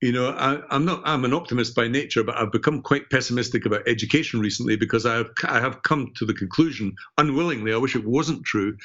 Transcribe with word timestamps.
you 0.00 0.12
know, 0.12 0.30
I, 0.30 0.76
am 0.76 0.84
not. 0.84 1.02
I'm 1.04 1.24
an 1.24 1.34
optimist 1.34 1.74
by 1.74 1.88
nature, 1.88 2.22
but 2.22 2.36
I've 2.36 2.52
become 2.52 2.82
quite 2.82 3.10
pessimistic 3.10 3.66
about 3.66 3.88
education 3.88 4.38
recently 4.38 4.76
because 4.76 5.04
I 5.04 5.16
have 5.16 5.30
I 5.44 5.60
have 5.60 5.82
come 5.82 6.12
to 6.16 6.24
the 6.24 6.34
conclusion, 6.34 6.94
unwillingly, 7.16 7.72
I 7.72 7.78
wish 7.78 7.96
it 7.96 8.06
wasn't 8.06 8.44
true, 8.44 8.76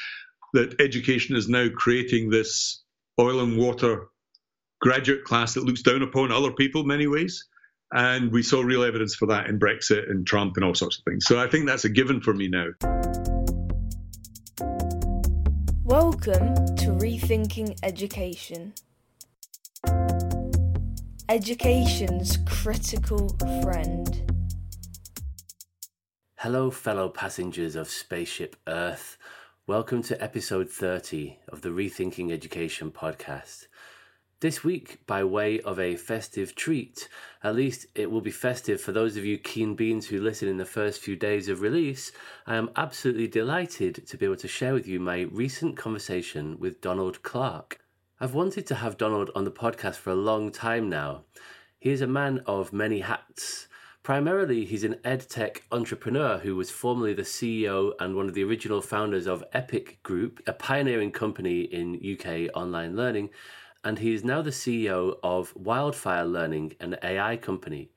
that 0.53 0.81
education 0.81 1.35
is 1.35 1.47
now 1.47 1.67
creating 1.75 2.29
this 2.29 2.81
oil 3.19 3.41
and 3.41 3.59
water 3.59 4.07
graduate 4.81 5.23
class 5.23 5.53
that 5.53 5.65
looks 5.65 5.83
down 5.83 6.01
upon 6.01 6.31
other 6.31 6.51
people 6.51 6.81
in 6.81 6.87
many 6.87 7.05
ways. 7.05 7.47
And 7.93 8.31
we 8.31 8.41
saw 8.41 8.61
real 8.61 8.83
evidence 8.83 9.13
for 9.13 9.27
that 9.27 9.45
in 9.47 9.59
Brexit 9.59 10.09
and 10.09 10.25
Trump 10.25 10.55
and 10.55 10.65
all 10.65 10.73
sorts 10.73 10.97
of 10.97 11.03
things. 11.03 11.27
So 11.27 11.39
I 11.39 11.47
think 11.47 11.67
that's 11.67 11.85
a 11.85 11.89
given 11.89 12.21
for 12.21 12.33
me 12.33 12.47
now. 12.47 12.69
Welcome 15.85 16.55
to 16.77 16.89
Rethinking 16.89 17.77
Education 17.83 18.73
education's 21.29 22.37
critical 22.45 23.29
friend. 23.61 24.29
Hello, 26.39 26.69
fellow 26.69 27.07
passengers 27.07 27.77
of 27.77 27.87
Spaceship 27.87 28.57
Earth. 28.67 29.17
Welcome 29.65 30.03
to 30.03 30.21
episode 30.21 30.69
30 30.69 31.39
of 31.47 31.61
the 31.61 31.69
Rethinking 31.69 32.31
Education 32.31 32.91
podcast. 32.91 33.67
This 34.41 34.65
week, 34.65 34.99
by 35.07 35.23
way 35.23 35.61
of 35.61 35.79
a 35.79 35.95
festive 35.95 36.55
treat, 36.55 37.07
at 37.41 37.55
least 37.55 37.85
it 37.95 38.11
will 38.11 38.19
be 38.19 38.29
festive 38.29 38.81
for 38.81 38.91
those 38.91 39.15
of 39.15 39.23
you 39.23 39.37
keen 39.37 39.75
beans 39.75 40.07
who 40.07 40.19
listen 40.19 40.49
in 40.49 40.57
the 40.57 40.65
first 40.65 40.99
few 40.99 41.15
days 41.15 41.47
of 41.47 41.61
release, 41.61 42.11
I 42.45 42.57
am 42.57 42.69
absolutely 42.75 43.29
delighted 43.29 44.05
to 44.07 44.17
be 44.17 44.25
able 44.25 44.35
to 44.35 44.49
share 44.49 44.73
with 44.73 44.87
you 44.87 44.99
my 44.99 45.21
recent 45.21 45.77
conversation 45.77 46.59
with 46.59 46.81
Donald 46.81 47.23
Clark. 47.23 47.82
I've 48.23 48.33
wanted 48.33 48.65
to 48.67 48.75
have 48.75 48.97
Donald 48.97 49.31
on 49.35 49.43
the 49.43 49.51
podcast 49.51 49.95
for 49.95 50.11
a 50.11 50.15
long 50.15 50.49
time 50.49 50.87
now. 50.87 51.25
He 51.77 51.89
is 51.89 51.99
a 51.99 52.07
man 52.07 52.41
of 52.45 52.71
many 52.71 53.01
hats. 53.01 53.67
Primarily, 54.01 54.63
he's 54.63 54.85
an 54.85 54.95
edtech 55.03 55.63
entrepreneur 55.73 56.37
who 56.37 56.55
was 56.55 56.71
formerly 56.71 57.13
the 57.13 57.23
CEO 57.23 57.91
and 57.99 58.15
one 58.15 58.29
of 58.29 58.33
the 58.33 58.45
original 58.45 58.81
founders 58.81 59.27
of 59.27 59.43
Epic 59.51 60.01
Group, 60.03 60.41
a 60.47 60.53
pioneering 60.53 61.11
company 61.11 61.63
in 61.63 61.99
UK 61.99 62.49
online 62.55 62.95
learning, 62.95 63.29
and 63.83 63.99
he 63.99 64.13
is 64.13 64.23
now 64.23 64.41
the 64.41 64.51
CEO 64.51 65.17
of 65.21 65.53
Wildfire 65.53 66.23
Learning, 66.23 66.75
an 66.79 66.95
AI 67.03 67.35
company. 67.35 67.91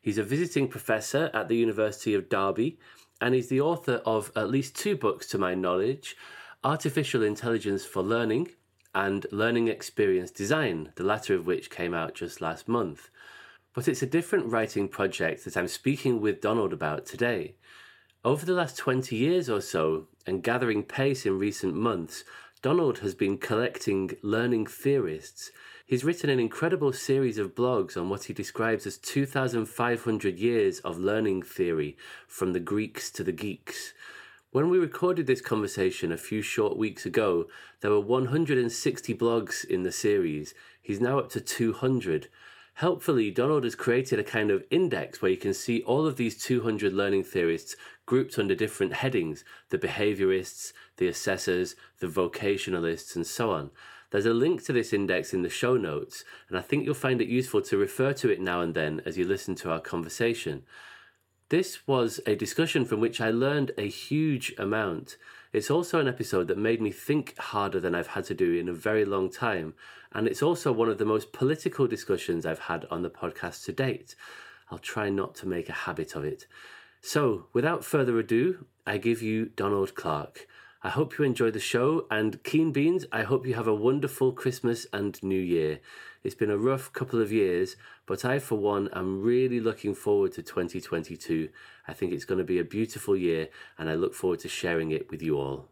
He's 0.00 0.16
a 0.16 0.22
visiting 0.22 0.68
professor 0.68 1.28
at 1.34 1.48
the 1.48 1.56
University 1.56 2.14
of 2.14 2.28
Derby, 2.28 2.78
and 3.20 3.34
he's 3.34 3.48
the 3.48 3.60
author 3.60 4.00
of 4.06 4.30
at 4.36 4.48
least 4.48 4.76
two 4.76 4.96
books 4.96 5.26
to 5.30 5.38
my 5.38 5.56
knowledge 5.56 6.14
Artificial 6.62 7.24
Intelligence 7.24 7.84
for 7.84 8.04
Learning 8.04 8.46
and 8.94 9.26
Learning 9.30 9.68
Experience 9.68 10.30
Design, 10.30 10.92
the 10.96 11.04
latter 11.04 11.34
of 11.34 11.46
which 11.46 11.70
came 11.70 11.94
out 11.94 12.14
just 12.14 12.40
last 12.40 12.68
month. 12.68 13.10
But 13.74 13.88
it's 13.88 14.02
a 14.02 14.06
different 14.06 14.46
writing 14.46 14.88
project 14.88 15.44
that 15.44 15.56
I'm 15.56 15.68
speaking 15.68 16.20
with 16.20 16.40
Donald 16.40 16.72
about 16.72 17.06
today. 17.06 17.54
Over 18.24 18.44
the 18.44 18.52
last 18.52 18.76
20 18.76 19.16
years 19.16 19.48
or 19.48 19.60
so, 19.60 20.08
and 20.26 20.42
gathering 20.42 20.84
pace 20.84 21.26
in 21.26 21.38
recent 21.38 21.74
months, 21.74 22.24
Donald 22.60 22.98
has 22.98 23.14
been 23.14 23.38
collecting 23.38 24.16
learning 24.22 24.66
theorists. 24.66 25.50
He's 25.84 26.04
written 26.04 26.30
an 26.30 26.38
incredible 26.38 26.92
series 26.92 27.38
of 27.38 27.56
blogs 27.56 27.96
on 27.96 28.08
what 28.08 28.24
he 28.24 28.32
describes 28.32 28.86
as 28.86 28.98
2,500 28.98 30.38
years 30.38 30.78
of 30.80 30.98
learning 30.98 31.42
theory, 31.42 31.96
from 32.28 32.52
the 32.52 32.60
Greeks 32.60 33.10
to 33.10 33.24
the 33.24 33.32
geeks. 33.32 33.92
When 34.52 34.68
we 34.68 34.76
recorded 34.76 35.26
this 35.26 35.40
conversation 35.40 36.12
a 36.12 36.18
few 36.18 36.42
short 36.42 36.76
weeks 36.76 37.06
ago, 37.06 37.46
there 37.80 37.90
were 37.90 37.98
160 37.98 39.14
blogs 39.14 39.64
in 39.64 39.82
the 39.82 39.90
series. 39.90 40.52
He's 40.82 41.00
now 41.00 41.18
up 41.18 41.30
to 41.30 41.40
200. 41.40 42.28
Helpfully, 42.74 43.30
Donald 43.30 43.64
has 43.64 43.74
created 43.74 44.18
a 44.18 44.22
kind 44.22 44.50
of 44.50 44.62
index 44.70 45.22
where 45.22 45.30
you 45.30 45.38
can 45.38 45.54
see 45.54 45.80
all 45.84 46.06
of 46.06 46.16
these 46.16 46.36
200 46.36 46.92
learning 46.92 47.24
theorists 47.24 47.76
grouped 48.04 48.38
under 48.38 48.54
different 48.54 48.92
headings 48.92 49.42
the 49.70 49.78
behaviorists, 49.78 50.74
the 50.98 51.08
assessors, 51.08 51.74
the 52.00 52.06
vocationalists, 52.06 53.16
and 53.16 53.26
so 53.26 53.52
on. 53.52 53.70
There's 54.10 54.26
a 54.26 54.34
link 54.34 54.62
to 54.64 54.74
this 54.74 54.92
index 54.92 55.32
in 55.32 55.40
the 55.40 55.48
show 55.48 55.78
notes, 55.78 56.24
and 56.50 56.58
I 56.58 56.60
think 56.60 56.84
you'll 56.84 56.92
find 56.92 57.22
it 57.22 57.28
useful 57.28 57.62
to 57.62 57.78
refer 57.78 58.12
to 58.12 58.28
it 58.28 58.38
now 58.38 58.60
and 58.60 58.74
then 58.74 59.00
as 59.06 59.16
you 59.16 59.24
listen 59.24 59.54
to 59.54 59.70
our 59.70 59.80
conversation. 59.80 60.64
This 61.52 61.86
was 61.86 62.18
a 62.26 62.34
discussion 62.34 62.86
from 62.86 63.00
which 63.00 63.20
I 63.20 63.28
learned 63.30 63.72
a 63.76 63.86
huge 63.86 64.54
amount. 64.56 65.18
It's 65.52 65.70
also 65.70 66.00
an 66.00 66.08
episode 66.08 66.48
that 66.48 66.56
made 66.56 66.80
me 66.80 66.90
think 66.90 67.36
harder 67.36 67.78
than 67.78 67.94
I've 67.94 68.06
had 68.16 68.24
to 68.28 68.34
do 68.34 68.54
in 68.54 68.70
a 68.70 68.72
very 68.72 69.04
long 69.04 69.30
time, 69.30 69.74
and 70.12 70.26
it's 70.26 70.42
also 70.42 70.72
one 70.72 70.88
of 70.88 70.96
the 70.96 71.04
most 71.04 71.30
political 71.34 71.86
discussions 71.86 72.46
I've 72.46 72.70
had 72.70 72.86
on 72.90 73.02
the 73.02 73.10
podcast 73.10 73.66
to 73.66 73.72
date. 73.72 74.16
I'll 74.70 74.78
try 74.78 75.10
not 75.10 75.34
to 75.34 75.46
make 75.46 75.68
a 75.68 75.84
habit 75.84 76.16
of 76.16 76.24
it. 76.24 76.46
So, 77.02 77.48
without 77.52 77.84
further 77.84 78.18
ado, 78.18 78.64
I 78.86 78.96
give 78.96 79.20
you 79.20 79.50
Donald 79.54 79.94
Clark. 79.94 80.48
I 80.84 80.88
hope 80.88 81.16
you 81.16 81.24
enjoy 81.24 81.52
the 81.52 81.60
show, 81.60 82.06
and 82.10 82.42
Keen 82.42 82.72
Beans, 82.72 83.06
I 83.12 83.22
hope 83.22 83.46
you 83.46 83.54
have 83.54 83.68
a 83.68 83.74
wonderful 83.74 84.32
Christmas 84.32 84.84
and 84.92 85.16
New 85.22 85.38
Year. 85.38 85.78
It's 86.24 86.34
been 86.34 86.50
a 86.50 86.58
rough 86.58 86.92
couple 86.92 87.22
of 87.22 87.30
years, 87.30 87.76
but 88.04 88.24
I, 88.24 88.40
for 88.40 88.56
one, 88.56 88.88
am 88.92 89.22
really 89.22 89.60
looking 89.60 89.94
forward 89.94 90.32
to 90.32 90.42
2022. 90.42 91.50
I 91.86 91.92
think 91.92 92.12
it's 92.12 92.24
going 92.24 92.38
to 92.38 92.44
be 92.44 92.58
a 92.58 92.64
beautiful 92.64 93.16
year, 93.16 93.48
and 93.78 93.88
I 93.88 93.94
look 93.94 94.12
forward 94.12 94.40
to 94.40 94.48
sharing 94.48 94.90
it 94.90 95.08
with 95.08 95.22
you 95.22 95.38
all. 95.38 95.68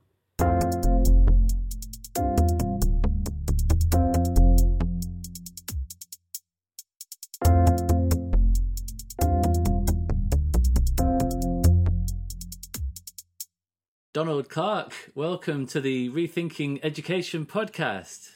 Donald 14.20 14.50
Clark, 14.50 14.92
welcome 15.14 15.66
to 15.68 15.80
the 15.80 16.10
Rethinking 16.10 16.78
Education 16.82 17.46
podcast. 17.46 18.28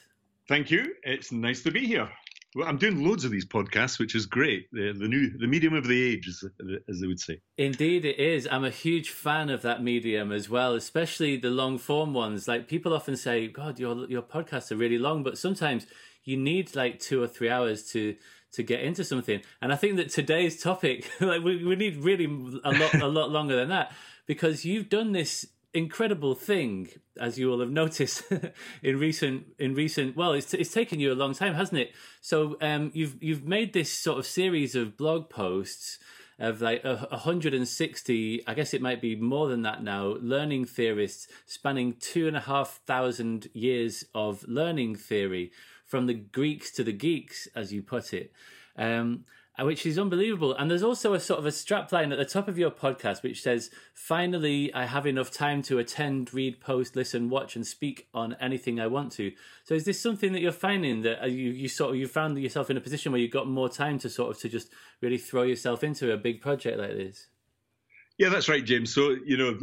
Thank 0.48 0.70
you. 0.70 0.94
It's 1.02 1.30
nice 1.30 1.60
to 1.60 1.70
be 1.70 1.86
here. 1.86 2.08
Well, 2.54 2.66
I'm 2.66 2.78
doing 2.78 3.04
loads 3.06 3.26
of 3.26 3.30
these 3.30 3.44
podcasts, 3.44 3.98
which 3.98 4.14
is 4.14 4.24
great. 4.24 4.66
The, 4.72 4.94
the 4.98 5.06
new, 5.06 5.36
the 5.36 5.46
medium 5.46 5.74
of 5.74 5.86
the 5.86 6.02
age, 6.02 6.26
as, 6.26 6.42
as 6.88 7.00
they 7.02 7.06
would 7.06 7.20
say. 7.20 7.42
Indeed, 7.58 8.06
it 8.06 8.18
is. 8.18 8.48
I'm 8.50 8.64
a 8.64 8.70
huge 8.70 9.10
fan 9.10 9.50
of 9.50 9.60
that 9.60 9.82
medium 9.82 10.32
as 10.32 10.48
well, 10.48 10.72
especially 10.72 11.36
the 11.36 11.50
long 11.50 11.76
form 11.76 12.14
ones. 12.14 12.48
Like 12.48 12.66
people 12.66 12.94
often 12.94 13.14
say, 13.18 13.48
"God, 13.48 13.78
your 13.78 14.06
your 14.08 14.22
podcasts 14.22 14.72
are 14.72 14.76
really 14.76 14.96
long," 14.96 15.22
but 15.22 15.36
sometimes 15.36 15.86
you 16.24 16.38
need 16.38 16.74
like 16.74 16.98
two 16.98 17.22
or 17.22 17.26
three 17.26 17.50
hours 17.50 17.84
to 17.90 18.16
to 18.52 18.62
get 18.62 18.80
into 18.80 19.04
something. 19.04 19.42
And 19.60 19.70
I 19.70 19.76
think 19.76 19.96
that 19.96 20.08
today's 20.08 20.62
topic, 20.62 21.10
like 21.20 21.42
we, 21.42 21.62
we 21.62 21.76
need 21.76 21.98
really 21.98 22.24
a 22.64 22.72
lot 22.72 22.94
a 22.94 23.06
lot 23.06 23.30
longer 23.30 23.54
than 23.54 23.68
that 23.68 23.92
because 24.26 24.64
you've 24.64 24.88
done 24.88 25.12
this 25.12 25.46
incredible 25.74 26.34
thing, 26.34 26.88
as 27.20 27.38
you 27.38 27.48
will 27.48 27.60
have 27.60 27.70
noticed 27.70 28.24
in 28.82 28.98
recent 28.98 29.46
in 29.58 29.74
recent. 29.74 30.16
Well, 30.16 30.32
it's 30.32 30.54
it's 30.54 30.72
taken 30.72 31.00
you 31.00 31.12
a 31.12 31.14
long 31.14 31.34
time, 31.34 31.54
hasn't 31.54 31.80
it? 31.80 31.92
So 32.20 32.56
um, 32.60 32.90
you've 32.94 33.22
you've 33.22 33.44
made 33.44 33.72
this 33.72 33.92
sort 33.92 34.18
of 34.18 34.26
series 34.26 34.74
of 34.74 34.96
blog 34.96 35.28
posts 35.28 35.98
of 36.38 36.60
like 36.60 36.84
a 36.84 36.96
160 37.10 38.42
i 38.46 38.54
guess 38.54 38.74
it 38.74 38.82
might 38.82 39.00
be 39.00 39.14
more 39.14 39.48
than 39.48 39.62
that 39.62 39.84
now 39.84 40.16
learning 40.20 40.64
theorists 40.64 41.28
spanning 41.46 41.94
two 42.00 42.26
and 42.26 42.36
a 42.36 42.40
half 42.40 42.80
thousand 42.86 43.48
years 43.52 44.04
of 44.14 44.44
learning 44.48 44.96
theory 44.96 45.52
from 45.86 46.06
the 46.06 46.14
greeks 46.14 46.72
to 46.72 46.82
the 46.82 46.92
geeks 46.92 47.46
as 47.54 47.72
you 47.72 47.82
put 47.82 48.12
it 48.12 48.32
um, 48.76 49.24
which 49.60 49.86
is 49.86 49.98
unbelievable. 49.98 50.54
And 50.54 50.70
there's 50.70 50.82
also 50.82 51.14
a 51.14 51.20
sort 51.20 51.38
of 51.38 51.46
a 51.46 51.50
strapline 51.50 52.10
at 52.10 52.18
the 52.18 52.24
top 52.24 52.48
of 52.48 52.58
your 52.58 52.70
podcast 52.70 53.22
which 53.22 53.42
says, 53.42 53.70
"Finally, 53.92 54.72
I 54.74 54.86
have 54.86 55.06
enough 55.06 55.30
time 55.30 55.62
to 55.62 55.78
attend, 55.78 56.34
read, 56.34 56.60
post, 56.60 56.96
listen, 56.96 57.30
watch, 57.30 57.54
and 57.54 57.66
speak 57.66 58.08
on 58.12 58.36
anything 58.40 58.80
I 58.80 58.88
want 58.88 59.12
to." 59.12 59.32
So, 59.62 59.74
is 59.74 59.84
this 59.84 60.00
something 60.00 60.32
that 60.32 60.40
you're 60.40 60.52
finding 60.52 61.02
that 61.02 61.22
uh, 61.22 61.26
you 61.26 61.50
you 61.50 61.68
sort 61.68 61.90
of 61.90 61.96
you 61.96 62.08
found 62.08 62.36
yourself 62.38 62.68
in 62.70 62.76
a 62.76 62.80
position 62.80 63.12
where 63.12 63.20
you've 63.20 63.30
got 63.30 63.46
more 63.46 63.68
time 63.68 63.98
to 64.00 64.10
sort 64.10 64.34
of 64.34 64.42
to 64.42 64.48
just 64.48 64.70
really 65.00 65.18
throw 65.18 65.42
yourself 65.42 65.84
into 65.84 66.12
a 66.12 66.16
big 66.16 66.40
project 66.40 66.78
like 66.78 66.96
this? 66.96 67.28
Yeah, 68.18 68.30
that's 68.30 68.48
right, 68.48 68.64
James. 68.64 68.92
So 68.92 69.16
you 69.24 69.36
know, 69.36 69.58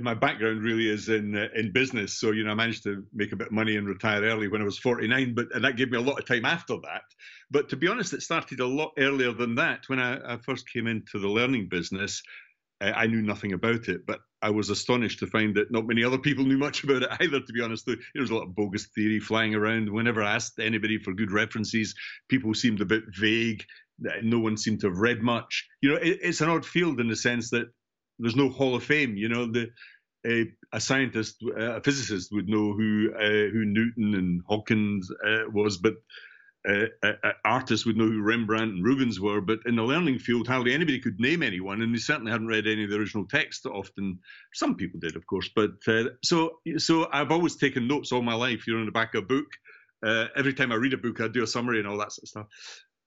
my 0.00 0.14
background 0.14 0.62
really 0.62 0.88
is 0.88 1.08
in 1.08 1.36
uh, 1.36 1.48
in 1.54 1.72
business. 1.72 2.18
So 2.18 2.32
you 2.32 2.44
know, 2.44 2.50
I 2.50 2.54
managed 2.54 2.84
to 2.84 3.04
make 3.12 3.32
a 3.32 3.36
bit 3.36 3.48
of 3.48 3.52
money 3.52 3.76
and 3.76 3.88
retire 3.88 4.22
early 4.22 4.48
when 4.48 4.60
I 4.60 4.64
was 4.64 4.78
49, 4.78 5.34
but 5.34 5.54
and 5.54 5.64
that 5.64 5.76
gave 5.76 5.90
me 5.90 5.98
a 5.98 6.02
lot 6.02 6.18
of 6.18 6.26
time 6.26 6.44
after 6.44 6.74
that. 6.82 7.02
But 7.50 7.68
to 7.70 7.76
be 7.76 7.88
honest, 7.88 8.12
it 8.12 8.22
started 8.22 8.60
a 8.60 8.66
lot 8.66 8.92
earlier 8.98 9.32
than 9.32 9.54
that. 9.56 9.88
When 9.88 10.00
I, 10.00 10.34
I 10.34 10.36
first 10.38 10.70
came 10.70 10.86
into 10.86 11.18
the 11.18 11.28
learning 11.28 11.68
business, 11.68 12.22
uh, 12.80 12.92
I 12.94 13.06
knew 13.06 13.22
nothing 13.22 13.52
about 13.52 13.88
it, 13.88 14.06
but 14.06 14.20
I 14.42 14.50
was 14.50 14.68
astonished 14.68 15.20
to 15.20 15.26
find 15.26 15.54
that 15.56 15.70
not 15.70 15.86
many 15.86 16.04
other 16.04 16.18
people 16.18 16.44
knew 16.44 16.58
much 16.58 16.84
about 16.84 17.02
it 17.02 17.10
either. 17.20 17.40
To 17.40 17.52
be 17.52 17.62
honest, 17.62 17.86
there 17.86 17.96
was 18.16 18.30
a 18.30 18.34
lot 18.34 18.44
of 18.44 18.54
bogus 18.54 18.86
theory 18.94 19.20
flying 19.20 19.54
around. 19.54 19.90
Whenever 19.90 20.22
I 20.22 20.34
asked 20.34 20.58
anybody 20.58 20.98
for 20.98 21.14
good 21.14 21.32
references, 21.32 21.94
people 22.28 22.52
seemed 22.54 22.80
a 22.80 22.86
bit 22.86 23.04
vague. 23.18 23.64
No 24.22 24.40
one 24.40 24.58
seemed 24.58 24.80
to 24.80 24.88
have 24.88 24.98
read 24.98 25.22
much. 25.22 25.66
You 25.80 25.90
know, 25.90 25.96
it, 25.96 26.18
it's 26.22 26.42
an 26.42 26.50
odd 26.50 26.66
field 26.66 27.00
in 27.00 27.08
the 27.08 27.16
sense 27.16 27.48
that 27.50 27.68
there's 28.18 28.36
no 28.36 28.48
Hall 28.48 28.74
of 28.74 28.84
Fame. 28.84 29.16
You 29.16 29.28
know, 29.28 29.46
the 29.46 29.70
a, 30.26 30.46
a 30.72 30.80
scientist, 30.80 31.42
a 31.56 31.80
physicist 31.80 32.32
would 32.32 32.48
know 32.48 32.72
who 32.72 33.12
uh, 33.14 33.50
who 33.52 33.64
Newton 33.64 34.14
and 34.14 34.42
Hawkins 34.46 35.10
uh, 35.10 35.50
was, 35.52 35.78
but 35.78 35.94
uh, 36.68 37.12
artists 37.44 37.86
would 37.86 37.96
know 37.96 38.06
who 38.06 38.22
Rembrandt 38.22 38.72
and 38.72 38.84
Rubens 38.84 39.20
were, 39.20 39.40
but 39.40 39.60
in 39.66 39.76
the 39.76 39.84
learning 39.84 40.18
field, 40.18 40.48
hardly 40.48 40.74
anybody 40.74 40.98
could 40.98 41.20
name 41.20 41.42
anyone, 41.42 41.80
and 41.80 41.94
they 41.94 41.98
certainly 41.98 42.32
hadn't 42.32 42.48
read 42.48 42.66
any 42.66 42.84
of 42.84 42.90
the 42.90 42.96
original 42.96 43.26
text. 43.28 43.66
Often, 43.66 44.18
some 44.52 44.74
people 44.74 44.98
did, 44.98 45.16
of 45.16 45.26
course, 45.26 45.48
but 45.54 45.72
uh, 45.86 46.04
so 46.24 46.58
so 46.78 47.08
I've 47.12 47.30
always 47.30 47.56
taken 47.56 47.86
notes 47.86 48.10
all 48.10 48.22
my 48.22 48.34
life. 48.34 48.66
You're 48.66 48.80
in 48.80 48.86
the 48.86 48.92
back 48.92 49.14
of 49.14 49.24
a 49.24 49.26
book. 49.26 49.46
Uh, 50.04 50.26
every 50.36 50.54
time 50.54 50.72
I 50.72 50.76
read 50.76 50.92
a 50.92 50.98
book, 50.98 51.20
I 51.20 51.28
do 51.28 51.42
a 51.42 51.46
summary 51.46 51.78
and 51.78 51.88
all 51.88 51.98
that 51.98 52.12
sort 52.12 52.24
of 52.24 52.28
stuff. 52.28 52.46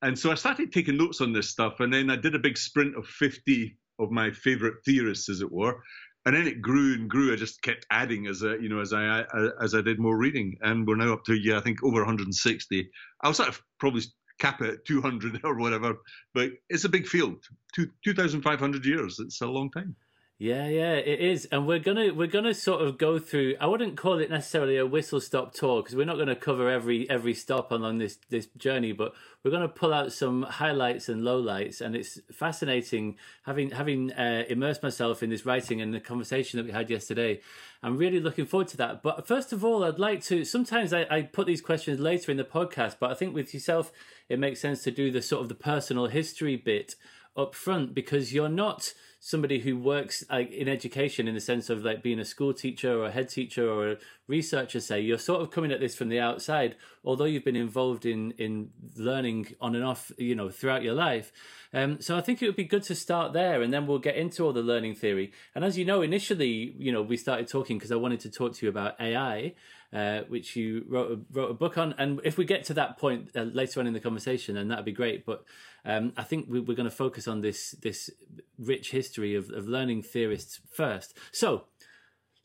And 0.01 0.17
so 0.17 0.31
I 0.31 0.35
started 0.35 0.71
taking 0.71 0.97
notes 0.97 1.19
on 1.19 1.33
this 1.33 1.50
stuff, 1.50 1.81
and 1.81 1.94
then 1.94 2.09
I 2.09 2.15
did 2.15 2.35
a 2.35 2.39
big 2.39 2.57
sprint 2.57 2.95
of 2.95 3.06
50 3.06 3.77
of 4.00 4.12
my 4.12 4.31
favorite 4.31 4.75
theorists, 4.86 5.30
as 5.30 5.42
it 5.42 5.51
were, 5.51 5.81
and 6.25 6.36
then 6.36 6.48
it 6.48 6.62
grew 6.62 6.94
and 6.94 7.10
grew. 7.10 7.34
I 7.34 7.36
just 7.36 7.62
kept 7.62 7.86
adding 7.92 8.28
as 8.28 8.44
I, 8.44 8.56
you 8.56 8.69
know, 8.69 8.80
as 8.80 8.94
I 8.94 9.24
as 9.62 9.75
I 9.75 9.81
did 9.81 10.00
more 10.00 10.18
reading, 10.18 10.57
and 10.62 10.88
we're 10.88 10.96
now 10.96 11.13
up 11.13 11.24
to 11.25 11.34
yeah, 11.34 11.57
I 11.57 11.62
think 11.62 11.84
over 11.84 12.00
160. 12.00 12.90
I'll 13.22 13.34
sort 13.34 13.50
of 13.50 13.62
probably 13.80 14.04
cap 14.40 14.62
it 14.62 14.69
at 14.69 14.86
200 14.86 15.42
or 15.44 15.57
whatever, 15.57 15.96
but 16.34 16.51
it's 16.69 16.86
a 16.86 16.90
big 16.90 17.07
field. 17.07 17.44
Two 17.74 17.90
2,500 18.04 18.86
years. 18.86 19.19
It's 19.19 19.42
a 19.42 19.48
long 19.48 19.72
time. 19.72 19.96
Yeah, 20.41 20.69
yeah, 20.69 20.94
it 20.94 21.19
is, 21.19 21.50
and 21.51 21.68
we're 21.68 21.80
gonna 21.80 22.13
we're 22.13 22.27
gonna 22.27 22.53
sort 22.53 22.81
of 22.81 22.97
go 22.97 23.19
through. 23.19 23.56
I 23.59 23.65
wouldn't 23.65 23.97
call 23.97 24.19
it 24.19 24.30
necessarily 24.30 24.77
a 24.77 24.86
whistle 24.86 25.19
stop 25.19 25.53
tour 25.53 25.83
because 25.83 25.97
we're 25.97 26.06
not 26.06 26.15
going 26.15 26.30
to 26.30 26.36
cover 26.38 26.69
every 26.69 27.09
every 27.09 27.33
stop 27.33 27.71
along 27.71 27.97
this 27.97 28.19
this 28.30 28.45
journey, 28.57 28.94
but 28.94 29.13
we're 29.44 29.51
going 29.51 29.63
to 29.63 29.68
pull 29.68 29.94
out 29.94 30.13
some 30.13 30.44
highlights 30.44 31.09
and 31.09 31.24
lowlights. 31.24 31.81
And 31.81 31.94
it's 31.94 32.21
fascinating 32.31 33.18
having 33.44 33.71
having 33.71 34.13
uh, 34.13 34.45
immersed 34.47 34.81
myself 34.81 35.21
in 35.21 35.30
this 35.30 35.45
writing 35.45 35.81
and 35.81 35.94
the 35.94 36.00
conversation 36.00 36.56
that 36.56 36.65
we 36.65 36.71
had 36.71 36.89
yesterday. 36.89 37.42
I'm 37.83 37.97
really 37.97 38.21
looking 38.21 38.45
forward 38.45 38.69
to 38.69 38.77
that. 38.77 39.03
But 39.03 39.27
first 39.27 39.51
of 39.51 39.65
all, 39.65 39.83
I'd 39.83 40.00
like 40.00 40.24
to. 40.27 40.45
Sometimes 40.45 40.94
I, 40.94 41.06
I 41.12 41.24
put 41.24 41.47
these 41.47 41.59
questions 41.59 42.00
later 42.00 42.31
in 42.31 42.38
the 42.38 42.45
podcast, 42.45 42.95
but 42.97 43.12
I 43.12 43.13
think 43.13 43.35
with 43.35 43.53
yourself, 43.53 43.92
it 44.30 44.39
makes 44.39 44.62
sense 44.62 44.83
to 44.83 44.92
do 44.92 45.12
the 45.12 45.21
sort 45.21 45.42
of 45.42 45.50
the 45.50 45.56
personal 45.56 46.06
history 46.06 46.56
bit 46.56 46.95
up 47.35 47.56
front 47.56 47.94
because 47.94 48.33
you're 48.33 48.47
not 48.47 48.94
somebody 49.19 49.60
who 49.60 49.77
works 49.77 50.24
like 50.30 50.51
in 50.51 50.68
education 50.68 51.27
in 51.27 51.36
the 51.36 51.42
sense 51.42 51.69
of 51.69 51.83
like 51.83 52.01
being 52.01 52.19
a 52.19 52.25
school 52.25 52.54
teacher 52.54 53.00
or 53.00 53.07
a 53.07 53.12
head 53.12 53.30
teacher 53.30 53.69
or 53.69 53.92
a 53.92 53.98
researcher 54.27 54.80
say 54.80 55.00
you're 55.01 55.18
sort 55.18 55.42
of 55.42 55.51
coming 55.51 55.71
at 55.71 55.80
this 55.80 55.95
from 55.95 56.10
the 56.10 56.19
outside. 56.19 56.75
Although 57.04 57.25
you've 57.25 57.44
been 57.44 57.56
involved 57.56 58.06
in 58.06 58.31
in 58.38 58.69
learning 58.95 59.56
on 59.60 59.75
and 59.75 59.83
off 59.83 60.12
you 60.18 60.36
know 60.36 60.50
throughout 60.50 60.83
your 60.83 60.94
life 60.94 61.31
um, 61.74 62.01
so 62.01 62.18
i 62.18 62.21
think 62.21 62.42
it 62.42 62.48
would 62.48 62.56
be 62.56 62.63
good 62.63 62.83
to 62.83 62.95
start 62.95 63.33
there 63.33 63.62
and 63.62 63.71
then 63.71 63.86
we'll 63.86 64.00
get 64.00 64.16
into 64.16 64.44
all 64.44 64.54
the 64.54 64.62
learning 64.62 64.95
theory. 64.95 65.31
And 65.56 65.63
as 65.63 65.77
you 65.77 65.86
know 65.86 66.01
initially 66.01 66.75
you 66.77 66.92
know 66.92 67.01
we 67.01 67.18
started 67.18 67.48
talking 67.48 67.77
because 67.77 67.92
i 67.92 67.95
wanted 67.95 68.19
to 68.21 68.30
talk 68.30 68.54
to 68.56 68.66
you 68.66 68.69
about 68.69 69.00
ai 69.00 69.54
uh, 69.94 70.21
which 70.27 70.56
you 70.56 70.86
wrote 70.88 71.12
a, 71.12 71.19
wrote 71.31 71.51
a 71.51 71.53
book 71.53 71.77
on. 71.77 71.95
And 71.97 72.21
if 72.24 72.38
we 72.38 72.45
get 72.45 72.63
to 72.65 72.74
that 72.75 72.97
point 72.97 73.31
uh, 73.36 73.44
later 73.44 73.80
on 73.80 73.88
in 73.88 73.94
the 73.94 74.00
conversation, 74.00 74.56
then 74.56 74.68
that'd 74.68 74.86
be 74.86 74.91
great. 74.91 75.25
But 75.25 75.44
um, 75.86 76.13
I 76.18 76.24
think 76.24 76.47
we, 76.50 76.59
are 76.59 76.63
going 76.63 76.83
to 76.83 76.91
focus 76.91 77.27
on 77.27 77.41
this 77.41 77.71
this 77.81 78.09
rich 78.57 78.91
history 78.91 79.36
of, 79.36 79.50
of 79.50 79.68
learning 79.68 80.03
theorists 80.03 80.59
first. 80.71 81.18
So 81.31 81.65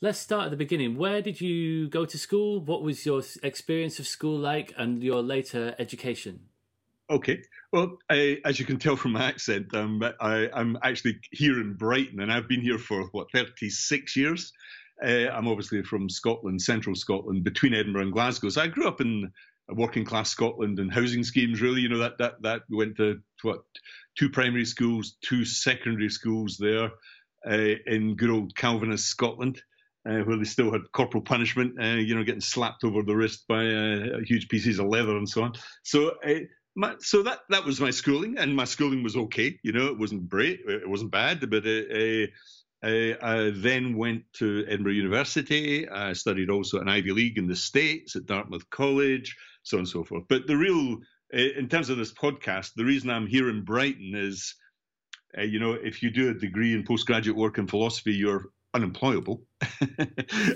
let's 0.00 0.18
start 0.18 0.46
at 0.46 0.50
the 0.50 0.56
beginning. 0.56 0.96
Where 0.96 1.20
did 1.20 1.40
you 1.40 1.88
go 1.88 2.04
to 2.04 2.18
school? 2.18 2.60
What 2.60 2.82
was 2.82 3.04
your 3.04 3.22
experience 3.42 3.98
of 3.98 4.06
school 4.06 4.38
like, 4.38 4.72
and 4.76 5.02
your 5.02 5.22
later 5.22 5.74
education? 5.78 6.40
Okay. 7.10 7.42
Well, 7.72 7.98
I, 8.08 8.38
as 8.44 8.58
you 8.58 8.64
can 8.64 8.78
tell 8.78 8.96
from 8.96 9.12
my 9.12 9.24
accent, 9.24 9.74
um, 9.74 10.02
I, 10.20 10.48
am 10.54 10.78
actually 10.82 11.20
here 11.32 11.60
in 11.60 11.74
Brighton, 11.74 12.20
and 12.20 12.32
I've 12.32 12.48
been 12.48 12.62
here 12.62 12.78
for 12.78 13.04
what 13.12 13.30
36 13.32 14.16
years. 14.16 14.52
Uh, 15.04 15.30
I'm 15.30 15.48
obviously 15.48 15.82
from 15.82 16.08
Scotland, 16.08 16.62
central 16.62 16.94
Scotland, 16.94 17.44
between 17.44 17.74
Edinburgh 17.74 18.02
and 18.02 18.12
Glasgow. 18.12 18.48
So 18.48 18.62
I 18.62 18.68
grew 18.68 18.88
up 18.88 19.00
in 19.00 19.30
working 19.68 20.04
class 20.04 20.30
Scotland 20.30 20.78
and 20.78 20.92
housing 20.92 21.24
schemes. 21.24 21.60
Really, 21.60 21.80
you 21.82 21.88
know 21.88 21.98
that 21.98 22.18
that 22.18 22.42
that 22.42 22.62
we 22.70 22.76
went 22.76 22.96
to 22.96 23.20
what 23.42 23.62
two 24.16 24.30
primary 24.30 24.64
schools, 24.64 25.16
two 25.22 25.44
secondary 25.44 26.08
schools 26.08 26.56
there 26.58 26.90
uh, 27.48 27.74
in 27.86 28.16
good 28.16 28.30
old 28.30 28.56
Calvinist 28.56 29.06
Scotland. 29.06 29.60
Uh, 30.06 30.18
where 30.24 30.36
they 30.36 30.44
still 30.44 30.70
had 30.70 30.82
corporal 30.92 31.22
punishment, 31.22 31.82
uh, 31.82 31.96
you 31.96 32.14
know, 32.14 32.22
getting 32.22 32.38
slapped 32.38 32.84
over 32.84 33.02
the 33.02 33.16
wrist 33.16 33.46
by 33.48 33.66
uh, 33.66 34.18
huge 34.26 34.50
pieces 34.50 34.78
of 34.78 34.86
leather 34.86 35.16
and 35.16 35.26
so 35.26 35.42
on. 35.42 35.52
So, 35.82 36.12
uh, 36.22 36.40
my, 36.76 36.94
so 36.98 37.22
that 37.22 37.38
that 37.48 37.64
was 37.64 37.80
my 37.80 37.90
schooling, 37.90 38.36
and 38.36 38.54
my 38.54 38.64
schooling 38.64 39.02
was 39.02 39.16
okay. 39.16 39.58
You 39.62 39.72
know, 39.72 39.86
it 39.86 39.98
wasn't 39.98 40.28
great, 40.28 40.60
it 40.68 40.86
wasn't 40.86 41.10
bad, 41.10 41.48
but 41.48 41.64
I 42.84 43.52
then 43.54 43.96
went 43.96 44.24
to 44.34 44.64
Edinburgh 44.66 44.92
University. 44.92 45.88
I 45.88 46.12
studied 46.12 46.50
also 46.50 46.80
at 46.80 46.88
Ivy 46.88 47.12
League 47.12 47.38
in 47.38 47.46
the 47.46 47.56
States 47.56 48.16
at 48.16 48.26
Dartmouth 48.26 48.68
College, 48.70 49.36
so 49.62 49.78
on 49.78 49.80
and 49.80 49.88
so 49.88 50.04
forth. 50.04 50.24
But 50.28 50.46
the 50.46 50.56
real, 50.56 50.98
in 51.32 51.68
terms 51.68 51.88
of 51.88 51.96
this 51.96 52.12
podcast, 52.12 52.72
the 52.76 52.84
reason 52.84 53.10
I'm 53.10 53.26
here 53.26 53.48
in 53.48 53.64
Brighton 53.64 54.12
is, 54.14 54.54
uh, 55.36 55.42
you 55.42 55.60
know, 55.60 55.72
if 55.72 56.02
you 56.02 56.10
do 56.10 56.30
a 56.30 56.34
degree 56.34 56.74
in 56.74 56.84
postgraduate 56.84 57.36
work 57.36 57.58
in 57.58 57.66
philosophy, 57.66 58.12
you're 58.12 58.50
unemployable. 58.74 59.42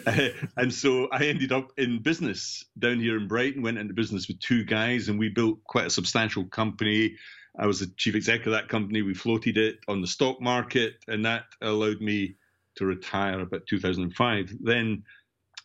uh, 0.06 0.28
and 0.56 0.74
so 0.74 1.08
I 1.10 1.26
ended 1.26 1.52
up 1.52 1.72
in 1.78 2.02
business 2.02 2.64
down 2.78 3.00
here 3.00 3.16
in 3.16 3.28
Brighton, 3.28 3.62
went 3.62 3.78
into 3.78 3.94
business 3.94 4.28
with 4.28 4.40
two 4.40 4.64
guys, 4.64 5.08
and 5.08 5.18
we 5.18 5.30
built 5.30 5.62
quite 5.64 5.86
a 5.86 5.90
substantial 5.90 6.44
company. 6.44 7.16
I 7.58 7.66
was 7.66 7.80
the 7.80 7.92
chief 7.96 8.14
exec 8.14 8.46
of 8.46 8.52
that 8.52 8.68
company. 8.68 9.02
We 9.02 9.14
floated 9.14 9.58
it 9.58 9.78
on 9.88 10.00
the 10.00 10.06
stock 10.06 10.40
market, 10.40 10.94
and 11.08 11.24
that 11.24 11.44
allowed 11.60 12.00
me 12.00 12.36
to 12.76 12.86
retire 12.86 13.40
about 13.40 13.66
2005. 13.66 14.54
Then, 14.60 15.02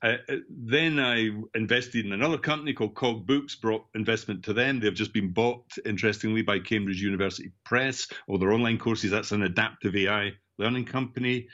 uh, 0.01 0.17
then 0.49 0.99
I 0.99 1.29
invested 1.53 2.05
in 2.05 2.11
another 2.11 2.39
company 2.39 2.73
called 2.73 2.95
CogBooks, 2.95 3.61
brought 3.61 3.85
investment 3.93 4.43
to 4.45 4.53
them. 4.53 4.79
They've 4.79 4.93
just 4.93 5.13
been 5.13 5.31
bought, 5.31 5.65
interestingly, 5.85 6.41
by 6.41 6.59
Cambridge 6.59 7.01
University 7.01 7.51
Press, 7.63 8.07
or 8.27 8.39
their 8.39 8.53
online 8.53 8.79
courses. 8.79 9.11
That's 9.11 9.31
an 9.31 9.43
adaptive 9.43 9.95
AI 9.95 10.31
learning 10.57 10.85
company. 10.85 11.47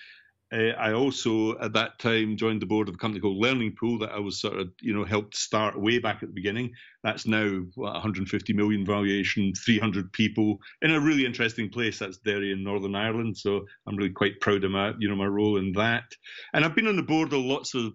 Uh, 0.51 0.74
I 0.80 0.94
also, 0.94 1.57
at 1.60 1.74
that 1.74 2.00
time, 2.00 2.36
joined 2.36 2.62
the 2.62 2.66
board 2.66 2.90
of 2.90 2.96
a 2.96 2.98
company 2.98 3.22
called 3.22 3.38
Learning 3.38 3.75
Pool 3.80 4.00
that 4.00 4.12
I 4.12 4.19
was 4.19 4.42
sort 4.42 4.57
of, 4.57 4.69
you 4.81 4.94
know, 4.96 5.06
helped 5.06 5.36
start 5.36 5.80
way 5.80 6.00
back 6.00 6.24
at 6.24 6.30
the 6.30 6.34
beginning. 6.34 6.72
That's 7.04 7.28
now 7.28 7.62
what, 7.75 7.94
150 7.94 8.54
million 8.54 8.84
valuation, 8.84 9.54
300 9.54 10.12
people 10.12 10.57
in 10.81 10.92
a 10.92 11.00
really 11.00 11.25
interesting 11.25 11.69
place. 11.69 12.00
That's 12.00 12.18
Derry 12.18 12.51
in 12.51 12.63
Northern 12.63 12.96
Ireland. 12.96 13.38
So 13.38 13.66
I'm 13.88 13.96
really 13.96 14.10
quite 14.10 14.40
proud 14.40 14.63
of 14.63 14.72
my, 14.72 14.94
you 14.98 15.07
know, 15.07 15.16
my 15.16 15.28
role 15.28 15.57
in 15.57 15.72
that. 15.74 16.06
And 16.54 16.66
I've 16.66 16.75
been 16.75 16.88
on 16.88 16.96
the 16.96 17.04
board 17.04 17.31
of 17.31 17.42
lots 17.42 17.75
of 17.75 17.94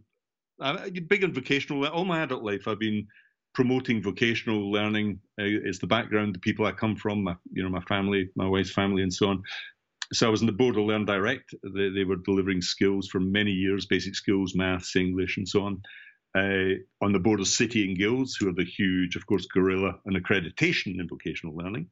uh, 0.61 0.89
big 1.09 1.25
and 1.25 1.35
vocational. 1.35 1.85
All 1.87 2.05
my 2.05 2.23
adult 2.23 2.45
life, 2.45 2.69
I've 2.69 2.79
been 2.79 3.05
promoting 3.53 4.01
vocational 4.01 4.71
learning. 4.71 5.19
Uh, 5.41 5.45
it's 5.65 5.81
the 5.81 5.87
background, 5.89 6.37
the 6.37 6.41
people 6.41 6.67
I 6.67 6.73
come 6.73 6.95
from, 6.95 7.25
my, 7.25 7.35
you 7.53 7.65
know, 7.65 7.69
my 7.69 7.83
family, 7.83 8.29
my 8.37 8.47
wife's 8.47 8.73
family, 8.73 9.03
and 9.03 9.13
so 9.13 9.29
on 9.29 9.43
so 10.15 10.27
I 10.27 10.31
was 10.31 10.41
in 10.41 10.47
the 10.47 10.53
board 10.53 10.77
of 10.77 10.85
Learn 10.85 11.05
Direct. 11.05 11.55
They, 11.63 11.89
they, 11.91 12.05
were 12.05 12.17
delivering 12.17 12.63
skills 12.63 13.09
for 13.09 13.21
many 13.21 13.51
years, 13.51 13.87
basic 13.87 14.15
skills, 14.15 14.55
maths, 14.55 14.97
English, 14.97 15.37
and 15.37 15.49
so 15.49 15.65
on. 15.65 15.83
Uh, 16.37 16.75
on 17.01 17.13
the 17.13 17.19
board 17.21 17.39
of 17.39 17.47
City 17.47 17.85
and 17.87 17.97
Guilds, 17.97 18.35
who 18.35 18.49
are 18.49 18.55
the 18.55 18.65
huge, 18.65 19.15
of 19.15 19.25
course, 19.25 19.47
gorilla 19.47 19.95
and 20.05 20.17
accreditation 20.17 20.99
in 20.99 21.07
vocational 21.09 21.55
learning. 21.55 21.89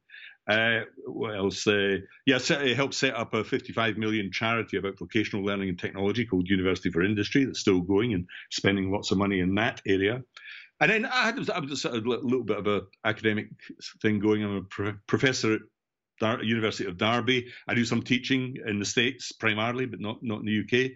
Uh, 0.49 0.81
what 1.05 1.33
else? 1.33 1.65
Uh, 1.65 1.97
yeah, 2.25 2.39
it 2.49 2.75
helped 2.75 2.93
set 2.93 3.15
up 3.15 3.33
a 3.33 3.43
55 3.43 3.97
million 3.97 4.29
charity 4.33 4.75
about 4.75 4.99
vocational 4.99 5.45
learning 5.45 5.69
and 5.69 5.79
technology 5.79 6.25
called 6.25 6.49
University 6.49 6.91
for 6.91 7.03
Industry 7.03 7.45
that's 7.45 7.61
still 7.61 7.79
going 7.79 8.13
and 8.13 8.27
spending 8.51 8.91
lots 8.91 9.11
of 9.11 9.17
money 9.17 9.39
in 9.39 9.55
that 9.55 9.81
area. 9.87 10.21
And 10.81 10.91
then 10.91 11.05
I 11.05 11.27
had, 11.27 11.49
I 11.49 11.59
was 11.59 11.85
a 11.85 11.91
little 11.91 12.43
bit 12.43 12.57
of 12.57 12.67
an 12.67 12.81
academic 13.05 13.47
thing 14.01 14.19
going. 14.19 14.43
I'm 14.43 14.67
a 14.85 14.93
professor 15.07 15.53
at 15.53 15.61
Dar- 16.23 16.43
University 16.43 16.85
of 16.85 16.97
Derby. 16.97 17.51
I 17.67 17.73
do 17.73 17.83
some 17.83 18.01
teaching 18.01 18.55
in 18.65 18.79
the 18.79 18.85
States 18.85 19.33
primarily, 19.33 19.85
but 19.85 19.99
not, 19.99 20.19
not 20.21 20.39
in 20.39 20.45
the 20.45 20.59
UK. 20.63 20.91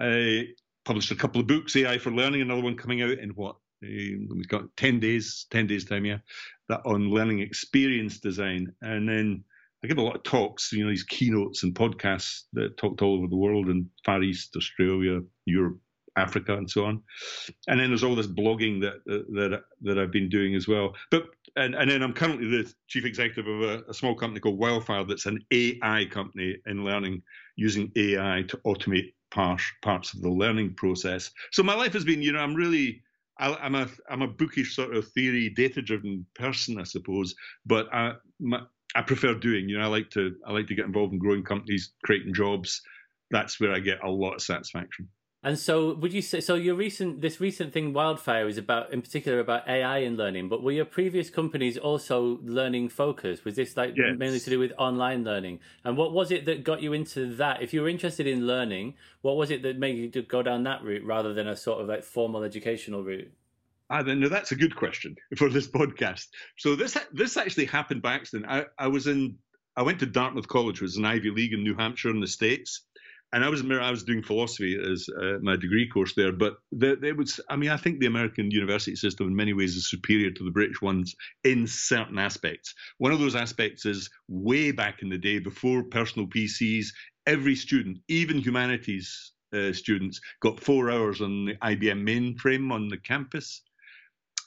I 0.00 0.46
published 0.84 1.10
a 1.10 1.16
couple 1.16 1.40
of 1.40 1.48
books, 1.48 1.74
AI 1.74 1.98
for 1.98 2.12
Learning, 2.12 2.42
another 2.42 2.62
one 2.62 2.76
coming 2.76 3.02
out 3.02 3.18
in 3.18 3.30
what? 3.30 3.56
Uh, 3.84 4.22
we've 4.34 4.48
got 4.48 4.64
10 4.76 5.00
days, 5.00 5.46
10 5.50 5.66
days 5.66 5.84
time, 5.84 6.04
yeah, 6.04 6.18
that 6.68 6.80
on 6.84 7.10
learning 7.10 7.40
experience 7.40 8.20
design. 8.20 8.72
And 8.82 9.08
then 9.08 9.44
I 9.82 9.88
give 9.88 9.98
a 9.98 10.02
lot 10.02 10.16
of 10.16 10.22
talks, 10.22 10.72
you 10.72 10.84
know, 10.84 10.90
these 10.90 11.04
keynotes 11.04 11.64
and 11.64 11.74
podcasts 11.74 12.44
that 12.52 12.76
talked 12.76 13.02
all 13.02 13.18
over 13.18 13.26
the 13.26 13.36
world 13.36 13.68
in 13.68 13.90
Far 14.04 14.22
East, 14.22 14.54
Australia, 14.56 15.20
Europe, 15.46 15.78
Africa, 16.16 16.56
and 16.56 16.70
so 16.70 16.84
on. 16.84 17.02
And 17.66 17.80
then 17.80 17.90
there's 17.90 18.04
all 18.04 18.16
this 18.16 18.26
blogging 18.26 18.80
that 18.82 19.04
that 19.06 19.62
that 19.82 19.98
I've 19.98 20.10
been 20.10 20.28
doing 20.28 20.54
as 20.54 20.66
well. 20.66 20.94
But 21.10 21.24
and, 21.56 21.74
and 21.74 21.90
then 21.90 22.02
I'm 22.02 22.12
currently 22.12 22.48
the 22.48 22.72
chief 22.88 23.04
executive 23.04 23.46
of 23.46 23.62
a, 23.62 23.82
a, 23.88 23.94
small 23.94 24.14
company 24.14 24.40
called 24.40 24.58
Wildfire 24.58 25.04
that's 25.04 25.26
an 25.26 25.38
AI 25.50 26.06
company 26.10 26.56
in 26.66 26.84
learning 26.84 27.22
using 27.56 27.90
AI 27.96 28.44
to 28.48 28.56
automate 28.58 29.12
parts 29.30 29.64
parts 29.82 30.14
of 30.14 30.22
the 30.22 30.30
learning 30.30 30.74
process. 30.74 31.30
So 31.52 31.62
my 31.62 31.74
life 31.74 31.92
has 31.92 32.04
been, 32.04 32.22
you 32.22 32.32
know, 32.32 32.40
I'm 32.40 32.54
really 32.54 33.02
I, 33.38 33.66
am 33.66 33.74
a 33.74 33.88
I'm 34.10 34.22
a 34.22 34.28
bookish 34.28 34.74
sort 34.74 34.94
of 34.94 35.08
theory, 35.08 35.50
data 35.50 35.82
driven 35.82 36.26
person, 36.34 36.80
I 36.80 36.84
suppose. 36.84 37.34
But 37.66 37.92
I 37.92 38.12
my, 38.40 38.60
I 38.94 39.02
prefer 39.02 39.34
doing. 39.34 39.68
You 39.68 39.78
know, 39.78 39.84
I 39.84 39.88
like 39.88 40.10
to 40.10 40.34
I 40.46 40.52
like 40.52 40.66
to 40.68 40.74
get 40.74 40.86
involved 40.86 41.12
in 41.12 41.18
growing 41.18 41.44
companies, 41.44 41.92
creating 42.04 42.34
jobs. 42.34 42.80
That's 43.30 43.60
where 43.60 43.72
I 43.72 43.80
get 43.80 44.02
a 44.02 44.10
lot 44.10 44.34
of 44.34 44.42
satisfaction. 44.42 45.08
And 45.42 45.56
so, 45.56 45.94
would 45.94 46.12
you 46.12 46.20
say 46.20 46.40
so? 46.40 46.56
Your 46.56 46.74
recent 46.74 47.20
this 47.20 47.40
recent 47.40 47.72
thing, 47.72 47.92
wildfire, 47.92 48.48
is 48.48 48.58
about 48.58 48.92
in 48.92 49.02
particular 49.02 49.38
about 49.38 49.68
AI 49.68 49.98
and 49.98 50.16
learning. 50.16 50.48
But 50.48 50.64
were 50.64 50.72
your 50.72 50.84
previous 50.84 51.30
companies 51.30 51.78
also 51.78 52.40
learning 52.42 52.88
focused? 52.88 53.44
Was 53.44 53.54
this 53.54 53.76
like 53.76 53.94
yes. 53.96 54.16
mainly 54.18 54.40
to 54.40 54.50
do 54.50 54.58
with 54.58 54.72
online 54.78 55.22
learning? 55.22 55.60
And 55.84 55.96
what 55.96 56.12
was 56.12 56.32
it 56.32 56.44
that 56.46 56.64
got 56.64 56.82
you 56.82 56.92
into 56.92 57.36
that? 57.36 57.62
If 57.62 57.72
you 57.72 57.82
were 57.82 57.88
interested 57.88 58.26
in 58.26 58.48
learning, 58.48 58.94
what 59.22 59.36
was 59.36 59.52
it 59.52 59.62
that 59.62 59.78
made 59.78 60.14
you 60.14 60.22
go 60.22 60.42
down 60.42 60.64
that 60.64 60.82
route 60.82 61.04
rather 61.04 61.32
than 61.32 61.46
a 61.46 61.54
sort 61.54 61.80
of 61.80 61.86
like 61.86 62.02
formal 62.02 62.42
educational 62.42 63.04
route? 63.04 63.30
I 63.90 64.02
don't 64.02 64.18
know. 64.18 64.28
That's 64.28 64.50
a 64.50 64.56
good 64.56 64.74
question 64.74 65.14
for 65.36 65.48
this 65.48 65.68
podcast. 65.68 66.26
So 66.56 66.74
this 66.74 66.98
this 67.12 67.36
actually 67.36 67.66
happened 67.66 68.02
by 68.02 68.14
accident. 68.14 68.50
I, 68.50 68.64
I 68.76 68.88
was 68.88 69.06
in 69.06 69.38
I 69.76 69.82
went 69.82 70.00
to 70.00 70.06
Dartmouth 70.06 70.48
College, 70.48 70.80
which 70.80 70.82
was 70.82 70.96
an 70.96 71.04
Ivy 71.04 71.30
League 71.30 71.52
in 71.52 71.62
New 71.62 71.76
Hampshire 71.76 72.10
in 72.10 72.18
the 72.18 72.26
States, 72.26 72.86
and 73.32 73.44
I 73.44 73.48
was 73.48 73.62
I 73.62 73.90
was 73.90 74.04
doing 74.04 74.22
philosophy 74.22 74.78
as 74.78 75.06
uh, 75.20 75.38
my 75.42 75.56
degree 75.56 75.88
course 75.88 76.14
there. 76.14 76.32
But 76.32 76.56
they 76.72 77.12
would, 77.12 77.30
I 77.48 77.56
mean, 77.56 77.70
I 77.70 77.76
think 77.76 78.00
the 78.00 78.06
American 78.06 78.50
university 78.50 78.96
system 78.96 79.28
in 79.28 79.36
many 79.36 79.52
ways 79.52 79.76
is 79.76 79.90
superior 79.90 80.30
to 80.30 80.44
the 80.44 80.50
British 80.50 80.80
ones 80.80 81.14
in 81.44 81.66
certain 81.66 82.18
aspects. 82.18 82.74
One 82.98 83.12
of 83.12 83.18
those 83.18 83.36
aspects 83.36 83.84
is 83.84 84.08
way 84.28 84.70
back 84.70 85.02
in 85.02 85.10
the 85.10 85.18
day, 85.18 85.38
before 85.38 85.82
personal 85.82 86.26
PCs, 86.28 86.86
every 87.26 87.54
student, 87.54 87.98
even 88.08 88.38
humanities 88.38 89.32
uh, 89.52 89.72
students, 89.72 90.20
got 90.40 90.60
four 90.60 90.90
hours 90.90 91.20
on 91.20 91.46
the 91.46 91.54
IBM 91.56 92.02
mainframe 92.06 92.72
on 92.72 92.88
the 92.88 92.98
campus. 92.98 93.62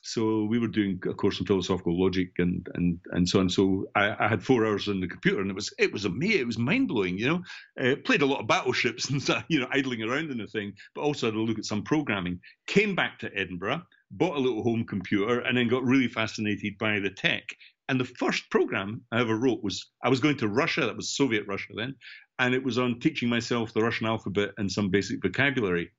So 0.03 0.45
we 0.45 0.57
were 0.57 0.67
doing 0.67 0.99
a 1.07 1.13
course 1.13 1.39
in 1.39 1.45
philosophical 1.45 1.99
logic 1.99 2.31
and 2.39 2.67
and 2.73 2.99
and 3.11 3.29
so 3.29 3.39
on. 3.39 3.49
So 3.49 3.85
I, 3.95 4.25
I 4.25 4.27
had 4.27 4.43
four 4.43 4.65
hours 4.65 4.87
on 4.87 4.99
the 4.99 5.07
computer, 5.07 5.41
and 5.41 5.49
it 5.51 5.55
was 5.55 5.71
it 5.77 5.93
was 5.93 6.05
amazing. 6.05 6.41
It 6.41 6.47
was 6.47 6.57
mind 6.57 6.87
blowing. 6.87 7.19
You 7.19 7.27
know, 7.27 7.43
uh, 7.79 7.95
played 8.03 8.23
a 8.23 8.25
lot 8.25 8.39
of 8.39 8.47
battleships 8.47 9.09
and 9.09 9.21
you 9.47 9.59
know 9.59 9.67
idling 9.71 10.01
around 10.01 10.31
in 10.31 10.39
the 10.39 10.47
thing, 10.47 10.73
but 10.95 11.01
also 11.01 11.27
had 11.27 11.35
a 11.35 11.39
look 11.39 11.59
at 11.59 11.65
some 11.65 11.83
programming. 11.83 12.39
Came 12.65 12.95
back 12.95 13.19
to 13.19 13.31
Edinburgh, 13.35 13.83
bought 14.09 14.37
a 14.37 14.41
little 14.41 14.63
home 14.63 14.85
computer, 14.85 15.41
and 15.41 15.55
then 15.55 15.67
got 15.67 15.83
really 15.83 16.07
fascinated 16.07 16.77
by 16.79 16.99
the 16.99 17.11
tech. 17.11 17.43
And 17.87 17.99
the 17.99 18.05
first 18.05 18.49
program 18.49 19.01
I 19.11 19.19
ever 19.19 19.35
wrote 19.35 19.63
was 19.63 19.91
I 20.03 20.09
was 20.09 20.19
going 20.19 20.37
to 20.37 20.47
Russia. 20.47 20.81
That 20.81 20.97
was 20.97 21.15
Soviet 21.15 21.45
Russia 21.47 21.73
then, 21.75 21.95
and 22.39 22.55
it 22.55 22.63
was 22.63 22.79
on 22.79 22.99
teaching 22.99 23.29
myself 23.29 23.71
the 23.71 23.83
Russian 23.83 24.07
alphabet 24.07 24.51
and 24.57 24.71
some 24.71 24.89
basic 24.89 25.21
vocabulary. 25.21 25.91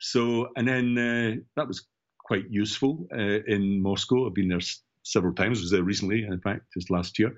So, 0.00 0.50
and 0.54 0.68
then 0.68 0.96
uh, 0.96 1.40
that 1.56 1.66
was 1.66 1.84
quite 2.28 2.44
useful 2.50 3.08
uh, 3.12 3.40
in 3.46 3.82
Moscow. 3.82 4.26
I've 4.26 4.34
been 4.34 4.48
there 4.48 4.60
several 5.02 5.34
times. 5.34 5.58
I 5.58 5.62
was 5.62 5.70
there 5.70 5.82
recently, 5.82 6.24
in 6.24 6.40
fact, 6.40 6.72
just 6.74 6.90
last 6.90 7.18
year, 7.18 7.32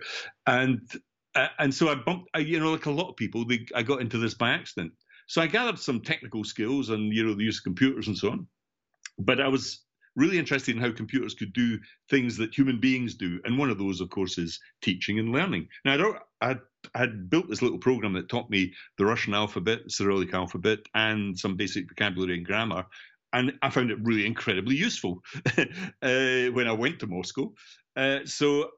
and 0.47 0.81
uh, 1.37 1.47
and 1.61 1.73
so 1.73 1.89
I 1.89 1.95
bumped. 1.95 2.29
I, 2.35 2.41
you 2.41 2.59
know, 2.59 2.73
like 2.73 2.87
a 2.87 2.91
lot 2.91 3.09
of 3.09 3.17
people, 3.17 3.47
they, 3.47 3.65
I 3.75 3.83
got 3.83 4.01
into 4.01 4.19
this 4.19 4.35
by 4.35 4.51
accident. 4.51 4.93
So 5.29 5.41
I 5.41 5.47
gathered 5.47 5.79
some 5.79 6.01
technical 6.01 6.43
skills 6.43 6.91
and 6.91 7.15
you 7.15 7.25
know 7.25 7.35
the 7.35 7.45
use 7.45 7.59
of 7.59 7.65
computers 7.65 8.09
and 8.09 8.19
so 8.19 8.33
on. 8.33 8.47
But 9.19 9.41
I 9.41 9.47
was 9.47 9.85
really 10.17 10.39
interested 10.39 10.75
in 10.75 10.83
how 10.83 10.91
computers 10.91 11.35
could 11.35 11.53
do 11.53 11.79
things 12.11 12.37
that 12.37 12.53
human 12.53 12.81
beings 12.81 13.15
do, 13.15 13.41
and 13.45 13.57
one 13.57 13.71
of 13.71 13.79
those, 13.79 14.01
of 14.01 14.11
course, 14.11 14.39
is 14.39 14.59
teaching 14.83 15.21
and 15.21 15.31
learning. 15.31 15.69
Now, 15.85 16.19
I 16.41 16.57
I'd 16.95 17.31
built 17.31 17.49
this 17.49 17.63
little 17.63 17.79
program 17.79 18.15
that 18.15 18.29
taught 18.29 18.51
me 18.51 18.73
the 18.99 19.05
Russian 19.05 19.35
alphabet, 19.35 19.81
Cyrillic 19.89 20.35
alphabet, 20.35 20.81
and 20.95 21.39
some 21.39 21.57
basic 21.57 21.89
vocabulary 21.89 22.39
and 22.39 22.47
grammar 22.47 22.85
and 23.33 23.53
I 23.63 23.71
found 23.71 23.91
it 23.91 23.99
really 24.03 24.27
incredibly 24.27 24.77
useful 24.77 25.23
uh, 25.57 26.47
when 26.53 26.67
I 26.67 26.73
went 26.73 27.01
to 27.01 27.07
Moscow. 27.07 27.53
Uh, 27.97 28.19
so, 28.25 28.71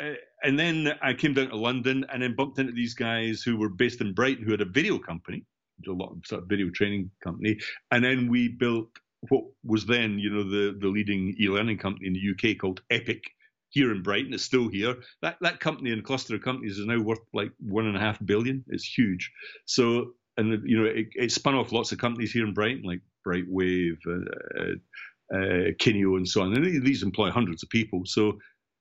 uh, 0.00 0.14
and 0.42 0.58
then 0.58 0.92
I 1.02 1.14
came 1.14 1.34
down 1.34 1.48
to 1.48 1.56
London 1.56 2.04
and 2.12 2.22
then 2.22 2.36
bumped 2.36 2.58
into 2.58 2.72
these 2.72 2.94
guys 2.94 3.42
who 3.42 3.56
were 3.56 3.68
based 3.68 4.00
in 4.00 4.14
Brighton 4.14 4.44
who 4.44 4.52
had 4.52 4.60
a 4.60 4.66
video 4.66 4.98
company, 4.98 5.44
a 5.86 5.90
lot 5.90 6.12
of 6.12 6.18
sort 6.26 6.42
of 6.42 6.48
video 6.48 6.70
training 6.70 7.10
company, 7.22 7.58
and 7.90 8.04
then 8.04 8.28
we 8.28 8.48
built 8.48 8.88
what 9.28 9.44
was 9.64 9.86
then, 9.86 10.18
you 10.18 10.30
know, 10.30 10.44
the 10.44 10.76
the 10.78 10.88
leading 10.88 11.34
e-learning 11.40 11.78
company 11.78 12.06
in 12.06 12.12
the 12.12 12.52
UK 12.52 12.58
called 12.58 12.82
Epic. 12.90 13.22
Here 13.70 13.90
in 13.90 14.02
Brighton, 14.02 14.32
it's 14.32 14.44
still 14.44 14.68
here. 14.68 14.94
That 15.22 15.36
that 15.40 15.60
company 15.60 15.90
and 15.90 16.04
cluster 16.04 16.36
of 16.36 16.42
companies 16.42 16.78
is 16.78 16.86
now 16.86 17.00
worth 17.00 17.18
like 17.34 17.50
one 17.58 17.86
and 17.86 17.96
a 17.96 18.00
half 18.00 18.24
billion. 18.24 18.64
It's 18.68 18.84
huge. 18.84 19.32
So 19.66 20.12
and 20.36 20.62
you 20.64 20.78
know 20.78 20.84
it, 20.86 21.08
it, 21.14 21.32
spun 21.32 21.54
off 21.54 21.72
lots 21.72 21.92
of 21.92 21.98
companies 21.98 22.32
here 22.32 22.46
in 22.46 22.54
Brighton, 22.54 22.84
like 22.84 23.00
Brightwave, 23.26 23.96
uh, 24.06 24.60
uh, 24.60 25.36
uh 25.36 25.70
Kineo, 25.80 26.16
and 26.16 26.28
so 26.28 26.42
on. 26.42 26.54
And 26.54 26.84
these 26.84 27.02
employ 27.02 27.30
hundreds 27.30 27.62
of 27.62 27.68
people. 27.70 28.02
So 28.04 28.38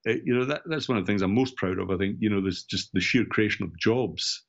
uh, 0.08 0.14
you 0.24 0.36
know 0.38 0.46
that 0.46 0.62
that's 0.66 0.88
one 0.88 0.98
of 0.98 1.06
the 1.06 1.12
things 1.12 1.22
I'm 1.22 1.34
most 1.34 1.56
proud 1.56 1.80
of. 1.80 1.90
I 1.90 1.98
think 1.98 2.18
you 2.20 2.30
know 2.30 2.42
there's 2.42 2.64
just 2.64 2.92
the 2.94 3.00
sheer 3.00 3.26
creation 3.26 3.64
of 3.64 3.78
jobs, 3.80 4.44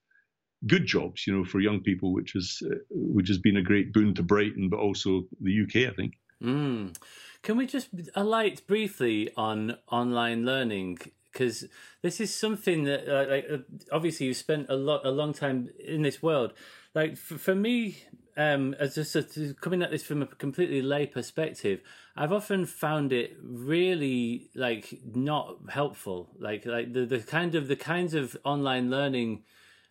good 0.67 0.87
jobs, 0.87 1.27
you 1.27 1.37
know, 1.37 1.45
for 1.45 1.61
young 1.61 1.81
people, 1.81 2.13
which 2.13 2.35
is 2.35 2.63
uh, 2.71 2.77
which 2.91 3.29
has 3.29 3.39
been 3.39 3.57
a 3.57 3.63
great 3.63 3.93
boon 3.93 4.15
to 4.15 4.23
Brighton, 4.23 4.69
but 4.69 4.81
also 4.81 5.25
the 5.41 5.63
UK. 5.63 5.91
I 5.91 5.95
think. 5.95 6.15
Mm. 6.43 6.97
Can 7.43 7.57
we 7.57 7.67
just 7.67 7.89
alight 8.15 8.67
briefly 8.67 9.31
on 9.37 9.79
online 9.91 10.45
learning? 10.45 10.99
Because 11.33 11.67
this 12.03 12.19
is 12.19 12.35
something 12.35 12.85
that, 12.85 13.07
uh, 13.07 13.31
like, 13.31 13.47
obviously, 13.93 14.27
you've 14.27 14.39
spent 14.39 14.67
a 14.71 14.75
lot, 14.75 15.05
a 15.05 15.11
long 15.11 15.35
time 15.35 15.69
in 15.79 16.01
this 16.01 16.23
world 16.23 16.55
like 16.97 17.17
for 17.17 17.55
me 17.55 17.99
um, 18.37 18.75
as 18.79 18.95
just 18.95 19.17
a, 19.17 19.55
coming 19.61 19.83
at 19.83 19.91
this 19.91 20.03
from 20.03 20.23
a 20.23 20.27
completely 20.27 20.83
lay 20.83 21.07
perspective, 21.07 21.81
I've 22.17 22.33
often 22.33 22.67
found 22.67 23.13
it 23.13 23.37
really 23.43 24.51
like 24.55 25.01
not 25.15 25.57
helpful. 25.71 26.29
Like 26.39 26.67
like 26.67 26.93
the, 26.93 27.07
the 27.07 27.21
kind 27.21 27.55
of 27.55 27.69
the 27.69 27.77
kinds 27.77 28.15
of 28.15 28.37
online 28.45 28.91
learning 28.91 29.43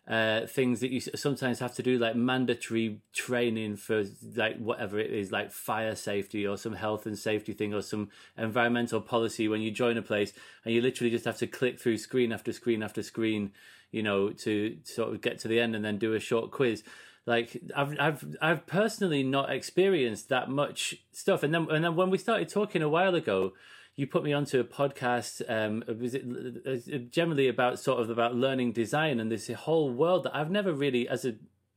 uh, 0.08 0.46
things 0.46 0.78
that 0.80 0.90
you 0.90 1.00
sometimes 1.00 1.58
have 1.58 1.74
to 1.74 1.82
do, 1.82 1.98
like 1.98 2.14
mandatory 2.14 3.00
training 3.12 3.76
for 3.76 4.04
like 4.36 4.56
whatever 4.58 5.00
it 5.00 5.12
is, 5.12 5.32
like 5.32 5.50
fire 5.50 5.96
safety 5.96 6.46
or 6.46 6.56
some 6.56 6.74
health 6.74 7.06
and 7.06 7.18
safety 7.18 7.52
thing 7.52 7.74
or 7.74 7.82
some 7.82 8.10
environmental 8.38 9.00
policy 9.00 9.48
when 9.48 9.60
you 9.60 9.72
join 9.72 9.96
a 9.96 10.02
place, 10.02 10.32
and 10.64 10.72
you 10.72 10.80
literally 10.80 11.10
just 11.10 11.24
have 11.24 11.38
to 11.38 11.46
click 11.46 11.80
through 11.80 11.98
screen 11.98 12.32
after 12.32 12.52
screen 12.52 12.82
after 12.82 13.02
screen 13.02 13.50
you 13.90 14.02
know, 14.02 14.30
to 14.30 14.76
sort 14.84 15.12
of 15.12 15.20
get 15.20 15.38
to 15.40 15.48
the 15.48 15.60
end 15.60 15.74
and 15.74 15.84
then 15.84 15.98
do 15.98 16.14
a 16.14 16.20
short 16.20 16.50
quiz. 16.50 16.82
Like 17.26 17.60
I've 17.74 17.96
I've 17.98 18.36
I've 18.40 18.66
personally 18.66 19.22
not 19.24 19.50
experienced 19.50 20.28
that 20.28 20.48
much 20.48 20.94
stuff. 21.12 21.42
And 21.42 21.52
then 21.52 21.66
and 21.70 21.84
then 21.84 21.96
when 21.96 22.10
we 22.10 22.18
started 22.18 22.48
talking 22.48 22.82
a 22.82 22.88
while 22.88 23.16
ago, 23.16 23.52
you 23.96 24.06
put 24.06 24.22
me 24.22 24.32
onto 24.32 24.60
a 24.60 24.64
podcast. 24.64 25.42
Um, 25.50 25.82
was 25.98 26.14
it 26.14 27.10
generally 27.10 27.48
about 27.48 27.80
sort 27.80 28.00
of 28.00 28.10
about 28.10 28.36
learning 28.36 28.72
design 28.72 29.18
and 29.18 29.30
this 29.30 29.50
whole 29.50 29.90
world 29.90 30.24
that 30.24 30.36
I've 30.36 30.50
never 30.50 30.72
really, 30.72 31.08
as 31.08 31.24
a 31.24 31.34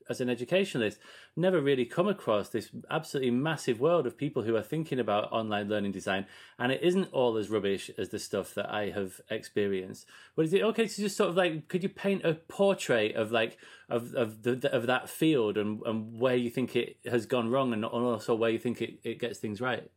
as 0.09 0.19
an 0.21 0.29
educationalist, 0.29 0.99
never 1.35 1.61
really 1.61 1.85
come 1.85 2.07
across 2.07 2.49
this 2.49 2.69
absolutely 2.89 3.31
massive 3.31 3.79
world 3.79 4.07
of 4.07 4.17
people 4.17 4.43
who 4.43 4.55
are 4.55 4.61
thinking 4.61 4.99
about 4.99 5.31
online 5.31 5.69
learning 5.69 5.91
design, 5.91 6.25
and 6.57 6.71
it 6.71 6.81
isn't 6.81 7.13
all 7.13 7.37
as 7.37 7.49
rubbish 7.49 7.91
as 7.97 8.09
the 8.09 8.19
stuff 8.19 8.53
that 8.55 8.69
I 8.69 8.89
have 8.89 9.21
experienced. 9.29 10.07
But 10.35 10.45
is 10.45 10.53
it 10.53 10.63
okay 10.63 10.87
to 10.87 10.95
just 10.95 11.17
sort 11.17 11.29
of 11.29 11.37
like, 11.37 11.67
could 11.67 11.83
you 11.83 11.89
paint 11.89 12.25
a 12.25 12.33
portrait 12.33 13.15
of 13.15 13.31
like 13.31 13.57
of 13.89 14.13
of 14.15 14.43
the 14.43 14.69
of 14.73 14.87
that 14.87 15.09
field 15.09 15.57
and 15.57 15.81
and 15.85 16.19
where 16.19 16.35
you 16.35 16.49
think 16.49 16.75
it 16.75 16.97
has 17.05 17.25
gone 17.25 17.49
wrong, 17.49 17.73
and 17.73 17.85
also 17.85 18.35
where 18.35 18.49
you 18.49 18.59
think 18.59 18.81
it, 18.81 18.99
it 19.03 19.19
gets 19.19 19.39
things 19.39 19.61
right? 19.61 19.89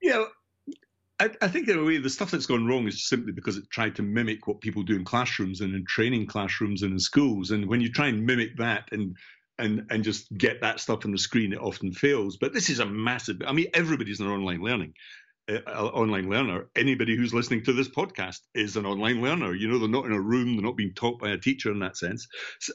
Yeah, 0.00 0.24
I, 1.20 1.30
I, 1.40 1.48
think 1.48 1.68
in 1.68 1.78
a 1.78 1.84
way 1.84 1.98
the 1.98 2.10
stuff 2.10 2.30
that's 2.32 2.46
gone 2.46 2.66
wrong 2.66 2.88
is 2.88 3.08
simply 3.08 3.32
because 3.32 3.56
it 3.56 3.70
tried 3.70 3.96
to 3.96 4.02
mimic 4.02 4.46
what 4.48 4.60
people 4.60 4.82
do 4.82 4.96
in 4.96 5.04
classrooms 5.04 5.60
and 5.60 5.74
in 5.74 5.84
training 5.86 6.26
classrooms 6.26 6.82
and 6.82 6.92
in 6.92 6.98
schools. 6.98 7.52
And 7.52 7.66
when 7.66 7.80
you 7.80 7.92
try 7.92 8.08
and 8.08 8.26
mimic 8.26 8.56
that 8.58 8.88
and 8.90 9.16
and 9.56 9.86
and 9.90 10.02
just 10.02 10.36
get 10.36 10.62
that 10.62 10.80
stuff 10.80 11.04
on 11.04 11.12
the 11.12 11.18
screen, 11.18 11.52
it 11.52 11.60
often 11.60 11.92
fails. 11.92 12.36
But 12.36 12.52
this 12.52 12.68
is 12.68 12.80
a 12.80 12.86
massive. 12.86 13.36
I 13.46 13.52
mean, 13.52 13.68
everybody's 13.74 14.20
an 14.20 14.28
online 14.28 14.60
learning. 14.60 14.94
Uh, 15.46 15.58
online 15.68 16.30
learner. 16.30 16.68
Anybody 16.74 17.14
who's 17.14 17.34
listening 17.34 17.62
to 17.64 17.74
this 17.74 17.88
podcast 17.88 18.40
is 18.54 18.76
an 18.76 18.86
online 18.86 19.20
learner. 19.20 19.54
You 19.54 19.68
know, 19.68 19.78
they're 19.78 19.88
not 19.88 20.06
in 20.06 20.12
a 20.12 20.20
room, 20.20 20.56
they're 20.56 20.64
not 20.64 20.76
being 20.76 20.94
taught 20.94 21.20
by 21.20 21.32
a 21.32 21.38
teacher 21.38 21.70
in 21.70 21.80
that 21.80 21.98
sense. 21.98 22.26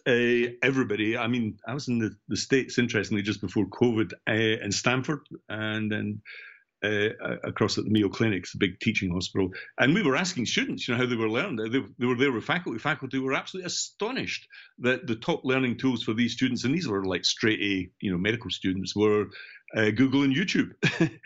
Uh, 0.05 0.53
everybody, 0.62 1.17
I 1.17 1.25
mean, 1.25 1.58
I 1.67 1.74
was 1.74 1.88
in 1.88 1.98
the, 1.98 2.12
the 2.27 2.38
States, 2.38 2.77
interestingly, 2.77 3.24
just 3.24 3.41
before 3.41 3.65
COVID 3.65 4.13
uh, 4.29 4.34
in 4.34 4.72
Stanford, 4.72 5.22
and 5.50 5.91
then 5.91 6.22
uh, 6.84 7.10
across 7.44 7.78
at 7.78 7.86
the 7.86 7.90
Mayo 7.90 8.10
Clinics, 8.10 8.52
the 8.52 8.60
big 8.60 8.80
teaching 8.80 9.12
hospital, 9.12 9.50
and 9.80 9.94
we 9.94 10.04
were 10.04 10.16
asking 10.16 10.46
students, 10.46 10.88
you 10.88 10.94
know, 10.94 11.00
how 11.00 11.06
they 11.06 11.16
were 11.16 11.30
learning. 11.30 11.58
They, 11.58 11.80
they, 11.98 12.06
were 12.06 12.16
there 12.16 12.32
with 12.32 12.44
faculty. 12.44 12.80
Faculty 12.80 13.20
were 13.20 13.34
absolutely 13.34 13.68
astonished 13.68 14.48
that 14.80 15.08
the 15.08 15.16
top 15.16 15.42
learning 15.44 15.78
tools 15.78 16.04
for 16.04 16.14
these 16.14 16.34
students, 16.34 16.64
and 16.64 16.74
these 16.74 16.88
were 16.88 17.06
like 17.06 17.26
straight 17.26 17.60
A, 17.62 17.90
you 18.00 18.12
know, 18.12 18.18
medical 18.18 18.50
students, 18.50 18.96
were 18.96 19.28
uh, 19.76 19.92
Google 19.92 20.24
and 20.24 20.36
YouTube. 20.36 20.72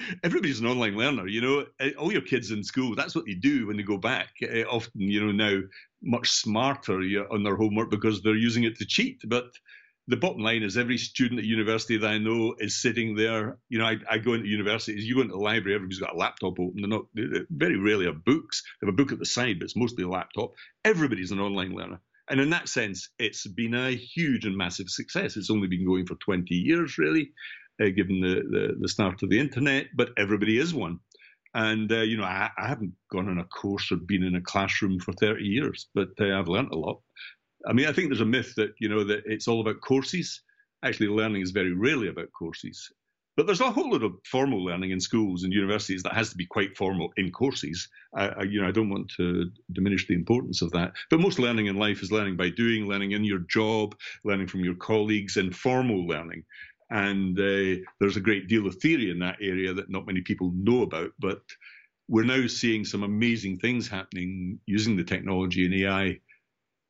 Everybody's 0.24 0.60
an 0.60 0.68
online 0.68 0.98
learner, 0.98 1.28
you 1.28 1.42
know. 1.42 1.66
Uh, 1.80 1.90
all 1.98 2.12
your 2.12 2.22
kids 2.22 2.52
in 2.52 2.64
school, 2.64 2.96
that's 2.96 3.16
what 3.16 3.26
they 3.26 3.36
do 3.36 3.68
when 3.68 3.78
they 3.78 3.84
go 3.84 3.98
back. 3.98 4.30
Uh, 4.44 4.64
often, 4.64 5.02
you 5.02 5.26
know, 5.26 5.32
now 5.32 5.62
much 6.02 6.30
smarter 6.30 7.00
on 7.32 7.44
their 7.44 7.56
homework 7.56 7.90
because 7.90 8.22
they're 8.22 8.36
using 8.36 8.64
it 8.64 8.78
to 8.78 8.86
cheat, 8.86 9.22
but 9.28 9.46
the 10.08 10.18
bottom 10.18 10.42
line 10.42 10.64
is 10.64 10.78
every 10.78 10.98
student 10.98 11.40
at 11.40 11.46
university 11.46 11.98
that 11.98 12.08
I 12.08 12.18
know 12.18 12.56
is 12.60 12.82
sitting 12.82 13.16
there. 13.16 13.58
You 13.70 13.80
know, 13.80 13.86
I, 13.86 13.98
I 14.10 14.18
go 14.18 14.34
into 14.34 14.48
universities, 14.48 15.06
you 15.06 15.16
go 15.16 15.22
into 15.22 15.34
the 15.34 15.40
library, 15.40 15.76
everybody's 15.76 16.00
got 16.00 16.14
a 16.14 16.18
laptop 16.18 16.60
open. 16.60 16.74
They're 16.78 16.88
not 16.88 17.06
they 17.16 17.42
very 17.50 17.78
rarely 17.78 18.06
have 18.06 18.26
books. 18.26 18.64
They 18.82 18.88
have 18.88 18.94
a 18.94 18.98
book 18.98 19.12
at 19.12 19.20
the 19.20 19.26
side, 19.26 19.60
but 19.60 19.66
it's 19.66 19.78
mostly 19.78 20.04
a 20.04 20.10
laptop. 20.10 20.52
Everybody's 20.84 21.32
an 21.32 21.40
online 21.40 21.74
learner. 21.74 22.02
And 22.30 22.40
in 22.40 22.50
that 22.52 22.70
sense, 22.70 23.10
it's 23.20 23.46
been 23.48 23.74
a 23.74 23.92
huge 23.92 24.46
and 24.46 24.56
massive 24.58 24.90
success. 24.90 25.36
It's 25.38 25.52
only 25.52 25.68
been 25.68 25.86
going 25.86 26.06
for 26.06 26.16
20 26.16 26.54
years, 26.56 26.98
really. 26.98 27.32
uh, 27.82 27.90
given 27.96 28.22
the, 28.22 28.36
the, 28.50 28.76
the 28.80 28.90
start 28.90 29.24
of 29.24 29.30
the 29.30 29.40
internet, 29.40 29.88
but 29.96 30.10
everybody 30.18 30.58
is 30.58 30.74
one. 30.74 31.00
And 31.54 31.92
uh, 31.92 32.02
you 32.02 32.18
know, 32.18 32.24
I, 32.24 32.50
I, 32.58 32.68
haven't 32.68 32.94
gone 33.12 33.30
on 33.30 33.38
a 33.38 33.44
course 33.44 33.92
or 33.92 33.98
been 33.98 34.24
in 34.24 34.36
a 34.36 34.42
classroom 34.42 35.00
for 35.00 35.14
30 35.14 35.44
years, 35.44 35.88
but 35.94 36.10
uh, 36.20 36.38
I've 36.38 36.48
learned 36.48 36.72
a 36.72 36.78
lot. 36.78 37.02
I 37.68 37.74
mean, 37.74 37.88
I 37.88 37.94
think 37.94 38.10
there's 38.10 38.22
a 38.22 38.26
myth 38.26 38.54
that 38.56 38.74
you 38.80 38.90
know 38.90 39.04
that 39.04 39.24
it's 39.26 39.48
all 39.48 39.62
about 39.62 39.82
courses. 39.82 40.42
Actually, 40.84 41.08
learning 41.08 41.42
is 41.42 41.52
very 41.52 41.74
rarely 41.74 42.10
about 42.10 42.32
courses. 42.38 42.92
But 43.36 43.48
there's 43.48 43.62
a 43.62 43.72
whole 43.72 43.92
lot 43.92 44.04
of 44.04 44.14
formal 44.30 44.64
learning 44.64 44.92
in 44.92 45.00
schools 45.00 45.44
and 45.44 45.52
universities 45.52 46.04
that 46.04 46.14
has 46.14 46.30
to 46.30 46.38
be 46.38 46.46
quite 46.46 46.78
formal 46.78 47.12
in 47.18 47.32
courses. 47.32 47.90
I, 48.16 48.28
I, 48.28 48.44
you 48.44 48.62
know, 48.62 48.68
I 48.68 48.72
don't 48.72 48.92
want 48.92 49.12
to 49.18 49.50
diminish 49.72 50.06
the 50.06 50.14
importance 50.14 50.62
of 50.62 50.72
that. 50.72 50.94
But 51.10 51.20
most 51.20 51.40
learning 51.40 51.66
in 51.66 51.78
life 51.78 52.04
is 52.04 52.12
learning 52.12 52.38
by 52.38 52.50
doing, 52.50 52.88
learning 52.88 53.14
in 53.14 53.24
your 53.24 53.40
job, 53.50 53.96
learning 54.24 54.48
from 54.48 54.64
your 54.64 54.76
colleagues, 54.76 55.38
and 55.38 55.56
formal 55.56 56.06
learning. 56.06 56.44
And 56.92 57.40
uh, 57.40 57.82
there's 58.00 58.18
a 58.18 58.22
great 58.22 58.48
deal 58.48 58.68
of 58.68 58.76
theory 58.76 59.10
in 59.10 59.18
that 59.20 59.38
area 59.42 59.74
that 59.74 59.90
not 59.90 60.06
many 60.06 60.22
people 60.22 60.52
know 60.56 60.84
about. 60.84 61.12
But 61.18 61.42
we're 62.08 62.26
now 62.26 62.46
seeing 62.46 62.86
some 62.86 63.02
amazing 63.02 63.58
things 63.58 63.88
happening 63.88 64.60
using 64.68 64.96
the 64.96 65.04
technology 65.04 65.66
and 65.66 65.74
AI 65.74 66.20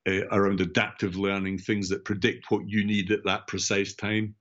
uh, 0.07 0.27
around 0.31 0.61
adaptive 0.61 1.15
learning, 1.15 1.57
things 1.57 1.89
that 1.89 2.05
predict 2.05 2.49
what 2.49 2.67
you 2.67 2.85
need 2.85 3.11
at 3.11 3.23
that 3.25 3.47
precise 3.47 3.95
time. 3.95 4.35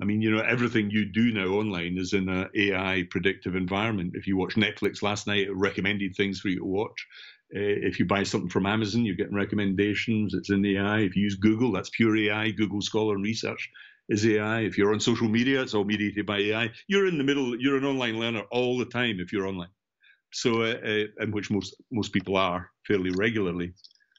I 0.00 0.04
mean, 0.04 0.20
you 0.20 0.30
know, 0.30 0.42
everything 0.42 0.90
you 0.90 1.06
do 1.06 1.32
now 1.32 1.46
online 1.46 1.96
is 1.96 2.12
in 2.12 2.28
an 2.28 2.48
AI 2.54 3.04
predictive 3.10 3.54
environment. 3.56 4.12
If 4.14 4.26
you 4.26 4.36
watch 4.36 4.54
Netflix 4.56 5.02
last 5.02 5.26
night, 5.26 5.46
it 5.46 5.56
recommended 5.56 6.14
things 6.14 6.40
for 6.40 6.48
you 6.48 6.58
to 6.58 6.64
watch. 6.66 7.06
Uh, 7.54 7.60
if 7.60 7.98
you 7.98 8.04
buy 8.04 8.24
something 8.24 8.50
from 8.50 8.66
Amazon, 8.66 9.04
you're 9.04 9.14
getting 9.14 9.34
recommendations. 9.34 10.34
It's 10.34 10.50
in 10.50 10.60
the 10.60 10.76
AI. 10.76 11.00
If 11.00 11.16
you 11.16 11.22
use 11.22 11.36
Google, 11.36 11.72
that's 11.72 11.90
pure 11.90 12.16
AI. 12.16 12.50
Google 12.50 12.82
Scholar 12.82 13.14
and 13.14 13.24
Research 13.24 13.70
is 14.08 14.26
AI. 14.26 14.60
If 14.62 14.76
you're 14.76 14.92
on 14.92 15.00
social 15.00 15.28
media, 15.28 15.62
it's 15.62 15.72
all 15.72 15.84
mediated 15.84 16.26
by 16.26 16.38
AI. 16.38 16.70
You're 16.88 17.06
in 17.06 17.16
the 17.16 17.24
middle. 17.24 17.58
You're 17.58 17.78
an 17.78 17.84
online 17.84 18.18
learner 18.18 18.42
all 18.50 18.78
the 18.78 18.84
time 18.84 19.20
if 19.20 19.32
you're 19.32 19.46
online. 19.46 19.70
So, 20.32 20.62
uh, 20.62 20.74
uh, 20.84 21.04
in 21.22 21.30
which 21.30 21.50
most 21.50 21.74
most 21.90 22.12
people 22.12 22.36
are 22.36 22.70
fairly 22.86 23.10
regularly. 23.10 23.72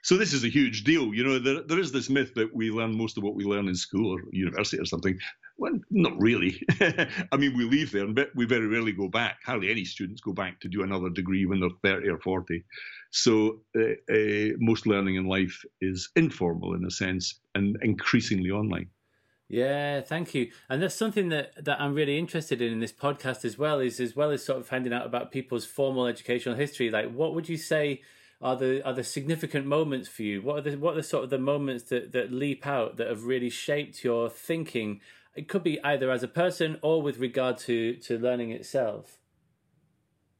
So 0.03 0.15
this 0.17 0.33
is 0.33 0.43
a 0.43 0.49
huge 0.49 0.83
deal. 0.83 1.13
You 1.13 1.23
know, 1.23 1.39
there, 1.39 1.61
there 1.63 1.79
is 1.79 1.91
this 1.91 2.09
myth 2.09 2.33
that 2.35 2.55
we 2.55 2.69
learn 2.69 2.97
most 2.97 3.17
of 3.17 3.23
what 3.23 3.35
we 3.35 3.43
learn 3.43 3.67
in 3.67 3.75
school 3.75 4.15
or 4.15 4.21
university 4.31 4.79
or 4.79 4.85
something. 4.85 5.17
Well, 5.57 5.73
not 5.89 6.13
really. 6.19 6.61
I 7.31 7.37
mean, 7.37 7.57
we 7.57 7.65
leave 7.65 7.91
there, 7.91 8.07
but 8.07 8.29
we 8.35 8.45
very 8.45 8.67
rarely 8.67 8.91
go 8.91 9.07
back. 9.07 9.39
Hardly 9.45 9.71
any 9.71 9.85
students 9.85 10.21
go 10.21 10.33
back 10.33 10.59
to 10.61 10.69
do 10.69 10.83
another 10.83 11.09
degree 11.09 11.45
when 11.45 11.59
they're 11.59 11.69
30 11.83 12.09
or 12.09 12.19
40. 12.19 12.63
So 13.11 13.61
uh, 13.75 14.13
uh, 14.13 14.53
most 14.59 14.85
learning 14.85 15.15
in 15.15 15.25
life 15.25 15.63
is 15.81 16.09
informal 16.15 16.75
in 16.75 16.85
a 16.85 16.91
sense 16.91 17.39
and 17.55 17.77
increasingly 17.81 18.51
online. 18.51 18.89
Yeah, 19.49 20.01
thank 20.01 20.35
you. 20.35 20.51
And 20.69 20.81
that's 20.81 20.95
something 20.95 21.29
that, 21.29 21.63
that 21.63 21.79
I'm 21.79 21.93
really 21.93 22.19
interested 22.19 22.61
in 22.61 22.73
in 22.73 22.79
this 22.79 22.91
podcast 22.91 23.45
as 23.45 23.57
well, 23.57 23.79
is 23.79 23.99
as 23.99 24.15
well 24.15 24.29
as 24.29 24.43
sort 24.45 24.59
of 24.59 24.67
finding 24.67 24.91
out 24.91 25.05
about 25.05 25.31
people's 25.31 25.65
formal 25.65 26.05
educational 26.05 26.55
history. 26.55 26.89
Like, 26.89 27.11
what 27.11 27.33
would 27.33 27.47
you 27.47 27.57
say 27.57 28.01
are 28.41 28.55
the 28.55 28.85
are 28.85 28.93
the 28.93 29.03
significant 29.03 29.65
moments 29.65 30.07
for 30.07 30.23
you? 30.23 30.41
What 30.41 30.59
are 30.59 30.69
the 30.69 30.77
what 30.77 30.93
are 30.93 30.97
the 30.97 31.03
sort 31.03 31.23
of 31.23 31.29
the 31.29 31.39
moments 31.39 31.85
that, 31.85 32.11
that 32.11 32.31
leap 32.31 32.67
out 32.67 32.97
that 32.97 33.07
have 33.07 33.25
really 33.25 33.49
shaped 33.49 34.03
your 34.03 34.29
thinking? 34.29 35.01
It 35.35 35.47
could 35.47 35.63
be 35.63 35.83
either 35.83 36.11
as 36.11 36.23
a 36.23 36.27
person 36.27 36.77
or 36.81 37.01
with 37.01 37.17
regard 37.17 37.57
to 37.59 37.95
to 37.95 38.17
learning 38.17 38.51
itself. 38.51 39.17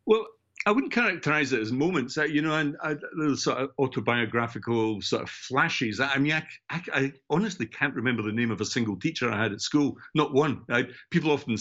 Well, 0.06 0.26
I 0.66 0.72
wouldn't 0.72 0.94
characterize 0.94 1.54
it 1.54 1.62
as 1.62 1.72
moments, 1.72 2.18
you 2.18 2.42
know, 2.42 2.56
and 2.56 2.76
uh, 2.84 2.96
I, 3.22 3.34
sort 3.36 3.58
of 3.58 3.70
autobiographical 3.80 5.02
sort 5.02 5.24
of 5.24 5.30
flashes. 5.30 6.00
I 6.00 6.18
mean, 6.18 6.34
I, 6.34 6.44
I, 6.70 6.82
I, 6.94 7.12
honestly 7.30 7.66
can't 7.66 7.94
remember 7.94 8.24
the 8.24 8.32
name 8.32 8.52
of 8.52 8.62
a 8.62 8.66
single 8.66 8.98
teacher 8.98 9.32
I 9.32 9.42
had 9.42 9.54
at 9.54 9.62
school, 9.62 9.98
not 10.16 10.34
one. 10.34 10.66
People 11.10 11.32
often, 11.32 11.58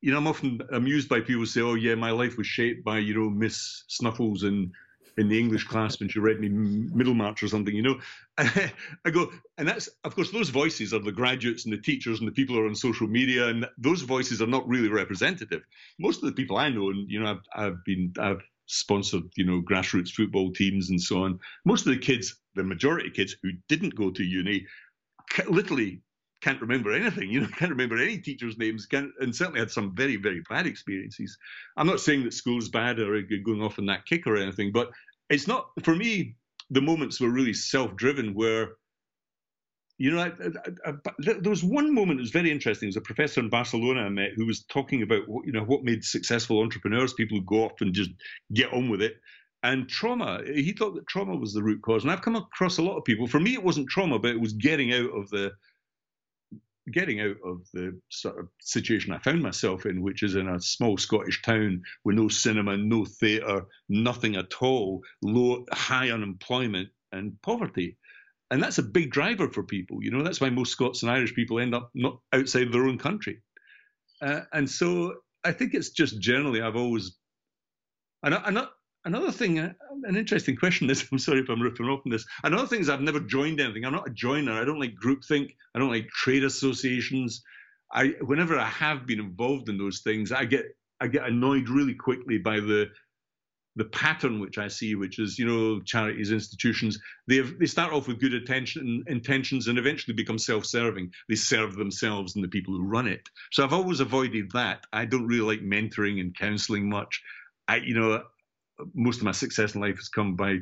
you 0.00 0.10
know, 0.10 0.18
I'm 0.18 0.26
often 0.26 0.60
amused 0.72 1.08
by 1.08 1.20
people 1.20 1.40
who 1.40 1.46
say, 1.46 1.60
"Oh, 1.60 1.74
yeah, 1.74 1.94
my 1.94 2.10
life 2.10 2.36
was 2.36 2.46
shaped 2.46 2.84
by 2.84 2.98
you 2.98 3.14
know 3.14 3.30
Miss 3.30 3.84
Snuffles 3.88 4.42
and 4.42 4.72
in 5.16 5.28
the 5.28 5.38
English 5.38 5.64
class 5.64 5.98
when 5.98 6.08
she 6.08 6.18
read 6.18 6.40
me 6.40 6.48
Middlemarch 6.48 7.42
or 7.42 7.48
something, 7.48 7.74
you 7.74 7.82
know. 7.82 7.98
I 8.38 9.10
go, 9.10 9.30
and 9.56 9.66
that's, 9.66 9.88
of 10.04 10.14
course, 10.14 10.30
those 10.30 10.50
voices 10.50 10.92
are 10.92 10.98
the 10.98 11.12
graduates 11.12 11.64
and 11.64 11.72
the 11.72 11.80
teachers 11.80 12.18
and 12.20 12.28
the 12.28 12.32
people 12.32 12.54
who 12.54 12.62
are 12.62 12.68
on 12.68 12.74
social 12.74 13.06
media, 13.06 13.48
and 13.48 13.66
those 13.78 14.02
voices 14.02 14.42
are 14.42 14.46
not 14.46 14.68
really 14.68 14.88
representative. 14.88 15.62
Most 15.98 16.22
of 16.22 16.26
the 16.26 16.34
people 16.34 16.58
I 16.58 16.68
know, 16.68 16.90
and, 16.90 17.10
you 17.10 17.20
know, 17.20 17.30
I've, 17.30 17.64
I've 17.64 17.84
been, 17.84 18.12
I've 18.18 18.42
sponsored, 18.66 19.22
you 19.36 19.44
know, 19.44 19.62
grassroots 19.62 20.10
football 20.10 20.52
teams 20.52 20.90
and 20.90 21.00
so 21.00 21.22
on. 21.22 21.38
Most 21.64 21.86
of 21.86 21.94
the 21.94 22.00
kids, 22.00 22.36
the 22.54 22.64
majority 22.64 23.08
of 23.08 23.14
kids 23.14 23.36
who 23.42 23.50
didn't 23.68 23.94
go 23.94 24.10
to 24.10 24.22
uni, 24.22 24.66
literally 25.48 26.02
can't 26.46 26.60
remember 26.60 26.92
anything, 26.92 27.28
you 27.28 27.40
know, 27.40 27.48
can't 27.58 27.72
remember 27.72 28.00
any 28.00 28.18
teachers' 28.18 28.56
names, 28.56 28.86
can't, 28.86 29.10
and 29.18 29.34
certainly 29.34 29.58
had 29.58 29.70
some 29.70 29.94
very, 29.96 30.16
very 30.16 30.42
bad 30.48 30.66
experiences. 30.66 31.36
I'm 31.76 31.88
not 31.88 31.98
saying 31.98 32.22
that 32.24 32.34
school's 32.34 32.68
bad 32.68 33.00
or 33.00 33.20
going 33.22 33.62
off 33.62 33.80
on 33.80 33.86
that 33.86 34.06
kick 34.06 34.28
or 34.28 34.36
anything, 34.36 34.70
but 34.70 34.90
it's 35.28 35.48
not 35.48 35.70
for 35.82 35.96
me. 35.96 36.36
The 36.70 36.80
moments 36.80 37.20
were 37.20 37.30
really 37.30 37.52
self-driven, 37.52 38.34
where 38.34 38.70
you 39.98 40.10
know, 40.10 40.20
I, 40.20 40.32
I, 40.86 40.90
I, 40.90 41.12
there 41.18 41.50
was 41.50 41.64
one 41.64 41.92
moment 41.92 42.18
that 42.18 42.22
was 42.22 42.30
very 42.30 42.50
interesting. 42.50 42.86
There 42.86 42.90
was 42.90 42.96
a 42.96 43.00
professor 43.00 43.40
in 43.40 43.48
Barcelona 43.48 44.02
I 44.02 44.08
met 44.08 44.32
who 44.36 44.46
was 44.46 44.64
talking 44.64 45.02
about 45.02 45.26
what, 45.26 45.46
you 45.46 45.52
know 45.52 45.64
what 45.64 45.84
made 45.84 46.04
successful 46.04 46.60
entrepreneurs, 46.60 47.14
people 47.14 47.38
who 47.38 47.44
go 47.44 47.64
off 47.64 47.80
and 47.80 47.94
just 47.94 48.10
get 48.52 48.72
on 48.72 48.88
with 48.88 49.00
it. 49.02 49.16
And 49.62 49.88
trauma, 49.88 50.42
he 50.44 50.72
thought 50.72 50.94
that 50.94 51.08
trauma 51.08 51.34
was 51.34 51.54
the 51.54 51.62
root 51.62 51.82
cause. 51.82 52.02
And 52.02 52.12
I've 52.12 52.22
come 52.22 52.36
across 52.36 52.78
a 52.78 52.82
lot 52.82 52.98
of 52.98 53.04
people. 53.04 53.26
For 53.26 53.40
me, 53.40 53.54
it 53.54 53.64
wasn't 53.64 53.88
trauma, 53.88 54.18
but 54.18 54.30
it 54.30 54.40
was 54.40 54.52
getting 54.52 54.92
out 54.92 55.10
of 55.16 55.28
the 55.30 55.52
getting 56.92 57.20
out 57.20 57.36
of 57.44 57.66
the 57.72 57.98
sort 58.10 58.38
of 58.38 58.48
situation 58.60 59.12
I 59.12 59.18
found 59.18 59.42
myself 59.42 59.86
in, 59.86 60.02
which 60.02 60.22
is 60.22 60.36
in 60.36 60.48
a 60.48 60.60
small 60.60 60.96
Scottish 60.96 61.42
town 61.42 61.82
with 62.04 62.16
no 62.16 62.28
cinema, 62.28 62.76
no 62.76 63.04
theatre, 63.04 63.66
nothing 63.88 64.36
at 64.36 64.52
all, 64.60 65.02
low, 65.22 65.64
high 65.72 66.10
unemployment 66.10 66.88
and 67.12 67.40
poverty. 67.42 67.96
And 68.50 68.62
that's 68.62 68.78
a 68.78 68.82
big 68.82 69.10
driver 69.10 69.48
for 69.48 69.64
people. 69.64 70.02
You 70.02 70.12
know, 70.12 70.22
that's 70.22 70.40
why 70.40 70.50
most 70.50 70.72
Scots 70.72 71.02
and 71.02 71.10
Irish 71.10 71.34
people 71.34 71.58
end 71.58 71.74
up 71.74 71.90
not 71.94 72.20
outside 72.32 72.72
their 72.72 72.86
own 72.86 72.98
country. 72.98 73.42
Uh, 74.22 74.42
and 74.52 74.70
so 74.70 75.14
I 75.44 75.52
think 75.52 75.74
it's 75.74 75.90
just 75.90 76.20
generally, 76.20 76.62
I've 76.62 76.76
always, 76.76 77.16
and, 78.22 78.34
I, 78.34 78.42
and 78.46 78.66
another 79.06 79.32
thing, 79.32 79.58
uh, 79.58 79.72
an 80.04 80.16
interesting 80.16 80.56
question. 80.56 80.86
This 80.86 81.06
I'm 81.12 81.18
sorry 81.18 81.40
if 81.40 81.48
I'm 81.48 81.62
ripping 81.62 81.86
off 81.86 82.02
on 82.04 82.12
this. 82.12 82.26
Another 82.44 82.66
thing 82.66 82.80
is 82.80 82.90
I've 82.90 83.00
never 83.00 83.20
joined 83.20 83.60
anything. 83.60 83.84
I'm 83.84 83.92
not 83.92 84.08
a 84.08 84.12
joiner. 84.12 84.52
I 84.52 84.64
don't 84.64 84.80
like 84.80 84.94
groupthink. 85.02 85.54
I 85.74 85.78
don't 85.78 85.90
like 85.90 86.08
trade 86.08 86.44
associations. 86.44 87.42
I 87.92 88.14
whenever 88.20 88.58
I 88.58 88.66
have 88.66 89.06
been 89.06 89.20
involved 89.20 89.68
in 89.68 89.78
those 89.78 90.00
things, 90.00 90.32
I 90.32 90.44
get 90.44 90.66
I 91.00 91.06
get 91.06 91.26
annoyed 91.26 91.68
really 91.68 91.94
quickly 91.94 92.38
by 92.38 92.60
the 92.60 92.86
the 93.76 93.84
pattern 93.84 94.40
which 94.40 94.56
I 94.56 94.68
see, 94.68 94.94
which 94.94 95.18
is 95.18 95.38
you 95.38 95.46
know 95.46 95.80
charities, 95.82 96.32
institutions. 96.32 96.98
They 97.28 97.36
have, 97.36 97.58
they 97.58 97.66
start 97.66 97.92
off 97.92 98.08
with 98.08 98.20
good 98.20 98.34
intention, 98.34 99.04
intentions 99.06 99.68
and 99.68 99.78
eventually 99.78 100.14
become 100.14 100.38
self-serving. 100.38 101.12
They 101.28 101.34
serve 101.34 101.76
themselves 101.76 102.34
and 102.34 102.42
the 102.42 102.48
people 102.48 102.74
who 102.74 102.84
run 102.84 103.06
it. 103.06 103.28
So 103.52 103.62
I've 103.62 103.74
always 103.74 104.00
avoided 104.00 104.50
that. 104.52 104.84
I 104.92 105.04
don't 105.04 105.26
really 105.26 105.56
like 105.56 105.60
mentoring 105.60 106.20
and 106.20 106.36
counselling 106.36 106.88
much. 106.88 107.22
I 107.68 107.76
you 107.76 107.94
know 107.94 108.22
most 108.94 109.18
of 109.18 109.24
my 109.24 109.32
success 109.32 109.74
in 109.74 109.80
life 109.80 109.96
has 109.96 110.08
come 110.08 110.36
by 110.36 110.58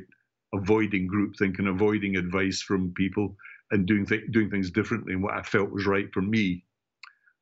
avoiding 0.53 1.07
groupthink 1.07 1.59
and 1.59 1.67
avoiding 1.67 2.15
advice 2.15 2.61
from 2.61 2.93
people 2.93 3.35
and 3.71 3.85
doing 3.85 4.05
th- 4.05 4.31
doing 4.31 4.49
things 4.49 4.71
differently 4.71 5.13
and 5.13 5.23
what 5.23 5.33
I 5.33 5.41
felt 5.41 5.71
was 5.71 5.85
right 5.85 6.11
for 6.13 6.21
me. 6.21 6.63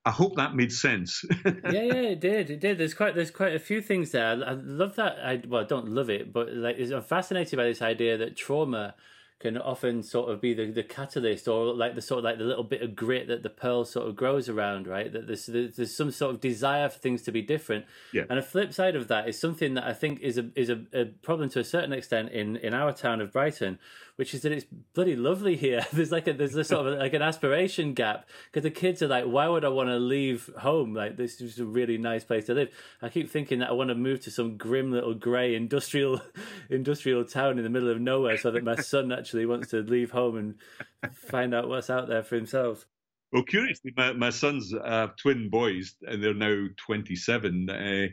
I 0.06 0.12
hope 0.12 0.36
that 0.36 0.56
made 0.56 0.72
sense. 0.72 1.24
yeah, 1.46 1.72
yeah, 1.72 1.94
it 1.94 2.20
did. 2.20 2.50
It 2.50 2.60
did. 2.60 2.78
There's 2.78 2.94
quite 2.94 3.16
there's 3.16 3.32
quite 3.32 3.56
a 3.56 3.60
few 3.60 3.82
things 3.82 4.12
there. 4.12 4.26
I, 4.28 4.34
I 4.34 4.54
love 4.54 4.96
that. 4.96 5.18
I 5.24 5.42
well, 5.48 5.62
I 5.62 5.66
don't 5.66 5.90
love 5.90 6.10
it, 6.10 6.34
but 6.34 6.52
like 6.54 6.78
I'm 6.80 7.02
fascinated 7.02 7.58
by 7.58 7.66
this 7.66 7.82
idea 7.82 8.18
that 8.18 8.36
trauma 8.36 8.96
can 9.40 9.58
often 9.58 10.02
sort 10.04 10.30
of 10.30 10.40
be 10.40 10.54
the, 10.54 10.72
the 10.72 10.84
catalyst 10.84 11.48
or 11.48 11.74
like 11.74 11.96
the 11.96 12.02
sort 12.02 12.20
of 12.20 12.24
like 12.24 12.38
the 12.38 12.46
little 12.46 12.64
bit 12.64 12.82
of 12.82 12.96
grit 12.96 13.28
that 13.28 13.44
the 13.44 13.50
pearl 13.50 13.84
sort 13.84 14.08
of 14.08 14.16
grows 14.16 14.48
around, 14.48 14.88
right? 14.88 15.12
That 15.12 15.28
there's 15.28 15.48
there's 15.48 15.96
some 15.96 16.12
sort 16.12 16.34
of 16.34 16.42
desire 16.42 16.88
for 16.88 16.98
things 17.00 17.22
to 17.24 17.32
be 17.32 17.42
different. 17.42 17.86
Yeah. 18.14 18.24
And 18.30 18.40
a 18.40 18.42
flip 18.42 18.74
side 18.74 18.96
of 18.96 19.10
that 19.10 19.28
is 19.28 19.40
something 19.40 19.74
that 19.74 19.84
I 19.84 19.94
think 19.94 20.22
is 20.22 20.38
a 20.38 20.50
is 20.56 20.70
a, 20.70 20.82
a 20.94 21.06
problem 21.06 21.50
to 21.50 21.60
a 21.60 21.64
certain 21.64 21.92
extent 21.92 22.32
in 22.32 22.56
in 22.58 22.74
our 22.74 22.94
town 22.94 23.20
of 23.20 23.34
Brighton, 23.34 23.80
which 24.16 24.34
is 24.34 24.42
that 24.42 24.52
it's 24.52 24.66
bloody 24.94 25.16
lovely 25.16 25.56
here. 25.56 25.86
There's 25.94 26.12
like 26.12 26.28
a 26.28 26.34
there's 26.34 26.56
a 26.56 26.64
sort 26.64 26.88
of 26.88 27.00
like 27.00 27.14
an 27.14 27.22
aspiration 27.22 27.94
gap 27.94 28.28
because 28.46 28.64
the 28.64 28.72
kids 28.72 29.02
are 29.02 29.08
like, 29.08 29.26
why 29.26 29.48
would 29.48 29.66
I 29.66 29.70
want 29.70 29.90
to 29.90 29.98
leave 29.98 30.50
home? 30.60 30.94
Like 30.94 31.18
this 31.18 31.42
is 31.42 31.60
a 31.60 31.66
really 31.66 31.98
nice 31.98 32.24
place 32.24 32.46
to 32.46 32.54
live. 32.54 32.70
I 33.02 33.10
keep 33.10 33.30
thinking 33.30 33.60
that 33.60 33.70
I 33.70 33.74
want 33.74 33.90
to 33.90 33.96
move 33.96 34.22
to 34.22 34.32
some 34.32 34.58
grim 34.58 34.92
little 34.92 35.14
grey 35.14 35.56
industrial 35.56 36.22
industrial 36.70 37.26
town 37.26 37.58
in 37.58 37.64
the 37.64 37.70
middle 37.70 37.90
of 37.90 38.00
nowhere 38.00 38.38
so 38.38 38.52
that 38.52 38.64
my 38.64 38.76
son 38.76 39.12
actually 39.12 39.46
wants 39.46 39.70
to 39.70 39.78
leave 39.78 40.12
home 40.12 40.38
and 40.38 41.16
find 41.16 41.54
out 41.54 41.68
what's 41.68 41.90
out 41.90 42.08
there 42.08 42.24
for 42.24 42.36
himself. 42.36 42.86
Well, 43.34 43.44
curiously, 43.44 43.92
my, 43.98 44.14
my 44.14 44.30
sons 44.30 44.72
have 44.86 45.16
twin 45.16 45.50
boys, 45.50 45.96
and 46.04 46.24
they're 46.24 46.36
now 46.36 46.68
27. 46.86 47.68
Uh, 47.68 48.08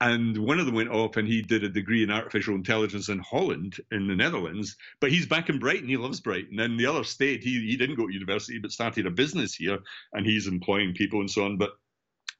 and 0.00 0.36
one 0.36 0.58
of 0.58 0.66
them 0.66 0.74
went 0.74 0.90
off 0.90 1.16
and 1.16 1.26
he 1.26 1.42
did 1.42 1.64
a 1.64 1.68
degree 1.68 2.02
in 2.02 2.10
artificial 2.10 2.54
intelligence 2.54 3.08
in 3.08 3.20
Holland, 3.20 3.76
in 3.92 4.08
the 4.08 4.16
Netherlands. 4.16 4.76
But 5.00 5.12
he's 5.12 5.26
back 5.26 5.48
in 5.48 5.58
Brighton. 5.58 5.88
He 5.88 5.96
loves 5.96 6.20
Brighton. 6.20 6.58
And 6.58 6.78
the 6.78 6.86
other 6.86 7.04
stayed. 7.04 7.42
He, 7.42 7.60
he 7.60 7.76
didn't 7.76 7.96
go 7.96 8.06
to 8.06 8.12
university, 8.12 8.58
but 8.58 8.72
started 8.72 9.06
a 9.06 9.10
business 9.10 9.54
here 9.54 9.78
and 10.12 10.26
he's 10.26 10.46
employing 10.46 10.94
people 10.94 11.20
and 11.20 11.30
so 11.30 11.44
on. 11.44 11.58
But 11.58 11.70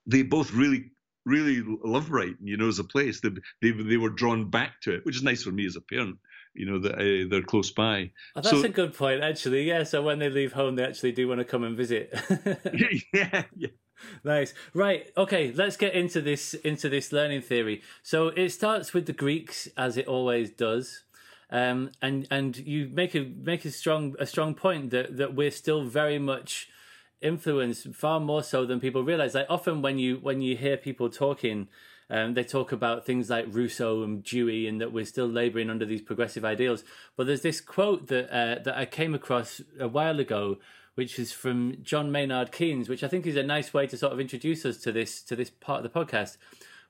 they 0.06 0.22
both 0.22 0.52
really 0.52 0.90
really 1.24 1.62
love 1.82 2.08
Brighton, 2.08 2.46
you 2.46 2.56
know, 2.56 2.68
as 2.68 2.78
a 2.78 2.84
place. 2.84 3.20
They, 3.20 3.30
they, 3.62 3.70
they 3.70 3.96
were 3.96 4.10
drawn 4.10 4.50
back 4.50 4.80
to 4.82 4.94
it, 4.94 5.04
which 5.04 5.16
is 5.16 5.22
nice 5.22 5.42
for 5.42 5.50
me 5.50 5.66
as 5.66 5.76
a 5.76 5.80
parent, 5.80 6.18
you 6.54 6.66
know, 6.66 6.78
that 6.80 6.94
uh, 6.94 7.28
they're 7.30 7.42
close 7.42 7.70
by. 7.70 8.10
Oh, 8.36 8.40
that's 8.40 8.50
so, 8.50 8.62
a 8.62 8.68
good 8.68 8.94
point, 8.94 9.22
actually. 9.22 9.62
Yeah, 9.62 9.84
so 9.84 10.02
when 10.02 10.18
they 10.18 10.28
leave 10.28 10.52
home, 10.52 10.76
they 10.76 10.84
actually 10.84 11.12
do 11.12 11.26
want 11.28 11.40
to 11.40 11.44
come 11.44 11.64
and 11.64 11.76
visit. 11.76 12.12
yeah, 13.14 13.44
yeah. 13.56 13.68
Nice. 14.22 14.54
Right. 14.72 15.10
Okay. 15.16 15.52
Let's 15.52 15.76
get 15.76 15.94
into 15.94 16.20
this 16.20 16.54
into 16.54 16.88
this 16.88 17.12
learning 17.12 17.42
theory. 17.42 17.82
So 18.02 18.28
it 18.28 18.50
starts 18.50 18.92
with 18.92 19.06
the 19.06 19.12
Greeks, 19.12 19.68
as 19.76 19.96
it 19.96 20.06
always 20.06 20.50
does. 20.50 21.04
Um, 21.50 21.90
and 22.02 22.26
and 22.30 22.56
you 22.56 22.88
make 22.92 23.14
a 23.14 23.20
make 23.20 23.64
a 23.64 23.70
strong 23.70 24.14
a 24.18 24.26
strong 24.26 24.54
point 24.54 24.90
that 24.90 25.16
that 25.16 25.34
we're 25.34 25.50
still 25.50 25.84
very 25.84 26.18
much 26.18 26.68
influenced 27.20 27.94
far 27.94 28.20
more 28.20 28.42
so 28.42 28.66
than 28.66 28.80
people 28.80 29.04
realize. 29.04 29.34
Like 29.34 29.46
often 29.48 29.82
when 29.82 29.98
you 29.98 30.16
when 30.16 30.42
you 30.42 30.56
hear 30.56 30.76
people 30.76 31.08
talking, 31.08 31.68
um, 32.10 32.34
they 32.34 32.44
talk 32.44 32.72
about 32.72 33.06
things 33.06 33.30
like 33.30 33.46
Rousseau 33.48 34.02
and 34.02 34.22
Dewey, 34.22 34.66
and 34.66 34.80
that 34.80 34.92
we're 34.92 35.04
still 35.04 35.28
labouring 35.28 35.70
under 35.70 35.86
these 35.86 36.02
progressive 36.02 36.44
ideals. 36.44 36.84
But 37.16 37.26
there's 37.26 37.42
this 37.42 37.60
quote 37.60 38.08
that 38.08 38.30
uh, 38.30 38.62
that 38.62 38.76
I 38.76 38.84
came 38.84 39.14
across 39.14 39.60
a 39.78 39.88
while 39.88 40.20
ago, 40.20 40.58
which 40.94 41.18
is 41.18 41.32
from 41.32 41.76
John 41.82 42.12
Maynard 42.12 42.52
Keynes, 42.52 42.88
which 42.88 43.02
I 43.02 43.08
think 43.08 43.26
is 43.26 43.36
a 43.36 43.42
nice 43.42 43.74
way 43.74 43.86
to 43.86 43.96
sort 43.96 44.12
of 44.12 44.20
introduce 44.20 44.64
us 44.64 44.78
to 44.78 44.92
this 44.92 45.22
to 45.22 45.36
this 45.36 45.50
part 45.50 45.84
of 45.84 45.92
the 45.92 45.98
podcast. 45.98 46.36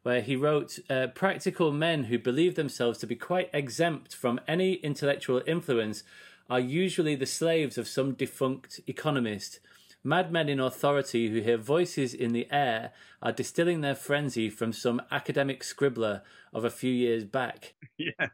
Where 0.03 0.21
he 0.21 0.37
wrote, 0.37 0.79
uh, 0.91 1.07
practical 1.15 1.73
men 1.73 2.05
who 2.05 2.19
believe 2.19 2.57
themselves 2.57 2.99
to 2.99 3.07
be 3.07 3.17
quite 3.17 3.49
exempt 3.55 4.15
from 4.15 4.39
any 4.47 4.75
intellectual 4.75 5.41
influence 5.47 6.03
are 6.51 6.61
usually 6.61 7.15
the 7.15 7.25
slaves 7.25 7.79
of 7.79 7.89
some 7.89 8.13
defunct 8.13 8.81
economist 8.87 9.61
Madmen 10.07 10.51
in 10.51 10.61
authority 10.61 11.31
who 11.31 11.41
hear 11.41 11.57
voices 11.57 12.13
in 12.13 12.33
the 12.33 12.47
air 12.53 12.93
are 13.23 13.33
distilling 13.33 13.81
their 13.81 13.95
frenzy 13.95 14.51
from 14.51 14.71
some 14.71 15.01
academic 15.11 15.65
scribbler 15.65 16.21
of 16.53 16.65
a 16.65 16.71
few 16.71 16.93
years 16.93 17.25
back. 17.25 17.75
Yeah, 17.97 18.29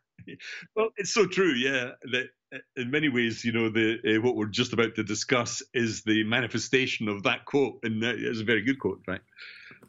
well, 0.76 0.90
it's 0.96 1.12
so 1.12 1.26
true. 1.26 1.52
Yeah, 1.52 1.92
that 2.12 2.28
in 2.76 2.90
many 2.90 3.08
ways, 3.08 3.44
you 3.44 3.52
know, 3.52 3.68
the 3.68 3.98
uh, 4.04 4.20
what 4.20 4.36
we're 4.36 4.46
just 4.46 4.72
about 4.72 4.94
to 4.96 5.04
discuss 5.04 5.62
is 5.74 6.02
the 6.02 6.24
manifestation 6.24 7.08
of 7.08 7.22
that 7.22 7.44
quote, 7.44 7.78
and 7.82 8.02
it's 8.02 8.40
a 8.40 8.44
very 8.44 8.62
good 8.62 8.78
quote, 8.78 9.00
right? 9.06 9.20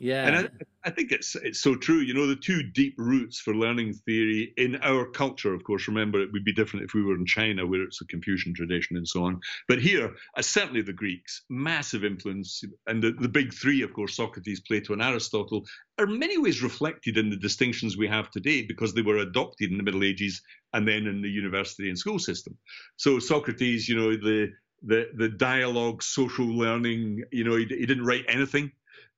Yeah, 0.01 0.25
and 0.25 0.35
I, 0.35 0.87
I, 0.87 0.89
think 0.89 1.11
it's 1.11 1.35
it's 1.35 1.59
so 1.59 1.75
true. 1.75 1.99
You 1.99 2.15
know, 2.15 2.25
the 2.25 2.35
two 2.35 2.63
deep 2.63 2.95
roots 2.97 3.39
for 3.39 3.53
learning 3.53 3.93
theory 3.93 4.51
in 4.57 4.77
our 4.81 5.05
culture, 5.05 5.53
of 5.53 5.63
course. 5.63 5.87
Remember, 5.87 6.19
it 6.19 6.31
would 6.33 6.43
be 6.43 6.53
different 6.53 6.85
if 6.85 6.95
we 6.95 7.03
were 7.03 7.13
in 7.13 7.27
China, 7.27 7.67
where 7.67 7.83
it's 7.83 8.01
a 8.01 8.07
Confucian 8.07 8.55
tradition 8.55 8.97
and 8.97 9.07
so 9.07 9.23
on. 9.23 9.39
But 9.67 9.79
here, 9.79 10.15
uh, 10.35 10.41
certainly 10.41 10.81
the 10.81 10.91
Greeks, 10.91 11.43
massive 11.49 12.03
influence, 12.03 12.63
and 12.87 13.03
the, 13.03 13.11
the 13.11 13.29
big 13.29 13.53
three, 13.53 13.83
of 13.83 13.93
course, 13.93 14.15
Socrates, 14.15 14.61
Plato, 14.61 14.93
and 14.93 15.03
Aristotle, 15.03 15.67
are 15.99 16.05
in 16.05 16.17
many 16.17 16.39
ways 16.39 16.63
reflected 16.63 17.19
in 17.19 17.29
the 17.29 17.37
distinctions 17.37 17.95
we 17.95 18.07
have 18.07 18.31
today 18.31 18.63
because 18.63 18.95
they 18.95 19.03
were 19.03 19.17
adopted 19.17 19.69
in 19.69 19.77
the 19.77 19.83
Middle 19.83 20.03
Ages 20.03 20.41
and 20.73 20.87
then 20.87 21.05
in 21.05 21.21
the 21.21 21.29
university 21.29 21.89
and 21.89 21.99
school 21.99 22.17
system. 22.17 22.57
So 22.95 23.19
Socrates, 23.19 23.87
you 23.87 23.95
know, 23.95 24.15
the 24.15 24.49
the 24.81 25.09
the 25.15 25.29
dialogue, 25.29 26.01
social 26.01 26.47
learning, 26.47 27.21
you 27.31 27.43
know, 27.43 27.55
he, 27.55 27.65
he 27.65 27.85
didn't 27.85 28.05
write 28.05 28.25
anything 28.27 28.71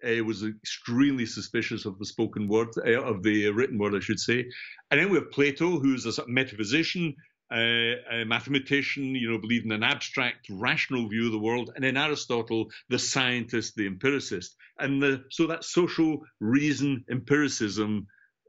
uh, 0.05 0.23
was 0.23 0.43
extremely 0.43 1.25
suspicious 1.25 1.85
of 1.85 1.97
the 1.99 2.05
spoken 2.05 2.47
word, 2.47 2.69
uh, 2.77 3.01
of 3.01 3.23
the 3.23 3.49
written 3.49 3.77
word, 3.77 3.95
I 3.95 3.99
should 3.99 4.19
say. 4.19 4.45
And 4.91 4.99
then 4.99 5.09
we 5.09 5.17
have 5.17 5.31
Plato, 5.31 5.79
who's 5.79 6.05
a 6.05 6.27
metaphysician, 6.27 7.15
uh, 7.53 7.95
a 8.11 8.25
mathematician, 8.25 9.15
you 9.15 9.29
know, 9.29 9.37
believed 9.37 9.65
in 9.65 9.71
an 9.71 9.83
abstract, 9.83 10.47
rational 10.49 11.07
view 11.07 11.27
of 11.27 11.31
the 11.31 11.39
world. 11.39 11.71
And 11.75 11.83
then 11.83 11.97
Aristotle, 11.97 12.67
the 12.89 12.99
scientist, 12.99 13.75
the 13.75 13.87
empiricist. 13.87 14.55
And 14.79 15.01
the, 15.01 15.23
so 15.29 15.47
that 15.47 15.63
social 15.63 16.21
reason 16.39 17.05
empiricism 17.09 18.07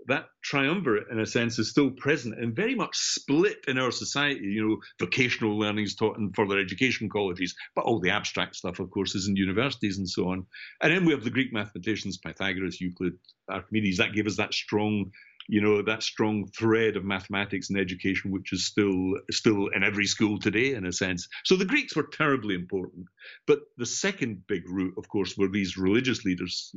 that 0.09 0.27
triumvirate, 0.43 1.09
in 1.11 1.21
a 1.21 1.27
sense, 1.27 1.59
is 1.59 1.71
still 1.71 1.91
present 1.91 2.39
and 2.39 2.55
very 2.55 2.75
much 2.75 2.97
split 2.97 3.59
in 3.67 3.79
our 3.79 3.91
society. 3.91 4.41
You 4.43 4.69
know, 4.69 4.77
vocational 5.01 5.59
learning 5.59 5.85
is 5.85 5.95
taught 5.95 6.19
in 6.19 6.33
further 6.33 6.59
education 6.59 7.09
colleges, 7.09 7.55
but 7.75 7.85
all 7.85 8.01
the 8.01 8.11
abstract 8.11 8.57
stuff, 8.57 8.81
of 8.81 8.91
course, 8.91 9.15
is 9.15 9.29
in 9.29 9.37
universities 9.37 9.99
and 9.99 10.09
so 10.09 10.29
on. 10.29 10.47
And 10.81 10.93
then 10.93 11.05
we 11.05 11.13
have 11.13 11.25
the 11.25 11.31
Greek 11.31 11.53
mathematicians, 11.53 12.19
Pythagoras, 12.19 12.81
Euclid, 12.81 13.15
Archimedes. 13.49 13.99
That 13.99 14.13
gave 14.13 14.27
us 14.27 14.37
that 14.37 14.55
strong, 14.55 15.11
you 15.49 15.61
know, 15.61 15.83
that 15.83 16.03
strong 16.03 16.47
thread 16.49 16.97
of 16.97 17.05
mathematics 17.05 17.71
and 17.71 17.79
education, 17.79 18.31
which 18.31 18.53
is 18.53 18.67
still 18.67 19.15
still 19.31 19.69
in 19.69 19.83
every 19.83 20.07
school 20.07 20.39
today, 20.39 20.75
in 20.75 20.87
a 20.87 20.93
sense. 20.93 21.29
So 21.45 21.57
the 21.57 21.65
Greeks 21.65 21.97
were 21.97 22.09
terribly 22.13 22.55
important. 22.55 23.07
But 23.47 23.61
the 23.77 23.87
second 23.87 24.47
big 24.47 24.69
root, 24.69 24.95
of 24.99 25.09
course, 25.09 25.37
were 25.37 25.49
these 25.49 25.77
religious 25.77 26.25
leaders. 26.25 26.75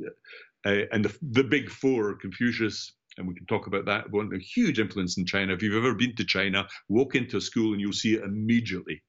Uh, 0.66 0.82
and 0.90 1.04
the, 1.04 1.16
the 1.22 1.44
big 1.44 1.70
four, 1.70 2.14
Confucius, 2.16 2.92
and 3.18 3.28
we 3.28 3.34
can 3.34 3.46
talk 3.46 3.66
about 3.66 3.84
that. 3.86 4.10
One 4.10 4.32
a 4.32 4.38
huge 4.38 4.78
influence 4.78 5.18
in 5.18 5.26
China. 5.26 5.52
If 5.52 5.62
you've 5.62 5.76
ever 5.84 5.94
been 5.94 6.14
to 6.16 6.24
China, 6.24 6.66
walk 6.88 7.14
into 7.14 7.36
a 7.36 7.40
school 7.40 7.72
and 7.72 7.80
you'll 7.80 7.92
see 7.92 8.14
it 8.14 8.24
immediately. 8.24 9.02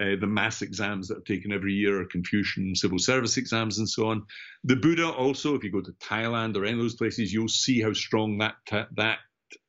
Uh, 0.00 0.14
the 0.20 0.28
mass 0.28 0.62
exams 0.62 1.08
that 1.08 1.18
are 1.18 1.22
taken 1.22 1.52
every 1.52 1.72
year 1.72 2.00
are 2.00 2.06
Confucian 2.06 2.74
civil 2.76 3.00
service 3.00 3.36
exams 3.36 3.78
and 3.78 3.88
so 3.88 4.08
on. 4.08 4.24
The 4.62 4.76
Buddha 4.76 5.08
also, 5.08 5.56
if 5.56 5.64
you 5.64 5.72
go 5.72 5.80
to 5.80 5.92
Thailand 5.92 6.56
or 6.56 6.64
any 6.64 6.74
of 6.74 6.78
those 6.78 6.94
places, 6.94 7.32
you'll 7.32 7.48
see 7.48 7.82
how 7.82 7.92
strong 7.92 8.38
that 8.38 8.54
that 8.96 9.18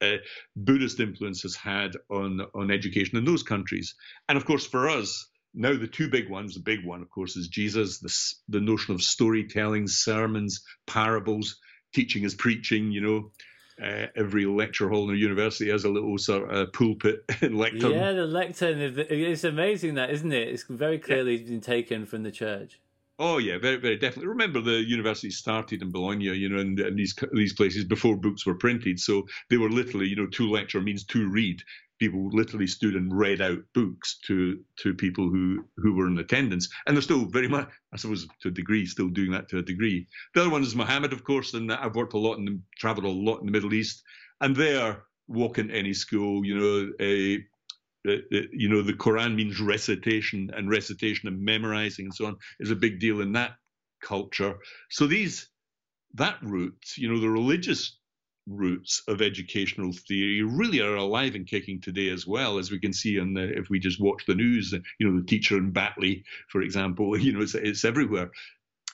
uh, 0.01 0.17
Buddhist 0.55 0.99
influence 0.99 1.41
has 1.41 1.55
had 1.55 1.95
on 2.11 2.41
on 2.53 2.69
education 2.69 3.17
in 3.17 3.25
those 3.25 3.43
countries. 3.43 3.95
And 4.27 4.37
of 4.37 4.45
course, 4.45 4.65
for 4.65 4.87
us. 4.87 5.27
Now 5.55 5.75
the 5.75 5.87
two 5.87 6.09
big 6.09 6.29
ones, 6.29 6.53
the 6.53 6.59
big 6.59 6.85
one, 6.85 7.01
of 7.01 7.09
course, 7.09 7.35
is 7.35 7.47
Jesus. 7.47 7.99
The, 7.99 8.59
the 8.59 8.63
notion 8.63 8.93
of 8.93 9.01
storytelling, 9.01 9.87
sermons, 9.87 10.63
parables, 10.85 11.57
teaching 11.91 12.23
is 12.23 12.35
preaching. 12.35 12.91
You 12.91 13.01
know, 13.01 13.31
uh, 13.81 14.07
every 14.15 14.45
lecture 14.45 14.89
hall 14.89 15.09
in 15.09 15.15
a 15.15 15.17
university 15.17 15.69
has 15.69 15.83
a 15.83 15.89
little 15.89 16.17
sort 16.17 16.49
of 16.49 16.71
pulpit 16.73 17.23
lectern. 17.41 17.91
Yeah, 17.91 18.11
the 18.11 18.25
lectern. 18.25 18.79
It's 18.79 19.43
amazing 19.43 19.95
that, 19.95 20.09
isn't 20.09 20.31
it? 20.31 20.47
It's 20.49 20.63
very 20.63 20.99
clearly 20.99 21.37
yeah. 21.37 21.49
been 21.49 21.61
taken 21.61 22.05
from 22.05 22.23
the 22.23 22.31
church. 22.31 22.79
Oh 23.21 23.37
yeah, 23.37 23.57
very 23.57 23.75
very 23.75 23.97
definitely. 23.97 24.27
Remember, 24.27 24.61
the 24.61 24.81
university 24.81 25.29
started 25.29 25.81
in 25.81 25.91
Bologna, 25.91 26.25
you 26.25 26.47
know, 26.47 26.59
and, 26.59 26.79
and 26.79 26.97
these 26.97 27.13
these 27.33 27.53
places 27.53 27.83
before 27.83 28.15
books 28.15 28.45
were 28.45 28.55
printed, 28.55 28.97
so 28.99 29.27
they 29.49 29.57
were 29.57 29.69
literally, 29.69 30.07
you 30.07 30.15
know, 30.15 30.27
two 30.27 30.49
lecture 30.49 30.79
means 30.79 31.03
to 31.03 31.29
read 31.29 31.61
people 31.99 32.29
literally 32.31 32.67
stood 32.67 32.95
and 32.95 33.15
read 33.15 33.41
out 33.41 33.59
books 33.73 34.17
to 34.27 34.59
to 34.77 34.93
people 34.93 35.29
who 35.29 35.65
who 35.77 35.93
were 35.93 36.07
in 36.07 36.17
attendance, 36.17 36.69
and 36.85 36.95
they're 36.95 37.01
still 37.01 37.25
very 37.25 37.47
much, 37.47 37.69
I 37.93 37.97
suppose, 37.97 38.27
to 38.41 38.47
a 38.47 38.51
degree, 38.51 38.85
still 38.85 39.09
doing 39.09 39.31
that 39.31 39.49
to 39.49 39.59
a 39.59 39.63
degree. 39.63 40.07
The 40.33 40.41
other 40.41 40.49
one 40.49 40.63
is 40.63 40.75
Mohammed, 40.75 41.13
of 41.13 41.23
course, 41.23 41.53
and 41.53 41.71
I've 41.71 41.95
worked 41.95 42.13
a 42.13 42.17
lot 42.17 42.39
and 42.39 42.61
traveled 42.77 43.05
a 43.05 43.09
lot 43.09 43.39
in 43.39 43.45
the 43.45 43.51
Middle 43.51 43.73
East, 43.73 44.03
and 44.41 44.55
there, 44.55 45.03
walk 45.27 45.59
into 45.59 45.75
any 45.75 45.93
school, 45.93 46.45
you 46.45 46.57
know, 46.57 46.91
a 47.01 47.39
you 48.05 48.69
know, 48.69 48.81
the 48.81 48.93
Quran 48.93 49.35
means 49.35 49.59
recitation, 49.59 50.49
and 50.55 50.69
recitation 50.69 51.27
and 51.27 51.43
memorizing 51.43 52.05
and 52.05 52.13
so 52.13 52.27
on 52.27 52.37
is 52.59 52.71
a 52.71 52.75
big 52.75 52.99
deal 52.99 53.21
in 53.21 53.33
that 53.33 53.51
culture. 54.01 54.57
So 54.89 55.05
these 55.05 55.49
that 56.15 56.37
route, 56.41 56.97
you 56.97 57.11
know, 57.11 57.19
the 57.19 57.29
religious 57.29 57.98
roots 58.49 59.01
of 59.07 59.21
educational 59.21 59.93
theory 59.93 60.41
really 60.41 60.81
are 60.81 60.95
alive 60.95 61.35
and 61.35 61.47
kicking 61.47 61.79
today 61.79 62.09
as 62.09 62.25
well, 62.25 62.57
as 62.57 62.71
we 62.71 62.79
can 62.79 62.93
see 62.93 63.19
on 63.19 63.33
the, 63.33 63.57
if 63.57 63.69
we 63.69 63.79
just 63.79 64.01
watch 64.01 64.25
the 64.25 64.35
news, 64.35 64.73
you 64.99 65.09
know, 65.09 65.19
the 65.19 65.25
teacher 65.25 65.57
in 65.57 65.71
Batley, 65.71 66.23
for 66.49 66.61
example, 66.61 67.17
you 67.19 67.31
know, 67.31 67.41
it's, 67.41 67.55
it's 67.55 67.85
everywhere. 67.85 68.31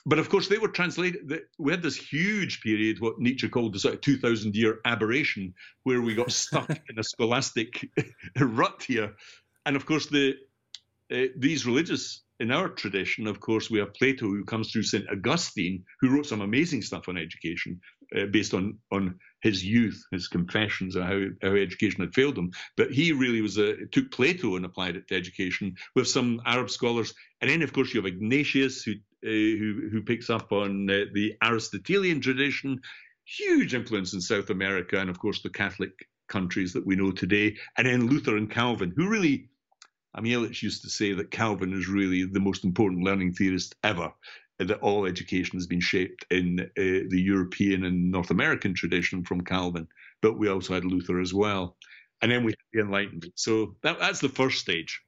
But 0.08 0.20
of 0.20 0.28
course, 0.28 0.46
they 0.46 0.58
were 0.58 0.68
translated. 0.68 1.40
We 1.58 1.72
had 1.72 1.82
this 1.82 1.96
huge 1.96 2.60
period, 2.60 3.00
what 3.00 3.18
Nietzsche 3.18 3.48
called 3.48 3.72
the 3.72 3.80
sort 3.80 3.94
of 3.94 4.00
2,000 4.02 4.54
year 4.54 4.78
aberration, 4.84 5.52
where 5.82 6.00
we 6.00 6.14
got 6.14 6.30
stuck 6.30 6.70
in 6.88 6.98
a 6.98 7.02
scholastic 7.02 7.90
rut 8.40 8.84
here. 8.86 9.16
And 9.64 9.74
of 9.74 9.84
course, 9.84 10.06
the 10.06 10.36
uh, 11.12 11.26
these 11.36 11.66
religious 11.66 12.22
in 12.40 12.50
our 12.50 12.68
tradition, 12.68 13.26
of 13.26 13.40
course, 13.40 13.70
we 13.70 13.78
have 13.78 13.94
Plato, 13.94 14.26
who 14.26 14.44
comes 14.44 14.70
through 14.70 14.82
St. 14.82 15.08
Augustine, 15.10 15.84
who 16.00 16.10
wrote 16.10 16.26
some 16.26 16.42
amazing 16.42 16.82
stuff 16.82 17.08
on 17.08 17.16
education 17.16 17.80
uh, 18.16 18.26
based 18.26 18.54
on, 18.54 18.78
on 18.92 19.18
his 19.40 19.64
youth, 19.64 20.02
his 20.10 20.28
confessions, 20.28 20.96
and 20.96 21.04
how, 21.04 21.48
how 21.48 21.54
education 21.54 22.00
had 22.00 22.14
failed 22.14 22.38
him. 22.38 22.52
But 22.76 22.90
he 22.90 23.12
really 23.12 23.40
was 23.40 23.58
a, 23.58 23.86
took 23.86 24.10
Plato 24.10 24.56
and 24.56 24.64
applied 24.64 24.96
it 24.96 25.08
to 25.08 25.16
education 25.16 25.76
with 25.94 26.08
some 26.08 26.40
Arab 26.44 26.70
scholars. 26.70 27.14
And 27.40 27.50
then, 27.50 27.62
of 27.62 27.72
course, 27.72 27.92
you 27.92 28.00
have 28.00 28.12
Ignatius, 28.12 28.82
who, 28.82 28.92
uh, 28.92 28.96
who, 29.28 29.88
who 29.90 30.02
picks 30.02 30.30
up 30.30 30.52
on 30.52 30.88
uh, 30.88 31.04
the 31.12 31.34
Aristotelian 31.42 32.20
tradition, 32.20 32.80
huge 33.24 33.74
influence 33.74 34.14
in 34.14 34.20
South 34.20 34.50
America, 34.50 34.98
and 34.98 35.10
of 35.10 35.18
course, 35.18 35.42
the 35.42 35.50
Catholic 35.50 35.92
countries 36.28 36.72
that 36.72 36.86
we 36.86 36.96
know 36.96 37.12
today. 37.12 37.56
And 37.76 37.86
then 37.86 38.08
Luther 38.08 38.36
and 38.36 38.50
Calvin, 38.50 38.92
who 38.96 39.08
really 39.08 39.48
I 40.16 40.22
mean, 40.22 40.32
Illich 40.32 40.62
used 40.62 40.82
to 40.82 40.88
say 40.88 41.12
that 41.12 41.30
Calvin 41.30 41.74
is 41.74 41.88
really 41.88 42.24
the 42.24 42.40
most 42.40 42.64
important 42.64 43.04
learning 43.04 43.34
theorist 43.34 43.74
ever, 43.84 44.10
that 44.58 44.80
all 44.80 45.06
education 45.06 45.58
has 45.58 45.66
been 45.66 45.80
shaped 45.80 46.24
in 46.30 46.60
uh, 46.60 46.64
the 46.76 47.20
European 47.20 47.84
and 47.84 48.10
North 48.10 48.30
American 48.30 48.74
tradition 48.74 49.24
from 49.24 49.42
Calvin. 49.42 49.86
But 50.22 50.38
we 50.38 50.48
also 50.48 50.74
had 50.74 50.84
Luther 50.84 51.20
as 51.20 51.34
well. 51.34 51.76
And 52.22 52.32
then 52.32 52.44
we 52.44 52.52
had 52.52 52.58
the 52.72 52.80
Enlightenment. 52.80 53.32
So 53.34 53.76
that, 53.82 53.98
that's 53.98 54.20
the 54.20 54.28
first 54.28 54.58
stage. 54.58 55.02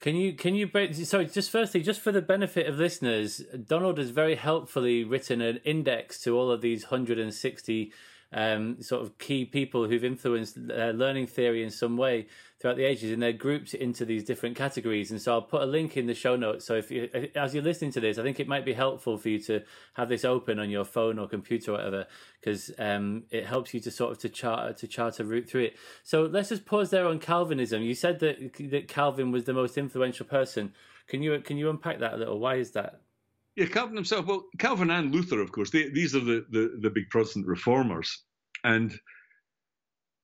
Can 0.00 0.16
you 0.16 0.32
can 0.32 0.56
you 0.56 0.68
so 1.04 1.22
just 1.22 1.50
firstly, 1.50 1.80
just 1.80 2.00
for 2.00 2.10
the 2.10 2.20
benefit 2.20 2.66
of 2.66 2.76
listeners, 2.76 3.40
Donald 3.68 3.98
has 3.98 4.10
very 4.10 4.34
helpfully 4.34 5.04
written 5.04 5.40
an 5.40 5.60
index 5.64 6.20
to 6.22 6.36
all 6.36 6.50
of 6.50 6.60
these 6.60 6.90
160 6.90 7.92
um, 8.32 8.80
sort 8.80 9.02
of 9.02 9.18
key 9.18 9.44
people 9.44 9.86
who've 9.86 10.04
influenced 10.04 10.56
uh, 10.56 10.90
learning 10.90 11.26
theory 11.26 11.62
in 11.62 11.70
some 11.70 11.96
way 11.96 12.26
throughout 12.58 12.76
the 12.76 12.84
ages, 12.84 13.12
and 13.12 13.22
they're 13.22 13.32
grouped 13.32 13.74
into 13.74 14.04
these 14.04 14.24
different 14.24 14.56
categories. 14.56 15.10
And 15.10 15.20
so 15.20 15.32
I'll 15.32 15.42
put 15.42 15.62
a 15.62 15.66
link 15.66 15.96
in 15.96 16.06
the 16.06 16.14
show 16.14 16.36
notes. 16.36 16.64
So 16.64 16.74
if 16.74 16.90
you, 16.90 17.08
as 17.34 17.54
you're 17.54 17.62
listening 17.62 17.90
to 17.92 18.00
this, 18.00 18.18
I 18.18 18.22
think 18.22 18.40
it 18.40 18.48
might 18.48 18.64
be 18.64 18.72
helpful 18.72 19.18
for 19.18 19.28
you 19.28 19.38
to 19.40 19.62
have 19.94 20.08
this 20.08 20.24
open 20.24 20.58
on 20.58 20.70
your 20.70 20.84
phone 20.84 21.18
or 21.18 21.28
computer 21.28 21.72
or 21.72 21.74
whatever, 21.74 22.06
because 22.40 22.70
um, 22.78 23.24
it 23.30 23.46
helps 23.46 23.74
you 23.74 23.80
to 23.80 23.90
sort 23.90 24.12
of 24.12 24.18
to 24.18 24.28
chart 24.28 24.76
to 24.78 24.86
chart 24.86 25.20
a 25.20 25.24
route 25.24 25.48
through 25.48 25.64
it. 25.64 25.76
So 26.04 26.22
let's 26.22 26.48
just 26.50 26.64
pause 26.64 26.90
there 26.90 27.06
on 27.06 27.18
Calvinism. 27.18 27.82
You 27.82 27.94
said 27.94 28.20
that 28.20 28.54
that 28.70 28.88
Calvin 28.88 29.32
was 29.32 29.44
the 29.44 29.54
most 29.54 29.76
influential 29.76 30.26
person. 30.26 30.72
Can 31.08 31.22
you 31.22 31.38
can 31.40 31.56
you 31.56 31.68
unpack 31.68 31.98
that 31.98 32.14
a 32.14 32.16
little? 32.16 32.38
Why 32.38 32.56
is 32.56 32.70
that? 32.72 33.00
Yeah, 33.56 33.66
Calvin 33.66 33.96
himself. 33.96 34.26
Well, 34.26 34.44
Calvin 34.58 34.90
and 34.90 35.14
Luther, 35.14 35.40
of 35.40 35.52
course, 35.52 35.70
they, 35.70 35.90
these 35.90 36.14
are 36.14 36.20
the, 36.20 36.46
the, 36.50 36.78
the 36.80 36.90
big 36.90 37.10
Protestant 37.10 37.46
reformers. 37.46 38.22
And 38.64 38.98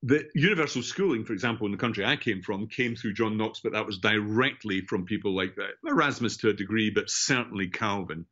the 0.02 0.28
universal 0.34 0.82
schooling, 0.82 1.24
for 1.24 1.32
example, 1.32 1.66
in 1.66 1.72
the 1.72 1.78
country 1.78 2.04
I 2.04 2.16
came 2.16 2.40
from, 2.40 2.68
came 2.68 2.94
through 2.94 3.14
John 3.14 3.36
Knox, 3.36 3.60
but 3.62 3.72
that 3.72 3.84
was 3.84 3.98
directly 3.98 4.80
from 4.82 5.04
people 5.04 5.34
like 5.36 5.56
that. 5.56 5.72
Erasmus 5.86 6.36
to 6.38 6.50
a 6.50 6.54
degree, 6.54 6.90
but 6.90 7.10
certainly 7.10 7.68
Calvin. 7.68 8.24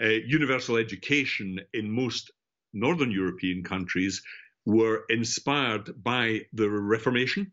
Uh, 0.00 0.06
universal 0.26 0.76
education 0.76 1.60
in 1.74 1.90
most 1.90 2.30
Northern 2.72 3.10
European 3.10 3.62
countries 3.62 4.22
were 4.64 5.04
inspired 5.10 6.02
by 6.02 6.40
the 6.52 6.68
Reformation 6.68 7.52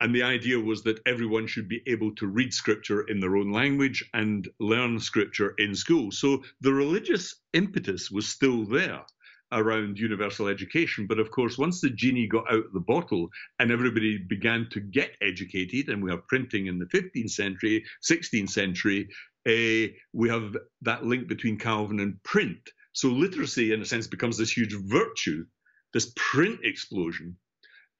and 0.00 0.14
the 0.14 0.22
idea 0.22 0.60
was 0.60 0.82
that 0.82 1.00
everyone 1.06 1.46
should 1.46 1.68
be 1.68 1.82
able 1.86 2.14
to 2.16 2.26
read 2.26 2.52
scripture 2.52 3.02
in 3.08 3.18
their 3.18 3.36
own 3.36 3.50
language 3.50 4.04
and 4.12 4.48
learn 4.60 5.00
scripture 5.00 5.54
in 5.58 5.74
school. 5.74 6.10
So 6.10 6.42
the 6.60 6.72
religious 6.72 7.34
impetus 7.54 8.10
was 8.10 8.28
still 8.28 8.66
there 8.66 9.04
around 9.52 9.98
universal 9.98 10.48
education. 10.48 11.06
But 11.06 11.18
of 11.18 11.30
course, 11.30 11.56
once 11.56 11.80
the 11.80 11.90
genie 11.90 12.26
got 12.26 12.50
out 12.52 12.66
of 12.66 12.72
the 12.72 12.80
bottle 12.80 13.28
and 13.58 13.70
everybody 13.70 14.18
began 14.18 14.68
to 14.72 14.80
get 14.80 15.16
educated, 15.22 15.88
and 15.88 16.02
we 16.02 16.10
have 16.10 16.26
printing 16.28 16.66
in 16.66 16.78
the 16.78 16.86
15th 16.86 17.30
century, 17.30 17.84
16th 18.08 18.50
century, 18.50 19.08
uh, 19.48 19.92
we 20.12 20.28
have 20.28 20.56
that 20.82 21.04
link 21.04 21.28
between 21.28 21.58
Calvin 21.58 22.00
and 22.00 22.22
print. 22.22 22.58
So 22.92 23.08
literacy, 23.08 23.72
in 23.72 23.80
a 23.80 23.84
sense, 23.84 24.06
becomes 24.06 24.36
this 24.36 24.54
huge 24.54 24.74
virtue, 24.74 25.46
this 25.92 26.12
print 26.16 26.60
explosion 26.64 27.36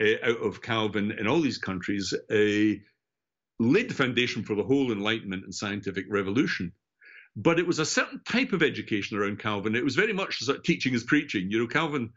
uh, 0.00 0.30
out 0.30 0.42
of 0.42 0.62
Calvin 0.62 1.12
in 1.12 1.26
all 1.26 1.40
these 1.40 1.58
countries 1.58 2.12
uh, 2.12 2.74
laid 3.58 3.88
the 3.88 3.94
foundation 3.94 4.42
for 4.42 4.54
the 4.54 4.62
whole 4.62 4.92
Enlightenment 4.92 5.44
and 5.44 5.54
scientific 5.54 6.06
revolution. 6.08 6.72
But 7.34 7.58
it 7.58 7.66
was 7.66 7.78
a 7.78 7.86
certain 7.86 8.20
type 8.26 8.52
of 8.52 8.62
education 8.62 9.18
around 9.18 9.38
Calvin. 9.38 9.74
It 9.74 9.84
was 9.84 9.94
very 9.94 10.12
much 10.12 10.38
sort 10.38 10.58
of 10.58 10.64
teaching 10.64 10.94
as 10.94 11.04
preaching. 11.04 11.50
You 11.50 11.60
know, 11.60 11.66
Calvin, 11.66 12.10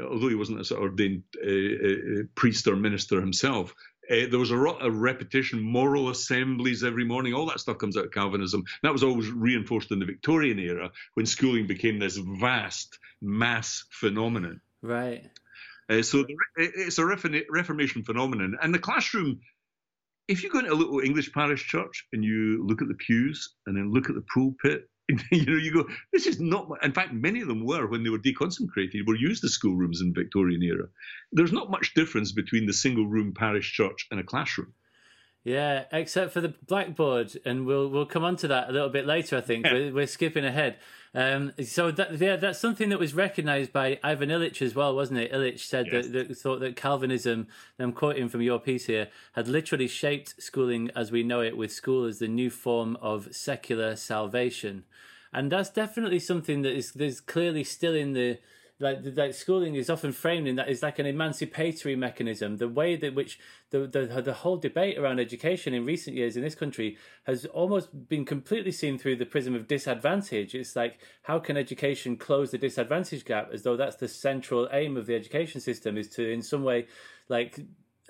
although 0.00 0.28
he 0.28 0.36
wasn't 0.36 0.60
a 0.60 0.64
sort 0.64 0.82
of 0.82 0.90
ordained 0.90 1.24
uh, 1.44 2.24
priest 2.36 2.68
or 2.68 2.76
minister 2.76 3.20
himself, 3.20 3.74
uh, 4.10 4.26
there 4.28 4.38
was 4.38 4.50
a 4.50 4.56
of 4.56 4.96
repetition, 4.96 5.60
moral 5.60 6.10
assemblies 6.10 6.82
every 6.82 7.04
morning. 7.04 7.32
All 7.32 7.46
that 7.46 7.60
stuff 7.60 7.78
comes 7.78 7.96
out 7.96 8.06
of 8.06 8.12
Calvinism. 8.12 8.64
That 8.82 8.92
was 8.92 9.04
always 9.04 9.28
reinforced 9.28 9.92
in 9.92 10.00
the 10.00 10.04
Victorian 10.04 10.58
era 10.58 10.90
when 11.14 11.26
schooling 11.26 11.66
became 11.66 11.98
this 11.98 12.16
vast 12.16 12.98
mass 13.20 13.84
phenomenon. 13.90 14.60
Right. 14.82 15.30
Uh, 15.90 16.02
so 16.02 16.22
the, 16.22 16.36
it's 16.56 16.98
a 16.98 17.04
Reformation 17.04 18.04
phenomenon. 18.04 18.56
And 18.62 18.72
the 18.72 18.78
classroom, 18.78 19.40
if 20.28 20.42
you 20.42 20.50
go 20.50 20.60
into 20.60 20.72
a 20.72 20.74
little 20.74 21.00
English 21.00 21.32
parish 21.32 21.66
church 21.66 22.06
and 22.12 22.24
you 22.24 22.64
look 22.64 22.80
at 22.80 22.88
the 22.88 22.94
pews 22.94 23.54
and 23.66 23.76
then 23.76 23.92
look 23.92 24.08
at 24.08 24.14
the 24.14 24.24
pulpit, 24.32 24.88
you 25.32 25.44
know, 25.44 25.56
you 25.56 25.72
go, 25.72 25.88
this 26.12 26.26
is 26.26 26.38
not. 26.38 26.68
In 26.84 26.92
fact, 26.92 27.12
many 27.12 27.40
of 27.40 27.48
them 27.48 27.64
were 27.64 27.88
when 27.88 28.04
they 28.04 28.10
were 28.10 28.18
deconsecrated, 28.18 29.06
were 29.06 29.16
used 29.16 29.42
as 29.42 29.54
schoolrooms 29.54 30.00
in 30.00 30.14
Victorian 30.14 30.62
era. 30.62 30.86
There's 31.32 31.52
not 31.52 31.70
much 31.70 31.94
difference 31.94 32.30
between 32.30 32.66
the 32.66 32.72
single 32.72 33.06
room 33.06 33.34
parish 33.34 33.72
church 33.72 34.06
and 34.12 34.20
a 34.20 34.24
classroom. 34.24 34.72
Yeah, 35.42 35.84
except 35.90 36.32
for 36.32 36.42
the 36.42 36.54
blackboard, 36.66 37.32
and 37.46 37.64
we'll 37.64 37.88
we'll 37.88 38.04
come 38.04 38.24
on 38.24 38.36
to 38.36 38.48
that 38.48 38.68
a 38.68 38.72
little 38.72 38.90
bit 38.90 39.06
later. 39.06 39.38
I 39.38 39.40
think 39.40 39.64
we're, 39.64 39.92
we're 39.92 40.06
skipping 40.06 40.44
ahead. 40.44 40.76
Um, 41.14 41.52
so 41.64 41.90
that 41.90 42.18
yeah, 42.20 42.36
that's 42.36 42.58
something 42.58 42.90
that 42.90 42.98
was 42.98 43.14
recognised 43.14 43.72
by 43.72 43.98
Ivan 44.04 44.28
Illich 44.28 44.60
as 44.60 44.74
well, 44.74 44.94
wasn't 44.94 45.20
it? 45.20 45.32
Illich 45.32 45.60
said 45.60 45.86
yes. 45.90 46.08
that, 46.08 46.28
that 46.28 46.36
thought 46.36 46.60
that 46.60 46.76
Calvinism, 46.76 47.48
I'm 47.78 47.92
quoting 47.92 48.28
from 48.28 48.42
your 48.42 48.58
piece 48.58 48.84
here, 48.84 49.08
had 49.32 49.48
literally 49.48 49.88
shaped 49.88 50.40
schooling 50.42 50.90
as 50.94 51.10
we 51.10 51.22
know 51.22 51.40
it, 51.40 51.56
with 51.56 51.72
school 51.72 52.04
as 52.04 52.18
the 52.18 52.28
new 52.28 52.50
form 52.50 52.96
of 53.00 53.34
secular 53.34 53.96
salvation, 53.96 54.84
and 55.32 55.50
that's 55.50 55.70
definitely 55.70 56.20
something 56.20 56.60
that 56.62 56.76
is 56.76 56.92
there's 56.92 57.20
clearly 57.20 57.64
still 57.64 57.94
in 57.94 58.12
the 58.12 58.38
like 58.80 59.00
like 59.14 59.34
schooling 59.34 59.74
is 59.74 59.90
often 59.90 60.10
framed 60.10 60.48
in 60.48 60.56
that 60.56 60.70
is 60.70 60.82
like 60.82 60.98
an 60.98 61.06
emancipatory 61.06 61.94
mechanism. 61.94 62.56
The 62.56 62.68
way 62.68 62.96
that 62.96 63.14
which 63.14 63.38
the, 63.70 63.86
the 63.86 64.22
the 64.22 64.32
whole 64.32 64.56
debate 64.56 64.98
around 64.98 65.20
education 65.20 65.74
in 65.74 65.84
recent 65.84 66.16
years 66.16 66.36
in 66.36 66.42
this 66.42 66.54
country 66.54 66.96
has 67.24 67.44
almost 67.44 68.08
been 68.08 68.24
completely 68.24 68.72
seen 68.72 68.98
through 68.98 69.16
the 69.16 69.26
prism 69.26 69.54
of 69.54 69.68
disadvantage. 69.68 70.54
It's 70.54 70.74
like 70.74 70.98
how 71.22 71.38
can 71.38 71.58
education 71.58 72.16
close 72.16 72.50
the 72.50 72.58
disadvantage 72.58 73.26
gap, 73.26 73.50
as 73.52 73.62
though 73.62 73.76
that's 73.76 73.96
the 73.96 74.08
central 74.08 74.66
aim 74.72 74.96
of 74.96 75.06
the 75.06 75.14
education 75.14 75.60
system 75.60 75.98
is 75.98 76.08
to 76.10 76.30
in 76.30 76.42
some 76.42 76.64
way 76.64 76.86
like 77.28 77.60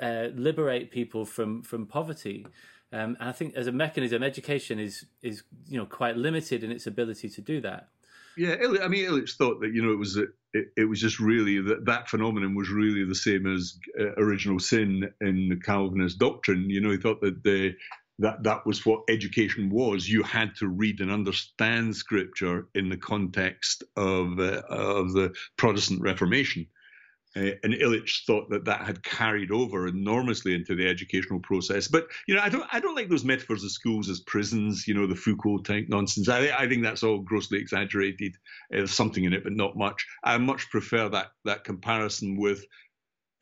uh, 0.00 0.28
liberate 0.34 0.92
people 0.92 1.24
from 1.24 1.62
from 1.62 1.84
poverty. 1.86 2.46
Um, 2.92 3.16
and 3.20 3.28
I 3.28 3.32
think 3.32 3.54
as 3.54 3.66
a 3.66 3.72
mechanism, 3.72 4.22
education 4.22 4.78
is 4.78 5.04
is 5.20 5.42
you 5.66 5.78
know 5.78 5.86
quite 5.86 6.16
limited 6.16 6.62
in 6.62 6.70
its 6.70 6.86
ability 6.86 7.28
to 7.28 7.40
do 7.40 7.60
that. 7.62 7.88
Yeah, 8.40 8.56
I 8.82 8.88
mean, 8.88 9.04
Illich 9.04 9.36
thought 9.36 9.60
that 9.60 9.74
you 9.74 9.82
know 9.82 9.92
it 9.92 9.98
was 9.98 10.16
it, 10.16 10.30
it 10.74 10.88
was 10.88 10.98
just 10.98 11.20
really 11.20 11.60
that 11.60 11.84
that 11.84 12.08
phenomenon 12.08 12.54
was 12.54 12.70
really 12.70 13.04
the 13.04 13.14
same 13.14 13.46
as 13.46 13.78
uh, 14.00 14.14
original 14.16 14.58
sin 14.58 15.10
in 15.20 15.50
the 15.50 15.56
Calvinist 15.56 16.18
doctrine. 16.18 16.70
You 16.70 16.80
know, 16.80 16.90
he 16.90 16.96
thought 16.96 17.20
that 17.20 17.44
the 17.44 17.74
that 18.20 18.42
that 18.44 18.64
was 18.64 18.86
what 18.86 19.02
education 19.10 19.68
was. 19.68 20.08
You 20.08 20.22
had 20.22 20.54
to 20.56 20.68
read 20.68 21.00
and 21.00 21.10
understand 21.10 21.94
Scripture 21.94 22.66
in 22.74 22.88
the 22.88 22.96
context 22.96 23.84
of 23.94 24.40
uh, 24.40 24.62
of 24.70 25.12
the 25.12 25.34
Protestant 25.58 26.00
Reformation. 26.00 26.66
Uh, 27.36 27.50
and 27.62 27.74
Illich 27.74 28.24
thought 28.26 28.50
that 28.50 28.64
that 28.64 28.80
had 28.80 29.04
carried 29.04 29.52
over 29.52 29.86
enormously 29.86 30.52
into 30.52 30.74
the 30.74 30.88
educational 30.88 31.38
process. 31.38 31.86
But 31.86 32.08
you 32.26 32.34
know, 32.34 32.40
I 32.42 32.48
don't, 32.48 32.66
I 32.72 32.80
don't 32.80 32.96
like 32.96 33.08
those 33.08 33.24
metaphors 33.24 33.62
of 33.62 33.70
schools 33.70 34.08
as 34.08 34.20
prisons. 34.20 34.88
You 34.88 34.94
know, 34.94 35.06
the 35.06 35.14
Foucault 35.14 35.58
type 35.58 35.86
nonsense. 35.88 36.28
I, 36.28 36.50
I 36.50 36.68
think 36.68 36.82
that's 36.82 37.04
all 37.04 37.20
grossly 37.20 37.58
exaggerated. 37.58 38.34
Uh, 38.72 38.78
there's 38.78 38.90
something 38.92 39.24
in 39.24 39.32
it, 39.32 39.44
but 39.44 39.52
not 39.52 39.76
much. 39.76 40.04
I 40.24 40.36
much 40.38 40.70
prefer 40.70 41.08
that 41.10 41.28
that 41.44 41.62
comparison 41.62 42.36
with. 42.36 42.64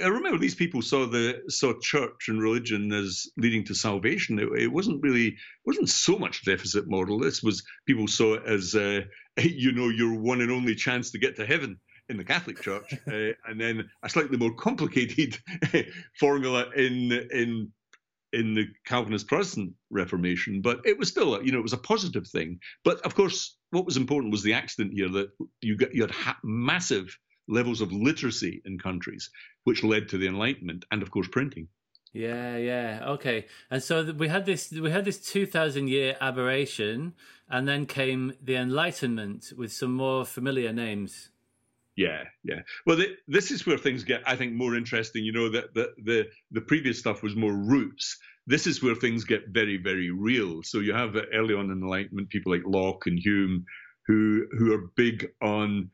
I 0.01 0.05
uh, 0.05 0.11
remember 0.11 0.38
these 0.38 0.55
people 0.55 0.83
saw 0.83 1.07
the 1.07 1.40
saw 1.48 1.72
church 1.81 2.29
and 2.29 2.42
religion 2.42 2.92
as 2.92 3.27
leading 3.38 3.64
to 3.64 3.74
salvation. 3.74 4.38
It, 4.38 4.48
it 4.61 4.68
wasn't 4.68 5.03
really 5.03 5.35
wasn't 5.64 5.88
so 5.88 6.18
much 6.18 6.44
deficit 6.44 6.88
model. 6.88 7.18
This 7.18 7.42
was 7.42 7.64
people 7.87 8.07
saw 8.07 8.35
it 8.35 8.42
as 8.44 8.74
uh, 8.74 9.01
you 9.42 9.72
know 9.72 9.88
your 9.88 10.20
one 10.20 10.42
and 10.42 10.53
only 10.53 10.74
chance 10.74 11.11
to 11.12 11.18
get 11.18 11.37
to 11.37 11.46
heaven 11.46 11.81
in 12.09 12.16
the 12.16 12.25
Catholic 12.25 12.61
Church, 12.61 12.94
uh, 13.07 13.33
and 13.49 13.61
then 13.61 13.88
a 14.03 14.09
slightly 14.09 14.37
more 14.37 14.55
complicated 14.55 15.38
formula 16.18 16.66
in 16.77 17.12
in 17.33 17.73
in 18.33 18.55
the 18.55 18.66
Calvinist 18.85 19.27
Protestant 19.27 19.73
Reformation. 19.90 20.61
But 20.61 20.81
it 20.85 20.99
was 20.99 21.09
still, 21.09 21.37
a, 21.37 21.42
you 21.42 21.53
know, 21.53 21.59
it 21.59 21.62
was 21.62 21.73
a 21.73 21.79
positive 21.79 22.27
thing. 22.27 22.61
But 22.85 23.01
of 23.01 23.14
course, 23.14 23.57
what 23.71 23.87
was 23.87 23.97
important 23.97 24.33
was 24.33 24.42
the 24.42 24.55
accident 24.55 24.92
here 24.94 25.09
that 25.11 25.31
you 25.61 25.77
got 25.77 25.94
you 25.94 26.03
had 26.03 26.11
ha- 26.11 26.38
massive 26.42 27.16
levels 27.49 27.81
of 27.81 27.92
literacy 27.92 28.62
in 28.64 28.79
countries, 28.79 29.31
which 29.64 29.83
led 29.83 30.09
to 30.11 30.18
the 30.18 30.27
Enlightenment 30.27 30.85
and, 30.90 31.03
of 31.03 31.11
course, 31.11 31.29
printing. 31.29 31.68
Yeah, 32.12 32.57
yeah, 32.57 33.05
okay. 33.07 33.47
And 33.71 33.83
so 33.83 34.12
we 34.12 34.29
had 34.29 34.47
this 34.47 34.73
we 34.73 34.90
had 34.90 35.05
this 35.05 35.21
two 35.21 35.47
thousand 35.47 35.88
year 35.88 36.16
aberration, 36.21 37.14
and 37.49 37.68
then 37.68 37.87
came 37.87 38.33
the 38.42 38.57
Enlightenment 38.57 39.53
with 39.57 39.73
some 39.73 39.92
more 39.92 40.25
familiar 40.25 40.73
names. 40.73 41.31
Yeah, 41.98 42.22
yeah. 42.44 42.61
Well, 42.87 42.96
this 43.26 43.50
is 43.50 43.66
where 43.66 43.76
things 43.76 44.04
get, 44.04 44.22
I 44.24 44.37
think, 44.37 44.52
more 44.52 44.76
interesting. 44.76 45.24
You 45.24 45.32
know, 45.32 45.48
that 45.50 45.74
the, 45.74 45.92
the 46.04 46.26
the 46.52 46.61
previous 46.61 47.00
stuff 47.00 47.24
was 47.24 47.34
more 47.34 47.52
roots. 47.52 48.16
This 48.46 48.68
is 48.68 48.80
where 48.80 48.94
things 48.94 49.24
get 49.24 49.48
very, 49.50 49.78
very 49.78 50.11
real. 50.12 50.62
So 50.62 50.78
you 50.78 50.94
have 50.94 51.16
early 51.34 51.54
on 51.54 51.66
in 51.72 51.82
Enlightenment 51.82 52.30
people 52.30 52.52
like 52.52 52.62
Locke 52.64 53.08
and 53.08 53.18
Hume, 53.18 53.64
who 54.06 54.46
who 54.56 54.72
are 54.74 54.92
big 54.96 55.26
on, 55.42 55.90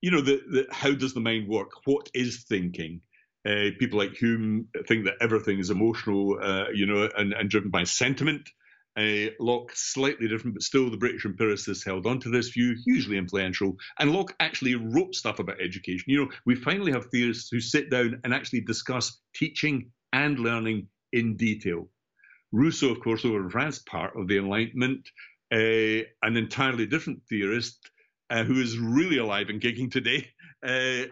you 0.00 0.10
know, 0.10 0.22
the, 0.22 0.40
the 0.50 0.66
how 0.70 0.92
does 0.92 1.14
the 1.14 1.20
mind 1.20 1.48
work? 1.48 1.70
What 1.84 2.08
is 2.14 2.44
thinking? 2.48 3.02
Uh, 3.46 3.70
people 3.78 3.98
like 3.98 4.14
Hume 4.14 4.68
think 4.88 5.04
that 5.04 5.16
everything 5.20 5.58
is 5.58 5.70
emotional, 5.70 6.38
uh, 6.42 6.70
you 6.72 6.86
know, 6.86 7.10
and, 7.16 7.34
and 7.34 7.50
driven 7.50 7.70
by 7.70 7.84
sentiment. 7.84 8.48
Uh, 8.96 9.30
Locke 9.40 9.72
slightly 9.74 10.28
different, 10.28 10.54
but 10.54 10.62
still 10.62 10.90
the 10.90 10.96
British 10.96 11.24
empiricists 11.24 11.84
held 11.84 12.06
on 12.06 12.20
to 12.20 12.28
this 12.28 12.50
view, 12.50 12.76
hugely 12.84 13.16
influential. 13.16 13.76
And 13.98 14.12
Locke 14.12 14.34
actually 14.40 14.74
wrote 14.74 15.14
stuff 15.14 15.38
about 15.38 15.60
education. 15.60 16.04
You 16.08 16.24
know, 16.24 16.30
we 16.44 16.54
finally 16.54 16.92
have 16.92 17.06
theorists 17.06 17.48
who 17.50 17.60
sit 17.60 17.90
down 17.90 18.20
and 18.24 18.34
actually 18.34 18.60
discuss 18.60 19.20
teaching 19.34 19.90
and 20.12 20.38
learning 20.38 20.88
in 21.12 21.36
detail. 21.36 21.88
Rousseau, 22.52 22.90
of 22.90 23.00
course, 23.00 23.24
over 23.24 23.42
in 23.42 23.50
France, 23.50 23.78
part 23.78 24.14
of 24.14 24.28
the 24.28 24.36
Enlightenment, 24.36 25.08
uh, 25.52 26.04
an 26.22 26.36
entirely 26.36 26.86
different 26.86 27.22
theorist 27.28 27.90
uh, 28.28 28.44
who 28.44 28.60
is 28.60 28.78
really 28.78 29.18
alive 29.18 29.48
and 29.48 29.60
kicking 29.60 29.90
today. 29.90 30.28
Uh, 30.64 31.06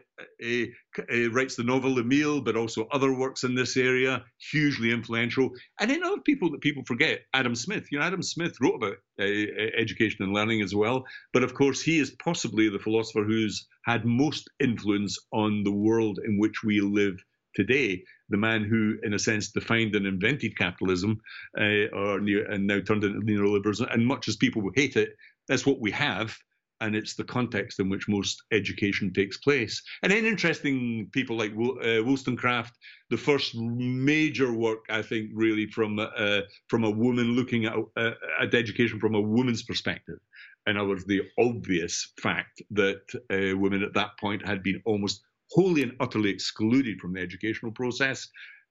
uh, 0.45 1.31
writes 1.31 1.57
the 1.57 1.65
novel 1.65 1.99
Emile, 1.99 2.41
but 2.41 2.57
also 2.57 2.87
other 2.93 3.13
works 3.13 3.43
in 3.43 3.55
this 3.55 3.77
area, 3.77 4.25
hugely 4.53 4.93
influential. 4.93 5.51
And 5.81 5.91
then 5.91 6.05
other 6.05 6.21
people 6.21 6.51
that 6.53 6.61
people 6.61 6.85
forget, 6.85 7.23
Adam 7.35 7.57
Smith. 7.57 7.91
You 7.91 7.99
know, 7.99 8.05
Adam 8.05 8.23
Smith 8.23 8.57
wrote 8.61 8.77
about 8.77 8.97
education 9.19 10.23
and 10.23 10.33
learning 10.33 10.63
as 10.63 10.75
well. 10.75 11.05
But 11.33 11.43
of 11.43 11.55
course, 11.55 11.83
he 11.83 11.99
is 11.99 12.11
possibly 12.23 12.69
the 12.69 12.79
philosopher 12.79 13.25
who's 13.25 13.67
had 13.85 14.05
most 14.05 14.49
influence 14.61 15.19
on 15.33 15.65
the 15.65 15.73
world 15.73 16.21
in 16.25 16.39
which 16.39 16.63
we 16.63 16.81
live 16.81 17.17
today. 17.55 18.05
The 18.29 18.37
man 18.37 18.63
who, 18.63 18.99
in 19.03 19.15
a 19.15 19.19
sense, 19.19 19.51
defined 19.51 19.97
and 19.97 20.07
invented 20.07 20.57
capitalism, 20.57 21.21
uh, 21.59 21.89
or 21.93 22.19
and 22.19 22.67
now 22.67 22.81
turned 22.81 23.03
into 23.03 23.21
neoliberalism. 23.21 23.93
And 23.93 24.07
much 24.07 24.29
as 24.29 24.37
people 24.37 24.63
hate 24.77 24.97
it, 24.97 25.17
that's 25.49 25.67
what 25.67 25.81
we 25.81 25.91
have 25.91 26.37
and 26.81 26.97
it's 26.97 27.15
the 27.15 27.25
context 27.25 27.79
in 27.79 27.89
which 27.89 28.09
most 28.09 28.43
education 28.53 29.13
takes 29.13 29.37
place. 29.37 29.83
And 30.03 30.11
then 30.11 30.25
interesting 30.25 31.09
people 31.13 31.37
like 31.37 31.53
uh, 31.53 32.03
Wollstonecraft, 32.05 32.77
the 33.11 33.17
first 33.17 33.55
major 33.55 34.53
work 34.53 34.81
I 34.89 35.03
think 35.03 35.31
really 35.35 35.67
from 35.67 35.99
uh, 35.99 36.41
from 36.69 36.85
a 36.85 36.91
woman 36.91 37.33
looking 37.33 37.67
at, 37.67 37.75
uh, 37.97 38.13
at 38.41 38.55
education 38.55 38.99
from 38.99 39.15
a 39.15 39.21
woman's 39.21 39.63
perspective. 39.63 40.19
In 40.67 40.77
other 40.77 40.89
words, 40.89 41.05
the 41.07 41.23
obvious 41.39 42.13
fact 42.21 42.63
that 42.71 43.03
uh, 43.31 43.57
women 43.57 43.83
at 43.83 43.95
that 43.95 44.19
point 44.19 44.47
had 44.47 44.63
been 44.63 44.81
almost 44.85 45.23
wholly 45.51 45.83
and 45.83 45.97
utterly 46.01 46.31
excluded 46.31 47.01
from 47.01 47.15
the 47.15 47.21
educational 47.21 47.73
process. 47.73 48.29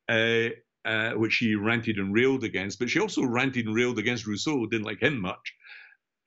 Uh, 0.08 0.50
uh, 0.86 1.12
which 1.12 1.34
she 1.34 1.56
ranted 1.56 1.98
and 1.98 2.14
railed 2.14 2.44
against, 2.44 2.80
but 2.80 2.90
she 2.90 3.00
also 3.00 3.24
ranted 3.24 3.66
and 3.66 3.76
railed 3.76 4.00
against 4.00 4.26
Rousseau, 4.26 4.66
didn't 4.66 4.86
like 4.86 5.02
him 5.02 5.20
much. 5.20 5.54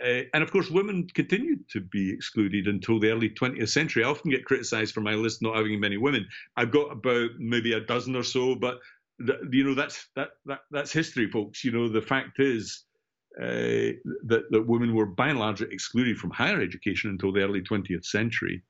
Uh, 0.03 0.23
and 0.35 0.43
of 0.43 0.51
course, 0.51 0.71
women 0.71 1.07
continued 1.15 1.69
to 1.71 1.81
be 1.81 2.12
excluded 2.12 2.67
until 2.67 2.99
the 2.99 3.11
early 3.11 3.31
20th 3.31 3.69
century. 3.69 4.05
I 4.05 4.09
often 4.09 4.31
get 4.31 4.45
criticized 4.45 4.95
for 4.95 5.01
my 5.01 5.15
list 5.15 5.43
not 5.43 5.57
having 5.57 5.79
many 5.79 5.97
women. 5.97 6.27
I've 6.57 6.73
got 6.73 6.91
about 6.91 7.31
maybe 7.38 7.73
a 7.73 7.81
dozen 7.81 8.17
or 8.17 8.25
so, 8.25 8.55
but 8.55 8.79
th- 9.25 9.38
you 9.51 9.65
know 9.65 9.75
that's 9.75 10.09
that, 10.17 10.31
that 10.47 10.61
that's 10.71 10.93
history, 10.93 11.31
folks. 11.31 11.62
You 11.65 11.73
know 11.73 11.88
the 11.88 12.03
fact 12.03 12.41
is 12.41 12.85
uh, 13.41 13.95
that 14.27 14.45
that 14.51 14.67
women 14.67 14.95
were 14.95 15.07
by 15.07 15.29
and 15.29 15.38
large 15.38 15.62
excluded 15.62 16.19
from 16.19 16.31
higher 16.31 16.61
education 16.61 17.11
until 17.11 17.33
the 17.33 17.43
early 17.43 17.62
20th 17.62 18.05
century, 18.05 18.62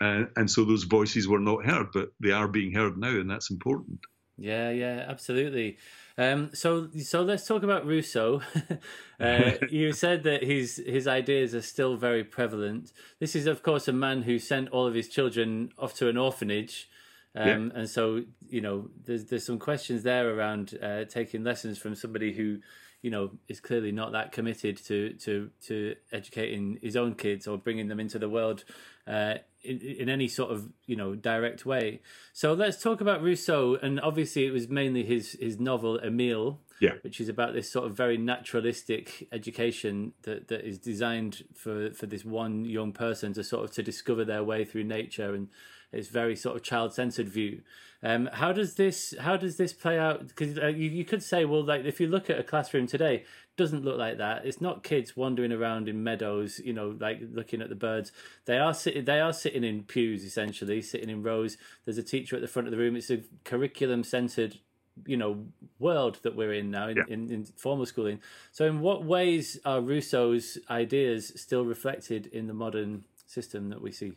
uh, 0.00 0.24
and 0.36 0.50
so 0.50 0.64
those 0.64 0.84
voices 0.84 1.28
were 1.28 1.38
not 1.38 1.64
heard, 1.64 1.88
but 1.92 2.08
they 2.20 2.32
are 2.32 2.48
being 2.48 2.72
heard 2.72 2.98
now, 2.98 3.08
and 3.08 3.30
that's 3.30 3.50
important. 3.50 4.00
Yeah, 4.40 4.70
yeah, 4.70 5.04
absolutely. 5.06 5.76
Um, 6.16 6.50
so, 6.54 6.88
so 7.02 7.22
let's 7.22 7.46
talk 7.46 7.62
about 7.62 7.86
Rousseau. 7.86 8.40
uh, 9.20 9.52
you 9.70 9.92
said 9.92 10.22
that 10.24 10.42
his 10.42 10.82
his 10.86 11.06
ideas 11.06 11.54
are 11.54 11.62
still 11.62 11.96
very 11.96 12.24
prevalent. 12.24 12.92
This 13.20 13.36
is, 13.36 13.46
of 13.46 13.62
course, 13.62 13.86
a 13.86 13.92
man 13.92 14.22
who 14.22 14.38
sent 14.38 14.70
all 14.70 14.86
of 14.86 14.94
his 14.94 15.08
children 15.08 15.70
off 15.78 15.92
to 15.96 16.08
an 16.08 16.16
orphanage, 16.16 16.88
um, 17.36 17.46
yeah. 17.46 17.80
and 17.80 17.88
so 17.88 18.24
you 18.48 18.62
know, 18.62 18.88
there's 19.04 19.26
there's 19.26 19.44
some 19.44 19.58
questions 19.58 20.04
there 20.04 20.34
around 20.34 20.76
uh, 20.82 21.04
taking 21.04 21.44
lessons 21.44 21.76
from 21.76 21.94
somebody 21.94 22.32
who, 22.32 22.60
you 23.02 23.10
know, 23.10 23.32
is 23.46 23.60
clearly 23.60 23.92
not 23.92 24.12
that 24.12 24.32
committed 24.32 24.78
to 24.86 25.12
to 25.14 25.50
to 25.66 25.96
educating 26.12 26.78
his 26.82 26.96
own 26.96 27.14
kids 27.14 27.46
or 27.46 27.58
bringing 27.58 27.88
them 27.88 28.00
into 28.00 28.18
the 28.18 28.28
world 28.28 28.64
uh, 29.06 29.34
in, 29.62 29.78
in, 29.80 30.08
any 30.08 30.28
sort 30.28 30.50
of 30.50 30.70
you 30.86 30.96
know 30.96 31.14
direct 31.14 31.66
way. 31.66 32.00
So 32.32 32.52
let's 32.52 32.82
talk 32.82 33.00
about 33.00 33.22
Rousseau, 33.22 33.76
and 33.76 34.00
obviously 34.00 34.46
it 34.46 34.52
was 34.52 34.68
mainly 34.68 35.04
his 35.04 35.32
his 35.40 35.58
novel 35.58 35.98
Emile, 36.00 36.60
yeah. 36.80 36.94
which 37.02 37.20
is 37.20 37.28
about 37.28 37.54
this 37.54 37.70
sort 37.70 37.86
of 37.86 37.96
very 37.96 38.16
naturalistic 38.16 39.28
education 39.32 40.12
that, 40.22 40.48
that 40.48 40.66
is 40.66 40.78
designed 40.78 41.44
for 41.54 41.90
for 41.92 42.06
this 42.06 42.24
one 42.24 42.64
young 42.64 42.92
person 42.92 43.32
to 43.34 43.44
sort 43.44 43.64
of 43.64 43.72
to 43.72 43.82
discover 43.82 44.24
their 44.24 44.42
way 44.42 44.64
through 44.64 44.84
nature 44.84 45.34
and 45.34 45.48
it's 45.92 46.08
very 46.08 46.36
sort 46.36 46.56
of 46.56 46.62
child 46.62 46.94
centered 46.94 47.28
view. 47.28 47.62
Um, 48.02 48.30
how 48.32 48.52
does 48.52 48.74
this 48.74 49.14
how 49.20 49.36
does 49.36 49.56
this 49.56 49.72
play 49.72 49.98
out? 49.98 50.28
Because 50.28 50.58
uh, 50.58 50.68
you, 50.68 50.88
you 50.88 51.04
could 51.04 51.22
say, 51.22 51.44
well, 51.44 51.64
like 51.64 51.84
if 51.84 52.00
you 52.00 52.06
look 52.06 52.30
at 52.30 52.38
a 52.38 52.42
classroom 52.42 52.86
today, 52.86 53.24
doesn't 53.60 53.84
look 53.84 53.98
like 53.98 54.16
that. 54.16 54.46
It's 54.46 54.62
not 54.62 54.82
kids 54.82 55.14
wandering 55.14 55.52
around 55.52 55.86
in 55.86 56.02
meadows, 56.02 56.60
you 56.64 56.72
know, 56.72 56.96
like 56.98 57.20
looking 57.30 57.60
at 57.60 57.68
the 57.68 57.74
birds. 57.74 58.10
They 58.46 58.56
are 58.56 58.72
sitting. 58.72 59.04
They 59.04 59.20
are 59.20 59.34
sitting 59.34 59.64
in 59.64 59.82
pews, 59.82 60.24
essentially, 60.24 60.80
sitting 60.80 61.10
in 61.10 61.22
rows. 61.22 61.58
There's 61.84 61.98
a 61.98 62.02
teacher 62.02 62.36
at 62.36 62.42
the 62.42 62.48
front 62.48 62.68
of 62.68 62.72
the 62.72 62.78
room. 62.78 62.96
It's 62.96 63.10
a 63.10 63.20
curriculum 63.44 64.02
centered, 64.02 64.60
you 65.04 65.18
know, 65.18 65.44
world 65.78 66.20
that 66.22 66.34
we're 66.34 66.54
in 66.54 66.70
now 66.70 66.88
in, 66.88 66.96
yeah. 66.96 67.02
in, 67.08 67.30
in 67.30 67.44
formal 67.44 67.84
schooling. 67.84 68.20
So, 68.50 68.64
in 68.64 68.80
what 68.80 69.04
ways 69.04 69.60
are 69.66 69.82
Rousseau's 69.82 70.56
ideas 70.70 71.30
still 71.36 71.66
reflected 71.66 72.26
in 72.28 72.46
the 72.46 72.54
modern 72.54 73.04
system 73.26 73.68
that 73.68 73.82
we 73.82 73.92
see? 73.92 74.14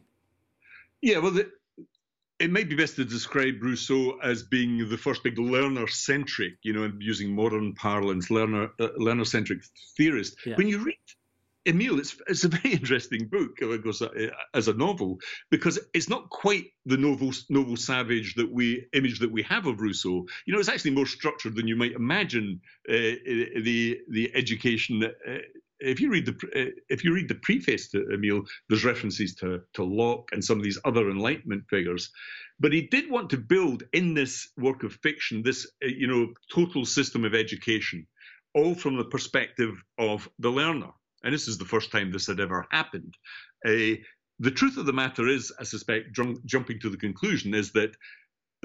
Yeah, 1.02 1.18
well, 1.18 1.32
the, 1.32 1.52
it 2.44 2.52
might 2.52 2.68
be 2.68 2.76
best 2.76 2.98
to 2.98 3.06
describe 3.06 3.64
Rousseau 3.64 4.20
as 4.22 4.44
being 4.44 4.90
the 4.90 4.98
first 4.98 5.24
big 5.24 5.40
learner-centric, 5.40 6.56
you 6.62 6.74
know, 6.74 6.92
using 7.00 7.34
modern 7.34 7.74
parlance, 7.74 8.30
learner 8.30 8.70
uh, 8.82 8.90
learner-centric 8.98 9.62
theorist. 9.96 10.36
Yeah. 10.46 10.56
When 10.56 10.68
you 10.68 10.80
read 10.80 10.98
Emile, 11.66 12.00
it's 12.00 12.18
it's 12.28 12.44
a 12.44 12.50
very 12.50 12.74
interesting 12.80 13.28
book 13.28 13.62
uh, 13.62 13.78
as 14.54 14.68
a 14.68 14.74
novel 14.74 15.20
because 15.50 15.80
it's 15.94 16.10
not 16.10 16.30
quite 16.30 16.66
the 16.86 16.98
novel 16.98 17.32
noble 17.50 17.78
savage 17.78 18.36
that 18.36 18.52
we 18.52 18.86
image 18.92 19.20
that 19.20 19.32
we 19.32 19.44
have 19.44 19.66
of 19.66 19.80
Rousseau. 19.80 20.28
You 20.46 20.54
know, 20.54 20.60
it's 20.60 20.68
actually 20.68 20.92
more 20.92 21.06
structured 21.06 21.56
than 21.56 21.70
you 21.70 21.78
might 21.78 21.94
imagine. 21.94 22.60
Uh, 22.90 23.16
the 23.70 24.02
the 24.10 24.36
education 24.36 25.04
uh, 25.04 25.38
if 25.84 26.00
you 26.00 26.10
read 26.10 26.26
the 26.26 26.36
uh, 26.56 26.72
if 26.90 27.04
you 27.04 27.14
read 27.14 27.28
the 27.28 27.36
preface 27.36 27.90
to 27.90 28.06
Emile, 28.14 28.44
there's 28.70 28.86
references 28.86 29.36
to 29.36 29.62
to 29.74 29.84
Locke 29.84 30.30
and 30.32 30.44
some 30.44 30.58
of 30.58 30.64
these 30.64 30.80
other 30.86 31.10
Enlightenment 31.10 31.64
figures, 31.70 32.10
but 32.60 32.74
he 32.74 32.88
did 32.88 33.10
want 33.10 33.30
to 33.32 33.38
build 33.38 33.84
in 33.94 34.14
this 34.14 34.50
work 34.58 34.84
of 34.84 34.94
fiction 35.04 35.44
this 35.44 35.70
uh, 35.84 35.88
you 35.88 36.08
know 36.08 36.34
total 36.54 36.86
system 36.86 37.26
of 37.26 37.36
education, 37.36 38.08
all 38.54 38.76
from 38.76 38.98
the 38.98 39.06
perspective 39.06 39.76
of 39.98 40.30
the 40.40 40.50
learner. 40.50 40.92
And 41.24 41.34
this 41.34 41.48
is 41.48 41.58
the 41.58 41.66
first 41.66 41.92
time 41.92 42.12
this 42.12 42.28
had 42.28 42.40
ever 42.40 42.66
happened. 42.72 43.14
Uh, 43.66 43.96
the 44.40 44.52
truth 44.52 44.78
of 44.78 44.86
the 44.86 44.94
matter 44.94 45.28
is, 45.28 45.54
I 45.60 45.64
suspect, 45.64 46.14
jumping 46.46 46.80
to 46.80 46.90
the 46.90 46.98
conclusion, 46.98 47.54
is 47.54 47.72
that 47.74 47.96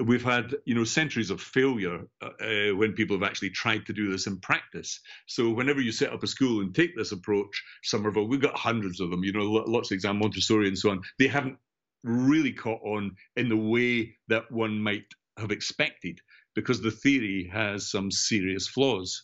we've 0.05 0.23
had 0.23 0.55
you 0.65 0.75
know 0.75 0.83
centuries 0.83 1.29
of 1.29 1.41
failure 1.41 2.01
uh, 2.21 2.29
uh, 2.41 2.75
when 2.75 2.93
people 2.93 3.17
have 3.17 3.27
actually 3.27 3.49
tried 3.49 3.85
to 3.85 3.93
do 3.93 4.11
this 4.11 4.27
in 4.27 4.39
practice. 4.39 4.99
So 5.27 5.49
whenever 5.49 5.81
you 5.81 5.91
set 5.91 6.13
up 6.13 6.23
a 6.23 6.27
school 6.27 6.61
and 6.61 6.73
take 6.73 6.95
this 6.95 7.11
approach 7.11 7.63
Summerhill 7.83 8.29
we've 8.29 8.41
got 8.41 8.57
hundreds 8.57 8.99
of 8.99 9.09
them 9.09 9.23
you 9.23 9.33
know 9.33 9.43
lots 9.43 9.91
of 9.91 9.95
exam 9.95 10.19
montessori 10.19 10.67
and 10.67 10.77
so 10.77 10.91
on. 10.91 11.01
They 11.17 11.27
haven't 11.27 11.57
really 12.03 12.53
caught 12.53 12.81
on 12.83 13.15
in 13.35 13.49
the 13.49 13.57
way 13.57 14.15
that 14.29 14.49
one 14.51 14.79
might 14.81 15.05
have 15.37 15.51
expected 15.51 16.19
because 16.55 16.81
the 16.81 16.91
theory 16.91 17.49
has 17.51 17.89
some 17.89 18.11
serious 18.11 18.67
flaws. 18.67 19.23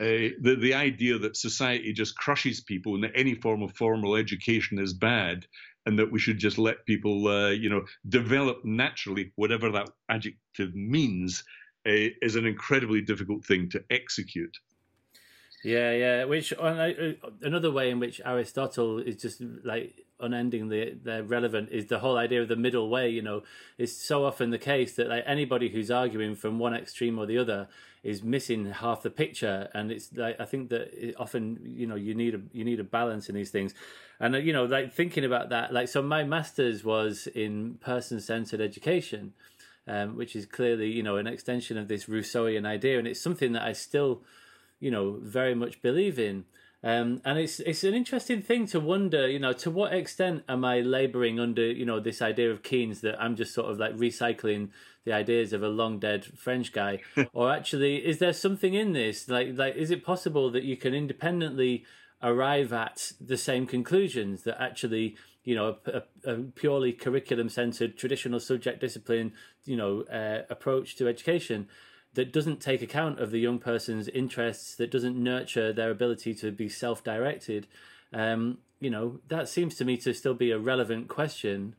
Uh, 0.00 0.30
the 0.40 0.56
the 0.60 0.74
idea 0.74 1.18
that 1.18 1.36
society 1.36 1.92
just 1.92 2.16
crushes 2.16 2.60
people 2.60 2.94
and 2.94 3.02
that 3.02 3.12
any 3.16 3.34
form 3.34 3.62
of 3.62 3.74
formal 3.74 4.14
education 4.14 4.78
is 4.78 4.94
bad 4.94 5.44
and 5.88 5.98
that 5.98 6.12
we 6.12 6.18
should 6.18 6.38
just 6.38 6.58
let 6.58 6.84
people, 6.84 7.28
uh, 7.28 7.48
you 7.48 7.70
know, 7.70 7.82
develop 8.10 8.62
naturally, 8.62 9.32
whatever 9.36 9.70
that 9.70 9.88
adjective 10.10 10.74
means, 10.74 11.42
uh, 11.86 12.12
is 12.20 12.36
an 12.36 12.44
incredibly 12.44 13.00
difficult 13.00 13.42
thing 13.42 13.70
to 13.70 13.82
execute. 13.90 14.54
Yeah, 15.64 15.92
yeah. 15.92 16.24
Which 16.24 16.52
uh, 16.52 16.90
another 17.42 17.70
way 17.70 17.90
in 17.90 17.98
which 17.98 18.20
Aristotle 18.24 18.98
is 18.98 19.16
just 19.16 19.40
like 19.64 20.04
unendingly 20.20 20.98
relevant 21.04 21.70
is 21.70 21.86
the 21.86 21.98
whole 21.98 22.16
idea 22.16 22.42
of 22.42 22.48
the 22.48 22.56
middle 22.56 22.88
way. 22.88 23.08
You 23.08 23.22
know, 23.22 23.42
it's 23.76 23.92
so 23.92 24.24
often 24.24 24.50
the 24.50 24.58
case 24.58 24.94
that 24.96 25.08
like 25.08 25.24
anybody 25.26 25.68
who's 25.68 25.90
arguing 25.90 26.36
from 26.36 26.58
one 26.58 26.74
extreme 26.74 27.18
or 27.18 27.26
the 27.26 27.38
other 27.38 27.68
is 28.04 28.22
missing 28.22 28.66
half 28.70 29.02
the 29.02 29.10
picture, 29.10 29.68
and 29.74 29.90
it's 29.90 30.12
like 30.12 30.40
I 30.40 30.44
think 30.44 30.70
that 30.70 31.14
often 31.18 31.58
you 31.64 31.86
know 31.86 31.96
you 31.96 32.14
need 32.14 32.34
a 32.36 32.40
you 32.52 32.64
need 32.64 32.78
a 32.78 32.84
balance 32.84 33.28
in 33.28 33.34
these 33.34 33.50
things, 33.50 33.74
and 34.20 34.36
uh, 34.36 34.38
you 34.38 34.52
know 34.52 34.64
like 34.64 34.92
thinking 34.94 35.24
about 35.24 35.48
that 35.48 35.72
like 35.72 35.88
so 35.88 36.00
my 36.00 36.22
master's 36.22 36.84
was 36.84 37.26
in 37.34 37.74
person 37.80 38.20
centered 38.20 38.60
education, 38.60 39.32
um, 39.88 40.16
which 40.16 40.36
is 40.36 40.46
clearly 40.46 40.88
you 40.88 41.02
know 41.02 41.16
an 41.16 41.26
extension 41.26 41.76
of 41.76 41.88
this 41.88 42.04
Rousseauian 42.04 42.64
idea, 42.64 42.98
and 43.00 43.08
it's 43.08 43.20
something 43.20 43.52
that 43.54 43.62
I 43.62 43.72
still 43.72 44.22
you 44.80 44.90
know 44.90 45.18
very 45.22 45.54
much 45.54 45.82
believe 45.82 46.18
in. 46.18 46.44
Um, 46.82 47.20
and 47.24 47.38
it's 47.38 47.58
it's 47.60 47.82
an 47.82 47.94
interesting 47.94 48.40
thing 48.40 48.66
to 48.68 48.78
wonder, 48.78 49.28
you 49.28 49.40
know, 49.40 49.52
to 49.54 49.70
what 49.70 49.92
extent 49.92 50.44
am 50.48 50.64
I 50.64 50.80
labouring 50.80 51.40
under, 51.40 51.66
you 51.66 51.84
know, 51.84 51.98
this 51.98 52.22
idea 52.22 52.52
of 52.52 52.62
Keynes 52.62 53.00
that 53.00 53.20
I'm 53.20 53.34
just 53.34 53.52
sort 53.52 53.68
of 53.68 53.78
like 53.78 53.96
recycling 53.96 54.70
the 55.04 55.12
ideas 55.12 55.52
of 55.52 55.62
a 55.62 55.68
long 55.68 55.98
dead 55.98 56.24
French 56.24 56.72
guy, 56.72 57.00
or 57.32 57.50
actually 57.52 57.96
is 57.96 58.18
there 58.18 58.32
something 58.32 58.74
in 58.74 58.92
this? 58.92 59.28
Like 59.28 59.48
like 59.54 59.74
is 59.74 59.90
it 59.90 60.04
possible 60.04 60.50
that 60.52 60.62
you 60.62 60.76
can 60.76 60.94
independently 60.94 61.84
arrive 62.22 62.72
at 62.72 63.12
the 63.20 63.36
same 63.36 63.66
conclusions 63.66 64.42
that 64.44 64.60
actually 64.60 65.16
you 65.44 65.54
know 65.54 65.76
a, 65.86 66.02
a, 66.24 66.34
a 66.34 66.36
purely 66.54 66.92
curriculum 66.92 67.48
centered 67.48 67.96
traditional 67.96 68.40
subject 68.40 68.80
discipline 68.80 69.32
you 69.64 69.76
know 69.76 70.02
uh, 70.02 70.42
approach 70.50 70.96
to 70.96 71.08
education 71.08 71.68
that 72.14 72.32
doesn't 72.32 72.60
take 72.60 72.82
account 72.82 73.20
of 73.20 73.30
the 73.30 73.38
young 73.38 73.58
person's 73.58 74.08
interests, 74.08 74.74
that 74.76 74.90
doesn't 74.90 75.16
nurture 75.16 75.72
their 75.72 75.90
ability 75.90 76.34
to 76.34 76.50
be 76.50 76.68
self 76.68 77.04
directed, 77.04 77.66
um, 78.12 78.58
you 78.80 78.90
know, 78.90 79.20
that 79.28 79.48
seems 79.48 79.74
to 79.76 79.84
me 79.84 79.96
to 79.98 80.14
still 80.14 80.34
be 80.34 80.50
a 80.50 80.58
relevant 80.58 81.08
question. 81.08 81.74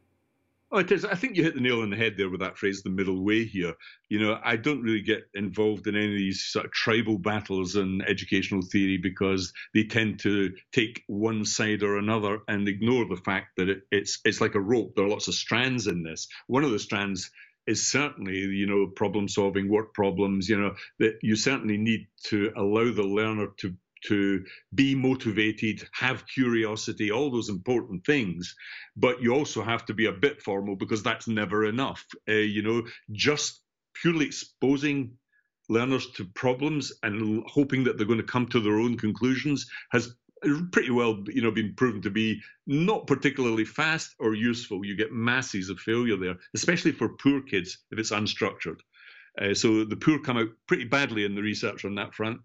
Oh, 0.71 0.77
it 0.77 0.91
is. 0.91 1.03
I 1.03 1.15
think 1.15 1.35
you 1.35 1.43
hit 1.43 1.55
the 1.55 1.61
nail 1.61 1.81
on 1.81 1.89
the 1.89 1.95
head 1.95 2.13
there 2.15 2.29
with 2.29 2.41
that 2.41 2.55
phrase, 2.55 2.83
the 2.83 2.91
middle 2.91 3.23
way 3.23 3.43
here. 3.43 3.73
You 4.07 4.19
know, 4.19 4.39
I 4.43 4.55
don't 4.55 4.83
really 4.83 5.01
get 5.01 5.23
involved 5.33 5.87
in 5.87 5.95
any 5.95 6.05
of 6.05 6.19
these 6.19 6.45
sort 6.45 6.65
of 6.65 6.71
tribal 6.71 7.17
battles 7.17 7.75
in 7.75 8.03
educational 8.07 8.61
theory 8.61 8.97
because 8.97 9.51
they 9.73 9.85
tend 9.85 10.19
to 10.19 10.53
take 10.71 11.03
one 11.07 11.43
side 11.43 11.81
or 11.81 11.97
another 11.97 12.39
and 12.47 12.67
ignore 12.67 13.05
the 13.05 13.19
fact 13.25 13.55
that 13.57 13.67
it, 13.67 13.81
it's 13.91 14.19
it's 14.25 14.41
like 14.41 14.53
a 14.53 14.59
rope. 14.59 14.93
There 14.95 15.05
are 15.05 15.09
lots 15.09 15.27
of 15.27 15.33
strands 15.33 15.87
in 15.87 16.03
this. 16.03 16.27
One 16.45 16.63
of 16.63 16.69
the 16.69 16.77
strands 16.77 17.31
is 17.69 17.89
certainly, 17.89 18.37
you 18.37 18.65
know, 18.65 18.87
problem 18.87 19.27
solving, 19.27 19.69
work 19.69 19.93
problems. 19.93 20.49
You 20.49 20.59
know, 20.59 20.75
that 20.99 21.19
you 21.21 21.35
certainly 21.35 21.77
need 21.77 22.07
to 22.25 22.51
allow 22.57 22.91
the 22.91 23.03
learner 23.03 23.47
to 23.57 23.75
to 24.05 24.45
be 24.73 24.95
motivated, 24.95 25.87
have 25.91 26.25
curiosity, 26.25 27.11
all 27.11 27.29
those 27.29 27.49
important 27.49 28.05
things. 28.05 28.55
But 28.95 29.21
you 29.21 29.33
also 29.33 29.61
have 29.61 29.85
to 29.87 29.93
be 29.93 30.05
a 30.05 30.13
bit 30.13 30.41
formal 30.41 30.77
because 30.77 31.03
that's 31.03 31.27
never 31.27 31.65
enough. 31.65 32.05
Uh, 32.27 32.33
you 32.33 32.61
know, 32.61 32.83
just 33.11 33.61
purely 34.01 34.25
exposing 34.25 35.17
learners 35.67 36.07
to 36.11 36.25
problems 36.25 36.93
and 37.03 37.43
hoping 37.47 37.83
that 37.83 37.97
they're 37.97 38.07
going 38.07 38.25
to 38.25 38.33
come 38.33 38.47
to 38.47 38.59
their 38.59 38.79
own 38.79 38.97
conclusions 38.97 39.69
has 39.91 40.15
pretty 40.71 40.91
well 40.91 41.23
you 41.27 41.41
know 41.41 41.51
been 41.51 41.73
proven 41.75 42.01
to 42.01 42.09
be 42.09 42.41
not 42.67 43.07
particularly 43.07 43.65
fast 43.65 44.15
or 44.19 44.33
useful. 44.33 44.85
You 44.85 44.95
get 44.95 45.11
masses 45.11 45.69
of 45.69 45.79
failure 45.79 46.17
there 46.17 46.35
especially 46.55 46.91
for 46.91 47.09
poor 47.09 47.41
kids 47.41 47.79
if 47.91 47.99
it's 47.99 48.11
unstructured. 48.11 48.79
Uh, 49.39 49.53
so 49.53 49.83
the 49.85 49.95
poor 49.95 50.19
come 50.19 50.37
out 50.37 50.49
pretty 50.67 50.85
badly 50.85 51.25
in 51.25 51.35
the 51.35 51.41
research 51.41 51.85
on 51.85 51.95
that 51.95 52.13
front. 52.13 52.39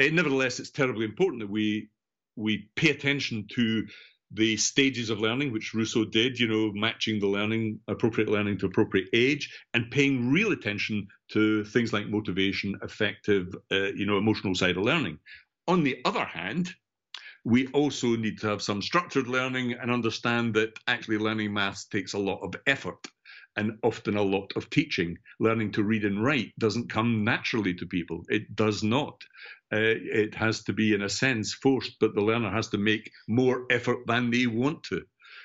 Uh, 0.00 0.06
nevertheless, 0.12 0.58
it's 0.58 0.70
terribly 0.70 1.04
important 1.04 1.40
that 1.40 1.50
we 1.50 1.88
we 2.36 2.70
pay 2.76 2.90
attention 2.90 3.46
to 3.54 3.86
the 4.32 4.56
stages 4.56 5.10
of 5.10 5.20
learning, 5.20 5.52
which 5.52 5.74
Rousseau 5.74 6.04
did, 6.04 6.38
you 6.38 6.46
know, 6.46 6.70
matching 6.72 7.18
the 7.18 7.26
learning, 7.26 7.80
appropriate 7.88 8.28
learning 8.30 8.58
to 8.58 8.66
appropriate 8.66 9.08
age, 9.12 9.52
and 9.74 9.90
paying 9.90 10.30
real 10.30 10.52
attention 10.52 11.08
to 11.32 11.64
things 11.64 11.92
like 11.92 12.06
motivation, 12.06 12.76
affective, 12.82 13.54
uh, 13.72 13.92
you 13.94 14.06
know, 14.06 14.18
emotional 14.18 14.54
side 14.54 14.76
of 14.76 14.84
learning. 14.84 15.18
On 15.66 15.82
the 15.82 15.98
other 16.04 16.24
hand, 16.24 16.72
we 17.44 17.66
also 17.68 18.16
need 18.16 18.38
to 18.40 18.48
have 18.48 18.62
some 18.62 18.82
structured 18.82 19.26
learning 19.26 19.72
and 19.72 19.90
understand 19.90 20.54
that 20.54 20.78
actually 20.86 21.18
learning 21.18 21.52
maths 21.52 21.86
takes 21.86 22.12
a 22.12 22.18
lot 22.18 22.40
of 22.42 22.54
effort 22.66 23.06
and 23.56 23.78
often 23.82 24.16
a 24.16 24.22
lot 24.22 24.52
of 24.56 24.70
teaching. 24.70 25.16
Learning 25.38 25.72
to 25.72 25.82
read 25.82 26.04
and 26.04 26.22
write 26.22 26.52
doesn't 26.58 26.90
come 26.90 27.24
naturally 27.24 27.74
to 27.74 27.86
people. 27.86 28.22
It 28.28 28.54
does 28.54 28.82
not. 28.82 29.22
Uh, 29.72 29.78
it 29.80 30.34
has 30.34 30.62
to 30.64 30.72
be, 30.72 30.94
in 30.94 31.02
a 31.02 31.08
sense, 31.08 31.54
forced, 31.54 31.96
but 32.00 32.14
the 32.14 32.20
learner 32.20 32.50
has 32.50 32.68
to 32.68 32.78
make 32.78 33.10
more 33.28 33.66
effort 33.70 33.98
than 34.06 34.30
they 34.30 34.46
want 34.46 34.82
to. 34.84 35.02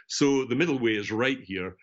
So 0.07 0.45
the 0.45 0.55
middle 0.55 0.79
way 0.79 0.95
is 0.95 1.11
right 1.11 1.39
here. 1.41 1.75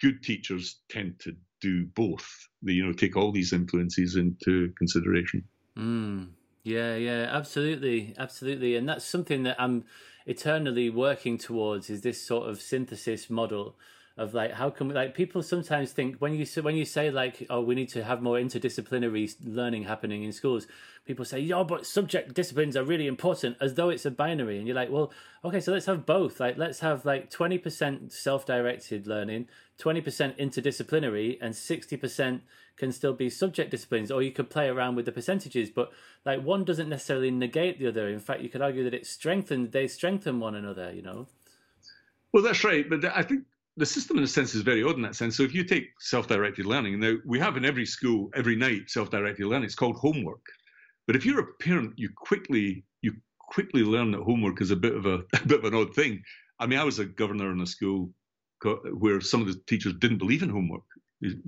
Good 0.00 0.22
teachers 0.22 0.80
tend 0.88 1.20
to 1.20 1.36
do 1.60 1.86
both. 1.86 2.48
They, 2.62 2.72
you 2.72 2.86
know, 2.86 2.92
take 2.92 3.16
all 3.16 3.32
these 3.32 3.52
influences 3.52 4.16
into 4.16 4.72
consideration. 4.76 5.44
Mm. 5.76 6.28
Yeah, 6.62 6.94
yeah, 6.94 7.28
absolutely, 7.30 8.14
absolutely, 8.16 8.76
and 8.76 8.88
that's 8.88 9.04
something 9.04 9.42
that 9.42 9.56
I'm 9.60 9.84
eternally 10.26 10.90
working 10.90 11.36
towards. 11.36 11.90
Is 11.90 12.02
this 12.02 12.22
sort 12.22 12.48
of 12.48 12.60
synthesis 12.60 13.28
model 13.28 13.74
of 14.16 14.34
like 14.34 14.52
how 14.52 14.68
can 14.68 14.88
we 14.88 14.94
like 14.94 15.14
people 15.14 15.42
sometimes 15.42 15.90
think 15.92 16.16
when 16.18 16.34
you 16.34 16.46
when 16.62 16.76
you 16.76 16.84
say 16.84 17.10
like 17.10 17.46
oh 17.48 17.62
we 17.62 17.74
need 17.74 17.88
to 17.88 18.04
have 18.04 18.20
more 18.20 18.36
interdisciplinary 18.36 19.34
learning 19.42 19.84
happening 19.84 20.22
in 20.22 20.30
schools 20.32 20.66
people 21.06 21.24
say 21.24 21.38
yeah 21.38 21.62
but 21.62 21.86
subject 21.86 22.34
disciplines 22.34 22.76
are 22.76 22.84
really 22.84 23.06
important 23.06 23.56
as 23.58 23.72
though 23.72 23.88
it's 23.88 24.04
a 24.04 24.10
binary 24.10 24.58
and 24.58 24.66
you're 24.66 24.76
like 24.76 24.90
well 24.90 25.10
okay 25.44 25.60
so 25.60 25.72
let's 25.72 25.86
have 25.86 26.04
both 26.04 26.40
like 26.40 26.58
let's 26.58 26.80
have 26.80 27.06
like 27.06 27.30
20% 27.30 28.12
self-directed 28.12 29.06
learning 29.06 29.48
20% 29.82 30.38
interdisciplinary 30.38 31.38
and 31.40 31.54
60% 31.54 32.40
can 32.76 32.92
still 32.92 33.12
be 33.12 33.28
subject 33.28 33.70
disciplines 33.70 34.10
or 34.10 34.22
you 34.22 34.30
could 34.30 34.48
play 34.48 34.68
around 34.68 34.94
with 34.94 35.06
the 35.06 35.12
percentages 35.12 35.70
but 35.70 35.92
like 36.24 36.42
one 36.42 36.64
doesn't 36.64 36.88
necessarily 36.88 37.30
negate 37.30 37.78
the 37.78 37.88
other 37.88 38.08
in 38.08 38.20
fact 38.20 38.40
you 38.40 38.48
could 38.48 38.62
argue 38.62 38.84
that 38.84 38.94
it 38.94 39.06
strengthens 39.06 39.70
they 39.70 39.86
strengthen 39.86 40.40
one 40.40 40.54
another 40.54 40.90
you 40.92 41.02
know 41.02 41.26
well 42.32 42.42
that's 42.42 42.64
right 42.64 42.88
but 42.88 43.04
i 43.14 43.22
think 43.22 43.44
the 43.76 43.86
system 43.86 44.18
in 44.18 44.24
a 44.24 44.28
sense 44.28 44.54
is 44.54 44.62
very 44.62 44.82
odd 44.82 44.96
in 44.96 45.02
that 45.02 45.16
sense. 45.16 45.36
So 45.36 45.44
if 45.44 45.54
you 45.54 45.64
take 45.64 45.88
self-directed 45.98 46.66
learning, 46.66 47.00
now 47.00 47.14
we 47.24 47.38
have 47.38 47.56
in 47.56 47.64
every 47.64 47.86
school 47.86 48.30
every 48.34 48.54
night 48.56 48.90
self-directed 48.90 49.46
learning. 49.46 49.64
It's 49.64 49.74
called 49.74 49.96
homework. 49.96 50.44
But 51.06 51.16
if 51.16 51.24
you're 51.24 51.40
a 51.40 51.54
parent, 51.54 51.94
you 51.96 52.10
quickly 52.14 52.84
you 53.00 53.14
quickly 53.38 53.82
learn 53.82 54.10
that 54.12 54.22
homework 54.22 54.60
is 54.60 54.70
a 54.70 54.76
bit 54.76 54.94
of 54.94 55.06
a, 55.06 55.14
a 55.34 55.46
bit 55.46 55.60
of 55.60 55.64
an 55.64 55.74
odd 55.74 55.94
thing. 55.94 56.22
I 56.58 56.66
mean, 56.66 56.78
I 56.78 56.84
was 56.84 56.98
a 56.98 57.04
governor 57.04 57.50
in 57.50 57.60
a 57.60 57.66
school 57.66 58.10
where 58.64 59.20
some 59.20 59.40
of 59.40 59.46
the 59.46 59.60
teachers 59.66 59.94
didn't 59.94 60.18
believe 60.18 60.42
in 60.42 60.48
homework, 60.48 60.82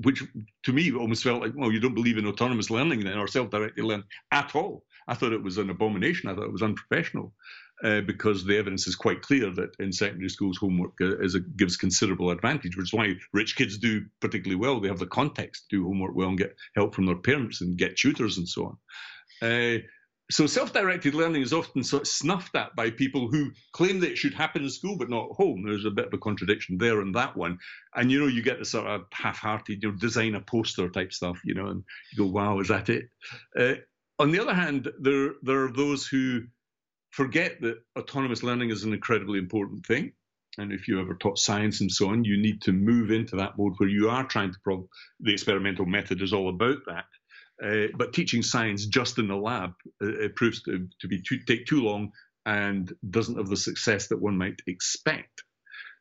which 0.02 0.22
to 0.64 0.72
me 0.72 0.92
almost 0.92 1.24
felt 1.24 1.42
like, 1.42 1.52
well, 1.54 1.72
you 1.72 1.80
don't 1.80 1.94
believe 1.94 2.18
in 2.18 2.26
autonomous 2.26 2.70
learning 2.70 3.04
then 3.04 3.18
or 3.18 3.26
self-directed 3.26 3.84
learning 3.84 4.06
at 4.30 4.54
all. 4.54 4.84
I 5.08 5.14
thought 5.14 5.32
it 5.32 5.42
was 5.42 5.58
an 5.58 5.70
abomination. 5.70 6.30
I 6.30 6.34
thought 6.34 6.44
it 6.44 6.52
was 6.52 6.62
unprofessional 6.62 7.34
uh, 7.82 8.00
because 8.02 8.44
the 8.44 8.56
evidence 8.56 8.86
is 8.86 8.96
quite 8.96 9.22
clear 9.22 9.50
that 9.50 9.74
in 9.78 9.92
secondary 9.92 10.28
schools 10.28 10.56
homework 10.56 10.92
uh, 11.00 11.18
a, 11.18 11.40
gives 11.40 11.76
considerable 11.76 12.30
advantage, 12.30 12.76
which 12.76 12.86
is 12.86 12.92
why 12.92 13.14
rich 13.32 13.56
kids 13.56 13.78
do 13.78 14.04
particularly 14.20 14.56
well. 14.56 14.80
They 14.80 14.88
have 14.88 14.98
the 14.98 15.06
context 15.06 15.68
to 15.70 15.76
do 15.76 15.84
homework 15.84 16.14
well 16.14 16.28
and 16.28 16.38
get 16.38 16.56
help 16.76 16.94
from 16.94 17.06
their 17.06 17.16
parents 17.16 17.60
and 17.60 17.76
get 17.76 17.96
tutors 17.96 18.38
and 18.38 18.48
so 18.48 18.78
on. 19.42 19.48
Uh, 19.50 19.78
so 20.35 20.49
self-directed 20.49 21.14
learning 21.14 21.43
is 21.43 21.53
often 21.53 21.85
sort 21.85 22.03
of 22.03 22.09
snuffed 22.09 22.57
at 22.57 22.74
by 22.74 22.91
people 22.91 23.28
who 23.28 23.53
claim 23.72 24.01
that 24.01 24.11
it 24.11 24.18
should 24.18 24.35
happen 24.35 24.64
in 24.64 24.68
school 24.68 24.97
but 24.99 25.09
not 25.09 25.30
at 25.30 25.37
home. 25.37 25.62
There's 25.64 25.85
a 25.85 25.93
bit 25.93 26.07
of 26.07 26.12
a 26.12 26.18
contradiction 26.18 26.76
there 26.76 27.01
in 27.03 27.12
that 27.12 27.37
one. 27.37 27.57
And 27.95 28.11
you 28.11 28.18
know, 28.18 28.26
you 28.26 28.43
get 28.43 28.59
the 28.59 28.64
sort 28.64 28.89
of 28.89 29.03
half-hearted, 29.12 29.80
you 29.80 29.93
know, 29.93 29.97
design 29.97 30.35
a 30.35 30.41
poster 30.41 30.89
type 30.89 31.12
stuff, 31.12 31.39
you 31.45 31.55
know, 31.55 31.66
and 31.66 31.85
you 32.11 32.18
go, 32.18 32.26
"Wow, 32.26 32.59
is 32.59 32.66
that 32.66 32.89
it?" 32.89 33.11
Uh, 33.57 33.74
on 34.18 34.32
the 34.32 34.41
other 34.41 34.55
hand, 34.55 34.91
there 34.99 35.35
there 35.43 35.66
are 35.66 35.72
those 35.72 36.05
who 36.05 36.43
forget 37.12 37.61
that 37.61 37.76
autonomous 37.97 38.43
learning 38.43 38.70
is 38.70 38.82
an 38.82 38.93
incredibly 38.93 39.39
important 39.39 39.87
thing. 39.87 40.14
And 40.59 40.72
if 40.72 40.89
you 40.89 41.01
ever 41.01 41.14
taught 41.14 41.39
science 41.39 41.80
and 41.80 41.91
so 41.91 42.09
on, 42.09 42.24
you 42.24 42.37
need 42.37 42.61
to 42.62 42.72
move 42.72 43.12
into 43.12 43.37
that 43.37 43.57
mode 43.57 43.74
where 43.76 43.89
you 43.89 44.11
are 44.11 44.24
trying 44.24 44.53
to 44.53 44.59
probe. 44.64 44.87
The 45.20 45.32
experimental 45.32 45.87
method 45.87 46.22
is 46.22 46.32
all 46.32 46.49
about 46.49 46.78
that. 46.87 47.05
Uh, 47.64 47.86
but 47.96 48.12
teaching 48.12 48.42
science 48.42 48.84
just 48.86 49.18
in 49.18 49.28
the 49.28 49.36
lab 49.36 49.72
uh, 50.02 50.28
proves 50.36 50.62
to, 50.62 50.86
to 51.00 51.08
be 51.08 51.22
too, 51.22 51.38
take 51.46 51.64
too 51.66 51.82
long 51.82 52.12
and 52.44 52.92
doesn't 53.10 53.38
have 53.38 53.48
the 53.48 53.56
success 53.56 54.08
that 54.08 54.20
one 54.20 54.36
might 54.36 54.60
expect. 54.66 55.42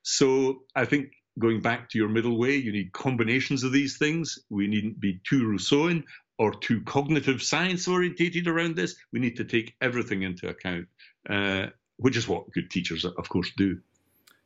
So 0.01 0.63
I 0.75 0.85
think 0.85 1.13
going 1.39 1.61
back 1.61 1.89
to 1.89 1.97
your 1.97 2.09
middle 2.09 2.37
way, 2.37 2.55
you 2.55 2.71
need 2.71 2.91
combinations 2.91 3.63
of 3.63 3.71
these 3.71 3.97
things. 3.97 4.37
We 4.49 4.67
needn't 4.67 4.99
be 4.99 5.21
too 5.27 5.43
Rousseauian 5.43 6.03
or 6.37 6.53
too 6.53 6.81
cognitive 6.81 7.41
science 7.41 7.87
orientated 7.87 8.47
around 8.47 8.75
this. 8.75 8.95
We 9.13 9.19
need 9.19 9.37
to 9.37 9.45
take 9.45 9.75
everything 9.79 10.23
into 10.23 10.49
account, 10.49 10.87
uh, 11.29 11.67
which 11.97 12.17
is 12.17 12.27
what 12.27 12.51
good 12.51 12.69
teachers, 12.69 13.05
of 13.05 13.29
course, 13.29 13.51
do. 13.55 13.79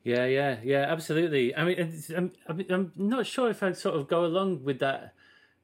Yeah, 0.04 0.26
yeah, 0.26 0.58
yeah, 0.64 0.86
absolutely. 0.88 1.56
I 1.56 1.64
mean, 1.66 2.02
I'm, 2.16 2.32
I'm 2.70 2.92
not 2.96 3.26
sure 3.26 3.50
if 3.50 3.64
I'd 3.64 3.78
sort 3.78 3.96
of 3.96 4.08
go 4.08 4.24
along 4.26 4.64
with 4.64 4.80
that, 4.80 5.14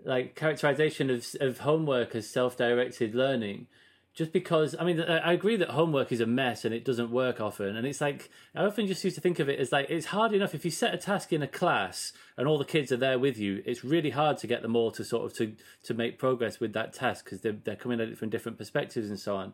like 0.06 0.36
characterization 0.36 1.10
of 1.10 1.26
of 1.39 1.60
homework 1.60 2.16
as 2.16 2.30
self 2.30 2.58
directed 2.58 3.16
learning 3.16 3.68
just 4.14 4.32
because 4.32 4.76
I 4.80 4.84
mean 4.84 5.01
I 5.01 5.34
agree 5.34 5.56
that 5.58 5.70
homework 5.70 6.12
is 6.12 6.20
a 6.20 6.28
mess 6.28 6.66
and 6.66 6.74
it 6.74 6.86
doesn't 6.86 7.10
work 7.10 7.41
often 7.41 7.76
and 7.76 7.88
it's 7.88 7.99
like 7.99 8.30
I 8.54 8.64
often 8.64 8.86
just 8.86 9.04
used 9.04 9.16
to 9.16 9.22
think 9.22 9.39
of 9.39 9.49
it 9.49 9.60
as 9.60 9.72
like 9.72 9.89
it's 9.89 10.08
hard 10.08 10.34
enough 10.34 10.54
if 10.54 10.64
you 10.64 10.72
set 10.72 10.93
a 10.93 10.97
task 10.97 11.34
in 11.34 11.41
a 11.41 11.47
class 11.47 12.14
and 12.38 12.47
all 12.47 12.60
the 12.60 12.66
kids 12.66 12.91
are 12.91 12.97
there 12.97 13.18
with 13.18 13.38
you 13.38 13.64
it's 13.66 13.84
really 13.84 14.12
hard 14.12 14.38
to 14.39 14.47
get 14.47 14.62
them 14.62 14.76
all 14.76 14.91
to 14.91 15.04
sort 15.04 15.26
of 15.26 15.34
to 15.38 15.56
to 15.84 15.93
make 15.93 16.20
progress 16.20 16.60
with 16.60 16.74
that 16.74 16.93
task 16.93 17.26
because 17.26 17.41
they're, 17.41 17.58
they're 17.64 17.76
coming 17.76 17.99
at 17.99 18.10
it 18.10 18.18
from 18.18 18.30
different 18.30 18.58
perspectives 18.58 19.10
and 19.10 19.20
so 19.20 19.36
on. 19.36 19.54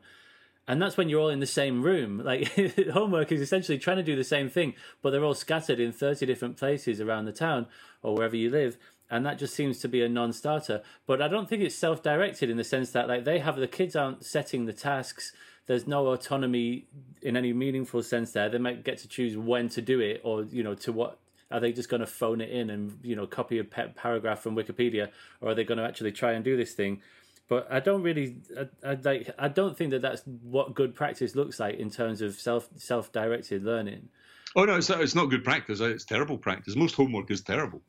And 0.68 0.80
that's 0.80 0.98
when 0.98 1.10
you're 1.10 1.20
all 1.20 1.30
in 1.30 1.40
the 1.40 1.48
same 1.48 1.82
room 1.82 2.18
like 2.26 2.52
homework 2.94 3.32
is 3.32 3.40
essentially 3.40 3.78
trying 3.78 3.98
to 3.98 4.04
do 4.04 4.18
the 4.18 4.26
same 4.26 4.50
thing 4.50 4.74
but 5.02 5.12
they're 5.12 5.24
all 5.24 5.34
scattered 5.34 5.80
in 5.80 5.94
30 5.94 6.26
different 6.26 6.58
places 6.58 7.00
around 7.00 7.26
the 7.26 7.32
town 7.32 7.66
or 8.04 8.14
wherever 8.14 8.36
you 8.36 8.50
live 8.50 8.78
and 9.10 9.26
that 9.26 9.40
just 9.40 9.54
seems 9.54 9.80
to 9.80 9.88
be 9.88 10.04
a 10.04 10.10
non-starter. 10.10 10.82
But 11.08 11.22
I 11.22 11.28
don't 11.28 11.50
think 11.50 11.64
it's 11.64 11.76
self-directed 11.76 12.50
in 12.50 12.58
the 12.58 12.64
sense 12.64 12.92
that 12.92 13.08
like 13.08 13.26
they 13.26 13.40
have 13.40 13.56
the 13.56 13.68
kids 13.68 13.96
aren't 13.96 14.24
setting 14.24 14.66
the 14.66 14.74
tasks. 14.74 15.34
There's 15.66 15.88
no 15.88 16.08
autonomy 16.08 16.86
in 17.22 17.38
any 17.38 17.54
meaningful 17.54 18.04
sense 18.04 18.32
there. 18.32 18.50
They 18.50 18.58
might 18.58 18.84
get 18.84 18.98
to 19.00 19.08
choose 19.08 19.38
when 19.38 19.70
to 19.70 19.82
do 19.82 20.00
it, 20.00 20.22
or 20.24 20.44
you 20.44 20.64
know, 20.64 20.76
to 20.76 20.92
what 20.92 21.20
are 21.52 21.60
they 21.60 21.72
just 21.72 21.90
going 21.90 22.02
to 22.02 22.08
phone 22.08 22.42
it 22.42 22.50
in 22.50 22.70
and 22.70 23.00
you 23.02 23.16
know 23.16 23.26
copy 23.26 23.60
a 23.60 23.64
paragraph 23.64 24.40
from 24.40 24.56
Wikipedia, 24.56 25.10
or 25.42 25.50
are 25.50 25.56
they 25.56 25.64
going 25.64 25.78
to 25.78 25.84
actually 25.84 26.12
try 26.12 26.34
and 26.34 26.44
do 26.44 26.58
this 26.58 26.74
thing? 26.74 27.02
But 27.48 27.68
I 27.72 27.80
don't 27.80 28.04
really, 28.04 28.38
I, 28.58 28.92
I 28.92 28.98
like, 29.04 29.32
I 29.40 29.48
don't 29.48 29.76
think 29.76 29.90
that 29.90 30.04
that's 30.04 30.22
what 30.44 30.76
good 30.76 30.94
practice 30.94 31.36
looks 31.36 31.60
like 31.60 31.80
in 31.80 31.90
terms 31.90 32.22
of 32.22 32.36
self 32.36 32.70
self-directed 32.78 33.64
learning. 33.64 34.10
Oh 34.56 34.66
no, 34.66 34.76
it's, 34.76 34.90
it's 34.90 35.16
not 35.16 35.26
good 35.26 35.44
practice. 35.44 35.80
It's 35.80 36.06
terrible 36.06 36.38
practice. 36.38 36.76
Most 36.76 36.96
homework 36.96 37.30
is 37.32 37.42
terrible 37.42 37.82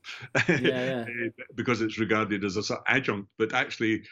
yeah, 0.48 0.58
yeah. 0.58 1.04
because 1.54 1.80
it's 1.80 1.98
regarded 1.98 2.44
as 2.44 2.56
a 2.56 2.62
sort 2.62 2.80
of 2.80 2.84
adjunct. 2.86 3.28
But 3.38 3.54
actually, 3.54 4.02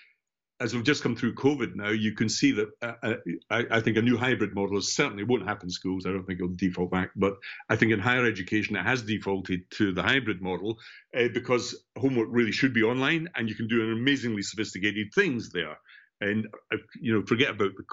as 0.61 0.75
we've 0.75 0.85
just 0.85 1.03
come 1.03 1.15
through 1.15 1.35
COVID 1.35 1.77
now, 1.77 1.91
you 1.91 2.15
can 2.15 2.29
see 2.29 2.53
that 2.53 2.69
uh, 2.83 2.93
uh, 3.03 3.15
I, 3.51 3.65
I, 3.71 3.81
think 3.81 3.97
a 3.97 4.03
new 4.03 4.17
hybrid 4.17 4.55
model 4.55 4.81
certainly 4.81 5.23
won't 5.23 5.47
happen 5.47 5.67
in 5.67 5.71
schools. 5.71 6.05
I 6.05 6.11
don't 6.11 6.25
think 6.25 6.41
it'll 6.41 6.55
default 6.55 6.91
back, 6.91 7.11
but 7.15 7.35
I 7.69 7.77
think 7.77 7.93
in 7.93 8.01
higher 8.01 8.27
education 8.27 8.75
it 8.75 8.83
has 8.83 9.03
defaulted 9.03 9.71
to 9.73 9.93
the 9.93 10.03
hybrid 10.03 10.43
model 10.43 10.79
uh, 11.17 11.29
because 11.33 11.85
homework 11.97 12.29
really 12.31 12.53
should 12.53 12.75
be 12.75 12.83
online, 12.83 13.29
and 13.37 13.49
you 13.49 13.55
can 13.55 13.69
do 13.69 13.83
an 13.83 13.93
amazingly 13.93 14.43
sophisticated 14.43 15.09
things 15.15 15.51
there. 15.51 15.79
And 16.21 16.49
uh, 16.73 16.79
you 17.01 17.15
know, 17.15 17.25
forget 17.25 17.51
about 17.51 17.73
the 17.77 17.85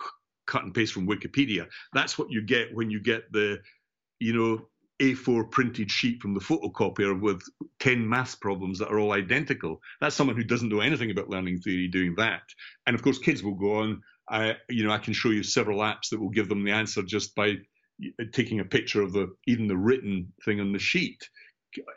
cut 0.48 0.64
and 0.64 0.74
paste 0.74 0.94
from 0.94 1.08
Wikipedia. 1.08 1.68
That's 1.94 2.18
what 2.18 2.32
you 2.32 2.42
get 2.42 2.74
when 2.74 2.90
you 2.90 3.00
get 3.00 3.32
the, 3.32 3.60
you 4.20 4.34
know, 4.34 4.68
a4 5.02 5.52
printed 5.52 5.92
sheet 5.92 6.22
from 6.22 6.34
the 6.34 6.40
photocopier 6.40 7.20
with 7.20 7.42
10 7.80 8.08
maths 8.08 8.36
problems 8.36 8.80
that 8.80 8.88
are 8.88 9.00
all 9.00 9.12
identical. 9.12 9.82
That's 10.00 10.16
someone 10.16 10.38
who 10.38 10.44
doesn't 10.44 10.70
know 10.70 10.80
anything 10.80 11.12
about 11.12 11.30
learning 11.30 11.60
theory 11.60 11.88
doing 11.88 12.16
that. 12.16 12.44
And 12.88 12.96
of 12.96 13.02
course, 13.02 13.20
kids 13.20 13.44
will 13.44 13.56
go 13.56 13.80
on. 13.80 14.02
I, 14.30 14.56
you 14.70 14.86
know, 14.86 14.92
I 14.92 14.98
can 14.98 15.14
show 15.14 15.30
you 15.30 15.44
several 15.44 15.80
apps 15.80 16.10
that 16.12 16.20
will 16.20 16.30
give 16.30 16.50
them 16.50 16.64
the 16.64 16.72
answer 16.72 17.04
just 17.04 17.36
by 17.36 17.56
taking 18.34 18.60
a 18.60 18.66
picture 18.66 19.02
of 19.02 19.14
the 19.14 19.34
even 19.48 19.68
the 19.68 19.78
written 19.78 20.32
thing 20.44 20.60
on 20.60 20.72
the 20.72 20.80
sheet. 20.80 21.30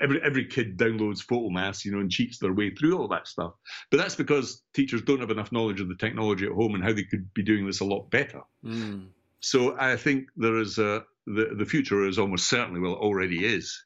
Every 0.01 0.21
every 0.23 0.47
kid 0.47 0.77
downloads 0.77 1.25
Photomaths, 1.25 1.85
you 1.85 1.93
know, 1.93 2.01
and 2.01 2.11
cheats 2.11 2.39
their 2.39 2.53
way 2.53 2.71
through 2.71 2.99
all 2.99 3.09
that 3.09 3.29
stuff. 3.29 3.55
But 3.91 3.99
that's 3.99 4.17
because 4.17 4.63
teachers 4.75 5.03
don't 5.03 5.21
have 5.21 5.31
enough 5.31 5.53
knowledge 5.53 5.81
of 5.81 5.89
the 5.89 5.95
technology 5.95 6.47
at 6.47 6.53
home 6.53 6.75
and 6.75 6.83
how 6.83 6.93
they 6.93 7.05
could 7.05 7.33
be 7.33 7.45
doing 7.45 7.65
this 7.65 7.81
a 7.81 7.85
lot 7.85 8.11
better. 8.11 8.43
Mm. 8.65 9.09
So 9.41 9.79
I 9.79 9.97
think 9.97 10.27
there 10.37 10.59
is 10.59 10.79
a 10.79 11.05
the, 11.35 11.55
the 11.57 11.67
future 11.67 12.07
is 12.07 12.19
almost 12.19 12.49
certainly, 12.49 12.81
well, 12.81 12.95
already 12.95 13.45
is. 13.45 13.85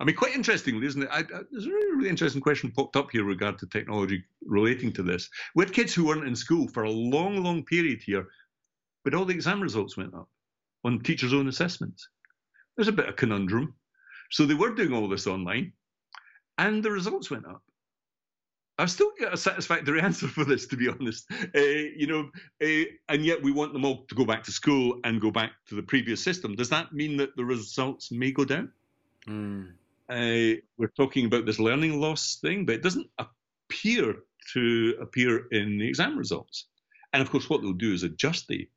I 0.00 0.04
mean, 0.04 0.16
quite 0.16 0.34
interestingly, 0.34 0.86
isn't 0.86 1.02
it? 1.02 1.08
I, 1.12 1.20
I, 1.20 1.40
there's 1.50 1.66
a 1.66 1.70
really, 1.70 1.96
really 1.96 2.08
interesting 2.08 2.40
question 2.40 2.72
popped 2.72 2.96
up 2.96 3.10
here 3.12 3.24
regard 3.24 3.58
to 3.58 3.66
technology 3.66 4.24
relating 4.44 4.92
to 4.94 5.02
this. 5.02 5.28
We 5.54 5.64
had 5.64 5.72
kids 5.72 5.94
who 5.94 6.06
weren't 6.06 6.26
in 6.26 6.36
school 6.36 6.68
for 6.68 6.82
a 6.82 6.90
long, 6.90 7.42
long 7.42 7.64
period 7.64 8.00
here, 8.04 8.26
but 9.04 9.14
all 9.14 9.24
the 9.24 9.34
exam 9.34 9.60
results 9.60 9.96
went 9.96 10.14
up 10.14 10.28
on 10.84 11.00
teachers' 11.00 11.32
own 11.32 11.48
assessments. 11.48 12.08
There's 12.76 12.88
a 12.88 12.92
bit 12.92 13.08
of 13.08 13.16
conundrum. 13.16 13.74
So 14.30 14.44
they 14.44 14.54
were 14.54 14.74
doing 14.74 14.92
all 14.92 15.08
this 15.08 15.26
online, 15.26 15.72
and 16.58 16.82
the 16.82 16.90
results 16.90 17.30
went 17.30 17.46
up. 17.46 17.62
I've 18.82 18.90
still 18.90 19.12
got 19.16 19.32
a 19.32 19.36
satisfactory 19.36 20.00
answer 20.08 20.26
for 20.26 20.44
this, 20.44 20.66
to 20.66 20.76
be 20.76 20.88
honest. 20.88 21.30
Uh, 21.54 21.60
you 21.60 22.08
know, 22.08 22.30
uh, 22.60 22.84
and 23.08 23.24
yet 23.24 23.40
we 23.40 23.52
want 23.52 23.72
them 23.72 23.84
all 23.84 24.04
to 24.08 24.14
go 24.16 24.24
back 24.24 24.42
to 24.44 24.50
school 24.50 24.98
and 25.04 25.20
go 25.20 25.30
back 25.30 25.52
to 25.68 25.76
the 25.76 25.84
previous 25.84 26.20
system. 26.20 26.56
Does 26.56 26.68
that 26.70 26.92
mean 26.92 27.16
that 27.18 27.36
the 27.36 27.44
results 27.44 28.10
may 28.10 28.32
go 28.32 28.44
down? 28.44 28.72
Mm. 29.28 29.68
Uh, 30.08 30.60
we're 30.78 30.92
talking 30.96 31.26
about 31.26 31.46
this 31.46 31.60
learning 31.60 32.00
loss 32.00 32.38
thing, 32.42 32.66
but 32.66 32.74
it 32.74 32.82
doesn't 32.82 33.06
appear 33.20 34.16
to 34.54 34.96
appear 35.00 35.46
in 35.52 35.78
the 35.78 35.86
exam 35.86 36.18
results. 36.18 36.66
And 37.12 37.22
of 37.22 37.30
course, 37.30 37.48
what 37.48 37.62
they'll 37.62 37.74
do 37.74 37.92
is 37.92 38.02
adjust 38.02 38.48
the 38.48 38.68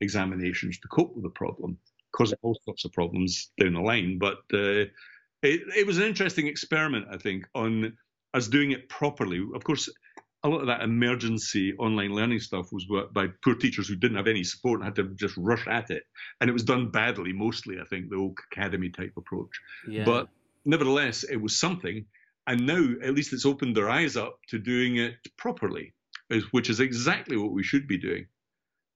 examinations 0.00 0.78
to 0.78 0.88
cope 0.88 1.16
with 1.16 1.24
the 1.24 1.30
problem, 1.30 1.76
causing 2.12 2.38
all 2.42 2.56
sorts 2.64 2.84
of 2.84 2.92
problems 2.92 3.50
down 3.60 3.74
the 3.74 3.80
line. 3.80 4.18
But 4.18 4.38
uh, 4.54 4.86
it, 5.42 5.62
it 5.76 5.84
was 5.84 5.98
an 5.98 6.04
interesting 6.04 6.46
experiment, 6.46 7.06
I 7.10 7.16
think, 7.16 7.48
on 7.56 7.96
as 8.38 8.48
doing 8.48 8.70
it 8.70 8.88
properly. 8.88 9.44
Of 9.54 9.62
course, 9.64 9.88
a 10.44 10.48
lot 10.48 10.60
of 10.60 10.68
that 10.68 10.82
emergency 10.82 11.74
online 11.74 12.14
learning 12.14 12.38
stuff 12.38 12.68
was 12.72 12.86
by 13.12 13.26
poor 13.44 13.54
teachers 13.54 13.88
who 13.88 13.96
didn't 13.96 14.16
have 14.16 14.28
any 14.28 14.44
support 14.44 14.80
and 14.80 14.84
had 14.84 14.94
to 14.96 15.14
just 15.14 15.36
rush 15.36 15.66
at 15.66 15.90
it. 15.90 16.04
And 16.40 16.48
it 16.48 16.52
was 16.52 16.64
done 16.64 16.90
badly, 16.90 17.32
mostly, 17.32 17.80
I 17.80 17.84
think, 17.84 18.08
the 18.08 18.16
old 18.16 18.38
academy 18.52 18.90
type 18.90 19.12
approach. 19.16 19.50
Yeah. 19.86 20.04
But 20.04 20.28
nevertheless, 20.64 21.24
it 21.24 21.36
was 21.36 21.58
something. 21.58 22.06
And 22.46 22.66
now, 22.66 22.94
at 23.02 23.14
least 23.14 23.32
it's 23.32 23.44
opened 23.44 23.76
their 23.76 23.90
eyes 23.90 24.16
up 24.16 24.38
to 24.48 24.58
doing 24.58 24.96
it 24.96 25.16
properly, 25.36 25.92
which 26.52 26.70
is 26.70 26.80
exactly 26.80 27.36
what 27.36 27.52
we 27.52 27.62
should 27.62 27.86
be 27.86 27.98
doing. 27.98 28.26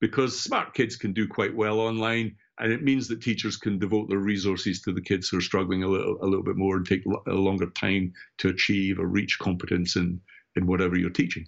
Because 0.01 0.40
smart 0.40 0.74
kids 0.74 0.97
can 0.97 1.12
do 1.12 1.28
quite 1.28 1.55
well 1.55 1.78
online 1.80 2.36
and 2.62 2.72
it 2.72 2.82
means 2.82 3.08
that 3.08 3.20
teachers 3.20 3.56
can 3.56 3.78
devote 3.78 4.08
their 4.08 4.18
resources 4.18 4.80
to 4.82 4.92
the 4.92 5.00
kids 5.00 5.28
who 5.28 5.36
are 5.36 5.42
struggling 5.42 5.82
a 5.82 5.88
little 5.88 6.16
a 6.22 6.26
little 6.26 6.44
bit 6.44 6.56
more 6.56 6.76
and 6.76 6.86
take 6.86 7.04
a 7.26 7.32
longer 7.32 7.66
time 7.66 8.14
to 8.38 8.48
achieve 8.48 8.98
or 8.98 9.06
reach 9.06 9.38
competence 9.38 9.96
in 9.96 10.20
in 10.54 10.66
whatever 10.66 10.96
you're 10.96 11.10
teaching. 11.10 11.46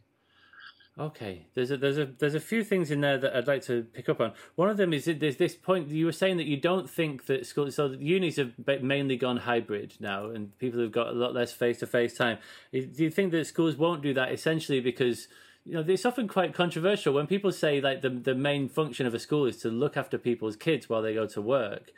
Okay, 0.98 1.46
there's 1.54 1.70
a 1.70 1.76
there's 1.76 1.98
a 1.98 2.06
there's 2.06 2.34
a 2.34 2.40
few 2.40 2.64
things 2.64 2.90
in 2.90 3.00
there 3.00 3.16
that 3.18 3.34
I'd 3.36 3.46
like 3.46 3.62
to 3.62 3.82
pick 3.82 4.08
up 4.08 4.20
on. 4.20 4.32
One 4.56 4.68
of 4.68 4.76
them 4.76 4.92
is 4.92 5.04
there's 5.04 5.36
this 5.36 5.54
point 5.54 5.88
you 5.88 6.06
were 6.06 6.12
saying 6.12 6.36
that 6.38 6.46
you 6.46 6.56
don't 6.56 6.90
think 6.90 7.26
that 7.26 7.46
schools 7.46 7.76
so 7.76 7.96
unis 7.98 8.36
have 8.36 8.52
mainly 8.80 9.16
gone 9.16 9.38
hybrid 9.38 9.94
now, 10.00 10.30
and 10.30 10.56
people 10.58 10.80
have 10.80 10.92
got 10.92 11.08
a 11.08 11.12
lot 11.12 11.32
less 11.32 11.52
face 11.52 11.78
to 11.78 11.86
face 11.86 12.16
time. 12.16 12.38
Do 12.72 12.88
you 12.96 13.10
think 13.10 13.30
that 13.32 13.46
schools 13.46 13.76
won't 13.76 14.02
do 14.02 14.14
that 14.14 14.32
essentially 14.32 14.80
because 14.80 15.28
you 15.64 15.72
know, 15.74 15.84
it's 15.86 16.04
often 16.04 16.28
quite 16.28 16.52
controversial 16.52 17.14
when 17.14 17.26
people 17.26 17.50
say 17.50 17.80
like 17.80 18.02
the 18.02 18.10
the 18.10 18.34
main 18.34 18.68
function 18.68 19.06
of 19.06 19.14
a 19.14 19.18
school 19.18 19.46
is 19.46 19.56
to 19.58 19.70
look 19.70 19.96
after 19.96 20.18
people's 20.18 20.56
kids 20.56 20.88
while 20.88 21.02
they 21.02 21.14
go 21.14 21.26
to 21.26 21.40
work. 21.40 21.90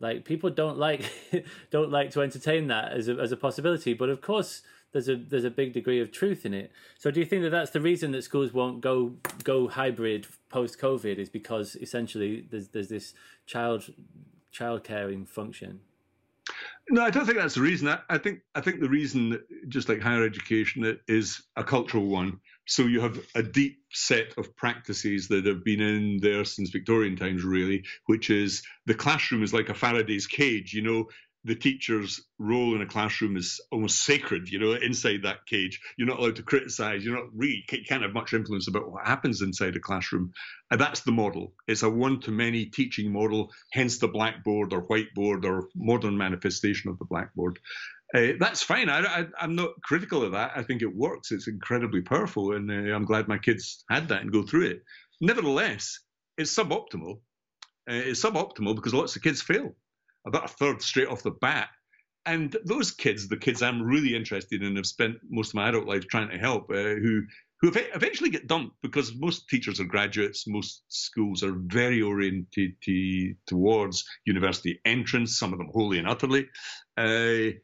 Like 0.00 0.24
people 0.24 0.50
don't 0.50 0.78
like 0.78 1.10
don't 1.70 1.90
like 1.90 2.10
to 2.12 2.22
entertain 2.22 2.68
that 2.68 2.92
as 2.92 3.08
a 3.08 3.14
as 3.14 3.32
a 3.32 3.36
possibility, 3.36 3.94
but 3.94 4.10
of 4.10 4.20
course 4.20 4.62
there's 4.92 5.08
a 5.08 5.16
there's 5.16 5.44
a 5.44 5.50
big 5.50 5.72
degree 5.72 6.00
of 6.00 6.12
truth 6.12 6.44
in 6.44 6.52
it. 6.52 6.70
So 6.98 7.10
do 7.10 7.20
you 7.20 7.26
think 7.26 7.42
that 7.42 7.50
that's 7.50 7.70
the 7.70 7.80
reason 7.80 8.12
that 8.12 8.22
schools 8.22 8.52
won't 8.52 8.80
go 8.82 9.14
go 9.42 9.68
hybrid 9.68 10.26
post 10.50 10.78
COVID 10.78 11.18
is 11.18 11.30
because 11.30 11.76
essentially 11.76 12.46
there's 12.50 12.68
there's 12.68 12.88
this 12.88 13.14
child 13.46 13.90
child 14.50 14.84
caring 14.84 15.24
function? 15.24 15.80
No, 16.90 17.02
I 17.02 17.10
don't 17.10 17.26
think 17.26 17.36
that's 17.36 17.54
the 17.54 17.60
reason. 17.60 17.88
I, 17.88 17.98
I 18.08 18.18
think 18.18 18.40
I 18.54 18.60
think 18.60 18.80
the 18.80 18.88
reason, 18.88 19.42
just 19.68 19.88
like 19.88 20.00
higher 20.00 20.24
education, 20.24 20.98
is 21.06 21.42
a 21.56 21.64
cultural 21.64 22.06
one. 22.06 22.40
So 22.68 22.82
you 22.82 23.00
have 23.00 23.18
a 23.34 23.42
deep 23.42 23.78
set 23.92 24.36
of 24.36 24.54
practices 24.54 25.28
that 25.28 25.46
have 25.46 25.64
been 25.64 25.80
in 25.80 26.18
there 26.20 26.44
since 26.44 26.68
Victorian 26.68 27.16
times, 27.16 27.42
really, 27.42 27.84
which 28.06 28.28
is 28.28 28.62
the 28.84 28.94
classroom 28.94 29.42
is 29.42 29.54
like 29.54 29.70
a 29.70 29.74
Faraday's 29.74 30.26
cage. 30.26 30.74
You 30.74 30.82
know, 30.82 31.08
the 31.44 31.54
teacher's 31.54 32.20
role 32.38 32.74
in 32.74 32.82
a 32.82 32.86
classroom 32.86 33.38
is 33.38 33.58
almost 33.72 34.04
sacred. 34.04 34.50
You 34.50 34.58
know, 34.58 34.72
inside 34.72 35.22
that 35.22 35.46
cage, 35.46 35.80
you're 35.96 36.08
not 36.08 36.18
allowed 36.18 36.36
to 36.36 36.42
criticize. 36.42 37.02
You're 37.02 37.16
not 37.16 37.34
really 37.34 37.64
can't 37.66 38.02
have 38.02 38.12
much 38.12 38.34
influence 38.34 38.68
about 38.68 38.92
what 38.92 39.06
happens 39.06 39.40
inside 39.40 39.74
a 39.74 39.80
classroom. 39.80 40.32
And 40.70 40.78
that's 40.78 41.00
the 41.00 41.12
model. 41.12 41.54
It's 41.66 41.82
a 41.82 41.88
one-to-many 41.88 42.66
teaching 42.66 43.10
model. 43.10 43.50
Hence 43.72 43.96
the 43.96 44.08
blackboard 44.08 44.74
or 44.74 44.86
whiteboard 44.86 45.46
or 45.46 45.68
modern 45.74 46.18
manifestation 46.18 46.90
of 46.90 46.98
the 46.98 47.06
blackboard. 47.06 47.58
Uh, 48.14 48.32
that's 48.40 48.62
fine. 48.62 48.88
I, 48.88 49.26
am 49.40 49.54
not 49.54 49.70
critical 49.82 50.22
of 50.22 50.32
that. 50.32 50.52
I 50.56 50.62
think 50.62 50.80
it 50.80 50.96
works. 50.96 51.30
It's 51.30 51.48
incredibly 51.48 52.00
powerful, 52.00 52.54
and 52.54 52.70
uh, 52.70 52.94
I'm 52.94 53.04
glad 53.04 53.28
my 53.28 53.38
kids 53.38 53.84
had 53.90 54.08
that 54.08 54.22
and 54.22 54.32
go 54.32 54.42
through 54.42 54.66
it. 54.66 54.82
Nevertheless, 55.20 56.00
it's 56.38 56.54
suboptimal. 56.54 57.16
Uh, 57.90 57.94
it's 57.94 58.22
suboptimal 58.22 58.76
because 58.76 58.94
lots 58.94 59.16
of 59.16 59.22
kids 59.22 59.42
fail, 59.42 59.74
about 60.26 60.46
a 60.46 60.48
third 60.48 60.80
straight 60.80 61.08
off 61.08 61.22
the 61.22 61.32
bat. 61.32 61.68
And 62.24 62.56
those 62.64 62.90
kids, 62.90 63.28
the 63.28 63.36
kids 63.36 63.62
I'm 63.62 63.82
really 63.82 64.14
interested 64.14 64.62
in, 64.62 64.76
have 64.76 64.86
spent 64.86 65.16
most 65.28 65.50
of 65.50 65.54
my 65.54 65.68
adult 65.68 65.86
life 65.86 66.06
trying 66.08 66.30
to 66.30 66.38
help, 66.38 66.70
uh, 66.70 66.74
who 66.74 67.22
who 67.60 67.72
eventually 67.74 68.30
get 68.30 68.46
dumped 68.46 68.76
because 68.82 69.16
most 69.16 69.48
teachers 69.48 69.80
are 69.80 69.84
graduates. 69.84 70.46
Most 70.46 70.84
schools 70.88 71.42
are 71.42 71.56
very 71.56 72.00
oriented 72.00 72.74
towards 73.46 74.04
university 74.26 74.80
entrance. 74.84 75.38
Some 75.38 75.52
of 75.52 75.58
them 75.58 75.70
wholly 75.72 75.98
and 75.98 76.08
utterly. 76.08 76.48
Uh, 76.96 77.58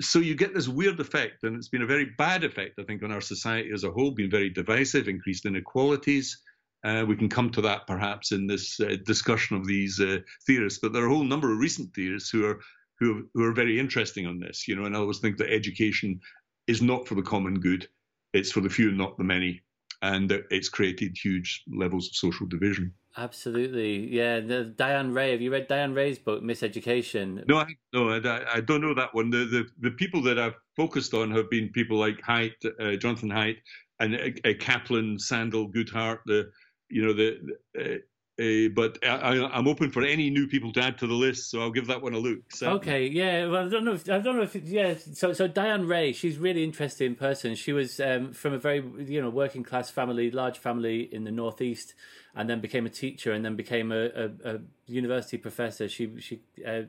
so 0.00 0.18
you 0.18 0.34
get 0.34 0.54
this 0.54 0.68
weird 0.68 0.98
effect, 0.98 1.44
and 1.44 1.56
it's 1.56 1.68
been 1.68 1.82
a 1.82 1.86
very 1.86 2.06
bad 2.18 2.44
effect, 2.44 2.78
I 2.78 2.84
think, 2.84 3.02
on 3.02 3.12
our 3.12 3.20
society 3.20 3.70
as 3.72 3.84
a 3.84 3.90
whole, 3.90 4.10
been 4.10 4.30
very 4.30 4.50
divisive, 4.50 5.08
increased 5.08 5.46
inequalities. 5.46 6.40
Uh, 6.84 7.04
we 7.06 7.16
can 7.16 7.28
come 7.28 7.50
to 7.50 7.62
that 7.62 7.86
perhaps 7.86 8.32
in 8.32 8.46
this 8.46 8.78
uh, 8.80 8.96
discussion 9.06 9.56
of 9.56 9.66
these 9.66 10.00
uh, 10.00 10.18
theorists, 10.46 10.80
but 10.82 10.92
there 10.92 11.04
are 11.04 11.06
a 11.06 11.14
whole 11.14 11.24
number 11.24 11.52
of 11.52 11.58
recent 11.58 11.94
theorists 11.94 12.30
who 12.30 12.44
are 12.44 12.60
who, 13.00 13.28
who 13.34 13.42
are 13.42 13.52
very 13.52 13.78
interesting 13.78 14.26
on 14.26 14.38
this. 14.38 14.68
You 14.68 14.76
know, 14.76 14.84
and 14.84 14.96
I 14.96 15.00
always 15.00 15.18
think 15.18 15.36
that 15.38 15.52
education 15.52 16.20
is 16.66 16.82
not 16.82 17.08
for 17.08 17.14
the 17.14 17.22
common 17.22 17.60
good; 17.60 17.88
it's 18.32 18.52
for 18.52 18.60
the 18.60 18.68
few, 18.68 18.92
not 18.92 19.16
the 19.16 19.24
many, 19.24 19.62
and 20.04 20.30
it's 20.50 20.68
created 20.68 21.16
huge 21.16 21.62
levels 21.72 22.08
of 22.08 22.14
social 22.14 22.46
division. 22.46 22.92
Absolutely, 23.16 24.12
yeah. 24.12 24.40
The 24.40 24.64
Diane 24.64 25.12
Reay. 25.12 25.32
Have 25.32 25.40
you 25.40 25.50
read 25.50 25.66
Diane 25.66 25.94
Reay's 25.94 26.18
book, 26.18 26.42
Miseducation? 26.42 27.46
No, 27.48 27.58
I, 27.58 27.66
no, 27.94 28.10
I, 28.10 28.56
I 28.56 28.60
don't 28.60 28.82
know 28.82 28.94
that 28.94 29.14
one. 29.14 29.30
The, 29.30 29.46
the 29.46 29.88
the 29.88 29.92
people 29.92 30.20
that 30.24 30.38
I've 30.38 30.56
focused 30.76 31.14
on 31.14 31.30
have 31.30 31.48
been 31.48 31.70
people 31.70 31.96
like 31.96 32.20
Haidt, 32.20 32.52
uh, 32.80 32.96
Jonathan 32.96 33.30
Haidt, 33.30 33.56
and 34.00 34.14
uh, 34.14 34.52
Caplan, 34.66 35.18
Sandel, 35.18 35.72
Goodhart. 35.72 36.18
The 36.26 36.50
you 36.90 37.06
know 37.06 37.14
the, 37.14 37.38
the 37.74 38.02
uh, 38.36 38.68
but 38.74 38.98
I, 39.06 39.48
am 39.56 39.68
open 39.68 39.90
for 39.90 40.02
any 40.02 40.28
new 40.28 40.48
people 40.48 40.72
to 40.72 40.80
add 40.82 40.98
to 40.98 41.06
the 41.06 41.14
list, 41.14 41.50
so 41.50 41.60
I'll 41.60 41.70
give 41.70 41.86
that 41.86 42.02
one 42.02 42.14
a 42.14 42.18
look. 42.18 42.40
Certainly. 42.52 42.78
Okay, 42.78 43.06
yeah. 43.06 43.46
Well, 43.46 43.66
I 43.66 43.68
don't 43.68 43.84
know. 43.84 43.92
If, 43.92 44.10
I 44.10 44.18
don't 44.18 44.36
know 44.36 44.42
if 44.42 44.56
it, 44.56 44.64
yeah. 44.64 44.94
So, 45.12 45.32
so 45.32 45.46
Diane 45.46 45.86
Reay, 45.86 46.12
she's 46.12 46.36
really 46.36 46.64
interesting 46.64 47.14
person. 47.14 47.54
She 47.54 47.72
was 47.72 48.00
um, 48.00 48.32
from 48.32 48.52
a 48.52 48.58
very 48.58 48.84
you 48.98 49.22
know 49.22 49.30
working 49.30 49.62
class 49.62 49.88
family, 49.88 50.32
large 50.32 50.58
family 50.58 51.02
in 51.14 51.22
the 51.22 51.30
northeast, 51.30 51.94
and 52.34 52.50
then 52.50 52.60
became 52.60 52.86
a 52.86 52.90
teacher, 52.90 53.32
and 53.32 53.44
then 53.44 53.54
became 53.54 53.92
a, 53.92 54.06
a, 54.06 54.30
a 54.44 54.60
university 54.88 55.38
professor. 55.38 55.88
She 55.88 56.20
she 56.20 56.40
uh, 56.66 56.82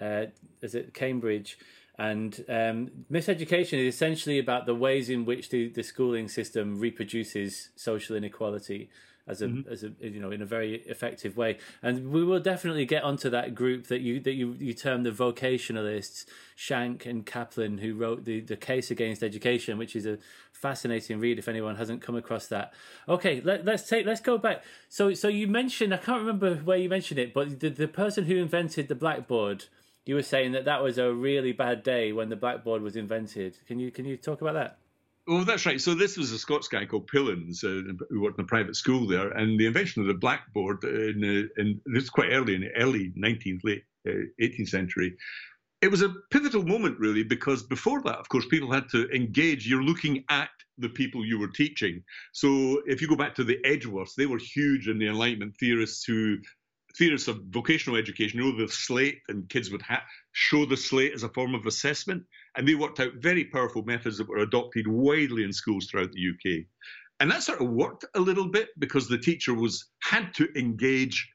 uh, 0.00 0.26
is 0.60 0.74
it 0.74 0.92
Cambridge, 0.92 1.56
And 2.00 2.44
um, 2.48 2.90
miseducation 3.12 3.78
is 3.78 3.94
essentially 3.94 4.40
about 4.40 4.66
the 4.66 4.74
ways 4.74 5.08
in 5.08 5.24
which 5.24 5.50
the, 5.50 5.68
the 5.68 5.84
schooling 5.84 6.26
system 6.26 6.80
reproduces 6.80 7.70
social 7.76 8.16
inequality 8.16 8.90
as 9.26 9.40
a 9.40 9.46
mm-hmm. 9.46 9.72
as 9.72 9.82
a 9.82 9.92
you 10.00 10.20
know 10.20 10.30
in 10.30 10.42
a 10.42 10.46
very 10.46 10.76
effective 10.86 11.36
way. 11.36 11.58
And 11.82 12.10
we 12.10 12.24
will 12.24 12.40
definitely 12.40 12.84
get 12.84 13.02
onto 13.02 13.30
that 13.30 13.54
group 13.54 13.86
that 13.88 14.00
you 14.00 14.20
that 14.20 14.34
you 14.34 14.56
you 14.58 14.74
term 14.74 15.02
the 15.02 15.10
vocationalists, 15.10 16.26
Schank 16.56 17.06
and 17.06 17.24
Caplan, 17.24 17.80
who 17.80 17.94
wrote 17.94 18.24
the 18.24 18.40
the 18.40 18.56
case 18.56 18.90
against 18.90 19.22
education, 19.22 19.78
which 19.78 19.96
is 19.96 20.06
a 20.06 20.18
fascinating 20.52 21.20
read 21.20 21.38
if 21.38 21.48
anyone 21.48 21.76
hasn't 21.76 22.02
come 22.02 22.16
across 22.16 22.46
that. 22.46 22.72
Okay, 23.08 23.40
let, 23.42 23.68
us 23.68 23.88
take 23.88 24.06
let's 24.06 24.20
go 24.20 24.38
back. 24.38 24.62
So 24.88 25.14
so 25.14 25.28
you 25.28 25.46
mentioned 25.46 25.94
I 25.94 25.98
can't 25.98 26.20
remember 26.20 26.56
where 26.56 26.78
you 26.78 26.88
mentioned 26.88 27.18
it, 27.18 27.32
but 27.32 27.60
the 27.60 27.70
the 27.70 27.88
person 27.88 28.24
who 28.24 28.36
invented 28.36 28.88
the 28.88 28.94
blackboard. 28.94 29.64
You 30.06 30.16
were 30.16 30.22
saying 30.22 30.52
that 30.52 30.66
that 30.66 30.82
was 30.82 30.98
a 30.98 31.14
really 31.14 31.52
bad 31.52 31.82
day 31.82 32.12
when 32.12 32.28
the 32.28 32.36
blackboard 32.36 32.82
was 32.82 32.94
invented. 32.94 33.56
Can 33.66 33.78
you 33.78 33.90
can 33.90 34.04
you 34.04 34.18
talk 34.18 34.42
about 34.42 34.52
that? 34.52 34.76
Oh, 35.26 35.42
that's 35.42 35.64
right. 35.64 35.80
So 35.80 35.94
this 35.94 36.18
was 36.18 36.32
a 36.32 36.38
Scots 36.38 36.68
guy 36.68 36.84
called 36.84 37.06
Pillans 37.06 37.64
uh, 37.64 37.94
who 38.10 38.20
worked 38.20 38.38
in 38.38 38.44
a 38.44 38.48
private 38.48 38.76
school 38.76 39.06
there, 39.06 39.30
and 39.30 39.58
the 39.58 39.66
invention 39.66 40.02
of 40.02 40.08
the 40.08 40.14
blackboard 40.14 40.84
in, 40.84 41.48
uh, 41.56 41.60
in 41.62 41.80
this 41.86 42.04
is 42.04 42.10
quite 42.10 42.30
early 42.30 42.54
in 42.54 42.60
the 42.60 42.76
early 42.76 43.10
19th, 43.18 43.60
late 43.64 43.84
uh, 44.06 44.12
18th 44.42 44.68
century. 44.68 45.16
It 45.80 45.90
was 45.90 46.02
a 46.02 46.14
pivotal 46.30 46.62
moment, 46.62 46.98
really, 46.98 47.22
because 47.22 47.62
before 47.62 48.02
that, 48.02 48.18
of 48.18 48.28
course, 48.28 48.46
people 48.46 48.70
had 48.70 48.88
to 48.90 49.08
engage. 49.10 49.66
You're 49.66 49.82
looking 49.82 50.24
at 50.28 50.50
the 50.78 50.88
people 50.88 51.24
you 51.24 51.38
were 51.38 51.48
teaching. 51.48 52.02
So 52.32 52.82
if 52.86 53.00
you 53.00 53.08
go 53.08 53.16
back 53.16 53.34
to 53.36 53.44
the 53.44 53.58
Edgeworths, 53.64 54.14
they 54.14 54.26
were 54.26 54.38
huge 54.38 54.88
in 54.88 54.98
the 54.98 55.08
Enlightenment 55.08 55.56
theorists 55.58 56.04
who 56.04 56.38
theorists 56.96 57.28
of 57.28 57.40
vocational 57.48 57.98
education, 57.98 58.38
you 58.38 58.52
know, 58.52 58.58
the 58.58 58.70
slate, 58.70 59.20
and 59.28 59.48
kids 59.48 59.70
would 59.70 59.82
ha- 59.82 60.04
show 60.32 60.64
the 60.64 60.76
slate 60.76 61.12
as 61.12 61.22
a 61.22 61.28
form 61.28 61.54
of 61.54 61.66
assessment. 61.66 62.24
And 62.56 62.66
they 62.66 62.74
worked 62.74 63.00
out 63.00 63.14
very 63.14 63.44
powerful 63.44 63.82
methods 63.82 64.18
that 64.18 64.28
were 64.28 64.38
adopted 64.38 64.86
widely 64.86 65.44
in 65.44 65.52
schools 65.52 65.86
throughout 65.86 66.12
the 66.12 66.30
UK. 66.30 66.64
And 67.20 67.30
that 67.30 67.42
sort 67.42 67.60
of 67.60 67.70
worked 67.70 68.04
a 68.14 68.20
little 68.20 68.48
bit 68.48 68.68
because 68.78 69.08
the 69.08 69.18
teacher 69.18 69.54
was 69.54 69.86
had 70.02 70.34
to 70.34 70.48
engage 70.58 71.28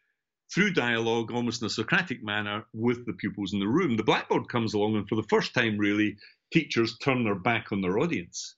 through 0.54 0.74
dialogue, 0.74 1.32
almost 1.32 1.62
in 1.62 1.68
a 1.68 1.70
Socratic 1.70 2.24
manner, 2.24 2.66
with 2.74 3.06
the 3.06 3.14
pupils 3.14 3.54
in 3.54 3.60
the 3.60 3.68
room. 3.68 3.96
The 3.96 4.04
blackboard 4.04 4.50
comes 4.50 4.74
along, 4.74 4.96
and 4.96 5.08
for 5.08 5.16
the 5.16 5.28
first 5.30 5.54
time, 5.54 5.78
really, 5.78 6.18
teachers 6.52 6.98
turn 6.98 7.24
their 7.24 7.36
back 7.36 7.72
on 7.72 7.82
their 7.82 8.00
audience. 8.00 8.56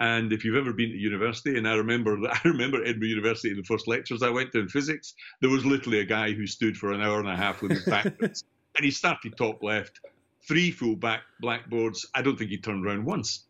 And 0.00 0.32
if 0.32 0.44
you've 0.44 0.56
ever 0.56 0.72
been 0.72 0.90
to 0.90 0.96
university, 0.96 1.58
and 1.58 1.68
I 1.68 1.74
remember 1.74 2.18
I 2.30 2.40
remember 2.44 2.82
Edinburgh 2.82 3.08
University, 3.08 3.54
the 3.54 3.62
first 3.62 3.88
lectures 3.88 4.22
I 4.22 4.30
went 4.30 4.52
to 4.52 4.60
in 4.60 4.68
physics, 4.68 5.14
there 5.40 5.50
was 5.50 5.64
literally 5.64 6.00
a 6.00 6.04
guy 6.04 6.32
who 6.32 6.46
stood 6.46 6.76
for 6.76 6.92
an 6.92 7.02
hour 7.02 7.20
and 7.20 7.28
a 7.28 7.36
half 7.36 7.62
with 7.62 7.72
his 7.72 7.84
back, 7.84 8.06
and 8.20 8.84
he 8.84 8.90
started 8.90 9.36
top 9.36 9.62
left, 9.62 10.00
three 10.46 10.70
full 10.70 10.96
back 10.96 11.22
blackboards. 11.40 12.06
I 12.14 12.22
don't 12.22 12.36
think 12.36 12.50
he 12.50 12.58
turned 12.58 12.86
around 12.86 13.04
once. 13.04 13.46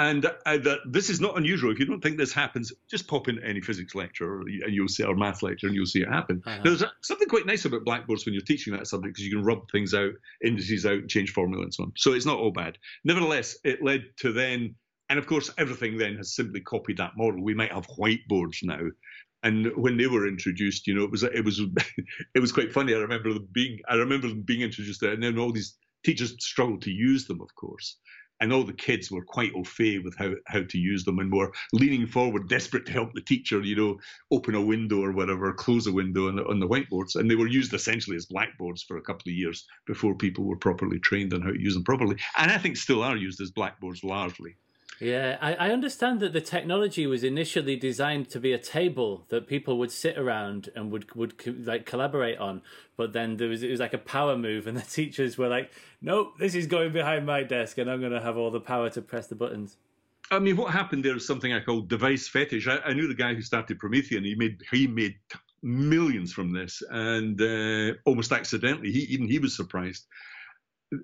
And 0.00 0.24
uh, 0.24 0.58
that 0.58 0.78
this 0.88 1.10
is 1.10 1.20
not 1.20 1.36
unusual. 1.36 1.72
If 1.72 1.80
you 1.80 1.84
don't 1.84 2.00
think 2.00 2.18
this 2.18 2.32
happens, 2.32 2.72
just 2.88 3.08
pop 3.08 3.26
into 3.26 3.44
any 3.44 3.60
physics 3.60 3.96
lecture 3.96 4.42
and 4.42 4.72
you'll 4.72 4.86
see, 4.86 5.02
or 5.02 5.16
math 5.16 5.42
lecture, 5.42 5.66
and 5.66 5.74
you'll 5.74 5.86
see 5.86 6.02
it 6.02 6.08
happen. 6.08 6.40
Uh-huh. 6.46 6.60
There's 6.62 6.84
something 7.02 7.26
quite 7.26 7.46
nice 7.46 7.64
about 7.64 7.84
blackboards 7.84 8.24
when 8.24 8.32
you're 8.32 8.44
teaching 8.44 8.74
that 8.74 8.86
subject 8.86 9.16
because 9.16 9.26
you 9.26 9.34
can 9.34 9.44
rub 9.44 9.68
things 9.72 9.94
out, 9.94 10.12
indices 10.44 10.86
out, 10.86 11.08
change 11.08 11.32
formula, 11.32 11.64
and 11.64 11.74
so 11.74 11.82
on. 11.82 11.92
So 11.96 12.12
it's 12.12 12.26
not 12.26 12.38
all 12.38 12.52
bad. 12.52 12.78
Nevertheless, 13.02 13.58
it 13.64 13.82
led 13.82 14.04
to 14.18 14.32
then 14.32 14.76
and 15.10 15.18
of 15.18 15.26
course, 15.26 15.50
everything 15.56 15.96
then 15.96 16.16
has 16.16 16.34
simply 16.34 16.60
copied 16.60 16.98
that 16.98 17.16
model. 17.16 17.42
We 17.42 17.54
might 17.54 17.72
have 17.72 17.86
whiteboards 17.86 18.62
now. 18.62 18.80
And 19.42 19.74
when 19.76 19.96
they 19.96 20.06
were 20.06 20.26
introduced, 20.26 20.86
you 20.86 20.94
know, 20.94 21.04
it 21.04 21.10
was 21.10 21.22
it 21.22 21.44
was 21.44 21.60
it 22.34 22.40
was 22.40 22.52
quite 22.52 22.72
funny. 22.72 22.94
I 22.94 22.98
remember 22.98 23.32
them 23.32 23.48
being 23.52 23.78
I 23.88 23.94
remember 23.94 24.28
them 24.28 24.42
being 24.42 24.62
introduced 24.62 25.00
there, 25.00 25.12
and 25.12 25.22
then 25.22 25.38
all 25.38 25.52
these 25.52 25.76
teachers 26.04 26.34
struggled 26.40 26.82
to 26.82 26.90
use 26.90 27.26
them, 27.26 27.40
of 27.40 27.54
course. 27.54 27.96
And 28.40 28.52
all 28.52 28.62
the 28.62 28.72
kids 28.72 29.10
were 29.10 29.24
quite 29.24 29.50
au 29.56 29.64
fait 29.64 29.98
with 29.98 30.16
how, 30.16 30.30
how 30.46 30.62
to 30.62 30.78
use 30.78 31.04
them 31.04 31.18
and 31.18 31.32
were 31.32 31.52
leaning 31.72 32.06
forward, 32.06 32.48
desperate 32.48 32.86
to 32.86 32.92
help 32.92 33.12
the 33.12 33.20
teacher, 33.20 33.60
you 33.62 33.74
know, 33.74 33.98
open 34.30 34.54
a 34.54 34.62
window 34.62 35.02
or 35.02 35.10
whatever, 35.10 35.52
close 35.52 35.88
a 35.88 35.92
window 35.92 36.28
on 36.28 36.36
the, 36.36 36.46
on 36.46 36.60
the 36.60 36.68
whiteboards. 36.68 37.16
And 37.16 37.28
they 37.28 37.34
were 37.34 37.48
used 37.48 37.74
essentially 37.74 38.16
as 38.16 38.26
blackboards 38.26 38.84
for 38.84 38.96
a 38.96 39.02
couple 39.02 39.28
of 39.28 39.34
years 39.34 39.66
before 39.86 40.14
people 40.14 40.44
were 40.44 40.56
properly 40.56 41.00
trained 41.00 41.34
on 41.34 41.42
how 41.42 41.50
to 41.50 41.60
use 41.60 41.74
them 41.74 41.82
properly. 41.82 42.16
And 42.36 42.52
I 42.52 42.58
think 42.58 42.76
still 42.76 43.02
are 43.02 43.16
used 43.16 43.40
as 43.40 43.50
blackboards 43.50 44.04
largely. 44.04 44.56
Yeah, 45.00 45.38
I, 45.40 45.54
I 45.54 45.70
understand 45.70 46.18
that 46.20 46.32
the 46.32 46.40
technology 46.40 47.06
was 47.06 47.22
initially 47.22 47.76
designed 47.76 48.30
to 48.30 48.40
be 48.40 48.52
a 48.52 48.58
table 48.58 49.24
that 49.28 49.46
people 49.46 49.78
would 49.78 49.92
sit 49.92 50.18
around 50.18 50.70
and 50.74 50.90
would 50.90 51.14
would 51.14 51.66
like 51.66 51.86
collaborate 51.86 52.38
on. 52.38 52.62
But 52.96 53.12
then 53.12 53.36
there 53.36 53.48
was 53.48 53.62
it 53.62 53.70
was 53.70 53.78
like 53.78 53.94
a 53.94 53.98
power 53.98 54.36
move, 54.36 54.66
and 54.66 54.76
the 54.76 54.82
teachers 54.90 55.38
were 55.38 55.48
like, 55.48 55.72
"Nope, 56.02 56.38
this 56.38 56.54
is 56.54 56.66
going 56.66 56.92
behind 56.92 57.26
my 57.26 57.44
desk, 57.44 57.78
and 57.78 57.88
I'm 57.88 58.00
going 58.00 58.12
to 58.12 58.20
have 58.20 58.36
all 58.36 58.50
the 58.50 58.60
power 58.60 58.90
to 58.90 59.02
press 59.02 59.28
the 59.28 59.36
buttons." 59.36 59.76
I 60.30 60.40
mean, 60.40 60.56
what 60.56 60.72
happened 60.72 61.04
there 61.04 61.16
is 61.16 61.26
something 61.26 61.52
I 61.52 61.60
call 61.60 61.80
device 61.80 62.28
fetish. 62.28 62.66
I, 62.66 62.78
I 62.78 62.92
knew 62.92 63.06
the 63.06 63.14
guy 63.14 63.34
who 63.34 63.42
started 63.42 63.78
Promethean. 63.78 64.24
He 64.24 64.34
made 64.34 64.62
he 64.72 64.88
made 64.88 65.14
millions 65.62 66.32
from 66.32 66.52
this, 66.52 66.82
and 66.90 67.40
uh, 67.40 67.94
almost 68.04 68.32
accidentally, 68.32 68.90
he 68.90 69.00
even 69.14 69.28
he 69.28 69.38
was 69.38 69.54
surprised. 69.54 70.06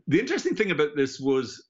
The 0.09 0.19
interesting 0.19 0.57
thing 0.57 0.73
about 0.73 0.97
this 0.97 1.21
was 1.21 1.63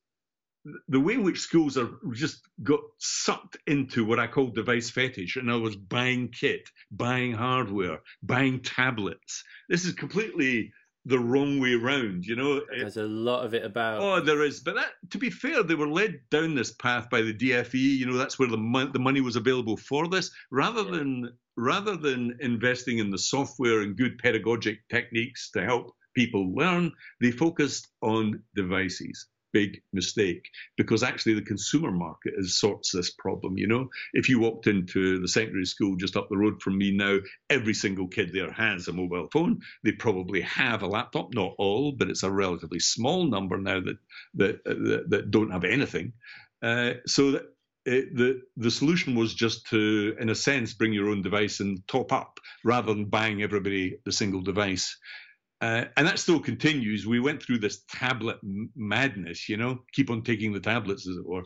the 0.88 1.00
way 1.00 1.14
in 1.14 1.22
which 1.22 1.40
schools 1.40 1.76
are 1.76 1.90
just 2.12 2.40
got 2.62 2.80
sucked 2.98 3.58
into 3.66 4.04
what 4.04 4.18
I 4.18 4.26
call 4.26 4.48
device 4.48 4.90
fetish. 4.90 5.36
In 5.36 5.48
other 5.48 5.62
words, 5.62 5.76
buying 5.76 6.28
kit, 6.28 6.70
buying 6.90 7.32
hardware, 7.32 8.00
buying 8.22 8.60
tablets. 8.60 9.44
This 9.68 9.84
is 9.84 9.92
completely 9.92 10.72
the 11.06 11.18
wrong 11.18 11.60
way 11.60 11.74
around, 11.74 12.24
you 12.24 12.34
know. 12.34 12.62
There's 12.70 12.96
a 12.96 13.02
lot 13.02 13.44
of 13.44 13.52
it 13.52 13.64
about. 13.64 14.00
Oh, 14.00 14.20
there 14.20 14.42
is. 14.42 14.60
But 14.60 14.76
that, 14.76 14.92
to 15.10 15.18
be 15.18 15.28
fair, 15.28 15.62
they 15.62 15.74
were 15.74 15.88
led 15.88 16.20
down 16.30 16.54
this 16.54 16.72
path 16.72 17.10
by 17.10 17.20
the 17.20 17.34
DFE. 17.34 17.74
You 17.74 18.06
know, 18.06 18.16
that's 18.16 18.38
where 18.38 18.48
the 18.48 18.56
mon- 18.56 18.92
the 18.92 18.98
money 18.98 19.20
was 19.20 19.36
available 19.36 19.76
for 19.76 20.08
this, 20.08 20.30
rather 20.50 20.82
yeah. 20.82 20.92
than 20.92 21.32
rather 21.56 21.96
than 21.96 22.36
investing 22.40 22.98
in 22.98 23.10
the 23.10 23.18
software 23.18 23.82
and 23.82 23.96
good 23.96 24.18
pedagogic 24.18 24.78
techniques 24.88 25.50
to 25.50 25.62
help 25.62 25.94
people 26.16 26.54
learn. 26.54 26.90
They 27.20 27.32
focused 27.32 27.88
on 28.00 28.42
devices 28.54 29.26
big 29.54 29.80
mistake 29.94 30.50
because 30.76 31.02
actually 31.02 31.32
the 31.32 31.42
consumer 31.42 31.92
market 31.92 32.34
is, 32.36 32.58
sorts 32.58 32.90
this 32.92 33.10
problem. 33.12 33.56
You 33.56 33.68
know, 33.68 33.88
if 34.12 34.28
you 34.28 34.38
walked 34.38 34.66
into 34.66 35.20
the 35.20 35.28
secondary 35.28 35.64
school 35.64 35.96
just 35.96 36.16
up 36.16 36.28
the 36.28 36.36
road 36.36 36.60
from 36.60 36.76
me 36.76 36.94
now, 36.94 37.18
every 37.48 37.72
single 37.72 38.08
kid 38.08 38.32
there 38.34 38.52
has 38.52 38.88
a 38.88 38.92
mobile 38.92 39.28
phone. 39.32 39.60
They 39.84 39.92
probably 39.92 40.42
have 40.42 40.82
a 40.82 40.86
laptop, 40.86 41.32
not 41.32 41.54
all, 41.56 41.92
but 41.92 42.10
it's 42.10 42.24
a 42.24 42.30
relatively 42.30 42.80
small 42.80 43.26
number 43.26 43.56
now 43.56 43.80
that 43.80 43.96
that 44.34 44.64
that, 44.64 45.04
that 45.08 45.30
don't 45.30 45.52
have 45.52 45.64
anything. 45.64 46.12
Uh, 46.62 46.94
so 47.06 47.30
that 47.30 47.44
it, 47.86 48.16
the 48.16 48.42
the 48.56 48.70
solution 48.70 49.14
was 49.14 49.34
just 49.34 49.66
to, 49.68 50.16
in 50.18 50.30
a 50.30 50.34
sense, 50.34 50.72
bring 50.72 50.92
your 50.92 51.10
own 51.10 51.22
device 51.22 51.60
and 51.60 51.86
top 51.86 52.12
up 52.12 52.40
rather 52.64 52.94
than 52.94 53.04
buying 53.06 53.42
everybody 53.42 53.98
the 54.04 54.12
single 54.12 54.40
device. 54.40 54.96
Uh, 55.60 55.84
and 55.96 56.06
that 56.06 56.18
still 56.18 56.40
continues. 56.40 57.06
We 57.06 57.20
went 57.20 57.42
through 57.42 57.58
this 57.58 57.84
tablet 57.88 58.38
madness, 58.76 59.48
you 59.48 59.56
know, 59.56 59.80
keep 59.92 60.10
on 60.10 60.22
taking 60.22 60.52
the 60.52 60.60
tablets, 60.60 61.08
as 61.08 61.16
it 61.16 61.26
were. 61.26 61.44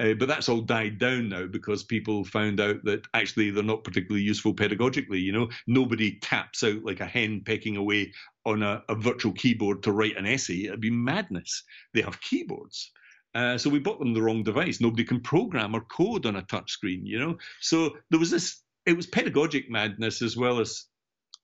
Uh, 0.00 0.14
but 0.14 0.28
that's 0.28 0.48
all 0.48 0.62
died 0.62 0.98
down 0.98 1.28
now 1.28 1.46
because 1.46 1.84
people 1.84 2.24
found 2.24 2.58
out 2.58 2.82
that 2.84 3.06
actually 3.12 3.50
they're 3.50 3.62
not 3.62 3.84
particularly 3.84 4.22
useful 4.22 4.54
pedagogically. 4.54 5.20
You 5.20 5.32
know, 5.32 5.48
nobody 5.66 6.18
taps 6.20 6.64
out 6.64 6.82
like 6.84 7.00
a 7.00 7.06
hen 7.06 7.42
pecking 7.44 7.76
away 7.76 8.12
on 8.46 8.62
a, 8.62 8.82
a 8.88 8.94
virtual 8.94 9.32
keyboard 9.32 9.82
to 9.82 9.92
write 9.92 10.16
an 10.16 10.24
essay. 10.24 10.64
It'd 10.64 10.80
be 10.80 10.90
madness. 10.90 11.62
They 11.92 12.00
have 12.00 12.20
keyboards. 12.22 12.90
Uh, 13.34 13.58
so 13.58 13.68
we 13.68 13.78
bought 13.78 13.98
them 13.98 14.14
the 14.14 14.22
wrong 14.22 14.42
device. 14.42 14.80
Nobody 14.80 15.04
can 15.04 15.20
program 15.20 15.74
or 15.74 15.82
code 15.82 16.24
on 16.24 16.36
a 16.36 16.42
touchscreen, 16.42 17.02
you 17.04 17.18
know. 17.18 17.36
So 17.60 17.96
there 18.10 18.18
was 18.18 18.30
this. 18.30 18.62
It 18.86 18.96
was 18.96 19.06
pedagogic 19.06 19.68
madness 19.68 20.22
as 20.22 20.36
well 20.36 20.58
as 20.60 20.86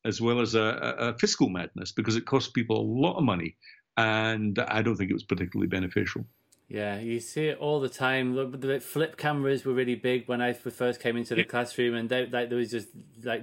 as 0.07 0.21
well 0.21 0.41
as 0.41 0.55
a, 0.55 0.95
a, 0.99 1.19
fiscal 1.19 1.49
madness 1.49 1.93
because 1.93 2.17
it 2.17 2.25
cost 2.25 2.55
people 2.55 2.79
a 2.79 2.87
lot 3.05 3.17
of 3.17 3.25
money, 3.25 3.57
and 3.97 4.59
I 4.59 4.83
don't 4.83 4.97
think 4.97 5.11
it 5.11 5.15
was 5.15 5.25
particularly 5.25 5.69
beneficial. 5.69 6.25
Yeah, 6.69 6.99
you 6.99 7.21
see 7.21 7.47
it 7.47 7.59
all 7.59 7.81
the 7.81 7.89
time. 7.89 8.35
The 8.61 8.81
flip 8.81 9.17
cameras 9.17 9.65
were 9.65 9.73
really 9.73 9.95
big 9.95 10.27
when 10.27 10.41
I 10.41 10.53
first 10.53 11.01
came 11.01 11.17
into 11.17 11.35
the 11.35 11.43
yeah. 11.43 11.47
classroom, 11.47 11.95
and 11.95 12.09
they, 12.09 12.27
like 12.27 12.49
there 12.49 12.59
was 12.59 12.71
just 12.71 12.89
like 13.23 13.43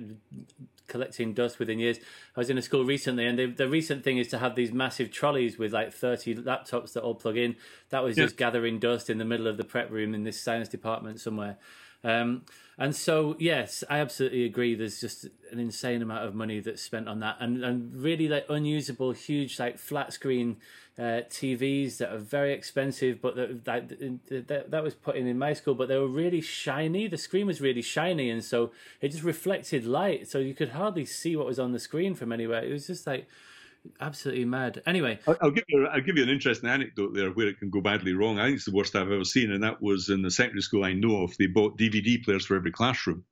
collecting 0.87 1.33
dust 1.33 1.57
within 1.59 1.79
years. 1.79 1.97
I 2.35 2.39
was 2.39 2.49
in 2.49 2.57
a 2.57 2.61
school 2.61 2.83
recently, 2.83 3.25
and 3.25 3.39
they, 3.39 3.45
the 3.45 3.69
recent 3.69 4.03
thing 4.03 4.17
is 4.17 4.27
to 4.29 4.39
have 4.39 4.55
these 4.55 4.73
massive 4.73 5.11
trolleys 5.11 5.57
with 5.57 5.73
like 5.73 5.93
thirty 5.93 6.35
laptops 6.35 6.93
that 6.93 7.03
all 7.03 7.15
plug 7.15 7.37
in. 7.37 7.55
That 7.89 8.03
was 8.03 8.17
yeah. 8.17 8.25
just 8.25 8.37
gathering 8.37 8.79
dust 8.79 9.09
in 9.09 9.19
the 9.19 9.25
middle 9.25 9.47
of 9.47 9.57
the 9.57 9.63
prep 9.63 9.89
room 9.89 10.13
in 10.13 10.23
this 10.23 10.41
science 10.41 10.67
department 10.67 11.21
somewhere. 11.21 11.57
Um, 12.03 12.43
and 12.77 12.95
so, 12.95 13.35
yes, 13.39 13.83
I 13.89 13.99
absolutely 13.99 14.45
agree. 14.45 14.73
There's 14.73 14.99
just 14.99 15.25
an 15.51 15.59
insane 15.59 16.01
amount 16.01 16.25
of 16.25 16.33
money 16.33 16.59
that's 16.59 16.81
spent 16.81 17.07
on 17.07 17.19
that, 17.19 17.37
and 17.39 17.63
and 17.63 17.95
really 17.95 18.27
like 18.27 18.45
unusable, 18.49 19.11
huge 19.11 19.59
like 19.59 19.77
flat 19.77 20.11
screen 20.11 20.57
uh, 20.97 21.21
TVs 21.29 21.97
that 21.97 22.11
are 22.11 22.17
very 22.17 22.51
expensive, 22.53 23.21
but 23.21 23.35
that, 23.35 23.65
that, 23.65 24.47
that 24.47 24.71
that 24.71 24.83
was 24.83 24.95
put 24.95 25.15
in 25.15 25.27
in 25.27 25.37
my 25.37 25.53
school. 25.53 25.75
But 25.75 25.87
they 25.87 25.97
were 25.97 26.07
really 26.07 26.41
shiny. 26.41 27.07
The 27.07 27.17
screen 27.17 27.45
was 27.45 27.61
really 27.61 27.83
shiny, 27.83 28.31
and 28.31 28.43
so 28.43 28.71
it 29.01 29.09
just 29.09 29.23
reflected 29.23 29.85
light, 29.85 30.27
so 30.27 30.39
you 30.39 30.55
could 30.55 30.69
hardly 30.69 31.05
see 31.05 31.35
what 31.35 31.45
was 31.45 31.59
on 31.59 31.73
the 31.73 31.79
screen 31.79 32.15
from 32.15 32.31
anywhere. 32.31 32.63
It 32.63 32.71
was 32.71 32.87
just 32.87 33.05
like 33.05 33.27
absolutely 33.99 34.45
mad. 34.45 34.81
Anyway, 34.85 35.19
I'll, 35.27 35.51
give 35.51 35.63
you 35.67 35.87
I'll 35.87 36.01
give 36.01 36.17
you 36.17 36.23
an 36.23 36.29
interesting 36.29 36.69
anecdote 36.69 37.13
there 37.13 37.31
where 37.31 37.47
it 37.47 37.59
can 37.59 37.69
go 37.69 37.81
badly 37.81 38.13
wrong. 38.13 38.39
I 38.39 38.45
think 38.45 38.57
it's 38.57 38.65
the 38.65 38.71
worst 38.71 38.95
I've 38.95 39.11
ever 39.11 39.23
seen, 39.23 39.51
and 39.51 39.63
that 39.63 39.81
was 39.81 40.09
in 40.09 40.21
the 40.21 40.31
secondary 40.31 40.61
school 40.61 40.83
I 40.83 40.93
know 40.93 41.23
of. 41.23 41.37
They 41.37 41.47
bought 41.47 41.77
DVD 41.77 42.23
players 42.23 42.45
for 42.45 42.55
every 42.55 42.71
classroom, 42.71 43.25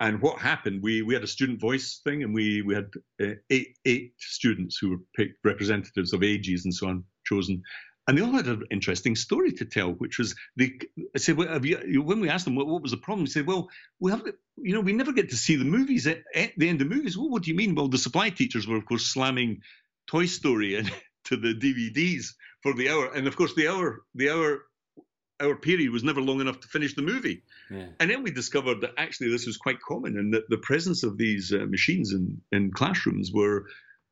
and 0.00 0.20
what 0.20 0.38
happened? 0.38 0.82
We 0.82 1.02
we 1.02 1.14
had 1.14 1.24
a 1.24 1.28
student 1.28 1.60
voice 1.60 2.00
thing, 2.04 2.22
and 2.22 2.34
we 2.34 2.62
we 2.62 2.74
had 2.74 2.90
uh, 3.22 3.34
eight 3.50 3.78
eight 3.84 4.14
students 4.18 4.78
who 4.78 4.90
were 4.90 5.00
picked 5.16 5.44
representatives 5.44 6.12
of 6.12 6.22
ages 6.22 6.64
and 6.64 6.74
so 6.74 6.88
on 6.88 7.04
chosen. 7.26 7.62
And 8.06 8.18
they 8.18 8.22
all 8.22 8.32
had 8.32 8.46
an 8.46 8.64
interesting 8.70 9.16
story 9.16 9.52
to 9.52 9.64
tell, 9.64 9.92
which 9.92 10.18
was 10.18 10.34
they 10.56 10.78
I 11.14 11.18
said, 11.18 11.36
well, 11.36 11.64
you, 11.64 12.02
when 12.02 12.20
we 12.20 12.28
asked 12.28 12.44
them 12.44 12.54
what, 12.54 12.66
what 12.66 12.82
was 12.82 12.90
the 12.90 12.98
problem, 12.98 13.24
they 13.24 13.30
said, 13.30 13.46
well, 13.46 13.70
we 13.98 14.10
have, 14.10 14.22
you 14.56 14.74
know, 14.74 14.80
we 14.80 14.92
never 14.92 15.12
get 15.12 15.30
to 15.30 15.36
see 15.36 15.56
the 15.56 15.64
movies 15.64 16.06
at, 16.06 16.18
at 16.34 16.52
the 16.56 16.68
end 16.68 16.82
of 16.82 16.88
movies. 16.88 17.16
Well, 17.16 17.30
what 17.30 17.44
do 17.44 17.50
you 17.50 17.56
mean? 17.56 17.74
Well, 17.74 17.88
the 17.88 17.98
supply 17.98 18.28
teachers 18.30 18.66
were, 18.66 18.76
of 18.76 18.84
course, 18.84 19.06
slamming 19.06 19.62
Toy 20.06 20.26
Story 20.26 20.74
into 20.74 20.92
the 21.30 21.54
DVDs 21.54 22.34
for 22.62 22.74
the 22.74 22.90
hour, 22.90 23.12
and 23.12 23.26
of 23.26 23.36
course, 23.36 23.54
the 23.54 23.68
hour 23.68 24.02
the 24.14 24.30
hour 24.30 24.64
our 25.40 25.56
period 25.56 25.90
was 25.90 26.04
never 26.04 26.20
long 26.20 26.40
enough 26.40 26.60
to 26.60 26.68
finish 26.68 26.94
the 26.94 27.02
movie. 27.02 27.42
Yeah. 27.70 27.86
And 27.98 28.10
then 28.10 28.22
we 28.22 28.30
discovered 28.30 28.80
that 28.82 28.92
actually 28.96 29.30
this 29.30 29.46
was 29.46 29.56
quite 29.56 29.80
common, 29.80 30.16
and 30.16 30.32
that 30.34 30.48
the 30.48 30.58
presence 30.58 31.02
of 31.02 31.18
these 31.18 31.52
uh, 31.52 31.66
machines 31.66 32.12
in, 32.12 32.40
in 32.52 32.70
classrooms 32.70 33.32
were, 33.32 33.66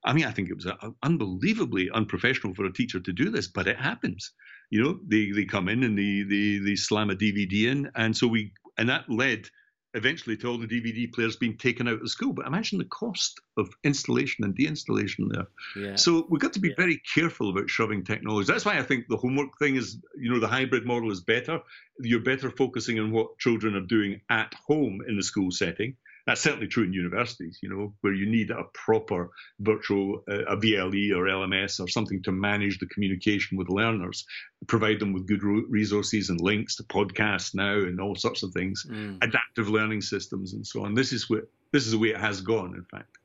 I 0.05 0.13
mean, 0.13 0.25
I 0.25 0.33
think 0.33 0.51
it 0.51 0.57
was 0.57 0.67
uh, 0.67 0.91
unbelievably 1.03 1.91
unprofessional 1.91 2.55
for 2.55 2.65
a 2.65 2.73
teacher 2.73 3.01
to 3.01 3.13
do 3.13 3.31
this, 3.31 3.47
but 3.47 3.69
it 3.69 3.79
happens. 3.79 4.33
You 4.71 4.83
know, 4.83 5.01
they, 5.07 5.31
they 5.31 5.45
come 5.45 5.69
in 5.69 5.85
and 5.85 5.97
they, 5.97 6.23
they, 6.23 6.59
they 6.59 6.77
slam 6.77 7.11
a 7.11 7.15
DVD 7.15 7.71
in, 7.71 7.91
and 7.95 8.17
so 8.17 8.27
we, 8.27 8.53
and 8.79 8.89
that 8.89 9.09
led 9.09 9.49
eventually 9.95 10.37
to 10.39 10.49
all 10.49 10.59
the 10.59 10.67
DVD 10.67 11.13
players 11.13 11.37
being 11.37 11.57
taken 11.57 11.87
out 11.87 12.01
of 12.01 12.09
school. 12.09 12.33
But 12.33 12.47
imagine 12.47 12.79
the 12.79 12.87
cost 12.87 13.41
of 13.57 13.69
installation 13.85 14.45
and 14.45 14.57
deinstallation 14.57 15.31
there. 15.31 15.47
Yeah. 15.77 15.97
So 15.97 16.27
we've 16.31 16.41
got 16.41 16.55
to 16.55 16.61
be 16.61 16.69
yeah. 16.69 16.75
very 16.79 17.01
careful 17.15 17.51
about 17.51 17.69
shoving 17.69 18.03
technology. 18.03 18.51
That's 18.51 18.65
why 18.65 18.79
I 18.79 18.83
think 18.83 19.07
the 19.09 19.19
homework 19.19 19.59
thing 19.59 19.77
is, 19.77 19.99
you 20.19 20.33
know, 20.33 20.41
the 20.41 20.49
hybrid 20.49 20.87
model 20.87 21.11
is 21.11 21.21
better. 21.21 21.61
You're 22.01 22.21
better 22.21 22.51
focusing 22.51 22.99
on 22.99 23.13
what 23.13 23.39
children 23.39 23.77
are 23.77 23.87
doing 23.87 24.21
at 24.31 24.53
home 24.55 25.01
in 25.07 25.17
the 25.17 25.23
school 25.23 25.51
setting 25.51 25.97
that's 26.27 26.41
certainly 26.41 26.69
true 26.69 26.85
in 26.85 26.93
universities, 26.93 27.59
you 27.63 27.69
know, 27.69 27.95
where 28.01 28.13
you 28.13 28.27
need 28.27 28.51
a 28.51 28.65
proper 28.75 29.31
virtual, 29.61 30.23
uh, 30.31 30.45
a 30.45 30.57
VLE 30.57 31.13
or 31.17 31.25
LMS 31.25 31.81
or 31.81 31.89
something 31.89 32.23
to 32.23 32.33
manage 32.33 32.79
the 32.79 32.87
communication 32.87 33.59
with 33.59 33.69
learners, 33.69 34.25
provide 34.67 35.01
them 35.01 35.13
with 35.13 35.27
good 35.27 35.43
resources 35.43 36.31
and 36.31 36.41
links 36.41 36.77
to 36.77 36.85
podcasts 36.85 37.55
now 37.55 37.75
and 37.75 38.01
all 38.01 38.15
sorts 38.15 38.43
of 38.43 38.53
things, 38.53 38.87
mm. 38.89 39.19
adaptive 39.23 39.69
learning 39.69 40.01
systems 40.01 40.53
and 40.55 40.67
so 40.67 40.85
on. 40.85 40.95
This 40.95 41.13
is 41.13 41.29
what 41.29 41.49
this 41.73 41.87
is 41.87 41.93
the 41.93 41.99
way 41.99 42.09
it 42.09 42.21
has 42.21 42.41
gone, 42.41 42.75
in 42.75 42.85
fact. 42.85 43.19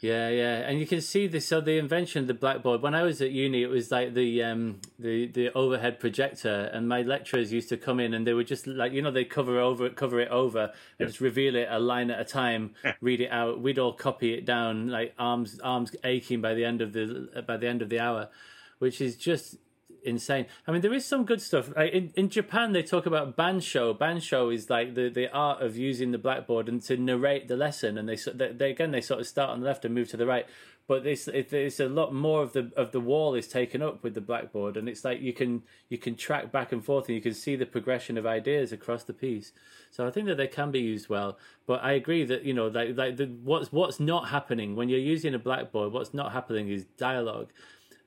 Yeah, 0.00 0.30
yeah, 0.30 0.56
and 0.60 0.80
you 0.80 0.86
can 0.86 1.02
see 1.02 1.26
this. 1.26 1.46
So 1.46 1.60
the 1.60 1.76
invention 1.76 2.22
of 2.22 2.26
the 2.26 2.34
blackboard. 2.34 2.80
When 2.80 2.94
I 2.94 3.02
was 3.02 3.20
at 3.20 3.32
uni, 3.32 3.62
it 3.62 3.68
was 3.68 3.90
like 3.90 4.14
the 4.14 4.42
um, 4.42 4.80
the 4.98 5.26
the 5.26 5.52
overhead 5.52 6.00
projector, 6.00 6.70
and 6.72 6.88
my 6.88 7.02
lecturers 7.02 7.52
used 7.52 7.68
to 7.68 7.76
come 7.76 8.00
in, 8.00 8.14
and 8.14 8.26
they 8.26 8.32
would 8.32 8.46
just 8.46 8.66
like 8.66 8.92
you 8.92 9.02
know 9.02 9.10
they 9.10 9.26
cover 9.26 9.60
over 9.60 9.90
cover 9.90 10.18
it 10.18 10.28
over 10.28 10.62
and 10.62 10.72
yeah. 11.00 11.06
just 11.06 11.20
reveal 11.20 11.54
it 11.54 11.68
a 11.70 11.78
line 11.78 12.10
at 12.10 12.18
a 12.18 12.24
time, 12.24 12.74
read 13.02 13.20
it 13.20 13.30
out. 13.30 13.60
We'd 13.60 13.78
all 13.78 13.92
copy 13.92 14.32
it 14.32 14.46
down, 14.46 14.88
like 14.88 15.12
arms 15.18 15.60
arms 15.62 15.94
aching 16.02 16.40
by 16.40 16.54
the 16.54 16.64
end 16.64 16.80
of 16.80 16.94
the 16.94 17.44
by 17.46 17.58
the 17.58 17.68
end 17.68 17.82
of 17.82 17.90
the 17.90 18.00
hour, 18.00 18.30
which 18.78 19.02
is 19.02 19.16
just 19.16 19.56
insane. 20.04 20.46
I 20.66 20.72
mean, 20.72 20.80
there 20.80 20.92
is 20.92 21.04
some 21.04 21.24
good 21.24 21.40
stuff. 21.40 21.72
In, 21.76 22.12
in 22.16 22.28
Japan, 22.28 22.72
they 22.72 22.82
talk 22.82 23.06
about 23.06 23.36
bansho. 23.36 23.96
Bansho 23.96 24.52
is 24.52 24.70
like 24.70 24.94
the, 24.94 25.08
the 25.08 25.30
art 25.32 25.62
of 25.62 25.76
using 25.76 26.10
the 26.10 26.18
blackboard 26.18 26.68
and 26.68 26.82
to 26.82 26.96
narrate 26.96 27.48
the 27.48 27.56
lesson. 27.56 27.98
And 27.98 28.08
they, 28.08 28.16
they, 28.16 28.52
they 28.52 28.70
again 28.70 28.90
they 28.90 29.00
sort 29.00 29.20
of 29.20 29.26
start 29.26 29.50
on 29.50 29.60
the 29.60 29.66
left 29.66 29.84
and 29.84 29.94
move 29.94 30.08
to 30.10 30.16
the 30.16 30.26
right. 30.26 30.46
But 30.90 31.06
it's 31.06 31.28
it's 31.28 31.78
a 31.78 31.88
lot 31.88 32.12
more 32.12 32.42
of 32.42 32.52
the 32.52 32.72
of 32.76 32.90
the 32.90 32.98
wall 32.98 33.36
is 33.36 33.46
taken 33.46 33.80
up 33.80 34.02
with 34.02 34.14
the 34.14 34.20
blackboard, 34.20 34.76
and 34.76 34.88
it's 34.88 35.04
like 35.04 35.20
you 35.20 35.32
can 35.32 35.62
you 35.88 35.98
can 35.98 36.16
track 36.16 36.50
back 36.50 36.72
and 36.72 36.84
forth 36.84 37.06
and 37.06 37.14
you 37.14 37.22
can 37.22 37.32
see 37.32 37.54
the 37.54 37.64
progression 37.64 38.18
of 38.18 38.26
ideas 38.26 38.72
across 38.72 39.04
the 39.04 39.12
piece. 39.12 39.52
So 39.92 40.04
I 40.04 40.10
think 40.10 40.26
that 40.26 40.36
they 40.36 40.48
can 40.48 40.72
be 40.72 40.80
used 40.80 41.08
well. 41.08 41.38
But 41.64 41.84
I 41.84 41.92
agree 41.92 42.24
that 42.24 42.42
you 42.42 42.54
know 42.54 42.66
like 42.66 42.96
like 42.96 43.18
the, 43.18 43.26
what's 43.26 43.70
what's 43.70 44.00
not 44.00 44.30
happening 44.30 44.74
when 44.74 44.88
you're 44.88 44.98
using 44.98 45.32
a 45.32 45.38
blackboard. 45.38 45.92
What's 45.92 46.12
not 46.12 46.32
happening 46.32 46.68
is 46.68 46.86
dialogue 46.98 47.52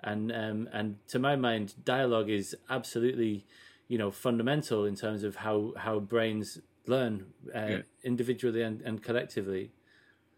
and 0.03 0.31
um, 0.31 0.69
and 0.71 0.97
to 1.09 1.19
my 1.19 1.35
mind, 1.35 1.73
dialogue 1.83 2.29
is 2.29 2.55
absolutely, 2.69 3.45
you 3.87 3.97
know, 3.97 4.11
fundamental 4.11 4.85
in 4.85 4.95
terms 4.95 5.23
of 5.23 5.37
how 5.37 5.73
how 5.77 5.99
brains 5.99 6.59
learn 6.85 7.25
uh, 7.55 7.65
yeah. 7.67 7.81
individually 8.03 8.61
and, 8.61 8.81
and 8.81 9.01
collectively. 9.01 9.71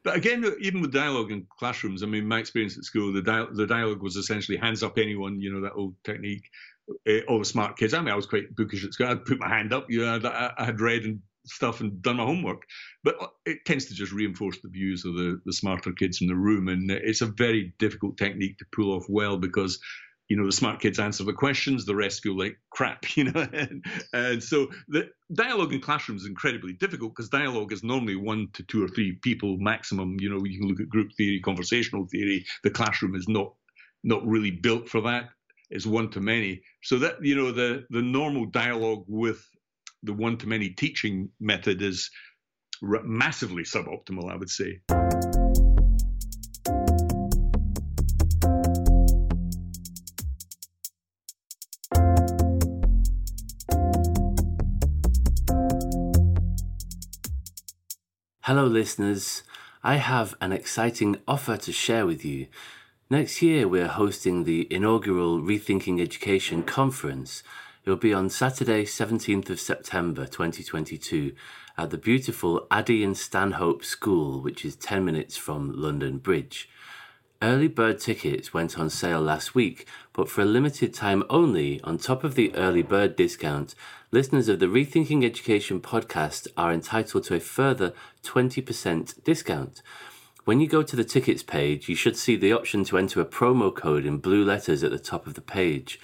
But 0.03 0.15
again, 0.15 0.45
even 0.61 0.81
with 0.81 0.93
dialogue 0.93 1.31
in 1.31 1.47
classrooms, 1.57 2.03
I 2.03 2.05
mean, 2.05 2.27
my 2.27 2.37
experience 2.37 2.77
at 2.77 2.83
school, 2.83 3.11
the 3.11 3.23
dia- 3.23 3.47
the 3.51 3.65
dialogue 3.65 4.03
was 4.03 4.15
essentially 4.15 4.57
hands 4.57 4.83
up 4.83 4.99
anyone, 4.99 5.41
you 5.41 5.51
know, 5.51 5.61
that 5.61 5.73
old 5.73 5.95
technique. 6.03 6.43
Uh, 7.09 7.21
all 7.27 7.39
the 7.39 7.45
smart 7.45 7.75
kids. 7.77 7.95
I 7.95 7.99
mean, 7.99 8.09
I 8.09 8.15
was 8.15 8.27
quite 8.27 8.55
bookish 8.55 8.85
at 8.85 8.93
school. 8.93 9.07
I'd 9.07 9.25
put 9.25 9.39
my 9.39 9.49
hand 9.49 9.73
up. 9.73 9.89
You 9.89 10.05
know, 10.05 10.19
I, 10.23 10.51
I 10.55 10.65
had 10.65 10.79
read 10.79 11.03
and 11.03 11.19
stuff 11.45 11.81
and 11.81 12.01
done 12.01 12.17
my 12.17 12.23
homework. 12.23 12.63
But 13.03 13.21
uh, 13.21 13.27
it 13.45 13.59
tends 13.65 13.85
to 13.85 13.93
just 13.93 14.11
reinforce 14.11 14.59
the 14.61 14.69
views 14.69 15.05
of 15.05 15.15
the, 15.15 15.39
the 15.45 15.53
smarter 15.53 15.91
kids 15.91 16.21
in 16.21 16.27
the 16.27 16.35
room. 16.35 16.67
And 16.67 16.89
it's 16.91 17.21
a 17.21 17.27
very 17.27 17.73
difficult 17.79 18.17
technique 18.17 18.57
to 18.59 18.65
pull 18.71 18.91
off 18.91 19.05
well 19.09 19.37
because, 19.37 19.79
you 20.27 20.37
know, 20.37 20.45
the 20.45 20.51
smart 20.51 20.79
kids 20.79 20.99
answer 20.99 21.23
the 21.23 21.33
questions, 21.33 21.85
the 21.85 21.95
rest 21.95 22.23
feel 22.23 22.37
like 22.37 22.57
crap, 22.69 23.05
you 23.17 23.25
know. 23.25 23.47
and, 23.53 23.85
and 24.13 24.43
so 24.43 24.67
the 24.87 25.09
dialogue 25.33 25.73
in 25.73 25.81
classrooms 25.81 26.23
is 26.23 26.29
incredibly 26.29 26.73
difficult 26.73 27.15
because 27.15 27.29
dialogue 27.29 27.71
is 27.71 27.83
normally 27.83 28.15
one 28.15 28.47
to 28.53 28.63
two 28.63 28.83
or 28.83 28.87
three 28.87 29.17
people 29.21 29.57
maximum. 29.59 30.17
You 30.19 30.29
know, 30.29 30.43
you 30.43 30.59
can 30.59 30.67
look 30.67 30.81
at 30.81 30.89
group 30.89 31.11
theory, 31.17 31.39
conversational 31.41 32.07
theory. 32.07 32.45
The 32.63 32.71
classroom 32.71 33.15
is 33.15 33.27
not 33.27 33.53
not 34.03 34.25
really 34.25 34.51
built 34.51 34.87
for 34.87 35.01
that. 35.01 35.29
It's 35.69 35.85
one 35.85 36.09
to 36.11 36.21
many. 36.21 36.61
So 36.83 36.99
that 36.99 37.23
you 37.23 37.35
know 37.35 37.51
the 37.51 37.85
the 37.89 38.01
normal 38.01 38.45
dialogue 38.45 39.05
with 39.07 39.45
the 40.05 40.13
one 40.13 40.37
to 40.37 40.47
many 40.47 40.69
teaching 40.69 41.29
method 41.39 41.81
is 41.81 42.09
massively 42.81 43.63
suboptimal, 43.63 44.31
I 44.31 44.35
would 44.35 44.49
say. 44.49 44.81
Hello, 58.41 58.67
listeners. 58.67 59.41
I 59.83 59.95
have 59.95 60.35
an 60.39 60.51
exciting 60.51 61.17
offer 61.27 61.57
to 61.57 61.71
share 61.71 62.05
with 62.05 62.23
you. 62.23 62.45
Next 63.09 63.41
year, 63.41 63.67
we're 63.67 63.87
hosting 63.87 64.43
the 64.43 64.67
inaugural 64.71 65.39
Rethinking 65.39 65.99
Education 65.99 66.61
Conference 66.61 67.41
it 67.85 67.89
will 67.89 67.97
be 67.97 68.13
on 68.13 68.29
Saturday, 68.29 68.83
17th 68.83 69.51
of 69.51 69.59
September 69.59 70.25
2022 70.25 71.33
at 71.77 71.91
the 71.91 71.99
beautiful 71.99 72.65
Addey 72.71 73.03
and 73.03 73.15
Stanhope 73.15 73.85
School, 73.85 74.41
which 74.41 74.65
is 74.65 74.75
10 74.75 75.05
minutes 75.05 75.37
from 75.37 75.71
London 75.71 76.17
Bridge. 76.17 76.67
Early 77.43 77.67
bird 77.67 77.99
tickets 77.99 78.55
went 78.55 78.79
on 78.79 78.89
sale 78.89 79.21
last 79.21 79.53
week, 79.53 79.87
but 80.13 80.27
for 80.27 80.41
a 80.41 80.45
limited 80.45 80.95
time 80.95 81.23
only, 81.29 81.79
on 81.81 81.99
top 81.99 82.23
of 82.23 82.33
the 82.33 82.55
early 82.55 82.81
bird 82.81 83.15
discount, 83.15 83.75
listeners 84.09 84.49
of 84.49 84.57
the 84.57 84.65
Rethinking 84.65 85.23
Education 85.23 85.79
podcast 85.79 86.47
are 86.57 86.73
entitled 86.73 87.25
to 87.25 87.35
a 87.35 87.39
further 87.39 87.93
20% 88.23 89.23
discount. 89.23 89.83
When 90.43 90.59
you 90.59 90.67
go 90.67 90.81
to 90.81 90.95
the 90.95 91.03
tickets 91.03 91.43
page, 91.43 91.87
you 91.87 91.95
should 91.95 92.17
see 92.17 92.35
the 92.35 92.53
option 92.53 92.83
to 92.85 92.97
enter 92.97 93.21
a 93.21 93.25
promo 93.25 93.75
code 93.75 94.07
in 94.07 94.17
blue 94.17 94.43
letters 94.43 94.83
at 94.83 94.89
the 94.89 94.97
top 94.97 95.27
of 95.27 95.35
the 95.35 95.41
page 95.41 95.99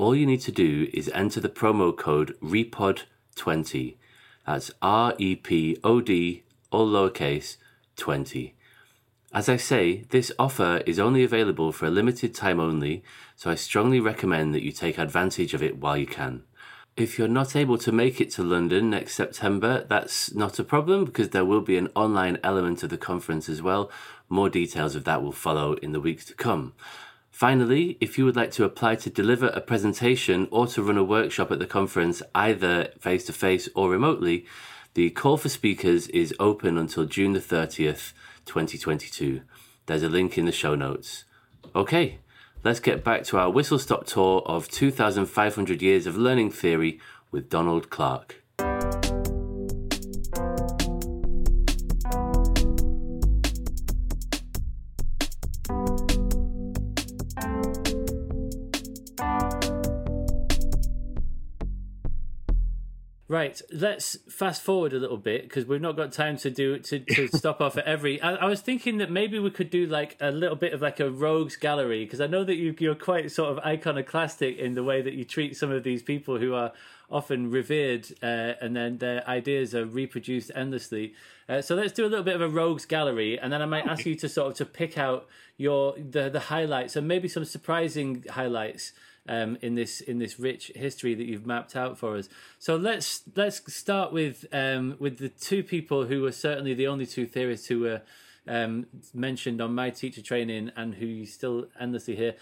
all 0.00 0.16
you 0.16 0.26
need 0.26 0.40
to 0.40 0.52
do 0.52 0.88
is 0.94 1.10
enter 1.14 1.40
the 1.40 1.48
promo 1.48 1.96
code 1.96 2.34
REPOD20. 2.42 3.96
That's 4.46 4.70
R 4.80 5.14
E 5.18 5.36
P 5.36 5.76
O 5.84 6.00
D, 6.00 6.42
all 6.70 6.88
lowercase, 6.88 7.56
20. 7.96 8.54
As 9.32 9.48
I 9.48 9.56
say, 9.56 10.06
this 10.10 10.32
offer 10.38 10.82
is 10.86 10.98
only 10.98 11.22
available 11.22 11.70
for 11.70 11.86
a 11.86 11.90
limited 11.90 12.34
time 12.34 12.58
only, 12.58 13.04
so 13.36 13.50
I 13.50 13.54
strongly 13.54 14.00
recommend 14.00 14.54
that 14.54 14.64
you 14.64 14.72
take 14.72 14.98
advantage 14.98 15.54
of 15.54 15.62
it 15.62 15.76
while 15.76 15.96
you 15.96 16.06
can. 16.06 16.42
If 16.96 17.18
you're 17.18 17.28
not 17.28 17.54
able 17.54 17.78
to 17.78 17.92
make 17.92 18.20
it 18.20 18.30
to 18.32 18.42
London 18.42 18.90
next 18.90 19.14
September, 19.14 19.86
that's 19.88 20.34
not 20.34 20.58
a 20.58 20.64
problem 20.64 21.04
because 21.04 21.28
there 21.28 21.44
will 21.44 21.60
be 21.60 21.76
an 21.76 21.88
online 21.94 22.38
element 22.42 22.82
of 22.82 22.90
the 22.90 22.98
conference 22.98 23.48
as 23.48 23.62
well. 23.62 23.90
More 24.28 24.48
details 24.48 24.96
of 24.96 25.04
that 25.04 25.22
will 25.22 25.32
follow 25.32 25.74
in 25.74 25.92
the 25.92 26.00
weeks 26.00 26.24
to 26.26 26.34
come. 26.34 26.72
Finally, 27.40 27.96
if 28.02 28.18
you 28.18 28.26
would 28.26 28.36
like 28.36 28.50
to 28.50 28.64
apply 28.64 28.94
to 28.94 29.08
deliver 29.08 29.46
a 29.46 29.62
presentation 29.62 30.46
or 30.50 30.66
to 30.66 30.82
run 30.82 30.98
a 30.98 31.02
workshop 31.02 31.50
at 31.50 31.58
the 31.58 31.64
conference, 31.64 32.22
either 32.34 32.92
face 32.98 33.24
to 33.24 33.32
face 33.32 33.66
or 33.74 33.88
remotely, 33.88 34.44
the 34.92 35.08
call 35.08 35.38
for 35.38 35.48
speakers 35.48 36.06
is 36.08 36.34
open 36.38 36.76
until 36.76 37.06
June 37.06 37.32
the 37.32 37.40
30th, 37.40 38.12
2022. 38.44 39.40
There's 39.86 40.02
a 40.02 40.10
link 40.10 40.36
in 40.36 40.44
the 40.44 40.52
show 40.52 40.74
notes. 40.74 41.24
Okay, 41.74 42.18
let's 42.62 42.78
get 42.78 43.02
back 43.02 43.24
to 43.24 43.38
our 43.38 43.48
whistle 43.48 43.78
stop 43.78 44.04
tour 44.04 44.42
of 44.44 44.68
2,500 44.68 45.80
years 45.80 46.06
of 46.06 46.18
learning 46.18 46.50
theory 46.50 47.00
with 47.30 47.48
Donald 47.48 47.88
Clark. 47.88 48.39
Right, 63.30 63.62
let's 63.70 64.16
fast 64.28 64.60
forward 64.60 64.92
a 64.92 64.98
little 64.98 65.16
bit 65.16 65.44
because 65.44 65.64
we've 65.64 65.80
not 65.80 65.96
got 65.96 66.10
time 66.10 66.36
to 66.38 66.50
do 66.50 66.80
to, 66.80 66.98
to 66.98 67.28
stop 67.36 67.60
off 67.60 67.76
at 67.76 67.84
every. 67.84 68.20
I, 68.20 68.34
I, 68.34 68.46
was 68.46 68.60
thinking 68.60 68.98
that 68.98 69.08
maybe 69.08 69.38
we 69.38 69.52
could 69.52 69.70
do 69.70 69.86
like 69.86 70.16
a 70.20 70.32
little 70.32 70.56
bit 70.56 70.72
of 70.72 70.82
like 70.82 70.98
a 70.98 71.08
rogues 71.08 71.54
gallery 71.54 72.04
because 72.04 72.20
I 72.20 72.26
know 72.26 72.42
that 72.42 72.56
you, 72.56 72.74
you're 72.80 72.96
quite 72.96 73.30
sort 73.30 73.52
of 73.52 73.64
iconoclastic 73.64 74.58
in 74.58 74.74
the 74.74 74.82
way 74.82 75.00
that 75.00 75.14
you 75.14 75.24
treat 75.24 75.56
some 75.56 75.70
of 75.70 75.84
these 75.84 76.02
people 76.02 76.38
who 76.38 76.54
are 76.54 76.72
often 77.08 77.52
revered 77.52 78.08
uh, 78.20 78.54
and 78.60 78.74
then 78.74 78.98
their 78.98 79.24
ideas 79.28 79.76
are 79.76 79.86
reproduced 79.86 80.50
endlessly. 80.56 81.14
Uh, 81.48 81.62
so 81.62 81.76
let's 81.76 81.92
do 81.92 82.04
a 82.04 82.08
little 82.08 82.24
bit 82.24 82.34
of 82.34 82.40
a 82.40 82.48
rogues 82.48 82.84
gallery, 82.84 83.38
and 83.38 83.52
then 83.52 83.62
I 83.62 83.66
might 83.66 83.86
ask 83.86 84.06
you 84.06 84.16
to 84.16 84.28
sort 84.28 84.50
of 84.50 84.56
to 84.56 84.66
pick 84.66 84.98
out 84.98 85.28
your 85.56 85.94
the 85.96 86.30
the 86.30 86.40
highlights 86.40 86.96
and 86.96 87.06
maybe 87.06 87.28
some 87.28 87.44
surprising 87.44 88.24
highlights 88.28 88.92
um, 89.30 89.56
in 89.62 89.76
this 89.76 90.00
in 90.00 90.18
this 90.18 90.40
rich 90.40 90.72
history 90.74 91.14
that 91.14 91.24
you've 91.24 91.46
mapped 91.46 91.76
out 91.76 91.96
for 91.96 92.16
us. 92.16 92.28
So 92.58 92.74
let's 92.76 93.22
let's 93.36 93.72
start 93.72 94.12
with 94.12 94.44
um, 94.52 94.96
with 94.98 95.18
the 95.18 95.28
two 95.28 95.62
people 95.62 96.04
who 96.04 96.22
were 96.22 96.32
certainly 96.32 96.74
the 96.74 96.88
only 96.88 97.06
two 97.06 97.26
theorists 97.26 97.68
who 97.68 97.80
were 97.80 98.02
um, 98.48 98.86
mentioned 99.14 99.60
on 99.60 99.72
my 99.72 99.90
teacher 99.90 100.20
training 100.20 100.72
and 100.76 100.96
who 100.96 101.06
you 101.06 101.26
still 101.26 101.68
endlessly 101.78 102.16
hear. 102.16 102.34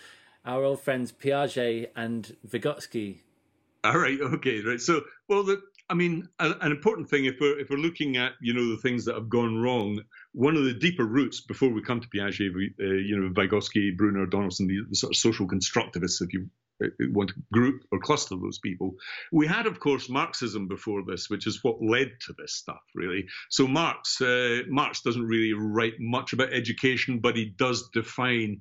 Our 0.46 0.64
old 0.64 0.80
friends 0.80 1.12
Piaget 1.12 1.90
and 1.94 2.34
Vygotsky. 2.48 3.18
All 3.84 3.98
right. 3.98 4.18
Okay. 4.20 4.62
Right. 4.62 4.80
So, 4.80 5.02
well, 5.28 5.42
the, 5.42 5.60
I 5.90 5.94
mean, 5.94 6.26
an 6.40 6.72
important 6.72 7.10
thing 7.10 7.26
if 7.26 7.36
we're 7.38 7.58
if 7.58 7.68
we're 7.68 7.76
looking 7.76 8.16
at 8.16 8.32
you 8.40 8.54
know 8.54 8.70
the 8.70 8.80
things 8.80 9.04
that 9.04 9.14
have 9.14 9.28
gone 9.28 9.58
wrong, 9.58 10.00
one 10.32 10.56
of 10.56 10.64
the 10.64 10.72
deeper 10.72 11.04
roots 11.04 11.42
before 11.42 11.68
we 11.68 11.82
come 11.82 12.00
to 12.00 12.08
Piaget, 12.08 12.50
uh, 12.80 12.84
you 12.84 13.20
know, 13.20 13.28
Vygotsky, 13.28 13.94
Bruner, 13.94 14.24
Donaldson, 14.24 14.66
the, 14.68 14.78
the, 14.88 14.96
sort 14.96 15.12
of 15.12 15.16
social 15.16 15.46
constructivists, 15.46 16.22
if 16.22 16.32
you 16.32 16.48
want 17.00 17.30
to 17.30 17.34
group 17.52 17.82
or 17.90 17.98
cluster 17.98 18.36
those 18.36 18.58
people. 18.58 18.94
We 19.32 19.46
had, 19.46 19.66
of 19.66 19.80
course, 19.80 20.08
Marxism 20.08 20.68
before 20.68 21.02
this, 21.06 21.28
which 21.28 21.46
is 21.46 21.62
what 21.62 21.82
led 21.82 22.12
to 22.26 22.34
this 22.38 22.54
stuff, 22.54 22.82
really. 22.94 23.26
So 23.50 23.66
Marx, 23.66 24.20
uh, 24.20 24.62
Marx 24.68 25.02
doesn't 25.02 25.26
really 25.26 25.52
write 25.52 25.94
much 25.98 26.32
about 26.32 26.52
education, 26.52 27.20
but 27.20 27.36
he 27.36 27.46
does 27.56 27.88
define 27.92 28.60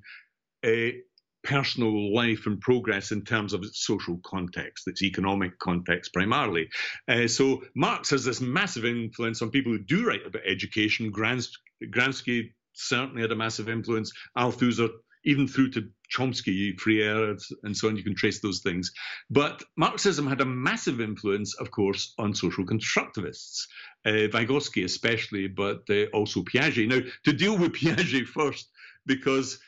a 0.64 0.96
personal 1.44 2.12
life 2.14 2.46
and 2.46 2.60
progress 2.60 3.12
in 3.12 3.24
terms 3.24 3.52
of 3.52 3.62
its 3.62 3.86
social 3.86 4.20
context, 4.26 4.88
its 4.88 5.02
economic 5.02 5.58
context 5.58 6.12
primarily. 6.12 6.68
Uh, 7.08 7.28
so 7.28 7.62
Marx 7.74 8.10
has 8.10 8.24
this 8.24 8.40
massive 8.40 8.84
influence 8.84 9.40
on 9.40 9.50
people 9.50 9.72
who 9.72 9.78
do 9.78 10.06
write 10.06 10.26
about 10.26 10.42
education. 10.44 11.10
Grans- 11.10 11.56
Gramsci 11.84 12.50
certainly 12.74 13.22
had 13.22 13.32
a 13.32 13.36
massive 13.36 13.68
influence. 13.68 14.12
Althusser 14.36 14.90
even 15.24 15.46
through 15.46 15.70
to 15.70 15.88
Chomsky, 16.14 16.78
Freire, 16.78 17.36
and 17.62 17.76
so 17.76 17.88
on. 17.88 17.96
You 17.96 18.04
can 18.04 18.14
trace 18.14 18.40
those 18.40 18.60
things. 18.60 18.92
But 19.30 19.62
Marxism 19.76 20.26
had 20.26 20.40
a 20.40 20.46
massive 20.46 21.00
influence, 21.00 21.54
of 21.54 21.70
course, 21.70 22.14
on 22.18 22.34
social 22.34 22.64
constructivists, 22.64 23.66
uh, 24.06 24.28
Vygotsky 24.28 24.84
especially, 24.84 25.48
but 25.48 25.82
uh, 25.90 26.04
also 26.14 26.42
Piaget. 26.42 26.88
Now, 26.88 27.00
to 27.24 27.32
deal 27.32 27.56
with 27.56 27.72
Piaget 27.80 28.26
first, 28.26 28.70
because 29.06 29.58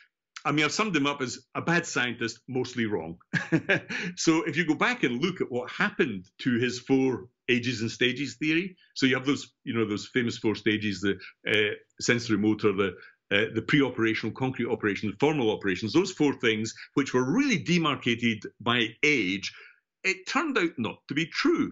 I 0.43 0.51
mean, 0.51 0.65
I've 0.65 0.71
summed 0.71 0.95
him 0.95 1.05
up 1.05 1.21
as 1.21 1.39
a 1.53 1.61
bad 1.61 1.85
scientist, 1.85 2.39
mostly 2.47 2.85
wrong. 2.85 3.17
so 4.15 4.43
if 4.43 4.57
you 4.57 4.65
go 4.65 4.73
back 4.73 5.03
and 5.03 5.21
look 5.21 5.39
at 5.39 5.51
what 5.51 5.69
happened 5.69 6.25
to 6.39 6.57
his 6.57 6.79
four 6.79 7.27
ages 7.47 7.81
and 7.81 7.91
stages 7.91 8.37
theory, 8.37 8.75
so 8.95 9.05
you 9.05 9.15
have 9.15 9.25
those, 9.25 9.53
you 9.63 9.73
know, 9.73 9.85
those 9.85 10.07
famous 10.07 10.37
four 10.37 10.55
stages: 10.55 11.01
the 11.01 11.17
uh, 11.47 11.75
sensory 11.99 12.37
motor, 12.37 12.73
the 12.73 12.93
uh, 13.31 13.45
the 13.53 13.61
pre-operational, 13.61 14.33
concrete 14.33 14.69
operations, 14.69 15.15
formal 15.19 15.51
operations, 15.51 15.93
those 15.93 16.11
four 16.11 16.33
things, 16.33 16.73
which 16.95 17.13
were 17.13 17.23
really 17.23 17.57
demarcated 17.57 18.43
by 18.59 18.87
age, 19.03 19.53
it 20.03 20.27
turned 20.27 20.57
out 20.57 20.71
not 20.77 20.97
to 21.07 21.13
be 21.13 21.25
true. 21.25 21.71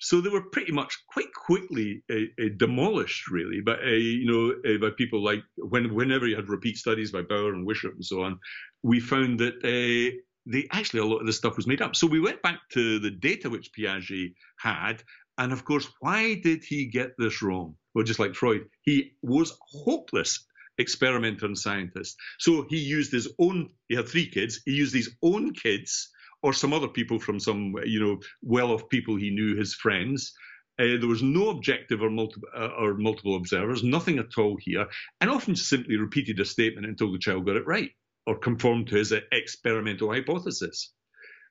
So 0.00 0.20
they 0.20 0.28
were 0.28 0.50
pretty 0.50 0.72
much 0.72 0.96
quite 1.08 1.32
quickly 1.34 2.02
uh, 2.10 2.14
uh, 2.40 2.48
demolished, 2.56 3.28
really, 3.28 3.60
by 3.60 3.74
uh, 3.74 3.90
you 3.90 4.26
know 4.26 4.70
uh, 4.74 4.78
by 4.78 4.90
people 4.96 5.22
like 5.22 5.42
when 5.56 5.92
whenever 5.92 6.26
you 6.26 6.36
had 6.36 6.48
repeat 6.48 6.76
studies 6.76 7.10
by 7.10 7.22
Bower 7.22 7.52
and 7.52 7.66
Wishart 7.66 7.94
and 7.94 8.04
so 8.04 8.22
on, 8.22 8.38
we 8.82 9.00
found 9.00 9.40
that 9.40 9.60
they 9.62 10.68
actually 10.70 11.00
a 11.00 11.04
lot 11.04 11.20
of 11.20 11.26
this 11.26 11.36
stuff 11.36 11.56
was 11.56 11.66
made 11.66 11.82
up. 11.82 11.96
So 11.96 12.06
we 12.06 12.20
went 12.20 12.42
back 12.42 12.60
to 12.72 13.00
the 13.00 13.10
data 13.10 13.50
which 13.50 13.72
Piaget 13.72 14.34
had, 14.58 15.02
and 15.36 15.52
of 15.52 15.64
course, 15.64 15.88
why 16.00 16.34
did 16.34 16.62
he 16.62 16.86
get 16.86 17.10
this 17.18 17.42
wrong? 17.42 17.74
Well, 17.94 18.04
just 18.04 18.20
like 18.20 18.34
Freud, 18.34 18.68
he 18.82 19.14
was 19.22 19.58
hopeless 19.60 20.46
experimenter 20.78 21.46
and 21.46 21.58
scientist. 21.58 22.16
So 22.38 22.66
he 22.68 22.78
used 22.78 23.12
his 23.12 23.28
own, 23.38 23.70
he 23.88 23.96
had 23.96 24.08
three 24.08 24.28
kids, 24.28 24.60
he 24.64 24.72
used 24.72 24.94
his 24.94 25.10
own 25.22 25.52
kids 25.52 26.10
or 26.42 26.52
some 26.52 26.72
other 26.72 26.88
people 26.88 27.18
from 27.18 27.40
some, 27.40 27.74
you 27.84 28.00
know, 28.00 28.20
well 28.42 28.70
off 28.72 28.88
people 28.88 29.16
he 29.16 29.30
knew, 29.30 29.56
his 29.56 29.74
friends. 29.74 30.32
Uh, 30.80 30.96
there 31.00 31.08
was 31.08 31.22
no 31.22 31.50
objective 31.50 32.00
or, 32.02 32.10
multi- 32.10 32.40
uh, 32.56 32.68
or 32.78 32.94
multiple 32.94 33.34
observers, 33.34 33.82
nothing 33.82 34.18
at 34.18 34.38
all 34.38 34.56
here, 34.60 34.86
and 35.20 35.28
often 35.28 35.56
simply 35.56 35.96
repeated 35.96 36.38
a 36.38 36.44
statement 36.44 36.86
until 36.86 37.10
the 37.10 37.18
child 37.18 37.44
got 37.44 37.56
it 37.56 37.66
right 37.66 37.90
or 38.26 38.38
conformed 38.38 38.86
to 38.86 38.96
his 38.96 39.12
uh, 39.12 39.20
experimental 39.32 40.12
hypothesis. 40.12 40.92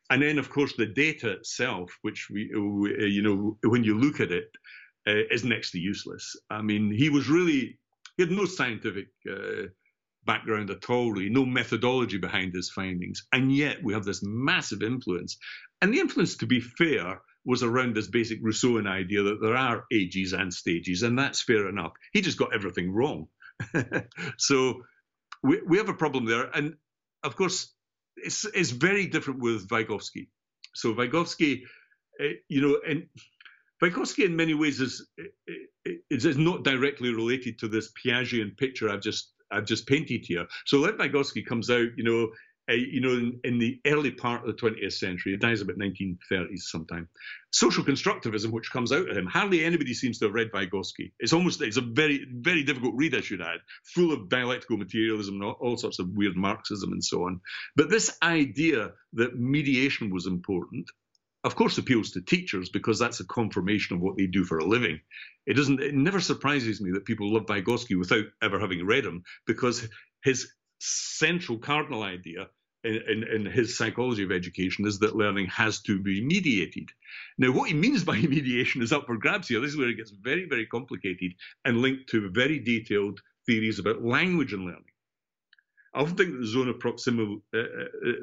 And 0.10 0.22
then, 0.22 0.40
of 0.40 0.50
course, 0.50 0.74
the 0.78 0.86
data 0.86 1.32
itself, 1.32 1.92
which 2.02 2.30
we, 2.32 2.50
uh, 2.56 3.06
you 3.06 3.22
know, 3.22 3.58
when 3.70 3.84
you 3.84 4.00
look 4.00 4.22
at 4.22 4.32
it, 4.32 4.50
uh, 5.06 5.24
is 5.32 5.44
next 5.44 5.72
to 5.72 5.80
useless. 5.80 6.36
I 6.50 6.62
mean, 6.62 6.92
he 6.92 7.10
was 7.10 7.28
really 7.28 7.80
he 8.18 8.24
had 8.24 8.32
no 8.32 8.46
scientific 8.46 9.08
uh, 9.30 9.68
background 10.26 10.70
at 10.70 10.90
all, 10.90 11.12
really, 11.12 11.30
no 11.30 11.46
methodology 11.46 12.18
behind 12.18 12.54
his 12.54 12.70
findings. 12.70 13.26
And 13.32 13.56
yet 13.56 13.84
we 13.84 13.94
have 13.94 14.04
this 14.04 14.22
massive 14.24 14.84
influence. 14.84 15.38
And 15.82 15.94
the 15.94 16.00
influence, 16.00 16.38
to 16.38 16.48
be 16.48 16.60
fair, 16.60 17.22
was 17.46 17.64
around 17.64 17.96
this 17.96 18.08
basic 18.08 18.44
Rousseauian 18.44 18.88
idea 18.88 19.24
that 19.24 19.40
there 19.42 19.56
are 19.56 19.86
ages 19.92 20.34
and 20.34 20.54
stages, 20.54 21.04
and 21.04 21.18
that's 21.18 21.42
fair 21.42 21.70
enough. 21.70 21.94
He 22.12 22.22
just 22.22 22.38
got 22.38 22.54
everything 22.54 22.92
wrong. 22.92 23.28
so 24.38 24.82
we, 25.44 25.62
we 25.66 25.78
have 25.78 25.90
a 25.90 25.94
problem 25.94 26.26
there. 26.26 26.50
And 26.54 26.76
of 27.24 27.36
course, 27.36 27.74
it's, 28.18 28.46
it's 28.46 28.72
very 28.72 29.08
different 29.08 29.40
with 29.40 29.68
Vygotsky. 29.68 30.28
So 30.76 30.94
Vygotsky, 30.94 31.62
uh, 32.20 32.34
you 32.50 32.62
know, 32.62 32.80
and 32.88 33.08
Vygotsky 33.82 34.26
in 34.26 34.36
many 34.36 34.54
ways 34.54 34.80
is, 34.82 35.08
is, 36.10 36.26
is 36.26 36.38
not 36.38 36.64
directly 36.64 37.14
related 37.14 37.60
to 37.60 37.68
this 37.68 37.92
Piagetian 37.94 38.58
picture 38.58 38.90
I've 38.90 39.02
just 39.02 39.34
I've 39.52 39.66
just 39.66 39.88
painted 39.88 40.26
here. 40.26 40.46
So 40.66 40.80
Lev 40.80 40.96
Vygotsky 40.96 41.46
comes 41.46 41.70
out, 41.70 41.88
you 41.96 42.04
know, 42.04 42.30
uh, 42.70 42.74
you 42.74 43.00
know, 43.00 43.12
in, 43.14 43.40
in, 43.46 43.60
the 43.60 43.80
early 43.88 44.12
part 44.12 44.42
of 44.42 44.48
the 44.48 44.62
20th 44.62 44.92
century. 44.92 45.32
He 45.32 45.38
dies 45.38 45.62
about 45.62 45.78
1930s 45.78 46.64
sometime. 46.64 47.08
Social 47.50 47.82
constructivism, 47.82 48.52
which 48.52 48.72
comes 48.72 48.92
out 48.92 49.10
of 49.10 49.16
him, 49.16 49.26
hardly 49.26 49.64
anybody 49.64 49.94
seems 49.94 50.20
to 50.20 50.26
have 50.26 50.34
read 50.34 50.52
Vygotsky. 50.52 51.14
It's 51.20 51.32
almost 51.32 51.62
it's 51.62 51.78
a 51.78 51.82
very 51.82 52.26
very 52.30 52.64
difficult 52.64 52.96
read, 52.96 53.16
I 53.16 53.22
should 53.22 53.42
add, 53.42 53.60
full 53.86 54.12
of 54.12 54.28
dialectical 54.28 54.76
materialism 54.76 55.36
and 55.36 55.44
all, 55.46 55.58
all 55.62 55.78
sorts 55.78 56.00
of 56.00 56.10
weird 56.10 56.36
Marxism 56.36 56.92
and 56.92 57.04
so 57.04 57.24
on. 57.24 57.40
But 57.78 57.90
this 57.90 58.18
idea 58.22 58.92
that 59.14 59.40
mediation 59.40 60.10
was 60.10 60.28
important 60.28 60.90
of 61.48 61.56
course 61.56 61.78
appeals 61.78 62.12
to 62.12 62.22
teachers 62.22 62.70
because 62.70 63.00
that's 63.00 63.22
a 63.22 63.26
confirmation 63.26 63.96
of 63.96 64.02
what 64.02 64.18
they 64.18 64.28
do 64.28 64.44
for 64.44 64.60
a 64.60 64.66
living. 64.66 65.00
It 65.46 65.54
doesn't 65.54 65.82
it 65.82 65.96
never 65.96 66.20
surprises 66.20 66.82
me 66.82 66.92
that 66.92 67.06
people 67.06 67.34
love 67.34 67.46
Vygotsky 67.46 67.98
without 67.98 68.26
ever 68.42 68.60
having 68.60 68.86
read 68.86 69.06
him 69.06 69.24
because 69.46 69.88
his 70.24 70.52
central 70.80 71.58
cardinal 71.58 72.04
idea 72.04 72.50
in, 72.84 72.96
in, 73.08 73.24
in, 73.24 73.46
his 73.46 73.78
psychology 73.78 74.24
of 74.24 74.32
education 74.32 74.86
is 74.86 75.00
that 75.00 75.16
learning 75.16 75.48
has 75.48 75.82
to 75.84 76.00
be 76.00 76.24
mediated. 76.24 76.90
Now, 77.38 77.52
what 77.52 77.70
he 77.70 77.74
means 77.74 78.04
by 78.04 78.16
mediation 78.22 78.82
is 78.82 78.92
up 78.92 79.08
for 79.08 79.18
grabs 79.18 79.48
here. 79.48 79.62
This 79.62 79.72
is 79.72 79.78
where 79.78 79.90
it 79.90 79.98
gets 79.98 80.12
very, 80.12 80.46
very 80.46 80.66
complicated 80.66 81.34
and 81.66 81.82
linked 81.82 82.10
to 82.10 82.30
very 82.30 82.60
detailed 82.60 83.22
theories 83.46 83.80
about 83.80 84.04
language 84.04 84.54
and 84.54 84.66
learning. 84.66 84.84
I 85.94 86.02
often 86.02 86.16
think 86.16 86.40
the 86.40 86.46
zone 86.46 86.70
of 86.70 86.78
proximal, 86.80 87.42
uh, 87.54 87.60
uh, 87.60 87.64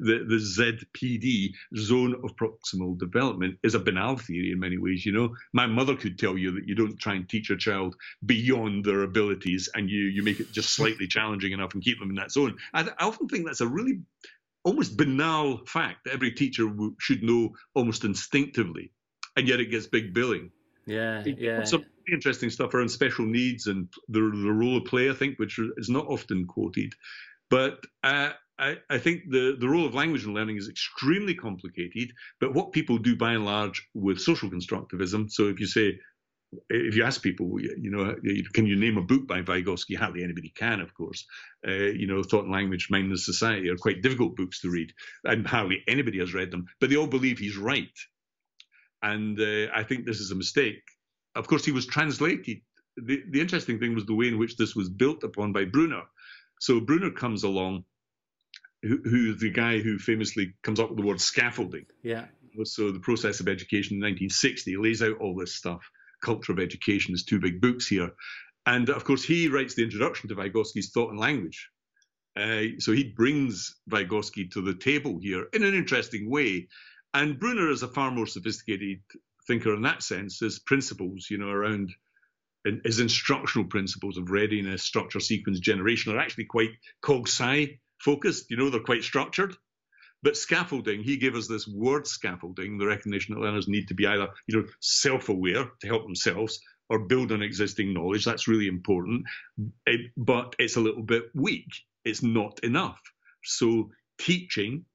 the, 0.01 0.25
the 0.29 0.37
ZPD, 0.37 1.53
zone 1.77 2.15
of 2.23 2.37
proximal 2.37 2.99
development, 2.99 3.59
is 3.63 3.75
a 3.75 3.81
banal 3.81 4.17
theory 4.17 4.53
in 4.53 4.61
many 4.61 4.79
ways. 4.79 5.05
You 5.05 5.13
know, 5.13 5.37
my 5.53 5.67
mother 5.67 5.97
could 5.97 6.19
tell 6.19 6.37
you 6.39 6.53
that 6.53 6.69
you 6.69 6.75
don't 6.75 6.99
try 6.99 7.15
and 7.15 7.29
teach 7.29 7.51
a 7.51 7.57
child 7.57 7.97
beyond 8.25 8.85
their 8.85 9.03
abilities, 9.03 9.69
and 9.75 9.91
you 9.91 10.05
you 10.05 10.23
make 10.23 10.41
it 10.41 10.53
just 10.53 10.71
slightly 10.71 11.07
challenging 11.07 11.53
enough 11.53 11.75
and 11.75 11.83
keep 11.83 11.99
them 11.99 12.11
in 12.11 12.17
that 12.17 12.31
zone. 12.31 12.57
I, 12.73 12.83
I 12.83 13.07
often 13.07 13.29
think 13.29 13.47
that's 13.47 13.61
a 13.61 13.69
really 13.69 14.01
almost 14.65 14.97
banal 14.97 15.65
fact 15.67 16.05
that 16.05 16.15
every 16.15 16.33
teacher 16.33 16.65
w- 16.67 16.97
should 16.99 17.23
know 17.23 17.55
almost 17.75 18.05
instinctively, 18.05 18.93
and 19.37 19.49
yet 19.49 19.61
it 19.61 19.71
gets 19.71 19.87
big 19.87 20.15
billing. 20.15 20.51
Yeah, 20.87 21.25
yeah. 21.25 21.65
Some 21.65 21.85
interesting 22.11 22.51
stuff 22.51 22.75
around 22.75 22.91
special 22.91 23.25
needs 23.25 23.67
and 23.67 23.89
the, 24.09 24.21
the 24.21 24.53
role 24.53 24.77
of 24.77 24.85
play, 24.85 25.11
I 25.11 25.15
think, 25.15 25.39
which 25.39 25.59
is 25.77 25.89
not 25.89 26.07
often 26.07 26.47
quoted. 26.47 26.95
But 27.51 27.79
uh, 28.03 28.31
I, 28.59 28.77
I, 28.89 28.99
think 28.99 29.23
the, 29.31 29.57
the 29.59 29.69
role 29.69 29.87
of 29.87 29.95
language 29.95 30.25
and 30.25 30.35
learning 30.35 30.57
is 30.57 30.69
extremely 30.69 31.35
complicated. 31.35 32.13
But 32.41 32.55
what 32.55 32.73
people 32.73 32.99
do 32.99 33.17
by 33.17 33.33
and 33.33 33.45
large 33.45 33.87
with 33.95 34.21
social 34.21 34.51
constructivism, 34.51 35.31
so 35.31 35.49
if 35.49 35.61
you 35.61 35.67
say, 35.67 35.99
if 36.71 36.95
you 36.95 37.05
ask 37.05 37.23
people, 37.23 37.61
you 37.61 37.91
know, 37.91 38.15
can 38.53 38.67
you 38.67 38.77
name 38.77 38.97
a 38.97 39.03
book 39.03 39.27
by 39.27 39.43
Vygotsky? 39.43 39.97
Hardly 39.97 40.23
anybody 40.23 40.53
can, 40.55 40.81
of 40.81 40.95
course. 40.95 41.27
Uh, 41.67 41.73
you 41.73 42.07
know, 42.07 42.23
Thought 42.23 42.45
and 42.45 42.53
Language, 42.53 42.89
Mind 42.91 43.11
and 43.11 43.19
Society 43.19 43.69
are 43.69 43.77
quite 43.77 44.03
difficult 44.03 44.37
books 44.37 44.61
to 44.61 44.71
read, 44.71 44.93
and 45.25 45.47
hardly 45.47 45.83
anybody 45.89 46.21
has 46.21 46.35
read 46.35 46.51
them. 46.51 46.67
But 46.81 46.91
they 46.91 46.97
all 46.97 47.07
believe 47.09 47.39
he's 47.39 47.57
right. 47.57 47.91
And 49.03 49.39
uh, 49.41 49.67
I 49.75 49.83
think 49.83 50.07
this 50.07 50.21
is 50.21 50.31
a 50.31 50.37
mistake. 50.37 50.83
Of 51.35 51.49
course, 51.49 51.65
he 51.65 51.73
was 51.73 51.87
translated. 51.87 52.59
The, 52.97 53.23
the 53.31 53.41
interesting 53.41 53.81
thing 53.81 53.95
was 53.95 54.07
the 54.07 54.15
way 54.15 54.29
in 54.29 54.39
which 54.39 54.57
this 54.57 54.77
was 54.77 54.89
built 54.89 55.25
upon 55.25 55.53
by 55.53 55.65
Bruner. 55.65 56.03
So 56.65 56.81
Bruner 56.81 57.11
comes 57.11 57.45
along, 57.45 57.85
who, 58.83 58.99
who's 59.05 59.39
the 59.39 59.51
guy 59.51 59.81
who 59.81 59.99
famously 59.99 60.55
comes 60.63 60.81
up 60.81 60.89
with 60.89 60.99
the 60.99 61.05
word 61.05 61.21
scaffolding. 61.21 61.85
Yeah. 62.03 62.25
So 62.65 62.91
the 62.91 63.01
process 63.01 63.41
of 63.41 63.49
education 63.49 63.97
in 63.97 64.01
1960 64.01 64.79
lays 64.79 65.03
out 65.03 65.19
all 65.21 65.37
this 65.37 65.55
stuff. 65.55 65.83
Culture 66.23 66.53
of 66.53 66.59
Education 66.59 67.13
is 67.13 67.23
two 67.23 67.39
big 67.39 67.61
books 67.61 67.87
here. 67.87 68.13
And 68.65 68.89
of 68.89 69.05
course, 69.05 69.23
he 69.23 69.49
writes 69.49 69.75
the 69.75 69.83
introduction 69.83 70.31
to 70.31 70.37
Vygotsky's 70.37 70.91
Thought 70.91 71.11
and 71.11 71.21
Language. 71.21 71.69
Uh, 72.35 72.79
so 72.79 72.93
he 72.93 73.13
brings 73.15 73.77
Vygotsky 73.91 74.51
to 74.53 74.63
the 74.63 74.75
table 74.75 75.19
here 75.21 75.49
in 75.53 75.65
an 75.65 75.75
interesting 75.75 76.31
way. 76.31 76.69
And 77.13 77.39
Bruner 77.39 77.69
is 77.69 77.83
a 77.83 77.89
far 77.89 78.11
more 78.11 78.27
sophisticated 78.27 79.03
thinker 79.47 79.75
in 79.75 79.83
that 79.83 80.03
sense. 80.03 80.41
His 80.41 80.61
principles, 80.61 81.27
you 81.31 81.37
know, 81.37 81.51
around 81.51 81.93
his 82.85 83.01
instructional 83.01 83.69
principles 83.69 84.17
of 84.17 84.31
readiness, 84.31 84.83
structure, 84.83 85.21
sequence, 85.21 85.61
generation 85.61 86.13
are 86.13 86.19
actually 86.19 86.47
quite 86.47 86.71
cog 87.03 87.29
sci 87.29 87.79
focused. 88.01 88.51
You 88.51 88.57
know, 88.57 88.71
they're 88.71 88.81
quite 88.81 89.05
structured. 89.05 89.55
But 90.23 90.39
scaffolding, 90.39 91.03
he 91.03 91.19
gave 91.19 91.35
us 91.35 91.49
this 91.49 91.69
word 91.69 92.07
scaffolding, 92.07 92.79
the 92.79 92.87
recognition 92.87 93.35
that 93.35 93.43
learners 93.43 93.69
need 93.69 93.89
to 93.89 93.95
be 93.95 94.07
either, 94.07 94.29
you 94.47 94.59
know, 94.59 94.67
self-aware 94.81 95.71
to 95.81 95.87
help 95.87 96.05
themselves 96.05 96.61
or 96.89 97.01
build 97.01 97.31
on 97.31 97.43
existing 97.43 97.93
knowledge. 97.93 98.25
That's 98.25 98.49
really 98.49 98.67
important. 98.67 99.27
It, 99.85 100.13
but 100.17 100.57
it's 100.59 100.77
a 100.77 100.81
little 100.81 101.03
bit 101.03 101.25
weak. 101.35 101.69
It's 102.07 102.23
not 102.23 102.61
enough. 102.61 102.99
So 103.45 103.91
teaching, 104.19 104.87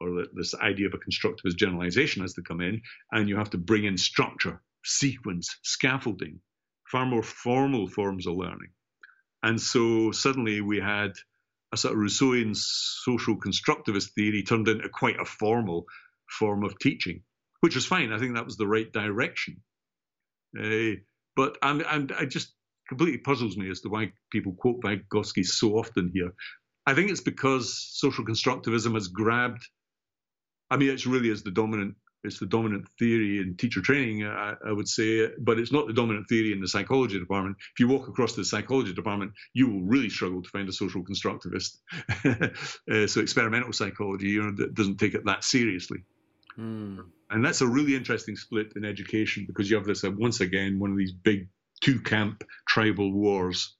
or 0.00 0.24
this 0.32 0.54
idea 0.54 0.86
of 0.86 0.94
a 0.94 0.98
constructivist 0.98 1.56
generalization 1.56 2.22
has 2.22 2.32
to 2.34 2.42
come 2.42 2.62
in, 2.62 2.80
and 3.12 3.28
you 3.28 3.36
have 3.36 3.50
to 3.50 3.58
bring 3.58 3.84
in 3.84 3.98
structure, 3.98 4.62
sequence, 4.84 5.54
scaffolding, 5.62 6.40
far 6.90 7.06
more 7.06 7.22
formal 7.22 7.86
forms 7.86 8.26
of 8.26 8.34
learning. 8.34 8.70
And 9.42 9.60
so 9.60 10.10
suddenly 10.10 10.60
we 10.60 10.80
had 10.80 11.12
a 11.72 11.76
sort 11.76 11.94
of 11.94 12.00
Rousseauian 12.00 12.56
social 12.56 13.36
constructivist 13.36 14.12
theory 14.14 14.42
turned 14.42 14.68
into 14.68 14.88
quite 14.88 15.20
a 15.20 15.24
formal 15.24 15.84
form 16.28 16.64
of 16.64 16.78
teaching, 16.78 17.22
which 17.60 17.74
was 17.74 17.86
fine. 17.86 18.12
I 18.12 18.18
think 18.18 18.34
that 18.34 18.46
was 18.46 18.56
the 18.56 18.66
right 18.66 18.90
direction. 18.90 19.62
Uh, 20.58 20.96
but 21.36 21.58
I'm, 21.62 22.08
I 22.18 22.24
just 22.24 22.52
completely 22.88 23.18
puzzles 23.18 23.56
me 23.56 23.70
as 23.70 23.80
to 23.82 23.90
why 23.90 24.12
people 24.32 24.54
quote 24.54 24.80
Vygotsky 24.80 25.44
so 25.44 25.78
often 25.78 26.10
here. 26.12 26.32
I 26.86 26.94
think 26.94 27.10
it's 27.10 27.20
because 27.20 27.86
social 27.92 28.24
constructivism 28.24 28.94
has 28.94 29.08
grabbed. 29.08 29.62
I 30.70 30.78
mean, 30.78 30.88
it 30.88 31.04
really 31.04 31.28
is 31.28 31.42
the 31.42 31.50
dominant 31.50 31.96
it's 32.24 32.40
the 32.40 32.46
dominant 32.46 32.88
theory 32.98 33.38
in 33.38 33.56
teacher 33.56 33.80
training, 33.80 34.24
I, 34.24 34.54
I, 34.66 34.72
would 34.72 34.88
say, 34.88 35.28
but 35.38 35.58
it's 35.58 35.72
not 35.72 35.86
the 35.86 35.92
dominant 35.92 36.28
theory 36.28 36.52
in 36.52 36.60
the 36.60 36.68
psychology 36.68 37.18
department. 37.18 37.56
If 37.74 37.80
you 37.80 37.88
walk 37.88 38.08
across 38.08 38.34
the 38.34 38.44
psychology 38.44 38.92
department, 38.92 39.32
you 39.54 39.68
will 39.68 39.82
really 39.82 40.10
struggle 40.10 40.42
to 40.42 40.48
find 40.48 40.68
a 40.68 40.72
social 40.72 41.04
constructivist. 41.04 41.78
uh, 42.90 43.06
so 43.06 43.20
experimental 43.20 43.72
psychology, 43.72 44.28
you 44.30 44.42
know, 44.42 44.66
doesn't 44.72 44.98
take 44.98 45.14
it 45.14 45.24
that 45.26 45.44
seriously. 45.44 45.98
Mm. 46.58 47.04
And 47.30 47.44
that's 47.44 47.60
a 47.60 47.66
really 47.66 47.94
interesting 47.94 48.36
split 48.36 48.72
in 48.74 48.84
education 48.84 49.44
because 49.46 49.70
you 49.70 49.76
have 49.76 49.86
this, 49.86 50.02
uh, 50.02 50.10
once 50.10 50.40
again, 50.40 50.80
one 50.80 50.90
of 50.90 50.96
these 50.96 51.12
big 51.12 51.48
two 51.80 52.00
camp 52.00 52.42
tribal 52.66 53.12
wars, 53.12 53.76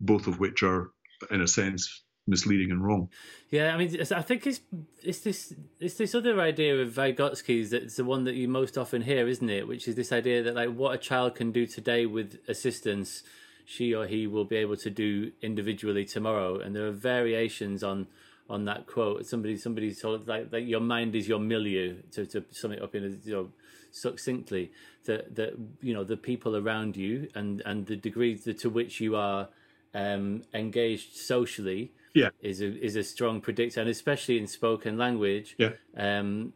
both 0.00 0.28
of 0.28 0.38
which 0.38 0.62
are, 0.62 0.92
in 1.30 1.40
a 1.40 1.48
sense, 1.48 2.03
misleading 2.26 2.70
and 2.70 2.84
wrong. 2.84 3.08
Yeah, 3.50 3.74
I 3.74 3.76
mean, 3.76 3.96
I 4.00 4.22
think 4.22 4.46
it's 4.46 4.60
it's 5.02 5.20
this 5.20 5.54
it's 5.80 5.94
this 5.94 6.14
other 6.14 6.40
idea 6.40 6.80
of 6.80 6.92
Vygotsky's 6.92 7.70
that's 7.70 7.96
the 7.96 8.04
one 8.04 8.24
that 8.24 8.34
you 8.34 8.48
most 8.48 8.78
often 8.78 9.02
hear, 9.02 9.28
isn't 9.28 9.50
it? 9.50 9.68
Which 9.68 9.86
is 9.86 9.94
this 9.94 10.12
idea 10.12 10.42
that 10.42 10.54
like 10.54 10.74
what 10.74 10.94
a 10.94 10.98
child 10.98 11.34
can 11.34 11.52
do 11.52 11.66
today 11.66 12.06
with 12.06 12.38
assistance, 12.48 13.22
she 13.64 13.94
or 13.94 14.06
he 14.06 14.26
will 14.26 14.44
be 14.44 14.56
able 14.56 14.76
to 14.78 14.90
do 14.90 15.32
individually 15.42 16.04
tomorrow, 16.04 16.58
and 16.58 16.74
there 16.74 16.86
are 16.86 16.92
variations 16.92 17.84
on 17.84 18.06
on 18.48 18.64
that 18.64 18.86
quote. 18.86 19.26
Somebody 19.26 19.56
somebody 19.56 19.94
told 19.94 20.26
like 20.26 20.52
like 20.52 20.66
your 20.66 20.80
mind 20.80 21.14
is 21.14 21.28
your 21.28 21.40
milieu 21.40 21.96
to 22.12 22.26
to 22.26 22.44
sum 22.50 22.72
it 22.72 22.82
up 22.82 22.94
in 22.94 23.04
a 23.04 23.08
you 23.28 23.34
know 23.34 23.48
succinctly 23.90 24.72
that 25.04 25.36
that 25.36 25.54
you 25.80 25.94
know 25.94 26.04
the 26.04 26.16
people 26.16 26.56
around 26.56 26.96
you 26.96 27.28
and 27.34 27.62
and 27.64 27.86
the 27.86 27.96
degrees 27.96 28.44
to 28.44 28.68
which 28.68 29.00
you 29.00 29.14
are 29.14 29.48
um, 29.94 30.42
engaged 30.52 31.14
socially 31.16 31.92
yeah. 32.14 32.30
is 32.40 32.62
a 32.62 32.82
is 32.82 32.96
a 32.96 33.04
strong 33.04 33.40
predictor, 33.40 33.80
and 33.80 33.90
especially 33.90 34.38
in 34.38 34.46
spoken 34.46 34.96
language, 34.96 35.56
yeah. 35.58 35.72
um, 35.96 36.52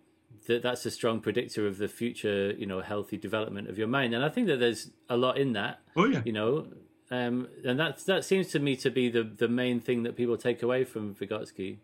that 0.46 0.62
that's 0.62 0.86
a 0.86 0.90
strong 0.90 1.20
predictor 1.20 1.66
of 1.66 1.78
the 1.78 1.88
future, 1.88 2.52
you 2.52 2.66
know, 2.66 2.80
healthy 2.80 3.18
development 3.18 3.68
of 3.68 3.78
your 3.78 3.88
mind. 3.88 4.14
And 4.14 4.24
I 4.24 4.28
think 4.28 4.46
that 4.46 4.58
there's 4.58 4.90
a 5.08 5.16
lot 5.16 5.36
in 5.38 5.52
that. 5.52 5.80
Oh 5.96 6.04
yeah, 6.04 6.22
you 6.24 6.32
know, 6.32 6.68
um, 7.10 7.48
and 7.64 7.78
that 7.78 8.04
that 8.06 8.24
seems 8.24 8.48
to 8.48 8.58
me 8.58 8.76
to 8.76 8.90
be 8.90 9.10
the 9.10 9.24
the 9.24 9.48
main 9.48 9.80
thing 9.80 10.04
that 10.04 10.16
people 10.16 10.36
take 10.36 10.62
away 10.62 10.84
from 10.84 11.14
Vygotsky. 11.14 11.78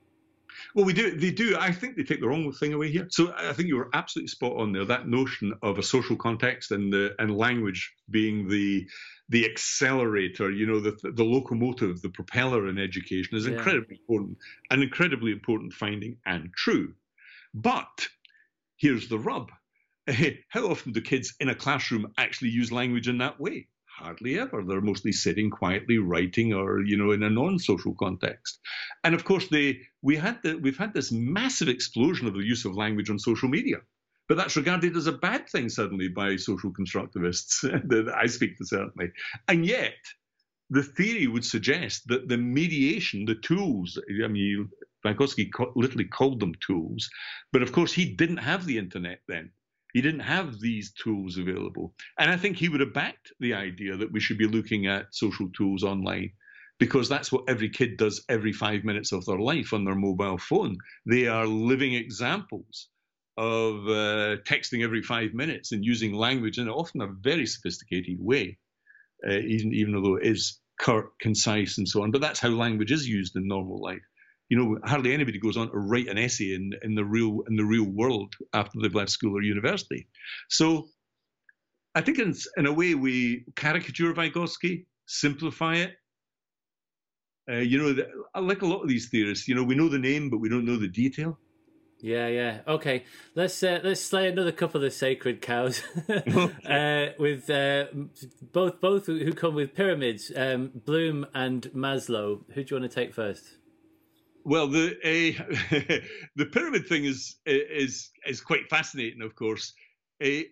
Well, 0.75 0.85
we 0.85 0.93
do. 0.93 1.17
They 1.17 1.31
do. 1.31 1.57
I 1.59 1.73
think 1.73 1.97
they 1.97 2.03
take 2.03 2.21
the 2.21 2.29
wrong 2.29 2.53
thing 2.53 2.73
away 2.73 2.91
here. 2.91 3.07
So 3.11 3.35
I 3.37 3.53
think 3.53 3.69
you 3.69 3.77
were 3.77 3.91
absolutely 3.93 4.29
spot 4.29 4.57
on 4.57 4.73
there. 4.73 4.85
That 4.85 5.09
notion 5.09 5.53
of 5.63 5.79
a 5.79 5.83
social 5.83 6.17
context 6.17 6.71
and 6.71 6.93
the 6.93 7.15
and 7.19 7.37
language 7.37 7.93
being 8.11 8.49
the 8.49 8.87
the 9.29 9.49
accelerator, 9.51 10.51
you 10.51 10.67
know, 10.67 10.81
the 10.81 10.97
the 11.03 11.25
locomotive, 11.25 12.03
the 12.03 12.11
propeller 12.11 12.69
in 12.69 12.79
education 12.79 13.37
is 13.37 13.47
incredibly 13.47 13.97
yeah. 13.97 14.01
important, 14.01 14.39
an 14.71 14.83
incredibly 14.83 15.33
important 15.33 15.73
finding 15.73 16.17
and 16.27 16.53
true. 16.55 16.95
But 17.55 18.09
here's 18.77 19.09
the 19.09 19.19
rub: 19.19 19.51
how 20.49 20.67
often 20.67 20.93
do 20.93 21.01
kids 21.01 21.35
in 21.41 21.49
a 21.49 21.55
classroom 21.55 22.13
actually 22.19 22.51
use 22.51 22.73
language 22.73 23.09
in 23.09 23.19
that 23.19 23.41
way? 23.41 23.69
hardly 23.95 24.39
ever. 24.39 24.63
They're 24.63 24.81
mostly 24.81 25.13
sitting 25.13 25.51
quietly 25.51 25.99
writing 25.99 26.53
or, 26.53 26.83
you 26.83 26.97
know, 26.97 27.13
in 27.13 27.23
a 27.23 27.31
non-social 27.31 27.95
context. 27.95 28.61
And 29.05 29.15
of 29.15 29.25
course, 29.25 29.49
they 29.49 29.81
we 30.05 30.17
had 30.17 30.39
the, 30.43 30.57
we've 30.57 30.77
had 30.77 30.93
this 30.93 31.11
massive 31.11 31.69
explosion 31.69 32.27
of 32.29 32.35
the 32.35 32.45
use 32.45 32.67
of 32.67 32.77
language 32.77 33.09
on 33.09 33.19
social 33.19 33.49
media. 33.49 33.79
But 34.29 34.37
that's 34.37 34.57
regarded 34.57 34.97
as 34.97 35.07
a 35.07 35.13
bad 35.13 35.49
thing 35.49 35.71
suddenly 35.71 36.09
by 36.09 36.37
social 36.37 36.71
constructivists 36.73 37.63
that 37.89 38.15
I 38.15 38.27
speak 38.27 38.59
to 38.59 38.67
certainly. 38.67 39.11
And 39.49 39.65
yet, 39.67 39.97
the 40.69 40.83
theory 40.83 41.27
would 41.27 41.45
suggest 41.45 42.07
that 42.09 42.29
the 42.29 42.37
mediation, 42.37 43.25
the 43.25 43.35
tools, 43.35 43.99
I 44.23 44.29
mean, 44.29 44.69
Vygotsky 45.05 45.51
literally 45.75 46.07
called 46.07 46.41
them 46.41 46.55
tools, 46.61 47.09
but 47.53 47.63
of 47.63 47.73
course 47.73 47.93
he 47.93 48.05
didn't 48.05 48.39
have 48.39 48.67
the 48.67 48.79
internet 48.79 49.21
then. 49.27 49.51
He 49.95 50.03
didn't 50.03 50.21
have 50.21 50.61
these 50.61 50.93
tools 50.93 51.39
available. 51.39 51.95
And 52.19 52.31
I 52.31 52.37
think 52.37 52.57
he 52.57 52.69
would 52.69 52.81
have 52.81 52.93
backed 52.93 53.33
the 53.41 53.55
idea 53.55 53.97
that 53.97 54.13
we 54.13 54.21
should 54.21 54.39
be 54.39 54.47
looking 54.47 54.87
at 54.87 55.15
social 55.15 55.49
tools 55.57 55.83
online 55.83 56.33
because 56.79 57.09
that's 57.09 57.31
what 57.31 57.45
every 57.49 57.70
kid 57.70 57.97
does 57.97 58.25
every 58.29 58.53
five 58.53 58.85
minutes 58.85 59.12
of 59.12 59.25
their 59.25 59.39
life 59.39 59.72
on 59.72 59.85
their 59.85 59.95
mobile 59.95 60.39
phone. 60.39 60.77
They 61.07 61.27
are 61.27 61.47
living 61.47 61.95
examples 61.95 62.89
of 63.37 63.87
uh, 63.87 64.37
texting 64.47 64.83
every 64.83 65.03
five 65.03 65.35
minutes 65.35 65.72
and 65.72 65.85
using 65.85 66.14
language 66.14 66.59
in 66.59 66.68
often 66.68 67.01
a 67.01 67.09
very 67.09 67.47
sophisticated 67.47 68.16
way, 68.20 68.59
uh, 69.29 69.39
even, 69.39 69.72
even 69.72 69.95
although 69.95 70.16
it 70.16 70.27
is 70.27 70.61
curt, 70.81 71.18
concise, 71.20 71.79
and 71.79 71.89
so 71.89 72.03
on. 72.03 72.11
But 72.11 72.20
that's 72.20 72.41
how 72.41 72.51
language 72.51 72.93
is 72.93 73.09
used 73.09 73.37
in 73.37 73.47
normal 73.47 73.81
life 73.81 74.03
you 74.49 74.59
know, 74.59 74.79
hardly 74.85 75.12
anybody 75.12 75.39
goes 75.39 75.57
on 75.57 75.70
to 75.70 75.79
write 75.79 76.09
an 76.09 76.18
essay 76.18 76.55
in, 76.55 76.72
in 76.83 76.95
the 76.95 77.05
real 77.05 77.43
in 77.49 77.57
the 77.57 77.64
real 77.64 77.85
world 77.85 78.35
after 78.53 78.79
they've 78.81 78.95
left 78.95 79.11
school 79.11 79.37
or 79.37 79.43
university. 79.43 80.07
So 80.49 80.89
I 81.95 82.03
think 82.03 82.18
in, 82.18 82.35
in 82.57 82.66
a 82.66 82.72
way 82.72 82.95
we 82.95 83.45
caricature 83.57 84.12
Vygotsky, 84.12 84.87
simplify 85.07 85.77
it. 85.77 85.95
Uh, 87.49 87.57
you 87.57 87.79
know, 87.79 88.05
like 88.41 88.63
a 88.63 88.67
lot 88.67 88.83
of 88.83 88.89
these 88.89 89.09
theorists, 89.09 89.47
you 89.49 89.55
know, 89.55 89.63
we 89.63 89.75
know 89.75 89.89
the 89.89 89.99
name, 89.99 90.31
but 90.31 90.39
we 90.39 90.49
don't 90.49 90.65
know 90.65 90.77
the 90.77 90.89
detail. 90.89 91.39
Yeah, 92.01 92.27
yeah. 92.29 92.61
Okay, 92.69 93.05
let's 93.35 93.63
uh, 93.63 93.81
let's 93.83 94.03
slay 94.03 94.29
another 94.29 94.53
couple 94.53 94.79
of 94.79 94.83
the 94.83 94.91
sacred 94.91 95.41
cows 95.41 95.83
uh, 96.09 97.07
with 97.19 97.49
uh, 97.49 97.87
both 98.53 98.81
both 98.81 99.07
who 99.07 99.33
come 99.33 99.55
with 99.55 99.75
pyramids, 99.75 100.31
um, 100.37 100.71
Bloom 100.85 101.27
and 101.35 101.63
Maslow. 101.75 102.43
Who 102.53 102.63
do 102.63 102.75
you 102.75 102.81
want 102.81 102.91
to 102.91 102.95
take 102.95 103.15
first? 103.15 103.45
Well, 104.45 104.69
the 104.69 104.91
uh, 105.03 105.97
the 106.37 106.47
pyramid 106.47 106.87
thing 106.87 107.07
is 107.07 107.37
is 107.47 108.11
is 108.27 108.43
quite 108.43 108.69
fascinating. 108.69 109.23
Of 109.23 109.35
course, 109.35 109.73
uh, 110.23 110.43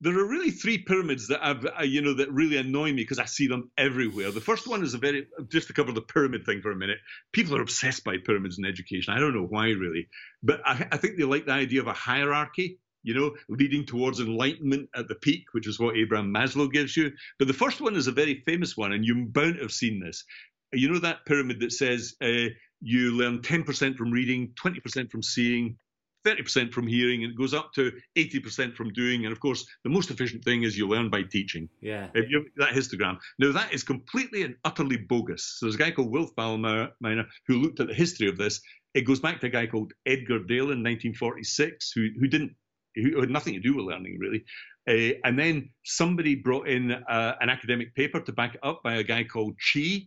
there 0.00 0.18
are 0.18 0.28
really 0.28 0.50
three 0.50 0.78
pyramids 0.78 1.28
that 1.28 1.44
I've 1.44 1.64
uh, 1.64 1.82
you 1.82 2.02
know 2.02 2.14
that 2.14 2.30
really 2.30 2.56
annoy 2.56 2.88
me 2.88 3.02
because 3.02 3.18
I 3.18 3.24
see 3.24 3.46
them 3.46 3.70
everywhere. 3.78 4.30
The 4.30 4.40
first 4.40 4.66
one 4.66 4.82
is 4.82 4.94
a 4.94 4.98
very 4.98 5.26
just 5.50 5.68
to 5.68 5.72
cover 5.72 5.92
the 5.92 6.02
pyramid 6.02 6.44
thing 6.44 6.60
for 6.60 6.70
a 6.70 6.76
minute. 6.76 6.98
People 7.32 7.56
are 7.56 7.62
obsessed 7.62 8.04
by 8.04 8.16
pyramids 8.24 8.58
in 8.58 8.64
education. 8.64 9.14
I 9.14 9.20
don't 9.20 9.34
know 9.34 9.46
why 9.48 9.68
really, 9.68 10.08
but 10.42 10.60
I, 10.64 10.86
I 10.92 10.96
think 10.98 11.16
they 11.16 11.24
like 11.24 11.46
the 11.46 11.52
idea 11.52 11.80
of 11.80 11.86
a 11.86 11.92
hierarchy 11.92 12.78
you 13.06 13.14
know, 13.14 13.36
leading 13.48 13.86
towards 13.86 14.18
enlightenment 14.18 14.90
at 14.92 15.06
the 15.06 15.14
peak, 15.14 15.44
which 15.52 15.68
is 15.68 15.78
what 15.78 15.96
Abraham 15.96 16.34
Maslow 16.34 16.70
gives 16.70 16.96
you. 16.96 17.12
But 17.38 17.46
the 17.46 17.54
first 17.54 17.80
one 17.80 17.94
is 17.94 18.08
a 18.08 18.12
very 18.12 18.42
famous 18.44 18.76
one, 18.76 18.92
and 18.92 19.04
you're 19.04 19.26
bound 19.28 19.54
to 19.54 19.62
have 19.62 19.70
seen 19.70 20.00
this. 20.04 20.24
You 20.72 20.90
know 20.90 20.98
that 20.98 21.24
pyramid 21.24 21.60
that 21.60 21.70
says 21.70 22.16
uh, 22.20 22.48
you 22.80 23.12
learn 23.12 23.42
10% 23.42 23.96
from 23.96 24.10
reading, 24.10 24.52
20% 24.60 25.08
from 25.08 25.22
seeing, 25.22 25.78
30% 26.26 26.72
from 26.72 26.86
hearing, 26.86 27.22
and 27.22 27.32
it 27.32 27.38
goes 27.38 27.54
up 27.54 27.72
to 27.74 27.92
80% 28.16 28.74
from 28.74 28.92
doing. 28.92 29.24
And 29.24 29.32
of 29.32 29.40
course, 29.40 29.66
the 29.84 29.90
most 29.90 30.10
efficient 30.10 30.44
thing 30.44 30.64
is 30.64 30.76
you 30.76 30.88
learn 30.88 31.08
by 31.10 31.22
teaching. 31.22 31.68
Yeah. 31.80 32.08
If 32.14 32.28
you, 32.30 32.46
that 32.56 32.72
histogram. 32.72 33.18
Now, 33.38 33.52
that 33.52 33.72
is 33.72 33.82
completely 33.82 34.42
and 34.42 34.56
utterly 34.64 34.96
bogus. 34.96 35.56
So 35.58 35.66
there's 35.66 35.76
a 35.76 35.78
guy 35.78 35.90
called 35.90 36.10
Will 36.10 36.28
Thalheimer 36.36 37.26
who 37.46 37.58
looked 37.58 37.80
at 37.80 37.88
the 37.88 37.94
history 37.94 38.28
of 38.28 38.36
this. 38.36 38.60
It 38.94 39.02
goes 39.02 39.20
back 39.20 39.40
to 39.40 39.46
a 39.46 39.50
guy 39.50 39.66
called 39.66 39.92
Edgar 40.06 40.40
Dale 40.40 40.72
in 40.72 40.82
1946, 40.82 41.92
who, 41.94 42.08
who 42.18 42.26
didn't, 42.26 42.52
who 42.94 43.20
had 43.20 43.30
nothing 43.30 43.54
to 43.54 43.60
do 43.60 43.76
with 43.76 43.86
learning 43.86 44.18
really. 44.18 44.44
Uh, 44.88 45.18
and 45.24 45.38
then 45.38 45.68
somebody 45.84 46.34
brought 46.36 46.68
in 46.68 46.92
uh, 46.92 47.34
an 47.40 47.50
academic 47.50 47.94
paper 47.94 48.20
to 48.20 48.32
back 48.32 48.54
it 48.54 48.60
up 48.62 48.82
by 48.82 48.94
a 48.94 49.02
guy 49.02 49.24
called 49.24 49.56
Chi, 49.72 50.06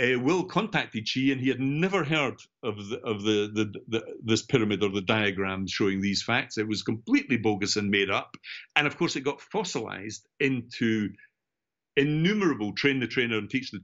uh, 0.00 0.18
Will 0.18 0.44
contacted 0.44 1.08
Chi, 1.12 1.30
and 1.32 1.40
he 1.40 1.48
had 1.48 1.60
never 1.60 2.04
heard 2.04 2.36
of 2.62 2.76
the, 2.88 3.00
of 3.00 3.22
the, 3.22 3.50
the, 3.52 3.80
the, 3.88 4.02
this 4.22 4.42
pyramid 4.42 4.82
or 4.82 4.90
the 4.90 5.00
diagram 5.00 5.66
showing 5.66 6.00
these 6.00 6.22
facts. 6.22 6.58
It 6.58 6.68
was 6.68 6.82
completely 6.82 7.36
bogus 7.36 7.76
and 7.76 7.90
made 7.90 8.10
up, 8.10 8.36
and 8.76 8.86
of 8.86 8.96
course, 8.96 9.16
it 9.16 9.22
got 9.22 9.40
fossilized 9.40 10.26
into 10.38 11.10
innumerable 11.96 12.72
train 12.72 13.00
the 13.00 13.06
trainer 13.06 13.36
and 13.36 13.50
teach 13.50 13.70
the 13.70 13.80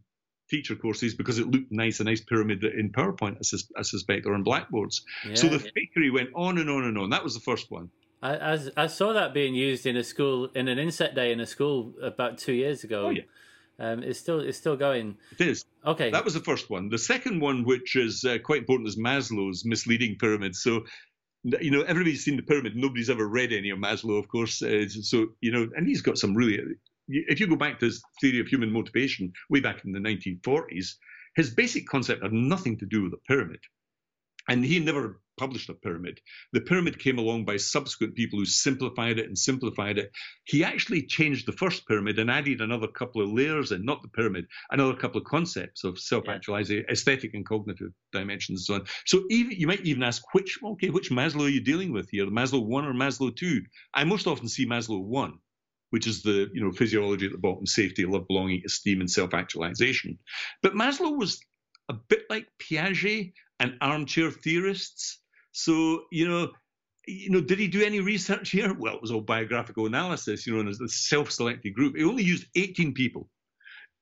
teacher 0.49 0.77
courses 0.77 1.15
because 1.15 1.39
it 1.39 1.51
looked 1.51 1.73
nice, 1.73 2.01
a 2.01 2.05
nice 2.05 2.21
pyramid 2.21 2.65
in 2.65 2.93
PowerPoint, 2.93 3.37
I, 3.37 3.43
sus- 3.43 3.71
I 3.77 3.83
suspect, 3.83 4.27
or 4.27 4.35
on 4.35 4.43
blackboards. 4.43 5.03
Yeah, 5.27 5.35
so 5.35 5.49
the 5.49 5.59
fakery 5.59 6.13
went 6.13 6.31
on 6.35 6.59
and 6.59 6.71
on 6.71 6.85
and 6.85 6.97
on. 6.97 7.11
That 7.11 7.25
was 7.25 7.35
the 7.35 7.41
first 7.41 7.71
one. 7.71 7.91
I, 8.23 8.55
I, 8.55 8.59
I, 8.77 8.87
saw 8.87 9.13
that 9.13 9.35
being 9.35 9.55
used 9.55 9.85
in 9.85 9.97
a 9.97 10.03
school 10.03 10.49
in 10.55 10.69
an 10.69 10.79
inset 10.79 11.15
day 11.15 11.33
in 11.33 11.41
a 11.41 11.47
school 11.47 11.93
about 12.01 12.39
two 12.39 12.55
years 12.55 12.83
ago. 12.83 13.09
Oh 13.09 13.11
yeah. 13.11 13.23
Um, 13.79 14.03
it's 14.03 14.19
still 14.19 14.41
it's 14.41 14.59
still 14.59 14.77
going. 14.77 15.19
It 15.39 15.47
is. 15.47 15.65
Okay. 15.85 16.11
That 16.11 16.25
was 16.25 16.35
the 16.35 16.41
first 16.41 16.71
one. 16.71 16.89
The 16.89 16.99
second 16.99 17.41
one, 17.41 17.65
which 17.65 17.97
is 17.97 18.25
uh, 18.25 18.39
quite 18.43 18.61
important, 18.61 18.89
is 18.89 18.97
Maslow's 18.97 19.65
misleading 19.65 20.17
pyramid. 20.19 20.57
So, 20.57 20.85
you 21.45 21.71
know, 21.71 21.83
everybody's 21.83 22.25
seen 22.25 22.37
the 22.37 22.43
pyramid. 22.43 22.75
Nobody's 22.75 23.11
ever 23.11 23.27
read 23.27 23.53
any 23.53 23.71
of 23.71 23.79
Maslow, 23.79 24.19
of 24.19 24.29
course. 24.29 24.63
Uh, 24.63 24.89
so, 24.89 25.29
you 25.41 25.53
know, 25.53 25.69
and 25.77 25.87
he's 25.87 26.03
got 26.03 26.19
some 26.19 26.35
really. 26.35 26.59
If 27.09 27.39
you 27.39 27.47
go 27.47 27.57
back 27.57 27.79
to 27.81 27.87
his 27.87 28.03
theory 28.21 28.41
of 28.41 28.49
human 28.49 28.73
motivation 28.73 29.33
way 29.49 29.61
back 29.61 29.85
in 29.85 29.93
the 29.93 30.01
1940s, 30.01 30.95
his 31.37 31.51
basic 31.51 31.87
concept 31.87 32.23
had 32.23 32.33
nothing 32.33 32.79
to 32.79 32.87
do 32.87 33.03
with 33.03 33.13
the 33.13 33.19
pyramid. 33.29 33.61
And 34.49 34.65
he 34.65 34.81
never 34.81 35.21
published 35.37 35.69
a 35.69 35.75
pyramid. 35.75 36.21
The 36.53 36.61
pyramid 36.61 36.99
came 36.99 37.19
along 37.19 37.45
by 37.45 37.57
subsequent 37.57 38.15
people 38.15 38.39
who 38.39 38.45
simplified 38.45 39.19
it 39.19 39.27
and 39.27 39.39
simplified 39.39 39.99
it. 39.99 40.11
He 40.45 40.65
actually 40.65 41.07
changed 41.07 41.47
the 41.47 41.53
first 41.53 41.87
pyramid 41.87 42.19
and 42.19 42.31
added 42.31 42.61
another 42.61 42.89
couple 42.89 43.23
of 43.23 43.31
layers 43.31 43.73
and 43.73 43.85
not 43.85 44.03
the 44.03 44.09
pyramid, 44.09 44.47
another 44.71 44.95
couple 44.95 45.21
of 45.21 45.27
concepts 45.27 45.85
of 45.85 45.99
self-actualization, 45.99 46.85
yeah. 46.87 46.93
aesthetic 46.93 47.35
and 47.35 47.47
cognitive 47.47 47.93
dimensions 48.13 48.61
and 48.61 48.65
so 48.65 48.75
on. 48.75 48.87
So 49.05 49.25
even 49.31 49.53
you 49.53 49.67
might 49.67 49.85
even 49.85 50.03
ask 50.03 50.23
which 50.33 50.59
okay, 50.63 50.91
which 50.91 51.11
Maslow 51.11 51.47
are 51.47 51.49
you 51.49 51.61
dealing 51.61 51.93
with 51.93 52.11
here? 52.11 52.27
Maslow 52.27 52.65
one 52.65 52.85
or 52.85 52.95
Maslow 52.95 53.35
two? 53.35 53.63
I 53.95 54.05
most 54.05 54.27
often 54.27 54.49
see 54.49 54.67
Maslow 54.67 55.03
one 55.03 55.39
which 55.91 56.07
is 56.07 56.23
the 56.23 56.51
you 56.53 56.61
know 56.61 56.73
physiology 56.73 57.27
at 57.27 57.33
the 57.33 57.39
bottom, 57.39 57.67
safety, 57.67 58.05
love, 58.05 58.27
belonging, 58.27 58.63
esteem, 58.67 59.01
and 59.01 59.11
self-actualization. 59.11 60.19
But 60.63 60.75
Maslow 60.75 61.17
was 61.17 61.41
a 61.89 61.95
bit 61.95 62.25
like 62.29 62.49
Piaget 62.59 63.33
and 63.61 63.75
armchair 63.81 64.31
theorists. 64.31 65.21
So, 65.57 66.03
you 66.13 66.29
know, 66.29 66.51
you 67.07 67.31
know, 67.31 67.41
did 67.41 67.59
he 67.59 67.67
do 67.67 67.83
any 67.83 68.01
research 68.01 68.51
here? 68.51 68.75
Well, 68.75 68.97
it 68.97 69.01
was 69.01 69.11
all 69.11 69.23
biographical 69.23 69.87
analysis, 69.87 70.47
you 70.47 70.53
know, 70.53 70.61
and 70.61 70.69
as 70.69 70.83
a 70.83 70.89
self-selected 70.89 71.73
group. 71.73 71.97
He 71.97 72.05
only 72.05 72.25
used 72.25 72.47
18 72.57 72.93
people 72.93 73.31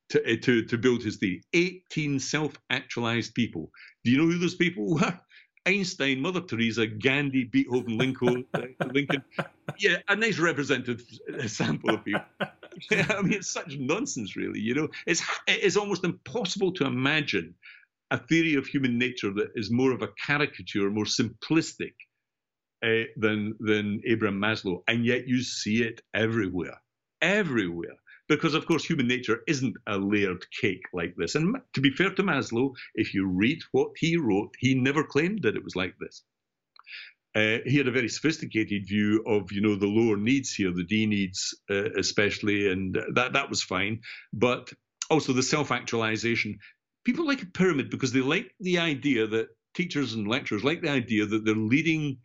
to, 0.09 0.21
eh, 0.27 0.37
to, 0.43 0.65
to 0.65 0.77
build 0.77 1.05
his 1.05 1.19
theory. 1.19 1.45
18 1.53 2.19
self-actualized 2.19 3.37
people. 3.37 3.71
Do 4.03 4.11
you 4.11 4.19
know 4.19 4.25
who 4.25 4.39
those 4.39 4.57
people 4.57 4.95
were? 4.95 5.21
Einstein, 5.65 6.21
Mother 6.21 6.41
Teresa, 6.41 6.89
Gandhi, 6.89 7.45
Beethoven, 7.45 7.99
Lincoln, 7.99 8.45
uh, 8.55 8.63
Lincoln. 8.93 9.23
Yeah, 9.79 9.99
a 10.09 10.17
nice 10.17 10.41
representative 10.41 11.05
sample 11.47 11.95
of 11.95 12.05
people. 12.05 12.21
I 12.91 13.23
mean, 13.23 13.35
it's 13.35 13.53
such 13.53 13.77
nonsense, 13.77 14.35
really. 14.35 14.59
You 14.59 14.75
know, 14.75 14.89
it's 15.07 15.23
it 15.47 15.61
is 15.61 15.77
almost 15.77 16.03
impossible 16.03 16.73
to 16.73 16.85
imagine 16.85 17.55
a 18.11 18.19
theory 18.19 18.55
of 18.55 18.67
human 18.67 18.99
nature 18.99 19.33
that 19.35 19.51
is 19.55 19.71
more 19.71 19.93
of 19.93 20.03
a 20.03 20.13
caricature, 20.27 20.91
more 20.91 21.05
simplistic 21.05 21.95
uh, 22.85 23.05
than 23.17 23.55
than 23.61 24.01
Abraham 24.07 24.41
Maslow, 24.41 24.83
and 24.89 25.05
yet 25.05 25.27
you 25.27 25.43
see 25.43 25.83
it 25.83 26.01
everywhere, 26.15 26.81
everywhere. 27.21 27.97
Because 28.27 28.55
of 28.55 28.67
course, 28.67 28.85
human 28.85 29.07
nature 29.07 29.43
isn't 29.47 29.77
a 29.87 29.99
layered 29.99 30.47
cake 30.61 30.85
like 30.95 31.15
this. 31.17 31.35
And 31.35 31.57
to 31.75 31.81
be 31.83 31.91
fair 31.91 32.11
to 32.15 32.23
Maslow, 32.23 32.73
if 32.95 33.13
you 33.13 33.27
read 33.29 33.59
what 33.73 33.91
he 33.99 34.17
wrote, 34.17 34.55
he 34.59 34.75
never 34.75 35.05
claimed 35.05 35.43
that 35.43 35.57
it 35.57 35.65
was 35.65 35.77
like 35.77 35.95
this. 35.99 36.23
Uh, 37.35 37.59
he 37.67 37.77
had 37.77 37.89
a 37.89 37.93
very 37.93 38.09
sophisticated 38.09 38.87
view 38.87 39.23
of, 39.27 39.51
you 39.53 39.61
know, 39.61 39.75
the 39.75 39.87
lower 39.87 40.17
needs 40.17 40.55
here, 40.55 40.73
the 40.73 40.85
D 40.85 41.05
needs 41.05 41.55
uh, 41.69 41.91
especially, 41.99 42.71
and 42.71 42.97
that 43.13 43.33
that 43.33 43.51
was 43.51 43.63
fine. 43.63 44.01
But 44.33 44.73
also 45.11 45.33
the 45.33 45.43
self-actualization 45.43 46.59
people 47.05 47.27
like 47.27 47.43
a 47.43 47.47
pyramid 47.47 47.91
because 47.91 48.13
they 48.13 48.21
like 48.21 48.55
the 48.61 48.79
idea 48.79 49.27
that 49.27 49.49
teachers 49.75 50.15
and 50.15 50.29
lecturers 50.29 50.65
like 50.65 50.83
the 50.83 50.91
idea 50.91 51.27
that 51.27 51.45
they're 51.45 51.55
leading 51.55 52.19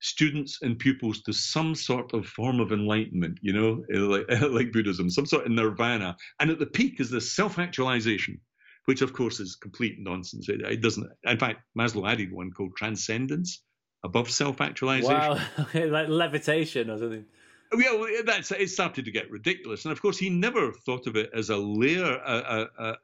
students 0.00 0.58
and 0.62 0.78
pupils 0.78 1.22
to 1.22 1.32
some 1.32 1.74
sort 1.74 2.12
of 2.14 2.26
form 2.26 2.58
of 2.58 2.72
enlightenment, 2.72 3.38
you 3.42 3.52
know, 3.52 3.84
like, 4.08 4.26
like 4.50 4.72
Buddhism, 4.72 5.10
some 5.10 5.26
sort 5.26 5.46
of 5.46 5.52
nirvana. 5.52 6.16
And 6.40 6.50
at 6.50 6.58
the 6.58 6.66
peak 6.66 7.00
is 7.00 7.10
this 7.10 7.32
self 7.34 7.58
actualization, 7.58 8.40
which 8.86 9.02
of 9.02 9.12
course 9.12 9.40
is 9.40 9.56
complete 9.56 9.96
nonsense. 9.98 10.48
It, 10.48 10.62
it, 10.62 10.80
doesn't, 10.80 11.08
in 11.24 11.38
fact, 11.38 11.60
Maslow 11.78 12.10
added 12.10 12.32
one 12.32 12.50
called 12.50 12.76
transcendence, 12.76 13.62
above 14.04 14.30
self 14.30 14.60
actualization. 14.60 15.12
Wow, 15.14 15.38
like 15.74 16.08
levitation 16.08 16.90
or 16.90 16.98
something. 16.98 17.24
Well, 17.72 18.04
that's 18.24 18.50
it 18.50 18.68
started 18.68 19.04
to 19.04 19.12
get 19.12 19.30
ridiculous, 19.30 19.84
and 19.84 19.92
of 19.92 20.02
course, 20.02 20.18
he 20.18 20.28
never 20.28 20.72
thought 20.72 21.06
of 21.06 21.14
it 21.14 21.30
as 21.32 21.50
a 21.50 21.56
layer, 21.56 22.04
a, 22.04 22.68
a, 22.78 22.96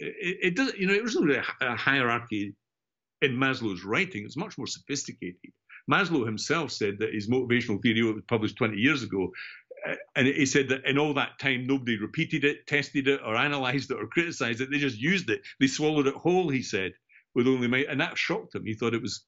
it, 0.00 0.38
it 0.42 0.56
does, 0.56 0.74
you 0.74 0.86
know, 0.86 0.94
it 0.94 1.02
wasn't 1.02 1.26
really 1.26 1.42
a, 1.60 1.76
hierarchy 1.76 2.54
in 3.22 3.36
Maslow's 3.36 3.84
writing. 3.84 4.24
It's 4.24 4.36
much 4.36 4.56
more 4.58 4.66
sophisticated. 4.66 5.52
Maslow 5.90 6.24
himself 6.24 6.72
said 6.72 6.98
that 7.00 7.12
his 7.12 7.28
motivational 7.28 7.82
theory 7.82 8.02
was 8.02 8.22
published 8.28 8.56
20 8.56 8.76
years 8.76 9.02
ago, 9.02 9.32
uh, 9.88 9.94
and 10.14 10.26
he 10.26 10.46
said 10.46 10.68
that 10.68 10.84
in 10.84 10.98
all 10.98 11.14
that 11.14 11.38
time 11.38 11.66
nobody 11.66 11.98
repeated 11.98 12.44
it, 12.44 12.66
tested 12.66 13.08
it, 13.08 13.20
or 13.24 13.34
analysed 13.34 13.90
it, 13.90 13.98
or 13.98 14.06
criticised 14.06 14.60
it. 14.60 14.70
They 14.70 14.78
just 14.78 14.98
used 14.98 15.30
it. 15.30 15.42
They 15.58 15.66
swallowed 15.66 16.06
it 16.06 16.14
whole. 16.14 16.48
He 16.48 16.62
said, 16.62 16.92
with 17.34 17.46
only 17.46 17.86
and 17.86 18.00
that 18.00 18.18
shocked 18.18 18.54
him. 18.54 18.64
He 18.64 18.74
thought 18.74 18.94
it 18.94 19.02
was 19.02 19.24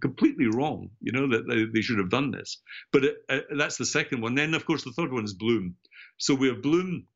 completely 0.00 0.46
wrong. 0.46 0.90
You 1.00 1.12
know 1.12 1.28
that 1.28 1.70
they 1.72 1.80
should 1.80 1.98
have 1.98 2.10
done 2.10 2.30
this. 2.30 2.60
But 2.92 3.04
it, 3.04 3.16
uh, 3.28 3.40
that's 3.56 3.76
the 3.76 3.86
second 3.86 4.20
one. 4.20 4.34
Then 4.34 4.54
of 4.54 4.66
course 4.66 4.84
the 4.84 4.92
third 4.92 5.12
one 5.12 5.24
is 5.24 5.34
Bloom. 5.34 5.76
So 6.18 6.34
we 6.34 6.48
have 6.48 6.62
Bloom 6.62 7.06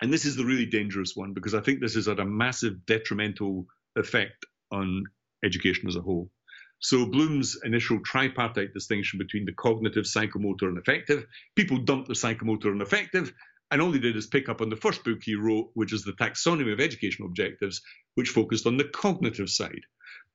and 0.00 0.12
this 0.12 0.24
is 0.24 0.36
the 0.36 0.44
really 0.44 0.66
dangerous 0.66 1.16
one 1.16 1.32
because 1.32 1.54
I 1.54 1.60
think 1.60 1.80
this 1.80 1.94
has 1.94 2.06
had 2.06 2.20
a 2.20 2.24
massive 2.24 2.84
detrimental 2.86 3.66
effect 3.96 4.44
on 4.70 5.04
education 5.44 5.88
as 5.88 5.96
a 5.96 6.02
whole. 6.02 6.30
So 6.78 7.06
Bloom's 7.06 7.58
initial 7.64 8.00
tripartite 8.00 8.74
distinction 8.74 9.18
between 9.18 9.46
the 9.46 9.52
cognitive, 9.52 10.04
psychomotor, 10.04 10.68
and 10.68 10.78
affective, 10.78 11.24
people 11.54 11.78
dumped 11.78 12.08
the 12.08 12.14
psychomotor 12.14 12.66
and 12.66 12.82
affective, 12.82 13.32
and 13.70 13.80
all 13.80 13.90
they 13.90 13.98
did 13.98 14.16
is 14.16 14.26
pick 14.26 14.48
up 14.48 14.60
on 14.60 14.68
the 14.68 14.76
first 14.76 15.02
book 15.02 15.18
he 15.22 15.34
wrote, 15.34 15.70
which 15.74 15.92
is 15.92 16.04
the 16.04 16.12
Taxonomy 16.12 16.72
of 16.72 16.80
Educational 16.80 17.28
Objectives, 17.28 17.80
which 18.14 18.30
focused 18.30 18.66
on 18.66 18.76
the 18.76 18.84
cognitive 18.84 19.48
side. 19.48 19.80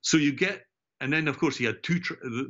So 0.01 0.17
you 0.17 0.33
get, 0.33 0.65
and 0.99 1.13
then 1.13 1.27
of 1.27 1.37
course 1.37 1.57
he 1.57 1.65
had 1.65 1.83
two, 1.83 1.99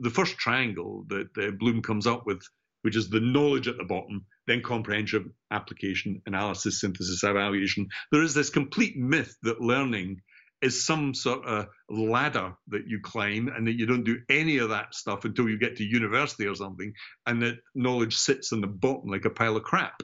the, 0.02 0.10
first 0.10 0.38
triangle 0.38 1.06
that 1.10 1.30
uh, 1.38 1.52
Bloom 1.52 1.82
comes 1.82 2.08
up 2.08 2.26
with, 2.26 2.42
which 2.82 2.96
is 2.96 3.10
the 3.10 3.20
knowledge 3.20 3.68
at 3.68 3.78
the 3.78 3.84
bottom 3.84 4.26
then 4.48 4.62
comprehension, 4.62 5.34
application, 5.52 6.22
analysis, 6.26 6.82
synthesis, 6.82 7.24
evaluation. 7.24 7.88
There 8.12 8.24
is 8.24 8.34
this 8.34 8.50
complete 8.50 8.98
myth 8.98 9.36
that 9.44 9.62
learning 9.62 10.22
is 10.62 10.86
some 10.86 11.14
sort 11.14 11.46
of 11.46 11.68
ladder 11.90 12.54
that 12.68 12.88
you 12.88 13.00
climb 13.02 13.48
and 13.48 13.66
that 13.66 13.80
you 13.80 13.86
don't 13.86 14.04
do 14.04 14.20
any 14.30 14.58
of 14.58 14.70
that 14.70 14.94
stuff 14.94 15.26
until 15.26 15.50
you 15.50 15.58
get 15.58 15.76
to 15.78 15.84
university 15.84 16.46
or 16.46 16.56
something, 16.56 16.94
and 17.26 17.42
that 17.42 17.60
knowledge 17.74 18.16
sits 18.16 18.52
in 18.52 18.62
the 18.62 18.68
bottom 18.68 19.10
like 19.10 19.26
a 19.26 19.30
pile 19.30 19.58
of 19.58 19.64
crap. 19.64 20.02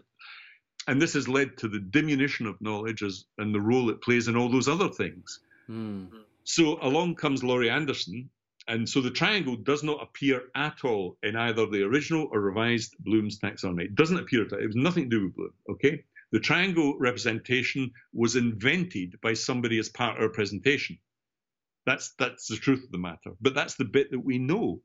And 0.88 1.02
this 1.02 1.14
has 1.14 1.28
led 1.28 1.58
to 1.58 1.68
the 1.68 1.80
diminution 1.80 2.48
of 2.48 2.60
knowledge 2.62 3.04
as, 3.04 3.26
and 3.38 3.54
the 3.54 3.62
role 3.62 3.90
it 3.90 4.02
plays 4.02 4.28
in 4.28 4.38
all 4.38 4.50
those 4.50 4.70
other 4.70 4.90
things. 4.90 5.40
Mm. 5.70 6.08
So 6.44 6.80
along 6.82 7.16
comes 7.16 7.44
Lorin 7.44 7.74
Anderson 7.74 8.30
and 8.68 8.88
so 8.88 9.02
the 9.02 9.12
triangle 9.12 9.56
does 9.56 9.84
not 9.84 10.04
appear 10.04 10.44
at 10.56 10.84
all 10.84 11.18
in 11.24 11.36
either 11.36 11.66
the 11.66 11.84
original 11.84 12.28
or 12.32 12.42
revised 12.42 12.96
Bloom's 13.00 13.40
taxonomy. 13.40 13.86
It 13.86 13.96
doesn't 13.96 14.20
appear 14.20 14.46
at 14.46 14.54
all. 14.54 14.60
It 14.60 14.68
was 14.68 14.76
nothing 14.76 15.10
to 15.10 15.18
do 15.18 15.26
with 15.26 15.36
Bloom, 15.36 15.54
okay? 15.70 16.04
The 16.32 16.40
triangle 16.42 16.98
representation 17.00 17.92
was 18.12 18.36
invented 18.36 19.20
by 19.22 19.34
somebody 19.34 19.80
as 19.80 19.88
part 19.88 20.18
of 20.18 20.24
our 20.24 20.30
presentation. 20.30 20.98
That's, 21.86 22.14
that's 22.20 22.48
the 22.48 22.58
truth 22.58 22.84
of 22.84 22.92
the 22.92 22.98
matter. 22.98 23.32
But 23.40 23.56
that's 23.56 23.76
the 23.76 23.86
bit 23.86 24.12
that 24.12 24.20
we 24.20 24.38
know. 24.38 24.82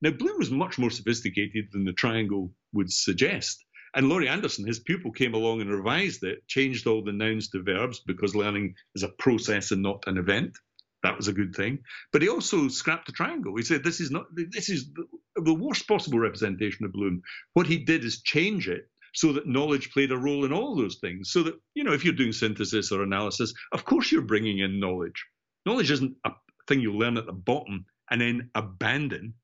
Now, 0.00 0.10
Bloom 0.10 0.38
was 0.38 0.52
much 0.52 0.78
more 0.78 0.90
sophisticated 0.90 1.72
than 1.72 1.84
the 1.84 1.92
triangle 1.92 2.52
would 2.72 2.92
suggest. 2.92 3.64
And 3.96 4.08
Lorin 4.08 4.28
Anderson, 4.28 4.66
his 4.66 4.78
pupil, 4.78 5.10
came 5.10 5.34
along 5.34 5.60
and 5.60 5.70
revised 5.70 6.22
it, 6.22 6.46
changed 6.46 6.86
all 6.86 7.02
the 7.02 7.12
nouns 7.12 7.48
to 7.48 7.62
verbs 7.62 8.00
because 8.00 8.36
learning 8.36 8.74
is 8.94 9.02
a 9.02 9.08
process 9.08 9.72
and 9.72 9.82
not 9.82 10.04
an 10.06 10.18
event. 10.18 10.56
That 11.04 11.16
was 11.16 11.28
a 11.28 11.32
good 11.32 11.54
thing. 11.54 11.78
But 12.12 12.22
he 12.22 12.28
also 12.30 12.66
scrapped 12.68 13.06
the 13.06 13.12
triangle. 13.12 13.54
He 13.56 13.62
said, 13.62 13.84
this 13.84 14.00
is 14.00 14.10
not, 14.10 14.24
this 14.34 14.70
is 14.70 14.90
the 15.36 15.54
worst 15.54 15.86
possible 15.86 16.18
representation 16.18 16.84
of 16.84 16.92
Bloom. 16.92 17.22
What 17.52 17.66
he 17.66 17.78
did 17.78 18.04
is 18.04 18.22
change 18.22 18.68
it 18.68 18.88
so 19.12 19.32
that 19.34 19.46
knowledge 19.46 19.92
played 19.92 20.10
a 20.12 20.16
role 20.16 20.46
in 20.46 20.52
all 20.52 20.74
those 20.74 20.96
things. 20.96 21.30
So 21.30 21.42
that, 21.44 21.54
you 21.74 21.84
know, 21.84 21.92
if 21.92 22.04
you're 22.04 22.14
doing 22.14 22.32
synthesis 22.32 22.90
or 22.90 23.02
analysis, 23.02 23.54
of 23.72 23.84
course 23.84 24.10
you're 24.10 24.22
bringing 24.22 24.58
in 24.60 24.80
knowledge. 24.80 25.24
Knowledge 25.66 25.90
isn't 25.92 26.16
a 26.24 26.32
thing 26.66 26.80
you 26.80 26.92
learn 26.96 27.18
at 27.18 27.26
the 27.26 27.32
bottom 27.32 27.84
and 28.10 28.20
then 28.20 28.50
abandon. 28.54 29.34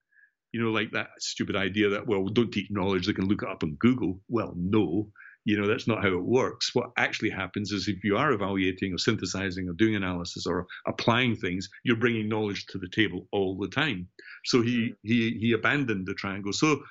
You 0.53 0.65
know, 0.65 0.71
like 0.71 0.91
that 0.93 1.11
stupid 1.19 1.57
idea 1.57 1.91
that, 1.91 2.07
well, 2.07 2.27
don't 2.27 2.51
teach 2.51 2.71
knowledge, 2.71 3.07
they 3.07 3.13
can 3.13 3.29
look 3.29 3.43
it 3.43 3.49
up 3.49 3.63
on 3.63 3.77
Google. 3.79 4.21
Well, 4.29 4.55
no, 4.57 5.11
you 5.45 5.61
know, 5.61 5.67
that's 5.67 5.89
not 5.89 6.03
how 6.03 6.09
it 6.09 6.25
works. 6.25 6.75
What 6.75 6.91
actually 6.97 7.31
happens 7.31 7.73
is 7.73 7.89
if 7.89 8.05
you 8.05 8.17
are 8.17 8.33
evaluating 8.33 8.93
or 8.93 8.99
synthesizing 8.99 9.69
or 9.69 9.73
doing 9.73 9.97
analysis 9.97 10.47
or 10.47 10.67
applying 10.87 11.37
things, 11.37 11.69
you're 11.83 11.97
bringing 11.97 12.29
knowledge 12.29 12.67
to 12.67 12.79
the 12.79 12.89
table 12.89 13.27
all 13.33 13.57
the 13.59 13.69
time. 13.69 14.09
So 14.45 14.63
he 14.63 14.77
mm-hmm. 14.79 14.95
he 15.03 15.39
he 15.41 15.53
abandoned 15.53 16.07
the 16.07 16.15
triangle. 16.15 16.53
So 16.53 16.83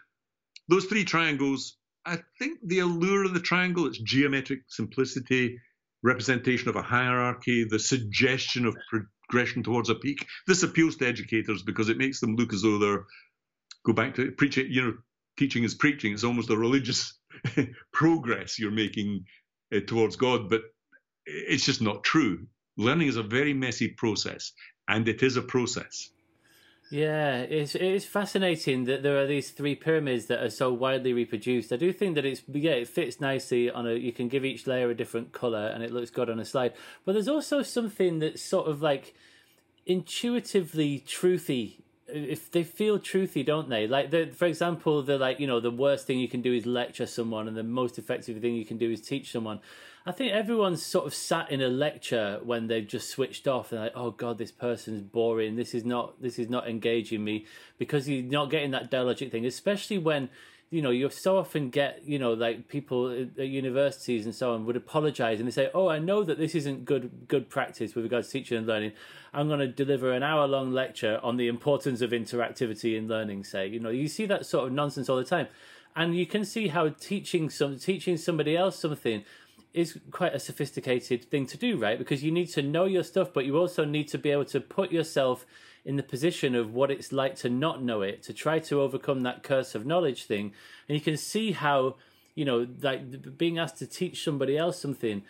those 0.68 0.86
three 0.86 1.06
triangles 1.06 1.78
I 2.06 2.18
think 2.40 2.60
the 2.64 2.80
allure 2.80 3.26
of 3.26 3.34
the 3.34 3.40
triangle, 3.40 3.86
its 3.86 4.00
geometric 4.00 4.62
simplicity, 4.68 5.60
representation 6.02 6.70
of 6.70 6.76
a 6.76 6.82
hierarchy, 6.82 7.66
the 7.66 7.78
suggestion 7.78 8.66
of 8.66 8.76
progression 8.90 9.64
towards 9.64 9.90
a 9.90 9.96
peak. 9.96 10.26
This 10.48 10.64
appeals 10.64 10.96
to 10.98 11.08
educators 11.08 11.62
because 11.62 11.90
it 11.90 11.98
makes 11.98 12.20
them 12.20 12.36
look 12.36 12.54
as 12.54 12.62
though 12.62 12.80
they're 12.80 13.06
go 13.86 13.94
back 13.94 14.16
to 14.16 14.32
preaching. 14.32 14.68
You 14.72 14.82
know, 14.82 14.94
teaching 15.38 15.64
is 15.64 15.76
preaching. 15.76 16.14
It's 16.14 16.24
almost 16.24 16.50
a 16.50 16.58
religious 16.58 17.19
progress 17.94 18.60
you're 18.60 18.72
making 18.72 19.26
uh, 19.74 19.80
towards 19.86 20.16
God, 20.16 20.50
but 20.50 20.62
it's 21.26 21.66
just 21.66 21.82
not 21.82 22.04
true. 22.04 22.48
Learning 22.78 23.08
is 23.08 23.18
a 23.18 23.24
very 23.24 23.54
messy 23.54 23.90
process, 23.90 24.54
and 24.88 25.08
it 25.08 25.22
is 25.22 25.38
a 25.38 25.42
process. 25.42 26.10
Yeah, 26.92 27.42
it's 27.42 27.76
it's 27.76 28.06
fascinating 28.06 28.86
that 28.86 29.04
there 29.04 29.22
are 29.22 29.28
these 29.28 29.52
three 29.52 29.76
pyramids 29.76 30.26
that 30.26 30.42
are 30.42 30.50
so 30.50 30.74
widely 30.74 31.14
reproduced. 31.14 31.72
I 31.72 31.76
do 31.76 31.94
think 31.94 32.16
that 32.16 32.26
it's 32.26 32.42
yeah, 32.48 32.72
it 32.72 32.88
fits 32.88 33.22
nicely 33.22 33.70
on 33.70 33.86
a. 33.86 33.94
You 33.94 34.12
can 34.12 34.28
give 34.28 34.44
each 34.44 34.66
layer 34.66 34.90
a 34.90 34.96
different 34.96 35.32
color, 35.32 35.68
and 35.68 35.84
it 35.84 35.92
looks 35.92 36.10
good 36.10 36.32
on 36.32 36.40
a 36.40 36.46
slide. 36.46 36.74
But 37.06 37.14
there's 37.14 37.28
also 37.28 37.62
something 37.62 38.20
that's 38.20 38.42
sort 38.42 38.68
of 38.68 38.82
like 38.82 39.14
intuitively 39.86 41.04
truthy. 41.06 41.82
If 42.12 42.52
they 42.52 42.64
feel 42.64 43.00
truthy, 43.00 43.46
don't 43.46 43.70
they? 43.70 43.88
Like, 43.88 44.12
the, 44.12 44.28
for 44.28 44.46
example, 44.46 45.02
the 45.02 45.18
like 45.18 45.40
you 45.40 45.48
know 45.48 45.60
the 45.60 45.72
worst 45.72 46.08
thing 46.08 46.20
you 46.20 46.28
can 46.28 46.42
do 46.42 46.54
is 46.54 46.66
lecture 46.66 47.06
someone, 47.06 47.48
and 47.48 47.56
the 47.56 47.64
most 47.64 47.98
effective 47.98 48.42
thing 48.42 48.56
you 48.56 48.66
can 48.66 48.78
do 48.78 48.92
is 48.92 49.02
teach 49.02 49.32
someone. 49.32 49.60
I 50.06 50.12
think 50.12 50.32
everyone's 50.32 50.82
sort 50.84 51.06
of 51.06 51.14
sat 51.14 51.52
in 51.52 51.62
a 51.62 51.68
lecture 51.68 52.40
when 52.44 52.68
they've 52.68 52.88
just 52.88 53.10
switched 53.10 53.48
off 53.48 53.72
and 53.72 53.82
like, 53.82 53.92
oh 53.96 54.12
god, 54.12 54.38
this 54.38 54.52
person's 54.52 55.02
boring. 55.02 55.56
This 55.56 55.74
is 55.74 55.86
not 55.86 56.22
this 56.22 56.40
is 56.40 56.50
not 56.50 56.68
engaging 56.68 57.24
me 57.24 57.46
because 57.78 58.08
you're 58.08 58.24
not 58.24 58.50
getting 58.50 58.72
that 58.72 58.90
dialogic 58.90 59.32
thing, 59.32 59.46
especially 59.46 59.98
when 59.98 60.30
you 60.70 60.82
know 60.82 60.92
you 60.92 61.10
so 61.10 61.38
often 61.38 61.70
get 61.70 62.02
you 62.06 62.20
know 62.20 62.34
like 62.34 62.68
people 62.68 63.12
at 63.12 63.48
universities 63.48 64.26
and 64.26 64.36
so 64.36 64.54
on 64.54 64.66
would 64.66 64.76
apologize 64.76 65.40
and 65.40 65.48
they 65.48 65.52
say 65.52 65.70
oh 65.74 65.88
i 65.88 65.98
know 65.98 66.24
that 66.24 66.38
this 66.38 66.54
isn't 66.54 66.86
good 66.86 67.28
good 67.28 67.50
practice 67.50 67.96
with 67.96 68.04
regards 68.04 68.28
to 68.28 68.34
teaching 68.34 68.58
and 68.58 68.68
learning. 68.68 68.92
I'm 69.34 69.48
going 69.48 69.60
to 69.60 69.68
deliver 69.68 70.12
an 70.12 70.24
hour 70.24 70.48
long 70.48 70.72
lecture 70.72 71.20
on 71.22 71.38
the 71.38 71.48
importance 71.48 72.02
of 72.02 72.12
interactivity 72.12 72.98
in 72.98 73.08
learning 73.08 73.44
say. 73.44 73.68
You 73.68 73.80
know 73.80 73.90
you 73.90 74.08
see 74.08 74.26
that 74.28 74.46
sort 74.46 74.68
of 74.68 74.74
nonsense 74.74 75.10
all 75.10 75.18
the 75.18 75.24
time. 75.24 75.48
And 75.96 76.16
you 76.16 76.26
can 76.26 76.46
see 76.46 76.68
how 76.68 76.90
teaching 76.90 77.50
some 77.50 77.78
teaching 77.78 78.18
somebody 78.18 78.56
else 78.56 78.80
something 78.80 79.24
is 79.74 80.00
quite 80.12 80.34
a 80.34 80.40
sophisticated 80.40 81.26
thing 81.26 81.46
to 81.46 81.58
do, 81.58 81.78
right? 81.78 81.98
Because 81.98 82.24
you 82.24 82.32
need 82.32 82.48
to 82.48 82.62
know 82.62 82.86
your 82.86 83.04
stuff, 83.04 83.34
but 83.34 83.46
you 83.46 83.58
also 83.58 83.86
need 83.86 84.08
to 84.10 84.18
be 84.18 84.32
able 84.32 84.46
to 84.46 84.60
put 84.60 84.92
yourself 84.92 85.46
in 85.90 85.96
the 85.96 86.04
position 86.04 86.54
of 86.54 86.72
what 86.72 86.92
it's 86.92 87.12
like 87.12 87.36
to 87.36 87.50
not 87.50 87.82
know 87.82 88.04
it, 88.04 88.22
to 88.22 88.32
try 88.32 88.60
to 88.60 88.80
overcome 88.80 89.22
that 89.22 89.42
curse 89.42 89.74
of 89.74 89.88
knowledge 89.88 90.26
thing. 90.26 90.54
And 90.88 90.96
you 90.96 91.02
can 91.02 91.18
see 91.18 91.52
how, 91.52 91.96
you 92.36 92.46
know, 92.46 92.68
like 92.84 93.36
being 93.40 93.58
asked 93.58 93.78
to 93.78 93.88
teach 93.88 94.24
somebody 94.24 94.56
else 94.56 94.80
something 94.80 95.24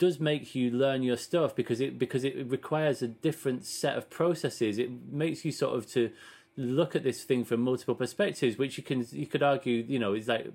does 0.00 0.18
make 0.18 0.56
you 0.56 0.72
learn 0.72 1.04
your 1.04 1.16
stuff 1.16 1.54
because 1.54 1.80
it 1.80 2.00
because 2.00 2.24
it 2.24 2.34
requires 2.50 3.00
a 3.00 3.06
different 3.06 3.64
set 3.64 3.96
of 3.96 4.10
processes. 4.10 4.76
It 4.76 4.90
makes 5.12 5.44
you 5.44 5.52
sort 5.52 5.76
of 5.76 5.86
to 5.92 6.10
look 6.56 6.96
at 6.96 7.04
this 7.04 7.22
thing 7.22 7.44
from 7.44 7.60
multiple 7.60 7.94
perspectives, 7.94 8.58
which 8.58 8.76
you 8.76 8.82
can 8.82 9.06
you 9.12 9.28
could 9.28 9.44
argue, 9.44 9.84
you 9.86 10.00
know, 10.00 10.14
is 10.14 10.26
like 10.26 10.48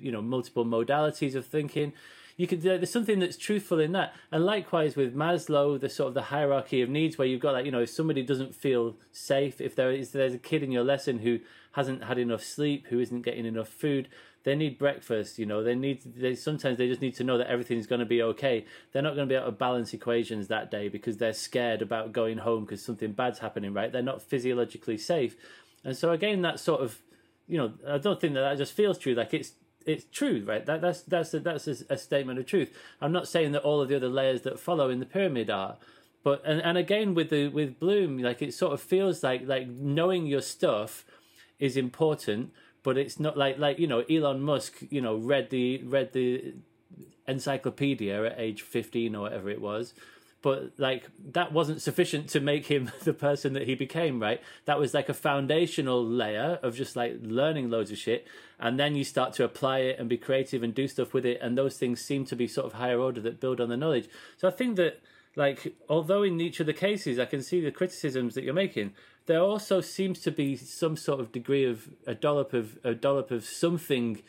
you 0.00 0.10
know 0.10 0.22
multiple 0.22 0.64
modalities 0.64 1.34
of 1.34 1.44
thinking 1.44 1.92
you 2.36 2.46
could 2.46 2.62
there's 2.62 2.90
something 2.90 3.18
that's 3.18 3.36
truthful 3.36 3.80
in 3.80 3.92
that. 3.92 4.14
And 4.30 4.44
likewise 4.44 4.96
with 4.96 5.14
maslow 5.14 5.78
the 5.78 5.88
sort 5.88 6.08
of 6.08 6.14
the 6.14 6.22
hierarchy 6.22 6.82
of 6.82 6.88
needs 6.88 7.18
where 7.18 7.26
you've 7.28 7.40
got 7.40 7.52
like 7.52 7.66
you 7.66 7.72
know 7.72 7.82
if 7.82 7.90
somebody 7.90 8.22
doesn't 8.22 8.54
feel 8.54 8.96
safe 9.10 9.60
if 9.60 9.74
there 9.74 9.90
is 9.90 10.12
there's 10.12 10.34
a 10.34 10.38
kid 10.38 10.62
in 10.62 10.72
your 10.72 10.84
lesson 10.84 11.18
who 11.18 11.40
hasn't 11.72 12.04
had 12.04 12.18
enough 12.18 12.42
sleep 12.42 12.86
who 12.88 13.00
isn't 13.00 13.22
getting 13.22 13.46
enough 13.46 13.68
food 13.68 14.08
they 14.44 14.54
need 14.54 14.78
breakfast 14.78 15.38
you 15.38 15.46
know 15.46 15.62
they 15.62 15.74
need 15.74 16.00
they 16.16 16.34
sometimes 16.34 16.78
they 16.78 16.88
just 16.88 17.00
need 17.00 17.14
to 17.14 17.24
know 17.24 17.38
that 17.38 17.48
everything's 17.48 17.86
going 17.86 18.00
to 18.00 18.06
be 18.06 18.22
okay. 18.22 18.64
They're 18.92 19.02
not 19.02 19.14
going 19.14 19.28
to 19.28 19.32
be 19.32 19.36
able 19.36 19.46
to 19.46 19.52
balance 19.52 19.92
equations 19.94 20.48
that 20.48 20.70
day 20.70 20.88
because 20.88 21.18
they're 21.18 21.32
scared 21.32 21.82
about 21.82 22.12
going 22.12 22.38
home 22.38 22.64
because 22.64 22.84
something 22.84 23.12
bad's 23.12 23.38
happening 23.38 23.72
right? 23.72 23.92
They're 23.92 24.02
not 24.02 24.22
physiologically 24.22 24.98
safe. 24.98 25.36
And 25.84 25.96
so 25.96 26.10
again 26.10 26.42
that 26.42 26.60
sort 26.60 26.80
of 26.80 26.98
you 27.48 27.58
know 27.58 27.72
i 27.88 27.98
don't 27.98 28.20
think 28.20 28.34
that 28.34 28.40
that 28.40 28.58
just 28.58 28.72
feels 28.72 28.98
true. 28.98 29.14
Like 29.14 29.34
it's 29.34 29.52
it's 29.86 30.04
true, 30.12 30.44
right? 30.46 30.64
That 30.64 30.80
that's 30.80 31.02
that's 31.02 31.34
a, 31.34 31.40
that's 31.40 31.66
a, 31.66 31.76
a, 31.90 31.96
statement 31.96 32.38
of 32.38 32.46
truth. 32.46 32.76
I'm 33.00 33.12
not 33.12 33.28
saying 33.28 33.52
that 33.52 33.62
all 33.62 33.80
of 33.80 33.88
the 33.88 33.96
other 33.96 34.08
layers 34.08 34.42
that 34.42 34.58
follow 34.58 34.90
in 34.90 35.00
the 35.00 35.06
pyramid 35.06 35.50
are, 35.50 35.76
but 36.22 36.42
and, 36.44 36.60
and 36.60 36.78
again 36.78 37.14
with 37.14 37.30
the 37.30 37.48
with 37.48 37.78
Bloom, 37.78 38.18
like 38.18 38.42
it 38.42 38.54
sort 38.54 38.72
of 38.72 38.80
feels 38.80 39.22
like 39.22 39.46
like 39.46 39.68
knowing 39.68 40.26
your 40.26 40.42
stuff 40.42 41.04
is 41.58 41.76
important, 41.76 42.52
but 42.82 42.96
it's 42.96 43.20
not 43.20 43.36
like 43.36 43.58
like 43.58 43.78
you 43.78 43.86
know 43.86 44.00
Elon 44.10 44.40
Musk, 44.40 44.82
you 44.90 45.00
know, 45.00 45.16
read 45.16 45.50
the 45.50 45.82
read 45.84 46.12
the 46.12 46.54
encyclopedia 47.28 48.24
at 48.24 48.34
age 48.38 48.62
15 48.62 49.14
or 49.14 49.22
whatever 49.22 49.48
it 49.48 49.60
was 49.60 49.94
but 50.42 50.72
like 50.76 51.08
that 51.32 51.52
wasn't 51.52 51.80
sufficient 51.80 52.28
to 52.28 52.40
make 52.40 52.66
him 52.66 52.90
the 53.04 53.14
person 53.14 53.52
that 53.54 53.66
he 53.66 53.74
became 53.74 54.20
right? 54.20 54.40
That 54.66 54.78
was 54.78 54.92
like 54.92 55.08
a 55.08 55.14
foundational 55.14 56.04
layer 56.04 56.58
of 56.62 56.74
just 56.74 56.96
like 56.96 57.18
learning 57.22 57.70
loads 57.70 57.90
of 57.90 57.98
shit 57.98 58.26
and 58.58 58.78
then 58.78 58.94
you 58.94 59.04
start 59.04 59.32
to 59.34 59.44
apply 59.44 59.78
it 59.78 59.98
and 59.98 60.08
be 60.08 60.18
creative 60.18 60.62
and 60.62 60.74
do 60.74 60.86
stuff 60.86 61.14
with 61.14 61.24
it 61.24 61.38
and 61.40 61.56
those 61.56 61.78
things 61.78 62.00
seem 62.00 62.24
to 62.26 62.36
be 62.36 62.46
sort 62.46 62.66
of 62.66 62.74
higher 62.74 62.98
order 62.98 63.20
that 63.20 63.40
build 63.40 63.60
on 63.60 63.68
the 63.68 63.76
knowledge. 63.76 64.08
So 64.36 64.48
i 64.48 64.50
think 64.50 64.76
that 64.76 65.00
like 65.34 65.74
although 65.88 66.22
in 66.22 66.38
each 66.40 66.60
of 66.60 66.66
the 66.66 66.74
cases 66.74 67.18
i 67.18 67.24
can 67.24 67.42
see 67.42 67.60
the 67.62 67.70
criticisms 67.70 68.34
that 68.34 68.44
you're 68.44 68.52
making 68.52 68.92
there 69.26 69.40
also 69.40 69.80
seems 69.80 70.20
to 70.20 70.30
be 70.30 70.56
some 70.56 70.96
sort 70.96 71.20
of 71.20 71.32
degree 71.32 71.64
of 71.64 71.88
a 72.06 72.14
dollop 72.14 72.52
of 72.52 72.78
a 72.84 72.94
dollop 72.94 73.30
of 73.30 73.44
something 73.44 74.22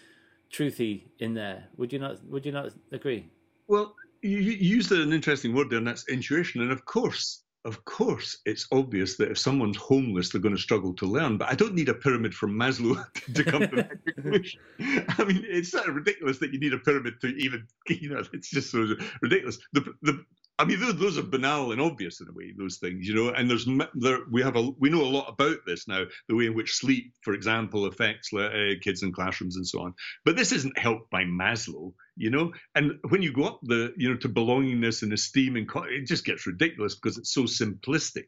truthy 0.52 1.04
in 1.20 1.34
there. 1.34 1.66
Would 1.78 1.92
you 1.92 2.00
not 2.00 2.24
would 2.26 2.46
you 2.46 2.52
not 2.52 2.72
agree? 2.92 3.26
Well 3.68 3.96
you, 4.24 4.38
used 4.38 4.92
an 4.92 5.14
interesting 5.14 5.54
word 5.54 5.70
there, 5.70 5.78
and 5.78 5.88
that's 5.88 6.08
intuition. 6.08 6.62
And 6.62 6.72
of 6.72 6.86
course, 6.86 7.44
of 7.66 7.86
course, 7.86 8.40
it's 8.46 8.68
obvious 8.72 9.16
that 9.18 9.32
if 9.32 9.38
someone's 9.38 9.78
homeless, 9.78 10.30
they're 10.30 10.42
going 10.42 10.56
to 10.56 10.62
struggle 10.62 10.94
to 10.96 11.06
learn. 11.06 11.38
But 11.38 11.50
I 11.50 11.56
don't 11.56 11.74
need 11.74 11.90
a 11.90 11.94
pyramid 11.94 12.34
from 12.34 12.54
Maslow 12.54 13.06
to 13.34 13.44
come 13.44 13.62
to 13.62 13.76
that 13.76 14.06
conclusion. 14.16 14.60
I 14.80 15.24
mean, 15.24 15.46
it's 15.48 15.72
sort 15.72 15.88
of 15.88 15.96
ridiculous 15.96 16.40
that 16.40 16.52
you 16.52 16.60
need 16.60 16.74
a 16.74 16.80
pyramid 16.80 17.22
to 17.22 17.28
even, 17.28 17.66
you 17.88 18.10
know, 18.10 18.24
it's 18.34 18.50
just 18.50 18.72
so 18.72 18.96
ridiculous. 19.22 19.60
The, 19.72 19.94
the, 20.02 20.26
I 20.60 20.66
mean, 20.66 20.80
those, 20.80 20.98
those, 20.98 21.18
are 21.18 21.24
banal 21.24 21.72
and 21.72 21.82
obvious 21.82 22.20
in 22.22 22.28
a 22.28 22.34
way. 22.34 22.54
Those 22.56 22.78
things, 22.78 23.08
you 23.08 23.16
know, 23.16 23.30
and 23.30 23.50
there's 23.50 23.68
there, 23.96 24.20
we 24.32 24.44
have 24.44 24.56
a 24.56 24.70
we 24.78 24.90
know 24.90 25.02
a 25.02 25.16
lot 25.16 25.28
about 25.28 25.58
this 25.66 25.88
now. 25.88 26.04
The 26.28 26.36
way 26.36 26.46
in 26.46 26.54
which 26.54 26.76
sleep, 26.76 27.14
for 27.22 27.34
example, 27.34 27.86
affects 27.86 28.32
uh, 28.34 28.74
kids 28.82 29.02
in 29.02 29.14
classrooms 29.14 29.56
and 29.56 29.68
so 29.68 29.82
on. 29.82 29.96
But 30.26 30.36
this 30.36 30.52
isn't 30.52 30.78
helped 30.78 31.10
by 31.10 31.24
Maslow, 31.24 31.94
you 32.16 32.30
know. 32.30 32.52
And 32.76 32.94
when 33.10 33.22
you 33.22 33.34
go 33.34 33.44
up 33.44 33.60
the, 33.64 33.94
you 33.98 34.10
know, 34.10 34.18
to 34.18 34.30
belongingness 34.30 35.04
and 35.04 35.14
esteem, 35.14 35.56
and 35.56 35.70
it 35.90 36.08
just 36.08 36.26
gets 36.26 36.48
ridiculous 36.48 36.96
because 36.96 37.18
it's 37.18 37.34
so 37.34 37.44
simplistic. 37.44 38.28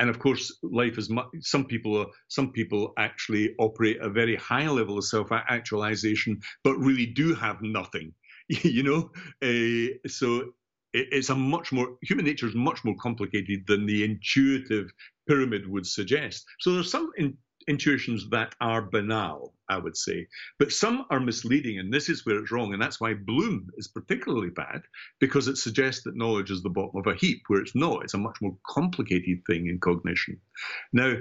And 0.00 0.08
of 0.08 0.20
course, 0.20 0.56
life 0.62 0.96
is 0.96 1.10
much, 1.10 1.26
some 1.40 1.64
people 1.64 1.98
are, 1.98 2.06
some 2.28 2.52
people 2.52 2.92
actually 2.98 3.54
operate 3.58 3.98
a 4.00 4.08
very 4.08 4.36
high 4.36 4.68
level 4.68 4.98
of 4.98 5.04
self 5.04 5.32
actualization, 5.32 6.40
but 6.62 6.76
really 6.78 7.06
do 7.06 7.34
have 7.34 7.62
nothing 7.62 8.12
you 8.48 8.82
know 8.82 9.10
uh, 9.42 10.08
so 10.08 10.52
it's 10.94 11.28
a 11.28 11.34
much 11.34 11.70
more 11.70 11.96
human 12.02 12.24
nature 12.24 12.46
is 12.46 12.54
much 12.54 12.84
more 12.84 12.94
complicated 13.00 13.66
than 13.66 13.86
the 13.86 14.04
intuitive 14.04 14.90
pyramid 15.28 15.68
would 15.68 15.86
suggest. 15.86 16.46
So 16.60 16.72
there's 16.72 16.90
some 16.90 17.10
in, 17.16 17.36
intuitions 17.68 18.28
that 18.30 18.54
are 18.60 18.82
banal, 18.82 19.54
I 19.68 19.78
would 19.78 19.96
say, 19.96 20.26
but 20.58 20.72
some 20.72 21.04
are 21.10 21.20
misleading, 21.20 21.78
and 21.78 21.92
this 21.92 22.08
is 22.08 22.24
where 22.24 22.38
it's 22.38 22.50
wrong. 22.50 22.72
And 22.72 22.82
that's 22.82 23.00
why 23.00 23.14
Bloom 23.14 23.68
is 23.76 23.88
particularly 23.88 24.50
bad 24.50 24.82
because 25.20 25.48
it 25.48 25.58
suggests 25.58 26.02
that 26.04 26.16
knowledge 26.16 26.50
is 26.50 26.62
the 26.62 26.70
bottom 26.70 26.98
of 26.98 27.06
a 27.06 27.14
heap, 27.14 27.42
where 27.48 27.60
it's 27.60 27.74
not. 27.74 28.04
It's 28.04 28.14
a 28.14 28.18
much 28.18 28.38
more 28.40 28.56
complicated 28.66 29.42
thing 29.46 29.68
in 29.68 29.78
cognition. 29.78 30.40
Now, 30.92 31.14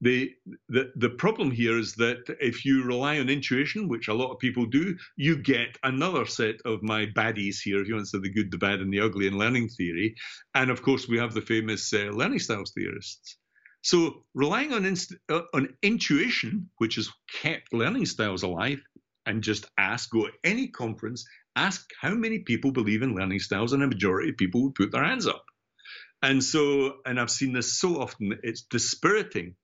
the, 0.00 0.32
the 0.68 0.92
the 0.94 1.10
problem 1.10 1.50
here 1.50 1.76
is 1.76 1.94
that 1.96 2.22
if 2.40 2.64
you 2.64 2.84
rely 2.84 3.18
on 3.18 3.28
intuition, 3.28 3.88
which 3.88 4.06
a 4.06 4.14
lot 4.14 4.30
of 4.30 4.38
people 4.38 4.64
do, 4.64 4.96
you 5.16 5.36
get 5.36 5.76
another 5.82 6.24
set 6.24 6.56
of 6.64 6.82
my 6.82 7.06
baddies 7.06 7.56
here. 7.60 7.80
If 7.80 7.88
you 7.88 7.94
want 7.94 8.06
to 8.06 8.10
say 8.10 8.20
the 8.20 8.32
good, 8.32 8.52
the 8.52 8.58
bad, 8.58 8.80
and 8.80 8.92
the 8.92 9.00
ugly 9.00 9.26
in 9.26 9.36
learning 9.36 9.70
theory, 9.70 10.14
and 10.54 10.70
of 10.70 10.82
course 10.82 11.08
we 11.08 11.18
have 11.18 11.34
the 11.34 11.42
famous 11.42 11.92
uh, 11.92 12.10
learning 12.12 12.38
styles 12.38 12.72
theorists. 12.72 13.38
So 13.88 14.24
relying 14.34 14.74
on 14.74 14.86
inst- 14.86 15.16
uh, 15.30 15.42
on 15.54 15.70
intuition, 15.82 16.70
which 16.78 16.96
has 16.96 17.10
kept 17.42 17.72
learning 17.72 18.06
styles 18.06 18.44
alive, 18.44 18.82
and 19.26 19.42
just 19.42 19.66
ask, 19.78 20.10
go 20.10 20.26
to 20.26 20.32
any 20.44 20.68
conference, 20.68 21.26
ask 21.56 21.88
how 22.00 22.14
many 22.14 22.40
people 22.40 22.72
believe 22.72 23.02
in 23.02 23.14
learning 23.16 23.40
styles, 23.40 23.72
and 23.74 23.82
a 23.84 23.88
majority 23.88 24.30
of 24.30 24.38
people 24.38 24.64
would 24.64 24.76
put 24.76 24.92
their 24.92 25.04
hands 25.04 25.26
up. 25.26 25.44
And 26.22 26.44
so, 26.44 26.96
and 27.06 27.20
I've 27.20 27.30
seen 27.30 27.54
this 27.54 27.78
so 27.80 28.00
often, 28.02 28.38
it's 28.44 28.62
dispiriting 28.62 29.54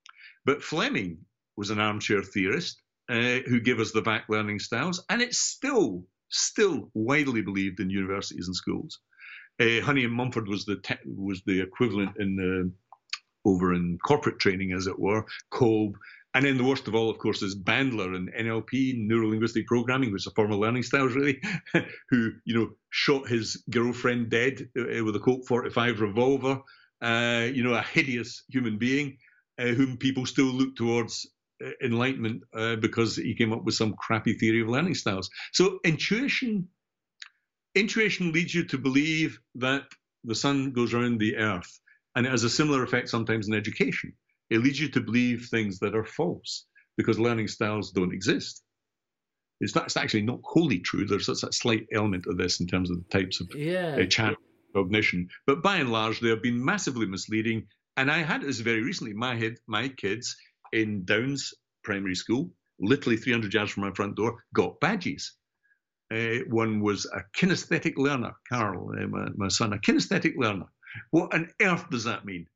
but 0.47 0.65
Fleming 0.65 1.19
was 1.57 1.71
an 1.71 1.81
armchair 1.81 2.23
theorist 2.25 2.83
uh, 3.11 3.41
who 3.49 3.61
gave 3.61 3.81
us 3.81 3.93
the 3.93 4.03
VAK 4.03 4.27
learning 4.31 4.61
styles, 4.61 5.05
and 5.11 5.23
it's 5.23 5.39
still 5.39 6.07
still 6.31 6.91
widely 6.95 7.43
believed 7.43 7.81
in 7.81 7.91
universities 7.91 8.49
and 8.49 8.57
schools. 8.57 9.01
Uh, 9.61 9.83
Honey 9.83 10.05
and 10.07 10.15
Mumford 10.15 10.49
was 10.49 10.67
the 10.67 10.79
te- 10.79 10.97
was 11.07 11.43
the 11.47 11.63
equivalent 11.63 12.13
in 12.21 12.37
the 12.37 12.73
over 13.45 13.75
in 13.75 13.99
corporate 14.05 14.39
training, 14.39 14.73
as 14.73 14.87
it 14.87 14.99
were. 14.99 15.25
Kolb, 15.51 15.97
and 16.35 16.45
then 16.45 16.57
the 16.57 16.65
worst 16.65 16.89
of 16.89 16.95
all, 16.95 17.11
of 17.11 17.19
course, 17.19 17.43
is 17.43 17.55
Bandler 17.55 18.17
and 18.17 18.33
NLP, 18.33 18.97
neuro 18.99 19.29
linguistic 19.29 19.67
programming, 19.67 20.13
which 20.13 20.23
is 20.23 20.27
a 20.27 20.35
form 20.35 20.53
of 20.53 20.59
learning 20.59 20.83
styles, 20.83 21.15
really, 21.17 21.41
who 22.11 22.33
you 22.45 22.55
know 22.55 22.71
shot 22.91 23.29
his 23.29 23.63
girlfriend 23.71 24.31
dead 24.31 24.69
uh, 24.79 25.05
with 25.05 25.17
a 25.17 25.21
Colt 25.21 25.47
45 25.47 26.01
revolver. 26.01 26.61
Uh, 27.03 27.49
you 27.53 27.63
know, 27.63 27.75
a 27.75 27.83
hideous 27.83 28.45
human 28.49 28.79
being 28.79 29.19
uh, 29.59 29.67
whom 29.67 29.97
people 29.97 30.27
still 30.27 30.47
look 30.47 30.77
towards 30.77 31.27
uh, 31.65 31.71
enlightenment 31.83 32.43
uh, 32.55 32.77
because 32.77 33.17
he 33.17 33.35
came 33.35 33.53
up 33.53 33.65
with 33.65 33.75
some 33.75 33.95
crappy 33.95 34.35
theory 34.35 34.61
of 34.63 34.69
learning 34.69 34.95
styles. 34.95 35.31
So 35.53 35.79
intuition, 35.85 36.69
intuition 37.75 38.33
leads 38.33 38.55
you 38.55 38.65
to 38.65 38.79
believe 38.79 39.39
that 39.57 39.85
the 40.25 40.35
sun 40.35 40.73
goes 40.73 40.95
around 40.95 41.19
the 41.19 41.37
earth, 41.37 41.81
and 42.15 42.27
it 42.27 42.31
has 42.31 42.45
a 42.45 42.51
similar 42.51 42.83
effect 42.83 43.09
sometimes 43.09 43.49
in 43.49 43.55
education. 43.55 44.13
It 44.51 44.59
leads 44.59 44.81
you 44.81 44.89
to 44.91 45.01
believe 45.01 45.49
things 45.51 45.79
that 45.81 45.95
are 45.95 46.05
false 46.05 46.67
because 46.97 47.19
learning 47.19 47.49
styles 47.49 47.91
don't 47.91 48.13
exist. 48.13 48.63
It's, 49.61 49.75
not, 49.75 49.85
it's 49.85 49.97
actually 49.97 50.23
not 50.23 50.41
wholly 50.45 50.81
true. 50.81 51.07
There's 51.07 51.29
a, 51.29 51.47
a 51.47 51.53
slight 51.53 51.87
element 51.93 52.27
of 52.27 52.37
this 52.37 52.61
in 52.61 52.67
terms 52.67 52.91
of 52.91 52.99
the 52.99 53.09
types 53.19 53.41
of 53.41 53.49
yeah. 53.55 53.97
uh, 54.01 54.07
channel 54.07 54.37
cognition, 54.75 55.29
but 55.47 55.63
by 55.63 55.77
and 55.77 55.93
large, 55.93 56.21
they 56.21 56.29
have 56.29 56.43
been 56.43 56.63
massively 56.63 57.07
misleading 57.07 57.67
and 57.97 58.11
I 58.11 58.19
had 58.19 58.43
this 58.43 58.61
very 58.61 58.83
recently. 58.83 59.15
My 59.15 59.37
head, 59.37 59.57
my 59.67 59.89
kids 59.89 60.37
in 60.73 61.05
Downs 61.05 61.55
Primary 61.85 62.15
School, 62.15 62.51
literally 62.81 63.17
300 63.17 63.55
yards 63.55 63.73
from 63.73 63.85
my 63.85 63.93
front 63.93 64.17
door, 64.17 64.43
got 64.55 64.81
badges. 64.81 65.37
Uh, 66.13 66.45
one 66.49 66.81
was 66.81 67.07
a 67.07 67.23
kinesthetic 67.39 67.97
learner, 67.97 68.33
Carl, 68.49 68.91
uh, 68.99 69.07
my, 69.07 69.29
my, 69.37 69.49
son, 69.49 69.73
a 69.73 69.79
kinesthetic 69.79 70.35
learner. 70.37 70.67
What 71.11 71.35
on 71.35 71.51
earth 71.61 71.89
does 71.91 72.05
that 72.05 72.25
mean? 72.25 72.47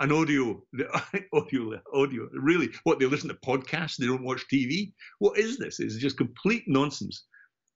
An 0.00 0.12
audio, 0.12 0.62
audio, 1.32 1.80
audio. 1.92 2.28
Really, 2.32 2.70
what 2.84 2.98
they 2.98 3.06
listen 3.06 3.28
to 3.28 3.34
podcasts? 3.34 3.96
They 3.96 4.06
don't 4.06 4.24
watch 4.24 4.46
TV. 4.52 4.92
What 5.18 5.38
is 5.38 5.58
this? 5.58 5.80
It's 5.80 5.96
just 5.96 6.16
complete 6.16 6.64
nonsense. 6.66 7.24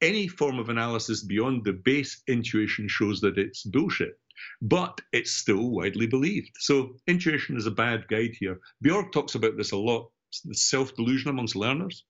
Any 0.00 0.28
form 0.28 0.58
of 0.58 0.68
analysis 0.68 1.24
beyond 1.24 1.64
the 1.64 1.72
base 1.72 2.22
intuition 2.28 2.88
shows 2.88 3.20
that 3.20 3.38
it's 3.38 3.62
bullshit 3.64 4.14
but 4.60 5.00
it's 5.12 5.32
still 5.32 5.70
widely 5.70 6.06
believed. 6.06 6.50
So 6.58 6.96
intuition 7.06 7.56
is 7.56 7.66
a 7.66 7.70
bad 7.70 8.06
guide 8.08 8.34
here. 8.38 8.60
Bjork 8.80 9.12
talks 9.12 9.34
about 9.34 9.56
this 9.56 9.72
a 9.72 9.76
lot, 9.76 10.10
the 10.44 10.54
self-delusion 10.54 11.30
amongst 11.30 11.56
learners. 11.56 12.04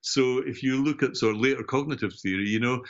So 0.00 0.38
if 0.38 0.62
you 0.62 0.84
look 0.84 1.02
at 1.02 1.16
sort 1.16 1.34
of 1.34 1.40
later 1.40 1.62
cognitive 1.62 2.12
theory, 2.14 2.48
you 2.48 2.60
know, 2.60 2.82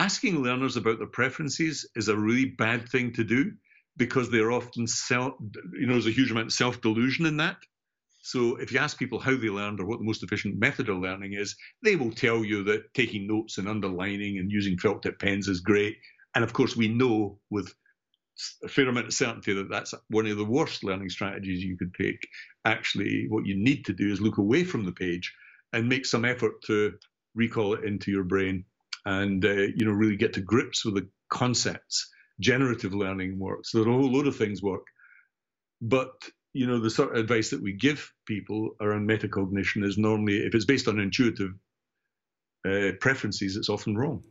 asking 0.00 0.42
learners 0.42 0.78
about 0.78 0.96
their 0.96 1.06
preferences 1.06 1.86
is 1.94 2.08
a 2.08 2.16
really 2.16 2.46
bad 2.46 2.88
thing 2.88 3.12
to 3.12 3.22
do 3.22 3.52
because 3.98 4.30
they're 4.30 4.50
often 4.50 4.86
self, 4.86 5.34
you 5.78 5.86
know, 5.86 5.92
there's 5.92 6.06
a 6.06 6.10
huge 6.10 6.30
amount 6.30 6.46
of 6.46 6.52
self-delusion 6.54 7.26
in 7.26 7.36
that. 7.36 7.58
So 8.22 8.56
if 8.56 8.72
you 8.72 8.78
ask 8.78 8.98
people 8.98 9.18
how 9.18 9.36
they 9.36 9.50
learned 9.50 9.78
or 9.78 9.84
what 9.84 9.98
the 9.98 10.06
most 10.06 10.22
efficient 10.22 10.58
method 10.58 10.88
of 10.88 11.00
learning 11.00 11.34
is, 11.34 11.54
they 11.82 11.96
will 11.96 12.12
tell 12.12 12.42
you 12.42 12.64
that 12.64 12.94
taking 12.94 13.26
notes 13.26 13.58
and 13.58 13.68
underlining 13.68 14.38
and 14.38 14.50
using 14.50 14.78
felt 14.78 15.02
tip 15.02 15.18
pens 15.18 15.48
is 15.48 15.60
great. 15.60 15.98
And 16.34 16.42
of 16.42 16.54
course, 16.54 16.74
we 16.74 16.88
know 16.88 17.38
with 17.50 17.74
a 18.64 18.68
fair 18.68 18.88
amount 18.88 19.06
of 19.06 19.12
certainty 19.12 19.52
that 19.52 19.68
that's 19.68 19.92
one 20.08 20.26
of 20.26 20.38
the 20.38 20.44
worst 20.46 20.82
learning 20.82 21.10
strategies 21.10 21.62
you 21.62 21.76
could 21.76 21.94
take. 21.94 22.26
Actually, 22.64 23.26
what 23.28 23.44
you 23.44 23.54
need 23.54 23.84
to 23.84 23.92
do 23.92 24.10
is 24.10 24.22
look 24.22 24.38
away 24.38 24.64
from 24.64 24.86
the 24.86 24.92
page 24.92 25.30
and 25.74 25.86
make 25.86 26.06
some 26.06 26.24
effort 26.24 26.62
to 26.62 26.94
recall 27.34 27.74
it 27.74 27.84
into 27.84 28.10
your 28.10 28.24
brain 28.24 28.64
and 29.04 29.44
uh, 29.44 29.50
you 29.52 29.84
know 29.84 29.92
really 29.92 30.16
get 30.16 30.34
to 30.34 30.40
grips 30.40 30.84
with 30.84 30.94
the 30.94 31.08
concepts. 31.28 32.10
Generative 32.40 32.94
learning 32.94 33.38
works. 33.38 33.70
There's 33.72 33.86
a 33.86 33.90
whole 33.90 34.10
load 34.10 34.26
of 34.26 34.36
things 34.36 34.62
work, 34.62 34.86
but 35.82 36.10
you 36.54 36.66
know 36.66 36.80
the 36.80 36.90
sort 36.90 37.12
of 37.12 37.18
advice 37.18 37.50
that 37.50 37.62
we 37.62 37.74
give 37.74 38.12
people 38.26 38.70
around 38.80 39.08
metacognition 39.08 39.84
is 39.84 39.98
normally 39.98 40.38
if 40.38 40.54
it's 40.54 40.64
based 40.64 40.88
on 40.88 40.98
intuitive 40.98 41.52
uh, 42.66 42.92
preferences, 43.00 43.56
it's 43.56 43.68
often 43.68 43.96
wrong. 43.96 44.22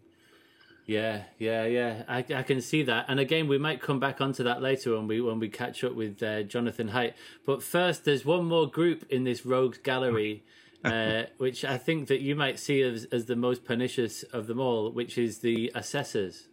Yeah, 0.85 1.21
yeah, 1.37 1.65
yeah. 1.65 2.01
I, 2.07 2.25
I 2.33 2.41
can 2.41 2.61
see 2.61 2.81
that. 2.81 3.05
And 3.07 3.19
again, 3.19 3.47
we 3.47 3.59
might 3.59 3.79
come 3.79 3.99
back 3.99 4.21
onto 4.21 4.43
that 4.45 4.59
later 4.59 4.95
when 4.95 5.07
we 5.07 5.21
when 5.21 5.37
we 5.37 5.47
catch 5.47 5.83
up 5.83 5.93
with 5.93 6.23
uh, 6.23 6.41
Jonathan 6.41 6.89
Haidt. 6.89 7.13
But 7.45 7.61
first, 7.61 8.05
there's 8.05 8.25
one 8.25 8.45
more 8.45 8.67
group 8.67 9.05
in 9.11 9.23
this 9.23 9.45
rogues 9.45 9.77
gallery, 9.77 10.43
uh, 10.85 11.23
which 11.37 11.65
I 11.65 11.77
think 11.77 12.07
that 12.07 12.21
you 12.21 12.35
might 12.35 12.59
see 12.59 12.81
as, 12.81 13.05
as 13.11 13.25
the 13.25 13.35
most 13.35 13.65
pernicious 13.65 14.23
of 14.23 14.47
them 14.47 14.59
all, 14.59 14.91
which 14.91 15.17
is 15.17 15.39
the 15.39 15.71
assessors. 15.75 16.47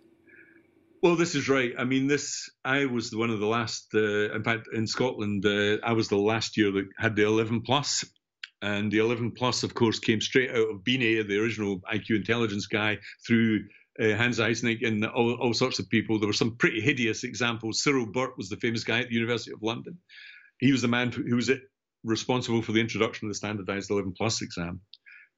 Well, 1.02 1.14
this 1.14 1.34
is 1.34 1.48
right. 1.48 1.72
I 1.78 1.84
mean, 1.84 2.06
this 2.06 2.50
I 2.64 2.86
was 2.86 3.14
one 3.14 3.30
of 3.30 3.38
the 3.38 3.46
last. 3.46 3.88
Uh, 3.94 4.32
in 4.32 4.42
fact, 4.42 4.68
in 4.72 4.86
Scotland, 4.86 5.44
uh, 5.46 5.76
I 5.84 5.92
was 5.92 6.08
the 6.08 6.16
last 6.16 6.56
year 6.56 6.72
that 6.72 6.88
had 6.98 7.14
the 7.14 7.24
11 7.24 7.62
plus, 7.62 8.04
and 8.62 8.90
the 8.90 8.98
11 8.98 9.32
plus, 9.32 9.62
of 9.62 9.74
course, 9.74 9.98
came 9.98 10.20
straight 10.20 10.50
out 10.50 10.70
of 10.70 10.82
Binet, 10.82 11.28
the 11.28 11.38
original 11.38 11.80
IQ 11.92 12.16
intelligence 12.16 12.66
guy, 12.66 12.98
through 13.26 13.60
uh, 14.00 14.16
Hans 14.16 14.40
Eysenck 14.40 14.86
and 14.86 15.04
all, 15.06 15.34
all, 15.34 15.54
sorts 15.54 15.78
of 15.78 15.88
people. 15.88 16.18
There 16.18 16.26
were 16.26 16.32
some 16.32 16.56
pretty 16.56 16.80
hideous 16.80 17.24
examples. 17.24 17.82
Cyril 17.82 18.06
Burt 18.06 18.36
was 18.36 18.48
the 18.48 18.56
famous 18.56 18.84
guy 18.84 19.00
at 19.00 19.08
the 19.08 19.14
University 19.14 19.52
of 19.52 19.62
London. 19.62 19.98
He 20.58 20.72
was 20.72 20.82
the 20.82 20.88
man 20.88 21.12
who 21.12 21.36
was 21.36 21.50
responsible 22.06 22.62
for 22.62 22.72
the 22.72 22.80
introduction 22.80 23.26
of 23.26 23.30
the 23.30 23.36
standardized 23.36 23.90
11 23.90 24.14
plus 24.16 24.40
exam. 24.40 24.80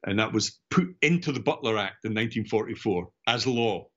And 0.06 0.20
that 0.20 0.32
was 0.32 0.60
put 0.70 0.88
into 1.02 1.32
the 1.32 1.40
Butler 1.40 1.76
Act 1.76 2.04
in 2.04 2.12
1944 2.12 3.08
as 3.26 3.46
law. 3.46 3.88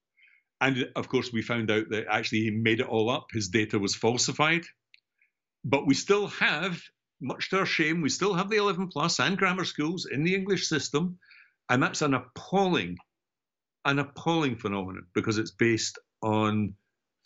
And 0.59 0.89
of 0.95 1.07
course, 1.07 1.31
we 1.31 1.41
found 1.41 1.69
out 1.69 1.85
that 1.89 2.05
actually 2.09 2.41
he 2.41 2.51
made 2.51 2.79
it 2.79 2.87
all 2.87 3.09
up. 3.09 3.27
His 3.31 3.49
data 3.49 3.77
was 3.77 3.95
falsified. 3.95 4.63
But 5.63 5.85
we 5.85 5.93
still 5.93 6.27
have, 6.27 6.81
much 7.21 7.49
to 7.49 7.59
our 7.59 7.65
shame, 7.65 8.01
we 8.01 8.09
still 8.09 8.33
have 8.33 8.49
the 8.49 8.57
11 8.57 8.87
plus 8.87 9.19
and 9.19 9.37
grammar 9.37 9.65
schools 9.65 10.07
in 10.11 10.23
the 10.23 10.33
English 10.33 10.67
system. 10.67 11.19
And 11.69 11.83
that's 11.83 12.01
an 12.01 12.15
appalling 12.15 12.97
an 13.85 13.99
appalling 13.99 14.55
phenomenon 14.55 15.07
because 15.13 15.37
it's 15.37 15.51
based 15.51 15.97
on 16.21 16.75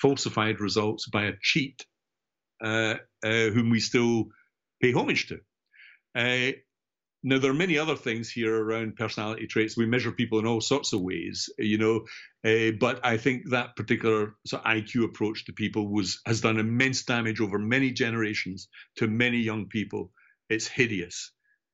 falsified 0.02 0.60
results 0.60 1.08
by 1.08 1.26
a 1.26 1.34
cheat 1.42 1.86
uh, 2.64 2.96
uh, 3.24 3.50
whom 3.50 3.70
we 3.70 3.80
still 3.80 4.26
pay 4.86 4.94
homage 4.94 5.28
to. 5.28 5.40
Uh, 6.16 6.52
now, 7.24 7.40
there 7.40 7.49
are 7.49 7.56
many 7.56 7.80
other 7.80 7.95
things 7.95 8.30
here 8.30 8.56
around 8.56 8.98
personality 8.98 9.48
traits. 9.48 9.76
We 9.76 9.88
measure 9.88 10.12
people 10.12 10.38
in 10.38 10.45
all 10.45 10.62
sorts 10.62 10.94
of 10.94 11.02
ways, 11.02 11.49
you 11.57 11.80
know, 11.80 12.06
uh, 12.45 12.74
but 12.80 13.03
I 13.03 13.18
think 13.18 13.49
that 13.49 13.76
particular 13.76 14.36
sort 14.45 14.64
of 14.64 14.72
IQ 14.72 15.06
approach 15.06 15.45
to 15.45 15.53
people 15.53 15.91
was 15.91 16.22
has 16.28 16.41
done 16.41 16.60
immense 16.60 17.03
damage 17.03 17.41
over 17.41 17.57
many 17.57 17.91
generations 17.91 18.70
to 18.98 19.07
many 19.07 19.40
young 19.40 19.66
people. 19.70 20.12
It's 20.49 20.68
hideous. 20.68 21.32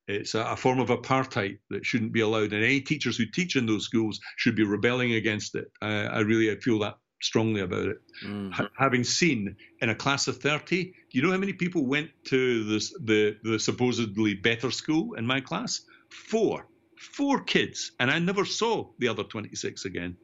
It's 0.08 0.34
a, 0.34 0.40
a, 0.40 0.56
form 0.56 0.80
of 0.80 0.88
apartheid 0.88 1.58
that 1.68 1.84
shouldn't 1.84 2.14
be 2.14 2.20
allowed, 2.20 2.54
and 2.54 2.64
any 2.64 2.80
teachers 2.80 3.18
who 3.18 3.26
teach 3.26 3.54
in 3.54 3.66
those 3.66 3.84
schools 3.84 4.20
should 4.38 4.56
be 4.56 4.64
rebelling 4.64 5.12
against 5.12 5.54
it. 5.54 5.66
Uh, 5.82 6.08
I 6.10 6.20
really 6.20 6.50
I 6.50 6.56
feel 6.56 6.78
that 6.78 6.94
strongly 7.22 7.60
about 7.60 7.86
it. 7.86 8.02
Mm. 8.24 8.68
Having 8.78 9.04
seen 9.04 9.56
in 9.80 9.88
a 9.88 9.94
class 9.94 10.28
of 10.28 10.38
30, 10.38 10.84
do 10.84 10.92
you 11.10 11.22
know 11.22 11.30
how 11.30 11.38
many 11.38 11.52
people 11.52 11.86
went 11.86 12.10
to 12.24 12.64
this, 12.64 12.92
the, 13.00 13.36
the 13.42 13.58
supposedly 13.58 14.34
better 14.34 14.70
school 14.70 15.14
in 15.14 15.26
my 15.26 15.40
class? 15.40 15.82
Four. 16.10 16.66
Four 16.96 17.40
kids. 17.40 17.92
And 17.98 18.10
I 18.10 18.18
never 18.18 18.44
saw 18.44 18.88
the 18.98 19.08
other 19.08 19.24
26 19.24 19.84
again. 19.84 20.16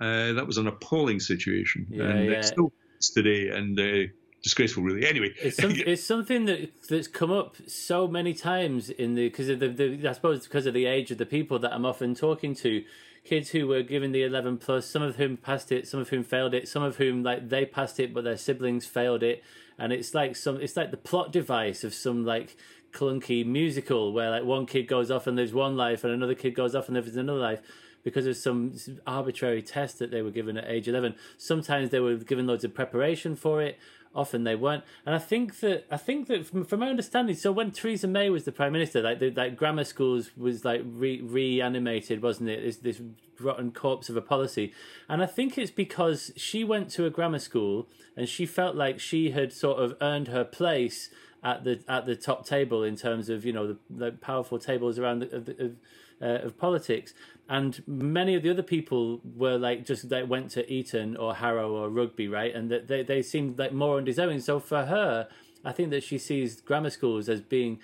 Uh, 0.00 0.32
that 0.32 0.46
was 0.46 0.56
an 0.56 0.66
appalling 0.66 1.20
situation. 1.20 1.86
Yeah, 1.90 2.04
and 2.04 2.30
yeah. 2.30 2.40
still 2.40 2.72
today. 3.00 3.50
And 3.50 3.78
uh, 3.78 4.10
disgraceful, 4.42 4.82
really. 4.82 5.06
Anyway, 5.06 5.34
it's, 5.40 5.56
some, 5.56 5.70
it's 5.74 6.02
something 6.02 6.46
that 6.46 6.70
that's 6.88 7.08
come 7.08 7.30
up 7.30 7.56
so 7.66 8.08
many 8.08 8.34
times 8.34 8.90
in 8.90 9.14
the 9.14 9.28
because 9.28 9.48
of 9.48 9.60
the, 9.60 9.68
the 9.68 10.08
I 10.08 10.12
suppose 10.12 10.46
because 10.46 10.66
of 10.66 10.74
the 10.74 10.86
age 10.86 11.10
of 11.10 11.18
the 11.18 11.26
people 11.26 11.58
that 11.58 11.72
I'm 11.72 11.84
often 11.84 12.14
talking 12.14 12.54
to, 12.56 12.82
kids 13.24 13.50
who 13.50 13.66
were 13.66 13.82
given 13.82 14.12
the 14.12 14.22
11 14.22 14.58
plus, 14.58 14.86
some 14.86 15.02
of 15.02 15.16
whom 15.16 15.36
passed 15.36 15.70
it, 15.70 15.86
some 15.86 16.00
of 16.00 16.08
whom 16.08 16.24
failed 16.24 16.54
it, 16.54 16.68
some 16.68 16.82
of 16.82 16.96
whom 16.96 17.22
like 17.22 17.48
they 17.48 17.64
passed 17.64 18.00
it 18.00 18.14
but 18.14 18.24
their 18.24 18.36
siblings 18.36 18.86
failed 18.86 19.22
it, 19.22 19.42
and 19.78 19.92
it's 19.92 20.14
like 20.14 20.36
some 20.36 20.60
it's 20.60 20.76
like 20.76 20.90
the 20.90 20.96
plot 20.96 21.32
device 21.32 21.84
of 21.84 21.94
some 21.94 22.24
like 22.24 22.56
clunky 22.92 23.46
musical 23.46 24.12
where 24.12 24.30
like 24.30 24.44
one 24.44 24.66
kid 24.66 24.86
goes 24.86 25.10
off 25.10 25.26
and 25.26 25.36
lives 25.36 25.52
one 25.52 25.76
life 25.76 26.04
and 26.04 26.12
another 26.12 26.34
kid 26.34 26.54
goes 26.54 26.74
off 26.74 26.88
and 26.88 26.96
lives 26.96 27.16
another 27.16 27.38
life 27.38 27.60
because 28.02 28.26
of 28.26 28.36
some 28.36 28.74
arbitrary 29.06 29.62
test 29.62 29.98
that 29.98 30.10
they 30.10 30.22
were 30.22 30.30
given 30.30 30.56
at 30.56 30.68
age 30.68 30.88
11 30.88 31.14
sometimes 31.36 31.90
they 31.90 32.00
were 32.00 32.16
given 32.16 32.46
loads 32.46 32.64
of 32.64 32.74
preparation 32.74 33.36
for 33.36 33.62
it 33.62 33.78
often 34.14 34.44
they 34.44 34.56
weren't. 34.56 34.84
And 35.06 35.14
i 35.14 35.18
think 35.18 35.60
that 35.60 35.86
i 35.90 35.96
think 35.96 36.26
that 36.28 36.46
from, 36.46 36.64
from 36.64 36.80
my 36.80 36.88
understanding 36.88 37.36
so 37.36 37.52
when 37.52 37.70
theresa 37.70 38.08
may 38.08 38.30
was 38.30 38.44
the 38.44 38.52
prime 38.52 38.72
minister 38.72 39.00
like 39.02 39.18
the 39.18 39.30
like 39.30 39.56
grammar 39.56 39.84
schools 39.84 40.30
was 40.36 40.64
like 40.64 40.82
re- 40.84 41.20
reanimated 41.20 42.22
wasn't 42.22 42.48
it? 42.48 42.62
This 42.62 42.76
this 42.76 43.02
rotten 43.40 43.72
corpse 43.72 44.10
of 44.10 44.16
a 44.16 44.20
policy. 44.20 44.72
And 45.08 45.22
i 45.22 45.26
think 45.26 45.56
it's 45.56 45.70
because 45.70 46.32
she 46.36 46.64
went 46.64 46.90
to 46.90 47.06
a 47.06 47.10
grammar 47.10 47.38
school 47.38 47.88
and 48.16 48.28
she 48.28 48.46
felt 48.46 48.76
like 48.76 49.00
she 49.00 49.30
had 49.30 49.52
sort 49.52 49.78
of 49.78 49.94
earned 50.00 50.28
her 50.28 50.44
place 50.44 51.10
at 51.42 51.64
the 51.64 51.80
at 51.88 52.06
the 52.06 52.16
top 52.16 52.46
table 52.46 52.82
in 52.82 52.96
terms 52.96 53.28
of 53.28 53.44
you 53.44 53.52
know 53.52 53.66
the, 53.68 53.78
the 53.88 54.12
powerful 54.12 54.58
tables 54.58 54.98
around 54.98 55.20
the, 55.20 55.36
of, 55.36 55.76
uh, 56.20 56.46
of 56.46 56.58
politics 56.58 57.14
and 57.50 57.82
many 57.88 58.36
of 58.36 58.44
the 58.44 58.50
other 58.50 58.62
people 58.62 59.20
were 59.36 59.58
like 59.58 59.84
just 59.84 60.08
they 60.08 60.22
went 60.22 60.52
to 60.52 60.72
Eton 60.72 61.16
or 61.16 61.34
Harrow 61.34 61.72
or 61.72 61.90
rugby, 61.90 62.28
right? 62.28 62.54
And 62.54 62.70
that 62.70 62.86
they 62.86 63.02
they 63.02 63.22
seemed 63.22 63.58
like 63.58 63.72
more 63.72 63.98
undeserving. 63.98 64.40
So 64.40 64.60
for 64.60 64.86
her, 64.86 65.28
I 65.64 65.72
think 65.72 65.90
that 65.90 66.04
she 66.04 66.16
sees 66.16 66.60
grammar 66.60 66.90
schools 66.90 67.28
as 67.28 67.40
being 67.40 67.80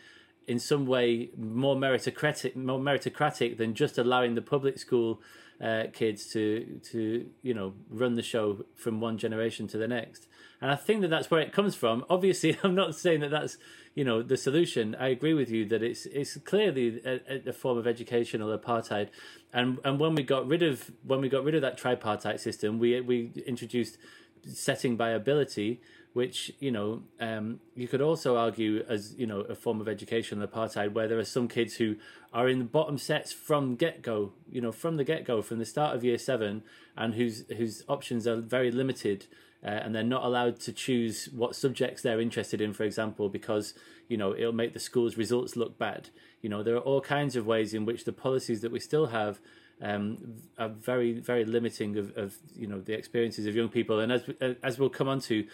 in 0.46 0.60
some 0.60 0.86
way 0.86 1.30
more 1.36 1.74
meritocratic 1.74 2.54
more 2.54 2.78
meritocratic 2.78 3.58
than 3.58 3.74
just 3.74 3.98
allowing 3.98 4.36
the 4.36 4.42
public 4.42 4.78
school 4.78 5.20
uh, 5.60 5.84
kids 5.92 6.26
to 6.32 6.80
to 6.92 7.28
you 7.42 7.52
know 7.52 7.74
run 7.90 8.14
the 8.14 8.22
show 8.22 8.64
from 8.76 9.00
one 9.00 9.18
generation 9.18 9.66
to 9.66 9.78
the 9.78 9.88
next 9.88 10.28
and 10.60 10.70
i 10.70 10.76
think 10.76 11.00
that 11.00 11.08
that's 11.08 11.30
where 11.30 11.40
it 11.40 11.50
comes 11.50 11.74
from 11.74 12.04
obviously 12.10 12.56
i'm 12.62 12.74
not 12.74 12.94
saying 12.94 13.20
that 13.20 13.30
that's 13.30 13.56
you 13.96 14.04
know 14.04 14.22
the 14.22 14.36
solution. 14.36 14.94
I 14.94 15.08
agree 15.08 15.34
with 15.34 15.50
you 15.50 15.64
that 15.66 15.82
it's 15.82 16.06
it's 16.06 16.36
clearly 16.36 17.00
a, 17.04 17.48
a 17.48 17.52
form 17.52 17.78
of 17.78 17.86
educational 17.88 18.56
apartheid. 18.56 19.08
And 19.52 19.80
and 19.84 19.98
when 19.98 20.14
we 20.14 20.22
got 20.22 20.46
rid 20.46 20.62
of 20.62 20.92
when 21.02 21.20
we 21.20 21.28
got 21.28 21.42
rid 21.42 21.56
of 21.56 21.62
that 21.62 21.76
tripartite 21.76 22.40
system 22.40 22.78
we 22.78 23.00
we 23.00 23.32
introduced 23.46 23.98
setting 24.46 24.96
by 24.96 25.10
ability 25.10 25.80
which 26.16 26.50
you 26.60 26.70
know 26.70 27.02
um, 27.20 27.60
you 27.74 27.86
could 27.86 28.00
also 28.00 28.38
argue 28.38 28.82
as 28.88 29.14
you 29.18 29.26
know 29.26 29.40
a 29.40 29.54
form 29.54 29.82
of 29.82 29.86
educational 29.86 30.46
apartheid, 30.48 30.94
where 30.94 31.06
there 31.06 31.18
are 31.18 31.24
some 31.24 31.46
kids 31.46 31.74
who 31.74 31.94
are 32.32 32.48
in 32.48 32.58
the 32.58 32.64
bottom 32.64 32.96
sets 32.96 33.32
from 33.32 33.76
get 33.76 34.00
go, 34.00 34.32
you 34.50 34.62
know, 34.62 34.72
from 34.72 34.96
the 34.96 35.04
get 35.04 35.26
go, 35.26 35.42
from 35.42 35.58
the 35.58 35.66
start 35.66 35.94
of 35.94 36.02
year 36.02 36.16
seven, 36.16 36.62
and 36.96 37.16
whose 37.16 37.44
whose 37.58 37.84
options 37.86 38.26
are 38.26 38.36
very 38.36 38.70
limited, 38.70 39.26
uh, 39.66 39.70
and 39.70 39.94
they're 39.94 40.04
not 40.04 40.24
allowed 40.24 40.60
to 40.60 40.72
choose 40.72 41.28
what 41.34 41.56
subjects 41.56 42.00
they're 42.00 42.20
interested 42.20 42.60
in, 42.60 42.72
for 42.72 42.84
example, 42.84 43.28
because 43.28 43.74
you 44.08 44.16
know 44.16 44.32
it'll 44.32 44.52
make 44.52 44.72
the 44.72 44.80
school's 44.80 45.16
results 45.16 45.56
look 45.56 45.76
bad. 45.76 46.10
You 46.40 46.48
know, 46.48 46.62
there 46.62 46.76
are 46.76 46.80
all 46.80 47.00
kinds 47.00 47.34
of 47.34 47.46
ways 47.46 47.74
in 47.74 47.84
which 47.84 48.04
the 48.04 48.12
policies 48.12 48.60
that 48.60 48.70
we 48.70 48.78
still 48.78 49.06
have 49.06 49.40
um, 49.82 50.36
are 50.56 50.68
very 50.68 51.14
very 51.14 51.44
limiting 51.44 51.98
of, 51.98 52.16
of 52.16 52.36
you 52.54 52.68
know 52.68 52.80
the 52.80 52.92
experiences 52.94 53.46
of 53.46 53.56
young 53.56 53.68
people, 53.68 53.98
and 53.98 54.12
as 54.12 54.22
as 54.62 54.78
we'll 54.78 54.88
come 54.88 55.08
on 55.08 55.18
to 55.22 55.44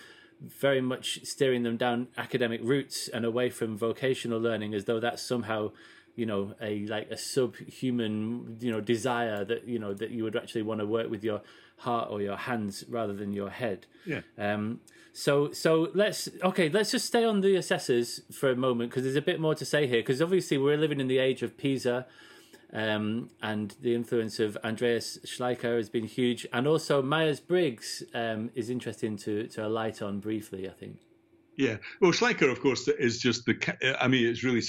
very 0.42 0.80
much 0.80 1.20
steering 1.24 1.62
them 1.62 1.78
down 1.78 2.08
academic 2.18 2.60
routes 2.62 3.08
and 3.08 3.24
away 3.24 3.48
from 3.48 3.78
vocational 3.78 4.40
learning 4.40 4.74
as 4.74 4.84
though 4.84 4.98
that's 5.00 5.22
somehow 5.22 5.70
you 6.16 6.26
know 6.26 6.54
a 6.60 6.84
like 6.86 7.10
a 7.10 7.16
subhuman 7.16 8.58
you 8.60 8.70
know 8.70 8.80
desire 8.80 9.44
that 9.44 9.66
you 9.66 9.78
know 9.78 9.94
that 9.94 10.10
you 10.10 10.24
would 10.24 10.36
actually 10.36 10.62
want 10.62 10.80
to 10.80 10.86
work 10.86 11.08
with 11.08 11.24
your 11.24 11.40
heart 11.84 12.08
or 12.10 12.20
your 12.20 12.36
hands 12.36 12.84
rather 12.88 13.12
than 13.12 13.32
your 13.32 13.50
head 13.50 13.86
yeah 14.04 14.20
um 14.38 14.80
so 15.12 15.52
so 15.52 15.88
let's 15.94 16.28
okay 16.42 16.68
let's 16.68 16.90
just 16.90 17.06
stay 17.06 17.24
on 17.24 17.40
the 17.40 17.54
assessors 17.56 18.20
for 18.32 18.50
a 18.50 18.56
moment 18.56 18.90
because 18.90 19.02
there's 19.02 19.16
a 19.16 19.22
bit 19.22 19.40
more 19.40 19.54
to 19.54 19.64
say 19.64 19.86
here 19.86 20.00
because 20.00 20.22
obviously 20.22 20.56
we're 20.56 20.76
living 20.76 21.00
in 21.00 21.08
the 21.08 21.18
age 21.18 21.42
of 21.42 21.56
pisa 21.56 22.06
um, 22.72 23.28
and 23.42 23.74
the 23.82 23.94
influence 23.94 24.40
of 24.40 24.56
Andreas 24.64 25.18
Schleicher 25.26 25.76
has 25.76 25.90
been 25.90 26.04
huge, 26.04 26.46
and 26.52 26.66
also 26.66 27.02
Myers 27.02 27.38
Briggs 27.38 28.02
um, 28.14 28.50
is 28.54 28.70
interesting 28.70 29.16
to 29.18 29.46
to 29.48 29.66
alight 29.66 30.00
on 30.00 30.20
briefly. 30.20 30.68
I 30.68 30.72
think. 30.72 30.98
Yeah, 31.56 31.76
well, 32.00 32.12
Schleicher, 32.12 32.50
of 32.50 32.60
course, 32.60 32.88
is 32.88 33.18
just 33.18 33.44
the. 33.44 33.76
I 34.00 34.08
mean, 34.08 34.26
it's 34.26 34.42
really, 34.42 34.62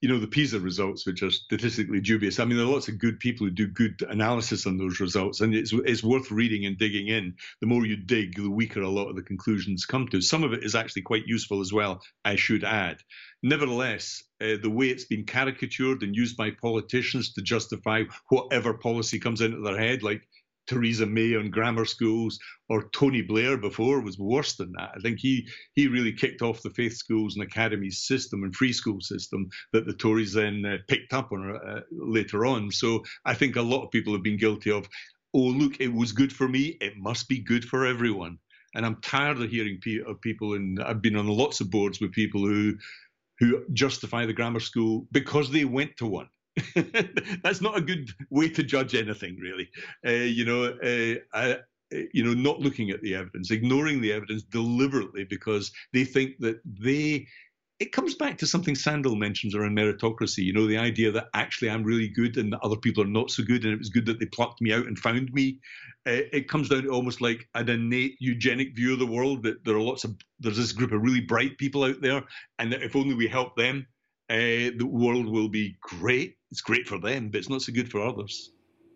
you 0.00 0.08
know, 0.08 0.18
the 0.18 0.26
PISA 0.26 0.60
results, 0.60 1.06
which 1.06 1.22
are 1.22 1.30
statistically 1.30 2.00
dubious. 2.00 2.40
I 2.40 2.44
mean, 2.46 2.56
there 2.56 2.66
are 2.66 2.70
lots 2.70 2.88
of 2.88 2.98
good 2.98 3.18
people 3.20 3.46
who 3.46 3.50
do 3.52 3.66
good 3.66 4.02
analysis 4.08 4.66
on 4.66 4.78
those 4.78 4.98
results, 4.98 5.40
and 5.40 5.54
it's 5.54 5.72
it's 5.72 6.02
worth 6.02 6.30
reading 6.30 6.64
and 6.64 6.78
digging 6.78 7.08
in. 7.08 7.34
The 7.60 7.66
more 7.66 7.84
you 7.84 7.96
dig, 7.96 8.34
the 8.34 8.50
weaker 8.50 8.80
a 8.80 8.88
lot 8.88 9.10
of 9.10 9.16
the 9.16 9.22
conclusions 9.22 9.84
come 9.84 10.08
to. 10.08 10.20
Some 10.20 10.42
of 10.42 10.52
it 10.52 10.64
is 10.64 10.74
actually 10.74 11.02
quite 11.02 11.26
useful 11.26 11.60
as 11.60 11.72
well. 11.72 12.00
I 12.24 12.36
should 12.36 12.64
add. 12.64 13.02
Nevertheless, 13.42 14.22
uh, 14.40 14.56
the 14.62 14.70
way 14.70 14.86
it's 14.86 15.04
been 15.04 15.24
caricatured 15.24 16.02
and 16.02 16.16
used 16.16 16.36
by 16.36 16.50
politicians 16.50 17.32
to 17.34 17.42
justify 17.42 18.04
whatever 18.28 18.74
policy 18.74 19.18
comes 19.18 19.40
into 19.40 19.60
their 19.60 19.78
head, 19.78 20.02
like 20.02 20.22
Theresa 20.70 21.04
May 21.04 21.34
on 21.34 21.50
grammar 21.50 21.84
schools 21.84 22.38
or 22.68 22.88
Tony 22.90 23.22
Blair 23.22 23.56
before 23.58 24.00
was 24.00 24.18
worse 24.18 24.54
than 24.54 24.72
that. 24.78 24.92
I 24.96 25.00
think 25.00 25.18
he 25.18 25.48
he 25.74 25.88
really 25.88 26.12
kicked 26.12 26.42
off 26.42 26.62
the 26.62 26.70
faith 26.70 26.96
schools 26.96 27.34
and 27.34 27.42
academies 27.42 28.06
system 28.06 28.44
and 28.44 28.54
free 28.54 28.72
school 28.72 29.00
system 29.00 29.48
that 29.72 29.86
the 29.86 29.92
Tories 29.94 30.32
then 30.32 30.64
uh, 30.64 30.76
picked 30.86 31.12
up 31.12 31.32
on 31.32 31.56
uh, 31.56 31.80
later 31.90 32.46
on. 32.46 32.70
So 32.70 33.02
I 33.24 33.34
think 33.34 33.56
a 33.56 33.62
lot 33.62 33.84
of 33.84 33.90
people 33.90 34.12
have 34.12 34.22
been 34.22 34.38
guilty 34.38 34.70
of, 34.70 34.88
oh 35.34 35.40
look, 35.40 35.80
it 35.80 35.92
was 35.92 36.12
good 36.12 36.32
for 36.32 36.48
me, 36.48 36.78
it 36.80 36.94
must 36.96 37.28
be 37.28 37.40
good 37.40 37.64
for 37.64 37.84
everyone. 37.84 38.38
And 38.76 38.86
I'm 38.86 39.00
tired 39.00 39.40
of 39.40 39.50
hearing 39.50 39.80
pe- 39.82 40.04
of 40.06 40.20
people, 40.20 40.54
and 40.54 40.80
I've 40.80 41.02
been 41.02 41.16
on 41.16 41.26
lots 41.26 41.60
of 41.60 41.70
boards 41.70 42.00
with 42.00 42.12
people 42.12 42.42
who 42.42 42.74
who 43.40 43.64
justify 43.72 44.26
the 44.26 44.34
grammar 44.34 44.60
school 44.60 45.08
because 45.10 45.50
they 45.50 45.64
went 45.64 45.96
to 45.96 46.06
one. 46.06 46.28
That's 47.42 47.60
not 47.60 47.76
a 47.76 47.80
good 47.80 48.10
way 48.30 48.48
to 48.50 48.62
judge 48.62 48.94
anything, 48.94 49.38
really. 49.40 49.70
Uh, 50.06 50.10
you 50.10 50.44
know, 50.44 50.64
uh, 50.64 51.14
I, 51.36 51.58
you 52.12 52.24
know, 52.24 52.34
not 52.34 52.60
looking 52.60 52.90
at 52.90 53.02
the 53.02 53.14
evidence, 53.14 53.50
ignoring 53.50 54.00
the 54.00 54.12
evidence 54.12 54.42
deliberately 54.42 55.24
because 55.24 55.72
they 55.92 56.04
think 56.04 56.38
that 56.40 56.60
they 56.64 57.26
it 57.80 57.92
comes 57.92 58.14
back 58.14 58.36
to 58.36 58.46
something 58.46 58.74
Sandel 58.74 59.16
mentions 59.16 59.54
around 59.54 59.74
meritocracy. 59.74 60.44
You 60.44 60.52
know, 60.52 60.66
the 60.66 60.76
idea 60.76 61.10
that 61.12 61.28
actually 61.32 61.70
I'm 61.70 61.82
really 61.82 62.08
good 62.08 62.36
and 62.36 62.52
that 62.52 62.60
other 62.60 62.76
people 62.76 63.02
are 63.02 63.08
not 63.08 63.30
so 63.30 63.42
good, 63.42 63.64
and 63.64 63.72
it 63.72 63.78
was 63.78 63.88
good 63.88 64.04
that 64.06 64.20
they 64.20 64.26
plucked 64.26 64.60
me 64.60 64.72
out 64.72 64.86
and 64.86 64.98
found 64.98 65.32
me. 65.32 65.58
Uh, 66.06 66.28
it 66.32 66.48
comes 66.48 66.68
down 66.68 66.82
to 66.82 66.90
almost 66.90 67.22
like 67.22 67.48
an 67.54 67.70
innate 67.70 68.16
eugenic 68.20 68.76
view 68.76 68.92
of 68.92 68.98
the 68.98 69.06
world 69.06 69.42
that 69.44 69.64
there 69.64 69.76
are 69.76 69.80
lots 69.80 70.04
of 70.04 70.14
there's 70.38 70.58
this 70.58 70.72
group 70.72 70.92
of 70.92 71.00
really 71.02 71.22
bright 71.22 71.56
people 71.56 71.82
out 71.84 72.02
there, 72.02 72.22
and 72.58 72.70
that 72.70 72.82
if 72.82 72.94
only 72.94 73.14
we 73.14 73.26
help 73.26 73.56
them, 73.56 73.86
uh, 74.30 74.70
the 74.76 74.86
world 74.86 75.26
will 75.26 75.48
be 75.48 75.76
great. 75.80 76.36
It's 76.50 76.60
great 76.60 76.86
for 76.86 76.98
them, 76.98 77.28
but 77.28 77.38
it's 77.38 77.48
not 77.48 77.62
so 77.62 77.72
good 77.72 77.90
for 77.90 78.00
others. 78.00 78.52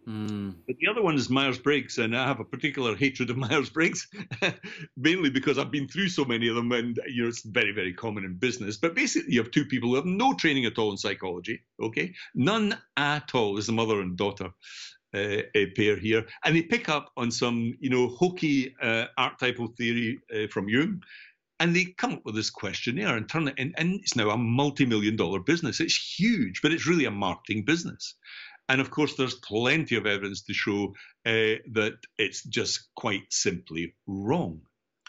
Mm. 0.08 0.56
But 0.66 0.76
the 0.78 0.88
other 0.88 1.02
one 1.02 1.14
is 1.14 1.30
Myers 1.30 1.58
Briggs, 1.58 1.98
and 1.98 2.16
I 2.16 2.26
have 2.26 2.38
a 2.38 2.44
particular 2.44 2.94
hatred 2.94 3.30
of 3.30 3.36
Myers 3.38 3.70
Briggs, 3.70 4.06
mainly 4.96 5.30
because 5.30 5.58
I've 5.58 5.70
been 5.70 5.88
through 5.88 6.08
so 6.08 6.24
many 6.24 6.48
of 6.48 6.54
them, 6.54 6.70
and 6.72 7.00
you 7.08 7.22
know 7.22 7.28
it's 7.28 7.42
very, 7.42 7.72
very 7.72 7.92
common 7.92 8.24
in 8.24 8.34
business. 8.34 8.76
But 8.76 8.94
basically, 8.94 9.32
you 9.32 9.42
have 9.42 9.50
two 9.50 9.64
people 9.64 9.88
who 9.88 9.96
have 9.96 10.06
no 10.06 10.34
training 10.34 10.66
at 10.66 10.78
all 10.78 10.90
in 10.90 10.98
psychology, 10.98 11.62
okay, 11.82 12.14
none 12.34 12.78
at 12.96 13.34
all. 13.34 13.54
There's 13.54 13.70
a 13.70 13.72
mother 13.72 14.00
and 14.00 14.16
daughter 14.16 14.50
uh, 15.14 15.42
pair 15.74 15.96
here, 15.96 16.26
and 16.44 16.54
they 16.54 16.62
pick 16.62 16.88
up 16.88 17.10
on 17.16 17.30
some, 17.30 17.74
you 17.80 17.90
know, 17.90 18.08
hokey 18.08 18.74
uh, 18.82 19.06
archetypal 19.16 19.68
theory 19.78 20.20
uh, 20.34 20.46
from 20.48 20.68
Jung. 20.68 21.02
And 21.64 21.74
they 21.74 21.86
come 21.96 22.12
up 22.12 22.26
with 22.26 22.34
this 22.34 22.50
questionnaire 22.50 23.16
and 23.16 23.26
turn 23.26 23.48
it 23.48 23.58
in, 23.58 23.72
and 23.78 23.98
it's 24.02 24.16
now 24.16 24.28
a 24.28 24.36
multi-million 24.36 25.16
dollar 25.16 25.40
business. 25.40 25.80
It's 25.80 25.96
huge, 25.96 26.60
but 26.60 26.72
it's 26.72 26.86
really 26.86 27.06
a 27.06 27.10
marketing 27.10 27.64
business. 27.64 28.16
And 28.68 28.82
of 28.82 28.90
course, 28.90 29.14
there's 29.14 29.36
plenty 29.36 29.96
of 29.96 30.04
evidence 30.04 30.42
to 30.42 30.52
show 30.52 30.94
uh, 31.24 31.56
that 31.72 31.94
it's 32.18 32.42
just 32.44 32.90
quite 32.94 33.22
simply 33.30 33.94
wrong. 34.06 34.60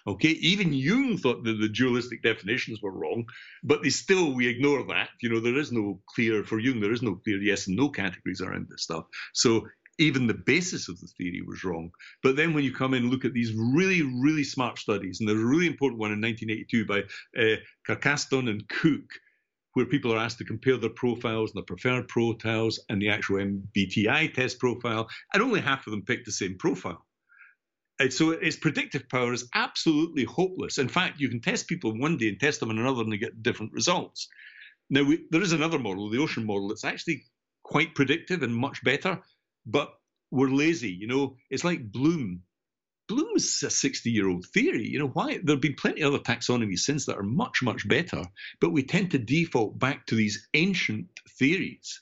Okay, 0.08 0.30
even 0.30 0.72
Jung 0.72 1.18
thought 1.18 1.44
that 1.44 1.60
the 1.60 1.68
dualistic 1.68 2.24
definitions 2.24 2.82
were 2.82 2.98
wrong, 2.98 3.26
but 3.62 3.84
they 3.84 3.90
still 3.90 4.34
we 4.34 4.48
ignore 4.48 4.88
that. 4.88 5.10
You 5.22 5.32
know, 5.32 5.42
there 5.42 5.58
is 5.58 5.74
no 5.74 6.00
clear 6.16 6.46
for 6.46 6.58
Jung, 6.58 6.80
there 6.80 6.94
is 6.94 7.02
no 7.02 7.16
clear 7.16 7.42
yes 7.42 7.68
and 7.68 7.76
no 7.76 7.90
categories 7.90 8.40
around 8.40 8.68
this 8.70 8.84
stuff. 8.84 9.04
So 9.34 9.68
even 9.98 10.28
the 10.28 10.34
basis 10.34 10.90
of 10.90 11.00
the 11.00 11.08
theory 11.08 11.42
was 11.42 11.64
wrong. 11.64 11.92
But 12.22 12.36
then 12.36 12.54
when 12.54 12.64
you 12.64 12.74
come 12.74 12.94
in 12.94 13.04
and 13.04 13.12
look 13.12 13.26
at 13.26 13.34
these 13.34 13.54
really, 13.54 14.02
really 14.02 14.44
smart 14.44 14.78
studies, 14.78 15.20
and 15.20 15.30
there's 15.30 15.42
a 15.42 15.46
really 15.46 15.68
important 15.68 16.00
one 16.00 16.12
in 16.12 16.22
1982 16.22 16.86
by 16.86 17.04
uh, 17.42 17.56
Carskadon 17.88 18.50
and 18.50 18.68
Cook, 18.68 19.10
where 19.74 19.86
people 19.86 20.14
are 20.14 20.18
asked 20.18 20.38
to 20.38 20.46
compare 20.46 20.78
their 20.78 20.90
profiles 20.90 21.52
and 21.52 21.62
the 21.62 21.66
preferred 21.66 22.08
profiles 22.08 22.80
and 22.90 23.02
the 23.02 23.10
actual 23.10 23.38
MBTI 23.38 24.34
test 24.34 24.60
profile, 24.60 25.08
and 25.34 25.44
only 25.44 25.62
half 25.62 25.86
of 25.86 25.92
them 25.92 26.02
picked 26.02 26.26
the 26.26 26.32
same 26.32 26.58
profile. 26.58 27.06
And 28.00 28.12
so 28.12 28.32
its 28.32 28.58
predictive 28.58 29.08
power 29.08 29.32
is 29.32 29.48
absolutely 29.54 30.26
hopeless. 30.26 30.78
In 30.78 30.90
fact, 30.90 31.20
you 31.20 31.30
can 31.30 31.40
test 31.40 31.68
people 31.68 31.98
one 31.98 32.18
day 32.18 32.30
and 32.30 32.40
test 32.40 32.60
them 32.60 32.72
in 32.72 32.78
another, 32.78 33.02
and 33.02 33.12
they 33.12 33.18
get 33.18 33.44
different 33.44 33.72
results. 33.72 34.28
Now, 34.90 35.04
we, 35.04 35.26
there 35.32 35.42
is 35.42 35.54
another 35.54 35.80
model, 35.80 36.10
the 36.10 36.20
ocean 36.20 36.46
model, 36.46 36.68
that's 36.68 36.84
actually 36.84 37.24
quite 37.64 37.96
predictive 37.96 38.44
and 38.44 38.56
much 38.56 38.84
better, 38.84 39.20
but 39.66 39.94
we're 40.32 40.50
lazy. 40.50 40.92
You 40.92 41.08
know, 41.08 41.38
it's 41.50 41.64
like 41.64 41.92
Bloom. 41.92 42.42
Bloom's 43.08 43.62
a 43.64 43.70
60 43.70 44.10
year 44.10 44.28
old 44.28 44.46
theory. 44.54 44.88
You 44.88 45.00
know, 45.00 45.10
why? 45.10 45.40
There 45.44 45.56
have 45.56 45.62
been 45.62 45.76
plenty 45.76 46.02
of 46.02 46.14
other 46.14 46.24
taxonomies 46.24 46.80
since 46.80 47.06
that 47.06 47.18
are 47.18 47.24
much, 47.24 47.62
much 47.62 47.88
better, 47.88 48.24
but 48.60 48.72
we 48.72 48.84
tend 48.84 49.12
to 49.12 49.20
default 49.20 49.78
back 49.78 50.08
to 50.08 50.16
these 50.16 50.48
ancient 50.54 51.08
theories. 51.38 52.02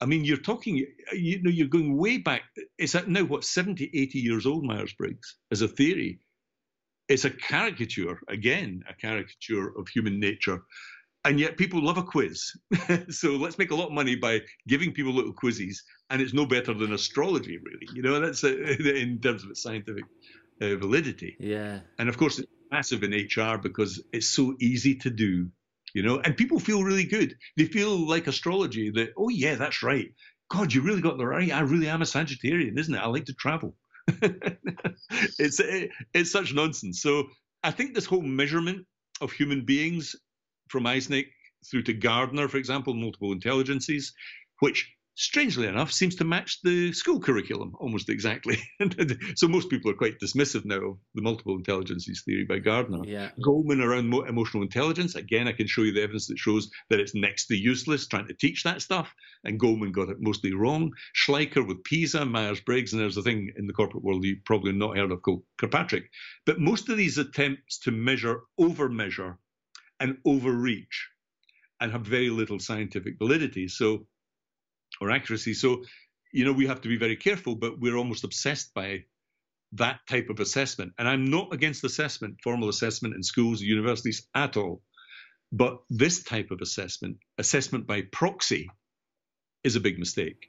I 0.00 0.06
mean, 0.06 0.24
you're 0.24 0.38
talking, 0.38 0.84
you 1.12 1.42
know, 1.42 1.50
you're 1.50 1.68
going 1.68 1.96
way 1.96 2.18
back. 2.18 2.42
It's 2.76 2.96
now, 3.06 3.22
what, 3.22 3.44
70, 3.44 3.90
80 3.94 4.18
years 4.18 4.46
old, 4.46 4.64
Myers 4.64 4.92
Briggs, 4.94 5.36
as 5.52 5.62
a 5.62 5.68
theory. 5.68 6.18
It's 7.08 7.24
a 7.24 7.30
caricature, 7.30 8.18
again, 8.26 8.82
a 8.88 8.94
caricature 8.94 9.68
of 9.78 9.86
human 9.88 10.18
nature. 10.18 10.62
And 11.24 11.38
yet 11.38 11.56
people 11.56 11.82
love 11.82 11.98
a 11.98 12.02
quiz. 12.02 12.52
so 13.10 13.30
let's 13.32 13.58
make 13.58 13.70
a 13.70 13.76
lot 13.76 13.86
of 13.86 13.92
money 13.92 14.16
by 14.16 14.40
giving 14.66 14.92
people 14.92 15.12
little 15.12 15.32
quizzes. 15.32 15.82
And 16.10 16.20
it's 16.20 16.34
no 16.34 16.46
better 16.46 16.74
than 16.74 16.92
astrology, 16.92 17.58
really. 17.58 17.88
You 17.94 18.02
know, 18.02 18.20
that's 18.20 18.42
a, 18.42 18.96
in 19.00 19.20
terms 19.20 19.44
of 19.44 19.50
its 19.50 19.62
scientific 19.62 20.04
uh, 20.60 20.76
validity. 20.76 21.36
Yeah. 21.38 21.80
And 21.98 22.08
of 22.08 22.18
course, 22.18 22.38
it's 22.38 22.50
massive 22.70 23.04
in 23.04 23.12
HR 23.12 23.58
because 23.58 24.02
it's 24.12 24.28
so 24.28 24.54
easy 24.60 24.96
to 24.96 25.10
do, 25.10 25.48
you 25.94 26.02
know, 26.02 26.18
and 26.18 26.36
people 26.36 26.58
feel 26.58 26.82
really 26.82 27.04
good. 27.04 27.36
They 27.56 27.66
feel 27.66 28.08
like 28.08 28.26
astrology 28.26 28.90
that, 28.90 29.10
oh, 29.16 29.28
yeah, 29.28 29.54
that's 29.54 29.82
right. 29.82 30.08
God, 30.50 30.72
you 30.72 30.82
really 30.82 31.00
got 31.00 31.18
the 31.18 31.26
right. 31.26 31.52
I 31.52 31.60
really 31.60 31.88
am 31.88 32.02
a 32.02 32.04
Sagittarian, 32.04 32.78
isn't 32.78 32.94
it? 32.94 32.98
I 32.98 33.06
like 33.06 33.26
to 33.26 33.34
travel. 33.34 33.76
it's 34.08 35.60
it, 35.60 35.90
it's 36.12 36.30
such 36.30 36.52
nonsense. 36.52 37.00
So 37.00 37.28
I 37.62 37.70
think 37.70 37.94
this 37.94 38.04
whole 38.04 38.22
measurement 38.22 38.86
of 39.20 39.32
human 39.32 39.64
beings 39.64 40.16
from 40.72 40.84
Eysenck 40.84 41.26
through 41.70 41.82
to 41.82 41.92
Gardner, 41.92 42.48
for 42.48 42.56
example, 42.56 42.94
multiple 42.94 43.30
intelligences, 43.30 44.12
which 44.58 44.90
strangely 45.14 45.66
enough, 45.66 45.92
seems 45.92 46.16
to 46.16 46.24
match 46.24 46.60
the 46.62 46.92
school 46.92 47.20
curriculum 47.20 47.74
almost 47.78 48.08
exactly. 48.08 48.58
so 49.36 49.46
most 49.46 49.68
people 49.68 49.90
are 49.90 49.94
quite 49.94 50.18
dismissive 50.18 50.64
now 50.64 50.76
of 50.76 50.98
the 51.14 51.22
multiple 51.22 51.56
intelligences 51.56 52.22
theory 52.24 52.44
by 52.44 52.58
Gardner. 52.58 53.02
Yeah. 53.04 53.30
Goleman 53.44 53.84
around 53.84 54.08
mo- 54.08 54.22
emotional 54.22 54.62
intelligence, 54.62 55.14
again, 55.14 55.48
I 55.48 55.52
can 55.52 55.66
show 55.66 55.82
you 55.82 55.92
the 55.92 56.02
evidence 56.02 56.28
that 56.28 56.38
shows 56.38 56.70
that 56.88 57.00
it's 57.00 57.14
next 57.14 57.46
to 57.46 57.56
useless 57.56 58.06
trying 58.06 58.28
to 58.28 58.34
teach 58.34 58.62
that 58.64 58.82
stuff, 58.82 59.14
and 59.44 59.60
Goleman 59.60 59.92
got 59.92 60.08
it 60.08 60.20
mostly 60.20 60.54
wrong. 60.54 60.92
Schleicher 61.14 61.66
with 61.66 61.84
PISA, 61.84 62.24
Myers-Briggs, 62.24 62.92
and 62.92 63.02
there's 63.02 63.16
a 63.16 63.22
thing 63.22 63.52
in 63.56 63.66
the 63.66 63.74
corporate 63.74 64.04
world 64.04 64.24
you've 64.24 64.44
probably 64.44 64.72
not 64.72 64.96
heard 64.96 65.12
of 65.12 65.22
called 65.22 65.42
Kirkpatrick. 65.58 66.10
But 66.46 66.58
most 66.58 66.88
of 66.88 66.96
these 66.96 67.18
attempts 67.18 67.78
to 67.80 67.90
measure, 67.90 68.42
over-measure, 68.58 69.38
and 70.02 70.18
overreach 70.26 71.08
and 71.80 71.90
have 71.92 72.02
very 72.02 72.28
little 72.28 72.58
scientific 72.58 73.14
validity. 73.18 73.68
So 73.68 74.06
or 75.00 75.10
accuracy. 75.10 75.54
So, 75.54 75.84
you 76.32 76.44
know, 76.44 76.52
we 76.52 76.66
have 76.66 76.80
to 76.82 76.88
be 76.88 76.96
very 76.96 77.16
careful, 77.16 77.54
but 77.56 77.80
we're 77.80 77.96
almost 77.96 78.24
obsessed 78.24 78.72
by 78.74 79.04
that 79.72 80.00
type 80.08 80.28
of 80.30 80.40
assessment. 80.40 80.92
And 80.98 81.08
I'm 81.08 81.24
not 81.24 81.52
against 81.52 81.84
assessment, 81.84 82.36
formal 82.42 82.68
assessment 82.68 83.14
in 83.14 83.22
schools, 83.22 83.60
universities 83.60 84.26
at 84.34 84.56
all. 84.56 84.82
But 85.50 85.78
this 85.90 86.22
type 86.22 86.50
of 86.50 86.60
assessment, 86.60 87.18
assessment 87.38 87.86
by 87.86 88.02
proxy, 88.02 88.70
is 89.64 89.76
a 89.76 89.80
big 89.80 89.98
mistake. 89.98 90.48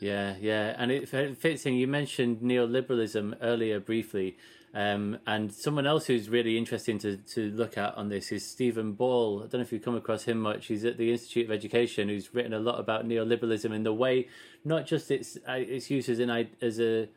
Yeah, 0.00 0.36
yeah, 0.40 0.74
and 0.78 0.92
it 0.92 1.08
fits 1.08 1.66
in. 1.66 1.74
You 1.74 1.88
mentioned 1.88 2.38
neoliberalism 2.38 3.36
earlier 3.42 3.80
briefly, 3.80 4.36
um, 4.74 5.18
and 5.26 5.52
someone 5.52 5.86
else 5.86 6.06
who's 6.06 6.28
really 6.28 6.58
interesting 6.58 6.98
to, 6.98 7.16
to 7.16 7.50
look 7.50 7.78
at 7.78 7.96
on 7.96 8.08
this 8.10 8.30
is 8.30 8.44
Stephen 8.44 8.92
Ball. 8.92 9.38
I 9.38 9.42
don't 9.42 9.54
know 9.54 9.60
if 9.60 9.72
you've 9.72 9.82
come 9.82 9.96
across 9.96 10.24
him 10.24 10.38
much. 10.38 10.66
He's 10.66 10.84
at 10.84 10.98
the 10.98 11.10
Institute 11.10 11.46
of 11.46 11.52
Education, 11.52 12.08
who's 12.08 12.34
written 12.34 12.52
a 12.52 12.58
lot 12.58 12.78
about 12.78 13.08
neoliberalism 13.08 13.72
and 13.72 13.86
the 13.86 13.94
way, 13.94 14.28
not 14.64 14.86
just 14.86 15.10
its 15.10 15.38
uh, 15.48 15.52
its 15.52 15.90
use 15.90 16.08
as 16.08 16.18
an 16.18 16.48
as 16.60 16.80
a 16.80 17.08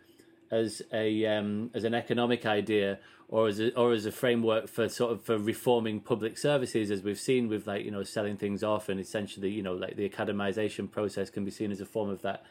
as 0.49 0.81
a 0.93 1.25
um, 1.25 1.71
as 1.73 1.83
an 1.83 1.93
economic 1.93 2.45
idea 2.45 2.99
or 3.27 3.47
as 3.47 3.59
a, 3.59 3.73
or 3.75 3.93
as 3.93 4.05
a 4.05 4.11
framework 4.11 4.67
for 4.67 4.87
sort 4.87 5.11
of 5.11 5.23
for 5.23 5.37
reforming 5.37 5.99
public 5.99 6.37
services, 6.37 6.89
as 6.89 7.01
we've 7.03 7.19
seen 7.19 7.49
with 7.49 7.67
like 7.67 7.83
you 7.83 7.91
know 7.91 8.03
selling 8.03 8.37
things 8.37 8.63
off 8.63 8.87
and 8.87 8.99
essentially 8.99 9.49
you 9.49 9.63
know 9.63 9.73
like 9.73 9.97
the 9.97 10.07
academization 10.07 10.89
process 10.89 11.29
can 11.29 11.43
be 11.43 11.51
seen 11.51 11.71
as 11.71 11.81
a 11.81 11.85
form 11.85 12.09
of 12.09 12.21
that 12.21 12.45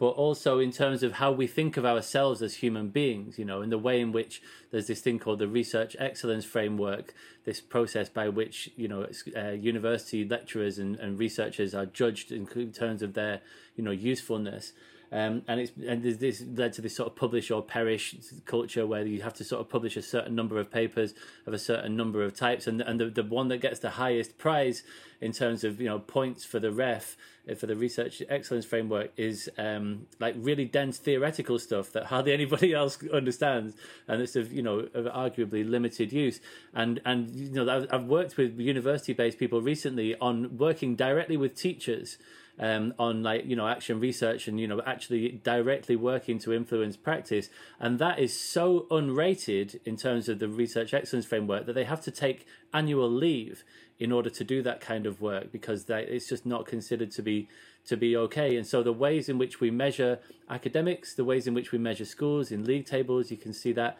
but 0.00 0.12
also 0.16 0.58
in 0.58 0.72
terms 0.72 1.02
of 1.02 1.12
how 1.12 1.30
we 1.30 1.46
think 1.46 1.76
of 1.76 1.84
ourselves 1.84 2.40
as 2.40 2.54
human 2.54 2.88
beings, 2.88 3.38
you 3.38 3.44
know, 3.44 3.60
in 3.60 3.68
the 3.68 3.76
way 3.76 4.00
in 4.00 4.12
which 4.12 4.40
there's 4.70 4.86
this 4.86 5.02
thing 5.02 5.18
called 5.18 5.38
the 5.38 5.46
research 5.46 5.94
excellence 5.98 6.46
framework, 6.46 7.12
this 7.44 7.60
process 7.60 8.08
by 8.08 8.26
which, 8.26 8.70
you 8.76 8.88
know, 8.88 9.06
uh, 9.36 9.50
university 9.50 10.26
lecturers 10.26 10.78
and, 10.78 10.96
and 10.96 11.18
researchers 11.18 11.74
are 11.74 11.84
judged 11.84 12.32
in 12.32 12.46
terms 12.72 13.02
of 13.02 13.12
their, 13.12 13.42
you 13.76 13.84
know, 13.84 13.90
usefulness. 13.90 14.72
Um, 15.12 15.42
and 15.48 15.60
it's 15.60 15.72
and 15.86 16.02
this 16.02 16.42
led 16.54 16.72
to 16.74 16.82
this 16.82 16.94
sort 16.94 17.08
of 17.08 17.16
publish 17.16 17.50
or 17.50 17.62
perish 17.62 18.14
culture 18.44 18.86
where 18.86 19.04
you 19.04 19.22
have 19.22 19.34
to 19.34 19.44
sort 19.44 19.60
of 19.60 19.68
publish 19.68 19.96
a 19.96 20.02
certain 20.02 20.36
number 20.36 20.58
of 20.58 20.70
papers 20.70 21.14
of 21.46 21.52
a 21.52 21.58
certain 21.58 21.96
number 21.96 22.22
of 22.22 22.36
types, 22.36 22.68
and 22.68 22.80
and 22.80 23.00
the, 23.00 23.06
the 23.06 23.24
one 23.24 23.48
that 23.48 23.58
gets 23.58 23.80
the 23.80 23.90
highest 23.90 24.38
prize 24.38 24.84
in 25.20 25.32
terms 25.32 25.64
of 25.64 25.80
you 25.80 25.88
know 25.88 25.98
points 25.98 26.44
for 26.44 26.60
the 26.60 26.70
ref 26.70 27.16
uh, 27.50 27.56
for 27.56 27.66
the 27.66 27.74
research 27.74 28.22
excellence 28.28 28.64
framework 28.64 29.10
is 29.16 29.50
um, 29.58 30.06
like 30.20 30.36
really 30.38 30.64
dense 30.64 30.98
theoretical 30.98 31.58
stuff 31.58 31.90
that 31.90 32.06
hardly 32.06 32.32
anybody 32.40 32.72
else 32.72 32.96
understands, 33.12 33.74
and 34.06 34.22
it's 34.22 34.36
of 34.36 34.52
you 34.52 34.62
know 34.62 34.88
of 34.94 35.06
arguably 35.06 35.68
limited 35.68 36.12
use. 36.12 36.40
And 36.72 37.00
and 37.04 37.30
you 37.30 37.50
know 37.64 37.86
I've 37.90 38.04
worked 38.04 38.36
with 38.36 38.60
university 38.60 39.12
based 39.12 39.38
people 39.38 39.60
recently 39.60 40.14
on 40.20 40.56
working 40.56 40.94
directly 40.94 41.36
with 41.36 41.56
teachers 41.56 42.16
um, 42.60 42.92
on 42.98 43.22
like 43.22 43.46
you 43.46 43.56
know 43.56 43.66
action 43.66 43.98
research 43.98 44.46
and 44.46 44.60
you 44.60 44.68
know 44.68 44.82
actually 44.86 45.40
directly 45.42 45.96
working 45.96 46.38
to 46.40 46.52
influence 46.52 46.96
practice. 46.96 47.48
And 47.80 47.98
that 47.98 48.18
is 48.18 48.38
so 48.38 48.86
unrated 48.90 49.80
in 49.84 49.96
terms 49.96 50.28
of 50.28 50.38
the 50.38 50.48
research 50.48 50.92
excellence 50.92 51.26
framework 51.26 51.66
that 51.66 51.72
they 51.72 51.84
have 51.84 52.02
to 52.02 52.10
take 52.10 52.46
annual 52.72 53.10
leave 53.10 53.64
in 53.98 54.12
order 54.12 54.30
to 54.30 54.44
do 54.44 54.62
that 54.62 54.80
kind 54.80 55.06
of 55.06 55.20
work 55.20 55.50
because 55.50 55.84
that 55.84 56.04
it's 56.08 56.28
just 56.28 56.44
not 56.46 56.66
considered 56.66 57.10
to 57.12 57.22
be 57.22 57.48
to 57.86 57.96
be 57.96 58.14
okay. 58.14 58.56
And 58.56 58.66
so 58.66 58.82
the 58.82 58.92
ways 58.92 59.30
in 59.30 59.38
which 59.38 59.58
we 59.60 59.70
measure 59.70 60.18
academics 60.50 61.14
the 61.14 61.24
ways 61.24 61.46
in 61.46 61.54
which 61.54 61.72
we 61.72 61.78
measure 61.78 62.04
schools 62.04 62.52
in 62.52 62.64
league 62.64 62.84
tables 62.84 63.30
you 63.30 63.38
can 63.38 63.54
see 63.54 63.72
that 63.72 63.98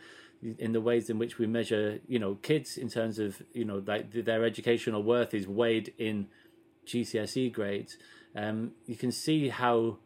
in 0.59 0.73
the 0.73 0.81
ways 0.81 1.09
in 1.09 1.19
which 1.19 1.39
we 1.39 1.47
measure 1.47 2.01
you 2.07 2.19
know 2.19 2.35
kids 2.37 2.77
in 2.77 2.91
terms 2.91 3.19
of 3.19 3.43
you 3.55 3.65
know 3.65 3.83
like 3.87 4.13
their 4.13 4.45
educational 4.45 5.03
worth 5.03 5.33
is 5.33 5.47
weighed 5.47 5.95
in 5.97 6.27
GCSE 6.87 7.53
grades 7.53 7.97
um, 8.35 8.73
you 8.87 8.97
can 8.97 9.13
see 9.13 9.49
how 9.49 9.99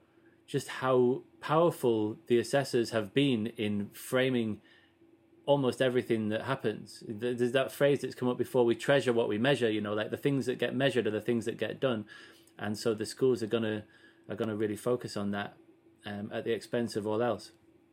just 0.46 0.68
how 0.68 1.22
powerful 1.40 2.18
the 2.26 2.38
assessors 2.38 2.90
have 2.90 3.14
been 3.14 3.46
in 3.56 3.90
framing 3.92 4.60
almost 5.46 5.82
everything 5.82 6.28
that 6.30 6.42
happens. 6.42 7.02
There's 7.06 7.52
that 7.52 7.72
phrase 7.72 8.01
that's 8.01 8.14
come 8.14 8.28
up 8.28 8.38
before: 8.38 8.64
we 8.64 8.74
treasure 8.74 9.12
what 9.12 9.28
we 9.28 9.38
measure. 9.38 9.70
You 9.70 9.80
know, 9.80 9.94
like 9.94 10.10
the 10.10 10.16
things 10.16 10.46
that 10.46 10.59
get 10.59 10.74
measured 10.74 11.06
are 11.06 11.10
the 11.10 11.20
things 11.20 11.44
that 11.44 11.59
get 11.59 11.80
done, 11.80 12.06
and 12.59 12.78
so 12.78 12.94
the 12.94 13.06
schools 13.06 13.42
are 13.42 13.48
gonna 13.48 13.84
are 14.28 14.36
gonna 14.36 14.56
really 14.56 14.76
focus 14.76 15.16
on 15.16 15.30
that 15.32 15.55
um, 16.06 16.30
at 16.32 16.44
the 16.44 16.52
expense 16.52 16.96
of 16.96 17.06
all 17.06 17.22
else. 17.22 17.52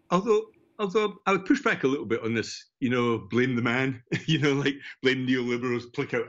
Although 0.09 0.45
although 0.79 1.19
I 1.25 1.33
would 1.33 1.45
push 1.45 1.61
back 1.61 1.83
a 1.83 1.87
little 1.87 2.05
bit 2.05 2.23
on 2.23 2.33
this, 2.33 2.65
you 2.79 2.89
know, 2.89 3.19
blame 3.29 3.55
the 3.55 3.61
man, 3.61 4.01
you 4.25 4.39
know, 4.39 4.53
like 4.53 4.75
blame 5.01 5.27
neoliberals, 5.27 5.91
click 5.93 6.13
out 6.13 6.25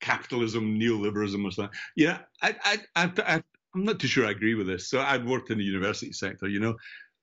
capitalism, 0.00 0.78
neoliberalism, 0.78 1.44
or 1.44 1.50
something. 1.50 1.78
Yeah, 1.96 2.18
I, 2.42 2.56
I, 2.64 2.78
I, 2.96 3.42
I'm 3.74 3.84
not 3.84 3.98
too 3.98 4.06
sure 4.06 4.26
I 4.26 4.30
agree 4.30 4.54
with 4.54 4.66
this. 4.66 4.88
So 4.88 5.00
I've 5.00 5.24
worked 5.24 5.50
in 5.50 5.58
the 5.58 5.64
university 5.64 6.12
sector, 6.12 6.48
you 6.48 6.60
know, 6.60 6.76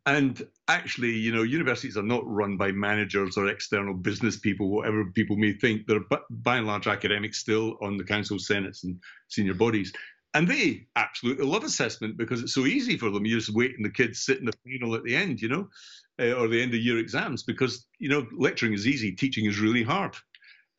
and 0.05 0.45
actually, 0.67 1.11
you 1.11 1.31
know, 1.31 1.43
universities 1.43 1.95
are 1.95 2.03
not 2.03 2.23
run 2.25 2.57
by 2.57 2.71
managers 2.71 3.37
or 3.37 3.47
external 3.47 3.93
business 3.93 4.37
people, 4.37 4.69
whatever 4.69 5.05
people 5.05 5.35
may 5.35 5.53
think. 5.53 5.85
They're 5.85 5.99
by 6.29 6.57
and 6.57 6.65
large 6.65 6.87
academics 6.87 7.37
still 7.37 7.77
on 7.81 7.97
the 7.97 8.03
council, 8.03 8.39
senates, 8.39 8.83
and 8.83 8.99
senior 9.27 9.53
bodies. 9.53 9.93
And 10.33 10.47
they 10.47 10.87
absolutely 10.95 11.45
love 11.45 11.63
assessment 11.63 12.17
because 12.17 12.41
it's 12.41 12.53
so 12.53 12.65
easy 12.65 12.97
for 12.97 13.11
them. 13.11 13.25
You 13.25 13.37
just 13.37 13.53
wait 13.53 13.75
and 13.75 13.85
the 13.85 13.89
kids 13.89 14.23
sit 14.23 14.39
in 14.39 14.45
the 14.45 14.53
final 14.63 14.95
at 14.95 15.03
the 15.03 15.15
end, 15.15 15.41
you 15.41 15.49
know, 15.49 15.69
uh, 16.19 16.31
or 16.33 16.47
the 16.47 16.61
end 16.61 16.73
of 16.73 16.79
year 16.79 16.97
exams 16.97 17.43
because, 17.43 17.85
you 17.99 18.09
know, 18.09 18.25
lecturing 18.35 18.73
is 18.73 18.87
easy, 18.87 19.11
teaching 19.11 19.45
is 19.45 19.59
really 19.59 19.83
hard. 19.83 20.15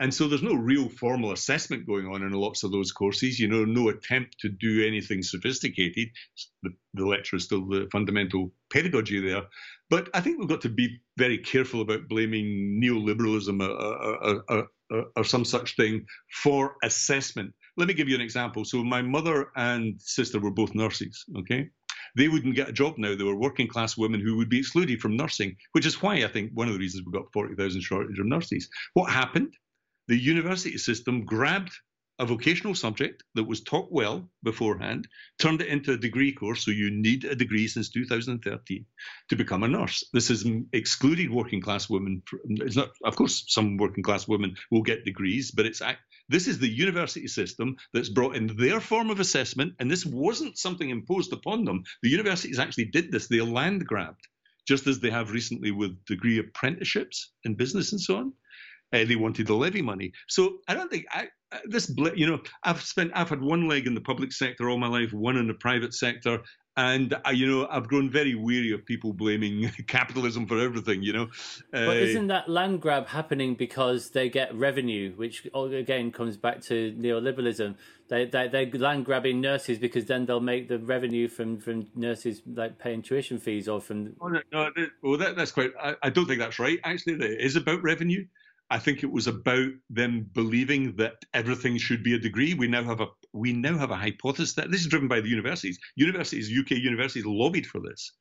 And 0.01 0.13
so 0.13 0.27
there's 0.27 0.43
no 0.43 0.55
real 0.55 0.89
formal 0.89 1.33
assessment 1.33 1.87
going 1.87 2.07
on 2.07 2.23
in 2.23 2.33
lots 2.33 2.65
of 2.65 2.73
those 2.73 2.91
courses, 2.91 3.39
you 3.39 3.47
know, 3.47 3.65
no 3.65 3.89
attempt 3.89 4.39
to 4.41 4.49
do 4.49 4.85
anything 4.87 5.23
sophisticated. 5.23 6.09
The, 6.63 6.71
the 6.95 7.07
lecture 7.07 7.37
is 7.37 7.45
still 7.45 7.67
the 7.69 7.89
fundamental 7.93 8.53
pedagogy 8.73 9.21
there. 9.21 9.43
But 9.91 10.09
I 10.15 10.21
think 10.21 10.39
we've 10.39 10.49
got 10.49 10.63
to 10.63 10.69
be 10.69 11.01
very 11.19 11.39
careful 11.39 11.83
about 11.83 12.09
blaming 12.09 12.81
neoliberalism 12.83 13.63
or, 13.63 14.43
or, 14.51 14.69
or, 14.91 15.05
or 15.17 15.25
some 15.25 15.45
such 15.45 15.77
thing 15.77 16.05
for 16.43 16.77
assessment. 16.83 17.53
Let 17.77 17.89
me 17.89 17.95
give 17.95 18.09
you 18.09 18.15
an 18.15 18.21
example. 18.21 18.65
So 18.65 18.83
my 18.83 19.03
mother 19.03 19.51
and 19.55 20.01
sister 20.01 20.41
were 20.41 20.51
both 20.51 20.75
nurses, 20.75 21.25
okay? 21.39 21.71
they 22.17 22.29
wouldn't 22.29 22.55
get 22.55 22.69
a 22.69 22.73
job 22.73 22.99
now. 22.99 23.15
They 23.17 23.25
were 23.25 23.37
working 23.37 23.69
class 23.69 23.97
women 23.97 24.21
who 24.21 24.37
would 24.37 24.49
be 24.49 24.59
excluded 24.59 25.01
from 25.01 25.17
nursing, 25.17 25.57
which 25.73 25.87
is 25.87 26.03
why 26.03 26.17
I 26.17 26.29
think 26.29 26.51
one 26.53 26.69
of 26.69 26.75
the 26.75 26.81
reasons 26.81 27.05
we've 27.05 27.15
got 27.15 27.33
40,000 27.33 27.81
shortage 27.81 28.19
of 28.19 28.27
nurses. 28.27 28.69
What 28.95 29.11
happened? 29.11 29.55
The 30.09 30.17
university 30.17 30.79
system 30.79 31.25
grabbed 31.25 31.73
a 32.19 32.27
vocational 32.27 32.75
subject 32.75 33.25
that 33.35 33.45
was 33.45 33.63
taught 33.63 33.91
well 33.91 34.29
beforehand, 34.43 35.09
turned 35.39 35.61
it 35.61 35.69
into 35.69 35.93
a 35.93 35.97
degree 35.97 36.31
course. 36.31 36.65
So 36.65 36.71
you 36.71 36.91
need 36.91 37.25
a 37.25 37.35
degree 37.35 37.67
since 37.67 37.91
2013 37.91 38.85
to 39.31 39.37
become 39.37 39.63
a 39.63 39.69
nurse. 39.69 40.05
This 40.13 40.31
is 40.31 40.47
excluded 40.73 41.31
working 41.31 41.61
class 41.61 41.89
women. 41.89 42.23
It's 42.45 42.77
not, 42.77 42.91
of 43.05 43.17
course, 43.17 43.45
some 43.49 43.77
working 43.77 44.05
class 44.05 44.29
women 44.29 44.57
will 44.71 44.83
get 44.83 45.05
degrees, 45.05 45.51
but 45.51 45.67
it's 45.67 45.83
this 46.29 46.47
is 46.47 46.59
the 46.59 46.69
university 46.69 47.27
system 47.27 47.77
that's 47.93 48.09
brought 48.09 48.37
in 48.37 48.57
their 48.57 48.81
form 48.81 49.11
of 49.11 49.19
assessment, 49.19 49.75
and 49.81 49.91
this 49.91 50.07
wasn't 50.07 50.59
something 50.59 50.91
imposed 50.91 51.33
upon 51.33 51.65
them. 51.65 51.83
The 52.03 52.11
universities 52.11 52.59
actually 52.59 52.87
did 52.87 53.11
this. 53.11 53.27
They 53.27 53.41
land 53.41 53.85
grabbed, 53.87 54.29
just 54.69 54.87
as 54.87 55.01
they 55.01 55.11
have 55.11 55.33
recently 55.33 55.73
with 55.73 56.05
degree 56.05 56.39
apprenticeships 56.39 57.33
in 57.43 57.57
business 57.57 57.91
and 57.93 58.01
so 58.01 58.17
on. 58.19 58.33
Uh, 58.93 59.05
they 59.05 59.17
wanted 59.17 59.47
the 59.47 59.55
levy 59.55 59.83
money. 59.83 60.13
So 60.29 60.59
I 60.69 60.75
don't 60.75 60.91
think 60.91 61.07
I, 61.11 61.29
this, 61.65 61.93
you 62.15 62.27
know, 62.27 62.41
I've 62.63 62.83
spent, 62.83 63.13
I've 63.15 63.29
had 63.29 63.41
one 63.41 63.69
leg 63.69 63.87
in 63.87 63.95
the 63.95 64.01
public 64.01 64.33
sector 64.33 64.69
all 64.69 64.79
my 64.79 64.89
life, 64.89 65.13
one 65.13 65.37
in 65.37 65.47
the 65.47 65.55
private 65.55 65.95
sector, 65.95 66.43
and 66.77 67.15
I, 67.25 67.33
you 67.33 67.47
know, 67.47 67.69
I've 67.71 67.87
grown 67.87 68.11
very 68.11 68.35
weary 68.35 68.73
of 68.73 68.85
people 68.87 69.13
blaming 69.13 69.71
capitalism 69.87 70.47
for 70.47 70.59
everything. 70.59 71.03
You 71.03 71.13
know, 71.13 71.27
but 71.71 71.89
uh, 71.89 71.93
isn't 71.93 72.29
that 72.29 72.49
land 72.49 72.81
grab 72.81 73.09
happening 73.09 73.55
because 73.55 74.11
they 74.11 74.31
get 74.31 74.55
revenue, 74.55 75.13
which 75.17 75.47
again 75.55 76.13
comes 76.13 76.37
back 76.37 76.63
to 76.63 76.93
neoliberalism? 76.99 77.77
They 78.09 78.25
they 78.25 78.49
they 78.49 78.71
land 78.71 79.05
grabbing 79.05 79.41
nurses 79.41 79.79
because 79.79 80.07
then 80.07 80.25
they'll 80.25 80.41
make 80.41 80.69
the 80.69 80.79
revenue 80.79 81.29
from 81.29 81.59
from 81.59 81.89
nurses 81.95 82.41
like 82.47 82.79
paying 82.79 83.03
tuition 83.03 83.39
fees 83.39 83.69
or 83.69 83.81
from. 83.81 84.15
Oh, 84.21 84.29
no, 84.29 84.41
no, 84.51 84.71
well, 85.03 85.19
that, 85.19 85.37
that's 85.37 85.53
quite. 85.53 85.73
I, 85.81 85.97
I 86.03 86.09
don't 86.09 86.27
think 86.27 86.41
that's 86.41 86.59
right. 86.59 86.81
Actually, 86.85 87.15
it 87.15 87.41
is 87.41 87.57
about 87.57 87.83
revenue. 87.83 88.25
I 88.73 88.79
think 88.79 89.03
it 89.03 89.13
was 89.13 89.27
about 89.27 89.69
them 89.91 90.31
believing 90.33 90.97
that 90.97 91.17
everything 91.35 91.77
should 91.77 92.03
be 92.03 92.15
a 92.15 92.19
degree. 92.19 92.55
We 92.55 92.69
now 92.69 92.83
have 92.85 93.03
a 93.03 93.09
we 93.35 93.53
now 93.53 93.77
have 93.77 93.91
a 93.91 93.97
hypothesis 93.97 94.55
that 94.55 94.71
this 94.71 94.81
is 94.81 94.87
driven 94.87 95.09
by 95.09 95.21
the 95.21 95.29
universities. 95.29 95.79
Universities, 95.95 96.51
UK 96.59 96.71
universities, 96.79 97.27
lobbied 97.27 97.67
for 97.67 97.81
this. 97.81 98.13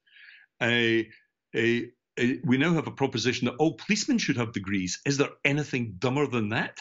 We 0.60 2.58
now 2.58 2.74
have 2.74 2.88
a 2.88 2.92
proposition 2.92 3.46
that 3.46 3.56
all 3.60 3.78
policemen 3.78 4.18
should 4.18 4.36
have 4.38 4.52
degrees. 4.52 5.00
Is 5.06 5.18
there 5.18 5.30
anything 5.46 5.96
dumber 5.98 6.28
than 6.28 6.50
that? 6.50 6.78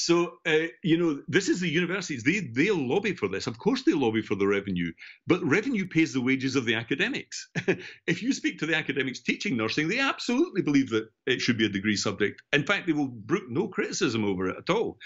So, 0.00 0.38
uh, 0.46 0.68
you 0.84 0.96
know, 0.96 1.20
this 1.26 1.48
is 1.48 1.58
the 1.58 1.68
universities. 1.68 2.22
They, 2.22 2.38
they'll 2.38 2.76
lobby 2.76 3.16
for 3.16 3.26
this. 3.26 3.48
Of 3.48 3.58
course, 3.58 3.82
they 3.82 3.94
lobby 3.94 4.22
for 4.22 4.36
the 4.36 4.46
revenue, 4.46 4.92
but 5.26 5.42
revenue 5.42 5.88
pays 5.88 6.12
the 6.12 6.20
wages 6.20 6.54
of 6.54 6.64
the 6.64 6.76
academics. 6.76 7.48
if 8.06 8.22
you 8.22 8.32
speak 8.32 8.60
to 8.60 8.66
the 8.66 8.76
academics 8.76 9.18
teaching 9.18 9.56
nursing, 9.56 9.88
they 9.88 9.98
absolutely 9.98 10.62
believe 10.62 10.88
that 10.90 11.08
it 11.26 11.40
should 11.40 11.58
be 11.58 11.66
a 11.66 11.68
degree 11.68 11.96
subject. 11.96 12.40
In 12.52 12.64
fact, 12.64 12.86
they 12.86 12.92
will 12.92 13.08
brook 13.08 13.46
no 13.48 13.66
criticism 13.66 14.24
over 14.24 14.48
it 14.48 14.58
at 14.58 14.70
all. 14.70 14.98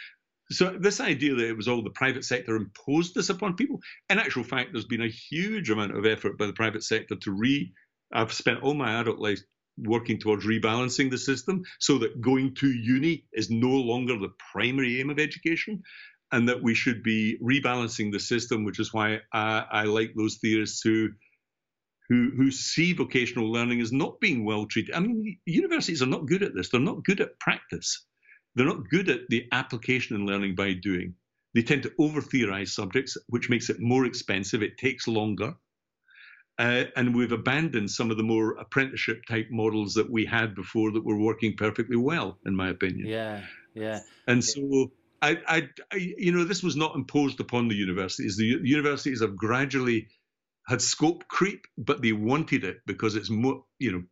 So, 0.51 0.77
this 0.79 1.01
idea 1.01 1.37
that 1.37 1.49
it 1.49 1.57
was 1.57 1.69
all 1.69 1.83
the 1.83 1.89
private 1.89 2.27
sector 2.27 2.55
imposed 2.55 3.15
this 3.15 3.31
upon 3.31 3.57
people, 3.57 3.81
in 4.11 4.19
actual 4.19 4.45
fact, 4.45 4.73
there's 4.73 4.85
been 4.85 5.01
a 5.01 5.09
huge 5.09 5.71
amount 5.71 5.97
of 5.97 6.05
effort 6.05 6.37
by 6.37 6.45
the 6.45 6.53
private 6.53 6.85
sector 6.85 7.17
to 7.17 7.33
re. 7.33 7.73
I've 8.13 8.35
spent 8.35 8.63
all 8.63 8.75
my 8.75 9.01
adult 9.01 9.21
life 9.21 9.41
working 9.85 10.19
towards 10.19 10.47
rebalancing 10.47 11.11
the 11.11 11.19
system 11.19 11.63
so 11.81 11.99
that 11.99 12.21
going 12.21 12.55
to 12.57 12.71
uni 12.71 13.25
is 13.33 13.51
no 13.51 13.71
longer 13.71 14.19
the 14.19 14.33
primary 14.53 15.01
aim 15.01 15.11
of 15.11 15.19
education 15.19 15.83
and 16.33 16.49
that 16.49 16.63
we 16.63 16.75
should 16.75 17.03
be 17.03 17.39
rebalancing 17.43 18.11
the 18.11 18.19
system, 18.19 18.65
which 18.65 18.81
is 18.81 18.93
why 18.93 19.21
I, 19.33 19.65
I 19.71 19.83
like 19.85 20.13
those 20.17 20.39
theorists 20.39 20.81
who, 20.83 21.11
who 22.09 22.31
who 22.37 22.51
see 22.51 22.95
vocational 22.95 23.53
learning 23.53 23.81
as 23.81 23.93
not 23.93 24.19
being 24.21 24.45
well 24.45 24.67
treated. 24.67 24.95
I 24.95 25.01
mean, 25.01 25.39
universities 25.47 26.03
are 26.03 26.07
not 26.07 26.27
good 26.27 26.43
at 26.43 26.55
this. 26.55 26.71
They're 26.71 26.81
not 26.81 27.05
good 27.05 27.21
at 27.21 27.39
practice. 27.39 28.07
They're 28.55 28.67
not 28.67 28.89
good 28.89 29.09
at 29.09 29.29
the 29.29 29.47
application 29.53 30.17
and 30.17 30.27
learning 30.27 30.55
by 30.55 30.75
doing. 30.75 31.15
They 31.55 31.63
tend 31.63 31.83
to 31.85 31.93
over 31.99 32.23
theorize 32.23 32.75
subjects, 32.75 33.17
which 33.29 33.51
makes 33.51 33.69
it 33.69 33.81
more 33.81 34.07
expensive. 34.07 34.63
It 34.63 34.79
takes 34.79 35.07
longer. 35.07 35.55
Uh, 36.59 36.85
and 36.97 37.15
we've 37.15 37.33
abandoned 37.33 37.91
some 37.91 38.11
of 38.11 38.17
the 38.17 38.23
more 38.23 38.53
apprenticeship 38.53 39.25
type 39.27 39.49
models 39.51 39.95
that 39.95 40.11
we 40.11 40.27
had 40.27 40.55
before 40.55 40.93
that 40.93 41.05
were 41.05 41.19
working 41.19 41.57
perfectly 41.57 41.97
well, 41.97 42.39
in 42.45 42.55
my 42.55 42.69
opinion. 42.69 43.09
Yeah, 43.09 43.43
yeah. 43.75 44.01
And 44.27 44.45
so, 44.45 44.93
I, 45.23 45.39
I, 45.49 45.69
I 45.91 45.97
you 45.97 46.33
know, 46.33 46.45
this 46.45 46.63
was 46.63 46.77
not 46.77 46.95
imposed 46.95 47.41
upon 47.41 47.69
the 47.69 47.75
universities. 47.75 48.37
The 48.37 48.61
universities 48.63 49.23
have 49.23 49.37
gradually 49.37 50.09
had 50.67 50.83
scope 50.83 51.27
creep, 51.27 51.67
but 51.79 52.03
they 52.03 52.13
wanted 52.13 52.65
it 52.65 52.79
because 52.87 53.17
it's 53.17 53.31
more, 53.31 53.65
you 53.79 53.93
know, 53.93 54.03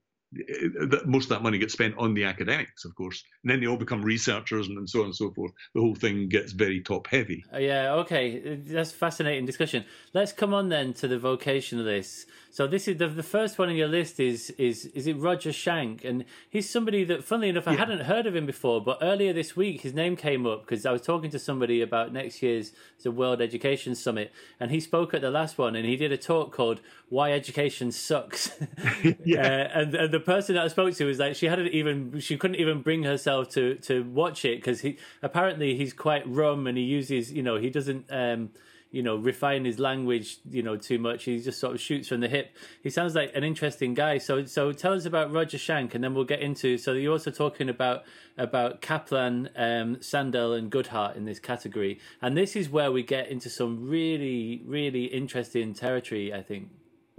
most 1.06 1.24
of 1.24 1.30
that 1.30 1.42
money 1.42 1.58
gets 1.58 1.72
spent 1.72 1.94
on 1.98 2.14
the 2.14 2.24
academics, 2.24 2.84
of 2.84 2.94
course, 2.94 3.24
and 3.42 3.50
then 3.50 3.60
they 3.60 3.66
all 3.66 3.76
become 3.76 4.02
researchers 4.02 4.68
and, 4.68 4.78
and 4.78 4.88
so 4.88 5.00
on 5.00 5.06
and 5.06 5.16
so 5.16 5.30
forth. 5.32 5.52
The 5.74 5.80
whole 5.80 5.94
thing 5.94 6.28
gets 6.28 6.52
very 6.52 6.80
top 6.80 7.08
heavy. 7.08 7.44
Uh, 7.52 7.58
yeah, 7.58 7.94
okay, 7.94 8.56
that's 8.56 8.92
a 8.92 8.94
fascinating 8.94 9.44
discussion. 9.44 9.84
Let's 10.14 10.32
come 10.32 10.54
on 10.54 10.68
then 10.68 10.92
to 10.94 11.08
the 11.08 11.18
vocationalists. 11.18 12.26
So 12.52 12.66
this 12.66 12.88
is 12.88 12.98
the, 12.98 13.08
the 13.08 13.22
first 13.22 13.58
one 13.58 13.68
on 13.68 13.76
your 13.76 13.88
list 13.88 14.18
is 14.18 14.50
is 14.50 14.86
is 14.86 15.06
it 15.06 15.16
Roger 15.16 15.50
Schank, 15.50 16.04
and 16.04 16.24
he's 16.48 16.68
somebody 16.68 17.04
that, 17.04 17.24
funnily 17.24 17.48
enough, 17.48 17.68
I 17.68 17.72
yeah. 17.72 17.78
hadn't 17.78 18.00
heard 18.00 18.26
of 18.26 18.34
him 18.34 18.46
before, 18.46 18.80
but 18.80 18.98
earlier 19.00 19.32
this 19.32 19.56
week 19.56 19.82
his 19.82 19.94
name 19.94 20.16
came 20.16 20.46
up 20.46 20.62
because 20.62 20.84
I 20.84 20.92
was 20.92 21.02
talking 21.02 21.30
to 21.30 21.38
somebody 21.38 21.80
about 21.80 22.12
next 22.12 22.42
year's 22.42 22.72
the 23.02 23.10
World 23.10 23.40
Education 23.40 23.94
Summit, 23.94 24.32
and 24.58 24.70
he 24.70 24.80
spoke 24.80 25.14
at 25.14 25.22
the 25.22 25.30
last 25.30 25.58
one, 25.58 25.74
and 25.74 25.86
he 25.86 25.96
did 25.96 26.12
a 26.12 26.16
talk 26.16 26.52
called 26.52 26.80
"Why 27.08 27.32
Education 27.32 27.92
Sucks," 27.92 28.50
yeah. 29.24 29.40
uh, 29.40 29.78
and, 29.80 29.94
and 29.94 30.12
the 30.12 30.19
person 30.20 30.54
that 30.54 30.64
I 30.64 30.68
spoke 30.68 30.94
to 30.94 31.04
was 31.04 31.18
like 31.18 31.34
she 31.36 31.46
hadn't 31.46 31.68
even 31.68 32.20
she 32.20 32.36
couldn't 32.36 32.56
even 32.56 32.82
bring 32.82 33.02
herself 33.02 33.48
to 33.50 33.76
to 33.76 34.04
watch 34.04 34.44
it 34.44 34.58
because 34.58 34.80
he 34.80 34.98
apparently 35.22 35.76
he's 35.76 35.92
quite 35.92 36.26
rum 36.28 36.66
and 36.66 36.76
he 36.76 36.84
uses 36.84 37.32
you 37.32 37.42
know 37.42 37.56
he 37.56 37.70
doesn't. 37.70 38.06
Um, 38.10 38.50
you 38.90 39.02
know, 39.02 39.16
refine 39.16 39.64
his 39.64 39.78
language, 39.78 40.38
you 40.50 40.62
know, 40.62 40.76
too 40.76 40.98
much. 40.98 41.24
He 41.24 41.38
just 41.38 41.60
sort 41.60 41.74
of 41.74 41.80
shoots 41.80 42.08
from 42.08 42.20
the 42.20 42.28
hip. 42.28 42.56
He 42.82 42.90
sounds 42.90 43.14
like 43.14 43.30
an 43.34 43.44
interesting 43.44 43.94
guy. 43.94 44.18
So, 44.18 44.44
so 44.44 44.72
tell 44.72 44.94
us 44.94 45.04
about 45.04 45.32
Roger 45.32 45.58
Schank 45.58 45.94
and 45.94 46.02
then 46.02 46.14
we'll 46.14 46.24
get 46.24 46.40
into. 46.40 46.76
So 46.76 46.94
you're 46.94 47.12
also 47.12 47.30
talking 47.30 47.68
about 47.68 48.02
about 48.36 48.80
Caplan, 48.80 49.48
um, 49.56 49.96
Sandel, 50.00 50.54
and 50.58 50.72
Goodhart 50.72 51.16
in 51.16 51.24
this 51.24 51.38
category, 51.38 52.00
and 52.22 52.36
this 52.36 52.56
is 52.56 52.68
where 52.68 52.90
we 52.90 53.02
get 53.02 53.28
into 53.28 53.50
some 53.50 53.88
really, 53.88 54.62
really 54.64 55.04
interesting 55.04 55.74
territory. 55.74 56.32
I 56.32 56.42
think. 56.42 56.70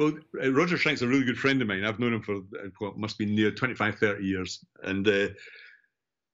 Well, 0.02 0.14
uh, 0.44 0.52
Roger 0.52 0.78
Schank's 0.78 1.04
a 1.04 1.08
really 1.08 1.26
good 1.26 1.38
friend 1.38 1.62
of 1.62 1.68
mine. 1.68 1.84
I've 1.84 2.00
known 2.00 2.16
him 2.16 2.24
for 2.24 2.38
uh, 2.38 2.70
what 2.80 2.98
must 2.98 3.20
be 3.20 3.26
near 3.28 3.52
25, 3.52 4.00
30 4.00 4.24
years, 4.24 4.66
and 4.82 5.08
uh, 5.08 5.28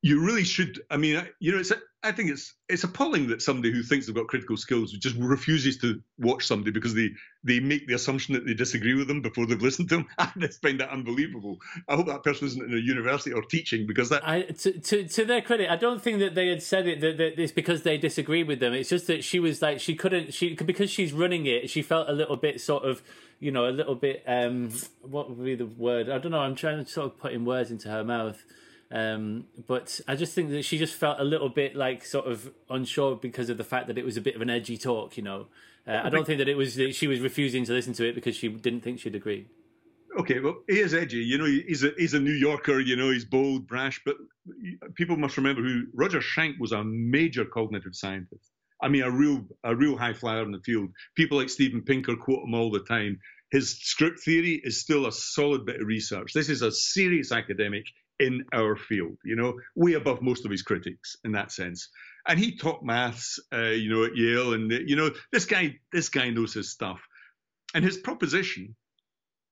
you 0.08 0.24
really 0.24 0.46
should. 0.46 0.82
I 0.90 0.98
mean, 0.98 1.28
you 1.40 1.52
know, 1.52 1.60
it's. 1.60 1.74
I 2.04 2.12
think 2.12 2.30
it's 2.30 2.54
it's 2.70 2.84
appalling 2.84 3.28
that 3.28 3.42
somebody 3.42 3.74
who 3.74 3.84
thinks 3.84 4.06
they've 4.06 4.16
got 4.16 4.28
critical 4.28 4.56
skills 4.56 4.94
just 4.94 5.18
refuses 5.18 5.78
to 5.80 6.02
watch 6.20 6.46
somebody 6.46 6.72
because 6.72 6.94
they 6.94 7.10
they 7.44 7.60
make 7.60 7.88
the 7.88 7.96
assumption 7.96 8.34
that 8.36 8.46
they 8.46 8.54
disagree 8.54 8.94
with 8.94 9.10
them 9.10 9.22
before 9.22 9.46
they've 9.46 9.62
listened 9.62 9.90
to 9.90 9.98
them. 9.98 10.08
I 10.18 10.32
find 10.62 10.80
that 10.80 10.92
unbelievable. 10.92 11.58
I 11.90 11.96
hope 11.96 12.06
that 12.06 12.24
person 12.24 12.48
isn't 12.48 12.64
in 12.64 12.74
a 12.74 12.80
university 12.80 13.34
or 13.34 13.42
teaching 13.42 13.86
because 13.86 14.10
that. 14.10 14.26
I, 14.26 14.44
to, 14.44 14.80
to, 14.80 15.08
to 15.08 15.26
their 15.26 15.42
credit, 15.42 15.70
I 15.70 15.76
don't 15.76 16.02
think 16.02 16.20
that 16.20 16.36
they 16.36 16.48
had 16.48 16.64
said 16.64 16.88
it 16.88 17.02
that, 17.02 17.18
that 17.18 17.42
it's 17.42 17.52
because 17.52 17.82
they 17.82 17.98
disagree 17.98 18.44
with 18.44 18.60
them. 18.62 18.74
It's 18.74 18.90
just 18.90 19.08
that 19.08 19.26
she 19.26 19.40
was 19.40 19.62
like 19.62 19.82
she 19.82 19.96
couldn't 19.96 20.34
she 20.34 20.54
because 20.54 20.90
she's 20.90 21.12
running 21.12 21.46
it. 21.48 21.70
She 21.70 21.82
felt 21.82 22.08
a 22.08 22.14
little 22.14 22.38
bit 22.38 22.62
sort 22.62 22.84
of 22.86 23.02
you 23.40 23.52
know 23.52 23.68
a 23.68 23.72
little 23.72 23.96
bit 23.96 24.24
um 24.26 24.72
what 25.02 25.30
would 25.30 25.44
be 25.44 25.56
the 25.56 25.66
word? 25.66 26.10
I 26.10 26.20
don't 26.20 26.32
know. 26.32 26.40
I'm 26.40 26.56
trying 26.56 26.86
to 26.86 26.90
sort 26.90 27.08
of 27.08 27.20
put 27.20 27.34
in 27.34 27.44
words 27.44 27.72
into 27.72 27.90
her 27.90 28.04
mouth 28.06 28.46
um, 28.92 29.46
but 29.68 30.00
I 30.08 30.16
just 30.16 30.34
think 30.34 30.50
that 30.52 30.64
she 30.64 30.78
just 30.78 30.96
felt 30.96 31.20
a 31.20 31.24
little 31.24 31.50
bit 31.50 31.76
like 31.76 32.06
sort 32.06 32.26
of 32.26 32.52
unsure 32.70 33.16
because 33.16 33.50
of 33.50 33.58
the 33.58 33.64
fact 33.64 33.88
that 33.88 33.98
it 33.98 34.06
was 34.06 34.18
a 34.18 34.22
bit 34.22 34.36
of 34.36 34.42
an 34.42 34.50
edgy 34.50 34.78
talk, 34.78 35.18
you 35.18 35.24
know. 35.24 35.48
Uh, 35.86 36.02
I 36.04 36.10
don't 36.10 36.26
think 36.26 36.40
that 36.40 36.50
it 36.50 36.56
was 36.56 36.76
that 36.76 36.96
she 36.96 37.08
was 37.08 37.20
refusing 37.20 37.66
to 37.66 37.74
listen 37.74 37.94
to 37.94 38.08
it 38.08 38.16
because 38.16 38.36
she 38.36 38.50
didn't 38.50 38.82
think 38.82 39.00
she'd 39.00 39.16
agree. 39.16 39.48
Okay, 40.18 40.40
well, 40.40 40.58
he 40.68 40.80
is 40.80 40.94
edgy. 40.94 41.18
You 41.18 41.38
know, 41.38 41.46
he's 41.46 41.84
a 41.84 41.92
he's 41.98 42.14
a 42.14 42.20
New 42.20 42.34
Yorker. 42.34 42.80
You 42.80 42.96
know, 42.96 43.12
he's 43.12 43.26
bold, 43.26 43.68
brash. 43.68 44.02
But 44.06 44.16
people 44.96 45.18
must 45.18 45.38
remember 45.38 45.62
who 45.62 45.84
Roger 45.94 46.20
Schank 46.20 46.60
was 46.60 46.72
a 46.72 46.84
major 46.84 47.46
cognitive 47.46 47.96
scientist. 47.96 48.52
I 48.82 48.88
mean, 48.88 49.04
a 49.04 49.12
real 49.12 49.46
a 49.64 49.76
real 49.76 49.98
high 49.98 50.14
flyer 50.14 50.44
in 50.44 50.52
the 50.52 50.62
field. 50.62 50.90
People 51.16 51.38
like 51.38 51.50
Steven 51.50 51.82
Pinker 51.82 52.16
quote 52.16 52.46
him 52.46 52.54
all 52.54 52.72
the 52.72 52.80
time. 52.80 53.20
His 53.52 53.80
script 53.80 54.20
theory 54.20 54.60
is 54.64 54.82
still 54.82 55.06
a 55.06 55.12
solid 55.12 55.66
bit 55.66 55.80
of 55.80 55.88
research. 55.88 56.34
This 56.34 56.50
is 56.50 56.62
a 56.62 56.72
serious 56.72 57.32
academic 57.32 57.86
in 58.20 58.44
our 58.54 58.76
field, 58.76 59.18
you 59.24 59.36
know, 59.36 59.60
way 59.76 59.94
above 59.94 60.22
most 60.22 60.46
of 60.46 60.52
his 60.52 60.64
critics 60.64 61.16
in 61.24 61.32
that 61.34 61.52
sense. 61.52 61.90
And 62.28 62.40
he 62.40 62.58
taught 62.58 62.84
maths, 62.84 63.40
uh, 63.54 63.70
you 63.70 63.90
know, 63.90 64.04
at 64.04 64.16
Yale, 64.16 64.54
and 64.54 64.72
you 64.72 64.96
know, 64.96 65.12
this 65.32 65.46
guy, 65.46 65.78
this 65.92 66.10
guy 66.10 66.30
knows 66.30 66.54
his 66.54 66.72
stuff. 66.72 67.00
And 67.74 67.84
his 67.84 67.98
proposition, 67.98 68.76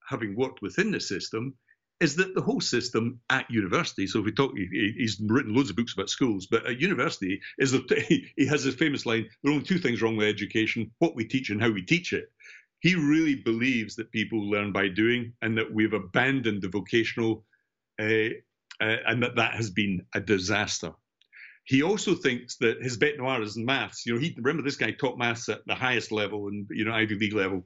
having 0.08 0.36
worked 0.36 0.62
within 0.62 0.92
the 0.92 1.00
system, 1.00 1.56
is 2.02 2.16
that 2.18 2.36
the 2.36 2.42
whole 2.42 2.60
system 2.60 3.20
at 3.30 3.50
university. 3.50 4.06
So 4.06 4.20
if 4.20 4.26
we 4.26 4.32
talk, 4.32 4.54
he's 4.56 5.20
written 5.22 5.54
loads 5.54 5.70
of 5.70 5.76
books 5.76 5.94
about 5.94 6.10
schools, 6.10 6.48
but 6.48 6.66
at 6.66 6.82
university 6.82 7.40
is 7.58 7.72
that 7.72 7.92
he 8.38 8.48
has 8.48 8.64
this 8.64 8.76
famous 8.76 9.06
line: 9.06 9.30
"There 9.44 9.52
are 9.52 9.56
only 9.56 9.66
two 9.66 9.80
things 9.80 10.02
wrong 10.02 10.18
with 10.18 10.28
education: 10.28 10.92
what 11.00 11.16
we 11.16 11.26
teach 11.26 11.50
and 11.50 11.62
how 11.62 11.70
we 11.70 11.84
teach 11.84 12.14
it." 12.14 12.32
He 12.80 12.96
really 12.96 13.36
believes 13.36 13.96
that 13.96 14.12
people 14.12 14.50
learn 14.50 14.72
by 14.72 14.90
doing, 14.90 15.34
and 15.42 15.58
that 15.58 15.74
we've 15.74 15.94
abandoned 15.94 16.62
the 16.62 16.70
vocational 16.70 17.46
uh, 18.00 18.30
uh, 18.82 18.98
and 19.08 19.24
that 19.24 19.36
that 19.36 19.56
has 19.56 19.70
been 19.70 20.06
a 20.14 20.20
disaster. 20.20 20.92
he 21.66 21.82
also 21.82 22.16
thinks 22.16 22.58
that 22.58 22.82
his 22.82 22.98
bet 22.98 23.18
noire 23.18 23.42
is 23.42 23.58
in 23.58 23.66
maths. 23.66 24.06
You 24.06 24.14
know, 24.14 24.20
he 24.20 24.36
remember 24.38 24.64
this 24.64 24.78
guy 24.78 24.92
taught 24.92 25.18
maths 25.18 25.50
at 25.50 25.62
the 25.66 25.76
highest 25.76 26.12
level 26.12 26.48
and 26.48 26.68
you 26.70 26.86
know 26.86 26.94
Ivy 26.94 27.16
League 27.16 27.34
level 27.34 27.66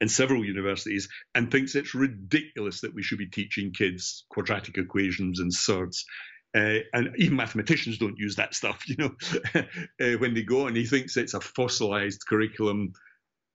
in 0.00 0.08
several 0.08 0.44
universities, 0.44 1.08
and 1.34 1.50
thinks 1.50 1.74
it's 1.74 1.94
ridiculous 1.94 2.80
that 2.80 2.94
we 2.94 3.02
should 3.02 3.18
be 3.18 3.28
teaching 3.28 3.72
kids 3.72 4.24
quadratic 4.30 4.78
equations 4.78 5.40
and 5.40 5.52
surds. 5.52 6.04
Uh, 6.54 6.80
and 6.92 7.10
even 7.16 7.36
mathematicians 7.36 7.96
don't 7.96 8.18
use 8.18 8.36
that 8.36 8.54
stuff, 8.54 8.82
you 8.88 8.96
know, 8.98 9.14
uh, 9.54 10.18
when 10.18 10.34
they 10.34 10.42
go. 10.42 10.66
And 10.66 10.76
he 10.76 10.84
thinks 10.84 11.16
it's 11.16 11.34
a 11.34 11.40
fossilized 11.40 12.26
curriculum 12.28 12.92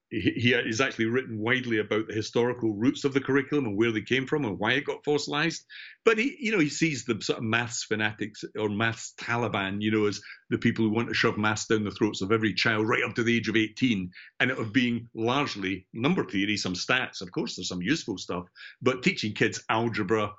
he 0.09 0.51
has 0.51 0.79
actually 0.79 1.05
written 1.05 1.37
widely 1.37 1.79
about 1.79 2.07
the 2.07 2.13
historical 2.13 2.73
roots 2.73 3.03
of 3.03 3.13
the 3.13 3.19
curriculum 3.19 3.65
and 3.65 3.77
where 3.77 3.91
they 3.91 4.01
came 4.01 4.25
from 4.25 4.45
and 4.45 4.57
why 4.57 4.71
it 4.71 4.85
got 4.85 5.03
fossilized. 5.03 5.65
But 6.05 6.17
he, 6.17 6.37
you 6.39 6.51
know, 6.53 6.59
he 6.59 6.69
sees 6.69 7.03
the 7.03 7.21
sort 7.21 7.39
of 7.39 7.43
maths 7.43 7.83
fanatics 7.83 8.45
or 8.57 8.69
maths 8.69 9.13
Taliban, 9.19 9.81
you 9.81 9.91
know, 9.91 10.05
as 10.05 10.21
the 10.49 10.57
people 10.57 10.85
who 10.85 10.91
want 10.91 11.09
to 11.09 11.13
shove 11.13 11.37
maths 11.37 11.67
down 11.67 11.83
the 11.83 11.91
throats 11.91 12.21
of 12.21 12.31
every 12.31 12.53
child 12.53 12.87
right 12.87 13.03
up 13.03 13.15
to 13.15 13.23
the 13.23 13.35
age 13.35 13.49
of 13.49 13.57
18, 13.57 14.09
and 14.39 14.51
it 14.51 14.57
of 14.57 14.71
being 14.71 15.09
largely 15.13 15.85
number 15.93 16.23
theory, 16.23 16.55
some 16.55 16.73
stats. 16.73 17.21
Of 17.21 17.31
course, 17.31 17.55
there's 17.55 17.67
some 17.67 17.81
useful 17.81 18.17
stuff, 18.17 18.45
but 18.81 19.03
teaching 19.03 19.33
kids 19.33 19.61
algebra, 19.69 20.31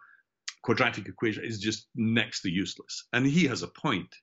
quadratic 0.62 1.09
equation 1.09 1.45
is 1.45 1.59
just 1.59 1.89
next 1.95 2.40
to 2.43 2.51
useless. 2.51 3.07
And 3.12 3.27
he 3.27 3.47
has 3.47 3.62
a 3.62 3.69
point. 3.69 4.15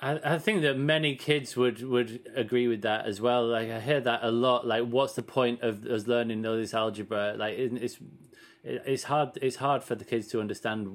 I, 0.00 0.34
I 0.34 0.38
think 0.38 0.62
that 0.62 0.76
many 0.76 1.14
kids 1.16 1.56
would, 1.56 1.82
would 1.82 2.28
agree 2.34 2.66
with 2.66 2.82
that 2.82 3.06
as 3.06 3.20
well. 3.20 3.46
Like 3.46 3.70
I 3.70 3.80
hear 3.80 4.00
that 4.00 4.20
a 4.22 4.30
lot. 4.30 4.66
Like, 4.66 4.84
what's 4.84 5.14
the 5.14 5.22
point 5.22 5.62
of 5.62 5.84
us 5.86 6.06
learning 6.06 6.44
all 6.46 6.56
this 6.56 6.74
algebra? 6.74 7.34
Like, 7.36 7.58
it's 7.58 7.98
it's 8.64 9.04
hard. 9.04 9.38
It's 9.40 9.56
hard 9.56 9.82
for 9.82 9.94
the 9.94 10.04
kids 10.04 10.28
to 10.28 10.40
understand. 10.40 10.88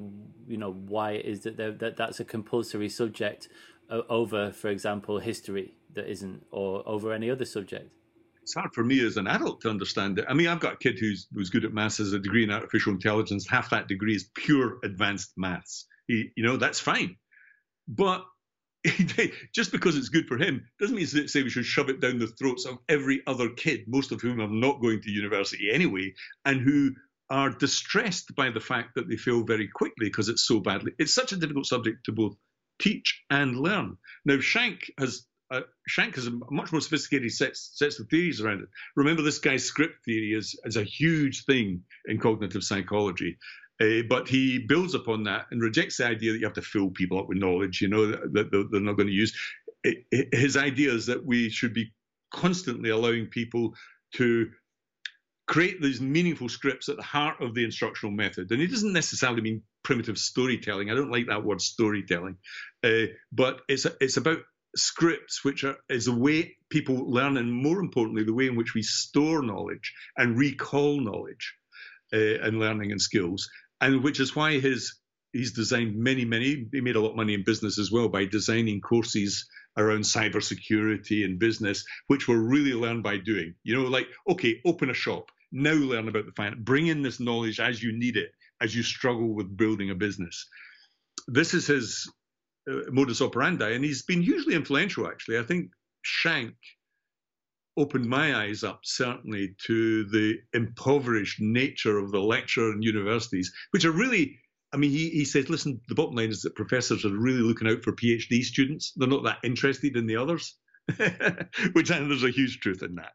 You 0.48 0.58
know 0.58 0.72
why 0.72 1.12
it 1.12 1.26
is 1.26 1.42
that 1.42 1.58
that 1.58 1.98
that's 1.98 2.20
a 2.20 2.26
compulsory 2.26 2.90
subject 2.90 3.50
uh, 3.90 4.02
over, 4.10 4.52
for 4.52 4.70
example, 4.70 5.20
history 5.20 5.74
that 5.94 6.10
isn't, 6.10 6.46
or 6.52 6.84
over 6.88 7.14
any 7.14 7.30
other 7.30 7.46
subject 7.46 7.92
it's 8.48 8.54
hard 8.54 8.74
for 8.74 8.86
me 8.86 9.06
as 9.06 9.18
an 9.18 9.28
adult 9.28 9.60
to 9.60 9.70
understand 9.70 10.18
it. 10.18 10.26
I 10.30 10.34
mean, 10.34 10.48
I've 10.48 10.62
got 10.62 10.76
a 10.76 10.78
kid 10.78 10.98
who's 10.98 11.28
who's 11.34 11.50
good 11.50 11.66
at 11.66 11.74
maths, 11.74 11.98
has 11.98 12.14
a 12.14 12.20
degree 12.20 12.46
in 12.46 12.50
artificial 12.50 12.94
intelligence. 12.94 13.46
Half 13.46 13.72
that 13.72 13.90
degree 13.90 14.16
is 14.16 14.30
pure 14.36 14.78
advanced 14.86 15.34
maths. 15.36 15.86
He, 16.08 16.32
you 16.38 16.46
know, 16.46 16.56
that's 16.56 16.80
fine. 16.80 17.18
But 17.90 18.24
just 19.54 19.72
because 19.72 19.98
it's 19.98 20.10
good 20.10 20.28
for 20.28 20.38
him 20.38 20.66
doesn't 20.80 20.96
mean 20.96 21.06
say 21.06 21.44
we 21.44 21.50
should 21.50 21.66
shove 21.66 21.90
it 21.90 22.00
down 22.00 22.20
the 22.20 22.28
throats 22.28 22.66
of 22.66 22.78
every 22.90 23.22
other 23.28 23.50
kid, 23.50 23.84
most 23.88 24.12
of 24.12 24.22
whom 24.22 24.40
are 24.40 24.48
not 24.48 24.82
going 24.82 25.02
to 25.02 25.12
university 25.12 25.70
anyway, 25.72 26.14
and 26.46 26.62
who 26.62 26.92
are 27.30 27.50
distressed 27.50 28.36
by 28.36 28.50
the 28.50 28.60
fact 28.60 28.96
that 28.96 29.10
they 29.10 29.18
fail 29.18 29.44
very 29.44 29.68
quickly 29.68 30.08
because 30.08 30.30
it's 30.30 30.48
so 30.48 30.60
badly. 30.60 30.94
It's 30.98 31.14
such 31.14 31.32
a 31.32 31.38
difficult 31.38 31.66
subject 31.66 32.06
to 32.06 32.12
both 32.12 32.36
teach 32.80 33.24
and 33.30 33.58
learn. 33.58 33.98
Now, 34.26 34.38
Schank 34.38 34.90
has 34.98 35.26
uh, 35.50 35.62
Schank 35.90 36.16
has 36.16 36.28
a 36.28 36.40
much 36.52 36.72
more 36.72 36.82
sophisticated 36.82 37.32
sets, 37.32 37.72
sets 37.76 38.00
of 38.00 38.10
theories 38.10 38.42
around 38.42 38.62
it. 38.62 38.70
Remember, 38.96 39.22
this 39.22 39.40
guy's 39.40 39.64
script 39.64 40.04
theory 40.04 40.34
is, 40.34 40.60
is 40.66 40.76
a 40.76 40.84
huge 40.84 41.46
thing 41.46 41.84
in 42.06 42.20
cognitive 42.20 42.64
psychology. 42.64 43.38
Uh, 43.80 44.02
but 44.10 44.28
he 44.28 44.60
builds 44.60 44.96
upon 44.96 45.24
that 45.24 45.46
and 45.52 45.62
rejects 45.62 45.98
the 45.98 46.06
idea 46.06 46.32
that 46.32 46.40
you 46.40 46.46
have 46.46 46.54
to 46.54 46.62
fill 46.62 46.90
people 46.90 47.20
up 47.20 47.28
with 47.28 47.38
knowledge, 47.38 47.82
you 47.82 47.88
know, 47.88 48.08
that, 48.08 48.34
that 48.34 48.70
they're 48.72 48.82
not 48.82 48.98
going 48.98 49.08
to 49.08 49.14
use. 49.14 49.38
It, 49.84 50.06
it, 50.12 50.34
his 50.34 50.58
idea 50.58 50.92
is 50.92 51.06
that 51.06 51.26
we 51.26 51.50
should 51.50 51.74
be 51.74 51.94
constantly 52.32 52.90
allowing 52.90 53.28
people 53.28 53.76
to 54.14 54.50
create 55.48 55.82
these 55.82 56.02
meaningful 56.02 56.50
scripts 56.50 56.90
at 56.90 56.98
the 56.98 57.04
heart 57.04 57.42
of 57.42 57.54
the 57.54 57.64
instructional 57.64 58.14
method. 58.14 58.52
And 58.52 58.62
it 58.62 58.68
doesn't 58.68 58.94
necessarily 58.94 59.42
mean 59.42 59.64
primitive 59.84 60.18
storytelling. 60.18 60.90
I 60.90 60.96
don't 60.96 61.12
like 61.12 61.28
that 61.28 61.46
word 61.46 61.62
storytelling, 61.62 62.38
uh, 62.84 63.06
but 63.32 63.62
it's 63.70 63.88
it's 64.02 64.18
about 64.18 64.40
scripts, 64.76 65.46
which 65.46 65.64
are 65.64 65.78
is 65.90 66.06
the 66.06 66.16
way 66.16 66.58
people 66.70 67.10
learn, 67.10 67.38
and 67.38 67.52
more 67.52 67.80
importantly, 67.80 68.24
the 68.24 68.34
way 68.34 68.48
in 68.48 68.58
which 68.58 68.74
we 68.74 68.84
store 68.84 69.42
knowledge 69.42 69.94
and 70.18 70.38
recall 70.38 71.00
knowledge 71.00 71.56
uh, 72.14 72.40
and 72.44 72.60
learning 72.60 72.92
and 72.92 73.02
skills 73.02 73.50
and 73.82 74.04
which 74.04 74.20
is 74.20 74.36
why 74.36 74.60
his 74.60 75.00
he's 75.34 75.54
designed 75.54 75.96
many, 75.96 76.26
many. 76.26 76.68
He 76.72 76.82
made 76.82 76.96
a 76.96 77.02
lot 77.02 77.12
of 77.12 77.16
money 77.16 77.34
in 77.34 77.44
business 77.44 77.78
as 77.78 77.92
well 77.92 78.10
by 78.10 78.26
designing 78.26 78.82
courses 78.82 79.48
around 79.78 80.02
cybersecurity 80.02 81.24
and 81.24 81.38
business, 81.38 81.86
which 82.08 82.28
were 82.28 82.40
really 82.40 82.74
learned 82.74 83.04
by 83.04 83.18
doing. 83.18 83.54
You 83.64 83.76
know, 83.76 83.88
like 83.88 84.08
okay, 84.30 84.62
open 84.66 84.90
a 84.90 84.96
shop 84.96 85.30
now, 85.52 85.74
learn 85.74 86.08
about 86.08 86.26
the 86.26 86.32
finance. 86.34 86.60
Bring 86.62 86.88
in 86.88 87.02
this 87.02 87.20
knowledge 87.20 87.60
as 87.60 87.82
you 87.82 87.98
need 87.98 88.18
it, 88.18 88.32
as 88.62 88.76
you 88.76 88.84
struggle 88.84 89.34
with 89.34 89.56
building 89.56 89.90
a 89.90 89.96
business. 89.96 90.48
This 91.28 91.54
is 91.54 91.68
his 91.68 92.12
uh, 92.70 92.90
modus 92.90 93.22
operandi, 93.22 93.74
and 93.74 93.84
he's 93.84 94.04
been 94.04 94.22
hugely 94.22 94.56
influential. 94.56 95.08
Actually, 95.08 95.40
I 95.40 95.44
think 95.44 95.72
Schank 96.06 96.56
opened 97.78 98.08
my 98.08 98.36
eyes 98.36 98.64
up 98.64 98.80
certainly 98.84 99.56
to 99.68 100.04
the 100.06 100.40
impoverished 100.54 101.40
nature 101.40 101.98
of 101.98 102.12
the 102.12 102.20
lecture 102.20 102.72
in 102.72 102.82
universities, 102.82 103.54
which 103.72 103.86
are 103.86 103.92
really, 103.92 104.40
I 104.74 104.78
mean, 104.78 104.92
he, 104.92 105.10
he 105.10 105.26
says, 105.26 105.50
listen, 105.50 105.80
the 105.88 105.96
bottom 105.96 106.16
line 106.16 106.30
is 106.30 106.42
that 106.42 106.56
professors 106.56 107.06
are 107.06 107.16
really 107.16 107.42
looking 107.42 107.68
out 107.68 107.84
for 107.84 107.94
PhD 107.94 108.42
students. 108.42 108.94
They're 108.96 109.08
not 109.08 109.24
that 109.24 109.40
interested 109.44 109.96
in 109.96 110.08
the 110.08 110.18
others. 110.18 110.56
which 111.74 111.92
and 111.92 112.10
there's 112.10 112.24
a 112.24 112.32
huge 112.32 112.62
truth 112.62 112.82
in 112.82 112.96
that, 112.96 113.12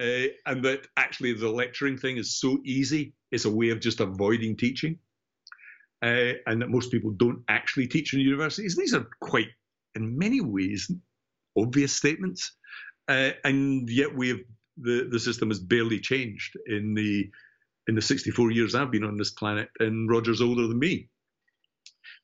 uh, 0.00 0.32
and 0.44 0.64
that 0.64 0.88
actually 0.96 1.32
the 1.32 1.48
lecturing 1.48 1.96
thing 1.96 2.16
is 2.16 2.40
so 2.40 2.58
easy. 2.64 3.14
It's 3.30 3.44
a 3.44 3.50
way 3.50 3.70
of 3.70 3.78
just 3.78 4.00
avoiding 4.00 4.56
teaching, 4.56 4.98
uh, 6.02 6.32
and 6.46 6.60
that 6.60 6.68
most 6.68 6.90
people 6.90 7.12
don't 7.12 7.44
actually 7.48 7.86
teach 7.86 8.12
in 8.12 8.18
universities. 8.18 8.74
These 8.74 8.92
are 8.92 9.06
quite, 9.20 9.46
in 9.94 10.18
many 10.18 10.40
ways, 10.40 10.90
obvious 11.56 11.94
statements, 11.94 12.56
uh, 13.08 13.30
and 13.44 13.88
yet 13.88 14.14
we 14.14 14.28
have 14.28 14.40
the 14.78 15.08
the 15.10 15.20
system 15.20 15.48
has 15.48 15.58
barely 15.58 16.00
changed 16.00 16.56
in 16.66 16.94
the 16.94 17.30
in 17.88 17.94
the 17.94 18.02
64 18.02 18.52
years 18.52 18.74
I've 18.74 18.90
been 18.90 19.04
on 19.04 19.16
this 19.16 19.32
planet, 19.32 19.68
and 19.80 20.08
Roger's 20.08 20.40
older 20.40 20.68
than 20.68 20.78
me. 20.78 21.08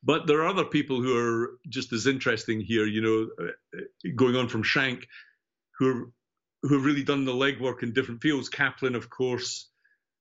But 0.01 0.27
there 0.27 0.39
are 0.39 0.47
other 0.47 0.63
people 0.63 1.01
who 1.01 1.17
are 1.17 1.59
just 1.67 1.91
as 1.91 2.07
interesting 2.07 2.61
here, 2.61 2.85
you 2.85 3.01
know, 3.01 3.45
uh, 3.47 3.79
going 4.15 4.37
on 4.37 4.47
from 4.47 4.63
Schank, 4.63 5.03
who 5.77 5.89
are, 5.89 6.11
who 6.63 6.75
have 6.75 6.85
really 6.85 7.03
done 7.03 7.25
the 7.25 7.33
legwork 7.33 7.83
in 7.83 7.91
different 7.91 8.21
fields. 8.21 8.49
Caplan, 8.49 8.95
of 8.95 9.09
course, 9.09 9.69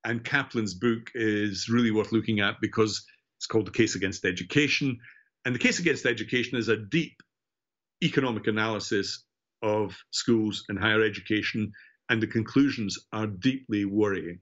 and 0.05 0.25
Caplan's 0.25 0.75
book 0.75 1.13
is 1.15 1.69
really 1.69 1.93
worth 1.93 2.11
looking 2.11 2.41
at 2.41 2.57
because 2.61 3.05
it's 3.37 3.47
called 3.47 3.67
The 3.67 3.73
Case 3.73 3.95
Against 3.95 4.25
Education. 4.25 4.99
And 5.45 5.55
The 5.55 5.61
Case 5.61 5.79
Against 5.79 6.07
Education 6.07 6.59
is 6.59 6.69
a 6.69 6.77
deep 6.77 7.23
economic 8.03 8.49
analysis 8.49 9.25
of 9.63 9.97
schools 10.11 10.65
and 10.69 10.79
higher 10.79 11.03
education, 11.03 11.73
and 12.09 12.23
the 12.23 12.27
conclusions 12.27 12.99
are 13.13 13.27
deeply 13.27 13.85
worrying. 13.85 14.41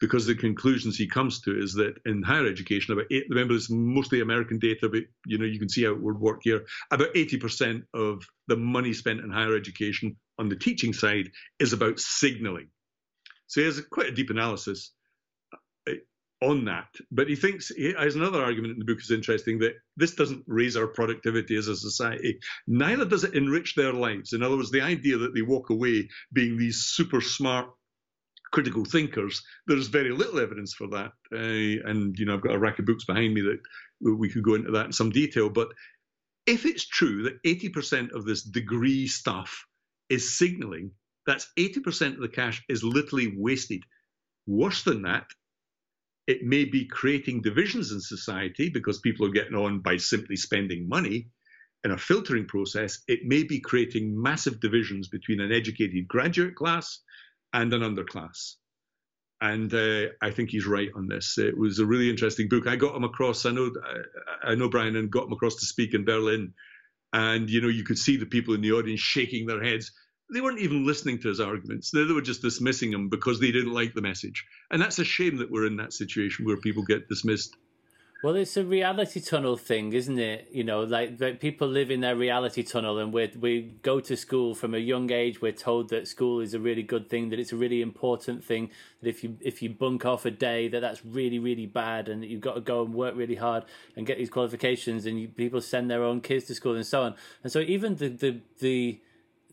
Because 0.00 0.26
the 0.26 0.34
conclusions 0.34 0.96
he 0.96 1.06
comes 1.06 1.40
to 1.42 1.56
is 1.58 1.72
that 1.74 1.94
in 2.04 2.22
higher 2.22 2.46
education, 2.46 2.92
about 2.92 3.06
eight, 3.10 3.24
remember 3.30 3.54
it's 3.54 3.70
mostly 3.70 4.20
American 4.20 4.58
data, 4.58 4.88
but 4.88 5.04
you 5.26 5.38
know 5.38 5.46
you 5.46 5.58
can 5.58 5.68
see 5.68 5.84
how 5.84 5.92
it 5.92 6.02
would 6.02 6.18
work 6.18 6.40
here. 6.42 6.66
About 6.90 7.14
80% 7.14 7.84
of 7.94 8.22
the 8.48 8.56
money 8.56 8.92
spent 8.92 9.20
in 9.20 9.30
higher 9.30 9.56
education 9.56 10.16
on 10.38 10.48
the 10.48 10.56
teaching 10.56 10.92
side 10.92 11.30
is 11.58 11.72
about 11.72 12.00
signaling. 12.00 12.68
So 13.46 13.60
he 13.60 13.66
has 13.66 13.80
quite 13.90 14.08
a 14.08 14.14
deep 14.14 14.30
analysis 14.30 14.90
on 16.44 16.64
that. 16.66 16.88
But 17.10 17.28
he 17.28 17.36
thinks 17.36 17.68
he 17.68 17.94
has 17.98 18.14
another 18.14 18.42
argument 18.42 18.74
in 18.74 18.78
the 18.78 18.84
book 18.84 19.00
is 19.00 19.10
interesting 19.10 19.58
that 19.60 19.74
this 19.96 20.14
doesn't 20.14 20.44
raise 20.46 20.76
our 20.76 20.86
productivity 20.86 21.56
as 21.56 21.68
a 21.68 21.76
society. 21.76 22.38
Neither 22.66 23.04
does 23.04 23.24
it 23.24 23.34
enrich 23.34 23.74
their 23.74 23.92
lives. 23.92 24.32
In 24.32 24.42
other 24.42 24.56
words, 24.56 24.70
the 24.70 24.80
idea 24.80 25.18
that 25.18 25.34
they 25.34 25.42
walk 25.42 25.70
away 25.70 26.08
being 26.32 26.56
these 26.56 26.84
super 26.84 27.20
smart 27.20 27.68
critical 28.52 28.84
thinkers, 28.84 29.42
there's 29.66 29.88
very 29.88 30.12
little 30.12 30.38
evidence 30.38 30.74
for 30.74 30.86
that. 30.88 31.12
Uh, 31.32 31.88
and 31.90 32.16
you 32.18 32.26
know, 32.26 32.34
I've 32.34 32.42
got 32.42 32.54
a 32.54 32.58
rack 32.58 32.78
of 32.78 32.86
books 32.86 33.04
behind 33.04 33.34
me 33.34 33.40
that 33.42 33.60
we 34.00 34.28
could 34.28 34.44
go 34.44 34.54
into 34.54 34.70
that 34.72 34.86
in 34.86 34.92
some 34.92 35.10
detail. 35.10 35.48
But 35.48 35.68
if 36.46 36.66
it's 36.66 36.86
true 36.86 37.24
that 37.24 37.42
80% 37.42 38.12
of 38.12 38.24
this 38.24 38.42
degree 38.42 39.06
stuff 39.06 39.66
is 40.08 40.36
signaling, 40.36 40.92
that's 41.26 41.50
80% 41.58 42.14
of 42.14 42.20
the 42.20 42.28
cash 42.28 42.62
is 42.68 42.84
literally 42.84 43.34
wasted. 43.36 43.82
Worse 44.46 44.82
than 44.82 45.02
that, 45.02 45.26
it 46.26 46.42
may 46.42 46.64
be 46.64 46.86
creating 46.86 47.42
divisions 47.42 47.92
in 47.92 48.00
society 48.00 48.70
because 48.70 49.00
people 49.00 49.26
are 49.26 49.32
getting 49.32 49.54
on 49.54 49.80
by 49.80 49.96
simply 49.96 50.36
spending 50.36 50.88
money 50.88 51.28
in 51.84 51.90
a 51.90 51.98
filtering 51.98 52.46
process. 52.46 53.02
It 53.06 53.20
may 53.24 53.42
be 53.42 53.60
creating 53.60 54.20
massive 54.20 54.58
divisions 54.60 55.08
between 55.08 55.40
an 55.40 55.52
educated 55.52 56.08
graduate 56.08 56.54
class 56.54 57.00
and 57.52 57.72
an 57.74 57.82
underclass. 57.82 58.54
And 59.40 59.72
uh, 59.74 60.06
I 60.22 60.30
think 60.30 60.48
he's 60.48 60.66
right 60.66 60.88
on 60.94 61.08
this. 61.08 61.36
It 61.36 61.58
was 61.58 61.78
a 61.78 61.84
really 61.84 62.08
interesting 62.08 62.48
book. 62.48 62.66
I 62.66 62.76
got 62.76 62.96
him 62.96 63.04
across. 63.04 63.44
I 63.44 63.50
know, 63.50 63.70
I 64.42 64.54
know 64.54 64.70
Bryan, 64.70 64.96
and 64.96 65.10
got 65.10 65.26
him 65.26 65.32
across 65.32 65.56
to 65.56 65.66
speak 65.66 65.92
in 65.92 66.06
Berlin. 66.06 66.54
And 67.12 67.50
you 67.50 67.60
know, 67.60 67.68
you 67.68 67.84
could 67.84 67.98
see 67.98 68.16
the 68.16 68.26
people 68.26 68.54
in 68.54 68.62
the 68.62 68.72
audience 68.72 69.00
shaking 69.00 69.46
their 69.46 69.62
heads 69.62 69.92
they 70.32 70.40
weren't 70.40 70.60
even 70.60 70.86
listening 70.86 71.18
to 71.20 71.28
his 71.28 71.40
arguments. 71.40 71.90
They, 71.90 72.04
were 72.04 72.22
just 72.22 72.42
dismissing 72.42 72.92
him 72.92 73.08
because 73.08 73.40
they 73.40 73.52
didn't 73.52 73.72
like 73.72 73.94
the 73.94 74.02
message. 74.02 74.44
And 74.70 74.80
that's 74.80 74.98
a 74.98 75.04
shame 75.04 75.36
that 75.38 75.50
we're 75.50 75.66
in 75.66 75.76
that 75.76 75.92
situation 75.92 76.46
where 76.46 76.56
people 76.56 76.82
get 76.82 77.08
dismissed. 77.08 77.56
Well, 78.22 78.36
it's 78.36 78.56
a 78.56 78.64
reality 78.64 79.20
tunnel 79.20 79.58
thing, 79.58 79.92
isn't 79.92 80.18
it? 80.18 80.48
You 80.50 80.64
know, 80.64 80.84
like, 80.84 81.20
like 81.20 81.40
people 81.40 81.68
live 81.68 81.90
in 81.90 82.00
their 82.00 82.16
reality 82.16 82.62
tunnel, 82.62 82.98
and 82.98 83.12
we 83.12 83.30
we 83.38 83.76
go 83.82 84.00
to 84.00 84.16
school 84.16 84.54
from 84.54 84.74
a 84.74 84.78
young 84.78 85.12
age. 85.12 85.42
We're 85.42 85.52
told 85.52 85.90
that 85.90 86.08
school 86.08 86.40
is 86.40 86.54
a 86.54 86.58
really 86.58 86.82
good 86.82 87.10
thing, 87.10 87.28
that 87.28 87.38
it's 87.38 87.52
a 87.52 87.56
really 87.56 87.82
important 87.82 88.42
thing. 88.42 88.70
That 89.02 89.10
if 89.10 89.24
you 89.24 89.36
if 89.42 89.60
you 89.60 89.68
bunk 89.68 90.06
off 90.06 90.24
a 90.24 90.30
day, 90.30 90.68
that 90.68 90.80
that's 90.80 91.04
really 91.04 91.38
really 91.38 91.66
bad, 91.66 92.08
and 92.08 92.22
that 92.22 92.28
you've 92.28 92.40
got 92.40 92.54
to 92.54 92.62
go 92.62 92.82
and 92.82 92.94
work 92.94 93.14
really 93.14 93.34
hard 93.34 93.64
and 93.94 94.06
get 94.06 94.16
these 94.16 94.30
qualifications. 94.30 95.04
And 95.04 95.20
you, 95.20 95.28
people 95.28 95.60
send 95.60 95.90
their 95.90 96.02
own 96.02 96.22
kids 96.22 96.46
to 96.46 96.54
school 96.54 96.76
and 96.76 96.86
so 96.86 97.02
on. 97.02 97.16
And 97.42 97.52
so 97.52 97.60
even 97.60 97.96
the 97.96 98.08
the 98.08 98.40
the 98.58 99.00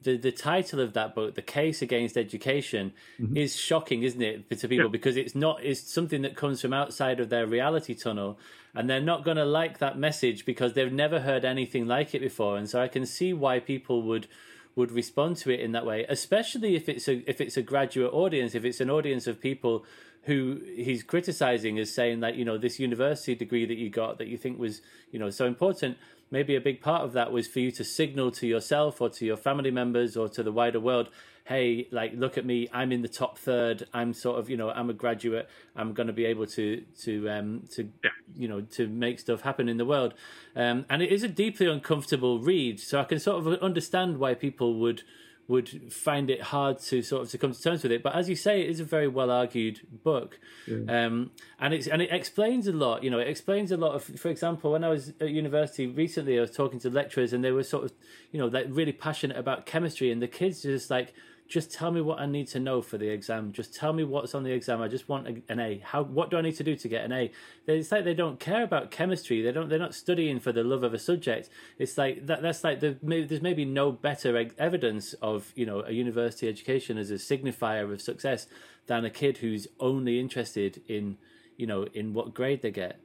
the, 0.03 0.17
the 0.17 0.31
title 0.31 0.79
of 0.79 0.93
that 0.93 1.13
book, 1.13 1.35
The 1.35 1.41
Case 1.41 1.81
Against 1.81 2.17
Education, 2.17 2.93
mm-hmm. 3.19 3.37
is 3.37 3.55
shocking, 3.55 4.03
isn't 4.03 4.21
it, 4.21 4.49
to 4.49 4.67
people? 4.67 4.85
Yeah. 4.85 4.91
Because 4.91 5.17
it's 5.17 5.35
not 5.35 5.63
it's 5.63 5.81
something 5.81 6.21
that 6.23 6.35
comes 6.35 6.61
from 6.61 6.73
outside 6.73 7.19
of 7.19 7.29
their 7.29 7.45
reality 7.45 7.93
tunnel, 7.93 8.39
and 8.73 8.89
they're 8.89 9.01
not 9.01 9.23
going 9.23 9.37
to 9.37 9.45
like 9.45 9.79
that 9.79 9.97
message 9.97 10.45
because 10.45 10.73
they've 10.73 10.91
never 10.91 11.19
heard 11.19 11.45
anything 11.45 11.87
like 11.87 12.15
it 12.15 12.21
before. 12.21 12.57
And 12.57 12.69
so 12.69 12.81
I 12.81 12.87
can 12.87 13.05
see 13.05 13.33
why 13.33 13.59
people 13.59 14.01
would 14.03 14.27
would 14.75 14.91
respond 14.91 15.35
to 15.35 15.51
it 15.51 15.59
in 15.59 15.73
that 15.73 15.85
way, 15.85 16.05
especially 16.07 16.75
if 16.75 16.87
it's 16.87 17.07
a 17.07 17.29
if 17.29 17.41
it's 17.41 17.57
a 17.57 17.61
graduate 17.61 18.13
audience, 18.13 18.55
if 18.55 18.65
it's 18.65 18.81
an 18.81 18.89
audience 18.89 19.27
of 19.27 19.39
people 19.39 19.85
who 20.23 20.61
he's 20.75 21.03
criticizing 21.03 21.79
as 21.79 21.93
saying 21.93 22.19
that 22.19 22.35
you 22.35 22.45
know 22.45 22.57
this 22.57 22.79
university 22.79 23.35
degree 23.35 23.65
that 23.65 23.77
you 23.77 23.89
got 23.89 24.17
that 24.19 24.27
you 24.27 24.37
think 24.37 24.59
was 24.59 24.81
you 25.11 25.19
know 25.19 25.29
so 25.29 25.45
important 25.45 25.97
maybe 26.31 26.55
a 26.55 26.61
big 26.61 26.81
part 26.81 27.03
of 27.03 27.13
that 27.13 27.31
was 27.31 27.47
for 27.47 27.59
you 27.59 27.71
to 27.71 27.83
signal 27.83 28.31
to 28.31 28.47
yourself 28.47 29.01
or 29.01 29.09
to 29.09 29.25
your 29.25 29.37
family 29.37 29.71
members 29.71 30.17
or 30.17 30.27
to 30.29 30.41
the 30.41 30.51
wider 30.51 30.79
world 30.79 31.09
hey 31.45 31.87
like 31.91 32.13
look 32.15 32.37
at 32.37 32.45
me 32.45 32.67
i'm 32.71 32.91
in 32.91 33.01
the 33.01 33.07
top 33.07 33.37
third. 33.37 33.87
I'm 33.93 34.13
sort 34.13 34.39
of 34.39 34.49
you 34.49 34.57
know 34.57 34.69
i'm 34.69 34.89
a 34.89 34.93
graduate. 34.93 35.49
I'm 35.75 35.93
going 35.93 36.07
to 36.07 36.13
be 36.13 36.25
able 36.25 36.47
to 36.47 36.83
to 37.03 37.29
um 37.29 37.63
to 37.71 37.89
yeah. 38.03 38.09
you 38.35 38.47
know 38.47 38.61
to 38.61 38.87
make 38.87 39.19
stuff 39.19 39.41
happen 39.41 39.67
in 39.67 39.77
the 39.77 39.85
world. 39.85 40.13
Um 40.55 40.85
and 40.89 41.01
it 41.01 41.11
is 41.11 41.23
a 41.23 41.27
deeply 41.27 41.67
uncomfortable 41.67 42.39
read 42.39 42.79
so 42.79 42.99
i 42.99 43.03
can 43.03 43.19
sort 43.19 43.45
of 43.45 43.61
understand 43.61 44.17
why 44.17 44.33
people 44.33 44.79
would 44.79 45.03
would 45.47 45.91
find 45.91 46.29
it 46.29 46.41
hard 46.41 46.79
to 46.79 47.01
sort 47.01 47.23
of 47.23 47.29
to 47.29 47.37
come 47.37 47.51
to 47.51 47.61
terms 47.61 47.83
with 47.83 47.91
it. 47.91 48.03
But 48.03 48.15
as 48.15 48.29
you 48.29 48.35
say, 48.35 48.61
it 48.61 48.69
is 48.69 48.79
a 48.79 48.83
very 48.83 49.07
well 49.07 49.29
argued 49.29 49.81
book, 50.03 50.39
yeah. 50.67 51.05
um, 51.05 51.31
and 51.59 51.73
it's 51.73 51.87
and 51.87 52.01
it 52.01 52.09
explains 52.11 52.67
a 52.67 52.71
lot. 52.71 53.03
You 53.03 53.09
know, 53.09 53.19
it 53.19 53.27
explains 53.27 53.71
a 53.71 53.77
lot 53.77 53.93
of. 53.93 54.03
For 54.03 54.29
example, 54.29 54.71
when 54.71 54.83
I 54.83 54.89
was 54.89 55.13
at 55.19 55.29
university 55.29 55.87
recently, 55.87 56.37
I 56.37 56.41
was 56.41 56.51
talking 56.51 56.79
to 56.79 56.89
lecturers, 56.89 57.33
and 57.33 57.43
they 57.43 57.51
were 57.51 57.63
sort 57.63 57.85
of, 57.85 57.93
you 58.31 58.39
know, 58.39 58.47
like 58.47 58.67
really 58.69 58.93
passionate 58.93 59.37
about 59.37 59.65
chemistry, 59.65 60.11
and 60.11 60.21
the 60.21 60.27
kids 60.27 60.61
just 60.61 60.89
like 60.89 61.13
just 61.51 61.69
tell 61.69 61.91
me 61.91 61.99
what 61.99 62.17
I 62.17 62.25
need 62.25 62.47
to 62.47 62.61
know 62.61 62.81
for 62.81 62.97
the 62.97 63.09
exam. 63.09 63.51
Just 63.51 63.75
tell 63.75 63.91
me 63.91 64.05
what's 64.05 64.33
on 64.33 64.43
the 64.43 64.53
exam. 64.53 64.81
I 64.81 64.87
just 64.87 65.09
want 65.09 65.43
an 65.49 65.59
A. 65.59 65.79
How? 65.83 66.01
What 66.01 66.31
do 66.31 66.37
I 66.37 66.41
need 66.41 66.55
to 66.55 66.63
do 66.63 66.77
to 66.77 66.87
get 66.87 67.03
an 67.03 67.11
A? 67.11 67.29
It's 67.67 67.91
like 67.91 68.05
they 68.05 68.13
don't 68.13 68.39
care 68.39 68.63
about 68.63 68.89
chemistry. 68.89 69.41
They 69.41 69.51
don't. 69.51 69.67
They're 69.67 69.77
not 69.77 69.93
studying 69.93 70.39
for 70.39 70.53
the 70.53 70.63
love 70.63 70.83
of 70.83 70.93
a 70.93 70.99
subject. 70.99 71.49
It's 71.77 71.97
like 71.97 72.25
that. 72.27 72.41
That's 72.41 72.63
like 72.63 72.79
the, 72.79 72.97
there's 73.03 73.41
maybe 73.41 73.65
no 73.65 73.91
better 73.91 74.49
evidence 74.57 75.11
of 75.21 75.51
you 75.53 75.65
know 75.65 75.81
a 75.81 75.91
university 75.91 76.47
education 76.47 76.97
as 76.97 77.11
a 77.11 77.15
signifier 77.15 77.91
of 77.91 78.01
success 78.01 78.47
than 78.87 79.03
a 79.03 79.09
kid 79.09 79.39
who's 79.39 79.67
only 79.77 80.21
interested 80.21 80.81
in 80.87 81.17
you 81.57 81.67
know 81.67 81.83
in 81.93 82.13
what 82.13 82.33
grade 82.33 82.61
they 82.61 82.71
get. 82.71 82.97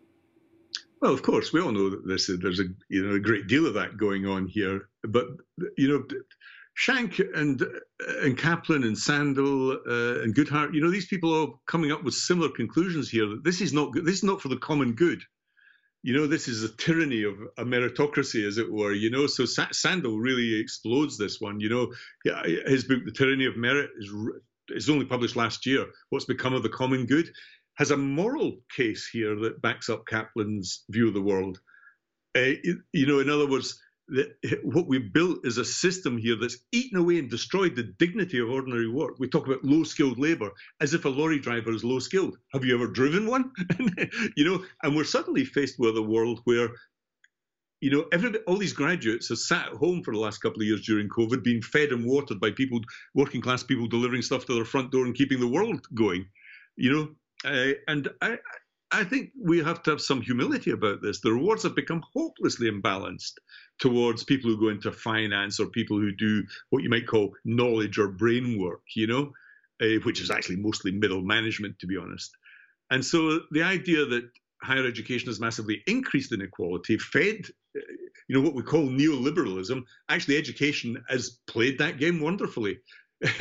Well, 1.01 1.12
of 1.12 1.23
course, 1.23 1.52
we 1.52 1.60
all 1.60 1.73
know 1.73 1.90
that 1.90 2.06
there's 2.06 2.28
a, 2.28 2.36
there's 2.36 2.60
a 2.60 2.64
you 2.89 3.05
know 3.05 3.16
a 3.16 3.20
great 3.20 3.48
deal 3.48 3.66
of 3.66 3.74
that 3.74 3.97
going 3.97 4.24
on 4.24 4.47
here, 4.47 4.89
but 5.02 5.27
you 5.77 5.89
know 5.89 6.05
Schank 6.76 7.20
and 7.34 7.62
and 8.22 8.36
Caplan 8.36 8.84
and 8.84 8.96
Sandel 8.96 9.72
uh, 9.72 10.22
and 10.22 10.34
Goodhart, 10.34 10.74
you 10.74 10.80
know, 10.82 10.90
these 10.90 11.06
people 11.06 11.34
are 11.34 11.48
coming 11.66 11.90
up 11.90 12.04
with 12.04 12.14
similar 12.14 12.50
conclusions 12.50 13.08
here. 13.08 13.26
That 13.26 13.44
this 13.44 13.60
is 13.60 13.72
not 13.72 13.92
good. 13.92 14.04
This 14.04 14.16
is 14.16 14.24
not 14.24 14.42
for 14.42 14.48
the 14.48 14.58
common 14.58 14.92
good. 14.92 15.22
You 16.02 16.14
know, 16.14 16.26
this 16.26 16.48
is 16.48 16.62
a 16.62 16.68
tyranny 16.68 17.24
of 17.24 17.34
a 17.58 17.64
meritocracy, 17.64 18.46
as 18.46 18.58
it 18.58 18.70
were. 18.70 18.92
You 18.92 19.10
know, 19.10 19.26
so 19.26 19.44
Sa- 19.46 19.72
Sandel 19.72 20.18
really 20.18 20.60
explodes 20.60 21.16
this 21.18 21.40
one. 21.40 21.60
You 21.60 21.70
know, 21.70 21.92
his 22.66 22.84
book, 22.84 23.00
The 23.04 23.12
Tyranny 23.12 23.46
of 23.46 23.56
Merit, 23.56 23.90
is 23.98 24.12
is 24.68 24.90
only 24.90 25.06
published 25.06 25.36
last 25.36 25.64
year. 25.64 25.86
What's 26.10 26.26
become 26.26 26.52
of 26.52 26.62
the 26.62 26.68
common 26.68 27.06
good 27.06 27.30
has 27.76 27.90
a 27.90 27.96
moral 27.96 28.58
case 28.74 29.08
here 29.10 29.34
that 29.40 29.62
backs 29.62 29.88
up 29.88 30.04
Caplan's 30.06 30.84
view 30.90 31.08
of 31.08 31.14
the 31.14 31.22
world. 31.22 31.58
Uh, 32.36 32.52
you 32.92 33.06
know, 33.06 33.20
in 33.20 33.30
other 33.30 33.48
words 33.48 33.80
what 34.62 34.86
we've 34.86 35.12
built 35.12 35.44
is 35.44 35.58
a 35.58 35.64
system 35.64 36.16
here 36.16 36.36
that's 36.36 36.58
eaten 36.72 36.98
away 36.98 37.18
and 37.18 37.28
destroyed 37.28 37.74
the 37.74 37.82
dignity 37.98 38.38
of 38.38 38.50
ordinary 38.50 38.88
work. 38.88 39.18
We 39.18 39.28
talk 39.28 39.46
about 39.46 39.64
low 39.64 39.82
skilled 39.82 40.18
labor 40.18 40.50
as 40.80 40.94
if 40.94 41.04
a 41.04 41.08
lorry 41.08 41.40
driver 41.40 41.72
is 41.72 41.82
low 41.82 41.98
skilled. 41.98 42.36
Have 42.52 42.64
you 42.64 42.74
ever 42.74 42.86
driven 42.86 43.26
one? 43.26 43.50
you 44.36 44.44
know, 44.44 44.64
and 44.82 44.94
we're 44.94 45.04
suddenly 45.04 45.44
faced 45.44 45.78
with 45.78 45.96
a 45.96 46.02
world 46.02 46.40
where, 46.44 46.70
you 47.80 47.90
know, 47.90 48.04
all 48.46 48.56
these 48.56 48.72
graduates 48.72 49.28
have 49.28 49.38
sat 49.38 49.68
at 49.68 49.74
home 49.74 50.02
for 50.02 50.14
the 50.14 50.20
last 50.20 50.38
couple 50.38 50.62
of 50.62 50.66
years 50.68 50.86
during 50.86 51.08
COVID, 51.08 51.42
being 51.42 51.62
fed 51.62 51.90
and 51.90 52.06
watered 52.06 52.38
by 52.38 52.52
people, 52.52 52.80
working 53.14 53.40
class 53.40 53.64
people 53.64 53.88
delivering 53.88 54.22
stuff 54.22 54.46
to 54.46 54.54
their 54.54 54.64
front 54.64 54.92
door 54.92 55.04
and 55.04 55.16
keeping 55.16 55.40
the 55.40 55.48
world 55.48 55.84
going. 55.94 56.26
You 56.76 56.92
know, 56.92 57.08
uh, 57.44 57.72
and 57.88 58.08
I, 58.22 58.38
I 58.92 59.02
think 59.04 59.30
we 59.40 59.58
have 59.62 59.82
to 59.84 59.90
have 59.90 60.00
some 60.00 60.22
humility 60.22 60.70
about 60.70 61.02
this. 61.02 61.20
The 61.20 61.32
rewards 61.32 61.64
have 61.64 61.74
become 61.74 62.02
hopelessly 62.14 62.70
imbalanced 62.70 63.32
towards 63.80 64.24
people 64.24 64.50
who 64.50 64.60
go 64.60 64.68
into 64.68 64.92
finance 64.92 65.58
or 65.58 65.66
people 65.66 65.98
who 65.98 66.12
do 66.12 66.44
what 66.70 66.82
you 66.82 66.88
might 66.88 67.06
call 67.06 67.32
knowledge 67.44 67.98
or 67.98 68.08
brain 68.08 68.60
work, 68.60 68.82
you 68.94 69.08
know, 69.08 69.32
uh, 69.82 70.00
which 70.04 70.20
is 70.20 70.30
actually 70.30 70.56
mostly 70.56 70.92
middle 70.92 71.20
management, 71.20 71.78
to 71.80 71.86
be 71.86 71.96
honest. 71.96 72.30
And 72.90 73.04
so 73.04 73.40
the 73.50 73.64
idea 73.64 74.04
that 74.04 74.30
higher 74.62 74.86
education 74.86 75.28
has 75.28 75.40
massively 75.40 75.82
increased 75.88 76.32
inequality, 76.32 76.98
fed, 76.98 77.46
uh, 77.76 77.80
you 78.28 78.36
know, 78.36 78.40
what 78.40 78.54
we 78.54 78.62
call 78.62 78.86
neoliberalism, 78.86 79.82
actually 80.08 80.36
education 80.36 81.02
has 81.08 81.38
played 81.48 81.78
that 81.78 81.98
game 81.98 82.20
wonderfully. 82.20 82.78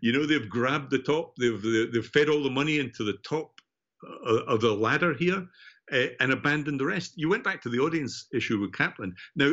you 0.00 0.12
know, 0.12 0.24
they've 0.26 0.48
grabbed 0.48 0.90
the 0.90 0.98
top, 1.00 1.34
they've, 1.38 1.60
they've 1.92 2.06
fed 2.06 2.30
all 2.30 2.42
the 2.42 2.50
money 2.50 2.78
into 2.78 3.04
the 3.04 3.18
top 3.28 3.57
of 4.02 4.60
the 4.60 4.72
ladder 4.72 5.14
here 5.14 5.46
uh, 5.92 6.06
and 6.20 6.32
abandoned 6.32 6.80
the 6.80 6.86
rest. 6.86 7.12
You 7.16 7.28
went 7.28 7.44
back 7.44 7.62
to 7.62 7.68
the 7.68 7.78
audience 7.78 8.26
issue 8.32 8.60
with 8.60 8.72
Caplan. 8.72 9.12
Now, 9.36 9.52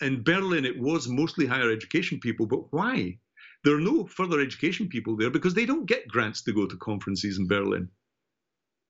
in 0.00 0.22
Berlin, 0.22 0.64
it 0.64 0.78
was 0.78 1.08
mostly 1.08 1.46
higher 1.46 1.70
education 1.70 2.20
people, 2.20 2.46
but 2.46 2.72
why? 2.72 3.18
There 3.64 3.76
are 3.76 3.80
no 3.80 4.06
further 4.06 4.40
education 4.40 4.88
people 4.88 5.16
there 5.16 5.30
because 5.30 5.54
they 5.54 5.66
don't 5.66 5.86
get 5.86 6.08
grants 6.08 6.42
to 6.42 6.52
go 6.52 6.66
to 6.66 6.76
conferences 6.76 7.38
in 7.38 7.46
Berlin. 7.46 7.88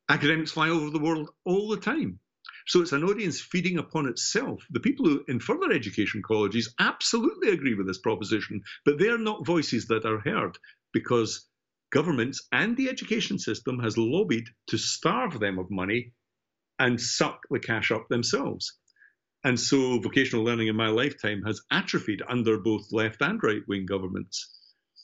Academics 0.08 0.52
fly 0.52 0.68
over 0.68 0.90
the 0.90 0.98
world 0.98 1.30
all 1.44 1.68
the 1.68 1.76
time. 1.76 2.18
So 2.66 2.80
it's 2.80 2.92
an 2.92 3.04
audience 3.04 3.40
feeding 3.40 3.78
upon 3.78 4.06
itself. 4.06 4.66
The 4.70 4.80
people 4.80 5.06
who 5.06 5.24
in 5.28 5.38
further 5.38 5.70
education 5.70 6.22
colleges 6.22 6.74
absolutely 6.78 7.50
agree 7.50 7.74
with 7.74 7.86
this 7.86 7.98
proposition, 7.98 8.62
but 8.84 8.98
they 8.98 9.08
are 9.08 9.18
not 9.18 9.46
voices 9.46 9.86
that 9.86 10.04
are 10.04 10.20
heard 10.20 10.58
because 10.92 11.46
governments 11.94 12.42
and 12.50 12.76
the 12.76 12.88
education 12.88 13.38
system 13.38 13.78
has 13.78 13.96
lobbied 13.96 14.48
to 14.66 14.76
starve 14.76 15.38
them 15.38 15.60
of 15.60 15.70
money 15.70 16.12
and 16.80 17.00
suck 17.00 17.38
the 17.50 17.60
cash 17.60 17.92
up 17.92 18.08
themselves. 18.08 18.76
And 19.44 19.58
so 19.60 20.00
vocational 20.00 20.44
learning 20.44 20.66
in 20.68 20.76
my 20.76 20.88
lifetime 20.88 21.42
has 21.46 21.62
atrophied 21.70 22.20
under 22.28 22.58
both 22.58 22.92
left 22.92 23.22
and 23.22 23.40
right 23.42 23.62
wing 23.68 23.86
governments. 23.86 24.50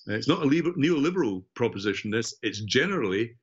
It's 0.07 0.27
not 0.27 0.43
a 0.43 0.47
neoliberal 0.47 1.45
proposition, 1.55 2.11
this, 2.11 2.35
it's 2.43 2.61
generally 2.61 3.37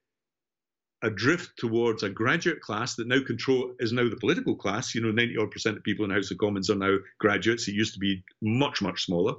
a 1.03 1.09
drift 1.09 1.51
towards 1.57 2.03
a 2.03 2.09
graduate 2.09 2.59
class 2.59 2.95
that 2.95 3.07
now 3.07 3.23
control 3.23 3.75
is 3.79 3.93
now 3.93 4.09
the 4.09 4.17
political 4.17 4.55
class. 4.55 4.95
You 4.95 5.01
know, 5.01 5.11
90 5.11 5.37
odd 5.37 5.51
percent 5.51 5.77
of 5.77 5.83
people 5.83 6.03
in 6.03 6.11
House 6.11 6.31
of 6.31 6.39
Commons 6.39 6.69
are 6.69 6.75
now 6.75 6.97
graduates. 7.19 7.67
It 7.67 7.75
used 7.75 7.93
to 7.93 7.99
be 7.99 8.23
much, 8.41 8.81
much 8.81 9.05
smaller. 9.05 9.35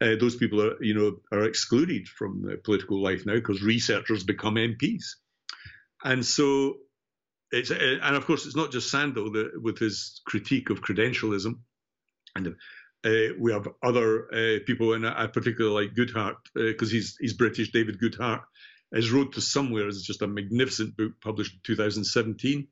Uh, 0.00 0.16
those 0.18 0.34
people 0.34 0.60
are, 0.60 0.82
you 0.82 0.94
know, 0.94 1.16
are 1.30 1.44
excluded 1.44 2.08
from 2.08 2.58
political 2.64 3.00
life 3.00 3.24
now 3.24 3.34
because 3.34 3.62
researchers 3.62 4.24
become 4.24 4.56
MPs. 4.56 5.04
And 6.04 6.26
so 6.26 6.78
it's 7.52 7.70
uh, 7.70 7.98
and 8.02 8.16
of 8.16 8.26
course 8.26 8.46
it's 8.46 8.56
not 8.56 8.72
just 8.72 8.90
Sandel 8.90 9.30
with 9.60 9.78
his 9.78 10.20
critique 10.26 10.70
of 10.70 10.80
credentialism, 10.80 11.58
and 12.34 12.56
uh, 13.04 13.34
we 13.38 13.52
have 13.52 13.68
other 13.82 14.32
uh, 14.32 14.58
people, 14.66 14.94
and 14.94 15.06
I 15.06 15.26
particularly 15.26 15.86
like 15.86 15.94
Goodhart 15.94 16.36
because 16.54 16.88
uh, 16.90 16.92
he's 16.92 17.16
he's 17.20 17.34
British. 17.34 17.70
David 17.70 18.00
Goodhart, 18.00 18.42
his 18.94 19.10
Road 19.10 19.34
to 19.34 19.40
Somewhere 19.40 19.86
is 19.86 20.02
just 20.02 20.22
a 20.22 20.26
magnificent 20.26 20.96
book 20.96 21.12
published 21.20 21.54
in 21.54 21.60
2017, 21.64 22.66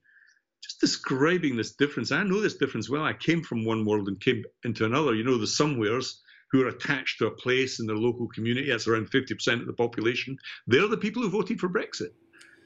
just 0.62 0.80
describing 0.80 1.56
this 1.56 1.74
difference. 1.74 2.10
I 2.10 2.22
know 2.24 2.40
this 2.40 2.56
difference 2.56 2.88
well. 2.88 3.04
I 3.04 3.12
came 3.12 3.42
from 3.42 3.64
one 3.64 3.84
world 3.84 4.08
and 4.08 4.20
came 4.20 4.44
into 4.64 4.86
another. 4.86 5.14
You 5.14 5.24
know, 5.24 5.36
the 5.36 5.46
somewheres 5.46 6.20
who 6.52 6.62
are 6.62 6.68
attached 6.68 7.18
to 7.18 7.26
a 7.26 7.30
place 7.30 7.80
in 7.80 7.86
their 7.86 7.96
local 7.96 8.28
community. 8.28 8.70
That's 8.70 8.88
around 8.88 9.10
50% 9.10 9.60
of 9.60 9.66
the 9.66 9.72
population. 9.72 10.36
They're 10.66 10.88
the 10.88 10.96
people 10.96 11.22
who 11.22 11.30
voted 11.30 11.60
for 11.60 11.68
Brexit 11.68 12.10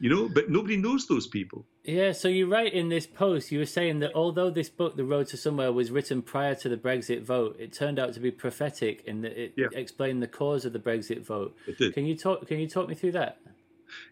you 0.01 0.11
know, 0.11 0.29
but 0.29 0.51
nobody 0.51 0.77
knows 0.77 1.07
those 1.07 1.27
people. 1.27 1.67
Yeah, 1.85 2.13
so 2.13 2.29
you 2.29 2.47
write 2.47 2.73
in 2.73 2.89
this 2.89 3.07
post, 3.07 3.53
you 3.53 3.59
were 3.59 3.67
saying 3.67 4.01
that 4.01 4.15
although 4.15 4.51
this 4.51 4.69
book, 4.69 4.97
The 4.97 5.05
Road 5.05 5.29
to 5.29 5.37
Somewhere, 5.37 5.73
was 5.73 5.91
written 5.91 6.23
prior 6.23 6.55
to 6.57 6.69
the 6.69 6.77
Brexit 6.77 7.23
vote, 7.23 7.57
it 7.59 7.73
turned 7.73 7.99
out 7.99 8.15
to 8.15 8.21
be 8.21 8.31
prophetic 8.31 9.03
in 9.07 9.23
that 9.23 9.41
it 9.41 9.55
yeah. 9.57 9.69
explained 9.73 10.23
the 10.23 10.29
cause 10.29 10.65
of 10.65 10.73
the 10.73 10.79
Brexit 10.79 11.25
vote. 11.25 11.57
It 11.67 11.79
did. 11.79 11.95
Can 11.95 12.07
you 12.07 12.17
talk? 12.17 12.47
Can 12.47 12.59
you 12.59 12.69
talk 12.69 12.89
me 12.89 12.95
through 12.95 13.13
that? 13.13 13.39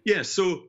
Yeah. 0.05 0.23
So 0.23 0.65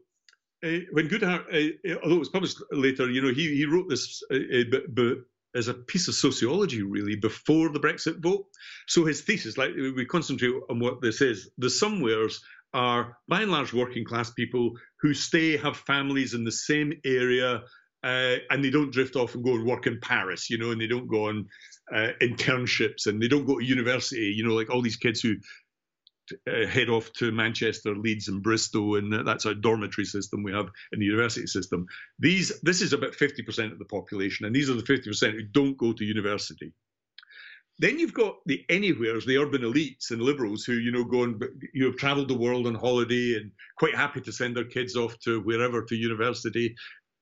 uh, 0.63 0.79
when 0.91 1.07
Goodhart, 1.09 1.45
uh, 1.53 1.99
although 2.03 2.15
it 2.15 2.19
was 2.19 2.29
published 2.29 2.57
later, 2.71 3.09
you 3.09 3.21
know, 3.21 3.33
he 3.33 3.55
he 3.55 3.65
wrote 3.65 3.89
this, 3.89 4.23
but, 4.29 4.93
but 4.93 5.17
as 5.55 5.67
a 5.67 5.73
piece 5.73 6.07
of 6.07 6.15
sociology 6.15 6.81
really 6.81 7.15
before 7.15 7.69
the 7.69 7.79
Brexit 7.79 8.21
vote. 8.21 8.45
So 8.87 9.05
his 9.05 9.21
thesis, 9.21 9.57
like 9.57 9.71
we 9.75 10.05
concentrate 10.05 10.53
on 10.69 10.79
what 10.79 11.01
this 11.01 11.21
is, 11.21 11.49
the 11.57 11.69
somewheres 11.69 12.41
are 12.73 13.17
by 13.27 13.41
and 13.41 13.51
large 13.51 13.73
working 13.73 14.03
class 14.03 14.31
people 14.31 14.71
who 15.01 15.13
stay, 15.13 15.57
have 15.57 15.77
families 15.77 16.33
in 16.33 16.43
the 16.43 16.51
same 16.51 16.93
area, 17.05 17.61
uh, 18.03 18.35
and 18.49 18.63
they 18.63 18.69
don't 18.69 18.91
drift 18.91 19.15
off 19.15 19.35
and 19.35 19.43
go 19.43 19.53
and 19.53 19.65
work 19.65 19.87
in 19.87 19.99
Paris, 20.01 20.49
you 20.49 20.57
know, 20.57 20.71
and 20.71 20.81
they 20.81 20.87
don't 20.87 21.07
go 21.07 21.29
on 21.29 21.47
uh, 21.93 22.09
internships 22.21 23.07
and 23.07 23.21
they 23.21 23.27
don't 23.27 23.45
go 23.45 23.59
to 23.59 23.65
university, 23.65 24.33
you 24.35 24.45
know, 24.45 24.53
like 24.53 24.69
all 24.69 24.81
these 24.81 24.97
kids 24.97 25.21
who 25.21 25.35
uh, 26.47 26.65
head 26.67 26.89
off 26.89 27.11
to 27.13 27.31
Manchester, 27.31 27.95
Leeds, 27.95 28.27
and 28.27 28.41
Bristol, 28.41 28.95
and 28.95 29.27
that's 29.27 29.45
a 29.45 29.55
dormitory 29.55 30.05
system 30.05 30.43
we 30.43 30.53
have 30.53 30.69
in 30.91 30.99
the 30.99 31.05
university 31.05 31.47
system. 31.47 31.85
These, 32.19 32.59
this 32.61 32.81
is 32.81 32.93
about 32.93 33.13
50% 33.13 33.71
of 33.71 33.79
the 33.79 33.85
population, 33.85 34.45
and 34.45 34.55
these 34.55 34.69
are 34.69 34.75
the 34.75 34.83
50% 34.83 35.33
who 35.33 35.43
don't 35.43 35.77
go 35.77 35.93
to 35.93 36.05
university. 36.05 36.73
Then 37.79 37.97
you've 37.97 38.13
got 38.13 38.35
the 38.45 38.63
anywheres, 38.69 39.25
the 39.25 39.37
urban 39.37 39.61
elites 39.61 40.11
and 40.11 40.21
liberals 40.21 40.63
who, 40.63 40.73
you 40.73 40.91
know, 40.91 41.03
go 41.03 41.23
and 41.23 41.43
you 41.73 41.85
have 41.85 41.97
travelled 41.97 42.27
the 42.27 42.37
world 42.37 42.67
on 42.67 42.75
holiday 42.75 43.35
and 43.35 43.51
quite 43.77 43.95
happy 43.95 44.21
to 44.21 44.31
send 44.31 44.55
their 44.55 44.65
kids 44.65 44.95
off 44.95 45.17
to 45.21 45.41
wherever 45.41 45.83
to 45.83 45.95
university 45.95 46.75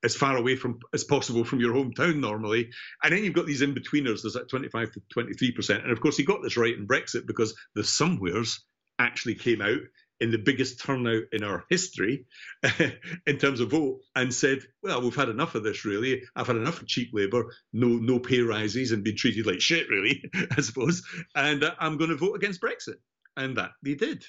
as 0.03 0.15
far 0.15 0.35
away 0.35 0.55
from 0.55 0.79
as 0.93 1.03
possible 1.03 1.43
from 1.43 1.59
your 1.59 1.73
hometown 1.73 2.17
normally. 2.19 2.69
And 3.03 3.13
then 3.13 3.23
you've 3.23 3.33
got 3.33 3.45
these 3.45 3.61
in-betweeners, 3.61 4.23
there's 4.23 4.35
at 4.35 4.49
25 4.49 4.91
to 4.91 5.01
23%. 5.15 5.83
And 5.83 5.91
of 5.91 6.01
course, 6.01 6.17
he 6.17 6.23
got 6.23 6.41
this 6.41 6.57
right 6.57 6.75
in 6.75 6.87
Brexit 6.87 7.25
because 7.27 7.55
the 7.75 7.83
somewheres 7.83 8.61
actually 9.01 9.35
came 9.35 9.61
out 9.61 9.81
in 10.21 10.29
the 10.29 10.37
biggest 10.37 10.79
turnout 10.79 11.23
in 11.31 11.43
our 11.43 11.65
history 11.67 12.25
in 13.25 13.37
terms 13.39 13.59
of 13.59 13.71
vote 13.71 14.01
and 14.15 14.31
said, 14.31 14.59
well, 14.83 15.01
we've 15.01 15.15
had 15.15 15.29
enough 15.29 15.55
of 15.55 15.63
this, 15.63 15.83
really. 15.83 16.21
I've 16.35 16.45
had 16.45 16.57
enough 16.57 16.79
of 16.79 16.87
cheap 16.87 17.09
labour, 17.11 17.45
no 17.73 17.87
no 17.87 18.19
pay 18.19 18.41
rises 18.41 18.91
and 18.91 19.03
being 19.03 19.17
treated 19.17 19.47
like 19.47 19.61
shit, 19.61 19.89
really, 19.89 20.23
I 20.57 20.61
suppose. 20.61 21.01
And 21.35 21.63
uh, 21.63 21.73
I'm 21.79 21.97
going 21.97 22.11
to 22.11 22.17
vote 22.17 22.35
against 22.35 22.61
Brexit. 22.61 22.97
And 23.37 23.57
that 23.57 23.71
they 23.81 23.95
did. 23.95 24.23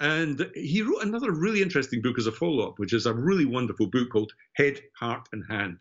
And 0.00 0.50
he 0.54 0.82
wrote 0.82 1.04
another 1.04 1.30
really 1.30 1.62
interesting 1.62 2.02
book 2.02 2.18
as 2.18 2.26
a 2.26 2.32
follow 2.32 2.66
up, 2.66 2.78
which 2.78 2.92
is 2.92 3.06
a 3.06 3.14
really 3.14 3.44
wonderful 3.44 3.86
book 3.86 4.08
called 4.10 4.32
Head, 4.54 4.80
Heart, 4.98 5.28
and 5.32 5.44
Hand. 5.48 5.78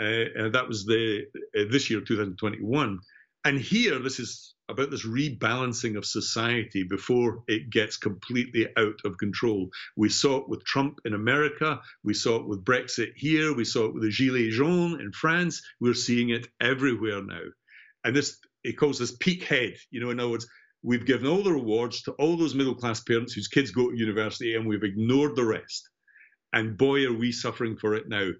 Uh, 0.00 0.48
that 0.50 0.66
was 0.66 0.84
the 0.84 1.26
uh, 1.56 1.64
this 1.70 1.90
year, 1.90 2.00
2021. 2.00 2.98
And 3.44 3.60
here, 3.60 4.00
this 4.00 4.18
is 4.18 4.53
about 4.68 4.90
this 4.90 5.06
rebalancing 5.06 5.96
of 5.96 6.06
society 6.06 6.82
before 6.82 7.42
it 7.48 7.70
gets 7.70 7.96
completely 7.96 8.66
out 8.76 8.98
of 9.04 9.18
control. 9.18 9.68
We 9.96 10.08
saw 10.08 10.38
it 10.38 10.48
with 10.48 10.64
Trump 10.64 11.00
in 11.04 11.14
America. 11.14 11.80
We 12.02 12.14
saw 12.14 12.36
it 12.36 12.46
with 12.46 12.64
Brexit 12.64 13.12
here. 13.16 13.54
We 13.54 13.64
saw 13.64 13.86
it 13.86 13.94
with 13.94 14.02
the 14.02 14.10
Gilets 14.10 14.52
jaunes 14.52 15.00
in 15.00 15.12
France. 15.12 15.62
We're 15.80 15.94
seeing 15.94 16.30
it 16.30 16.48
everywhere 16.60 17.22
now. 17.22 17.42
And 18.04 18.16
this, 18.16 18.38
it 18.62 18.78
calls 18.78 18.98
this 18.98 19.16
peak 19.16 19.44
head. 19.44 19.74
You 19.90 20.00
know, 20.00 20.10
in 20.10 20.20
other 20.20 20.30
words, 20.30 20.46
we've 20.82 21.06
given 21.06 21.26
all 21.26 21.42
the 21.42 21.52
rewards 21.52 22.02
to 22.02 22.12
all 22.12 22.36
those 22.36 22.54
middle 22.54 22.74
class 22.74 23.00
parents 23.00 23.32
whose 23.32 23.48
kids 23.48 23.70
go 23.70 23.90
to 23.90 23.96
university 23.96 24.54
and 24.54 24.66
we've 24.66 24.82
ignored 24.82 25.36
the 25.36 25.44
rest. 25.44 25.88
And 26.52 26.76
boy, 26.76 27.04
are 27.06 27.12
we 27.12 27.32
suffering 27.32 27.76
for 27.76 27.94
it 27.94 28.08
now. 28.08 28.30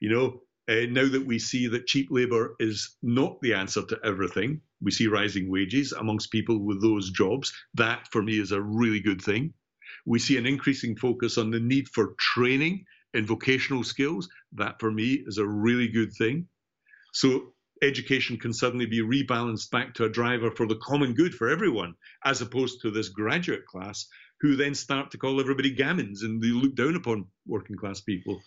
You 0.00 0.10
know, 0.10 0.40
uh, 0.68 0.86
now 0.90 1.08
that 1.08 1.24
we 1.24 1.38
see 1.38 1.68
that 1.68 1.86
cheap 1.86 2.08
labour 2.10 2.56
is 2.58 2.96
not 3.02 3.40
the 3.40 3.54
answer 3.54 3.82
to 3.86 3.98
everything, 4.04 4.60
we 4.80 4.90
see 4.90 5.06
rising 5.06 5.50
wages 5.50 5.92
amongst 5.92 6.32
people 6.32 6.58
with 6.58 6.82
those 6.82 7.10
jobs. 7.10 7.52
That, 7.74 8.08
for 8.10 8.22
me, 8.22 8.40
is 8.40 8.52
a 8.52 8.60
really 8.60 9.00
good 9.00 9.22
thing. 9.22 9.54
We 10.04 10.18
see 10.18 10.36
an 10.36 10.46
increasing 10.46 10.96
focus 10.96 11.38
on 11.38 11.50
the 11.50 11.60
need 11.60 11.88
for 11.88 12.14
training 12.18 12.84
in 13.14 13.26
vocational 13.26 13.84
skills. 13.84 14.28
That, 14.52 14.80
for 14.80 14.90
me, 14.90 15.22
is 15.26 15.38
a 15.38 15.46
really 15.46 15.88
good 15.88 16.12
thing. 16.12 16.48
So, 17.12 17.52
education 17.82 18.38
can 18.38 18.52
suddenly 18.52 18.86
be 18.86 19.02
rebalanced 19.02 19.70
back 19.70 19.94
to 19.94 20.04
a 20.04 20.08
driver 20.08 20.50
for 20.50 20.66
the 20.66 20.76
common 20.76 21.14
good 21.14 21.34
for 21.34 21.48
everyone, 21.48 21.94
as 22.24 22.40
opposed 22.40 22.80
to 22.82 22.90
this 22.90 23.08
graduate 23.08 23.66
class 23.66 24.06
who 24.40 24.56
then 24.56 24.74
start 24.74 25.10
to 25.10 25.18
call 25.18 25.40
everybody 25.40 25.74
gammons 25.74 26.22
and 26.22 26.42
they 26.42 26.48
look 26.48 26.74
down 26.74 26.96
upon 26.96 27.26
working 27.46 27.76
class 27.76 28.00
people. 28.00 28.40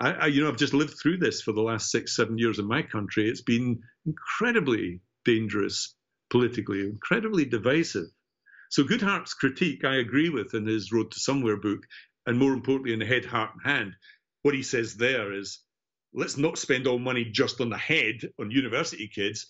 I, 0.00 0.12
I, 0.12 0.26
you 0.26 0.42
know, 0.42 0.48
I've 0.48 0.56
just 0.56 0.74
lived 0.74 0.98
through 0.98 1.18
this 1.18 1.42
for 1.42 1.52
the 1.52 1.62
last 1.62 1.90
six, 1.90 2.14
seven 2.14 2.38
years 2.38 2.58
in 2.58 2.66
my 2.66 2.82
country. 2.82 3.28
It's 3.28 3.42
been 3.42 3.80
incredibly 4.06 5.00
dangerous 5.24 5.94
politically, 6.30 6.82
incredibly 6.82 7.44
divisive. 7.44 8.06
So 8.70 8.84
Goodhart's 8.84 9.34
critique, 9.34 9.84
I 9.84 9.96
agree 9.96 10.28
with 10.28 10.54
in 10.54 10.66
his 10.66 10.92
Road 10.92 11.10
to 11.12 11.20
Somewhere 11.20 11.56
book, 11.56 11.80
and 12.26 12.38
more 12.38 12.52
importantly 12.52 12.92
in 12.92 12.98
the 12.98 13.06
Head, 13.06 13.24
Heart, 13.24 13.50
and 13.54 13.72
Hand. 13.72 13.96
What 14.42 14.54
he 14.54 14.62
says 14.62 14.94
there 14.94 15.32
is, 15.32 15.60
let's 16.12 16.36
not 16.36 16.58
spend 16.58 16.86
all 16.86 16.98
money 16.98 17.24
just 17.24 17.60
on 17.60 17.70
the 17.70 17.78
head 17.78 18.28
on 18.38 18.50
university 18.50 19.08
kids. 19.08 19.46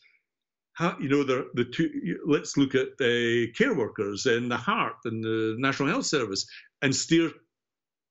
How, 0.73 0.97
you 1.01 1.09
know, 1.09 1.25
the, 1.25 1.49
the 1.55 1.65
two. 1.65 2.21
Let's 2.25 2.57
look 2.57 2.77
at 2.77 2.97
the 2.99 3.49
care 3.57 3.75
workers 3.75 4.27
and 4.27 4.51
the 4.51 4.57
heart 4.57 4.95
and 5.05 5.23
the 5.23 5.57
National 5.59 5.89
Health 5.89 6.07
Service 6.07 6.47
and 6.81 6.95
steer 6.95 7.33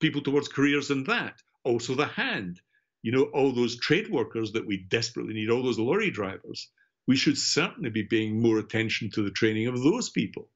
people 0.02 0.22
towards 0.22 0.50
careers 0.50 0.92
in 0.92 1.06
that. 1.06 1.36
Also, 1.68 1.96
the 1.96 2.06
hand. 2.06 2.62
You 3.04 3.12
know, 3.12 3.24
all 3.34 3.52
those 3.52 3.80
trade 3.80 4.10
workers 4.10 4.54
that 4.54 4.66
we 4.66 4.86
desperately 4.90 5.34
need, 5.34 5.50
all 5.50 5.64
those 5.64 5.80
lorry 5.80 6.10
drivers 6.10 6.70
we 7.08 7.16
should 7.16 7.38
certainly 7.38 7.90
be 7.90 8.04
paying 8.04 8.42
more 8.42 8.60
attention 8.60 9.10
to 9.12 9.24
the 9.24 9.32
training 9.32 9.68
of 9.68 9.82
those 9.82 10.10
people. 10.10 10.50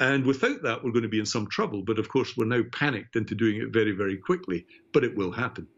And 0.00 0.26
without 0.26 0.62
that, 0.62 0.82
we're 0.82 0.90
going 0.90 1.04
to 1.04 1.08
be 1.08 1.20
in 1.20 1.26
some 1.26 1.46
trouble. 1.46 1.82
But 1.82 1.98
of 1.98 2.08
course, 2.08 2.36
we're 2.36 2.46
now 2.46 2.62
panicked 2.72 3.14
into 3.14 3.36
doing 3.36 3.60
it 3.60 3.72
very, 3.72 3.92
very 3.92 4.16
quickly. 4.16 4.66
But 4.92 5.04
it 5.04 5.16
will 5.16 5.30
happen. 5.30 5.68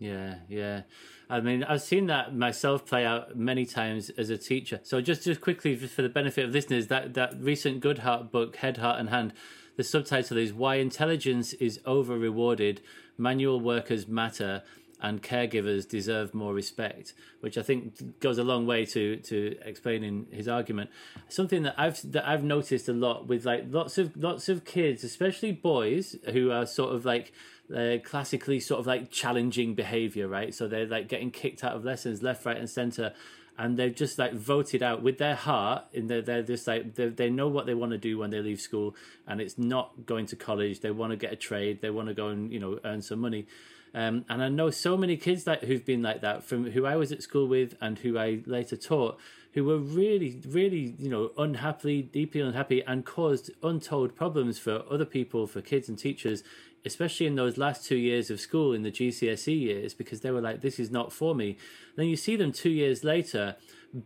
Yeah, 0.00 0.36
yeah. 0.48 0.82
I 1.28 1.40
mean, 1.40 1.62
I've 1.62 1.82
seen 1.82 2.06
that 2.06 2.34
myself 2.34 2.84
play 2.84 3.04
out 3.04 3.36
many 3.36 3.64
times 3.64 4.10
as 4.10 4.30
a 4.30 4.38
teacher. 4.38 4.80
So 4.82 5.00
just, 5.00 5.22
just 5.22 5.40
quickly, 5.40 5.76
for 5.76 6.02
the 6.02 6.08
benefit 6.08 6.46
of 6.46 6.50
listeners, 6.50 6.88
that, 6.88 7.14
that 7.14 7.40
recent 7.40 7.82
Goodhart 7.82 8.32
book, 8.32 8.56
Head, 8.56 8.78
Heart 8.78 8.98
and 8.98 9.10
Hand, 9.10 9.34
the 9.76 9.84
subtitle 9.84 10.38
is 10.38 10.52
Why 10.52 10.76
Intelligence 10.76 11.52
is 11.54 11.80
Over 11.86 12.18
Rewarded, 12.18 12.80
Manual 13.20 13.60
Workers 13.60 14.08
Matter, 14.08 14.62
and 15.02 15.22
caregivers 15.22 15.88
deserve 15.88 16.34
more 16.34 16.52
respect, 16.52 17.14
which 17.40 17.56
I 17.56 17.62
think 17.62 18.20
goes 18.20 18.38
a 18.38 18.44
long 18.44 18.66
way 18.66 18.84
to 18.86 19.16
to 19.16 19.56
explaining 19.64 20.26
his 20.30 20.48
argument. 20.48 20.90
Something 21.28 21.62
that 21.62 21.74
I've 21.78 22.00
that 22.12 22.28
I've 22.28 22.44
noticed 22.44 22.88
a 22.88 22.92
lot 22.92 23.26
with 23.26 23.44
like 23.44 23.64
lots 23.70 23.98
of 23.98 24.16
lots 24.16 24.48
of 24.48 24.64
kids, 24.64 25.04
especially 25.04 25.52
boys, 25.52 26.16
who 26.32 26.50
are 26.50 26.66
sort 26.66 26.94
of 26.94 27.04
like 27.04 27.32
uh, 27.74 27.96
classically 28.04 28.60
sort 28.60 28.80
of 28.80 28.86
like 28.86 29.10
challenging 29.10 29.74
behavior, 29.74 30.28
right? 30.28 30.54
So 30.54 30.68
they're 30.68 30.86
like 30.86 31.08
getting 31.08 31.30
kicked 31.30 31.64
out 31.64 31.74
of 31.74 31.84
lessons 31.84 32.22
left, 32.22 32.44
right, 32.44 32.56
and 32.56 32.68
center. 32.68 33.14
And 33.60 33.76
they've 33.76 33.94
just 33.94 34.18
like 34.18 34.32
voted 34.32 34.82
out 34.82 35.02
with 35.02 35.18
their 35.18 35.34
heart, 35.34 35.84
in 35.92 36.06
they're, 36.06 36.22
they're 36.22 36.42
just 36.42 36.66
like 36.66 36.94
they 36.94 37.08
they 37.08 37.28
know 37.28 37.48
what 37.48 37.66
they 37.66 37.74
want 37.74 37.92
to 37.92 37.98
do 37.98 38.16
when 38.16 38.30
they 38.30 38.40
leave 38.40 38.60
school, 38.60 38.96
and 39.26 39.40
it's 39.40 39.58
not 39.58 40.06
going 40.06 40.26
to 40.26 40.36
college. 40.36 40.80
They 40.80 40.90
want 40.90 41.10
to 41.10 41.16
get 41.16 41.32
a 41.32 41.36
trade. 41.36 41.82
They 41.82 41.90
want 41.90 42.08
to 42.08 42.14
go 42.14 42.28
and 42.28 42.50
you 42.50 42.58
know 42.58 42.80
earn 42.84 43.02
some 43.02 43.20
money 43.20 43.46
um, 43.94 44.24
and 44.28 44.42
I 44.42 44.48
know 44.48 44.70
so 44.70 44.96
many 44.96 45.16
kids 45.16 45.44
that 45.44 45.64
who've 45.64 45.84
been 45.84 46.02
like 46.02 46.20
that 46.20 46.44
from 46.44 46.70
who 46.70 46.86
I 46.86 46.96
was 46.96 47.10
at 47.12 47.22
school 47.22 47.48
with 47.48 47.76
and 47.80 47.98
who 47.98 48.18
I 48.18 48.40
later 48.46 48.76
taught, 48.76 49.18
who 49.52 49.64
were 49.64 49.78
really, 49.78 50.40
really, 50.46 50.94
you 50.98 51.08
know, 51.08 51.32
unhappily, 51.36 52.02
deeply 52.02 52.40
unhappy, 52.40 52.82
and 52.86 53.04
caused 53.04 53.50
untold 53.62 54.14
problems 54.14 54.58
for 54.58 54.84
other 54.88 55.04
people, 55.04 55.46
for 55.48 55.60
kids 55.60 55.88
and 55.88 55.98
teachers, 55.98 56.44
especially 56.84 57.26
in 57.26 57.34
those 57.34 57.58
last 57.58 57.84
two 57.84 57.96
years 57.96 58.30
of 58.30 58.40
school 58.40 58.72
in 58.72 58.82
the 58.82 58.90
GCSE 58.90 59.60
years, 59.60 59.94
because 59.94 60.20
they 60.20 60.30
were 60.30 60.40
like, 60.40 60.60
"This 60.60 60.78
is 60.78 60.90
not 60.90 61.12
for 61.12 61.34
me." 61.34 61.56
then 61.96 62.06
you 62.06 62.16
see 62.16 62.36
them 62.36 62.52
two 62.52 62.70
years 62.70 63.04
later 63.04 63.56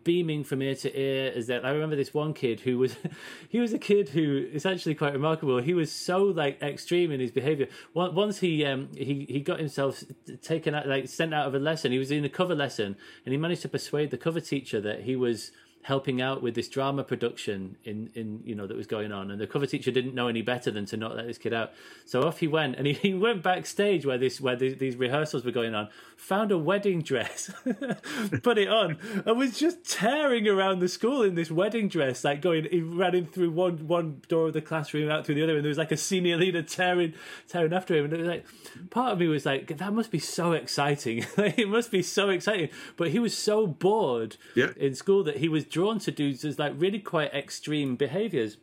beaming 0.03 0.43
from 0.43 0.63
ear 0.63 0.75
to 0.75 0.99
ear 0.99 1.31
is 1.31 1.47
that 1.47 1.65
I 1.65 1.71
remember 1.71 1.95
this 1.95 2.15
one 2.15 2.33
kid 2.33 2.61
who 2.61 2.79
was 2.79 2.97
he 3.49 3.61
was 3.61 3.73
a 3.73 3.79
kid 3.79 4.09
who 4.11 4.49
is 4.53 4.65
actually 4.65 4.95
quite 4.95 5.13
remarkable. 5.13 5.59
He 5.59 5.75
was 5.75 5.93
so 5.93 6.25
like 6.25 6.63
extreme 6.63 7.13
in 7.13 7.21
his 7.21 7.31
behavior. 7.31 7.69
Once 7.93 8.41
he 8.41 8.65
um 8.65 8.89
he 8.97 9.27
he 9.29 9.41
got 9.41 9.59
himself 9.59 10.03
taken 10.43 10.75
out 10.75 10.89
like 10.89 11.09
sent 11.09 11.35
out 11.35 11.47
of 11.47 11.55
a 11.55 11.59
lesson. 11.59 11.93
He 11.93 11.99
was 11.99 12.11
in 12.11 12.25
a 12.25 12.29
cover 12.29 12.55
lesson 12.55 12.97
and 13.25 13.33
he 13.33 13.39
managed 13.39 13.63
to 13.63 13.69
persuade 13.69 14.11
the 14.11 14.19
cover 14.19 14.41
teacher 14.41 14.81
that 14.81 15.03
he 15.03 15.17
was 15.17 15.53
helping 15.85 16.21
out 16.21 16.43
with 16.43 16.55
this 16.55 16.69
drama 16.69 17.05
production 17.05 17.77
in 17.85 18.11
in 18.15 18.43
you 18.45 18.55
know 18.55 18.67
that 18.67 18.77
was 18.77 18.87
going 18.87 19.13
on. 19.13 19.31
And 19.31 19.41
the 19.41 19.47
cover 19.47 19.67
teacher 19.67 19.91
didn't 19.91 20.15
know 20.15 20.29
any 20.29 20.43
better 20.43 20.71
than 20.71 20.87
to 20.87 20.97
not 20.97 21.17
let 21.17 21.27
this 21.27 21.39
kid 21.39 21.55
out. 21.55 21.73
So 22.05 22.23
off 22.23 22.41
he 22.41 22.49
went. 22.49 22.77
And 22.77 22.87
he, 22.87 22.93
he 22.95 23.15
went 23.15 23.43
backstage 23.43 24.05
where 24.05 24.19
this 24.19 24.41
where 24.41 24.57
these, 24.57 24.79
these 24.79 24.97
rehearsals 24.97 25.45
were 25.45 25.53
going 25.53 25.75
on 25.75 25.89
found 26.17 26.51
a 26.53 26.59
wedding 26.59 27.03
dress 27.03 27.51
put 28.43 28.57
it 28.57 28.69
on 28.69 28.97
and 29.27 29.37
was 29.37 29.59
just 29.59 29.85
tearing 29.91 30.49
around 30.49 30.79
the 30.79 30.89
school 30.89 31.23
in 31.23 31.35
this 31.35 31.51
wedding 31.51 31.89
dress 31.89 32.25
like 32.25 32.41
going 32.41 32.67
he 32.71 32.81
ran 32.81 33.15
in 33.15 33.27
through 33.27 33.51
one 33.51 33.87
one 33.87 34.23
door 34.29 34.47
of 34.47 34.53
the 34.53 34.63
classroom 34.63 35.11
out 35.11 35.27
through 35.27 35.35
the 35.35 35.43
other 35.43 35.57
and 35.57 35.65
there 35.65 35.69
was 35.69 35.77
like 35.77 35.93
a 35.93 35.97
senior 35.97 36.37
leader 36.37 36.63
tearing 36.63 37.13
tearing 37.49 37.73
after 37.73 37.95
him. 37.97 38.05
And 38.05 38.15
it 38.15 38.19
was 38.19 38.29
like 38.29 38.47
part 38.91 39.13
of 39.13 39.19
me 39.19 39.29
was 39.29 39.45
like 39.45 39.77
that 39.79 39.93
must 39.93 40.11
be 40.11 40.19
so 40.19 40.53
exciting. 40.53 41.27
It 41.65 41.69
must 41.69 41.91
be 41.91 42.03
so 42.03 42.31
exciting. 42.31 42.71
But 42.97 43.11
he 43.11 43.19
was 43.19 43.37
so 43.37 43.67
bored 43.67 44.37
yeah. 44.55 44.71
in 44.77 44.95
school 44.95 45.23
that 45.25 45.39
he 45.39 45.49
was 45.49 45.65
drawn 45.75 45.99
to 45.99 46.13
do 46.13 46.33
just 46.33 46.59
like 46.59 46.73
really 46.77 47.01
quite 47.01 47.33
extreme 47.35 47.97
behaviors. 47.97 48.57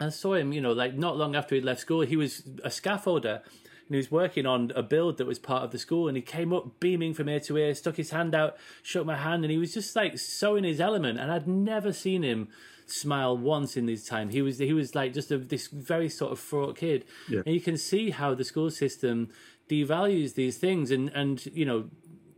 I 0.00 0.08
saw 0.08 0.32
him, 0.34 0.52
you 0.52 0.62
know, 0.62 0.72
like 0.72 0.94
not 0.94 1.16
long 1.18 1.36
after 1.36 1.54
he 1.54 1.60
left 1.60 1.80
school, 1.80 2.00
he 2.00 2.16
was 2.16 2.32
a 2.64 2.70
scaffolder 2.70 3.36
and 3.44 3.90
he 3.94 3.96
was 3.96 4.10
working 4.10 4.46
on 4.46 4.72
a 4.74 4.82
build 4.82 5.18
that 5.18 5.26
was 5.26 5.38
part 5.38 5.62
of 5.64 5.70
the 5.72 5.78
school, 5.78 6.08
and 6.08 6.16
he 6.16 6.22
came 6.22 6.52
up 6.52 6.78
beaming 6.78 7.12
from 7.14 7.28
ear 7.28 7.40
to 7.40 7.56
ear, 7.56 7.74
stuck 7.74 7.96
his 7.96 8.10
hand 8.10 8.34
out, 8.34 8.56
shook 8.82 9.04
my 9.06 9.16
hand, 9.16 9.44
and 9.44 9.50
he 9.50 9.58
was 9.58 9.72
just 9.74 9.94
like 9.96 10.18
so 10.18 10.56
in 10.56 10.64
his 10.64 10.80
element, 10.80 11.18
and 11.20 11.30
I'd 11.32 11.48
never 11.48 11.92
seen 11.92 12.22
him 12.22 12.48
smile 12.86 13.34
once 13.36 13.76
in 13.78 13.88
his 13.88 14.04
time. 14.06 14.28
He 14.30 14.40
was 14.42 14.58
he 14.58 14.72
was 14.74 14.94
like 14.94 15.12
just 15.14 15.30
a, 15.30 15.38
this 15.38 15.66
very 15.68 16.08
sort 16.10 16.32
of 16.32 16.38
fraught 16.38 16.76
kid, 16.76 17.04
Yeah. 17.30 17.40
and 17.46 17.54
you 17.54 17.60
can 17.62 17.76
see 17.78 18.10
how 18.10 18.34
the 18.34 18.44
school 18.44 18.70
system 18.70 19.28
devalues 19.70 20.34
these 20.34 20.56
things, 20.58 20.90
and 20.90 21.10
and 21.14 21.44
you 21.60 21.64
know 21.64 21.80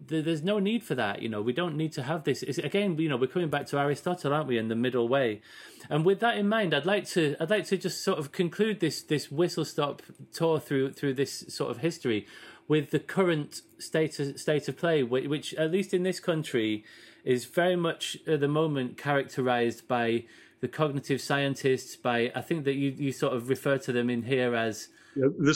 there's 0.07 0.43
no 0.43 0.59
need 0.59 0.83
for 0.83 0.95
that. 0.95 1.23
You 1.23 1.29
know, 1.29 1.43
we 1.43 1.53
don't 1.53 1.77
need 1.77 1.93
to 1.93 2.03
have 2.03 2.25
this. 2.25 2.43
It's, 2.43 2.59
again, 2.59 2.99
you 2.99 3.09
know, 3.09 3.17
we're 3.17 3.27
coming 3.27 3.51
back 3.51 3.67
to 3.67 3.79
Aristotle, 3.79 4.33
aren't 4.33 4.49
we? 4.49 4.59
In 4.59 4.69
the 4.69 4.77
middle 4.77 5.09
way, 5.09 5.41
and 5.89 6.05
with 6.05 6.21
that 6.21 6.37
in 6.39 6.49
mind, 6.49 6.75
I'd 6.75 6.87
like 6.87 7.07
to 7.09 7.37
I'd 7.41 7.51
like 7.51 7.67
to 7.67 7.77
just 7.77 8.03
sort 8.03 8.19
of 8.19 8.33
conclude 8.33 8.81
this 8.81 9.03
this 9.03 9.31
whistle 9.31 9.65
stop 9.65 10.03
tour 10.33 10.59
through 10.61 10.93
through 10.93 11.15
this 11.15 11.45
sort 11.49 11.71
of 11.71 11.79
history 11.79 12.27
with 12.69 12.91
the 12.91 13.01
current 13.01 13.63
state 13.79 14.21
of, 14.21 14.39
state 14.39 14.69
of 14.69 14.77
play, 14.77 15.03
which, 15.03 15.27
which 15.27 15.55
at 15.55 15.73
least 15.73 15.93
in 15.93 16.05
this 16.05 16.21
country 16.21 16.85
is 17.25 17.45
very 17.45 17.75
much 17.77 18.17
at 18.27 18.39
the 18.41 18.49
moment 18.49 18.97
characterized 18.97 19.89
by 19.89 20.25
the 20.61 20.69
cognitive 20.69 21.21
scientists. 21.21 21.97
By 21.97 22.31
I 22.35 22.41
think 22.41 22.65
that 22.65 22.75
you 22.75 22.95
you 22.97 23.13
sort 23.13 23.33
of 23.35 23.49
refer 23.49 23.77
to 23.79 23.93
them 23.93 24.09
in 24.09 24.23
here 24.23 24.55
as 24.55 24.89
Yeah, 25.17 25.27
the 25.39 25.55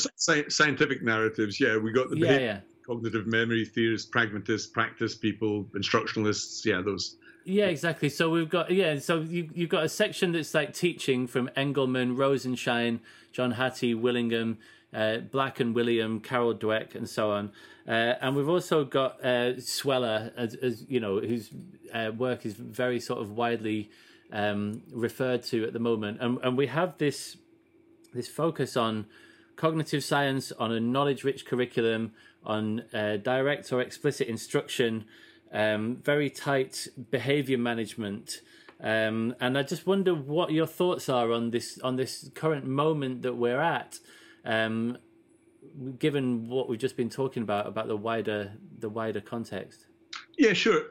scientific 0.49 1.03
narratives, 1.03 1.61
yeah, 1.61 1.77
we 1.79 1.93
got 1.93 2.11
the 2.11 2.16
yeah 2.19 2.27
behavior- 2.27 2.47
yeah. 2.47 2.61
Cognitive 2.86 3.27
memory 3.27 3.65
theorists, 3.65 4.06
pragmatists, 4.06 4.66
practice 4.69 5.15
people, 5.15 5.65
instructionalists, 5.74 6.65
yeah, 6.65 6.82
those. 6.82 7.16
Yeah, 7.44 7.66
exactly. 7.66 8.09
So 8.09 8.31
we've 8.31 8.48
got 8.48 8.70
yeah. 8.70 8.98
So 8.98 9.20
you 9.20 9.48
you've 9.55 9.70
got 9.70 9.85
a 9.85 9.89
section 9.89 10.32
that's 10.32 10.55
like 10.55 10.74
teaching 10.74 11.27
from 11.27 11.48
Engelmann, 11.56 12.16
Rosenshine, 12.16 13.01
John 13.32 13.52
Hattie, 13.52 13.94
Willingham, 13.94 14.59
uh, 14.94 15.19
Black 15.19 15.61
and 15.61 15.74
Wiliam, 15.74 16.23
Carol 16.23 16.55
Dweck, 16.55 16.94
and 16.94 17.09
so 17.09 17.31
on. 17.31 17.52
Uh, 17.86 18.15
and 18.20 18.35
we've 18.35 18.48
also 18.48 18.85
got 18.85 19.23
uh, 19.23 19.61
Sweller, 19.61 20.32
as, 20.36 20.55
as 20.55 20.85
you 20.89 21.01
know, 21.01 21.20
whose 21.20 21.51
uh, 21.93 22.12
work 22.16 22.47
is 22.47 22.55
very 22.55 22.98
sort 22.98 23.20
of 23.20 23.32
widely 23.32 23.90
um, 24.32 24.82
referred 24.90 25.43
to 25.43 25.65
at 25.65 25.73
the 25.74 25.78
moment. 25.78 26.19
And 26.20 26.39
and 26.43 26.56
we 26.56 26.69
have 26.69 26.97
this 26.97 27.36
this 28.15 28.28
focus 28.28 28.77
on 28.77 29.06
cognitive 29.56 30.02
science, 30.02 30.51
on 30.52 30.73
a 30.73 30.81
knowledge-rich 30.81 31.47
curriculum, 31.47 32.12
on 32.45 32.85
uh, 32.93 33.16
direct 33.16 33.73
or 33.73 33.81
explicit 33.81 34.29
instruction, 34.29 35.05
um, 35.53 35.97
very 35.97 36.31
tight 36.31 36.89
behavior 37.11 37.59
management. 37.59 38.41
Um, 38.81 39.35
and 39.41 39.57
I 39.57 39.62
just 39.62 39.87
wonder 39.87 40.15
what 40.15 40.51
your 40.51 40.66
thoughts 40.66 41.09
are 41.09 41.33
on 41.33 41.51
this 41.51 41.79
on 41.81 41.97
this 41.97 42.31
current 42.35 42.66
moment 42.66 43.23
that 43.23 43.35
we're 43.35 43.61
at, 43.61 43.99
um, 44.45 44.99
given 45.99 46.49
what 46.49 46.69
we've 46.69 46.79
just 46.79 46.97
been 46.97 47.11
talking 47.11 47.43
about 47.43 47.66
about 47.66 47.89
the 47.89 47.97
wider 47.97 48.53
the 48.79 48.89
wider 48.89 49.21
context. 49.21 49.87
Yeah, 50.39 50.52
sure. 50.52 50.82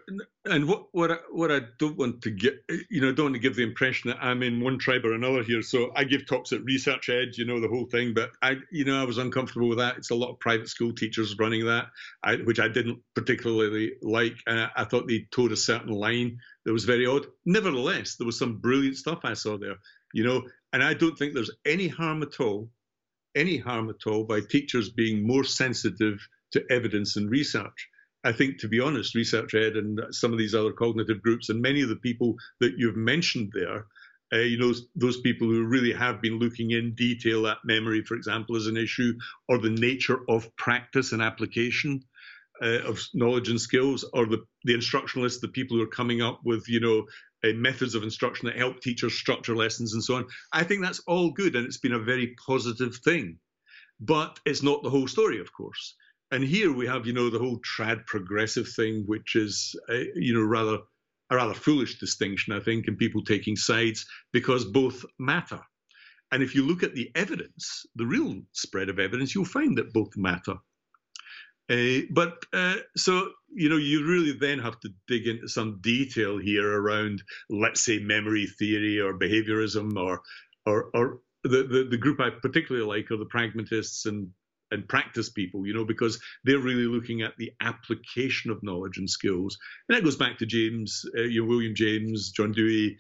And 0.45 0.67
what 0.67 0.87
what 0.91 1.11
I, 1.11 1.17
what 1.31 1.51
I 1.51 1.61
don't 1.79 1.97
want 1.97 2.21
to 2.23 2.31
get, 2.31 2.63
you 2.89 3.01
know, 3.01 3.11
don't 3.11 3.25
want 3.27 3.35
to 3.35 3.41
give 3.41 3.55
the 3.55 3.63
impression 3.63 4.09
that 4.09 4.23
I'm 4.23 4.43
in 4.43 4.61
one 4.61 4.77
tribe 4.77 5.05
or 5.05 5.13
another 5.13 5.43
here. 5.43 5.61
So 5.61 5.91
I 5.95 6.05
give 6.05 6.25
talks 6.25 6.53
at 6.53 6.61
researchED, 6.61 7.37
you 7.37 7.45
know, 7.45 7.59
the 7.59 7.67
whole 7.67 7.85
thing. 7.85 8.13
But 8.13 8.31
I, 8.41 8.57
you 8.71 8.85
know, 8.85 9.01
I 9.01 9.05
was 9.05 9.17
uncomfortable 9.17 9.67
with 9.69 9.79
that. 9.79 9.97
It's 9.97 10.11
a 10.11 10.15
lot 10.15 10.31
of 10.31 10.39
private 10.39 10.69
school 10.69 10.93
teachers 10.93 11.37
running 11.39 11.65
that, 11.65 11.87
I, 12.23 12.35
which 12.37 12.59
I 12.59 12.67
didn't 12.69 12.99
particularly 13.15 13.93
like. 14.01 14.35
Uh, 14.47 14.67
I 14.75 14.85
thought 14.85 15.07
they 15.07 15.27
towed 15.31 15.51
a 15.51 15.57
certain 15.57 15.91
line 15.93 16.37
that 16.65 16.73
was 16.73 16.85
very 16.85 17.05
odd. 17.05 17.25
Nevertheless, 17.45 18.15
there 18.15 18.25
was 18.27 18.39
some 18.39 18.59
brilliant 18.59 18.97
stuff 18.97 19.19
I 19.23 19.33
saw 19.33 19.57
there, 19.57 19.75
you 20.13 20.23
know. 20.23 20.43
And 20.71 20.83
I 20.83 20.93
don't 20.93 21.17
think 21.17 21.33
there's 21.33 21.51
any 21.65 21.87
harm 21.87 22.23
at 22.23 22.39
all, 22.39 22.69
any 23.35 23.57
harm 23.57 23.89
at 23.89 24.07
all 24.07 24.23
by 24.23 24.41
teachers 24.41 24.89
being 24.89 25.25
more 25.27 25.43
sensitive 25.43 26.19
to 26.53 26.63
evidence 26.69 27.17
and 27.17 27.29
research. 27.29 27.89
I 28.23 28.31
think, 28.31 28.59
to 28.59 28.67
be 28.67 28.79
honest, 28.79 29.15
researchED 29.15 29.77
and 29.77 29.99
some 30.11 30.31
of 30.31 30.39
these 30.39 30.55
other 30.55 30.71
cognitive 30.71 31.21
groups, 31.21 31.49
and 31.49 31.61
many 31.61 31.81
of 31.81 31.89
the 31.89 31.97
people 31.97 32.35
that 32.59 32.73
you've 32.77 32.95
mentioned 32.95 33.51
there, 33.53 33.85
uh, 34.33 34.37
you 34.37 34.57
know, 34.57 34.73
those 34.95 35.19
people 35.21 35.47
who 35.47 35.65
really 35.65 35.93
have 35.93 36.21
been 36.21 36.39
looking 36.39 36.71
in 36.71 36.95
detail 36.95 37.45
at 37.47 37.57
memory, 37.65 38.03
for 38.03 38.15
example, 38.15 38.55
as 38.55 38.67
an 38.67 38.77
issue, 38.77 39.13
or 39.47 39.57
the 39.57 39.69
nature 39.69 40.19
of 40.29 40.55
practice 40.55 41.11
and 41.11 41.21
application 41.21 42.01
uh, 42.61 42.79
of 42.87 42.99
knowledge 43.13 43.49
and 43.49 43.59
skills, 43.59 44.05
or 44.13 44.25
the, 44.25 44.43
the 44.63 44.73
instructionalists, 44.73 45.41
the 45.41 45.47
people 45.49 45.77
who 45.77 45.83
are 45.83 45.87
coming 45.87 46.21
up 46.21 46.39
with, 46.45 46.67
you 46.67 46.79
know, 46.79 47.05
uh, 47.43 47.53
methods 47.55 47.93
of 47.93 48.03
instruction 48.03 48.47
that 48.47 48.55
help 48.55 48.79
teachers 48.79 49.13
structure 49.13 49.55
lessons 49.55 49.93
and 49.93 50.03
so 50.03 50.15
on. 50.15 50.25
I 50.51 50.63
think 50.63 50.81
that's 50.81 51.01
all 51.07 51.31
good, 51.31 51.55
and 51.55 51.65
it's 51.65 51.79
been 51.79 51.93
a 51.93 51.99
very 51.99 52.35
positive 52.47 52.95
thing. 53.03 53.37
But 53.99 54.39
it's 54.45 54.63
not 54.63 54.81
the 54.81 54.89
whole 54.89 55.07
story, 55.07 55.39
of 55.39 55.51
course. 55.51 55.95
And 56.33 56.43
here 56.43 56.73
we 56.73 56.87
have, 56.87 57.05
you 57.05 57.13
know, 57.13 57.29
the 57.29 57.37
whole 57.37 57.59
trad 57.59 58.07
progressive 58.07 58.67
thing, 58.67 59.03
which 59.05 59.35
is, 59.35 59.75
uh, 59.87 60.05
you 60.15 60.33
know, 60.33 60.41
rather 60.41 60.79
a 61.29 61.35
rather 61.35 61.53
foolish 61.53 61.99
distinction, 61.99 62.53
I 62.53 62.59
think, 62.59 62.87
in 62.87 62.95
people 62.95 63.23
taking 63.23 63.55
sides 63.55 64.03
because 64.31 64.65
both 64.65 65.05
matter. 65.19 65.59
And 66.31 66.41
if 66.41 66.55
you 66.55 66.65
look 66.65 66.81
at 66.81 66.95
the 66.95 67.11
evidence, 67.13 67.85
the 67.95 68.07
real 68.07 68.41
spread 68.51 68.89
of 68.89 68.97
evidence, 68.97 69.35
you'll 69.35 69.45
find 69.45 69.77
that 69.77 69.93
both 69.93 70.17
matter. 70.17 70.55
Uh, 71.69 72.01
but 72.09 72.43
uh, 72.51 72.77
so, 72.97 73.29
you 73.53 73.69
know, 73.69 73.77
you 73.77 74.03
really 74.03 74.33
then 74.33 74.57
have 74.57 74.79
to 74.79 74.89
dig 75.07 75.27
into 75.27 75.47
some 75.47 75.77
detail 75.81 76.39
here 76.39 76.67
around, 76.67 77.21
let's 77.51 77.85
say, 77.85 77.99
memory 77.99 78.47
theory 78.47 78.99
or 78.99 79.19
behaviorism 79.19 79.95
or, 79.97 80.23
or, 80.65 80.89
or 80.95 81.19
the, 81.43 81.61
the, 81.63 81.87
the 81.91 81.97
group 81.97 82.19
I 82.19 82.31
particularly 82.31 82.87
like 82.87 83.11
are 83.11 83.17
the 83.17 83.25
pragmatists 83.25 84.07
and 84.07 84.31
and 84.73 84.87
practice 84.87 85.29
people, 85.29 85.65
you 85.65 85.73
know, 85.73 85.85
because 85.85 86.19
they're 86.43 86.59
really 86.59 86.85
looking 86.85 87.21
at 87.21 87.37
the 87.37 87.51
application 87.61 88.51
of 88.51 88.63
knowledge 88.63 88.97
and 88.97 89.09
skills. 89.09 89.57
And 89.87 89.95
that 89.95 90.03
goes 90.03 90.17
back 90.17 90.37
to 90.39 90.45
James, 90.45 91.05
uh, 91.17 91.21
you 91.21 91.41
know, 91.41 91.47
William 91.47 91.75
James, 91.75 92.31
John 92.31 92.51
Dewey, 92.51 92.97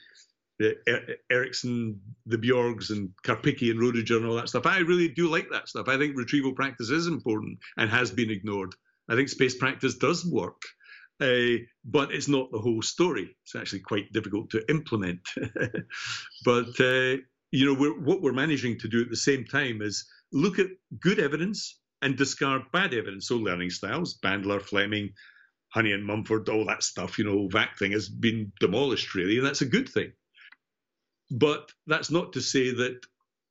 uh, 0.63 0.69
er- 0.87 1.15
Ericsson, 1.31 1.99
the 2.25 2.37
Bjorks, 2.37 2.89
and 2.91 3.09
Karpicki 3.25 3.71
and 3.71 3.79
Roediger 3.79 4.17
and 4.17 4.25
all 4.25 4.35
that 4.35 4.49
stuff. 4.49 4.65
I 4.65 4.79
really 4.79 5.09
do 5.09 5.27
like 5.27 5.49
that 5.51 5.67
stuff. 5.67 5.87
I 5.87 5.97
think 5.97 6.15
retrieval 6.15 6.53
practice 6.53 6.89
is 6.89 7.07
important 7.07 7.59
and 7.77 7.89
has 7.89 8.11
been 8.11 8.29
ignored. 8.29 8.75
I 9.09 9.15
think 9.15 9.29
space 9.29 9.55
practice 9.55 9.95
does 9.95 10.25
work. 10.25 10.61
Uh, 11.19 11.61
but 11.85 12.11
it's 12.11 12.27
not 12.27 12.51
the 12.51 12.59
whole 12.59 12.81
story. 12.81 13.35
It's 13.43 13.55
actually 13.55 13.79
quite 13.81 14.11
difficult 14.11 14.49
to 14.51 14.63
implement. 14.69 15.21
but 16.45 16.79
uh, 16.79 17.17
you 17.51 17.67
know, 17.67 17.79
we're, 17.79 17.99
what 17.99 18.21
we're 18.21 18.33
managing 18.33 18.79
to 18.79 18.87
do 18.87 19.01
at 19.01 19.09
the 19.09 19.15
same 19.15 19.45
time 19.45 19.81
is 19.81 20.05
look 20.33 20.59
at 20.59 20.67
good 20.99 21.19
evidence 21.19 21.79
and 22.01 22.17
discard 22.17 22.63
bad 22.73 22.93
evidence. 22.93 23.27
So 23.27 23.37
learning 23.37 23.69
styles, 23.69 24.19
Bandler, 24.19 24.61
Fleming, 24.61 25.13
Honey 25.69 25.93
and 25.93 26.05
Mumford, 26.05 26.49
all 26.49 26.65
that 26.65 26.83
stuff, 26.83 27.17
you 27.17 27.23
know, 27.23 27.47
VAK 27.47 27.77
thing 27.77 27.91
has 27.93 28.09
been 28.09 28.51
demolished 28.59 29.15
really, 29.15 29.37
and 29.37 29.45
that's 29.45 29.61
a 29.61 29.65
good 29.65 29.87
thing. 29.87 30.11
But 31.31 31.71
that's 31.87 32.11
not 32.11 32.33
to 32.33 32.41
say 32.41 32.71
that 32.71 32.99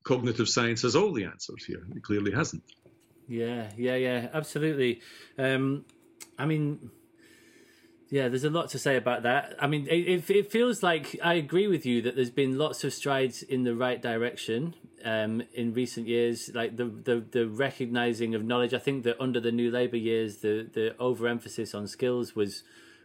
cognitive 0.04 0.48
science 0.48 0.82
has 0.82 0.94
all 0.94 1.12
the 1.12 1.24
answers 1.24 1.64
here. 1.64 1.82
It 1.96 2.02
clearly 2.02 2.32
hasn't. 2.32 2.62
Yeah, 3.28 3.70
yeah, 3.76 3.96
yeah, 3.96 4.28
absolutely. 4.34 5.00
Um, 5.38 5.84
I 6.38 6.46
mean, 6.46 6.90
yeah, 8.12 8.28
there's 8.28 8.44
a 8.44 8.51
lot 8.51 8.68
to 8.68 8.78
say 8.78 8.97
about 8.97 9.22
that. 9.22 9.56
I 9.59 9.66
mean, 9.66 9.89
it, 9.90 10.28
it 10.28 10.52
feels 10.52 10.82
like 10.82 11.18
I 11.24 11.32
agree 11.32 11.66
with 11.66 11.86
you 11.86 12.02
that 12.02 12.14
there's 12.14 12.28
been 12.28 12.59
lots 12.59 12.84
of 12.84 12.93
strides 12.93 13.43
in 13.43 13.62
the 13.62 13.74
right 13.74 14.02
direction 14.02 14.74
um, 15.02 15.43
in 15.55 15.72
recent 15.72 16.06
years. 16.06 16.51
Like 16.55 16.76
the, 16.76 16.84
the 16.84 17.24
the 17.30 17.48
recognizing 17.48 18.34
of 18.34 18.44
knowledge. 18.44 18.74
I 18.74 18.78
think 18.78 19.05
that 19.05 19.18
under 19.18 19.40
the 19.40 19.51
New 19.51 19.70
Labour 19.70 19.97
years, 19.97 20.36
the 20.36 20.68
the 20.70 20.94
overemphasis 20.98 21.74
on 21.74 21.86
skills 21.86 22.36
was 22.36 22.64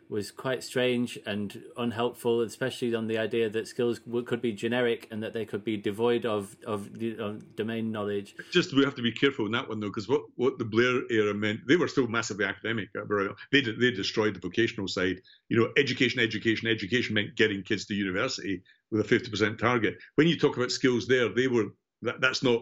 was 0.10 0.32
quite 0.32 0.64
strange 0.64 1.20
and 1.26 1.64
unhelpful, 1.76 2.42
especially 2.42 2.96
on 2.96 3.08
the 3.08 3.18
idea 3.18 3.50
that 3.50 3.68
skills 3.68 4.00
could 4.26 4.42
be 4.42 4.54
generic 4.54 5.08
and 5.12 5.22
that 5.22 5.34
they 5.34 5.46
could 5.46 5.64
be 5.64 5.78
devoid 5.78 6.26
of 6.26 6.56
of, 6.66 6.90
of 7.20 7.56
domain 7.56 7.92
knowledge. 7.92 8.36
Just 8.52 8.74
we 8.74 8.84
have 8.84 8.96
to 8.96 9.02
be 9.02 9.12
careful 9.12 9.46
in 9.46 9.52
that 9.52 9.68
one 9.68 9.80
though, 9.80 9.88
because 9.88 10.08
what, 10.08 10.22
what 10.36 10.58
the 10.58 10.66
Blair 10.66 11.02
era 11.12 11.34
meant, 11.34 11.60
they 11.68 11.76
were 11.76 11.88
still 11.88 12.08
massively 12.08 12.46
academic. 12.46 12.90
Uh, 12.98 13.34
they 13.52 13.62
they 13.62 13.92
destroyed 13.92 14.36
the 14.36 14.40
vocational 14.40 14.88
side. 14.88 15.22
You 15.50 15.60
know, 15.60 15.70
education, 15.78 16.20
education, 16.22 16.68
education 16.68 17.14
meant 17.14 17.36
getting 17.36 17.64
kids 17.64 17.86
to 17.86 17.94
university 17.94 18.64
with 18.92 19.02
a 19.02 19.08
fifty 19.08 19.30
percent 19.30 19.60
target. 19.60 19.98
When 20.16 20.28
you 20.28 20.38
talk 20.38 20.56
about 20.58 20.72
skills, 20.72 21.08
there 21.08 21.30
they 21.30 21.48
were 21.48 21.66
that, 22.04 22.22
that's 22.22 22.44
not 22.44 22.62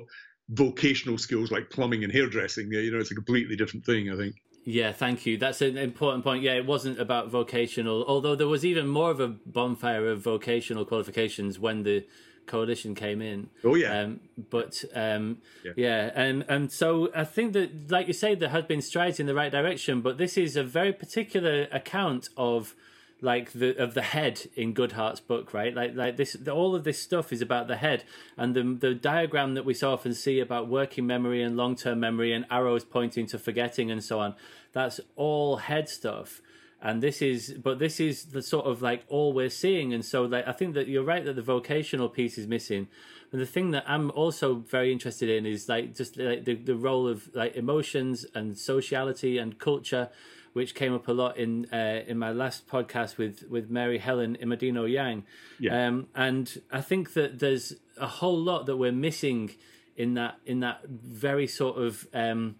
vocational 0.49 1.17
skills 1.17 1.51
like 1.51 1.69
plumbing 1.69 2.03
and 2.03 2.13
hairdressing. 2.13 2.71
You 2.71 2.91
know, 2.91 2.99
it's 2.99 3.11
a 3.11 3.15
completely 3.15 3.55
different 3.55 3.85
thing. 3.85 4.11
I 4.11 4.15
think. 4.15 4.35
Yeah, 4.67 4.91
thank 4.91 5.27
you. 5.27 5.37
That's 5.37 5.61
an 5.61 5.77
important 5.77 6.23
point. 6.23 6.41
Yeah, 6.41 6.53
it 6.53 6.65
wasn't 6.65 6.99
about 6.99 7.29
vocational, 7.29 8.03
although 8.07 8.35
there 8.35 8.47
was 8.47 8.65
even 8.65 8.87
more 8.87 9.11
of 9.11 9.19
a 9.19 9.27
bonfire 9.27 10.09
of 10.09 10.21
vocational 10.21 10.85
qualifications 10.85 11.59
when 11.59 11.83
the 11.83 12.05
coalition 12.47 12.95
came 12.95 13.21
in. 13.21 13.49
Oh 13.63 13.75
yeah. 13.75 14.01
Um, 14.01 14.21
but 14.49 14.83
um, 14.95 15.37
yeah. 15.63 15.71
yeah, 15.75 16.11
and 16.15 16.45
and 16.49 16.71
so 16.71 17.11
I 17.15 17.25
think 17.25 17.53
that, 17.53 17.91
like 17.91 18.07
you 18.07 18.13
say, 18.13 18.33
there 18.33 18.49
has 18.49 18.65
been 18.65 18.81
strides 18.81 19.19
in 19.19 19.27
the 19.27 19.35
right 19.35 19.51
direction. 19.51 20.01
But 20.01 20.17
this 20.17 20.35
is 20.35 20.55
a 20.55 20.63
very 20.63 20.91
particular 20.91 21.67
account 21.71 22.29
of 22.35 22.75
like 23.21 23.53
the 23.53 23.75
of 23.81 23.93
the 23.93 24.01
head 24.01 24.47
in 24.55 24.73
Goodhart's 24.73 25.19
book, 25.19 25.53
right? 25.53 25.73
Like 25.73 25.95
like 25.95 26.17
this, 26.17 26.35
all 26.51 26.75
of 26.75 26.83
this 26.83 26.99
stuff 26.99 27.31
is 27.31 27.41
about 27.41 27.67
the 27.67 27.77
head, 27.77 28.03
and 28.37 28.55
the 28.55 28.63
the 28.63 28.93
diagram 28.93 29.53
that 29.55 29.65
we 29.65 29.73
so 29.73 29.93
often 29.93 30.13
see 30.13 30.39
about 30.39 30.67
working 30.67 31.07
memory 31.07 31.41
and 31.41 31.55
long 31.55 31.75
term 31.75 31.99
memory 31.99 32.33
and 32.33 32.45
arrows 32.51 32.83
pointing 32.83 33.25
to 33.27 33.39
forgetting 33.39 33.89
and 33.89 34.03
so 34.03 34.19
on. 34.19 34.35
That's 34.73 34.99
all 35.15 35.57
head 35.57 35.87
stuff, 35.87 36.41
and 36.81 37.01
this 37.01 37.21
is 37.21 37.53
but 37.53 37.79
this 37.79 37.99
is 37.99 38.25
the 38.25 38.41
sort 38.41 38.65
of 38.65 38.81
like 38.81 39.03
all 39.07 39.33
we're 39.33 39.49
seeing, 39.49 39.93
and 39.93 40.03
so 40.03 40.23
like 40.23 40.47
I 40.47 40.51
think 40.51 40.73
that 40.75 40.87
you're 40.87 41.03
right 41.03 41.23
that 41.23 41.35
the 41.35 41.41
vocational 41.41 42.09
piece 42.09 42.37
is 42.37 42.47
missing. 42.47 42.87
And 43.31 43.41
the 43.41 43.45
thing 43.45 43.71
that 43.71 43.83
I'm 43.87 44.11
also 44.11 44.55
very 44.55 44.91
interested 44.91 45.29
in 45.29 45.45
is 45.45 45.67
like 45.67 45.95
just 45.95 46.15
like 46.15 46.45
the, 46.45 46.55
the 46.55 46.75
role 46.75 47.07
of 47.07 47.29
like 47.33 47.55
emotions 47.55 48.25
and 48.35 48.57
sociality 48.57 49.37
and 49.39 49.57
culture 49.57 50.09
which 50.55 50.73
came 50.73 50.93
up 50.93 51.09
a 51.09 51.11
lot 51.11 51.35
in 51.35 51.65
uh, 51.73 52.01
in 52.07 52.17
my 52.17 52.31
last 52.31 52.65
podcast 52.65 53.17
with 53.17 53.43
with 53.49 53.69
Mary 53.69 53.97
Helen 53.97 54.37
Immordino-Yang. 54.41 55.25
Yeah. 55.59 55.87
Um, 55.87 56.07
and 56.15 56.61
I 56.71 56.79
think 56.79 57.11
that 57.15 57.39
there's 57.39 57.73
a 57.97 58.07
whole 58.07 58.37
lot 58.37 58.65
that 58.67 58.77
we're 58.77 58.93
missing 58.93 59.51
in 59.97 60.13
that 60.13 60.37
in 60.45 60.61
that 60.61 60.85
very 60.87 61.45
sort 61.45 61.77
of 61.77 62.07
um, 62.13 62.55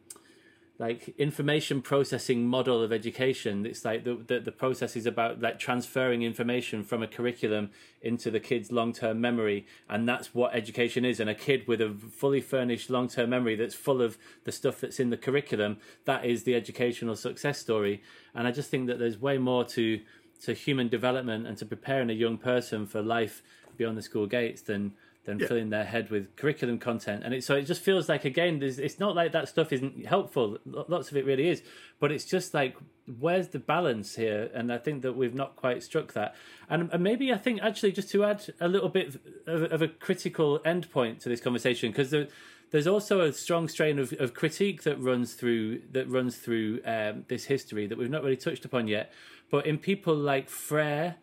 like 0.78 1.16
information 1.18 1.82
processing 1.82 2.46
model 2.46 2.84
of 2.84 2.92
education. 2.92 3.66
It's 3.66 3.86
like 3.86 4.04
the, 4.04 4.16
the, 4.16 4.40
the 4.40 4.52
process 4.52 4.96
is 4.96 5.06
about 5.06 5.42
like 5.42 5.58
transferring 5.58 6.22
information 6.22 6.84
from 6.84 7.02
a 7.02 7.08
curriculum 7.08 7.70
into 8.02 8.30
the 8.30 8.42
kid's 8.42 8.72
long-term 8.72 9.22
memory. 9.22 9.66
And 9.90 10.08
that's 10.08 10.36
what 10.36 10.54
education 10.54 11.06
is. 11.06 11.22
And 11.22 11.30
a 11.30 11.36
kid 11.36 11.66
with 11.68 11.80
a 11.80 11.96
fully 12.12 12.42
furnished 12.42 12.90
long-term 12.90 13.30
memory 13.30 13.56
that's 13.56 13.76
full 13.76 14.02
of 14.02 14.18
the 14.44 14.52
stuff 14.52 14.82
that's 14.82 15.00
in 15.00 15.12
the 15.12 15.18
curriculum 15.18 15.78
that 16.04 16.26
is 16.26 16.44
the 16.44 16.56
educational 16.56 17.16
success 17.16 17.58
story. 17.60 18.02
And 18.34 18.48
i 18.48 18.52
just 18.52 18.70
think 18.70 18.88
that 18.88 19.00
there's 19.00 19.20
way 19.20 19.38
more 19.38 19.64
to 19.66 20.02
to 20.44 20.54
human 20.54 20.90
development 20.90 21.48
and 21.48 21.58
to 21.58 21.66
preparing 21.66 22.10
a 22.10 22.14
young 22.14 22.38
person 22.38 22.86
for 22.86 23.02
life 23.02 23.42
beyond 23.78 23.98
the 23.98 24.02
school 24.02 24.28
gates 24.28 24.62
than 24.62 24.94
than 25.26 25.40
yeah. 25.40 25.48
filling 25.48 25.70
their 25.70 25.84
head 25.84 26.10
with 26.10 26.36
curriculum 26.36 26.80
content. 26.80 27.24
And 27.24 27.34
it, 27.34 27.44
so 27.44 27.56
it 27.56 27.64
just 27.64 27.82
feels 27.82 28.08
like 28.08 28.26
again, 28.26 28.62
it's 28.62 29.00
not 29.00 29.16
like 29.16 29.32
that 29.34 29.50
stuff 29.50 29.74
isn't 29.74 30.06
helpful. 30.06 30.58
Lots 30.66 31.12
of 31.12 31.18
it 31.18 31.26
really 31.26 31.50
is, 31.50 31.62
but 32.00 32.12
it's 32.12 32.26
just 32.26 32.54
like 32.54 32.76
where's 33.20 33.50
the 33.50 33.60
balance 33.60 34.16
here? 34.16 34.50
And 34.54 34.72
I 34.72 34.78
think 34.78 35.04
that 35.04 35.16
we've 35.16 35.36
not 35.36 35.56
quite 35.56 35.84
struck 35.84 36.14
that. 36.14 36.36
And, 36.70 36.90
and 36.92 37.04
maybe 37.04 37.32
I 37.32 37.38
think 37.38 37.62
actually 37.62 37.92
just 37.92 38.10
to 38.12 38.24
add 38.24 38.44
a 38.60 38.68
little 38.68 38.90
bit 38.90 39.16
of, 39.46 39.72
of 39.72 39.82
a 39.82 39.88
critical 39.88 40.60
endpoint 40.60 41.20
to 41.22 41.30
this 41.30 41.40
conversation 41.40 41.92
because 41.92 42.10
there, 42.10 42.28
there's 42.72 42.88
also 42.88 43.22
a 43.22 43.32
strong 43.32 43.68
strain 43.68 44.00
of, 44.00 44.14
of 44.20 44.34
critique 44.34 44.84
that 44.84 45.00
runs 45.00 45.34
through 45.34 45.82
that 45.92 46.10
runs 46.10 46.38
through 46.38 46.82
um, 46.86 47.26
this 47.28 47.46
history 47.46 47.88
that 47.88 47.98
we've 47.98 48.10
not 48.10 48.24
really 48.24 48.38
touched 48.38 48.66
upon 48.66 48.88
yet. 48.88 49.12
But 49.52 49.66
in 49.66 49.78
people 49.78 50.16
like 50.16 50.50
Freire 50.50 51.16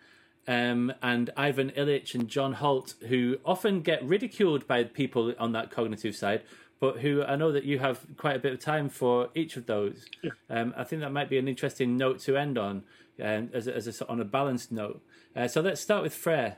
um, 0.48 0.92
and 1.02 1.30
Ivan 1.36 1.70
Illich 1.70 2.14
and 2.14 2.28
John 2.28 2.54
Holt, 2.54 2.94
who 3.08 3.38
often 3.44 3.80
get 3.80 4.04
ridiculed 4.04 4.66
by 4.66 4.84
people 4.84 5.34
on 5.38 5.52
that 5.52 5.70
cognitive 5.70 6.16
side, 6.16 6.42
but 6.80 6.98
who 6.98 7.22
I 7.22 7.36
know 7.36 7.52
that 7.52 7.64
you 7.64 7.78
have 7.78 8.00
quite 8.16 8.36
a 8.36 8.40
bit 8.40 8.52
of 8.52 8.60
time 8.60 8.88
for 8.88 9.28
each 9.34 9.56
of 9.56 9.66
those. 9.66 10.06
Yeah. 10.22 10.30
Um, 10.50 10.74
I 10.76 10.84
think 10.84 11.00
that 11.02 11.12
might 11.12 11.30
be 11.30 11.38
an 11.38 11.46
interesting 11.46 11.96
note 11.96 12.18
to 12.20 12.36
end 12.36 12.58
on, 12.58 12.82
um, 13.22 13.50
as, 13.52 13.68
a, 13.68 13.74
as 13.76 14.00
a, 14.00 14.08
on 14.08 14.20
a 14.20 14.24
balanced 14.24 14.72
note. 14.72 15.00
Uh, 15.36 15.46
so 15.46 15.60
let's 15.60 15.80
start 15.80 16.02
with 16.02 16.14
Freire. 16.14 16.56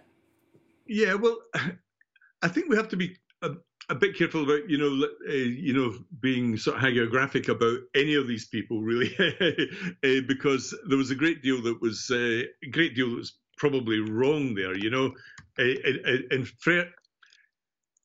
Yeah, 0.86 1.14
well, 1.14 1.36
I 2.42 2.48
think 2.48 2.68
we 2.68 2.76
have 2.76 2.88
to 2.88 2.96
be 2.96 3.16
a, 3.42 3.50
a 3.90 3.94
bit 3.94 4.16
careful 4.16 4.42
about 4.42 4.68
you 4.68 4.78
know 4.78 5.06
uh, 5.28 5.32
you 5.32 5.72
know 5.72 5.94
being 6.20 6.56
sort 6.56 6.76
of 6.76 6.82
hagiographic 6.82 7.48
about 7.48 7.80
any 7.94 8.14
of 8.14 8.26
these 8.26 8.46
people 8.46 8.82
really, 8.82 9.14
uh, 9.40 10.20
because 10.26 10.74
there 10.88 10.98
was 10.98 11.10
a 11.10 11.14
great 11.14 11.42
deal 11.42 11.62
that 11.62 11.80
was 11.80 12.10
uh, 12.10 12.42
a 12.62 12.70
great 12.70 12.94
deal 12.94 13.10
that 13.10 13.16
was 13.16 13.38
probably 13.56 14.00
wrong 14.00 14.54
there, 14.54 14.76
you 14.76 14.90
know. 14.90 15.12
And 15.58 16.48
Freire, 16.58 16.90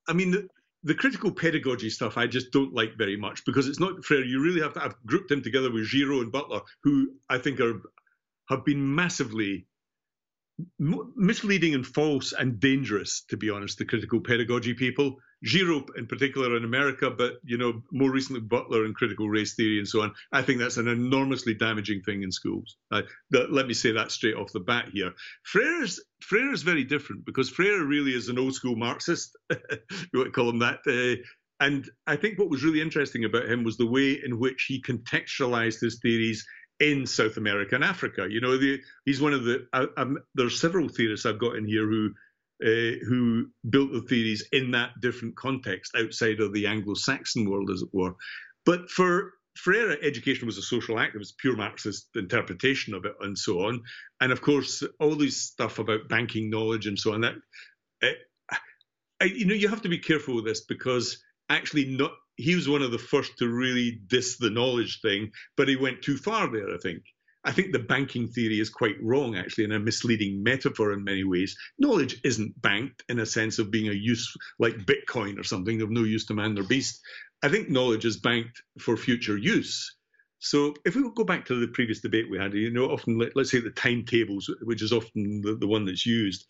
I 0.07 0.13
mean, 0.13 0.31
the, 0.31 0.47
the, 0.83 0.93
critical 0.93 1.31
pedagogy 1.31 1.89
stuff 1.89 2.17
I 2.17 2.27
just 2.27 2.51
don't 2.51 2.73
like 2.73 2.97
very 2.97 3.17
much 3.17 3.43
because 3.45 3.67
it's 3.67 3.79
not 3.79 4.03
Freire. 4.03 4.23
You 4.23 4.41
really 4.41 4.61
have 4.61 4.73
to. 4.73 4.83
I've 4.83 4.95
grouped 5.05 5.31
him 5.31 5.41
together 5.41 5.71
with 5.71 5.85
Giroux 5.85 6.21
and 6.21 6.31
Butler, 6.31 6.61
who 6.83 7.11
I 7.29 7.37
think 7.37 7.59
are 7.59 7.81
have 8.49 8.65
been 8.65 8.95
massively 8.95 9.67
misleading 10.77 11.73
and 11.73 11.85
false 11.85 12.33
and 12.33 12.59
dangerous, 12.59 13.21
to 13.29 13.37
be 13.37 13.49
honest, 13.49 13.77
the 13.77 13.85
critical 13.85 14.19
pedagogy 14.19 14.73
people. 14.73 15.17
Giroux 15.45 15.85
in 15.97 16.05
particular 16.07 16.57
in 16.57 16.63
America, 16.63 17.09
but 17.09 17.35
you 17.43 17.57
know 17.57 17.81
more 17.91 18.11
recently 18.11 18.41
Butler 18.41 18.85
and 18.85 18.95
critical 18.95 19.29
race 19.29 19.55
theory 19.55 19.79
and 19.79 19.87
so 19.87 20.01
on. 20.01 20.13
I 20.31 20.41
think 20.41 20.59
that's 20.59 20.77
an 20.77 20.87
enormously 20.87 21.53
damaging 21.53 22.01
thing 22.01 22.23
in 22.23 22.31
schools. 22.31 22.77
Uh, 22.91 23.03
let 23.31 23.67
me 23.67 23.73
say 23.73 23.91
that 23.91 24.11
straight 24.11 24.35
off 24.35 24.51
the 24.51 24.59
bat 24.59 24.89
here. 24.91 25.13
Freire's 25.43 25.99
Freire 26.21 26.51
is 26.51 26.63
very 26.63 26.83
different 26.83 27.25
because 27.25 27.49
Freire 27.49 27.85
really 27.85 28.11
is 28.11 28.29
an 28.29 28.39
old 28.39 28.53
school 28.53 28.75
Marxist. 28.75 29.37
you 30.13 30.23
to 30.23 30.31
call 30.31 30.49
him 30.49 30.59
that. 30.59 30.79
Uh, 30.85 31.21
and 31.61 31.89
I 32.07 32.15
think 32.15 32.39
what 32.39 32.49
was 32.49 32.63
really 32.63 32.81
interesting 32.81 33.25
about 33.25 33.49
him 33.49 33.63
was 33.63 33.77
the 33.77 33.85
way 33.85 34.19
in 34.23 34.39
which 34.39 34.65
he 34.67 34.81
contextualized 34.81 35.81
his 35.81 35.99
theories 35.99 36.45
in 36.79 37.05
South 37.05 37.37
America 37.37 37.75
and 37.75 37.83
Africa. 37.83 38.27
You 38.29 38.39
know, 38.39 38.57
the, 38.57 38.79
he's 39.05 39.21
one 39.21 39.33
of 39.33 39.43
the. 39.43 39.67
I, 39.73 39.87
there 40.35 40.45
are 40.45 40.51
several 40.51 40.87
theorists 40.87 41.25
I've 41.25 41.39
got 41.39 41.55
in 41.55 41.65
here 41.65 41.85
who 41.85 42.11
uh, 42.63 42.99
who 43.07 43.47
built 43.69 43.91
the 43.91 44.01
theories 44.01 44.47
in 44.51 44.71
that 44.71 44.91
different 45.01 45.35
context 45.35 45.95
outside 45.95 46.39
of 46.39 46.53
the 46.53 46.67
Anglo-Saxon 46.67 47.49
world, 47.49 47.69
as 47.69 47.81
it 47.81 47.89
were. 47.93 48.15
But 48.65 48.89
for 48.89 49.33
Freire, 49.55 49.97
education 50.01 50.45
was 50.45 50.57
a 50.57 50.61
social 50.61 50.99
act. 50.99 51.15
It 51.15 51.19
was 51.19 51.33
pure 51.33 51.57
Marxist 51.57 52.07
interpretation 52.15 52.93
of 52.93 53.05
it, 53.05 53.13
and 53.21 53.37
so 53.37 53.65
on. 53.65 53.81
And 54.21 54.31
of 54.31 54.41
course, 54.41 54.83
all 54.99 55.15
this 55.15 55.41
stuff 55.41 55.79
about 55.79 56.07
banking 56.07 56.49
knowledge 56.49 56.87
and 56.87 56.97
so 56.97 57.13
on. 57.13 57.21
That, 57.21 57.35
you 59.21 59.45
know, 59.45 59.53
you 59.53 59.67
have 59.67 59.81
to 59.81 59.89
be 59.89 59.97
careful 59.99 60.35
with 60.35 60.45
this 60.45 60.61
because 60.61 61.21
actually, 61.49 61.85
not 61.85 62.11
he 62.37 62.55
was 62.55 62.69
one 62.69 62.81
of 62.81 62.91
the 62.91 62.97
first 62.97 63.37
to 63.39 63.49
really 63.49 63.99
diss 64.07 64.37
the 64.37 64.49
knowledge 64.49 65.01
thing, 65.01 65.31
but 65.57 65.67
he 65.67 65.75
went 65.75 66.01
too 66.01 66.15
far 66.15 66.49
there, 66.49 66.73
I 66.73 66.77
think. 66.77 67.03
I 67.43 67.51
think 67.53 67.71
the 67.71 67.79
banking 67.79 68.27
theory 68.27 68.59
is 68.59 68.69
quite 68.69 69.01
wrong, 69.01 69.37
actually, 69.37 69.63
and 69.63 69.73
a 69.73 69.79
misleading 69.79 70.43
metaphor 70.43 70.91
in 70.91 71.05
many 71.05 71.23
ways. 71.23 71.57
Knowledge 71.77 72.19
isn't 72.23 72.61
banked 72.61 73.03
in 73.07 73.19
a 73.19 73.25
sense 73.25 73.59
of 73.59 73.71
being 73.71 73.87
a 73.87 73.93
use 73.93 74.35
like 74.59 74.85
Bitcoin 74.85 75.39
or 75.39 75.43
something 75.43 75.81
of 75.81 75.89
no 75.89 76.03
use 76.03 76.25
to 76.25 76.33
man 76.33 76.57
or 76.59 76.63
beast. 76.63 77.01
I 77.41 77.47
think 77.47 77.69
knowledge 77.69 78.03
is 78.03 78.17
banked 78.17 78.61
for 78.79 78.97
future 78.97 79.37
use. 79.37 79.95
So 80.39 80.73
if 80.85 80.95
we 80.95 81.09
go 81.15 81.23
back 81.23 81.45
to 81.45 81.59
the 81.59 81.67
previous 81.67 82.01
debate 82.01 82.29
we 82.29 82.37
had, 82.37 82.53
you 82.53 82.71
know, 82.71 82.85
often 82.91 83.17
let, 83.17 83.35
us 83.35 83.51
say 83.51 83.59
the 83.59 83.71
timetables, 83.71 84.53
which 84.63 84.81
is 84.81 84.91
often 84.91 85.41
the, 85.41 85.55
the 85.55 85.67
one 85.67 85.85
that's 85.85 86.05
used. 86.05 86.45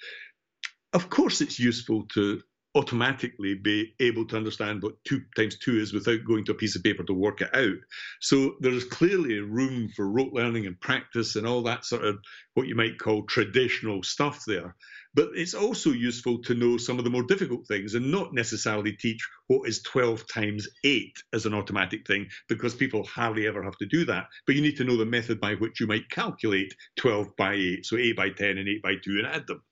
Of 0.93 1.09
course, 1.09 1.41
it's 1.41 1.59
useful 1.59 2.07
to 2.13 2.41
automatically 2.75 3.55
be 3.55 3.93
able 3.99 4.25
to 4.27 4.37
understand 4.37 4.83
what 4.83 4.93
two 5.03 5.21
times 5.35 5.57
two 5.57 5.77
is 5.79 5.91
without 5.91 6.23
going 6.25 6.45
to 6.45 6.51
a 6.51 6.55
piece 6.55 6.75
of 6.75 6.83
paper 6.83 7.03
to 7.03 7.13
work 7.13 7.41
it 7.41 7.55
out. 7.55 7.77
So 8.21 8.55
there's 8.59 8.83
clearly 8.83 9.39
room 9.39 9.89
for 9.95 10.07
rote 10.07 10.33
learning 10.33 10.67
and 10.67 10.79
practice 10.79 11.35
and 11.35 11.47
all 11.47 11.63
that 11.63 11.83
sort 11.83 12.05
of 12.05 12.19
what 12.53 12.67
you 12.67 12.75
might 12.75 12.99
call 12.99 13.23
traditional 13.23 14.03
stuff 14.03 14.43
there. 14.45 14.75
But 15.15 15.29
it's 15.33 15.55
also 15.55 15.89
useful 15.89 16.43
to 16.43 16.53
know 16.53 16.77
some 16.77 16.99
of 16.99 17.03
the 17.03 17.09
more 17.09 17.23
difficult 17.23 17.67
things 17.67 17.95
and 17.95 18.11
not 18.11 18.33
necessarily 18.33 18.91
teach 18.93 19.27
what 19.47 19.67
is 19.67 19.81
12 19.81 20.27
times 20.27 20.67
8 20.83 21.11
as 21.33 21.47
an 21.47 21.55
automatic 21.55 22.05
thing, 22.05 22.27
because 22.47 22.75
people 22.75 23.03
hardly 23.03 23.47
ever 23.47 23.63
have 23.63 23.77
to 23.77 23.87
do 23.87 24.05
that. 24.05 24.27
But 24.45 24.55
you 24.55 24.61
need 24.61 24.77
to 24.77 24.83
know 24.83 24.97
the 24.97 25.05
method 25.05 25.39
by 25.39 25.55
which 25.55 25.79
you 25.79 25.87
might 25.87 26.09
calculate 26.11 26.75
12 26.97 27.35
by 27.35 27.53
8, 27.53 27.85
so 27.85 27.97
8 27.97 28.15
by 28.15 28.29
10 28.29 28.59
and 28.59 28.69
8 28.69 28.83
by 28.83 28.93
2 29.03 29.17
and 29.17 29.27
add 29.27 29.47
them. 29.47 29.63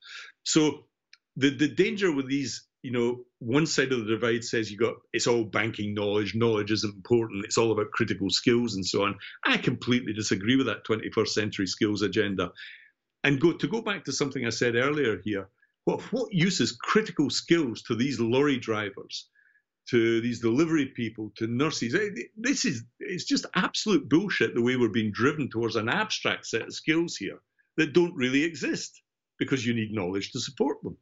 So 0.43 0.87
the, 1.35 1.51
the 1.51 1.67
danger 1.67 2.11
with 2.11 2.27
these 2.27 2.67
you 2.87 2.93
know, 2.93 3.25
one 3.39 3.65
side 3.65 3.91
of 3.91 3.99
the 3.99 4.15
divide 4.15 4.45
says 4.45 4.71
you 4.71 4.77
got 4.77 4.95
it's 5.11 5.27
all 5.27 5.43
banking 5.43 5.93
knowledge, 5.93 6.35
knowledge 6.35 6.71
is 6.71 6.85
important, 6.85 7.43
it's 7.43 7.57
all 7.57 7.73
about 7.73 7.91
critical 7.91 8.29
skills 8.29 8.75
and 8.75 8.85
so 8.85 9.03
on. 9.03 9.17
I 9.43 9.57
completely 9.57 10.13
disagree 10.13 10.55
with 10.55 10.67
that 10.67 10.85
21st 10.85 11.27
century 11.27 11.67
skills 11.67 12.01
agenda. 12.01 12.53
And 13.25 13.41
go 13.41 13.51
to 13.51 13.67
go 13.67 13.81
back 13.81 14.05
to 14.05 14.13
something 14.13 14.45
I 14.45 14.51
said 14.51 14.75
earlier 14.75 15.19
here. 15.21 15.49
What 15.83 16.01
what 16.13 16.33
use 16.33 16.61
is 16.61 16.71
critical 16.71 17.29
skills 17.29 17.81
to 17.83 17.95
these 17.95 18.21
lorry 18.21 18.57
drivers, 18.57 19.27
to 19.89 20.21
these 20.21 20.39
delivery 20.39 20.85
people, 20.85 21.33
to 21.35 21.47
nurses? 21.47 21.93
Eh, 21.93 22.23
this 22.37 22.63
is 22.63 22.85
it's 23.01 23.25
just 23.25 23.47
absolute 23.55 24.07
bullshit 24.07 24.55
the 24.55 24.61
way 24.61 24.77
we're 24.77 24.97
being 24.99 25.11
driven 25.11 25.49
towards 25.49 25.75
an 25.75 25.89
abstract 25.89 26.45
set 26.45 26.61
of 26.61 26.73
skills 26.73 27.17
here 27.17 27.39
that 27.75 27.91
don't 27.91 28.15
really 28.15 28.45
exist 28.45 29.01
because 29.39 29.65
you 29.65 29.73
need 29.73 29.91
knowledge 29.91 30.31
to 30.31 30.39
support 30.39 30.81
them. 30.83 30.97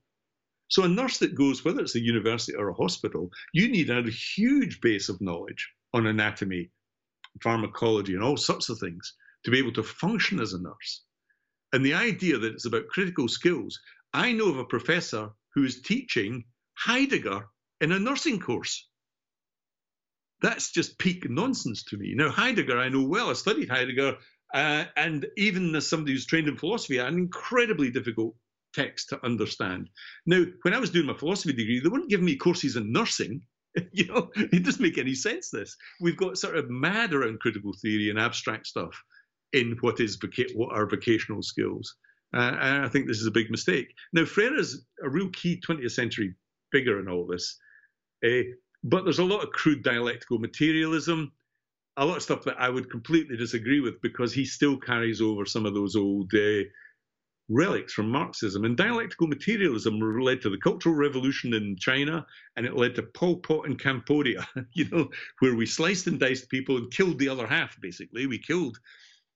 So 0.67 0.83
a 0.83 0.87
nurse 0.87 1.19
that 1.19 1.35
goes, 1.35 1.63
whether 1.63 1.81
it's 1.81 1.95
a 1.95 1.99
university 2.01 2.55
or 2.57 2.69
a 2.69 2.73
hospital, 2.73 3.29
you 3.53 3.69
need 3.69 3.89
a 3.89 4.03
huge 4.09 4.81
base 4.81 5.09
of 5.09 5.21
knowledge 5.21 5.69
on 5.93 6.07
anatomy, 6.07 6.71
pharmacology, 7.41 8.13
and 8.15 8.23
all 8.23 8.37
sorts 8.37 8.69
of 8.69 8.79
things 8.79 9.13
to 9.43 9.51
be 9.51 9.59
able 9.59 9.73
to 9.73 9.83
function 9.83 10.39
as 10.39 10.53
a 10.53 10.61
nurse. 10.61 11.03
And 11.73 11.85
the 11.85 11.93
idea 11.93 12.37
that 12.37 12.53
it's 12.53 12.65
about 12.65 12.87
critical 12.87 13.27
skills, 13.27 13.79
I 14.13 14.31
know 14.31 14.49
of 14.49 14.57
a 14.57 14.65
professor 14.65 15.29
who 15.53 15.63
is 15.63 15.81
teaching 15.81 16.45
Heidegger 16.77 17.47
in 17.81 17.91
a 17.91 17.99
nursing 17.99 18.39
course. 18.39 18.87
That's 20.41 20.71
just 20.71 20.97
peak 20.99 21.29
nonsense 21.29 21.83
to 21.85 21.97
me. 21.97 22.13
Now, 22.15 22.29
Heidegger, 22.29 22.79
I 22.79 22.89
know 22.89 23.03
well. 23.03 23.29
I 23.29 23.33
studied 23.33 23.69
Heidegger 23.69 24.17
Uh, 24.53 24.85
and 24.95 25.27
even 25.37 25.75
as 25.75 25.87
somebody 25.89 26.13
who's 26.13 26.25
trained 26.25 26.47
in 26.47 26.57
philosophy, 26.57 26.97
an 26.99 27.15
incredibly 27.15 27.91
difficult 27.91 28.35
text 28.75 29.09
to 29.09 29.25
understand. 29.25 29.89
Now, 30.25 30.43
when 30.63 30.73
I 30.73 30.79
was 30.79 30.89
doing 30.89 31.05
my 31.05 31.17
philosophy 31.17 31.53
degree, 31.53 31.79
they 31.79 31.89
weren't 31.89 32.09
giving 32.09 32.25
me 32.25 32.35
courses 32.35 32.75
in 32.75 32.91
nursing. 32.91 33.41
you 33.91 34.07
know, 34.07 34.29
it 34.35 34.63
doesn't 34.63 34.81
make 34.81 34.97
any 34.97 35.15
sense. 35.15 35.49
This 35.49 35.75
we've 36.01 36.17
got 36.17 36.37
sort 36.37 36.57
of 36.57 36.69
mad 36.69 37.13
around 37.13 37.39
critical 37.39 37.73
theory 37.81 38.09
and 38.09 38.19
abstract 38.19 38.67
stuff 38.67 38.95
in 39.53 39.77
what 39.81 39.99
is 39.99 40.17
what 40.53 40.73
are 40.73 40.87
vocational 40.87 41.41
skills. 41.41 41.95
Uh, 42.35 42.57
and 42.59 42.85
I 42.85 42.89
think 42.89 43.07
this 43.07 43.21
is 43.21 43.27
a 43.27 43.31
big 43.31 43.49
mistake. 43.49 43.93
Now, 44.11 44.25
Freire 44.25 44.57
is 44.57 44.85
a 45.03 45.09
real 45.09 45.29
key 45.29 45.61
20th 45.65 45.91
century 45.91 46.35
figure 46.71 46.99
in 46.99 47.07
all 47.07 47.25
this, 47.25 47.57
uh, 48.25 48.43
but 48.83 49.03
there's 49.03 49.19
a 49.19 49.23
lot 49.23 49.43
of 49.43 49.51
crude 49.51 49.83
dialectical 49.83 50.39
materialism, 50.39 51.31
a 51.97 52.05
lot 52.05 52.17
of 52.17 52.23
stuff 52.23 52.43
that 52.43 52.59
I 52.59 52.69
would 52.69 52.91
completely 52.91 53.37
disagree 53.37 53.79
with 53.79 54.01
because 54.01 54.33
he 54.33 54.45
still 54.45 54.77
carries 54.77 55.21
over 55.21 55.45
some 55.45 55.65
of 55.65 55.73
those 55.73 55.95
old 55.95 56.33
uh, 56.33 56.63
relics 57.49 57.93
from 57.93 58.09
Marxism. 58.09 58.65
And 58.65 58.75
dialectical 58.75 59.27
materialism 59.27 59.99
led 59.99 60.41
to 60.41 60.49
the 60.49 60.57
Cultural 60.57 60.95
Revolution 60.95 61.53
in 61.53 61.75
China, 61.77 62.25
and 62.55 62.65
it 62.65 62.75
led 62.75 62.95
to 62.95 63.03
Pol 63.03 63.37
Pot 63.37 63.67
in 63.67 63.77
Cambodia, 63.77 64.47
you 64.73 64.89
know, 64.89 65.09
where 65.39 65.55
we 65.55 65.65
sliced 65.65 66.07
and 66.07 66.19
diced 66.19 66.49
people 66.49 66.77
and 66.77 66.91
killed 66.91 67.19
the 67.19 67.29
other 67.29 67.47
half, 67.47 67.79
basically. 67.79 68.25
We 68.25 68.39
killed 68.39 68.77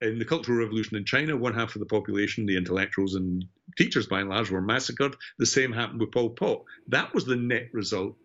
in 0.02 0.18
the 0.18 0.26
Cultural 0.26 0.58
Revolution 0.58 0.98
in 0.98 1.06
China, 1.06 1.36
one 1.36 1.54
half 1.54 1.76
of 1.76 1.80
the 1.80 1.86
population, 1.86 2.46
the 2.46 2.58
intellectuals 2.58 3.16
and 3.16 3.46
teachers 3.78 4.08
by 4.08 4.22
and 4.22 4.30
large, 4.30 4.50
were 4.50 4.62
massacred. 4.62 5.16
The 5.38 5.46
same 5.46 5.74
happened 5.74 6.00
with 6.00 6.12
Pol 6.12 6.32
Pot. 6.32 6.64
That 6.88 7.14
was 7.14 7.26
the 7.26 7.36
net 7.36 7.70
result. 7.74 8.16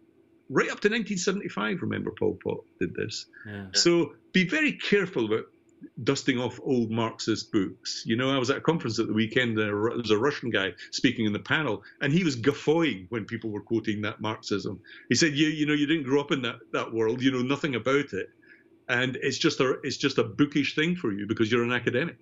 Right 0.50 0.70
up 0.70 0.80
to 0.80 0.88
1975, 0.88 1.82
remember, 1.82 2.12
Pol 2.16 2.38
Pot 2.42 2.58
did 2.78 2.94
this. 2.94 3.26
Yeah. 3.46 3.66
So 3.72 4.14
be 4.32 4.46
very 4.48 4.72
careful 4.72 5.24
about 5.24 5.46
dusting 6.02 6.38
off 6.38 6.60
old 6.62 6.90
Marxist 6.90 7.52
books. 7.52 8.02
You 8.06 8.16
know, 8.16 8.30
I 8.30 8.38
was 8.38 8.50
at 8.50 8.58
a 8.58 8.60
conference 8.60 8.98
at 8.98 9.06
the 9.06 9.12
weekend, 9.12 9.56
there 9.56 9.76
was 9.76 10.10
a 10.10 10.18
Russian 10.18 10.50
guy 10.50 10.72
speaking 10.90 11.26
in 11.26 11.32
the 11.32 11.38
panel, 11.38 11.82
and 12.00 12.12
he 12.12 12.24
was 12.24 12.36
guffawing 12.36 13.06
when 13.10 13.24
people 13.24 13.50
were 13.50 13.60
quoting 13.60 14.02
that 14.02 14.20
Marxism. 14.20 14.80
He 15.08 15.14
said, 15.14 15.34
"You, 15.34 15.48
you 15.48 15.66
know, 15.66 15.74
you 15.74 15.86
didn't 15.86 16.04
grow 16.04 16.20
up 16.20 16.32
in 16.32 16.42
that 16.42 16.56
that 16.72 16.92
world. 16.92 17.22
You 17.22 17.32
know 17.32 17.42
nothing 17.42 17.74
about 17.74 18.12
it." 18.12 18.30
and 18.88 19.16
it's 19.22 19.38
just 19.38 19.60
a 19.60 19.78
it's 19.82 19.96
just 19.96 20.18
a 20.18 20.24
bookish 20.24 20.74
thing 20.74 20.94
for 20.94 21.10
you 21.10 21.26
because 21.26 21.50
you're 21.50 21.64
an 21.64 21.72
academic 21.72 22.18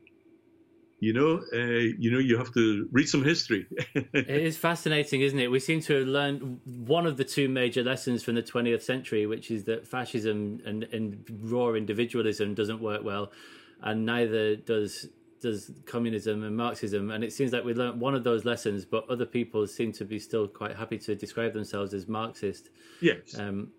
you 1.03 1.13
know 1.13 1.43
uh, 1.53 1.83
you 1.99 2.13
know 2.13 2.21
you 2.21 2.39
have 2.39 2.55
to 2.55 2.89
read 2.93 3.09
some 3.09 3.25
history 3.25 3.67
it 3.95 4.29
is 4.29 4.57
fascinating 4.57 5.21
isn't 5.21 5.41
it 5.41 5.51
we 5.51 5.59
seem 5.59 5.81
to 5.81 5.99
have 5.99 6.07
learned 6.07 6.61
one 6.65 7.09
of 7.09 7.17
the 7.17 7.25
two 7.25 7.49
major 7.49 7.83
lessons 7.83 8.23
from 8.23 8.37
the 8.37 8.43
20th 8.43 8.83
century 8.83 9.27
which 9.27 9.51
is 9.51 9.65
that 9.65 9.85
fascism 9.85 10.61
and, 10.65 10.85
and 10.85 11.25
raw 11.43 11.73
individualism 11.73 12.55
doesn't 12.55 12.81
work 12.81 13.03
well 13.03 13.33
and 13.83 14.07
neither 14.07 14.55
does 14.55 15.09
does 15.41 15.73
communism 15.87 16.45
and 16.45 16.57
marxism 16.57 17.11
and 17.11 17.25
it 17.25 17.33
seems 17.33 17.53
like 17.53 17.65
we 17.65 17.75
learned 17.75 18.01
one 18.01 18.15
of 18.15 18.23
those 18.23 18.45
lessons 18.45 18.85
but 18.85 19.05
other 19.11 19.27
people 19.27 19.67
seem 19.67 19.91
to 19.91 20.05
be 20.05 20.21
still 20.21 20.47
quite 20.47 20.77
happy 20.77 20.99
to 20.99 21.17
describe 21.17 21.53
themselves 21.53 21.93
as 21.95 22.07
marxist 22.07 22.71
yes 23.01 23.37
um, 23.37 23.73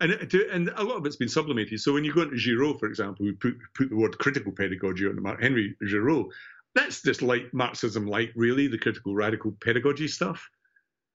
and 0.00 0.12
and 0.52 0.70
a 0.76 0.82
lot 0.82 0.96
of 0.96 1.04
it's 1.04 1.16
been 1.16 1.28
sublimated. 1.28 1.78
So 1.78 1.92
when 1.92 2.04
you 2.04 2.12
go 2.14 2.22
into 2.22 2.36
Giroux, 2.36 2.78
for 2.78 2.86
example, 2.86 3.26
we 3.26 3.32
put 3.32 3.58
put 3.74 3.90
the 3.90 3.96
word 3.96 4.16
critical 4.18 4.50
pedagogy 4.50 5.06
on 5.06 5.14
the 5.14 5.20
mark. 5.20 5.42
Henry 5.42 5.76
Giroux, 5.84 6.30
that's 6.74 7.02
just 7.02 7.22
like 7.22 7.52
Marxism, 7.52 8.06
like 8.06 8.30
really 8.36 8.68
the 8.68 8.78
critical 8.78 9.14
radical 9.14 9.56
pedagogy 9.62 10.08
stuff. 10.08 10.48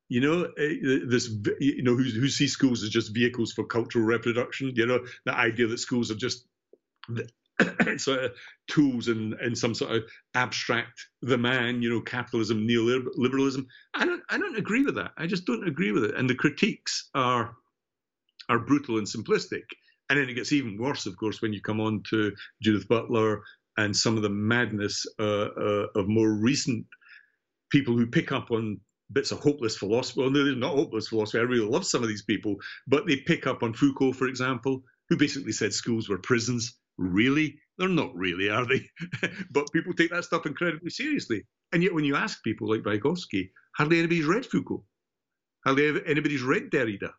You 0.09 0.21
know, 0.21 0.43
eh, 0.57 0.99
this 1.07 1.29
you 1.59 1.81
know 1.83 1.95
who 1.95 2.03
who 2.03 2.27
sees 2.27 2.51
schools 2.51 2.83
as 2.83 2.89
just 2.89 3.13
vehicles 3.13 3.53
for 3.53 3.65
cultural 3.65 4.05
reproduction. 4.05 4.71
You 4.75 4.85
know, 4.85 5.05
the 5.25 5.33
idea 5.33 5.67
that 5.67 5.79
schools 5.79 6.11
are 6.11 6.15
just 6.15 6.45
sort 7.97 8.23
of 8.23 8.31
tools 8.67 9.07
and 9.07 9.33
and 9.35 9.57
some 9.57 9.73
sort 9.73 9.91
of 9.91 10.03
abstract 10.35 11.07
the 11.21 11.37
man, 11.37 11.81
you 11.81 11.89
know, 11.89 12.01
capitalism, 12.01 12.67
neoliberalism. 12.67 13.65
I 13.93 14.05
don't 14.05 14.21
I 14.29 14.37
don't 14.37 14.57
agree 14.57 14.83
with 14.83 14.95
that. 14.95 15.11
I 15.17 15.25
just 15.25 15.45
don't 15.45 15.67
agree 15.67 15.91
with 15.91 16.03
it. 16.03 16.15
And 16.15 16.29
the 16.29 16.35
critiques 16.35 17.09
are 17.15 17.55
are 18.49 18.59
brutal 18.59 18.97
and 18.97 19.07
simplistic. 19.07 19.63
And 20.09 20.19
then 20.19 20.29
it 20.29 20.35
gets 20.35 20.51
even 20.51 20.77
worse, 20.77 21.07
of 21.07 21.17
course, 21.17 21.41
when 21.41 21.51
you 21.51 21.61
come 21.61 21.81
on 21.81 22.03
to 22.11 22.31
Judith 22.61 22.87
Butler 22.87 23.41
and 23.77 23.95
some 23.95 24.15
of 24.15 24.23
the 24.23 24.29
madness 24.29 25.05
uh, 25.19 25.47
uh, 25.47 25.87
of 25.95 26.07
more 26.07 26.33
recent 26.33 26.85
people 27.71 27.97
who 27.97 28.07
pick 28.07 28.31
up 28.31 28.51
on 28.51 28.79
bits 29.11 29.31
of 29.31 29.39
hopeless 29.39 29.75
philosophy. 29.75 30.21
Well, 30.21 30.29
no, 30.29 30.43
they're 30.43 30.55
not 30.55 30.75
hopeless 30.75 31.09
philosophy. 31.09 31.39
I 31.39 31.43
really 31.43 31.67
love 31.67 31.85
some 31.85 32.01
of 32.01 32.09
these 32.09 32.23
people, 32.23 32.55
but 32.87 33.05
they 33.05 33.17
pick 33.17 33.47
up 33.47 33.63
on 33.63 33.73
Foucault, 33.73 34.13
for 34.13 34.27
example, 34.27 34.81
who 35.09 35.17
basically 35.17 35.51
said 35.51 35.73
schools 35.73 36.09
were 36.09 36.17
prisons. 36.17 36.77
Really? 36.97 37.59
They're 37.77 37.89
not 37.89 38.15
really, 38.15 38.49
are 38.49 38.65
they? 38.65 38.89
but 39.51 39.71
people 39.73 39.93
take 39.93 40.11
that 40.11 40.23
stuff 40.23 40.45
incredibly 40.45 40.89
seriously. 40.89 41.45
And 41.73 41.83
yet, 41.83 41.93
when 41.93 42.05
you 42.05 42.15
ask 42.15 42.41
people 42.43 42.69
like 42.69 42.81
Vygotsky, 42.83 43.49
hardly 43.75 43.99
anybody's 43.99 44.25
read 44.25 44.45
Foucault. 44.45 44.83
Hardly 45.65 46.01
anybody's 46.05 46.43
read 46.43 46.69
Derrida 46.71 47.11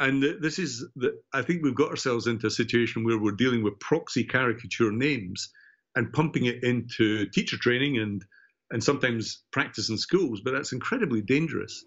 and 0.00 0.22
this 0.40 0.58
is 0.58 0.84
the, 0.96 1.20
I 1.32 1.42
think 1.42 1.62
we've 1.62 1.74
got 1.74 1.90
ourselves 1.90 2.26
into 2.26 2.46
a 2.46 2.50
situation 2.50 3.04
where 3.04 3.18
we're 3.18 3.32
dealing 3.32 3.62
with 3.62 3.78
proxy 3.78 4.24
caricature 4.24 4.90
names 4.90 5.50
and 5.94 6.12
pumping 6.12 6.46
it 6.46 6.64
into 6.64 7.26
teacher 7.30 7.56
training 7.56 7.98
and 7.98 8.24
and 8.70 8.82
sometimes 8.82 9.42
practice 9.52 9.90
in 9.90 9.98
schools, 9.98 10.40
but 10.44 10.52
that's 10.52 10.72
incredibly 10.72 11.20
dangerous. 11.20 11.84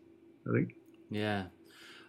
I 0.48 0.54
think. 0.54 0.74
Yeah. 1.10 1.46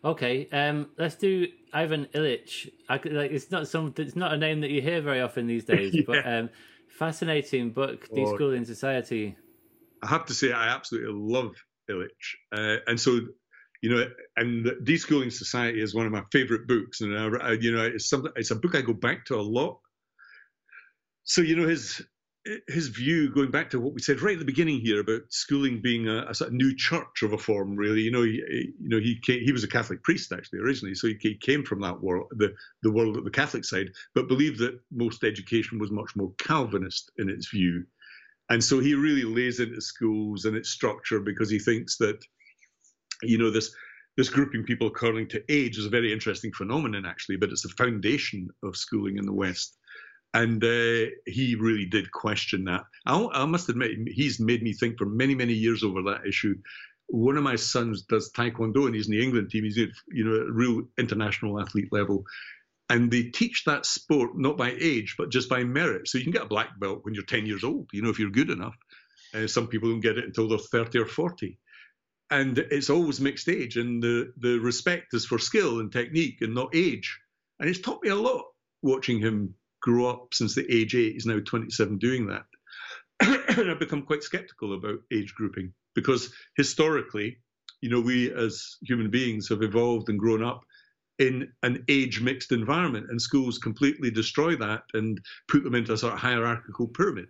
Okay. 0.04 0.48
Um, 0.52 0.90
let's 0.98 1.16
do 1.16 1.48
Ivan 1.72 2.06
Illich. 2.14 2.70
I, 2.88 3.00
like 3.04 3.32
it's 3.32 3.50
not 3.50 3.66
some. 3.66 3.92
It's 3.96 4.14
not 4.14 4.32
a 4.32 4.36
name 4.36 4.60
that 4.60 4.70
you 4.70 4.80
hear 4.80 5.00
very 5.00 5.20
often 5.20 5.46
these 5.46 5.64
days, 5.74 5.94
yeah. 5.94 6.02
but 6.06 6.26
um, 6.26 6.50
fascinating 6.88 7.70
book, 7.70 8.08
Deschooling 8.10 8.66
Society. 8.66 9.36
I 10.02 10.06
have 10.06 10.26
to 10.26 10.34
say, 10.34 10.52
I 10.52 10.68
absolutely 10.68 11.12
love 11.12 11.56
Illich, 11.90 12.36
uh, 12.52 12.76
and 12.86 13.00
so 13.00 13.20
you 13.80 13.90
know, 13.90 14.04
and 14.36 14.66
Deschooling 14.84 15.32
Society 15.32 15.80
is 15.80 15.94
one 15.94 16.06
of 16.06 16.12
my 16.12 16.24
favorite 16.32 16.66
books, 16.66 17.00
and 17.00 17.16
I, 17.16 17.52
you 17.52 17.72
know, 17.72 17.84
it's 17.84 18.08
something. 18.08 18.32
It's 18.36 18.50
a 18.50 18.56
book 18.56 18.74
I 18.74 18.80
go 18.80 18.92
back 18.92 19.26
to 19.26 19.36
a 19.36 19.42
lot. 19.42 19.78
So 21.24 21.42
you 21.42 21.56
know, 21.56 21.68
his 21.68 22.02
his 22.66 22.88
view, 22.88 23.30
going 23.30 23.50
back 23.50 23.70
to 23.70 23.80
what 23.80 23.94
we 23.94 24.00
said 24.00 24.20
right 24.20 24.32
at 24.32 24.38
the 24.38 24.44
beginning 24.44 24.80
here 24.80 25.00
about 25.00 25.22
schooling 25.28 25.80
being 25.82 26.08
a, 26.08 26.24
a 26.28 26.34
sort 26.34 26.48
of 26.48 26.54
new 26.54 26.74
church 26.74 27.22
of 27.22 27.32
a 27.32 27.38
form, 27.38 27.76
really. 27.76 28.00
You 28.00 28.10
know, 28.10 28.22
he, 28.22 28.72
you 28.80 28.88
know, 28.88 28.98
he 28.98 29.18
came, 29.20 29.42
he 29.42 29.52
was 29.52 29.64
a 29.64 29.68
Catholic 29.68 30.02
priest 30.02 30.32
actually 30.32 30.60
originally, 30.60 30.94
so 30.94 31.08
he, 31.08 31.34
came 31.34 31.64
from 31.64 31.80
that 31.82 32.00
world, 32.00 32.26
the 32.32 32.54
the 32.82 32.92
world 32.92 33.16
of 33.16 33.24
the 33.24 33.30
Catholic 33.30 33.64
side, 33.64 33.90
but 34.14 34.28
believed 34.28 34.58
that 34.58 34.80
most 34.90 35.24
education 35.24 35.78
was 35.78 35.90
much 35.90 36.16
more 36.16 36.32
Calvinist 36.38 37.10
in 37.18 37.28
its 37.28 37.48
view, 37.48 37.84
and 38.48 38.62
so 38.62 38.80
he 38.80 38.94
really 38.94 39.24
lays 39.24 39.60
into 39.60 39.80
schools 39.80 40.46
and 40.46 40.56
its 40.56 40.70
structure 40.70 41.20
because 41.20 41.50
he 41.50 41.58
thinks 41.58 41.96
that 41.98 42.24
you 43.22 43.38
know 43.38 43.50
this 43.50 43.74
this 44.16 44.30
grouping 44.30 44.64
people 44.64 44.88
according 44.88 45.28
to 45.28 45.42
age 45.48 45.78
is 45.78 45.86
a 45.86 45.90
very 45.90 46.12
interesting 46.12 46.52
phenomenon 46.52 47.06
actually 47.06 47.36
but 47.36 47.50
it's 47.50 47.62
the 47.62 47.68
foundation 47.70 48.48
of 48.62 48.76
schooling 48.76 49.16
in 49.16 49.26
the 49.26 49.32
west. 49.32 49.76
And 50.34 50.62
uh, 50.62 51.06
he 51.24 51.56
really 51.58 51.86
did 51.86 52.12
question 52.12 52.64
that. 52.64 52.84
I, 53.06 53.26
I, 53.32 53.46
must 53.46 53.70
admit 53.70 53.92
he's 54.08 54.38
made 54.38 54.62
me 54.62 54.74
think 54.74 54.98
for 54.98 55.06
many 55.06 55.34
many 55.34 55.54
years 55.54 55.82
over 55.82 56.02
that 56.02 56.26
issue. 56.26 56.54
One 57.06 57.38
of 57.38 57.42
my 57.42 57.56
sons 57.56 58.02
does 58.02 58.30
taekwondo 58.32 58.84
and 58.84 58.94
he's 58.94 59.06
in 59.06 59.12
the 59.12 59.24
england 59.24 59.50
team. 59.50 59.64
He's 59.64 59.78
at 59.78 59.88
you 60.08 60.24
know 60.24 60.34
a 60.34 60.52
real 60.52 60.82
international 60.98 61.60
athlete 61.60 61.88
level. 61.92 62.24
And 62.90 63.10
they 63.10 63.24
teach 63.24 63.64
that 63.64 63.86
sport 63.86 64.32
not 64.36 64.58
by 64.58 64.74
age 64.78 65.14
but 65.16 65.30
just 65.30 65.48
by 65.48 65.64
merit. 65.64 66.08
So 66.08 66.18
you 66.18 66.24
can 66.24 66.32
get 66.32 66.42
a 66.42 66.54
black 66.54 66.78
belt 66.78 67.00
when 67.02 67.14
you're 67.14 67.24
10 67.24 67.46
years 67.46 67.64
old 67.64 67.88
you 67.92 68.02
know 68.02 68.10
if 68.10 68.18
you're 68.18 68.30
good 68.30 68.50
enough. 68.50 68.76
Uh, 69.34 69.46
some 69.46 69.66
people 69.66 69.88
don't 69.88 70.00
get 70.00 70.18
it 70.18 70.24
until 70.24 70.48
they're 70.48 70.58
30 70.58 70.98
or 70.98 71.06
40 71.06 71.58
and 72.30 72.58
it's 72.58 72.90
always 72.90 73.20
mixed 73.20 73.48
age 73.48 73.76
and 73.76 74.02
the 74.02 74.32
the 74.38 74.58
respect 74.58 75.14
is 75.14 75.24
for 75.24 75.38
skill 75.38 75.80
and 75.80 75.92
technique 75.92 76.40
and 76.40 76.54
not 76.54 76.74
age. 76.74 77.18
And 77.60 77.68
it's 77.68 77.80
taught 77.80 78.02
me 78.02 78.10
a 78.10 78.14
lot 78.14 78.44
watching 78.82 79.18
him 79.18 79.54
grow 79.80 80.06
up 80.06 80.34
since 80.34 80.54
the 80.54 80.66
age 80.72 80.94
eight. 80.94 81.14
He's 81.14 81.26
now 81.26 81.40
27 81.44 81.98
doing 81.98 82.26
that. 82.26 82.44
And 83.58 83.70
i've 83.70 83.80
become 83.80 84.02
quite 84.02 84.22
skeptical 84.22 84.74
about 84.74 85.00
age 85.12 85.34
grouping 85.34 85.72
because 85.94 86.32
historically 86.56 87.38
you 87.80 87.90
know 87.90 88.00
we 88.00 88.32
as 88.32 88.76
human 88.82 89.10
beings 89.10 89.48
have 89.48 89.62
evolved 89.62 90.08
and 90.08 90.18
grown 90.20 90.44
up 90.44 90.62
in 91.18 91.52
an 91.64 91.84
age 91.88 92.20
mixed 92.20 92.52
environment 92.52 93.06
and 93.10 93.20
schools 93.20 93.58
completely 93.58 94.12
destroy 94.12 94.54
that 94.54 94.82
and 94.94 95.20
put 95.48 95.64
them 95.64 95.74
into 95.74 95.92
a 95.92 95.98
sort 95.98 96.12
of 96.12 96.20
hierarchical 96.20 96.86
pyramid 96.86 97.28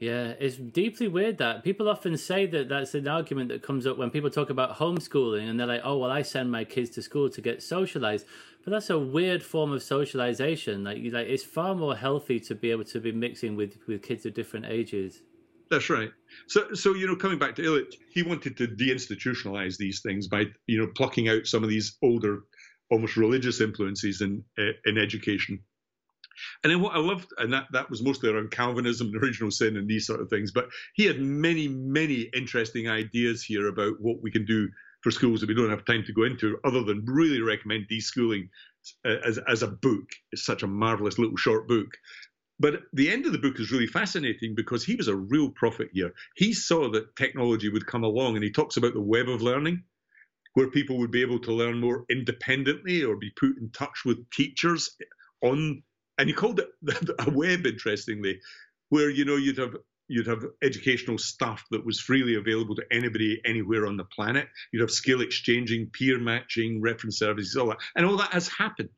yeah, 0.00 0.34
it's 0.38 0.56
deeply 0.56 1.08
weird 1.08 1.38
that 1.38 1.64
people 1.64 1.88
often 1.88 2.16
say 2.16 2.46
that 2.46 2.68
that's 2.68 2.94
an 2.94 3.08
argument 3.08 3.48
that 3.48 3.62
comes 3.62 3.84
up 3.84 3.98
when 3.98 4.10
people 4.10 4.30
talk 4.30 4.48
about 4.48 4.76
homeschooling 4.76 5.50
and 5.50 5.58
they're 5.58 5.66
like, 5.66 5.80
oh, 5.82 5.98
well, 5.98 6.10
I 6.10 6.22
send 6.22 6.52
my 6.52 6.64
kids 6.64 6.90
to 6.90 7.02
school 7.02 7.28
to 7.30 7.40
get 7.40 7.62
socialized. 7.62 8.24
But 8.64 8.70
that's 8.70 8.90
a 8.90 8.98
weird 8.98 9.42
form 9.42 9.72
of 9.72 9.82
socialization. 9.82 10.84
Like, 10.84 10.98
like 11.12 11.26
it's 11.26 11.42
far 11.42 11.74
more 11.74 11.96
healthy 11.96 12.38
to 12.40 12.54
be 12.54 12.70
able 12.70 12.84
to 12.84 13.00
be 13.00 13.10
mixing 13.10 13.56
with, 13.56 13.78
with 13.88 14.02
kids 14.02 14.24
of 14.24 14.34
different 14.34 14.66
ages. 14.66 15.22
That's 15.68 15.90
right. 15.90 16.10
So, 16.46 16.72
so 16.74 16.94
you 16.94 17.06
know, 17.06 17.16
coming 17.16 17.38
back 17.38 17.56
to 17.56 17.62
Illich, 17.62 17.94
he 18.12 18.22
wanted 18.22 18.56
to 18.58 18.68
deinstitutionalize 18.68 19.78
these 19.78 20.00
things 20.00 20.28
by, 20.28 20.44
you 20.66 20.78
know, 20.78 20.88
plucking 20.94 21.28
out 21.28 21.46
some 21.46 21.64
of 21.64 21.70
these 21.70 21.96
older, 22.02 22.44
almost 22.90 23.16
religious 23.16 23.60
influences 23.60 24.20
in 24.20 24.44
in 24.86 24.96
education 24.96 25.60
And 26.62 26.70
then 26.70 26.80
what 26.80 26.94
I 26.94 26.98
loved, 26.98 27.28
and 27.38 27.52
that, 27.52 27.66
that 27.72 27.90
was 27.90 28.02
mostly 28.02 28.30
around 28.30 28.50
Calvinism 28.50 29.08
and 29.08 29.22
original 29.22 29.50
sin 29.50 29.76
and 29.76 29.88
these 29.88 30.06
sort 30.06 30.20
of 30.20 30.28
things, 30.28 30.52
but 30.52 30.68
he 30.94 31.04
had 31.04 31.20
many, 31.20 31.68
many 31.68 32.30
interesting 32.34 32.88
ideas 32.88 33.42
here 33.42 33.68
about 33.68 33.94
what 34.00 34.22
we 34.22 34.30
can 34.30 34.44
do 34.44 34.68
for 35.02 35.10
schools 35.10 35.40
that 35.40 35.48
we 35.48 35.54
don't 35.54 35.70
have 35.70 35.84
time 35.84 36.02
to 36.04 36.12
go 36.12 36.24
into, 36.24 36.58
other 36.64 36.82
than 36.82 37.04
really 37.06 37.40
recommend 37.40 37.86
deschooling 37.90 38.48
uh, 39.04 39.16
as, 39.24 39.38
as 39.48 39.62
a 39.62 39.68
book. 39.68 40.08
It's 40.32 40.44
such 40.44 40.62
a 40.62 40.66
marvelous 40.66 41.18
little 41.18 41.36
short 41.36 41.68
book. 41.68 41.88
But 42.60 42.82
the 42.92 43.08
end 43.08 43.24
of 43.24 43.32
the 43.32 43.38
book 43.38 43.60
is 43.60 43.70
really 43.70 43.86
fascinating 43.86 44.56
because 44.56 44.84
he 44.84 44.96
was 44.96 45.06
a 45.06 45.14
real 45.14 45.50
prophet 45.50 45.90
here. 45.92 46.12
He 46.34 46.52
saw 46.52 46.90
that 46.90 47.14
technology 47.14 47.68
would 47.68 47.86
come 47.86 48.02
along 48.02 48.34
and 48.34 48.42
he 48.42 48.50
talks 48.50 48.76
about 48.76 48.94
the 48.94 49.00
web 49.00 49.28
of 49.28 49.42
learning, 49.42 49.84
where 50.54 50.68
people 50.70 50.98
would 50.98 51.12
be 51.12 51.22
able 51.22 51.38
to 51.38 51.52
learn 51.52 51.78
more 51.78 52.04
independently 52.10 53.04
or 53.04 53.14
be 53.14 53.30
put 53.38 53.56
in 53.60 53.70
touch 53.70 54.04
with 54.04 54.28
teachers 54.30 54.96
on, 55.40 55.84
and 56.18 56.28
he 56.28 56.34
called 56.34 56.60
it 56.60 56.68
a 57.18 57.30
web, 57.30 57.64
interestingly, 57.64 58.40
where, 58.90 59.08
you 59.10 59.24
know, 59.24 59.36
you'd 59.36 59.58
have 59.58 59.76
you'd 60.08 60.26
have 60.26 60.44
educational 60.62 61.18
stuff 61.18 61.64
that 61.70 61.84
was 61.84 62.00
freely 62.00 62.34
available 62.36 62.74
to 62.74 62.84
anybody 62.90 63.40
anywhere 63.44 63.86
on 63.86 63.96
the 63.96 64.04
planet. 64.04 64.48
You'd 64.72 64.80
have 64.80 64.90
skill 64.90 65.20
exchanging, 65.20 65.90
peer 65.92 66.18
matching, 66.18 66.80
reference 66.80 67.18
services, 67.18 67.56
all 67.56 67.68
that. 67.68 67.78
And 67.94 68.06
all 68.06 68.16
that 68.16 68.32
has 68.32 68.48
happened. 68.48 68.88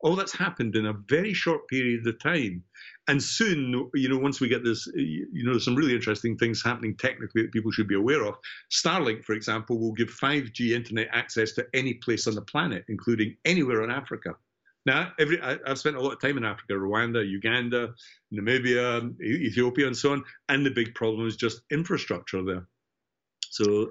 All 0.00 0.14
that's 0.14 0.36
happened 0.36 0.76
in 0.76 0.86
a 0.86 0.92
very 1.08 1.32
short 1.32 1.66
period 1.66 2.06
of 2.06 2.22
time. 2.22 2.62
And 3.08 3.20
soon, 3.20 3.90
you 3.94 4.08
know, 4.08 4.18
once 4.18 4.38
we 4.40 4.48
get 4.48 4.62
this, 4.62 4.86
you 4.94 5.26
know, 5.32 5.58
some 5.58 5.74
really 5.74 5.94
interesting 5.94 6.36
things 6.36 6.62
happening 6.62 6.96
technically 6.96 7.42
that 7.42 7.52
people 7.52 7.72
should 7.72 7.88
be 7.88 7.96
aware 7.96 8.24
of. 8.24 8.36
Starlink, 8.70 9.24
for 9.24 9.32
example, 9.32 9.80
will 9.80 9.94
give 9.94 10.08
5G 10.08 10.70
internet 10.70 11.08
access 11.10 11.52
to 11.52 11.66
any 11.74 11.94
place 11.94 12.28
on 12.28 12.34
the 12.36 12.42
planet, 12.42 12.84
including 12.88 13.36
anywhere 13.44 13.82
in 13.82 13.90
Africa. 13.90 14.34
Now, 14.86 15.12
every 15.18 15.40
I, 15.40 15.58
have 15.66 15.78
spent 15.78 15.96
a 15.96 16.00
lot 16.00 16.12
of 16.12 16.20
time 16.20 16.38
in 16.38 16.44
Africa, 16.44 16.74
Rwanda, 16.74 17.28
Uganda, 17.28 17.94
Namibia, 18.32 19.20
Ethiopia, 19.20 19.86
and 19.86 19.96
so 19.96 20.12
on. 20.12 20.24
And 20.48 20.64
the 20.64 20.70
big 20.70 20.94
problem 20.94 21.26
is 21.26 21.36
just 21.36 21.62
infrastructure 21.70 22.42
there. 22.42 22.66
So 23.50 23.90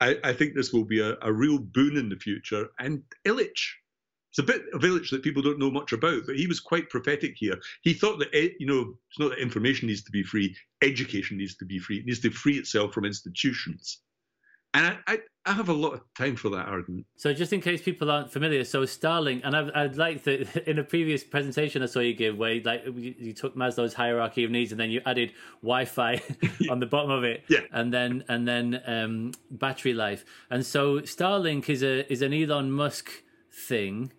I, 0.00 0.16
I 0.22 0.32
think 0.32 0.54
this 0.54 0.72
will 0.72 0.84
be 0.84 1.00
a, 1.00 1.16
a, 1.22 1.32
real 1.32 1.58
boon 1.58 1.96
in 1.96 2.08
the 2.08 2.16
future. 2.16 2.68
And 2.78 3.02
Illich, 3.26 3.72
it's 4.30 4.38
a 4.38 4.42
bit 4.42 4.62
of 4.72 4.82
Illich 4.82 5.10
that 5.10 5.22
people 5.22 5.42
don't 5.42 5.58
know 5.58 5.70
much 5.70 5.92
about, 5.92 6.26
but 6.26 6.36
he 6.36 6.46
was 6.46 6.60
quite 6.60 6.90
prophetic 6.90 7.34
here. 7.36 7.58
He 7.82 7.94
thought 7.94 8.18
that, 8.18 8.28
eh, 8.34 8.50
you 8.58 8.66
know, 8.66 8.94
it's 9.08 9.18
not 9.18 9.30
that 9.30 9.38
information 9.38 9.88
needs 9.88 10.04
to 10.04 10.12
be 10.12 10.22
free, 10.22 10.54
education 10.82 11.38
needs 11.38 11.56
to 11.56 11.64
be 11.64 11.78
free. 11.78 11.98
It 11.98 12.06
needs 12.06 12.20
to 12.20 12.30
free 12.30 12.58
itself 12.58 12.92
from 12.92 13.04
institutions. 13.04 14.02
And 14.76 14.86
I, 15.06 15.14
I, 15.14 15.18
I, 15.46 15.52
have 15.54 15.70
a 15.70 15.72
lot 15.72 15.94
of 15.94 16.02
time 16.14 16.36
for 16.36 16.50
that 16.50 16.68
argument. 16.68 17.06
So, 17.16 17.32
just 17.32 17.54
in 17.54 17.62
case 17.62 17.80
people 17.80 18.10
aren't 18.10 18.30
familiar, 18.30 18.62
so 18.62 18.82
Starlink, 18.82 19.40
and 19.42 19.56
I'd, 19.56 19.70
I'd 19.70 19.96
like 19.96 20.22
that 20.24 20.54
in 20.68 20.78
a 20.78 20.84
previous 20.84 21.24
presentation 21.24 21.82
I 21.82 21.86
saw 21.86 22.00
you 22.00 22.12
give, 22.12 22.36
where 22.36 22.60
like 22.62 22.84
you, 22.94 23.32
took 23.32 23.56
Maslow's 23.56 23.94
hierarchy 23.94 24.44
of 24.44 24.50
needs, 24.50 24.72
and 24.72 24.80
then 24.80 24.90
you 24.90 25.00
added 25.06 25.32
Wi-Fi 25.62 26.20
on 26.70 26.80
the 26.80 26.86
bottom 26.86 27.10
of 27.10 27.24
it, 27.24 27.44
yeah, 27.48 27.60
and 27.72 27.90
then 27.92 28.22
and 28.28 28.46
then 28.46 28.82
um, 28.86 29.32
battery 29.50 29.94
life. 29.94 30.26
And 30.50 30.64
so, 30.64 31.00
Starlink 31.00 31.70
is 31.70 31.82
a 31.82 32.10
is 32.12 32.20
an 32.20 32.34
Elon 32.34 32.70
Musk 32.70 33.10
thing. 33.50 34.12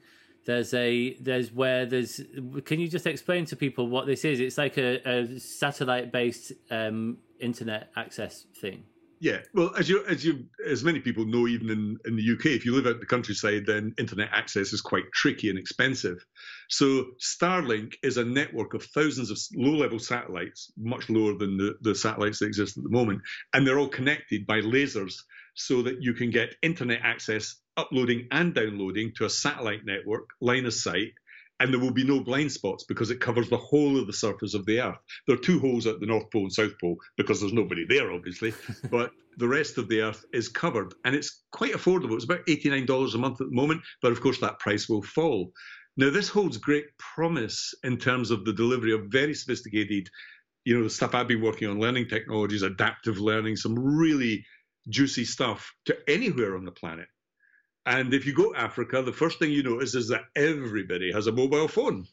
There's 0.48 0.74
a 0.74 1.14
there's 1.20 1.52
where 1.52 1.86
there's. 1.86 2.20
Can 2.66 2.80
you 2.80 2.88
just 2.88 3.06
explain 3.06 3.46
to 3.46 3.56
people 3.56 3.90
what 3.90 4.08
this 4.08 4.26
is? 4.26 4.40
It's 4.40 4.58
like 4.58 4.80
a, 4.80 5.08
a 5.08 5.40
satellite 5.40 6.12
based 6.12 6.52
um, 6.72 7.20
internet 7.40 7.92
access 7.96 8.48
thing. 8.60 8.86
Yeah, 9.19 9.39
well, 9.53 9.72
as 9.76 9.89
you 9.89 10.06
as 10.06 10.23
you 10.23 10.45
as 10.68 10.84
many 10.84 10.99
people 10.99 11.26
know, 11.26 11.48
even 11.48 11.69
in, 11.69 11.98
in 12.06 12.15
the 12.15 12.34
UK, 12.34 12.48
if 12.48 12.65
you 12.65 12.76
live 12.76 12.85
out 12.85 12.95
in 12.95 12.99
the 12.99 13.06
countryside, 13.07 13.65
then 13.65 13.94
internet 13.98 14.30
access 14.31 14.73
is 14.73 14.81
quite 14.81 15.06
tricky 15.11 15.49
and 15.49 15.57
expensive. 15.57 16.23
So 16.69 17.06
Starlink 17.19 17.95
is 18.03 18.18
a 18.18 18.23
network 18.23 18.76
of 18.76 18.84
thousands 18.84 19.31
of 19.31 19.39
low-level 19.56 19.99
satellites, 19.99 20.72
much 20.77 21.10
lower 21.10 21.35
than 21.35 21.57
the, 21.57 21.76
the 21.81 21.95
satellites 21.95 22.39
that 22.39 22.48
exist 22.48 22.77
at 22.77 22.84
the 22.84 22.91
moment, 22.91 23.22
and 23.53 23.65
they're 23.65 23.80
all 23.80 23.88
connected 23.88 24.45
by 24.45 24.61
lasers 24.61 25.15
so 25.56 25.81
that 25.81 26.03
you 26.03 26.14
can 26.14 26.30
get 26.30 26.56
internet 26.61 26.99
access 27.03 27.56
uploading 27.76 28.27
and 28.31 28.53
downloading 28.53 29.14
to 29.15 29.26
a 29.26 29.30
satellite 29.30 29.81
network, 29.84 30.30
line 30.41 30.65
of 30.65 30.73
sight, 30.73 31.14
and 31.60 31.74
there 31.74 31.80
will 31.80 31.92
be 31.92 32.04
no 32.04 32.20
blind 32.20 32.52
spots 32.52 32.84
because 32.84 33.10
it 33.10 33.20
covers 33.20 33.50
the 33.50 33.58
whole 33.58 34.00
of 34.00 34.08
the 34.08 34.14
surface 34.14 34.54
of 34.54 34.66
the 34.66 34.80
Earth. 34.80 34.98
There 35.26 35.36
are 35.36 35.40
two 35.40 35.60
holes 35.60 35.88
at 35.88 36.00
the 36.00 36.06
North 36.06 36.30
Pole 36.32 36.44
and 36.44 36.54
South 36.54 36.74
Pole 36.80 36.98
because 37.18 37.40
there's 37.40 37.54
nobody 37.54 37.86
there, 37.88 38.12
obviously, 38.12 38.54
but 38.92 39.12
the 39.38 39.48
rest 39.48 39.78
of 39.78 39.88
the 39.90 40.02
Earth 40.02 40.24
is 40.34 40.50
covered 40.50 40.94
and 41.06 41.16
it's 41.16 41.44
quite 41.52 41.74
affordable. 41.74 42.16
It's 42.16 42.26
about 42.26 42.46
$89 42.46 43.14
a 43.14 43.18
month 43.18 43.42
at 43.42 43.50
the 43.50 43.56
moment, 43.56 43.82
but 44.02 44.12
of 44.12 44.22
course 44.22 44.40
that 44.40 44.60
price 44.60 44.88
will 44.88 45.04
fall. 45.04 45.52
Now, 45.98 46.12
this 46.12 46.30
holds 46.30 46.58
great 46.58 46.86
promise 47.00 47.74
in 47.84 47.98
terms 47.98 48.30
of 48.30 48.46
the 48.46 48.54
delivery 48.54 48.94
of 48.94 49.08
very 49.08 49.34
sophisticated, 49.34 50.08
you 50.64 50.78
know, 50.78 50.84
the 50.84 50.90
stuff 50.92 51.16
I've 51.16 51.28
been 51.28 51.42
working 51.42 51.68
on, 51.68 51.80
learning 51.80 52.08
technologies, 52.08 52.62
adaptive 52.62 53.20
learning, 53.20 53.56
some 53.56 53.74
really 53.74 54.46
juicy 54.90 55.26
stuff 55.26 55.74
to 55.86 55.98
anywhere 56.08 56.56
on 56.56 56.66
the 56.66 56.72
planet. 56.72 57.08
And 57.88 58.14
if 58.14 58.26
you 58.26 58.34
go 58.34 58.52
to 58.52 58.60
Africa, 58.60 59.02
the 59.02 59.14
first 59.14 59.40
thing 59.40 59.50
you 59.50 59.64
notice 59.64 59.96
is 59.96 60.10
that 60.10 60.26
everybody 60.36 61.10
has 61.14 61.28
a 61.28 61.32
mobile 61.32 61.70
phone 61.70 62.06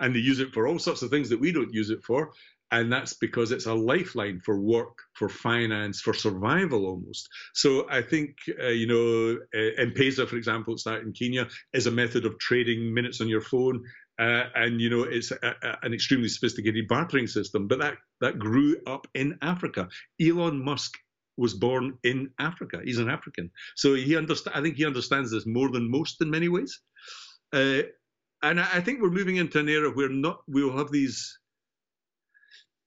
and 0.00 0.12
they 0.12 0.18
use 0.18 0.40
it 0.40 0.52
for 0.52 0.66
all 0.66 0.80
sorts 0.80 1.02
of 1.02 1.10
things 1.10 1.28
that 1.30 1.40
we 1.40 1.52
don't 1.52 1.72
use 1.72 1.90
it 1.90 2.02
for. 2.02 2.32
And 2.72 2.92
that's 2.92 3.14
because 3.14 3.52
it's 3.52 3.66
a 3.66 3.74
lifeline 3.74 4.40
for 4.44 4.60
work, 4.60 4.98
for 5.14 5.28
finance, 5.28 6.00
for 6.00 6.14
survival 6.14 6.84
almost. 6.84 7.28
So 7.54 7.86
I 7.88 8.02
think, 8.02 8.30
uh, 8.60 8.68
you 8.68 8.88
know, 8.88 9.38
uh, 9.54 9.82
M-Pesa, 9.82 10.26
for 10.26 10.36
example, 10.36 10.74
it's 10.74 10.84
that 10.84 11.02
in 11.02 11.12
Kenya, 11.12 11.48
is 11.72 11.86
a 11.86 11.92
method 11.92 12.26
of 12.26 12.38
trading 12.38 12.92
minutes 12.92 13.20
on 13.20 13.28
your 13.28 13.40
phone. 13.40 13.84
Uh, 14.20 14.44
and, 14.54 14.80
you 14.80 14.90
know, 14.90 15.04
it's 15.04 15.30
a, 15.30 15.38
a, 15.42 15.78
an 15.82 15.94
extremely 15.94 16.28
sophisticated 16.28 16.88
bartering 16.88 17.28
system. 17.28 17.68
But 17.68 17.80
that, 17.80 17.94
that 18.20 18.38
grew 18.38 18.76
up 18.86 19.06
in 19.14 19.38
Africa. 19.42 19.88
Elon 20.20 20.64
Musk 20.64 20.96
was 21.40 21.54
born 21.54 21.98
in 22.04 22.30
Africa. 22.38 22.80
He's 22.84 22.98
an 22.98 23.10
African, 23.10 23.50
so 23.74 23.94
he 23.94 24.16
understand. 24.16 24.56
I 24.56 24.62
think 24.62 24.76
he 24.76 24.86
understands 24.86 25.30
this 25.30 25.46
more 25.46 25.70
than 25.70 25.90
most 25.90 26.20
in 26.20 26.30
many 26.30 26.48
ways. 26.48 26.80
Uh, 27.52 27.82
and 28.42 28.60
I, 28.60 28.68
I 28.74 28.80
think 28.80 29.00
we're 29.00 29.10
moving 29.10 29.36
into 29.36 29.58
an 29.58 29.68
era 29.68 29.90
where 29.90 30.10
not 30.10 30.42
we 30.46 30.62
will 30.62 30.76
have 30.76 30.92
these 30.92 31.38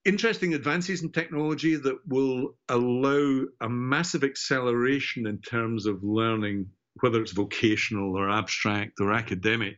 interesting 0.06 0.54
advances 0.54 1.02
in 1.02 1.12
technology 1.12 1.76
that 1.76 1.98
will 2.08 2.56
allow 2.70 3.44
a 3.62 3.70
massive 3.70 4.24
acceleration 4.24 5.26
in 5.28 5.40
terms 5.40 5.86
of 5.86 6.04
learning, 6.04 6.68
whether 7.00 7.22
it's 7.22 7.32
vocational 7.32 8.18
or 8.18 8.30
abstract 8.30 9.00
or 9.00 9.14
academic. 9.14 9.78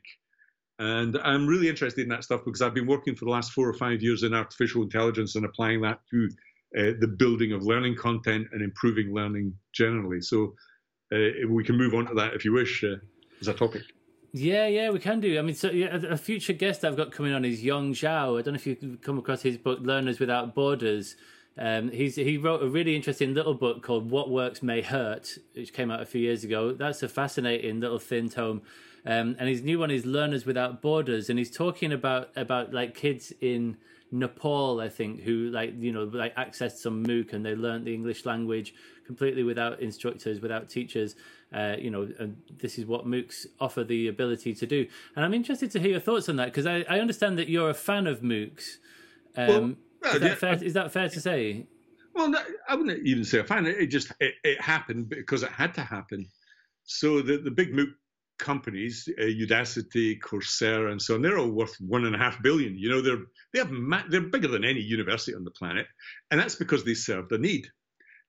And 0.80 1.18
I'm 1.24 1.48
really 1.48 1.70
interested 1.70 2.02
in 2.02 2.10
that 2.10 2.26
stuff 2.26 2.42
because 2.44 2.62
I've 2.62 2.74
been 2.74 2.88
working 2.88 3.16
for 3.16 3.26
the 3.26 3.32
last 3.32 3.54
four 3.54 3.70
or 3.70 3.74
five 3.74 4.02
years 4.02 4.24
in 4.24 4.34
artificial 4.34 4.84
intelligence 4.84 5.36
and 5.36 5.46
applying 5.46 5.82
that 5.82 6.00
to 6.12 6.30
uh, 6.78 6.92
the 7.00 7.08
building 7.08 7.54
of 7.54 7.64
learning 7.64 7.96
content 7.96 8.48
and 8.52 8.62
improving 8.62 9.14
learning 9.14 9.54
generally. 9.74 10.22
So 10.22 10.56
uh, 11.14 11.48
we 11.50 11.64
can 11.64 11.78
move 11.78 11.94
on 11.94 12.06
to 12.08 12.14
that 12.16 12.34
if 12.34 12.44
you 12.44 12.54
wish 12.54 12.84
uh, 12.84 12.96
as 13.42 13.48
a 13.48 13.54
topic. 13.54 13.84
Yeah, 14.34 14.68
yeah, 14.68 14.90
we 14.90 15.00
can 15.00 15.22
do. 15.22 15.40
I 15.40 15.42
mean, 15.42 15.56
so 15.56 15.72
yeah, 15.72 15.96
a 15.96 16.18
future 16.18 16.52
guest 16.52 16.84
I've 16.84 16.98
got 16.98 17.14
coming 17.14 17.34
on 17.34 17.46
is 17.46 17.64
Yong 17.64 17.94
Zhao. 17.94 18.38
I 18.38 18.42
don't 18.42 18.54
know 18.54 18.56
if 18.56 18.68
you've 18.68 19.00
come 19.02 19.18
across 19.18 19.42
his 19.42 19.58
book 19.58 19.80
"Learners 19.82 20.20
Without 20.20 20.54
Borders." 20.54 21.16
Um, 21.58 21.90
he's 21.90 22.16
he 22.16 22.38
wrote 22.38 22.62
a 22.62 22.68
really 22.68 22.98
interesting 22.98 23.34
little 23.34 23.54
book 23.54 23.82
called 23.82 24.12
"What 24.12 24.30
Works 24.30 24.62
May 24.62 24.82
Hurt," 24.82 25.38
which 25.54 25.72
came 25.72 25.90
out 25.90 26.02
a 26.02 26.06
few 26.06 26.20
years 26.20 26.44
ago. 26.44 26.74
That's 26.74 27.02
a 27.02 27.08
fascinating 27.08 27.80
little 27.80 28.00
thin 28.00 28.30
tome. 28.30 28.62
Um, 29.06 29.38
and 29.40 29.48
his 29.48 29.62
new 29.62 29.80
one 29.80 29.90
is 29.90 30.06
"Learners 30.06 30.46
Without 30.46 30.82
Borders," 30.82 31.30
and 31.30 31.40
he's 31.40 31.52
talking 31.52 31.94
about 31.94 32.32
about 32.36 32.74
like 32.74 32.94
kids 32.94 33.32
in 33.40 33.78
Nepal, 34.20 34.80
I 34.80 34.90
think, 34.90 35.22
who 35.22 35.50
like 35.52 35.74
you 35.78 35.92
know 35.92 36.06
like 36.06 36.36
accessed 36.36 36.78
some 36.78 37.06
MOOC 37.06 37.34
and 37.34 37.46
they 37.46 37.54
learned 37.56 37.86
the 37.86 37.94
English 37.94 38.26
language 38.26 38.74
completely 39.06 39.44
without 39.44 39.82
instructors, 39.82 40.40
without 40.40 40.70
teachers. 40.70 41.16
Uh, 41.54 41.76
you 41.78 41.90
know, 41.90 42.10
and 42.20 42.38
this 42.58 42.78
is 42.78 42.86
what 42.86 43.06
MOOCs 43.06 43.46
offer 43.60 43.84
the 43.84 44.08
ability 44.08 44.54
to 44.56 44.66
do. 44.66 44.88
And 45.16 45.24
I'm 45.24 45.34
interested 45.34 45.72
to 45.72 45.80
hear 45.80 45.92
your 45.92 46.00
thoughts 46.00 46.28
on 46.30 46.38
that 46.38 46.46
because 46.46 46.66
I, 46.66 46.86
I, 46.90 47.00
understand 47.00 47.38
that 47.38 47.48
you're 47.48 47.70
a 47.70 47.74
fan 47.74 48.08
of 48.08 48.22
MOOCs. 48.22 48.78
Um, 49.38 49.78
well, 50.02 50.16
is, 50.16 50.22
that 50.22 50.28
yeah, 50.28 50.36
fair, 50.36 50.64
is 50.64 50.74
that 50.74 50.92
fair 50.92 51.10
to 51.10 51.22
say? 51.22 51.68
Well, 52.14 52.30
no, 52.30 52.40
I 52.68 52.76
wouldn't 52.76 53.06
even 53.06 53.24
say 53.24 53.40
a 53.40 53.44
fan. 53.44 53.66
It 53.66 53.88
just 53.88 54.12
it, 54.20 54.34
it 54.44 54.62
happened 54.62 55.10
because 55.10 55.44
it 55.44 55.52
had 55.52 55.74
to 55.76 55.82
happen. 55.82 56.28
So 56.84 57.22
the 57.22 57.38
the 57.38 57.52
big 57.52 57.74
MOOC 57.74 57.94
companies, 58.38 59.08
uh, 59.20 59.24
Udacity, 59.24 60.20
Coursera, 60.20 60.92
and 60.92 61.02
so 61.02 61.16
on, 61.16 61.22
they're 61.22 61.38
all 61.38 61.52
worth 61.52 61.76
one 61.80 62.06
and 62.06 62.16
a 62.16 62.20
half 62.20 62.42
billion. 62.42 62.78
You 62.78 62.90
know, 62.90 63.02
they're 63.02 63.24
they 63.54 63.60
have 63.60 63.72
they're 64.10 64.22
bigger 64.22 64.48
than 64.48 64.64
any 64.64 64.82
university 64.82 65.36
on 65.36 65.44
the 65.44 65.52
planet, 65.52 65.88
and 66.32 66.40
that's 66.40 66.56
because 66.56 66.84
they 66.84 66.94
serve 66.94 67.30
the 67.30 67.38
need. 67.38 67.68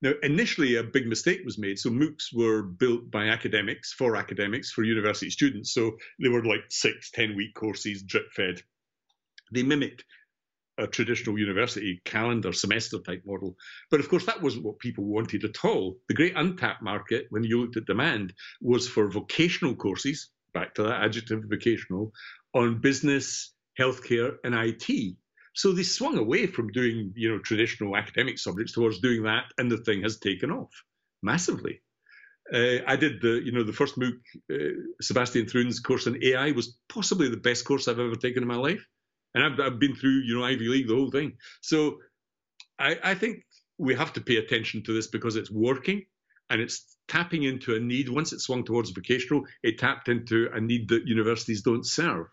Now, 0.01 0.13
initially, 0.21 0.75
a 0.75 0.83
big 0.83 1.07
mistake 1.07 1.41
was 1.43 1.57
made. 1.57 1.79
So 1.79 1.89
MOOCs 1.89 2.31
were 2.31 2.61
built 2.61 3.09
by 3.09 3.29
academics 3.29 3.93
for 3.93 4.15
academics 4.15 4.71
for 4.71 4.83
university 4.83 5.31
students. 5.31 5.73
So 5.73 5.97
they 6.21 6.29
were 6.29 6.45
like 6.45 6.65
six, 6.69 7.09
ten 7.09 7.35
week 7.35 7.55
courses, 7.55 8.03
drip 8.03 8.31
fed. 8.35 8.61
They 9.51 9.63
mimicked 9.63 10.03
a 10.77 10.87
traditional 10.87 11.39
university 11.39 12.01
calendar 12.05 12.53
semester 12.53 12.99
type 12.99 13.23
model. 13.25 13.55
But 13.89 13.99
of 13.99 14.09
course, 14.09 14.25
that 14.25 14.41
wasn't 14.41 14.65
what 14.65 14.79
people 14.79 15.05
wanted 15.05 15.43
at 15.43 15.63
all. 15.63 15.97
The 16.07 16.13
great 16.13 16.33
untapped 16.35 16.81
market, 16.81 17.27
when 17.29 17.43
you 17.43 17.61
looked 17.61 17.77
at 17.77 17.85
demand, 17.85 18.33
was 18.61 18.87
for 18.87 19.09
vocational 19.09 19.75
courses, 19.75 20.29
back 20.53 20.75
to 20.75 20.83
that 20.83 21.03
adjective 21.03 21.43
vocational, 21.49 22.11
on 22.53 22.79
business, 22.79 23.53
healthcare, 23.79 24.35
and 24.43 24.55
IT. 24.55 25.15
So 25.53 25.71
they 25.71 25.83
swung 25.83 26.17
away 26.17 26.45
from 26.45 26.71
doing, 26.71 27.13
you 27.15 27.29
know, 27.29 27.39
traditional 27.39 27.97
academic 27.97 28.37
subjects 28.37 28.73
towards 28.73 28.99
doing 28.99 29.23
that, 29.23 29.45
and 29.57 29.71
the 29.71 29.77
thing 29.77 30.03
has 30.03 30.19
taken 30.19 30.51
off 30.51 30.71
massively. 31.23 31.81
Uh, 32.53 32.77
I 32.87 32.95
did 32.95 33.21
the, 33.21 33.41
you 33.43 33.51
know, 33.51 33.63
the 33.63 33.73
first 33.73 33.97
MOOC, 33.97 34.19
uh, 34.53 34.79
Sebastian 35.01 35.47
Thrun's 35.47 35.79
course 35.79 36.07
in 36.07 36.23
AI 36.23 36.51
was 36.51 36.77
possibly 36.87 37.29
the 37.29 37.37
best 37.37 37.65
course 37.65 37.87
I've 37.87 37.99
ever 37.99 38.15
taken 38.15 38.43
in 38.43 38.47
my 38.47 38.55
life, 38.55 38.85
and 39.37 39.45
I've, 39.45 39.59
I've 39.59 39.79
been 39.79 39.95
through, 39.95 40.23
you 40.25 40.35
know, 40.35 40.43
Ivy 40.43 40.67
League, 40.67 40.87
the 40.87 40.95
whole 40.95 41.11
thing. 41.11 41.33
So 41.61 41.99
I, 42.79 42.97
I 43.03 43.13
think 43.13 43.43
we 43.77 43.93
have 43.93 44.11
to 44.13 44.21
pay 44.21 44.37
attention 44.37 44.83
to 44.83 44.93
this 44.93 45.05
because 45.05 45.35
it's 45.35 45.51
working 45.51 46.05
and 46.49 46.59
it's 46.59 46.97
tapping 47.07 47.43
into 47.43 47.75
a 47.75 47.79
need. 47.79 48.09
Once 48.09 48.33
it 48.33 48.41
swung 48.41 48.63
towards 48.63 48.89
vocational, 48.89 49.43
it 49.61 49.77
tapped 49.77 50.09
into 50.09 50.49
a 50.55 50.59
need 50.59 50.89
that 50.89 51.05
universities 51.05 51.61
don't 51.61 51.85
serve. 51.85 52.25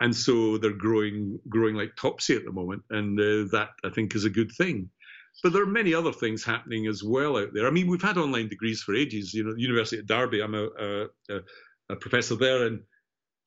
And 0.00 0.14
so 0.14 0.58
they're 0.58 0.72
growing, 0.72 1.40
growing 1.48 1.74
like 1.74 1.96
topsy 1.96 2.36
at 2.36 2.44
the 2.44 2.52
moment, 2.52 2.82
and 2.90 3.18
uh, 3.18 3.50
that 3.56 3.70
I 3.84 3.90
think 3.90 4.14
is 4.14 4.24
a 4.24 4.30
good 4.30 4.52
thing. 4.52 4.90
But 5.42 5.52
there 5.52 5.62
are 5.62 5.66
many 5.66 5.92
other 5.92 6.12
things 6.12 6.44
happening 6.44 6.86
as 6.86 7.02
well 7.02 7.36
out 7.36 7.50
there. 7.52 7.66
I 7.66 7.70
mean, 7.70 7.88
we've 7.88 8.02
had 8.02 8.18
online 8.18 8.48
degrees 8.48 8.82
for 8.82 8.94
ages. 8.94 9.34
You 9.34 9.44
know, 9.44 9.54
University 9.56 9.98
of 9.98 10.06
Derby, 10.06 10.40
I'm 10.40 10.54
a, 10.54 10.68
a, 10.78 11.40
a 11.90 11.96
professor 11.96 12.36
there, 12.36 12.66
and 12.66 12.80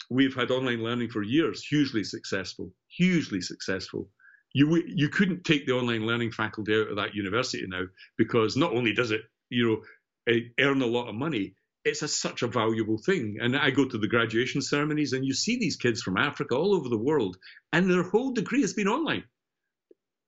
we've 0.09 0.35
had 0.35 0.51
online 0.51 0.83
learning 0.83 1.09
for 1.09 1.23
years, 1.23 1.63
hugely 1.63 2.03
successful, 2.03 2.71
hugely 2.87 3.41
successful. 3.41 4.09
You 4.53 4.83
you 4.87 5.09
couldn't 5.09 5.43
take 5.43 5.65
the 5.65 5.73
online 5.73 6.05
learning 6.05 6.31
faculty 6.31 6.73
out 6.73 6.89
of 6.89 6.95
that 6.95 7.13
university 7.13 7.65
now 7.67 7.83
because 8.17 8.55
not 8.55 8.73
only 8.73 8.93
does 8.93 9.11
it 9.11 9.21
you 9.49 9.67
know 9.67 10.33
eh, 10.33 10.39
earn 10.59 10.81
a 10.81 10.87
lot 10.87 11.09
of 11.09 11.15
money, 11.15 11.55
it's 11.85 12.01
a, 12.01 12.07
such 12.07 12.41
a 12.41 12.47
valuable 12.47 12.97
thing. 12.97 13.37
And 13.39 13.55
I 13.55 13.69
go 13.69 13.85
to 13.87 13.97
the 13.97 14.07
graduation 14.07 14.61
ceremonies, 14.61 15.13
and 15.13 15.25
you 15.25 15.33
see 15.33 15.57
these 15.57 15.75
kids 15.75 16.01
from 16.01 16.17
Africa 16.17 16.55
all 16.55 16.73
over 16.73 16.89
the 16.89 16.97
world, 16.97 17.37
and 17.71 17.89
their 17.89 18.03
whole 18.03 18.31
degree 18.31 18.61
has 18.61 18.73
been 18.73 18.87
online. 18.87 19.23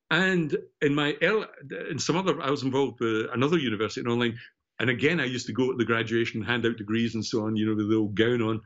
And 0.09 0.55
in 0.81 0.95
my 0.95 1.15
in 1.91 1.99
some 1.99 2.15
other, 2.15 2.41
I 2.41 2.49
was 2.49 2.63
involved 2.63 2.99
with 3.01 3.27
another 3.33 3.57
university 3.57 4.01
in 4.01 4.07
online, 4.07 4.37
and 4.79 4.89
again, 4.89 5.19
I 5.19 5.25
used 5.25 5.47
to 5.47 5.53
go 5.53 5.71
at 5.71 5.77
the 5.77 5.85
graduation, 5.85 6.43
hand 6.43 6.65
out 6.65 6.77
degrees 6.77 7.15
and 7.15 7.25
so 7.25 7.45
on, 7.45 7.55
you 7.55 7.65
know, 7.65 7.75
with 7.75 7.89
the 7.89 7.95
old 7.95 8.15
gown 8.15 8.41
on. 8.41 8.61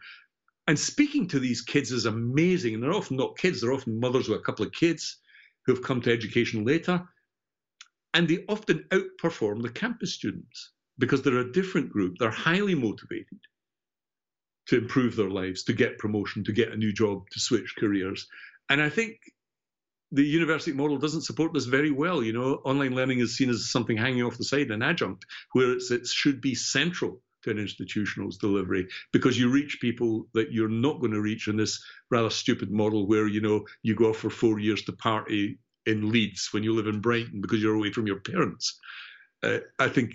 And 0.71 0.79
speaking 0.79 1.27
to 1.27 1.39
these 1.41 1.59
kids 1.59 1.91
is 1.91 2.05
amazing. 2.05 2.75
And 2.75 2.81
they're 2.81 2.93
often 2.93 3.17
not 3.17 3.37
kids, 3.37 3.59
they're 3.59 3.73
often 3.73 3.99
mothers 3.99 4.29
with 4.29 4.39
a 4.39 4.41
couple 4.41 4.65
of 4.65 4.71
kids 4.71 5.17
who 5.65 5.75
have 5.75 5.83
come 5.83 5.99
to 5.99 6.13
education 6.13 6.63
later. 6.63 7.05
And 8.13 8.25
they 8.25 8.45
often 8.47 8.85
outperform 8.89 9.63
the 9.63 9.69
campus 9.69 10.13
students 10.13 10.71
because 10.97 11.23
they're 11.23 11.39
a 11.39 11.51
different 11.51 11.89
group. 11.89 12.15
They're 12.17 12.31
highly 12.31 12.73
motivated 12.73 13.39
to 14.67 14.77
improve 14.77 15.17
their 15.17 15.29
lives, 15.29 15.63
to 15.63 15.73
get 15.73 15.97
promotion, 15.97 16.45
to 16.45 16.53
get 16.53 16.71
a 16.71 16.77
new 16.77 16.93
job, 16.93 17.29
to 17.31 17.41
switch 17.41 17.75
careers. 17.77 18.25
And 18.69 18.81
I 18.81 18.87
think 18.87 19.17
the 20.13 20.23
university 20.23 20.71
model 20.71 20.97
doesn't 20.97 21.23
support 21.23 21.53
this 21.53 21.65
very 21.65 21.91
well. 21.91 22.23
You 22.23 22.31
know, 22.31 22.61
online 22.63 22.95
learning 22.95 23.19
is 23.19 23.35
seen 23.35 23.49
as 23.49 23.69
something 23.69 23.97
hanging 23.97 24.23
off 24.23 24.37
the 24.37 24.45
side, 24.45 24.71
an 24.71 24.83
adjunct, 24.83 25.25
where 25.51 25.75
it 25.75 26.07
should 26.07 26.39
be 26.39 26.55
central 26.55 27.21
to 27.43 27.51
an 27.51 27.59
institutional's 27.59 28.37
delivery 28.37 28.87
because 29.11 29.39
you 29.39 29.49
reach 29.49 29.79
people 29.81 30.27
that 30.33 30.51
you're 30.51 30.69
not 30.69 30.99
going 30.99 31.13
to 31.13 31.21
reach 31.21 31.47
in 31.47 31.57
this 31.57 31.83
rather 32.09 32.29
stupid 32.29 32.71
model 32.71 33.07
where 33.07 33.27
you 33.27 33.41
know 33.41 33.65
you 33.83 33.95
go 33.95 34.09
off 34.09 34.17
for 34.17 34.29
four 34.29 34.59
years 34.59 34.81
to 34.83 34.91
party 34.93 35.59
in 35.85 36.11
Leeds 36.11 36.49
when 36.51 36.63
you 36.63 36.73
live 36.73 36.87
in 36.87 37.01
Brighton 37.01 37.41
because 37.41 37.61
you're 37.61 37.75
away 37.75 37.91
from 37.91 38.07
your 38.07 38.19
parents. 38.19 38.79
Uh, 39.43 39.59
I 39.79 39.89
think 39.89 40.13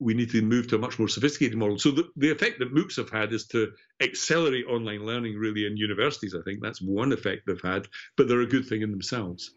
we 0.00 0.14
need 0.14 0.30
to 0.30 0.42
move 0.42 0.68
to 0.68 0.76
a 0.76 0.78
much 0.78 0.98
more 0.98 1.08
sophisticated 1.08 1.56
model. 1.56 1.78
So 1.78 1.90
the, 1.92 2.08
the 2.16 2.30
effect 2.30 2.58
that 2.58 2.74
MOOCs 2.74 2.96
have 2.96 3.10
had 3.10 3.32
is 3.32 3.46
to 3.48 3.72
accelerate 4.00 4.66
online 4.66 5.06
learning 5.06 5.36
really 5.36 5.66
in 5.66 5.76
universities. 5.76 6.34
I 6.34 6.42
think 6.42 6.60
that's 6.60 6.82
one 6.82 7.12
effect 7.12 7.42
they've 7.46 7.60
had, 7.62 7.86
but 8.16 8.26
they're 8.26 8.40
a 8.40 8.46
good 8.46 8.66
thing 8.66 8.82
in 8.82 8.90
themselves. 8.90 9.52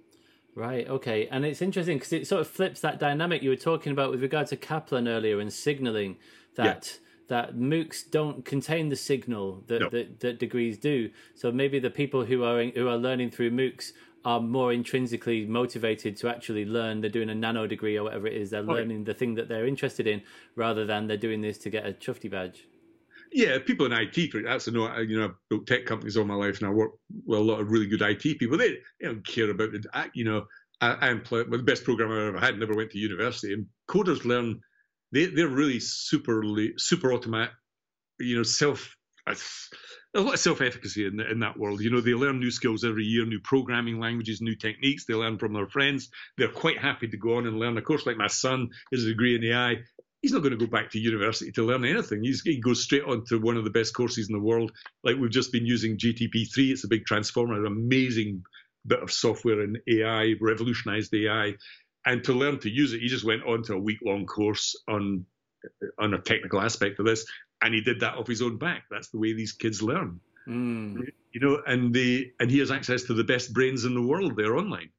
Right. 0.55 0.87
Okay. 0.87 1.27
And 1.31 1.45
it's 1.45 1.61
interesting 1.61 1.97
because 1.97 2.13
it 2.13 2.27
sort 2.27 2.41
of 2.41 2.47
flips 2.47 2.81
that 2.81 2.99
dynamic 2.99 3.43
you 3.43 3.49
were 3.49 3.55
talking 3.55 3.91
about 3.91 4.11
with 4.11 4.21
regard 4.21 4.47
to 4.47 4.57
Caplan 4.57 5.07
earlier 5.07 5.39
and 5.39 5.51
signaling 5.51 6.17
that. 6.55 6.99
That 7.27 7.55
MOOCs 7.55 8.11
don't 8.11 8.45
contain 8.45 8.89
the 8.89 8.95
signal 8.95 9.63
that, 9.67 9.81
no. 9.81 9.89
that, 9.89 10.19
that 10.19 10.39
degrees 10.39 10.77
do. 10.77 11.09
So 11.33 11.51
maybe 11.51 11.79
the 11.79 11.89
people 11.89 12.23
who 12.23 12.43
are 12.43 12.63
who 12.63 12.87
are 12.87 12.97
learning 12.97 13.31
through 13.31 13.51
MOOCs 13.51 13.93
are 14.25 14.39
more 14.39 14.73
intrinsically 14.73 15.45
motivated 15.45 16.17
to 16.17 16.27
actually 16.27 16.65
learn. 16.65 16.99
They're 16.99 17.09
doing 17.11 17.29
a 17.29 17.35
nano 17.35 17.67
degree 17.67 17.95
or 17.95 18.03
whatever 18.03 18.25
it 18.27 18.33
is. 18.33 18.49
They're 18.49 18.63
learning 18.63 19.03
the 19.03 19.13
thing 19.13 19.35
that 19.35 19.47
they're 19.47 19.67
interested 19.67 20.07
in 20.07 20.23
rather 20.55 20.83
than 20.83 21.05
they're 21.05 21.15
doing 21.15 21.41
this 21.41 21.59
to 21.59 21.69
get 21.69 21.85
a 21.85 21.93
chufty 21.93 22.27
badge. 22.27 22.65
Yeah, 23.31 23.59
people 23.59 23.85
in 23.85 23.91
IT, 23.91 24.31
that's 24.45 24.67
a 24.67 24.71
know. 24.71 24.97
You 24.97 25.19
know, 25.19 25.25
I've 25.25 25.35
built 25.49 25.67
tech 25.67 25.85
companies 25.85 26.17
all 26.17 26.25
my 26.25 26.35
life, 26.35 26.59
and 26.59 26.67
I 26.67 26.71
work 26.71 26.91
with 27.25 27.39
a 27.39 27.43
lot 27.43 27.59
of 27.59 27.69
really 27.69 27.85
good 27.85 28.01
IT 28.01 28.39
people. 28.39 28.57
They, 28.57 28.69
they 28.99 29.07
don't 29.07 29.25
care 29.25 29.49
about 29.49 29.75
it. 29.75 29.85
You 30.13 30.23
know, 30.23 30.45
I, 30.81 30.93
I 30.93 31.07
am 31.09 31.21
the 31.29 31.61
best 31.63 31.83
programmer 31.83 32.23
I 32.23 32.27
ever 32.29 32.39
had. 32.39 32.57
Never 32.57 32.73
went 32.73 32.91
to 32.91 32.97
university, 32.97 33.53
and 33.53 33.67
coders 33.89 34.25
learn. 34.25 34.59
They 35.15 35.27
they're 35.27 35.47
really 35.47 35.79
super 35.79 36.43
super 36.75 37.13
automatic. 37.13 37.55
You 38.19 38.35
know, 38.37 38.43
self 38.43 38.95
uh, 39.25 39.35
a 40.13 40.19
lot 40.19 40.33
of 40.33 40.39
self-efficacy 40.39 41.05
in, 41.05 41.19
in 41.19 41.39
that 41.39 41.57
world. 41.57 41.81
You 41.81 41.89
know, 41.89 42.01
they 42.01 42.13
learn 42.13 42.39
new 42.39 42.51
skills 42.51 42.83
every 42.83 43.05
year, 43.05 43.25
new 43.25 43.39
programming 43.39 43.99
languages, 43.99 44.41
new 44.41 44.55
techniques. 44.55 45.05
They 45.05 45.13
learn 45.13 45.37
from 45.37 45.53
their 45.53 45.67
friends. 45.67 46.09
They're 46.37 46.47
quite 46.47 46.77
happy 46.77 47.07
to 47.07 47.17
go 47.17 47.37
on 47.37 47.47
and 47.47 47.59
learn. 47.59 47.77
Of 47.77 47.85
course, 47.85 48.05
like 48.05 48.17
my 48.17 48.27
son, 48.27 48.69
his 48.91 49.05
degree 49.05 49.35
in 49.35 49.43
AI, 49.43 49.77
he's 50.21 50.33
not 50.33 50.41
going 50.41 50.57
to 50.57 50.65
go 50.65 50.71
back 50.71 50.91
to 50.91 50.99
university 50.99 51.51
to 51.53 51.63
learn 51.63 51.85
anything. 51.85 52.23
He's, 52.23 52.41
he 52.41 52.59
goes 52.59 52.83
straight 52.83 53.03
on 53.03 53.23
to 53.27 53.39
one 53.39 53.57
of 53.57 53.63
the 53.63 53.69
best 53.69 53.93
courses 53.93 54.29
in 54.29 54.33
the 54.33 54.43
world. 54.43 54.71
Like 55.03 55.17
we've 55.17 55.31
just 55.31 55.51
been 55.51 55.65
using 55.65 55.97
GTP3. 55.97 56.71
It's 56.71 56.83
a 56.83 56.89
big 56.89 57.05
transformer, 57.05 57.55
an 57.55 57.65
amazing 57.65 58.43
bit 58.87 59.01
of 59.01 59.11
software 59.11 59.63
in 59.63 59.77
AI, 59.87 60.33
revolutionized 60.39 61.13
AI. 61.13 61.53
And 62.05 62.23
to 62.25 62.33
learn 62.33 62.59
to 62.59 62.69
use 62.69 62.93
it, 62.93 63.01
he 63.01 63.07
just 63.07 63.25
went 63.25 63.43
on 63.43 63.63
to 63.63 63.73
a 63.73 63.79
week-long 63.79 64.25
course 64.25 64.75
on 64.87 65.25
on 65.97 66.13
a 66.13 66.19
technical 66.19 66.61
aspect 66.61 66.99
of 66.99 67.07
this 67.07 67.25
and 67.61 67.73
he 67.73 67.81
did 67.81 67.99
that 68.01 68.15
off 68.15 68.27
his 68.27 68.41
own 68.41 68.57
back. 68.57 68.83
That's 68.89 69.09
the 69.09 69.19
way 69.19 69.33
these 69.33 69.53
kids 69.53 69.81
learn. 69.81 70.19
Mm. 70.47 71.07
You 71.33 71.39
know, 71.41 71.61
and 71.65 71.93
they 71.93 72.31
and 72.39 72.49
he 72.51 72.59
has 72.59 72.71
access 72.71 73.03
to 73.03 73.13
the 73.13 73.23
best 73.23 73.53
brains 73.53 73.85
in 73.85 73.95
the 73.95 74.01
world. 74.01 74.33
They're 74.35 74.57
online. 74.57 74.89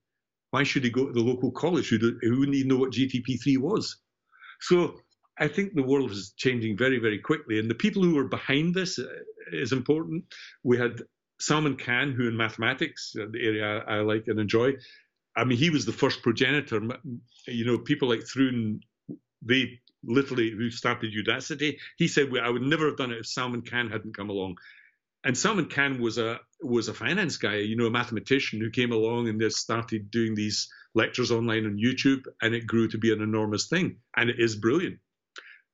Why 0.50 0.64
should 0.64 0.84
he 0.84 0.90
go 0.90 1.06
to 1.06 1.12
the 1.12 1.20
local 1.20 1.50
college 1.52 1.88
who, 1.88 1.98
who 1.98 2.38
wouldn't 2.38 2.56
even 2.56 2.68
know 2.68 2.76
what 2.76 2.92
GTP3 2.92 3.58
was? 3.58 3.96
So 4.60 4.96
I 5.38 5.48
think 5.48 5.74
the 5.74 5.82
world 5.82 6.10
is 6.10 6.32
changing 6.36 6.76
very, 6.76 6.98
very 6.98 7.18
quickly, 7.18 7.58
and 7.58 7.70
the 7.70 7.74
people 7.74 8.02
who 8.02 8.18
are 8.18 8.28
behind 8.28 8.74
this 8.74 8.98
uh, 8.98 9.04
is 9.52 9.72
important. 9.72 10.24
We 10.64 10.78
had 10.78 11.02
Salman 11.40 11.76
Khan, 11.76 12.12
who 12.12 12.28
in 12.28 12.36
mathematics, 12.36 13.14
uh, 13.20 13.26
the 13.30 13.44
area 13.44 13.84
I 13.86 13.98
like 13.98 14.24
and 14.28 14.40
enjoy, 14.40 14.72
I 15.36 15.44
mean, 15.44 15.58
he 15.58 15.70
was 15.70 15.84
the 15.84 15.92
first 15.92 16.22
progenitor. 16.22 16.80
You 17.46 17.64
know, 17.66 17.78
people 17.78 18.08
like 18.08 18.26
Thrun, 18.26 18.80
they 19.42 19.80
literally 20.02 20.50
who 20.50 20.70
started 20.70 21.12
Udacity, 21.12 21.78
he 21.98 22.08
said, 22.08 22.30
"I 22.38 22.48
would 22.48 22.62
never 22.62 22.86
have 22.86 22.96
done 22.96 23.12
it 23.12 23.18
if 23.18 23.26
Salman 23.26 23.62
Khan 23.62 23.90
hadn't 23.90 24.16
come 24.16 24.30
along." 24.30 24.56
And 25.24 25.36
Salman 25.36 25.68
Khan 25.68 26.00
was 26.00 26.18
a 26.18 26.40
was 26.62 26.88
a 26.88 26.94
finance 26.94 27.36
guy, 27.36 27.56
you 27.56 27.76
know, 27.76 27.86
a 27.86 27.90
mathematician 27.90 28.60
who 28.60 28.70
came 28.70 28.92
along 28.92 29.28
and 29.28 29.40
just 29.40 29.58
started 29.58 30.10
doing 30.10 30.34
these 30.34 30.68
lectures 30.94 31.30
online 31.30 31.66
on 31.66 31.76
YouTube, 31.76 32.24
and 32.40 32.54
it 32.54 32.66
grew 32.66 32.88
to 32.88 32.98
be 32.98 33.12
an 33.12 33.20
enormous 33.20 33.66
thing, 33.66 33.96
and 34.16 34.30
it 34.30 34.40
is 34.40 34.56
brilliant. 34.56 34.98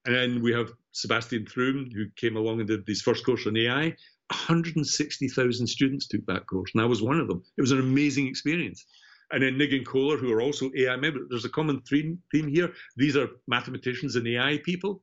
And 0.04 0.14
then 0.14 0.42
we 0.42 0.52
have 0.52 0.72
Sebastian 0.90 1.46
Thrun, 1.46 1.90
who 1.94 2.06
came 2.16 2.36
along 2.36 2.58
and 2.58 2.68
did 2.68 2.82
his 2.86 3.02
first 3.02 3.24
course 3.24 3.46
on 3.46 3.56
AI. 3.56 3.94
160,000 4.30 5.66
students 5.66 6.08
took 6.08 6.26
that 6.26 6.46
course, 6.46 6.72
and 6.74 6.82
I 6.82 6.86
was 6.86 7.02
one 7.02 7.20
of 7.20 7.28
them. 7.28 7.44
It 7.56 7.60
was 7.60 7.70
an 7.70 7.78
amazing 7.78 8.26
experience 8.26 8.84
and 9.32 9.42
then 9.42 9.58
Nigel 9.58 9.82
Koller, 9.84 10.18
who 10.18 10.32
are 10.32 10.42
also 10.42 10.70
AI 10.76 10.96
members. 10.96 11.26
There's 11.28 11.44
a 11.44 11.50
common 11.50 11.80
theme, 11.80 12.18
theme 12.30 12.48
here. 12.48 12.72
These 12.96 13.16
are 13.16 13.28
mathematicians 13.48 14.16
and 14.16 14.28
AI 14.28 14.58
people. 14.64 15.02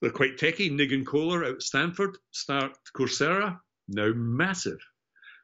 They're 0.00 0.10
quite 0.10 0.36
techy. 0.38 0.68
Nigel 0.68 1.04
Koller 1.04 1.44
out 1.44 1.54
at 1.54 1.62
Stanford, 1.62 2.18
start 2.32 2.72
Coursera, 2.96 3.58
now 3.88 4.10
massive. 4.14 4.78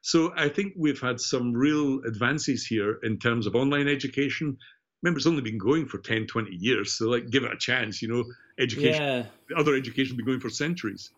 So 0.03 0.33
I 0.37 0.49
think 0.49 0.75
we've 0.77 1.01
had 1.01 1.21
some 1.21 1.53
real 1.53 2.01
advances 2.07 2.67
here 2.67 2.99
in 3.03 3.19
terms 3.19 3.47
of 3.47 3.55
online 3.55 3.89
education. 3.89 4.57
Remember, 5.03 5.19
it's 5.19 5.27
only 5.27 5.43
been 5.43 5.59
going 5.59 5.87
for 5.87 5.99
10, 5.99 6.27
20 6.27 6.51
years. 6.57 6.95
So, 6.99 7.09
like, 7.09 7.31
give 7.31 7.45
it 7.45 7.53
a 7.53 7.57
chance, 7.57 8.03
you 8.03 8.09
know. 8.09 8.25
Education, 8.59 9.03
yeah. 9.03 9.25
other 9.57 9.77
education 9.77 10.17
been 10.17 10.27
going 10.27 10.41
for 10.41 10.51
centuries 10.51 11.11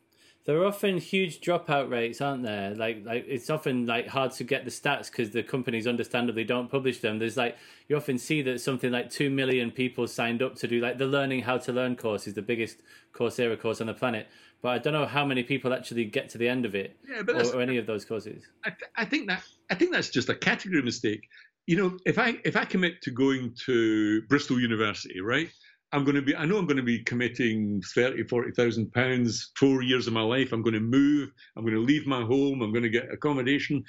there 0.51 0.60
are 0.60 0.66
often 0.66 0.98
huge 0.98 1.40
dropout 1.40 1.89
rates, 1.89 2.20
aren't 2.20 2.43
there? 2.43 2.74
Like, 2.74 3.05
like 3.06 3.24
it's 3.28 3.51
often 3.51 3.86
like 3.86 4.09
hard 4.09 4.32
to 4.32 4.43
get 4.43 4.64
the 4.64 4.70
stats 4.72 5.09
because 5.09 5.31
the 5.31 5.44
companies 5.44 5.86
understandably 5.86 6.43
don't 6.43 6.68
publish 6.68 6.98
them. 6.98 7.20
There's 7.20 7.36
like 7.36 7.56
you 7.86 7.97
often 7.97 8.18
see 8.18 8.43
that 8.43 8.60
something 8.60 8.90
like 8.90 9.10
two 9.10 9.31
million 9.31 9.70
people 9.70 10.09
signed 10.09 10.43
up 10.43 10.56
to 10.56 10.66
do 10.66 10.81
like 10.81 10.98
the 10.98 11.06
learning 11.06 11.43
how 11.43 11.59
to 11.59 11.72
learn 11.72 11.94
course 11.94 12.27
is 12.27 12.35
the 12.35 12.43
biggest 12.43 12.78
Coursera 13.14 13.60
course 13.60 13.81
on 13.81 13.86
the 13.86 13.94
planet. 13.94 14.27
But 14.60 14.70
I 14.70 14.78
don't 14.78 14.93
know 14.93 15.06
how 15.06 15.24
many 15.24 15.44
people 15.44 15.72
actually 15.72 16.05
get 16.06 16.28
to 16.31 16.39
the 16.39 16.48
end 16.48 16.66
of 16.66 16.74
it, 16.74 16.97
yeah, 17.09 17.22
but 17.22 17.36
or, 17.36 17.59
or 17.59 17.60
any 17.60 17.77
of 17.77 17.86
those 17.86 18.05
courses. 18.05 18.43
I, 18.64 18.70
th- 18.70 18.90
I 18.97 19.05
think 19.05 19.28
that 19.28 19.44
I 19.70 19.77
think 19.77 19.93
that's 19.93 20.09
just 20.09 20.31
a 20.31 20.35
category 20.35 20.82
mistake. 20.82 21.28
You 21.68 21.77
know, 21.77 21.97
if 22.05 22.18
I 22.18 22.40
if 22.44 22.56
I 22.56 22.64
commit 22.64 23.02
to 23.02 23.12
going 23.12 23.55
to 23.66 24.22
Bristol 24.22 24.59
University, 24.59 25.20
right? 25.20 25.48
I'm 25.92 26.04
going 26.04 26.14
to 26.16 26.22
be, 26.22 26.36
I 26.36 26.44
know 26.46 26.58
I'm 26.58 26.66
going 26.66 26.76
to 26.76 26.82
be 26.82 27.02
committing 27.02 27.82
30, 27.94 28.24
40,000 28.24 28.92
pounds, 28.92 29.50
four 29.56 29.82
years 29.82 30.06
of 30.06 30.12
my 30.12 30.22
life. 30.22 30.52
I'm 30.52 30.62
going 30.62 30.74
to 30.74 30.80
move. 30.80 31.30
I'm 31.56 31.64
going 31.64 31.74
to 31.74 31.80
leave 31.80 32.06
my 32.06 32.22
home. 32.22 32.62
I'm 32.62 32.72
going 32.72 32.84
to 32.84 32.90
get 32.90 33.12
accommodation. 33.12 33.84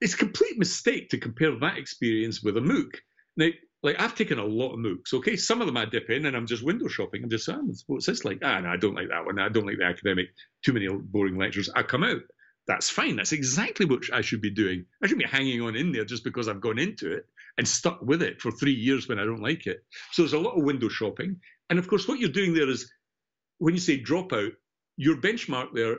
it's 0.00 0.14
a 0.14 0.18
complete 0.18 0.58
mistake 0.58 1.10
to 1.10 1.18
compare 1.18 1.58
that 1.60 1.76
experience 1.78 2.42
with 2.42 2.56
a 2.56 2.60
MOOC. 2.60 2.94
Now, 3.36 3.48
like 3.82 4.00
I've 4.00 4.14
taken 4.14 4.38
a 4.38 4.44
lot 4.44 4.72
of 4.72 4.80
MOOCs. 4.80 5.14
Okay, 5.14 5.36
some 5.36 5.60
of 5.60 5.66
them 5.66 5.76
I 5.76 5.84
dip 5.84 6.10
in 6.10 6.26
and 6.26 6.36
I'm 6.36 6.46
just 6.46 6.64
window 6.64 6.88
shopping. 6.88 7.22
I'm 7.22 7.30
just 7.30 7.44
saying, 7.44 7.74
what's 7.86 8.06
this 8.06 8.24
like? 8.24 8.40
Ah, 8.42 8.60
no, 8.60 8.70
I 8.70 8.76
don't 8.76 8.94
like 8.94 9.08
that 9.10 9.24
one. 9.24 9.38
I 9.38 9.48
don't 9.48 9.66
like 9.66 9.78
the 9.78 9.84
academic. 9.84 10.28
Too 10.64 10.72
many 10.72 10.88
boring 10.88 11.36
lectures. 11.36 11.70
I 11.74 11.82
come 11.82 12.04
out. 12.04 12.22
That's 12.68 12.90
fine. 12.90 13.16
That's 13.16 13.32
exactly 13.32 13.86
what 13.86 14.02
I 14.12 14.20
should 14.20 14.42
be 14.42 14.50
doing. 14.50 14.84
I 15.02 15.06
shouldn't 15.06 15.24
be 15.24 15.36
hanging 15.36 15.62
on 15.62 15.74
in 15.74 15.90
there 15.90 16.04
just 16.04 16.22
because 16.22 16.48
I've 16.48 16.60
gone 16.60 16.78
into 16.78 17.10
it 17.12 17.24
and 17.56 17.66
stuck 17.66 18.00
with 18.02 18.22
it 18.22 18.40
for 18.42 18.52
three 18.52 18.74
years 18.74 19.08
when 19.08 19.18
I 19.18 19.24
don't 19.24 19.42
like 19.42 19.66
it. 19.66 19.84
So 20.12 20.22
there's 20.22 20.34
a 20.34 20.38
lot 20.38 20.56
of 20.56 20.64
window 20.64 20.88
shopping. 20.88 21.40
And 21.70 21.78
of 21.78 21.88
course, 21.88 22.06
what 22.06 22.18
you're 22.18 22.28
doing 22.28 22.52
there 22.52 22.68
is 22.68 22.92
when 23.56 23.74
you 23.74 23.80
say 23.80 23.98
dropout, 23.98 24.52
your 24.98 25.16
benchmark 25.16 25.68
there 25.72 25.96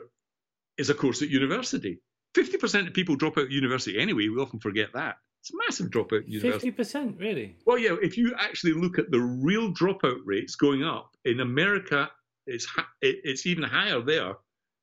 is 0.78 0.90
a 0.90 0.94
course 0.94 1.22
at 1.22 1.28
university. 1.28 2.00
50% 2.36 2.86
of 2.86 2.94
people 2.94 3.16
drop 3.16 3.36
out 3.36 3.44
of 3.44 3.50
university 3.50 3.98
anyway. 3.98 4.28
We 4.28 4.40
often 4.40 4.60
forget 4.60 4.92
that. 4.94 5.16
It's 5.40 5.52
a 5.52 5.56
massive 5.56 5.90
dropout 5.90 6.28
university. 6.28 6.70
50%, 6.70 7.18
really? 7.18 7.56
Well, 7.66 7.78
yeah, 7.78 7.96
if 8.00 8.16
you 8.16 8.34
actually 8.38 8.74
look 8.74 8.98
at 8.98 9.10
the 9.10 9.20
real 9.20 9.72
dropout 9.72 10.20
rates 10.24 10.54
going 10.54 10.84
up, 10.84 11.16
in 11.24 11.40
America, 11.40 12.10
it's, 12.46 12.68
it's 13.02 13.46
even 13.46 13.64
higher 13.64 14.00
there 14.00 14.34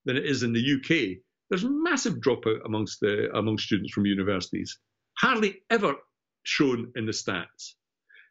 than 0.05 0.17
it 0.17 0.25
is 0.25 0.43
in 0.43 0.51
the 0.51 0.59
UK. 0.59 1.19
There's 1.49 1.65
massive 1.65 2.15
dropout 2.15 2.65
amongst 2.65 2.99
the 2.99 3.29
among 3.35 3.57
students 3.57 3.93
from 3.93 4.05
universities. 4.05 4.77
Hardly 5.17 5.61
ever 5.69 5.95
shown 6.43 6.91
in 6.95 7.05
the 7.05 7.11
stats. 7.11 7.73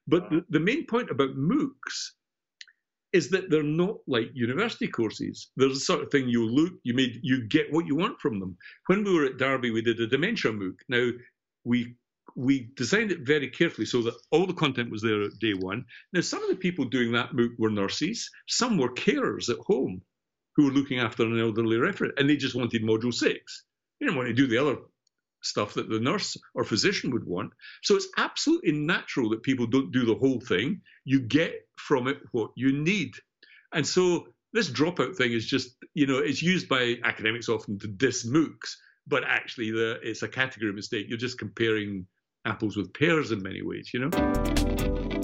But 0.07 0.31
the, 0.31 0.45
the 0.51 0.61
main 0.61 0.87
point 0.87 1.11
about 1.11 1.37
MOOCs 1.37 2.13
is 3.13 3.31
that 3.31 3.51
they're 3.51 3.63
not 3.63 3.97
like 4.07 4.29
university 4.35 4.89
courses. 4.89 5.51
There's 5.57 5.75
the 5.75 5.81
sort 5.81 6.03
of 6.03 6.11
thing 6.11 6.29
you 6.29 6.47
look, 6.47 6.75
you 6.83 6.95
made, 6.95 7.19
you 7.23 7.47
get 7.47 7.73
what 7.73 7.87
you 7.87 7.97
want 7.97 8.21
from 8.21 8.39
them. 8.39 8.57
When 8.87 9.05
we 9.05 9.15
were 9.15 9.25
at 9.25 9.39
Derby, 9.39 9.71
we 9.71 9.83
did 9.83 10.01
a 10.01 10.07
dementia 10.07 10.53
MOOC. 10.53 10.77
Now 10.89 11.11
we 11.65 11.97
we 12.35 12.69
designed 12.77 13.13
it 13.13 13.21
very 13.21 13.49
carefully 13.49 13.87
so 13.87 14.03
that 14.03 14.15
all 14.31 14.47
the 14.47 14.53
content 14.53 14.91
was 14.91 15.01
there 15.01 15.23
at 15.23 15.39
day 15.39 15.55
one. 15.55 15.87
Now 16.13 16.21
some 16.21 16.43
of 16.43 16.51
the 16.51 16.57
people 16.57 16.85
doing 16.85 17.13
that 17.13 17.33
MOOC 17.33 17.59
were 17.59 17.71
nurses, 17.71 18.29
some 18.47 18.77
were 18.77 18.93
carers 18.93 19.49
at 19.49 19.59
home 19.61 20.03
who 20.57 20.65
were 20.65 20.73
looking 20.73 20.99
after 20.99 21.23
an 21.23 21.39
elderly 21.39 21.77
referent, 21.77 22.13
and 22.17 22.29
they 22.29 22.37
just 22.37 22.55
wanted 22.55 22.83
module 22.83 23.15
six. 23.15 23.65
They 24.01 24.07
didn't 24.07 24.17
want 24.17 24.29
to 24.29 24.35
do 24.35 24.47
the 24.47 24.59
other 24.59 24.77
stuff 25.43 25.75
that 25.75 25.89
the 25.89 26.01
nurse 26.01 26.37
or 26.55 26.65
physician 26.65 27.11
would 27.13 27.25
want. 27.25 27.53
So 27.83 27.95
it's 27.95 28.09
absolutely 28.17 28.73
natural 28.73 29.31
that 29.31 29.43
people 29.43 29.67
don't 29.67 29.93
do 29.93 30.05
the 30.05 30.15
whole 30.15 30.41
thing. 30.41 30.81
You 31.05 31.21
get 31.21 31.55
from 31.79 32.09
it 32.09 32.19
what 32.33 32.51
you 32.57 32.73
need. 32.73 33.15
And 33.73 33.87
so 33.87 34.29
this 34.53 34.71
dropout 34.71 35.17
thing 35.17 35.33
is 35.33 35.47
just, 35.47 35.77
you 35.95 36.07
know, 36.07 36.19
it's 36.19 36.43
used 36.43 36.69
by 36.69 36.97
academics 37.05 37.49
often 37.49 37.79
to 37.81 37.89
diss 37.89 38.27
MOOCs, 38.27 38.77
but 39.07 39.23
actually 39.25 39.71
the, 39.71 40.01
it's 40.03 40.23
a 40.23 40.29
category 40.29 40.73
mistake. 40.73 41.07
You're 41.09 41.19
just 41.19 41.39
comparing 41.39 42.07
apples 42.45 42.77
with 42.77 42.95
pears 42.95 43.31
in 43.31 43.43
many 43.43 43.63
ways, 43.63 43.91
you 43.93 44.01
know? 44.01 45.16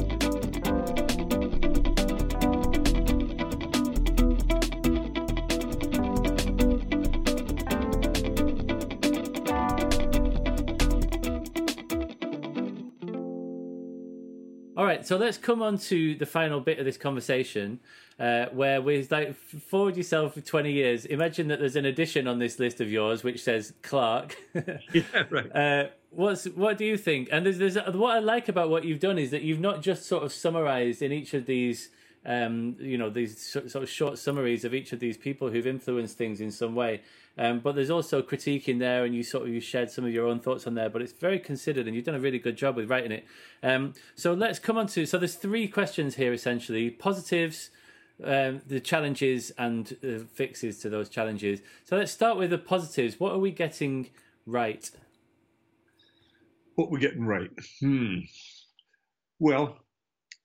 So 15.02 15.16
let's 15.16 15.38
come 15.38 15.62
on 15.62 15.78
to 15.78 16.14
the 16.14 16.26
final 16.26 16.60
bit 16.60 16.78
of 16.78 16.84
this 16.84 16.96
conversation, 16.96 17.80
uh, 18.18 18.46
where 18.46 18.80
we 18.80 19.06
like 19.10 19.34
forward 19.34 19.96
yourself 19.96 20.34
for 20.34 20.40
twenty 20.40 20.72
years. 20.72 21.04
Imagine 21.06 21.48
that 21.48 21.60
there's 21.60 21.76
an 21.76 21.84
addition 21.84 22.26
on 22.26 22.38
this 22.38 22.58
list 22.58 22.80
of 22.80 22.90
yours 22.90 23.22
which 23.24 23.42
says 23.42 23.72
Clark. 23.82 24.36
yeah, 24.92 25.02
right. 25.30 25.50
Uh, 25.54 25.88
what's 26.10 26.44
what 26.46 26.78
do 26.78 26.84
you 26.84 26.96
think? 26.96 27.28
And 27.32 27.46
there's, 27.46 27.58
there's 27.58 27.76
what 27.76 28.16
I 28.16 28.18
like 28.18 28.48
about 28.48 28.70
what 28.70 28.84
you've 28.84 29.00
done 29.00 29.18
is 29.18 29.30
that 29.30 29.42
you've 29.42 29.60
not 29.60 29.82
just 29.82 30.04
sort 30.06 30.22
of 30.22 30.32
summarized 30.32 31.02
in 31.02 31.12
each 31.12 31.34
of 31.34 31.46
these 31.46 31.90
um, 32.24 32.76
you 32.78 32.96
know, 32.98 33.10
these 33.10 33.40
sort 33.42 33.74
of 33.74 33.88
short 33.88 34.18
summaries 34.18 34.64
of 34.64 34.74
each 34.74 34.92
of 34.92 35.00
these 35.00 35.16
people 35.16 35.50
who've 35.50 35.66
influenced 35.66 36.16
things 36.16 36.40
in 36.40 36.50
some 36.50 36.74
way. 36.74 37.02
Um, 37.36 37.60
but 37.60 37.74
there's 37.74 37.90
also 37.90 38.22
critique 38.22 38.68
in 38.68 38.78
there, 38.78 39.04
and 39.04 39.14
you 39.14 39.22
sort 39.22 39.44
of 39.44 39.48
you 39.48 39.60
shared 39.60 39.90
some 39.90 40.04
of 40.04 40.12
your 40.12 40.26
own 40.26 40.38
thoughts 40.38 40.66
on 40.66 40.74
there. 40.74 40.90
But 40.90 41.02
it's 41.02 41.12
very 41.12 41.38
considered, 41.38 41.86
and 41.86 41.96
you've 41.96 42.04
done 42.04 42.14
a 42.14 42.20
really 42.20 42.38
good 42.38 42.56
job 42.56 42.76
with 42.76 42.90
writing 42.90 43.12
it. 43.12 43.24
Um, 43.62 43.94
so 44.14 44.34
let's 44.34 44.58
come 44.58 44.76
on 44.76 44.86
to 44.88 45.06
so 45.06 45.18
there's 45.18 45.34
three 45.34 45.66
questions 45.66 46.16
here 46.16 46.32
essentially: 46.32 46.90
positives, 46.90 47.70
um, 48.22 48.60
the 48.66 48.80
challenges, 48.80 49.50
and 49.56 49.96
uh, 50.04 50.24
fixes 50.32 50.78
to 50.80 50.90
those 50.90 51.08
challenges. 51.08 51.60
So 51.84 51.96
let's 51.96 52.12
start 52.12 52.36
with 52.36 52.50
the 52.50 52.58
positives. 52.58 53.18
What 53.18 53.32
are 53.32 53.38
we 53.38 53.50
getting 53.50 54.10
right? 54.46 54.90
What 56.74 56.90
we're 56.90 56.98
getting 56.98 57.24
right? 57.24 57.50
Hmm. 57.80 58.18
Well, 59.38 59.78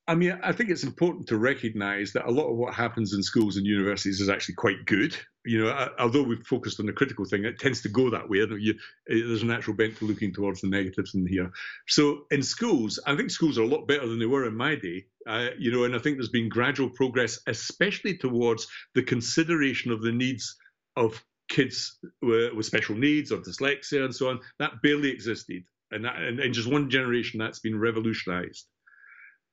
I 0.10 0.16
mean, 0.16 0.40
I 0.42 0.54
think 0.54 0.70
it's 0.70 0.86
important 0.86 1.28
to 1.28 1.38
recognise 1.38 2.14
that 2.14 2.28
a 2.28 2.32
lot 2.32 2.50
of 2.50 2.56
what 2.56 2.74
happens 2.74 3.14
in 3.14 3.22
schools 3.22 3.58
and 3.58 3.66
universities 3.66 4.22
is 4.22 4.30
actually 4.30 4.56
quite 4.56 4.86
good. 4.86 5.14
You 5.46 5.66
know, 5.66 5.90
although 6.00 6.24
we've 6.24 6.46
focused 6.46 6.80
on 6.80 6.86
the 6.86 6.94
critical 6.94 7.26
thing, 7.26 7.44
it 7.44 7.60
tends 7.60 7.82
to 7.82 7.90
go 7.90 8.10
that 8.10 8.30
way. 8.30 8.38
You, 8.38 8.76
there's 9.06 9.44
a 9.44 9.46
natural 9.46 9.76
bent 9.76 9.98
to 9.98 10.06
looking 10.06 10.34
towards 10.34 10.62
the 10.62 10.70
negatives 10.70 11.14
in 11.14 11.28
here. 11.28 11.52
So 11.88 12.20
in 12.32 12.42
schools, 12.42 13.00
I 13.06 13.18
think 13.18 13.32
schools 13.32 13.58
are 13.58 13.64
a 13.64 13.68
lot 13.68 13.86
better 13.86 14.08
than 14.08 14.20
they 14.20 14.26
were 14.26 14.46
in 14.46 14.56
my 14.56 14.76
day. 14.76 15.06
Uh, 15.28 15.50
you 15.60 15.72
know, 15.72 15.84
and 15.84 15.94
I 15.94 16.00
think 16.00 16.16
there's 16.16 16.30
been 16.30 16.48
gradual 16.48 16.90
progress, 16.90 17.40
especially 17.46 18.18
towards 18.18 18.68
the 18.96 19.04
consideration 19.04 19.92
of 19.92 20.02
the 20.02 20.14
needs 20.14 20.56
of 20.96 21.22
kids 21.50 21.98
with, 22.22 22.66
special 22.66 22.96
needs 22.96 23.34
or 23.34 23.40
dyslexia 23.40 24.06
and 24.06 24.16
so 24.16 24.30
on. 24.30 24.40
That 24.60 24.82
barely 24.82 25.10
existed, 25.10 25.64
and, 25.92 26.06
that, 26.06 26.16
and 26.16 26.40
in 26.40 26.54
just 26.54 26.72
one 26.72 26.90
generation, 26.90 27.40
that's 27.40 27.60
been 27.60 27.78
revolutionised. 27.78 28.68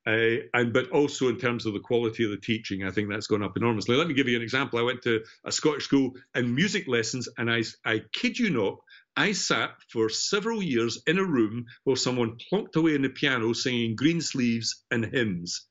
Uh, 0.06 0.44
and 0.52 0.72
but 0.74 0.90
also 0.90 1.28
in 1.28 1.38
terms 1.38 1.64
of 1.64 1.72
the 1.72 1.80
quality 1.80 2.24
of 2.24 2.30
the 2.30 2.36
teaching, 2.36 2.84
I 2.84 2.90
think 2.90 3.08
that's 3.08 3.26
gone 3.26 3.42
up 3.42 3.56
enormously. 3.56 3.96
Let 3.96 4.06
me 4.06 4.14
give 4.14 4.28
you 4.28 4.36
an 4.36 4.42
example. 4.42 4.78
I 4.78 4.82
went 4.82 5.02
to 5.02 5.24
a 5.44 5.52
Scottish 5.52 5.84
school 5.84 6.12
and 6.34 6.54
music 6.54 6.86
lessons, 6.86 7.28
and 7.38 7.50
I, 7.50 7.62
I 7.86 8.02
kid 8.12 8.38
you 8.38 8.50
not, 8.50 8.78
I 9.16 9.32
sat 9.32 9.70
for 9.88 10.10
several 10.10 10.62
years 10.62 11.02
in 11.06 11.18
a 11.18 11.24
room 11.24 11.66
while 11.84 11.96
someone 11.96 12.36
plonked 12.52 12.76
away 12.76 12.96
on 12.96 13.02
the 13.02 13.08
piano 13.08 13.52
singing 13.54 13.96
Greensleeves 13.96 14.84
and 14.90 15.06
hymns. 15.06 15.66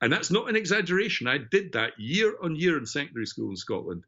And 0.00 0.12
that's 0.12 0.30
not 0.30 0.48
an 0.48 0.56
exaggeration. 0.56 1.26
I 1.26 1.38
did 1.38 1.72
that 1.72 1.92
year 1.98 2.36
on 2.42 2.56
year 2.56 2.76
in 2.78 2.86
secondary 2.86 3.26
school 3.26 3.50
in 3.50 3.56
Scotland. 3.56 4.04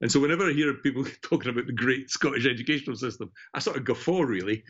And 0.00 0.10
so 0.10 0.20
whenever 0.20 0.48
I 0.48 0.52
hear 0.52 0.72
people 0.74 1.04
talking 1.22 1.50
about 1.50 1.66
the 1.66 1.72
great 1.72 2.08
Scottish 2.08 2.46
educational 2.46 2.96
system, 2.96 3.32
I 3.52 3.58
sort 3.58 3.76
of 3.76 3.84
guffaw 3.84 4.20
really. 4.22 4.64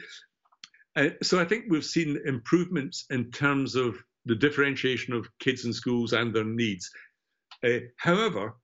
Uh, 0.96 1.10
so 1.22 1.40
I 1.40 1.44
think 1.44 1.66
we've 1.68 1.84
seen 1.84 2.20
improvements 2.24 3.04
in 3.10 3.30
terms 3.30 3.74
of 3.74 3.96
the 4.26 4.34
differentiation 4.34 5.14
of 5.14 5.28
kids 5.38 5.64
in 5.64 5.72
schools 5.72 6.12
and 6.12 6.34
their 6.34 6.44
needs. 6.44 6.90
Uh, 7.62 7.80
however, 7.96 8.56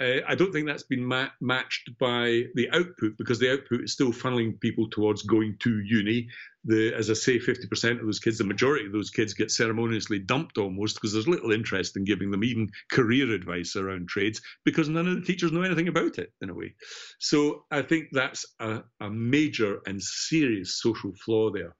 uh, 0.00 0.20
I 0.28 0.36
don't 0.36 0.52
think 0.52 0.66
that's 0.66 0.84
been 0.84 1.04
ma- 1.04 1.30
matched 1.40 1.90
by 1.98 2.44
the 2.54 2.70
output 2.72 3.16
because 3.18 3.40
the 3.40 3.52
output 3.52 3.82
is 3.82 3.92
still 3.92 4.12
funneling 4.12 4.60
people 4.60 4.88
towards 4.88 5.22
going 5.22 5.56
to 5.60 5.80
uni. 5.80 6.28
The, 6.64 6.94
as 6.94 7.10
I 7.10 7.14
say, 7.14 7.38
50% 7.38 7.98
of 7.98 8.06
those 8.06 8.20
kids, 8.20 8.38
the 8.38 8.44
majority 8.44 8.86
of 8.86 8.92
those 8.92 9.10
kids 9.10 9.34
get 9.34 9.50
ceremoniously 9.50 10.20
dumped 10.20 10.56
almost 10.56 10.96
because 10.96 11.12
there's 11.12 11.26
little 11.26 11.50
interest 11.50 11.96
in 11.96 12.04
giving 12.04 12.30
them 12.30 12.44
even 12.44 12.70
career 12.92 13.32
advice 13.32 13.74
around 13.74 14.08
trades 14.08 14.40
because 14.64 14.88
none 14.88 15.08
of 15.08 15.16
the 15.16 15.22
teachers 15.22 15.50
know 15.50 15.62
anything 15.62 15.88
about 15.88 16.18
it 16.18 16.32
in 16.42 16.50
a 16.50 16.54
way. 16.54 16.74
So 17.18 17.64
I 17.72 17.82
think 17.82 18.08
that's 18.12 18.46
a, 18.60 18.82
a 19.00 19.10
major 19.10 19.80
and 19.86 20.00
serious 20.00 20.80
social 20.80 21.12
flaw 21.24 21.50
there 21.50 21.74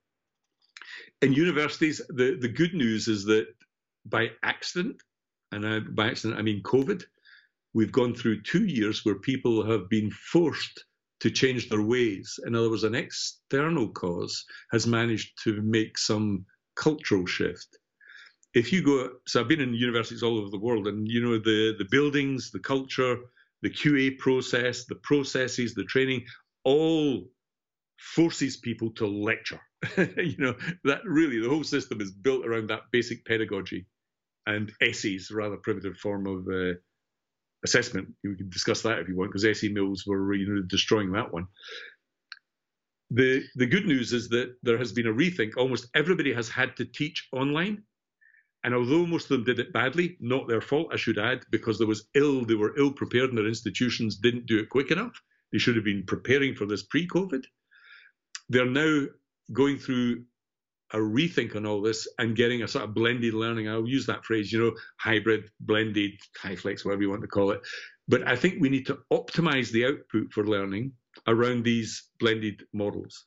in 1.23 1.33
universities, 1.33 2.01
the, 2.09 2.37
the 2.41 2.49
good 2.49 2.75
news 2.75 3.09
is 3.09 3.25
that 3.25 3.47
by 4.07 4.31
accident, 4.43 5.03
and 5.53 5.67
I, 5.67 5.81
by 5.81 6.09
accident 6.09 6.39
I 6.39 6.43
mean 6.43 6.63
COVID, 6.63 7.03
we've 7.75 7.93
gone 7.93 8.15
through 8.15 8.43
two 8.43 8.65
years 8.65 9.05
where 9.05 9.17
people 9.17 9.69
have 9.69 9.89
been 9.89 10.11
forced 10.11 10.85
to 11.21 11.31
change 11.31 11.69
their 11.69 11.83
ways. 11.83 12.39
In 12.47 12.55
other 12.55 12.71
words, 12.71 12.85
an 12.85 12.95
external 12.95 13.89
cause 13.89 14.45
has 14.71 14.87
managed 14.87 15.33
to 15.45 15.61
make 15.63 15.99
some 15.99 16.47
cultural 16.77 17.27
shift. 17.27 17.67
If 18.55 18.73
you 18.73 18.83
go, 18.83 19.11
so 19.27 19.41
I've 19.41 19.49
been 19.49 19.61
in 19.61 19.75
universities 19.75 20.23
all 20.23 20.39
over 20.39 20.51
the 20.51 20.59
world, 20.59 20.87
and 20.87 21.07
you 21.07 21.21
know 21.21 21.39
the 21.39 21.75
the 21.77 21.87
buildings, 21.91 22.51
the 22.51 22.61
culture, 22.61 23.17
the 23.63 23.71
QA 23.71 24.17
process, 24.19 24.87
the 24.87 24.95
processes, 24.95 25.75
the 25.75 25.85
training, 25.85 26.25
all 26.65 27.25
forces 27.99 28.57
people 28.57 28.91
to 28.93 29.07
lecture. 29.07 29.61
you 29.97 30.37
know, 30.39 30.55
that 30.85 31.01
really 31.05 31.41
the 31.41 31.49
whole 31.49 31.65
system 31.65 32.01
is 32.01 32.11
built 32.11 32.45
around 32.45 32.69
that 32.69 32.91
basic 32.93 33.25
pedagogy 33.25 33.87
and 34.47 34.73
essays, 34.81 35.31
rather 35.31 35.57
primitive 35.57 35.97
form 35.97 36.27
of 36.27 36.47
uh, 36.49 36.75
assessment. 37.65 38.09
We 38.25 38.37
can 38.37 38.51
discuss 38.51 38.83
that 38.83 38.99
if 38.99 39.09
you 39.09 39.17
want, 39.17 39.31
because 39.31 39.45
essay 39.45 39.69
mills 39.69 40.05
were 40.07 40.35
you 40.35 40.49
know 40.49 40.63
destroying 40.63 41.13
that 41.13 41.33
one. 41.33 41.47
The 43.11 43.45
the 43.55 43.67
good 43.67 43.87
news 43.87 44.13
is 44.13 44.29
that 44.31 44.57
there 44.63 44.79
has 44.79 44.93
been 44.93 45.07
a 45.07 45.13
rethink. 45.13 45.57
Almost 45.57 45.89
everybody 45.95 46.33
has 46.33 46.49
had 46.49 46.77
to 46.77 46.85
teach 46.85 47.29
online. 47.33 47.85
And 48.65 48.75
although 48.75 49.07
most 49.07 49.25
of 49.25 49.29
them 49.29 49.45
did 49.45 49.61
it 49.61 49.73
badly, 49.73 50.17
not 50.19 50.49
their 50.49 50.61
fault, 50.61 50.89
I 50.93 50.97
should 50.97 51.17
add, 51.17 51.45
because 51.49 51.79
there 51.79 51.87
was 51.87 52.09
ill, 52.17 52.45
they 52.45 52.57
were 52.57 52.77
ill 52.77 52.91
prepared 52.91 53.29
and 53.29 53.39
their 53.39 53.47
institutions 53.47 54.17
didn't 54.17 54.47
do 54.47 54.59
it 54.59 54.69
quick 54.69 54.91
enough. 54.91 55.23
They 55.53 55.59
should 55.59 55.77
have 55.77 55.85
been 55.85 56.03
preparing 56.05 56.57
for 56.57 56.67
this 56.67 56.83
pre-COVID 56.83 57.45
they're 58.49 58.67
now 58.67 59.07
going 59.53 59.79
through 59.79 60.25
a 60.93 60.97
rethink 60.97 61.55
on 61.55 61.67
all 61.67 61.83
this 61.83 62.09
and 62.19 62.37
getting 62.37 62.63
a 62.63 62.69
sort 62.69 62.85
of 62.85 62.95
blended 62.95 63.35
learning. 63.35 63.69
I'll 63.69 63.89
use 63.89 64.07
that 64.07 64.25
phrase, 64.25 64.51
you 64.51 64.59
know, 64.59 64.77
hybrid, 64.97 65.51
blended, 65.61 66.13
HyFlex, 66.43 66.85
whatever 66.85 67.03
you 67.03 67.11
want 67.11 67.23
to 67.23 67.29
call 67.29 67.51
it. 67.51 67.61
But 68.07 68.27
I 68.27 68.37
think 68.37 68.57
we 68.59 68.71
need 68.71 68.87
to 68.87 68.99
optimize 69.13 69.71
the 69.71 69.87
output 69.87 70.33
for 70.33 70.47
learning 70.47 70.93
around 71.27 71.65
these 71.65 72.09
blended 72.19 72.63
models. 72.73 73.27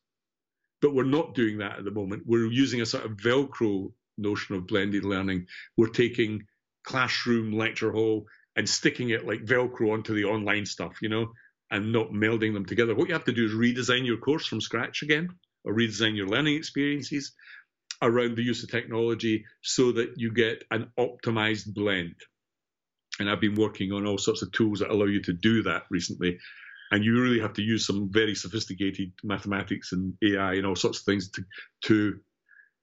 But 0.81 0.95
we're 0.95 1.03
not 1.03 1.35
doing 1.35 1.59
that 1.59 1.77
at 1.77 1.85
the 1.85 1.91
moment. 1.91 2.23
We're 2.25 2.51
using 2.51 2.81
a 2.81 2.85
sort 2.85 3.05
of 3.05 3.11
Velcro 3.11 3.91
notion 4.17 4.55
of 4.55 4.65
blended 4.65 5.05
learning. 5.05 5.45
We're 5.77 5.87
taking 5.87 6.41
classroom, 6.83 7.51
lecture 7.51 7.91
hall, 7.91 8.25
and 8.55 8.67
sticking 8.67 9.11
it 9.11 9.27
like 9.27 9.45
Velcro 9.45 9.93
onto 9.93 10.15
the 10.15 10.25
online 10.25 10.65
stuff, 10.65 10.97
you 10.99 11.09
know, 11.09 11.31
and 11.69 11.93
not 11.93 12.09
melding 12.09 12.53
them 12.53 12.65
together. 12.65 12.95
What 12.95 13.07
you 13.07 13.13
have 13.13 13.25
to 13.25 13.31
do 13.31 13.45
is 13.45 13.51
redesign 13.51 14.07
your 14.07 14.17
course 14.17 14.47
from 14.47 14.61
scratch 14.61 15.03
again 15.03 15.29
or 15.63 15.73
redesign 15.73 16.15
your 16.15 16.27
learning 16.27 16.55
experiences 16.55 17.33
around 18.01 18.35
the 18.35 18.43
use 18.43 18.63
of 18.63 18.71
technology 18.71 19.45
so 19.61 19.91
that 19.91 20.13
you 20.17 20.33
get 20.33 20.63
an 20.71 20.91
optimized 20.97 21.73
blend. 21.73 22.15
And 23.19 23.29
I've 23.29 23.41
been 23.41 23.55
working 23.55 23.91
on 23.91 24.07
all 24.07 24.17
sorts 24.17 24.41
of 24.41 24.51
tools 24.51 24.79
that 24.79 24.89
allow 24.89 25.05
you 25.05 25.21
to 25.23 25.33
do 25.33 25.63
that 25.63 25.83
recently. 25.91 26.39
And 26.91 27.03
you 27.03 27.21
really 27.21 27.39
have 27.39 27.53
to 27.53 27.61
use 27.61 27.85
some 27.85 28.09
very 28.11 28.35
sophisticated 28.35 29.11
mathematics 29.23 29.91
and 29.91 30.13
AI 30.23 30.55
and 30.55 30.65
all 30.65 30.75
sorts 30.75 30.99
of 30.99 31.05
things 31.05 31.29
to, 31.31 31.43
to 31.83 32.19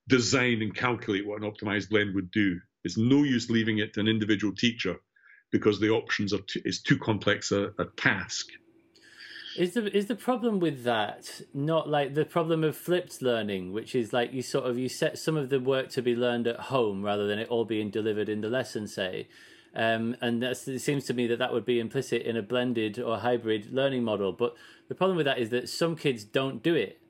design 0.09 0.63
and 0.63 0.75
calculate 0.75 1.27
what 1.27 1.43
an 1.43 1.51
optimized 1.51 1.91
blend 1.91 2.15
would 2.15 2.31
do. 2.31 2.61
It's 2.85 2.97
no 2.97 3.25
use 3.25 3.51
leaving 3.51 3.79
it 3.79 3.95
to 3.95 4.01
an 4.01 4.09
individual 4.09 4.55
teacher 4.55 4.97
because 5.51 5.81
the 5.81 5.91
options 5.91 6.33
are 6.33 6.39
too, 6.39 6.63
it's 6.65 6.83
too 6.83 6.99
complex 6.99 7.53
a, 7.53 7.73
a 7.79 7.87
task. 7.97 8.47
Is 9.59 9.75
the 9.75 9.97
is 9.97 10.07
the 10.07 10.15
problem 10.15 10.61
with 10.61 10.85
that 10.85 11.41
not 11.53 11.89
like 11.89 12.15
the 12.15 12.25
problem 12.25 12.63
of 12.63 12.77
flipped 12.77 13.21
learning, 13.21 13.73
which 13.73 13.93
is 13.93 14.13
like 14.13 14.33
you 14.33 14.41
sort 14.41 14.67
of 14.67 14.79
you 14.79 14.89
set 14.89 15.19
some 15.19 15.37
of 15.37 15.49
the 15.49 15.59
work 15.59 15.89
to 15.91 16.01
be 16.01 16.15
learned 16.15 16.47
at 16.47 16.61
home 16.61 17.03
rather 17.03 17.27
than 17.27 17.41
it 17.41 17.49
all 17.49 17.65
being 17.65 17.91
delivered 17.91 18.29
in 18.29 18.41
the 18.41 18.49
lesson, 18.49 18.87
say, 18.87 19.27
um, 19.75 20.15
and 20.21 20.45
it 20.45 20.81
seems 20.81 21.07
to 21.07 21.15
me 21.15 21.27
that 21.27 21.41
that 21.41 21.53
would 21.53 21.65
be 21.65 21.81
implicit 21.81 22.23
in 22.23 22.37
a 22.37 22.43
blended 22.43 23.01
or 23.01 23.19
hybrid 23.19 23.73
learning 23.73 24.05
model. 24.05 24.31
But 24.31 24.55
the 24.87 24.95
problem 24.95 25.17
with 25.17 25.27
that 25.27 25.41
is 25.41 25.51
that 25.51 25.69
some 25.69 25.97
kids 25.97 26.23
don't 26.23 26.63
do 26.63 26.77
it, 26.77 27.01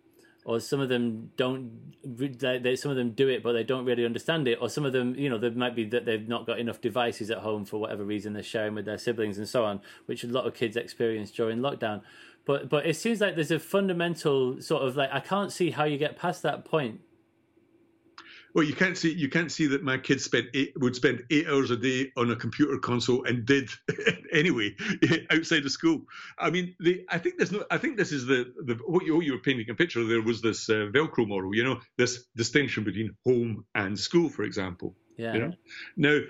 or 0.47 0.59
some 0.59 0.81
of 0.81 0.89
them 0.89 1.33
don't. 1.37 1.71
They, 2.03 2.77
some 2.77 2.91
of 2.91 2.97
them 2.97 3.11
do 3.11 3.29
it, 3.29 3.43
but 3.43 3.53
they 3.53 3.65
don't 3.65 3.85
really 3.85 4.07
understand 4.07 4.49
it. 4.49 4.57
Or 4.59 4.71
some 4.71 4.87
of 4.87 4.95
them, 4.95 5.15
you 5.17 5.29
know, 5.29 5.37
there 5.37 5.51
might 5.51 5.77
be 5.77 5.85
that 5.91 6.07
they've 6.07 6.27
not 6.27 6.47
got 6.47 6.59
enough 6.59 6.81
devices 6.81 7.31
at 7.31 7.39
home 7.39 7.67
for 7.67 7.79
whatever 7.79 8.05
reason 8.05 8.33
they're 8.33 8.43
sharing 8.43 8.75
with 8.75 8.87
their 8.87 8.97
siblings 8.97 9.37
and 9.37 9.47
so 9.47 9.67
on, 9.67 9.83
which 10.07 10.25
a 10.25 10.29
lot 10.29 10.47
of 10.47 10.55
kids 10.55 10.79
experience 10.79 11.31
during 11.31 11.59
lockdown. 11.59 12.01
But 12.49 12.71
but 12.71 12.87
it 12.87 12.97
seems 12.97 13.21
like 13.21 13.35
there's 13.35 13.51
a 13.51 13.59
fundamental 13.59 14.63
sort 14.63 14.83
of 14.83 14.97
like 14.97 15.11
I 15.13 15.21
can't 15.21 15.53
see 15.53 15.71
how 15.71 15.85
you 15.85 15.99
get 15.99 16.17
past 16.17 16.43
that 16.45 16.65
point. 16.65 17.01
Well, 18.55 18.65
you 18.65 18.75
can't 18.75 18.97
see 18.97 19.13
you 19.13 19.29
can't 19.29 19.53
see 19.53 19.67
that 19.67 19.85
my 19.85 19.99
kids 19.99 20.25
spent 20.25 20.47
eight, 20.55 20.73
would 20.81 20.97
spend 20.97 21.25
eight 21.29 21.47
hours 21.47 21.71
a 21.71 21.77
day 21.77 22.11
on 22.17 22.31
a 22.31 22.37
computer 22.37 22.79
console 22.79 23.25
and 23.25 23.45
did 23.45 23.69
anyway 24.33 24.75
outside 25.31 25.67
of 25.67 25.71
school. 25.71 26.05
I 26.39 26.49
mean, 26.49 26.75
the, 26.81 27.05
I 27.11 27.19
think 27.19 27.37
there's 27.37 27.53
no. 27.53 27.67
I 27.71 27.77
think 27.77 27.99
this 27.99 28.13
is 28.13 28.25
the, 28.25 28.51
the 28.65 28.77
what 28.87 29.05
you, 29.05 29.15
what 29.15 29.27
you 29.27 29.33
were 29.33 29.41
painting 29.41 29.69
a 29.69 29.75
picture. 29.75 30.03
There 30.05 30.23
was 30.23 30.41
this 30.41 30.71
uh, 30.71 30.89
Velcro 30.91 31.29
model. 31.29 31.55
You 31.55 31.65
know, 31.65 31.81
this 31.99 32.25
distinction 32.35 32.83
between 32.83 33.15
home 33.27 33.67
and 33.75 33.99
school, 33.99 34.31
for 34.31 34.45
example. 34.45 34.97
Yeah. 35.19 35.35
You 35.35 35.41
know? 35.41 35.53
Now, 35.99 36.21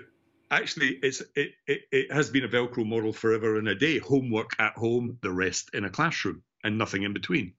actually 0.51 0.99
it's 1.01 1.21
it, 1.35 1.51
it, 1.67 1.81
it 1.91 2.11
has 2.11 2.29
been 2.29 2.43
a 2.43 2.47
velcro 2.47 2.85
model 2.85 3.13
forever 3.13 3.57
and 3.57 3.67
a 3.67 3.75
day 3.75 3.99
homework 3.99 4.51
at 4.59 4.73
home 4.73 5.17
the 5.21 5.31
rest 5.31 5.69
in 5.73 5.85
a 5.85 5.89
classroom 5.89 6.41
and 6.63 6.77
nothing 6.77 7.03
in 7.03 7.13
between 7.13 7.53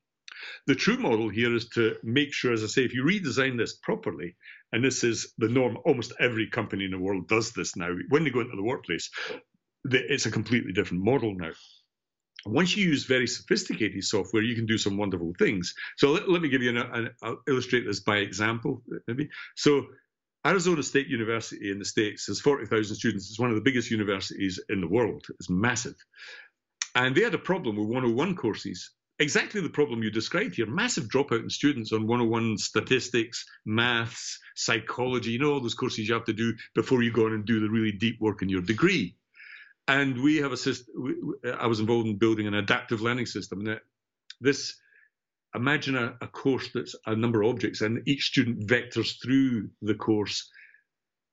the 0.66 0.74
true 0.74 0.96
model 0.96 1.28
here 1.28 1.54
is 1.54 1.68
to 1.68 1.96
make 2.02 2.32
sure 2.32 2.52
as 2.52 2.64
i 2.64 2.66
say 2.66 2.84
if 2.84 2.94
you 2.94 3.04
redesign 3.04 3.56
this 3.56 3.74
properly 3.74 4.36
and 4.72 4.84
this 4.84 5.04
is 5.04 5.32
the 5.38 5.48
norm 5.48 5.78
almost 5.84 6.12
every 6.18 6.46
company 6.48 6.84
in 6.84 6.90
the 6.90 6.98
world 6.98 7.28
does 7.28 7.52
this 7.52 7.76
now 7.76 7.94
when 8.08 8.24
they 8.24 8.30
go 8.30 8.40
into 8.40 8.56
the 8.56 8.62
workplace 8.62 9.10
it's 9.84 10.26
a 10.26 10.30
completely 10.30 10.72
different 10.72 11.02
model 11.02 11.34
now 11.34 11.52
once 12.46 12.76
you 12.76 12.86
use 12.86 13.04
very 13.04 13.26
sophisticated 13.26 14.02
software, 14.04 14.42
you 14.42 14.54
can 14.54 14.66
do 14.66 14.78
some 14.78 14.96
wonderful 14.96 15.34
things. 15.38 15.74
So 15.96 16.12
let, 16.12 16.28
let 16.28 16.42
me 16.42 16.48
give 16.48 16.62
you 16.62 16.70
an, 16.70 16.78
an, 16.78 17.10
I'll 17.22 17.42
illustrate 17.46 17.86
this 17.86 18.00
by 18.00 18.16
example, 18.18 18.82
maybe. 19.06 19.28
So 19.56 19.86
Arizona 20.46 20.82
State 20.82 21.08
University 21.08 21.70
in 21.70 21.78
the 21.78 21.84
States 21.84 22.26
has 22.26 22.40
40,000 22.40 22.96
students. 22.96 23.28
It's 23.28 23.38
one 23.38 23.50
of 23.50 23.56
the 23.56 23.62
biggest 23.62 23.90
universities 23.90 24.58
in 24.68 24.80
the 24.80 24.88
world. 24.88 25.26
It's 25.38 25.50
massive. 25.50 25.96
And 26.94 27.14
they 27.14 27.22
had 27.22 27.34
a 27.34 27.38
problem 27.38 27.76
with 27.76 27.88
101 27.88 28.36
courses. 28.36 28.90
Exactly 29.18 29.60
the 29.60 29.68
problem 29.68 30.02
you 30.02 30.10
described 30.10 30.54
here 30.54 30.64
massive 30.64 31.08
dropout 31.08 31.42
in 31.42 31.50
students 31.50 31.92
on 31.92 32.06
101 32.06 32.56
statistics, 32.56 33.44
maths, 33.66 34.38
psychology, 34.56 35.32
you 35.32 35.38
know, 35.38 35.52
all 35.52 35.60
those 35.60 35.74
courses 35.74 36.08
you 36.08 36.14
have 36.14 36.24
to 36.24 36.32
do 36.32 36.54
before 36.74 37.02
you 37.02 37.12
go 37.12 37.26
on 37.26 37.34
and 37.34 37.44
do 37.44 37.60
the 37.60 37.68
really 37.68 37.92
deep 37.92 38.18
work 38.18 38.40
in 38.40 38.48
your 38.48 38.62
degree. 38.62 39.16
And 39.86 40.22
we 40.22 40.36
have 40.38 40.52
a 40.52 40.56
system, 40.56 41.34
I 41.58 41.66
was 41.66 41.80
involved 41.80 42.06
in 42.06 42.16
building 42.16 42.46
an 42.46 42.54
adaptive 42.54 43.02
learning 43.02 43.26
system. 43.26 43.66
And 43.66 43.80
this 44.40 44.74
imagine 45.54 45.96
a, 45.96 46.16
a, 46.20 46.26
course 46.26 46.68
that's 46.72 46.94
a 47.06 47.16
number 47.16 47.42
of 47.42 47.50
objects 47.50 47.80
and 47.80 48.06
each 48.06 48.24
student 48.24 48.66
vectors 48.66 49.14
through 49.22 49.70
the 49.82 49.94
course 49.94 50.48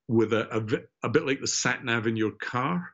with 0.08 0.32
a, 0.32 0.56
a, 0.56 1.06
a, 1.06 1.10
bit 1.10 1.26
like 1.26 1.40
the 1.40 1.46
sat 1.46 1.84
nav 1.84 2.06
in 2.06 2.16
your 2.16 2.32
car. 2.32 2.90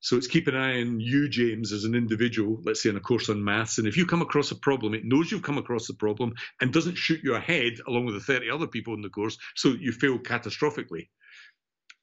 So 0.00 0.16
it's 0.16 0.28
keep 0.28 0.46
an 0.46 0.54
eye 0.54 0.80
on 0.80 1.00
you, 1.00 1.28
James, 1.28 1.72
as 1.72 1.84
an 1.84 1.94
individual, 1.94 2.60
let's 2.64 2.82
say 2.82 2.88
in 2.88 2.96
a 2.96 3.00
course 3.00 3.28
on 3.28 3.44
maths. 3.44 3.78
And 3.78 3.86
if 3.86 3.96
you 3.96 4.06
come 4.06 4.22
across 4.22 4.50
a 4.52 4.56
problem, 4.56 4.94
it 4.94 5.04
knows 5.04 5.30
you've 5.30 5.42
come 5.42 5.58
across 5.58 5.86
the 5.86 5.94
problem 5.94 6.32
and 6.60 6.72
doesn't 6.72 6.96
shoot 6.96 7.20
you 7.22 7.34
ahead 7.34 7.74
along 7.86 8.06
with 8.06 8.14
the 8.14 8.20
30 8.20 8.50
other 8.50 8.68
people 8.68 8.94
in 8.94 9.02
the 9.02 9.10
course 9.10 9.36
so 9.56 9.70
you 9.70 9.92
fail 9.92 10.18
catastrophically. 10.18 11.08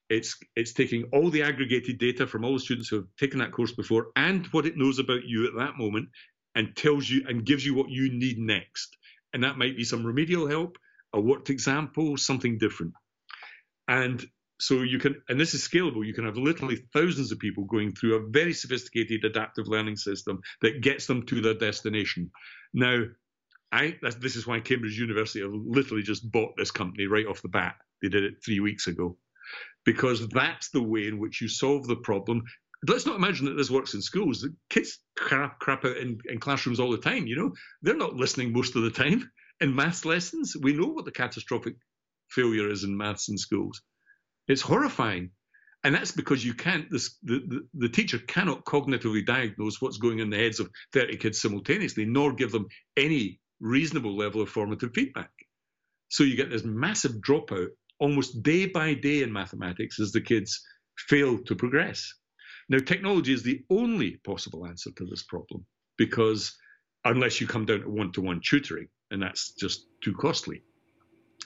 It's, 0.09 0.37
it's 0.55 0.73
taking 0.73 1.05
all 1.13 1.31
the 1.31 1.41
aggregated 1.43 1.97
data 1.97 2.27
from 2.27 2.45
all 2.45 2.53
the 2.53 2.59
students 2.59 2.89
who 2.89 2.97
have 2.97 3.05
taken 3.19 3.39
that 3.39 3.53
course 3.53 3.71
before 3.71 4.07
and 4.15 4.45
what 4.47 4.67
it 4.67 4.77
knows 4.77 4.99
about 4.99 5.23
you 5.25 5.47
at 5.47 5.55
that 5.57 5.77
moment 5.77 6.09
and 6.55 6.75
tells 6.75 7.09
you 7.09 7.25
and 7.27 7.45
gives 7.45 7.65
you 7.65 7.75
what 7.75 7.89
you 7.89 8.11
need 8.11 8.39
next. 8.39 8.95
And 9.33 9.43
that 9.43 9.57
might 9.57 9.75
be 9.75 9.83
some 9.83 10.05
remedial 10.05 10.47
help, 10.47 10.77
a 11.13 11.19
worked 11.19 11.49
example, 11.49 12.17
something 12.17 12.57
different. 12.57 12.93
And 13.87 14.25
so 14.59 14.81
you 14.81 14.99
can, 14.99 15.21
and 15.27 15.39
this 15.39 15.53
is 15.53 15.67
scalable, 15.67 16.05
you 16.05 16.13
can 16.13 16.25
have 16.25 16.37
literally 16.37 16.77
thousands 16.93 17.31
of 17.31 17.39
people 17.39 17.65
going 17.65 17.93
through 17.93 18.15
a 18.15 18.29
very 18.29 18.53
sophisticated 18.53 19.25
adaptive 19.25 19.67
learning 19.67 19.97
system 19.97 20.39
that 20.61 20.81
gets 20.81 21.07
them 21.07 21.25
to 21.25 21.41
their 21.41 21.53
destination. 21.53 22.31
Now, 22.73 23.03
I, 23.71 23.97
this 24.19 24.37
is 24.37 24.47
why 24.47 24.61
Cambridge 24.61 24.97
University 24.97 25.43
literally 25.43 26.03
just 26.03 26.31
bought 26.31 26.53
this 26.55 26.71
company 26.71 27.07
right 27.07 27.27
off 27.27 27.41
the 27.41 27.49
bat. 27.49 27.75
They 28.01 28.07
did 28.07 28.23
it 28.23 28.35
three 28.43 28.61
weeks 28.61 28.87
ago. 28.87 29.17
Because 29.85 30.27
that's 30.29 30.69
the 30.69 30.81
way 30.81 31.07
in 31.07 31.19
which 31.19 31.41
you 31.41 31.47
solve 31.47 31.85
the 31.85 31.97
problem 31.97 32.41
let's 32.87 33.05
not 33.05 33.15
imagine 33.15 33.45
that 33.45 33.55
this 33.55 33.69
works 33.69 33.93
in 33.93 34.01
schools. 34.01 34.41
The 34.41 34.53
kids 34.69 34.99
crap, 35.17 35.59
crap 35.59 35.85
out 35.85 35.97
in, 35.97 36.19
in 36.29 36.39
classrooms 36.39 36.79
all 36.79 36.91
the 36.91 36.97
time. 36.97 37.27
You 37.27 37.35
know, 37.35 37.53
they're 37.81 37.95
not 37.95 38.15
listening 38.15 38.53
most 38.53 38.75
of 38.75 38.83
the 38.83 38.91
time. 38.91 39.29
In 39.61 39.75
maths 39.75 40.05
lessons, 40.05 40.55
we 40.59 40.73
know 40.73 40.87
what 40.87 41.05
the 41.05 41.11
catastrophic 41.11 41.75
failure 42.29 42.69
is 42.69 42.83
in 42.83 42.97
maths 42.97 43.29
in 43.29 43.37
schools. 43.37 43.81
It's 44.47 44.61
horrifying. 44.61 45.31
And 45.83 45.93
that's 45.93 46.11
because 46.11 46.43
you 46.43 46.55
can't, 46.55 46.89
this, 46.89 47.17
the, 47.23 47.43
the, 47.47 47.67
the 47.75 47.89
teacher 47.89 48.17
cannot 48.17 48.65
cognitively 48.65 49.25
diagnose 49.25 49.79
what's 49.79 49.97
going 49.97 50.19
in 50.19 50.31
the 50.31 50.37
heads 50.37 50.59
of 50.59 50.69
30 50.93 51.17
kids 51.17 51.39
simultaneously, 51.39 52.05
nor 52.05 52.33
give 52.33 52.51
them 52.51 52.67
any 52.97 53.39
reasonable 53.59 54.17
level 54.17 54.41
of 54.41 54.49
formative 54.49 54.91
feedback. 54.95 55.29
So 56.09 56.23
you 56.23 56.35
get 56.35 56.49
this 56.49 56.63
massive 56.63 57.13
dropout 57.21 57.67
almost 57.99 58.41
day 58.43 58.65
by 58.65 58.95
day 58.95 59.21
in 59.21 59.31
mathematics 59.31 59.99
as 59.99 60.11
the 60.11 60.21
kids 60.21 60.59
fail 60.97 61.37
to 61.43 61.55
progress. 61.55 62.11
Now, 62.69 62.79
technology 62.79 63.33
is 63.33 63.43
the 63.43 63.63
only 63.69 64.17
possible 64.23 64.65
answer 64.65 64.91
to 64.91 65.05
this 65.05 65.23
problem 65.23 65.65
because 65.97 66.55
unless 67.03 67.39
you 67.39 67.47
come 67.47 67.65
down 67.65 67.81
to 67.81 67.89
one 67.89 68.11
to 68.13 68.21
one 68.21 68.41
tutoring, 68.43 68.87
and 69.11 69.21
that's 69.21 69.51
just 69.51 69.85
too 70.01 70.13
costly. 70.13 70.63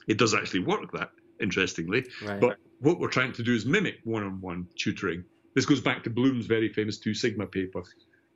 It 0.08 0.18
does 0.18 0.34
actually 0.34 0.62
work 0.62 0.92
that, 0.94 1.12
interestingly. 1.42 2.06
Right. 2.24 2.40
But 2.40 2.58
what 2.80 3.00
we're 3.00 3.10
trying 3.10 3.34
to 3.34 3.44
do 3.44 3.54
is 3.54 3.66
mimic 3.66 4.00
one 4.06 4.24
on 4.24 4.42
one 4.42 4.68
tutoring. 4.78 5.24
This 5.56 5.66
goes 5.66 5.82
back 5.82 6.04
to 6.04 6.10
Bloom's 6.10 6.46
very 6.46 6.72
famous 6.72 6.98
Two 6.98 7.14
Sigma 7.14 7.46
paper 7.46 7.80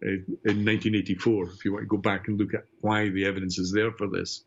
uh, 0.05 0.09
in 0.45 0.65
1984, 0.65 1.49
if 1.51 1.63
you 1.63 1.71
want 1.71 1.83
to 1.83 1.87
go 1.87 1.97
back 1.97 2.27
and 2.27 2.37
look 2.37 2.53
at 2.53 2.65
why 2.81 3.09
the 3.09 3.25
evidence 3.25 3.57
is 3.57 3.71
there 3.71 3.91
for 3.91 4.07
this. 4.07 4.43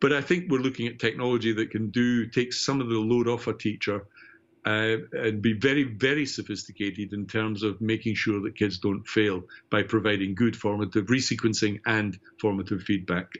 But 0.00 0.12
I 0.12 0.20
think 0.20 0.50
we're 0.50 0.58
looking 0.58 0.86
at 0.86 0.98
technology 0.98 1.52
that 1.54 1.70
can 1.70 1.90
do 1.90 2.26
take 2.26 2.52
some 2.52 2.80
of 2.80 2.88
the 2.88 2.98
load 2.98 3.28
off 3.28 3.46
a 3.46 3.54
teacher 3.54 4.06
uh, 4.68 4.98
and 5.12 5.40
be 5.40 5.54
very, 5.54 5.84
very 5.84 6.26
sophisticated 6.26 7.14
in 7.14 7.26
terms 7.26 7.62
of 7.62 7.80
making 7.80 8.14
sure 8.14 8.38
that 8.42 8.54
kids 8.54 8.76
don't 8.76 9.06
fail 9.08 9.42
by 9.70 9.82
providing 9.82 10.34
good 10.34 10.54
formative 10.54 11.06
resequencing 11.06 11.80
and 11.86 12.18
formative 12.38 12.82
feedback. 12.82 13.32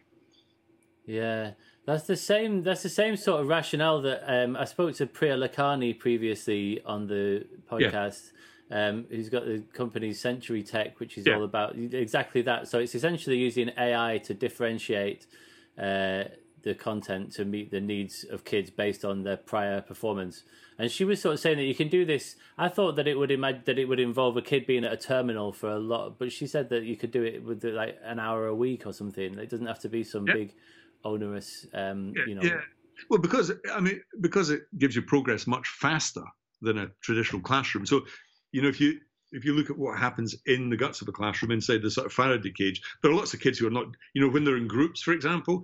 Yeah, 1.05 1.53
that's 1.85 2.07
the 2.07 2.17
same. 2.17 2.63
That's 2.63 2.83
the 2.83 2.89
same 2.89 3.17
sort 3.17 3.43
of 3.43 3.49
rationale 3.49 4.01
that 4.03 4.23
um, 4.27 4.57
I 4.57 4.65
spoke 4.65 4.95
to 4.97 5.07
Priya 5.07 5.37
Lakhani 5.37 5.99
previously 5.99 6.81
on 6.87 7.07
the 7.09 7.45
podcast. 7.71 8.31
Yeah. 8.31 8.35
Um, 8.71 9.07
who's 9.09 9.31
got 9.31 9.47
the 9.47 9.63
company 9.73 10.13
Century 10.13 10.63
Tech, 10.63 11.01
which 11.01 11.17
is 11.17 11.27
yeah. 11.27 11.37
all 11.37 11.45
about 11.45 11.75
exactly 11.75 12.43
that. 12.43 12.69
So 12.69 12.79
it's 12.79 12.95
essentially 12.95 13.39
using 13.39 13.71
AI 13.79 14.19
to 14.25 14.35
differentiate 14.35 15.27
uh, 15.79 16.25
the 16.63 16.75
content 16.75 17.33
to 17.33 17.47
meet 17.47 17.71
the 17.71 17.81
needs 17.81 18.25
of 18.31 18.45
kids 18.45 18.69
based 18.69 19.07
on 19.07 19.23
their 19.23 19.39
prior 19.39 19.81
performance. 19.81 20.43
And 20.79 20.91
she 20.91 21.05
was 21.05 21.21
sort 21.21 21.35
of 21.35 21.41
saying 21.41 21.59
that 21.59 21.65
you 21.65 21.75
can 21.75 21.89
do 21.89 22.05
this. 22.05 22.37
I 22.57 22.69
thought 22.69 22.97
that 22.97 23.09
it 23.09 23.19
would 23.19 23.33
imagine 23.33 23.63
that 23.67 23.79
it 23.79 23.87
would 23.87 23.99
involve 23.99 24.37
a 24.37 24.43
kid 24.43 24.67
being 24.67 24.85
at 24.85 24.93
a 24.93 24.97
terminal 24.97 25.53
for 25.53 25.71
a 25.71 25.79
lot, 25.79 26.19
but 26.19 26.31
she 26.31 26.47
said 26.47 26.69
that 26.71 26.85
you 26.85 26.97
could 26.97 27.11
do 27.11 27.25
it 27.25 27.43
with 27.43 27.65
like 27.65 27.99
an 28.05 28.21
hour 28.21 28.47
a 28.47 28.55
week 28.55 28.87
or 28.87 28.93
something. 28.93 29.39
It 29.39 29.51
doesn't 29.51 29.67
have 29.67 29.81
to 29.81 29.89
be 29.89 30.05
some 30.05 30.27
yeah. 30.27 30.35
big 30.35 30.55
onerous, 31.05 31.67
um, 31.75 32.15
yeah, 32.17 32.25
you 32.27 32.35
know. 32.37 32.43
Yeah. 32.43 32.61
Well, 33.11 33.21
because 33.21 33.53
I 33.73 33.81
mean, 33.81 34.01
because 34.21 34.51
it 34.51 34.63
gives 34.79 34.95
you 34.95 35.03
progress 35.03 35.47
much 35.47 35.69
faster 35.69 36.23
than 36.63 36.79
a 36.79 36.91
traditional 37.01 37.43
classroom. 37.43 37.87
So, 37.87 38.03
you 38.53 38.63
know, 38.63 38.69
if 38.69 38.81
you 38.81 39.01
if 39.33 39.45
you 39.45 39.55
look 39.55 39.71
at 39.71 39.79
what 39.79 39.99
happens 39.99 40.35
in 40.47 40.71
the 40.71 40.77
guts 40.77 41.03
of 41.03 41.09
a 41.09 41.13
classroom 41.13 41.53
inside 41.53 41.83
the 41.83 41.91
sort 41.91 42.07
of 42.07 42.13
Faraday 42.13 42.53
cage, 42.53 42.81
there 43.03 43.11
are 43.11 43.15
lots 43.15 43.35
of 43.35 43.41
kids 43.41 43.59
who 43.59 43.67
are 43.67 43.71
not, 43.71 43.87
you 44.15 44.23
know, 44.23 44.33
when 44.33 44.45
they're 44.45 44.57
in 44.57 44.69
groups, 44.69 45.03
for 45.03 45.13
example, 45.13 45.63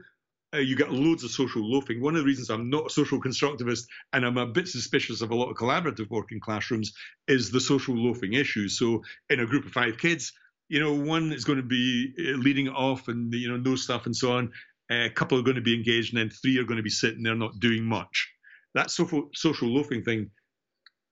uh, 0.54 0.58
you 0.58 0.76
get 0.76 0.92
loads 0.92 1.24
of 1.24 1.30
social 1.30 1.62
loafing. 1.62 2.00
One 2.00 2.14
of 2.14 2.20
the 2.20 2.26
reasons 2.26 2.50
I'm 2.50 2.70
not 2.70 2.86
a 2.86 2.90
social 2.90 3.20
constructivist 3.20 3.86
and 4.12 4.24
I'm 4.24 4.38
a 4.38 4.46
bit 4.46 4.68
suspicious 4.68 5.20
of 5.20 5.30
a 5.30 5.34
lot 5.34 5.50
of 5.50 5.56
collaborative 5.56 6.08
work 6.10 6.32
in 6.32 6.40
classrooms 6.40 6.92
is 7.26 7.50
the 7.50 7.60
social 7.60 7.96
loafing 7.96 8.34
issue. 8.34 8.68
So 8.68 9.02
in 9.28 9.40
a 9.40 9.46
group 9.46 9.66
of 9.66 9.72
five 9.72 9.98
kids, 9.98 10.32
you 10.68 10.80
know, 10.80 10.94
one 10.94 11.32
is 11.32 11.44
going 11.44 11.58
to 11.58 11.64
be 11.64 12.14
uh, 12.18 12.38
leading 12.38 12.68
off 12.68 13.08
and 13.08 13.32
you 13.32 13.50
know 13.50 13.56
know 13.56 13.76
stuff 13.76 14.06
and 14.06 14.16
so 14.16 14.32
on. 14.32 14.52
Uh, 14.90 15.06
a 15.06 15.10
couple 15.10 15.38
are 15.38 15.42
going 15.42 15.56
to 15.56 15.62
be 15.62 15.74
engaged, 15.74 16.14
and 16.14 16.20
then 16.20 16.30
three 16.30 16.58
are 16.58 16.64
going 16.64 16.76
to 16.76 16.82
be 16.82 16.90
sitting 16.90 17.22
there 17.22 17.34
not 17.34 17.58
doing 17.58 17.84
much. 17.84 18.30
That 18.74 18.90
social 18.90 19.30
social 19.34 19.68
loafing 19.68 20.02
thing 20.02 20.30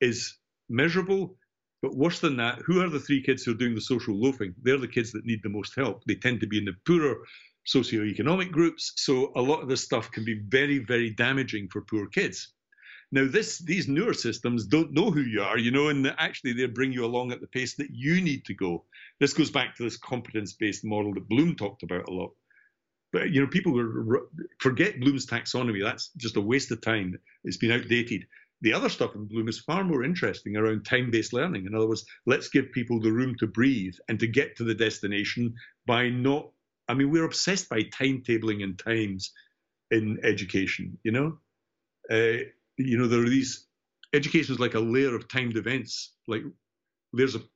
is 0.00 0.36
miserable. 0.68 1.36
But 1.82 1.96
worse 1.96 2.20
than 2.20 2.36
that, 2.36 2.60
who 2.64 2.80
are 2.80 2.88
the 2.88 3.00
three 3.00 3.22
kids 3.22 3.42
who 3.42 3.50
are 3.50 3.56
doing 3.56 3.74
the 3.74 3.80
social 3.80 4.14
loafing? 4.14 4.54
They're 4.62 4.78
the 4.78 4.86
kids 4.86 5.10
that 5.12 5.26
need 5.26 5.40
the 5.42 5.48
most 5.48 5.74
help. 5.76 6.04
They 6.06 6.14
tend 6.14 6.40
to 6.40 6.46
be 6.46 6.58
in 6.58 6.64
the 6.64 6.74
poorer 6.86 7.16
socioeconomic 7.66 8.50
groups. 8.50 8.92
So 8.96 9.32
a 9.36 9.40
lot 9.40 9.62
of 9.62 9.68
this 9.68 9.84
stuff 9.84 10.10
can 10.10 10.24
be 10.24 10.40
very, 10.48 10.78
very 10.78 11.10
damaging 11.10 11.68
for 11.68 11.82
poor 11.82 12.06
kids. 12.06 12.52
Now, 13.14 13.26
this 13.28 13.58
these 13.58 13.88
newer 13.88 14.14
systems 14.14 14.66
don't 14.66 14.92
know 14.92 15.10
who 15.10 15.20
you 15.20 15.42
are, 15.42 15.58
you 15.58 15.70
know, 15.70 15.88
and 15.88 16.14
actually 16.16 16.54
they 16.54 16.64
bring 16.64 16.92
you 16.92 17.04
along 17.04 17.30
at 17.30 17.42
the 17.42 17.46
pace 17.46 17.74
that 17.74 17.90
you 17.90 18.22
need 18.22 18.46
to 18.46 18.54
go. 18.54 18.84
This 19.20 19.34
goes 19.34 19.50
back 19.50 19.76
to 19.76 19.82
this 19.82 19.98
competence-based 19.98 20.82
model 20.82 21.12
that 21.14 21.28
Bloom 21.28 21.54
talked 21.54 21.82
about 21.82 22.08
a 22.08 22.12
lot. 22.12 22.30
But 23.12 23.30
you 23.30 23.42
know, 23.42 23.46
people 23.48 23.74
forget 24.60 24.98
Bloom's 24.98 25.26
taxonomy. 25.26 25.82
That's 25.82 26.08
just 26.16 26.38
a 26.38 26.40
waste 26.40 26.70
of 26.70 26.80
time. 26.80 27.18
It's 27.44 27.58
been 27.58 27.72
outdated. 27.72 28.26
The 28.62 28.72
other 28.72 28.88
stuff 28.88 29.14
in 29.14 29.26
Bloom 29.26 29.48
is 29.48 29.60
far 29.60 29.84
more 29.84 30.04
interesting 30.04 30.56
around 30.56 30.86
time-based 30.86 31.34
learning. 31.34 31.66
In 31.66 31.74
other 31.74 31.88
words, 31.88 32.06
let's 32.24 32.48
give 32.48 32.72
people 32.72 32.98
the 32.98 33.12
room 33.12 33.34
to 33.40 33.46
breathe 33.46 33.94
and 34.08 34.18
to 34.20 34.26
get 34.26 34.56
to 34.56 34.64
the 34.64 34.74
destination 34.74 35.54
by 35.84 36.08
not 36.08 36.48
I 36.92 36.94
mean, 36.94 37.10
we're 37.10 37.24
obsessed 37.24 37.70
by 37.70 37.84
timetabling 37.84 38.62
and 38.62 38.78
times 38.78 39.32
in 39.90 40.18
education. 40.22 40.98
You 41.02 41.12
know, 41.12 41.38
uh, 42.10 42.44
you 42.76 42.98
know 42.98 43.08
there 43.08 43.22
are 43.22 43.28
these 43.30 43.66
education 44.12 44.52
is 44.54 44.60
like 44.60 44.74
a 44.74 44.80
layer 44.80 45.16
of 45.16 45.26
timed 45.26 45.56
events, 45.56 46.12
like 46.28 46.42
layers 47.14 47.34
of, 47.34 47.48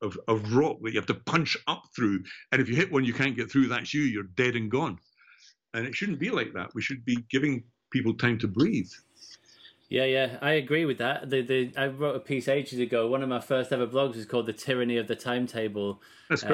of 0.00 0.16
of 0.28 0.54
rock 0.54 0.76
that 0.82 0.92
you 0.92 1.00
have 1.00 1.08
to 1.08 1.14
punch 1.14 1.56
up 1.66 1.82
through, 1.96 2.22
and 2.52 2.62
if 2.62 2.68
you 2.68 2.76
hit 2.76 2.92
one 2.92 3.04
you 3.04 3.12
can't 3.12 3.36
get 3.36 3.50
through, 3.50 3.66
that's 3.66 3.92
you. 3.92 4.02
You're 4.02 4.22
dead 4.22 4.54
and 4.54 4.70
gone. 4.70 5.00
And 5.74 5.88
it 5.88 5.96
shouldn't 5.96 6.20
be 6.20 6.30
like 6.30 6.52
that. 6.52 6.72
We 6.72 6.82
should 6.82 7.04
be 7.04 7.18
giving 7.32 7.64
people 7.90 8.14
time 8.14 8.38
to 8.38 8.46
breathe. 8.46 8.92
Yeah, 9.94 10.06
yeah, 10.06 10.38
I 10.42 10.54
agree 10.54 10.84
with 10.86 10.98
that. 10.98 11.30
The, 11.30 11.42
the 11.42 11.72
I 11.76 11.86
wrote 11.86 12.16
a 12.16 12.18
piece 12.18 12.48
ages 12.48 12.80
ago. 12.80 13.06
One 13.06 13.22
of 13.22 13.28
my 13.28 13.38
first 13.38 13.70
ever 13.70 13.86
blogs 13.86 14.16
was 14.16 14.26
called 14.26 14.46
"The 14.46 14.52
Tyranny 14.52 14.96
of 14.96 15.06
the 15.06 15.14
Timetable,". 15.14 16.02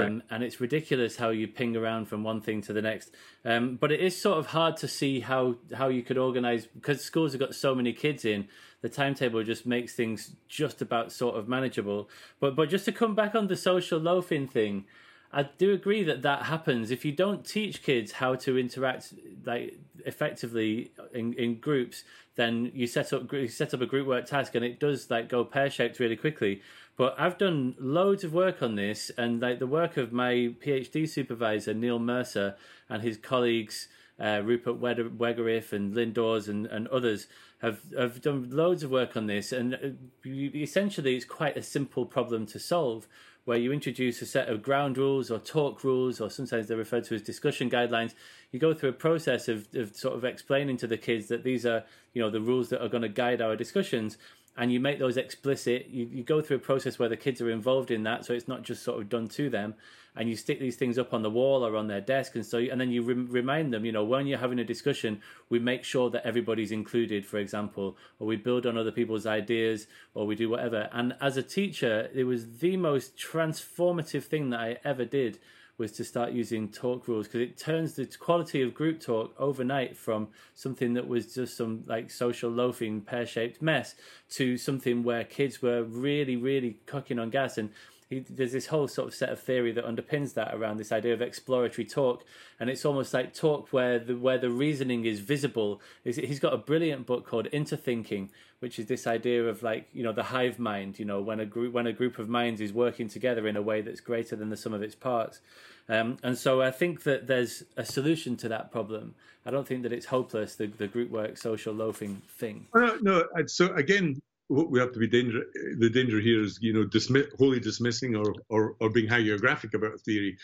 Um, 0.05 0.23
and 0.31 0.43
it's 0.43 0.61
ridiculous 0.61 1.17
how 1.17 1.31
you 1.31 1.49
ping 1.49 1.75
around 1.75 2.05
from 2.07 2.23
one 2.23 2.43
thing 2.43 2.61
to 2.63 2.75
the 2.75 2.83
next. 2.83 3.15
Um, 3.47 3.77
but 3.77 3.93
it 3.93 4.01
is 4.01 4.21
sort 4.21 4.37
of 4.37 4.47
hard 4.49 4.77
to 4.79 4.89
see 4.89 5.21
how 5.21 5.55
how 5.75 5.89
you 5.89 6.03
could 6.03 6.19
organise 6.19 6.67
because 6.67 7.03
schools 7.03 7.33
have 7.33 7.41
got 7.41 7.55
so 7.55 7.75
many 7.75 7.95
kids 7.95 8.27
in. 8.27 8.47
The 8.83 8.91
timetable 8.91 9.43
just 9.43 9.65
makes 9.65 9.95
things 9.95 10.37
just 10.47 10.83
about 10.83 11.11
sort 11.11 11.37
of 11.37 11.49
manageable. 11.49 12.11
But 12.41 12.55
but 12.57 12.69
just 12.69 12.85
to 12.85 12.93
come 12.93 13.15
back 13.15 13.35
on 13.35 13.47
the 13.47 13.57
social 13.57 13.99
loafing 13.99 14.49
thing. 14.49 14.85
I 15.33 15.45
do 15.45 15.73
agree 15.73 16.03
that 16.05 16.23
that 16.23 16.45
happens 16.45 16.91
if 16.91 17.05
you 17.05 17.13
don't 17.13 17.45
teach 17.45 17.83
kids 17.83 18.13
how 18.13 18.35
to 18.37 18.59
interact 18.59 19.15
like 19.45 19.79
effectively 20.05 20.91
in, 21.13 21.35
in 21.35 21.61
groups. 21.61 22.03
Then 22.35 22.73
you 22.75 22.87
set 22.87 23.13
up 23.13 23.33
you 23.33 23.49
set 23.49 23.73
up 23.75 23.81
a 23.81 23.87
group 23.87 24.07
work 24.09 24.27
task 24.27 24.55
and 24.55 24.65
it 24.65 24.81
does 24.81 25.11
like 25.11 25.29
go 25.29 25.45
pear 25.45 25.71
shaped 25.71 26.01
really 26.01 26.17
quickly. 26.17 26.63
But 26.97 27.15
I've 27.19 27.39
done 27.39 27.77
loads 27.79 28.25
of 28.25 28.35
work 28.35 28.63
on 28.63 28.75
this, 28.75 29.11
and 29.17 29.41
like 29.41 29.59
the 29.59 29.67
work 29.67 29.97
of 29.97 30.13
my 30.13 30.53
PhD 30.63 31.09
supervisor 31.09 31.73
Neil 31.73 31.99
Mercer 31.99 32.57
and 32.89 33.03
his 33.03 33.17
colleagues 33.17 33.89
uh, 34.21 34.43
Rupert 34.45 34.81
Wegerif 34.81 35.73
and 35.73 36.15
Dawes 36.15 36.49
and, 36.49 36.67
and 36.67 36.87
others 36.89 37.27
have 37.63 37.81
have 37.97 38.21
done 38.21 38.51
loads 38.51 38.83
of 38.83 38.91
work 38.91 39.17
on 39.17 39.27
this, 39.29 39.53
and 39.53 39.75
uh, 39.75 40.29
essentially 40.29 41.17
it's 41.17 41.25
quite 41.25 41.57
a 41.57 41.63
simple 41.63 42.05
problem 42.05 42.47
to 42.47 42.59
solve 42.59 43.07
where 43.45 43.59
you 43.59 43.73
introduce 43.73 44.21
a 44.23 44.27
set 44.27 44.49
of 44.49 44.63
ground 44.63 44.99
rules 44.99 45.31
or 45.31 45.39
talk 45.39 45.83
rules, 45.83 46.21
or 46.21 46.31
sometimes 46.31 46.69
they're 46.69 46.77
referred 46.77 47.05
to 47.05 47.15
as 47.15 47.23
discussion 47.23 47.71
guidelines. 47.71 48.15
You 48.53 48.61
go 48.61 48.75
through 48.75 48.91
a 48.91 48.95
process 48.95 49.49
of, 49.49 49.67
of 49.75 49.97
sort 49.97 50.15
of 50.15 50.25
explaining 50.25 50.77
to 50.79 50.87
the 50.87 50.99
kids 50.99 51.29
that 51.29 51.43
these 51.45 51.65
are, 51.65 51.85
you 52.13 52.23
know, 52.23 52.31
the 52.31 52.41
rules 52.41 52.69
that 52.69 52.83
are 52.83 52.89
going 52.89 53.03
to 53.03 53.09
guide 53.09 53.41
our 53.41 53.57
discussions, 53.57 54.19
and 54.57 54.73
you 54.73 54.81
make 54.81 54.99
those 54.99 55.17
explicit. 55.17 55.89
You, 55.89 56.09
you 56.13 56.23
go 56.23 56.41
through 56.41 56.57
a 56.57 56.61
process 56.61 56.99
where 56.99 57.09
the 57.09 57.17
kids 57.17 57.41
are 57.41 57.51
involved 57.51 57.91
in 57.91 58.03
that, 58.05 58.25
so 58.25 58.33
it's 58.35 58.49
not 58.49 58.63
just 58.63 58.83
sort 58.83 59.01
of 59.01 59.09
done 59.09 59.29
to 59.29 59.49
them. 59.49 59.75
And 60.17 60.29
you 60.29 60.37
stick 60.37 60.59
these 60.59 60.77
things 60.77 60.99
up 60.99 61.15
on 61.15 61.23
the 61.23 61.31
wall 61.31 61.65
or 61.65 61.77
on 61.77 61.87
their 61.87 62.01
desk, 62.01 62.35
and 62.35 62.45
so 62.45 62.59
and 62.59 62.81
then 62.81 62.91
you 62.91 63.03
re- 63.03 63.15
remind 63.15 63.73
them, 63.73 63.85
you 63.85 63.93
know, 63.93 64.05
when 64.05 64.27
you're 64.27 64.39
having 64.39 64.59
a 64.59 64.65
discussion, 64.65 65.23
we 65.49 65.59
make 65.59 65.85
sure 65.85 66.11
that 66.11 66.27
everybody's 66.27 66.73
included, 66.73 67.25
for 67.25 67.39
example, 67.39 67.97
or 68.19 68.27
we 68.27 68.37
build 68.37 68.67
on 68.67 68.77
other 68.77 68.93
people's 68.93 69.27
ideas, 69.27 69.87
or 70.15 70.27
we 70.27 70.35
do 70.35 70.49
whatever. 70.49 70.89
And 70.93 71.15
as 71.21 71.37
a 71.37 71.43
teacher, 71.43 72.11
it 72.15 72.25
was 72.25 72.59
the 72.59 72.77
most 72.77 73.17
transformative 73.17 74.25
thing 74.25 74.51
that 74.51 74.61
I 74.61 74.79
ever 74.85 75.05
did 75.05 75.39
was 75.81 75.93
to 75.93 76.05
start 76.05 76.33
using 76.33 76.69
talk 76.69 77.09
rules 77.09 77.27
because 77.27 77.41
it 77.41 77.57
turns 77.57 77.95
the 77.95 78.05
quality 78.05 78.61
of 78.61 78.75
group 78.75 79.01
talk 79.01 79.35
overnight 79.39 79.97
from 79.97 80.29
something 80.55 80.93
that 80.93 81.09
was 81.09 81.35
just 81.35 81.57
some 81.57 81.83
like 81.87 82.11
social 82.11 82.51
loafing 82.51 83.01
pear-shaped 83.01 83.63
mess 83.63 83.95
to 84.29 84.59
something 84.59 85.03
where 85.03 85.25
kids 85.25 85.63
were 85.63 85.83
really 85.83 86.37
really 86.37 86.77
cooking 86.85 87.19
on 87.19 87.31
gas 87.31 87.57
and 87.57 87.71
he, 88.11 88.19
there's 88.29 88.51
this 88.53 88.67
whole 88.67 88.89
sort 88.89 89.09
of 89.09 89.15
set 89.15 89.29
of 89.29 89.41
theory 89.41 89.71
that 89.73 89.87
underpins 89.87 90.35
that 90.35 90.53
around 90.53 90.79
this 90.79 90.91
idea 90.91 91.15
of 91.15 91.23
exploratory 91.23 91.87
talk, 91.87 92.25
and 92.59 92.69
it's 92.69 92.85
almost 92.85 93.15
like 93.15 93.33
talk 93.33 93.73
where 93.73 94.01
the 94.01 94.17
where 94.17 94.37
the 94.37 94.51
reasoning 94.51 95.05
is 95.05 95.21
visible. 95.21 95.81
He's 96.03 96.41
got 96.41 96.53
a 96.53 96.59
brilliant 96.59 97.07
book 97.07 97.25
called 97.25 97.47
Interthinking, 97.53 98.31
which 98.59 98.81
is 98.81 98.87
this 98.87 99.07
idea 99.07 99.45
of 99.45 99.63
like 99.63 99.89
you 99.93 100.03
know 100.03 100.13
the 100.13 100.25
hive 100.25 100.59
mind. 100.59 100.99
You 100.99 101.05
know 101.05 101.21
when 101.23 101.39
a 101.39 101.47
group 101.47 101.73
when 101.73 101.87
a 101.87 101.93
group 101.93 102.19
of 102.19 102.29
minds 102.29 102.61
is 102.61 102.73
working 102.73 103.09
together 103.09 103.47
in 103.47 103.57
a 103.57 103.63
way 103.63 103.81
that's 103.81 104.01
greater 104.01 104.35
than 104.35 104.51
the 104.51 104.57
sum 104.57 104.75
of 104.75 104.83
its 104.83 104.97
parts. 104.97 105.41
Um, 105.89 106.19
and 106.23 106.37
so 106.37 106.63
I 106.63 106.73
think 106.73 107.05
that 107.05 107.29
there's 107.29 107.63
a 107.77 107.85
solution 107.85 108.37
to 108.39 108.49
that 108.49 108.73
problem. 108.73 109.15
I 109.47 109.51
don't 109.51 109.67
think 109.67 109.83
that 109.85 109.93
it's 109.93 110.07
hopeless, 110.07 110.55
the, 110.55 110.67
the 110.67 110.87
group 110.87 111.11
work, 111.11 111.37
social 111.37 111.73
loafing 111.73 112.23
thing. 112.29 112.67
no, 112.75 112.99
no. 113.01 113.25
So 113.47 113.73
again, 113.75 114.21
what 114.51 114.71
we 114.71 114.81
have 114.81 114.93
to 114.93 114.99
be 114.99 115.07
danger. 115.07 115.43
The 115.79 115.91
danger 115.91 116.21
here 116.21 116.43
is, 116.43 116.59
you 116.61 116.73
know, 116.73 116.85
dismiss, 116.85 117.27
wholly 117.39 117.61
dismissing 117.61 118.17
or, 118.17 118.35
or, 118.49 118.75
or 118.81 118.91
being 118.91 119.09
hagiographic 119.09 119.75
about 119.75 119.95
a 119.95 119.99
theory. 119.99 120.37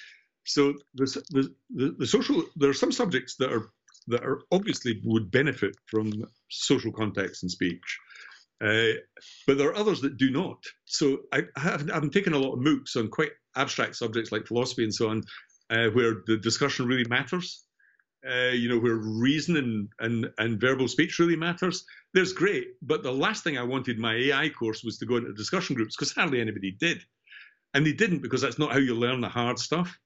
So 0.44 0.75
the, 0.94 1.07
the, 1.31 1.55
the, 1.75 1.97
the 1.99 2.07
social, 2.07 2.44
there 2.55 2.70
are 2.70 2.81
some 2.85 2.93
subjects 2.93 3.35
that 3.41 3.52
are 3.52 3.70
that 4.09 4.23
are 4.23 4.43
obviously 4.52 5.01
would 5.05 5.33
benefit 5.33 5.75
from 5.86 6.12
social 6.49 6.93
context 6.93 7.43
and 7.43 7.51
speech. 7.51 7.99
Uh, 8.65 8.93
but 9.47 9.59
there 9.59 9.68
are 9.68 9.76
others 9.76 10.01
that 10.02 10.17
do 10.17 10.31
not. 10.31 10.59
So 10.85 11.23
I, 11.33 11.43
have, 11.57 11.91
I've 11.93 12.10
taken 12.10 12.33
a 12.33 12.39
lot 12.39 12.55
of 12.55 12.60
MOOCs 12.60 12.97
on 12.97 13.09
quite 13.09 13.33
abstract 13.57 13.97
subjects 13.97 14.31
like 14.31 14.47
philosophy 14.47 14.85
and 14.85 14.94
so 14.94 15.10
on, 15.10 15.25
uh, 15.70 15.89
where 15.89 16.23
the 16.28 16.36
discussion 16.36 16.86
really 16.86 17.09
matters. 17.09 17.66
Uh, 18.29 18.51
you 18.51 18.69
know, 18.69 18.79
where 18.79 18.97
reason 18.97 19.57
and, 19.57 19.89
and, 20.01 20.27
and 20.39 20.61
verbal 20.61 20.89
speech 20.89 21.19
really 21.21 21.37
matters. 21.37 21.85
There's 22.13 22.33
great, 22.33 22.69
but 22.83 23.05
the 23.05 23.13
last 23.13 23.45
thing 23.45 23.57
I 23.57 23.63
wanted 23.63 24.01
my 24.01 24.15
AI 24.15 24.49
course 24.49 24.83
was 24.83 24.99
to 24.99 25.07
go 25.07 25.17
into 25.17 25.33
discussion 25.35 25.77
groups 25.77 25.95
because 25.97 26.13
hardly 26.13 26.41
anybody 26.41 26.73
did. 26.73 27.05
And 27.73 27.87
they 27.87 27.93
didn't 27.93 28.23
because 28.23 28.41
that's 28.41 28.59
not 28.59 28.73
how 28.73 28.79
you 28.79 28.95
learn 28.97 29.21
the 29.21 29.29
hard 29.29 29.61
stuff. 29.61 29.97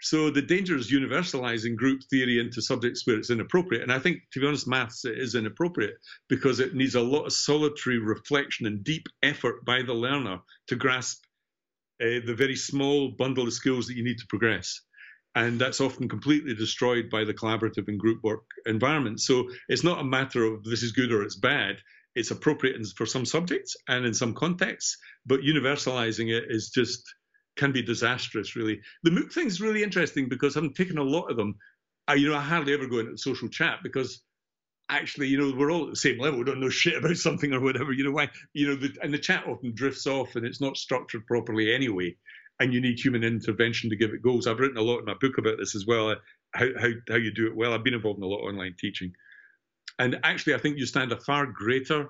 So 0.00 0.30
the 0.30 0.42
danger 0.42 0.76
is 0.76 0.92
universalizing 0.92 1.76
group 1.76 2.02
theory 2.10 2.38
into 2.38 2.60
subjects 2.60 3.06
where 3.06 3.16
it's 3.16 3.30
inappropriate. 3.30 3.82
And 3.82 3.92
I 3.92 3.98
think, 3.98 4.22
to 4.32 4.40
be 4.40 4.46
honest, 4.46 4.68
maths 4.68 5.04
is 5.04 5.34
inappropriate 5.34 5.96
because 6.28 6.60
it 6.60 6.74
needs 6.74 6.94
a 6.94 7.00
lot 7.00 7.24
of 7.24 7.32
solitary 7.32 7.98
reflection 7.98 8.66
and 8.66 8.84
deep 8.84 9.06
effort 9.22 9.64
by 9.64 9.82
the 9.82 9.94
learner 9.94 10.40
to 10.68 10.76
grasp 10.76 11.24
uh, 12.00 12.20
the 12.26 12.34
very 12.36 12.56
small 12.56 13.10
bundle 13.10 13.46
of 13.46 13.52
skills 13.52 13.86
that 13.86 13.96
you 13.96 14.04
need 14.04 14.18
to 14.18 14.26
progress. 14.28 14.82
And 15.36 15.60
that's 15.60 15.82
often 15.82 16.08
completely 16.08 16.54
destroyed 16.54 17.10
by 17.10 17.24
the 17.24 17.34
collaborative 17.34 17.86
and 17.88 18.00
group 18.00 18.24
work 18.24 18.42
environment. 18.64 19.20
So 19.20 19.48
it's 19.68 19.84
not 19.84 20.00
a 20.00 20.04
matter 20.04 20.44
of 20.44 20.64
this 20.64 20.82
is 20.82 20.92
good 20.92 21.12
or 21.12 21.22
it's 21.22 21.36
bad. 21.36 21.76
It's 22.14 22.30
appropriate 22.30 22.84
for 22.96 23.04
some 23.04 23.26
subjects 23.26 23.76
and 23.86 24.06
in 24.06 24.14
some 24.14 24.32
contexts, 24.32 24.96
but 25.26 25.40
universalizing 25.40 26.30
it 26.30 26.44
is 26.48 26.70
just 26.70 27.02
can 27.56 27.72
be 27.72 27.82
disastrous, 27.82 28.56
really. 28.56 28.80
The 29.02 29.10
MOOC 29.10 29.32
thing 29.32 29.46
is 29.46 29.60
really 29.60 29.82
interesting 29.82 30.28
because 30.28 30.54
having 30.54 30.72
taken 30.72 30.98
a 30.98 31.02
lot 31.02 31.30
of 31.30 31.36
them, 31.36 31.56
I, 32.08 32.14
you 32.14 32.30
know, 32.30 32.36
I 32.36 32.40
hardly 32.40 32.72
ever 32.72 32.86
go 32.86 32.98
into 32.98 33.18
social 33.18 33.48
chat 33.48 33.80
because 33.82 34.22
actually, 34.88 35.28
you 35.28 35.38
know, 35.38 35.54
we're 35.56 35.70
all 35.70 35.84
at 35.84 35.90
the 35.90 35.96
same 35.96 36.18
level. 36.18 36.38
We 36.38 36.44
don't 36.44 36.60
know 36.60 36.70
shit 36.70 36.96
about 36.96 37.16
something 37.16 37.52
or 37.52 37.60
whatever. 37.60 37.92
You 37.92 38.04
know 38.04 38.12
why? 38.12 38.30
You 38.54 38.68
know, 38.68 38.76
the, 38.76 38.96
and 39.02 39.12
the 39.12 39.18
chat 39.18 39.46
often 39.46 39.74
drifts 39.74 40.06
off, 40.06 40.36
and 40.36 40.46
it's 40.46 40.60
not 40.60 40.76
structured 40.76 41.26
properly 41.26 41.74
anyway. 41.74 42.16
And 42.58 42.72
you 42.72 42.80
need 42.80 42.98
human 42.98 43.22
intervention 43.22 43.90
to 43.90 43.96
give 43.96 44.10
it 44.10 44.22
goals. 44.22 44.46
I've 44.46 44.58
written 44.58 44.78
a 44.78 44.82
lot 44.82 45.00
in 45.00 45.04
my 45.04 45.14
book 45.20 45.36
about 45.38 45.58
this 45.58 45.74
as 45.74 45.86
well. 45.86 46.10
Uh, 46.10 46.16
how 46.54 46.66
how 46.80 46.88
how 47.08 47.16
you 47.16 47.30
do 47.32 47.46
it 47.46 47.56
well. 47.56 47.74
I've 47.74 47.84
been 47.84 47.94
involved 47.94 48.18
in 48.18 48.24
a 48.24 48.28
lot 48.28 48.38
of 48.38 48.48
online 48.48 48.74
teaching, 48.78 49.12
and 49.98 50.18
actually, 50.22 50.54
I 50.54 50.58
think 50.58 50.78
you 50.78 50.86
stand 50.86 51.12
a 51.12 51.20
far 51.20 51.46
greater 51.46 52.08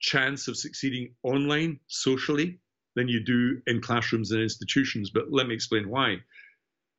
chance 0.00 0.46
of 0.46 0.56
succeeding 0.56 1.14
online 1.24 1.80
socially 1.88 2.60
than 2.94 3.08
you 3.08 3.20
do 3.24 3.60
in 3.66 3.80
classrooms 3.80 4.30
and 4.30 4.42
institutions. 4.42 5.10
But 5.10 5.24
let 5.30 5.48
me 5.48 5.54
explain 5.54 5.88
why. 5.88 6.16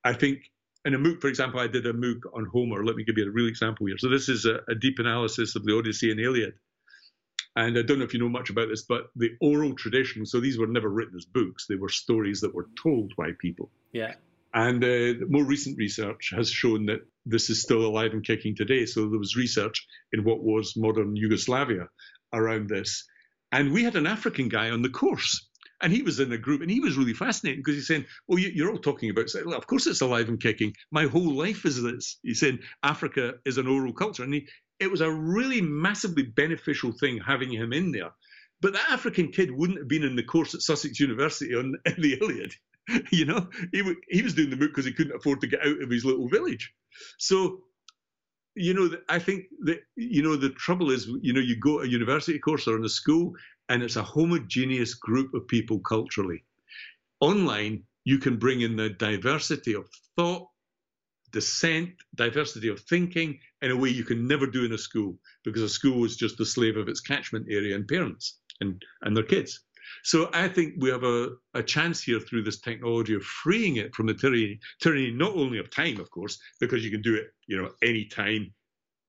I 0.04 0.14
think 0.14 0.40
in 0.86 0.94
a 0.94 0.98
MOOC, 0.98 1.22
for 1.22 1.28
example, 1.28 1.60
I 1.60 1.68
did 1.68 1.86
a 1.86 1.94
MOOC 1.94 2.22
on 2.34 2.46
Homer. 2.46 2.86
Let 2.86 2.96
me 2.96 3.04
give 3.04 3.18
you 3.18 3.28
a 3.28 3.32
real 3.32 3.48
example 3.48 3.86
here. 3.88 3.98
So 3.98 4.10
this 4.10 4.30
is 4.30 4.46
a, 4.46 4.60
a, 4.70 4.76
deep 4.76 5.00
analysis 5.00 5.56
of 5.56 5.66
the 5.66 5.78
Odyssey 5.78 6.12
and 6.12 6.20
Iliad. 6.20 6.54
And 7.56 7.78
I 7.78 7.82
don't 7.82 8.00
know 8.00 8.06
if 8.06 8.14
you 8.14 8.20
know 8.20 8.30
much 8.30 8.50
about 8.50 8.70
this, 8.70 8.84
but 8.84 9.10
the 9.16 9.32
oral 9.42 9.76
tradition, 9.76 10.26
so 10.26 10.40
these 10.40 10.58
were 10.58 10.68
never 10.68 10.90
written 10.90 11.16
as 11.18 11.26
books, 11.26 11.66
they 11.68 11.76
were 11.76 11.90
stories 11.90 12.42
that 12.42 12.54
were 12.54 12.68
told 12.82 13.14
by 13.18 13.32
people. 13.40 13.72
Yeah. 13.92 14.14
And 14.54 14.84
uh, 14.84 15.26
more 15.28 15.44
recent 15.44 15.78
research 15.78 16.32
has 16.36 16.50
shown 16.50 16.86
that 16.88 17.02
this 17.26 17.50
is 17.50 17.62
still 17.62 17.86
alive 17.86 18.14
and 18.14 18.26
kicking 18.26 18.56
today. 18.56 18.86
So 18.86 19.10
there 19.10 19.20
was 19.20 19.36
research 19.36 19.86
in 20.14 20.24
what 20.24 20.44
was 20.44 20.76
modern 20.76 21.16
Yugoslavia 21.16 21.90
around 22.34 22.70
this. 22.70 23.06
And 23.52 23.72
we 23.72 23.84
had 23.84 23.96
an 23.96 24.08
African 24.08 24.48
guy 24.48 24.70
on 24.70 24.82
the 24.82 24.90
course 24.90 25.50
and 25.82 25.94
he 25.94 26.02
was 26.02 26.20
in 26.20 26.32
a 26.32 26.38
group 26.38 26.62
and 26.62 26.70
he 26.70 26.80
was 26.80 26.98
really 26.98 27.14
fascinating 27.14 27.62
because 27.62 27.76
he's 27.76 27.88
saying, 27.88 28.06
Well, 28.28 28.40
you, 28.40 28.68
are 28.68 28.72
all 28.72 28.78
talking 28.78 29.10
about, 29.10 29.30
well, 29.46 29.56
of 29.56 29.68
course 29.68 29.88
it's 29.88 30.02
alive 30.02 30.30
and 30.30 30.40
kicking. 30.40 30.74
My 30.92 31.06
whole 31.06 31.34
life 31.34 31.66
is 31.66 31.82
this. 31.82 32.18
He's 32.22 32.40
saying 32.40 32.60
Africa 32.84 33.36
is 33.46 33.58
an 33.58 33.68
oral 33.68 33.94
culture. 33.94 34.24
And 34.24 34.34
he, 34.34 34.48
it 34.80 34.90
was 34.90 35.02
a 35.02 35.12
really 35.12 35.62
massively 35.62 36.24
beneficial 36.24 36.92
thing 36.92 37.20
having 37.20 37.52
him 37.52 37.74
in 37.74 37.92
there. 37.92 38.12
But 38.62 38.74
that 38.74 38.90
African 38.90 39.32
kid 39.32 39.52
wouldn't 39.52 39.80
have 39.80 39.88
been 39.88 40.04
in 40.04 40.16
the 40.16 40.24
course 40.24 40.54
at 40.54 40.62
Sussex 40.62 41.00
University 41.00 41.56
on 41.56 41.76
the 41.98 42.18
Iliad. 42.22 42.54
You 43.12 43.26
know, 43.26 43.48
he, 43.72 43.84
he 44.10 44.24
was 44.24 44.34
doing 44.34 44.50
the 44.50 44.56
MOOC 44.56 44.70
because 44.70 44.86
he 44.86 44.94
couldn't 44.94 45.16
afford 45.16 45.42
to 45.42 45.48
get 45.48 45.60
out 45.64 45.80
of 45.80 45.92
his 45.92 46.06
little 46.06 46.28
village. 46.28 46.74
So 47.20 47.62
you 48.56 48.74
know, 48.74 48.90
I 49.08 49.20
think 49.20 49.46
that 49.64 49.80
you 49.96 50.22
know 50.22 50.36
the 50.36 50.50
trouble 50.50 50.92
is, 50.92 51.08
you 51.22 51.34
know, 51.34 51.40
you 51.40 51.58
go 51.60 51.82
a 51.82 51.88
university 51.88 52.40
course 52.40 52.68
or 52.68 52.78
in 52.78 52.84
a 52.84 52.90
school, 52.90 53.34
and 53.70 53.82
it's 53.82 53.96
a 53.96 54.04
homogeneous 54.04 54.96
group 54.96 55.34
of 55.34 55.48
people 55.48 55.80
culturally. 55.80 56.44
Online, 57.22 57.84
you 58.04 58.18
can 58.18 58.38
bring 58.38 58.62
in 58.62 58.76
the 58.76 58.90
diversity 58.90 59.76
of 59.76 59.88
thought, 60.18 60.48
dissent, 61.32 61.92
diversity 62.16 62.70
of 62.70 62.80
thinking 62.82 63.40
in 63.62 63.72
a 63.72 63.78
way 63.78 63.90
you 63.90 64.04
can 64.04 64.28
never 64.28 64.48
do 64.48 64.66
in 64.66 64.74
a 64.74 64.78
school 64.78 65.18
because 65.44 65.62
a 65.62 65.70
school 65.70 66.06
is 66.06 66.16
just 66.16 66.38
the 66.38 66.46
slave 66.46 66.78
of 66.78 66.88
its 66.88 67.02
catchment 67.02 67.48
area 67.50 67.76
and 67.76 67.88
parents 67.88 68.40
and, 68.62 68.84
and 69.02 69.16
their 69.16 69.24
kids. 69.24 69.62
So 70.04 70.30
I 70.34 70.48
think 70.48 70.76
we 70.78 70.90
have 70.90 71.04
a, 71.04 71.30
a 71.56 71.64
chance 71.64 72.02
here 72.02 72.20
through 72.20 72.44
this 72.44 72.60
technology 72.60 73.16
of 73.16 73.24
freeing 73.24 73.78
it 73.78 73.96
from 73.96 74.06
the 74.06 74.14
tyranny, 74.14 74.60
tyranny 74.82 75.12
not 75.12 75.36
only 75.36 75.58
of 75.58 75.72
time, 75.72 76.00
of 76.00 76.12
course, 76.12 76.40
because 76.60 76.86
you 76.86 76.92
can 76.92 77.02
do 77.02 77.16
it, 77.16 77.34
you 77.48 77.62
know, 77.62 77.72
any 77.82 78.06
time. 78.06 78.54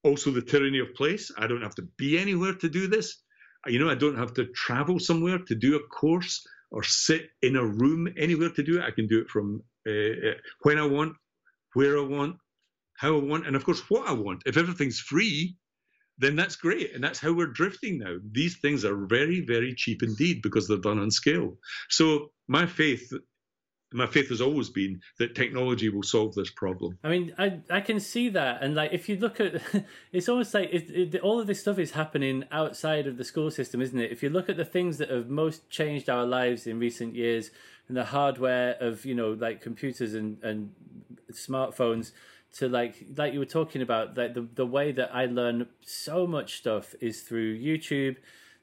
Also 0.02 0.30
the 0.30 0.40
tyranny 0.40 0.78
of 0.78 0.94
place. 0.94 1.30
I 1.36 1.46
don't 1.46 1.62
have 1.62 1.74
to 1.74 1.82
be 1.98 2.18
anywhere 2.18 2.54
to 2.54 2.68
do 2.68 2.86
this 2.86 3.22
you 3.66 3.78
know, 3.78 3.90
I 3.90 3.94
don't 3.94 4.16
have 4.16 4.32
to 4.34 4.46
travel 4.46 4.98
somewhere 4.98 5.38
to 5.38 5.54
do 5.54 5.76
a 5.76 5.86
course 5.88 6.46
or 6.70 6.82
sit 6.82 7.30
in 7.42 7.56
a 7.56 7.64
room 7.64 8.08
anywhere 8.16 8.50
to 8.50 8.62
do 8.62 8.78
it. 8.78 8.84
I 8.84 8.90
can 8.90 9.06
do 9.06 9.20
it 9.20 9.28
from 9.28 9.62
uh, 9.86 9.90
uh, 9.90 10.34
when 10.62 10.78
I 10.78 10.86
want, 10.86 11.16
where 11.74 11.98
I 11.98 12.02
want, 12.02 12.36
how 12.96 13.16
I 13.16 13.20
want, 13.20 13.46
and 13.46 13.56
of 13.56 13.64
course, 13.64 13.80
what 13.88 14.08
I 14.08 14.12
want. 14.12 14.42
If 14.46 14.56
everything's 14.56 15.00
free, 15.00 15.56
then 16.18 16.36
that's 16.36 16.56
great. 16.56 16.94
And 16.94 17.02
that's 17.02 17.18
how 17.18 17.32
we're 17.32 17.46
drifting 17.46 17.98
now. 17.98 18.16
These 18.32 18.58
things 18.58 18.84
are 18.84 19.06
very, 19.06 19.40
very 19.40 19.74
cheap 19.74 20.02
indeed 20.02 20.42
because 20.42 20.68
they're 20.68 20.78
done 20.78 20.98
on 20.98 21.10
scale. 21.10 21.56
So, 21.88 22.32
my 22.48 22.66
faith 22.66 23.10
my 23.92 24.06
faith 24.06 24.28
has 24.28 24.40
always 24.40 24.70
been 24.70 25.00
that 25.18 25.34
technology 25.34 25.88
will 25.88 26.02
solve 26.02 26.34
this 26.34 26.50
problem. 26.50 26.98
I 27.02 27.08
mean, 27.08 27.34
I 27.38 27.60
I 27.70 27.80
can 27.80 27.98
see 27.98 28.28
that, 28.30 28.62
and 28.62 28.74
like 28.74 28.92
if 28.92 29.08
you 29.08 29.16
look 29.16 29.40
at, 29.40 29.60
it's 30.12 30.28
almost 30.28 30.54
like 30.54 30.70
it, 30.72 30.90
it, 30.90 31.20
all 31.20 31.40
of 31.40 31.46
this 31.46 31.60
stuff 31.60 31.78
is 31.78 31.92
happening 31.92 32.44
outside 32.52 33.06
of 33.06 33.16
the 33.16 33.24
school 33.24 33.50
system, 33.50 33.80
isn't 33.80 33.98
it? 33.98 34.12
If 34.12 34.22
you 34.22 34.30
look 34.30 34.48
at 34.48 34.56
the 34.56 34.64
things 34.64 34.98
that 34.98 35.10
have 35.10 35.28
most 35.28 35.68
changed 35.70 36.08
our 36.08 36.24
lives 36.24 36.66
in 36.66 36.78
recent 36.78 37.14
years, 37.14 37.50
and 37.88 37.96
the 37.96 38.04
hardware 38.04 38.76
of 38.80 39.04
you 39.04 39.14
know 39.14 39.32
like 39.32 39.60
computers 39.60 40.14
and 40.14 40.42
and 40.42 40.72
smartphones, 41.32 42.12
to 42.54 42.68
like 42.68 43.04
like 43.16 43.32
you 43.32 43.40
were 43.40 43.44
talking 43.44 43.82
about, 43.82 44.16
like 44.16 44.34
the 44.34 44.46
the 44.54 44.66
way 44.66 44.92
that 44.92 45.14
I 45.14 45.26
learn 45.26 45.66
so 45.82 46.26
much 46.26 46.58
stuff 46.58 46.94
is 47.00 47.22
through 47.22 47.58
YouTube 47.58 48.16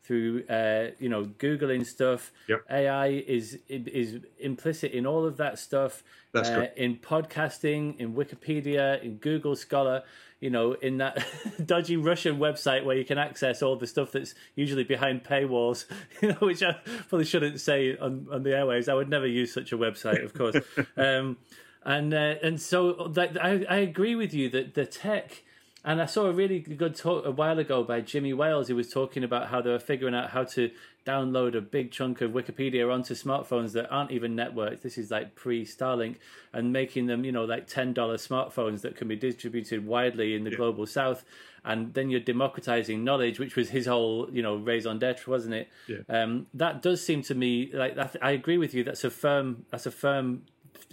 through 0.07 0.43
uh, 0.47 0.91
you 0.99 1.09
know 1.09 1.25
googling 1.25 1.85
stuff. 1.85 2.31
Yep. 2.47 2.63
AI 2.71 3.07
is 3.07 3.59
is 3.67 4.21
implicit 4.39 4.93
in 4.93 5.05
all 5.05 5.25
of 5.25 5.37
that 5.37 5.59
stuff. 5.59 6.03
That's 6.31 6.49
uh, 6.49 6.67
in 6.77 6.95
podcasting, 6.97 7.97
in 7.99 8.13
Wikipedia, 8.13 9.03
in 9.03 9.17
Google 9.17 9.55
Scholar. 9.55 10.03
You 10.39 10.51
know, 10.51 10.73
in 10.73 10.97
that 10.99 11.25
dodgy 11.65 11.97
Russian 11.97 12.37
website 12.37 12.85
where 12.85 12.95
you 12.95 13.03
can 13.03 13.17
access 13.17 13.63
all 13.63 13.75
the 13.75 13.87
stuff 13.87 14.11
that's 14.11 14.35
usually 14.55 14.83
behind 14.83 15.23
paywalls. 15.23 15.85
You 16.21 16.29
know, 16.29 16.35
which 16.39 16.63
I 16.63 16.77
probably 17.09 17.25
shouldn't 17.25 17.59
say 17.59 17.97
on 17.97 18.27
on 18.31 18.43
the 18.43 18.55
airways. 18.55 18.87
I 18.87 18.93
would 18.93 19.09
never 19.09 19.27
use 19.27 19.53
such 19.53 19.71
a 19.71 19.77
website, 19.77 20.23
of 20.23 20.33
course. 20.33 20.55
um, 20.97 21.37
and 21.83 22.13
uh, 22.13 22.35
and 22.41 22.61
so 22.61 23.09
that, 23.13 23.43
I 23.43 23.65
I 23.69 23.77
agree 23.77 24.15
with 24.15 24.33
you 24.33 24.49
that 24.49 24.73
the 24.73 24.85
tech 24.85 25.43
and 25.87 26.01
I 26.01 26.05
saw 26.05 26.25
a 26.25 26.33
really 26.33 26.59
good 26.59 26.95
talk 26.95 27.25
a 27.25 27.31
while 27.31 27.57
ago 27.59 27.81
by 27.81 28.01
Jimmy 28.01 28.33
Wales, 28.33 28.67
who 28.67 28.75
was 28.75 28.89
talking 28.89 29.23
about 29.23 29.47
how 29.47 29.61
they 29.61 29.69
were 29.69 29.79
figuring 29.79 30.13
out 30.13 30.31
how 30.31 30.43
to 30.43 30.69
download 31.05 31.55
a 31.55 31.61
big 31.61 31.91
chunk 31.91 32.19
of 32.19 32.31
Wikipedia 32.31 32.93
onto 32.93 33.13
smartphones 33.13 33.71
that 33.71 33.89
aren't 33.89 34.11
even 34.11 34.35
networked. 34.35 34.81
This 34.81 34.97
is 34.97 35.11
like 35.11 35.33
pre 35.35 35.65
Starlink, 35.65 36.17
and 36.51 36.73
making 36.73 37.05
them, 37.05 37.23
you 37.23 37.31
know, 37.31 37.45
like 37.45 37.67
ten 37.67 37.93
dollar 37.93 38.17
smartphones 38.17 38.81
that 38.81 38.97
can 38.97 39.07
be 39.07 39.15
distributed 39.15 39.87
widely 39.87 40.35
in 40.35 40.43
the 40.43 40.51
yeah. 40.51 40.57
global 40.57 40.85
south. 40.85 41.23
And 41.63 41.93
then 41.93 42.09
you're 42.09 42.19
democratizing 42.19 43.05
knowledge, 43.05 43.39
which 43.39 43.55
was 43.55 43.69
his 43.69 43.85
whole, 43.85 44.27
you 44.29 44.41
know, 44.41 44.57
raison 44.57 44.99
d'être, 44.99 45.25
wasn't 45.25 45.53
it? 45.53 45.69
Yeah. 45.87 45.99
Um, 46.09 46.47
that 46.53 46.81
does 46.81 47.01
seem 47.01 47.21
to 47.23 47.33
me 47.33 47.71
like 47.73 47.97
I 48.21 48.31
agree 48.31 48.57
with 48.57 48.73
you. 48.73 48.83
That's 48.83 49.05
a 49.05 49.09
firm. 49.09 49.65
That's 49.71 49.85
a 49.85 49.91
firm 49.91 50.43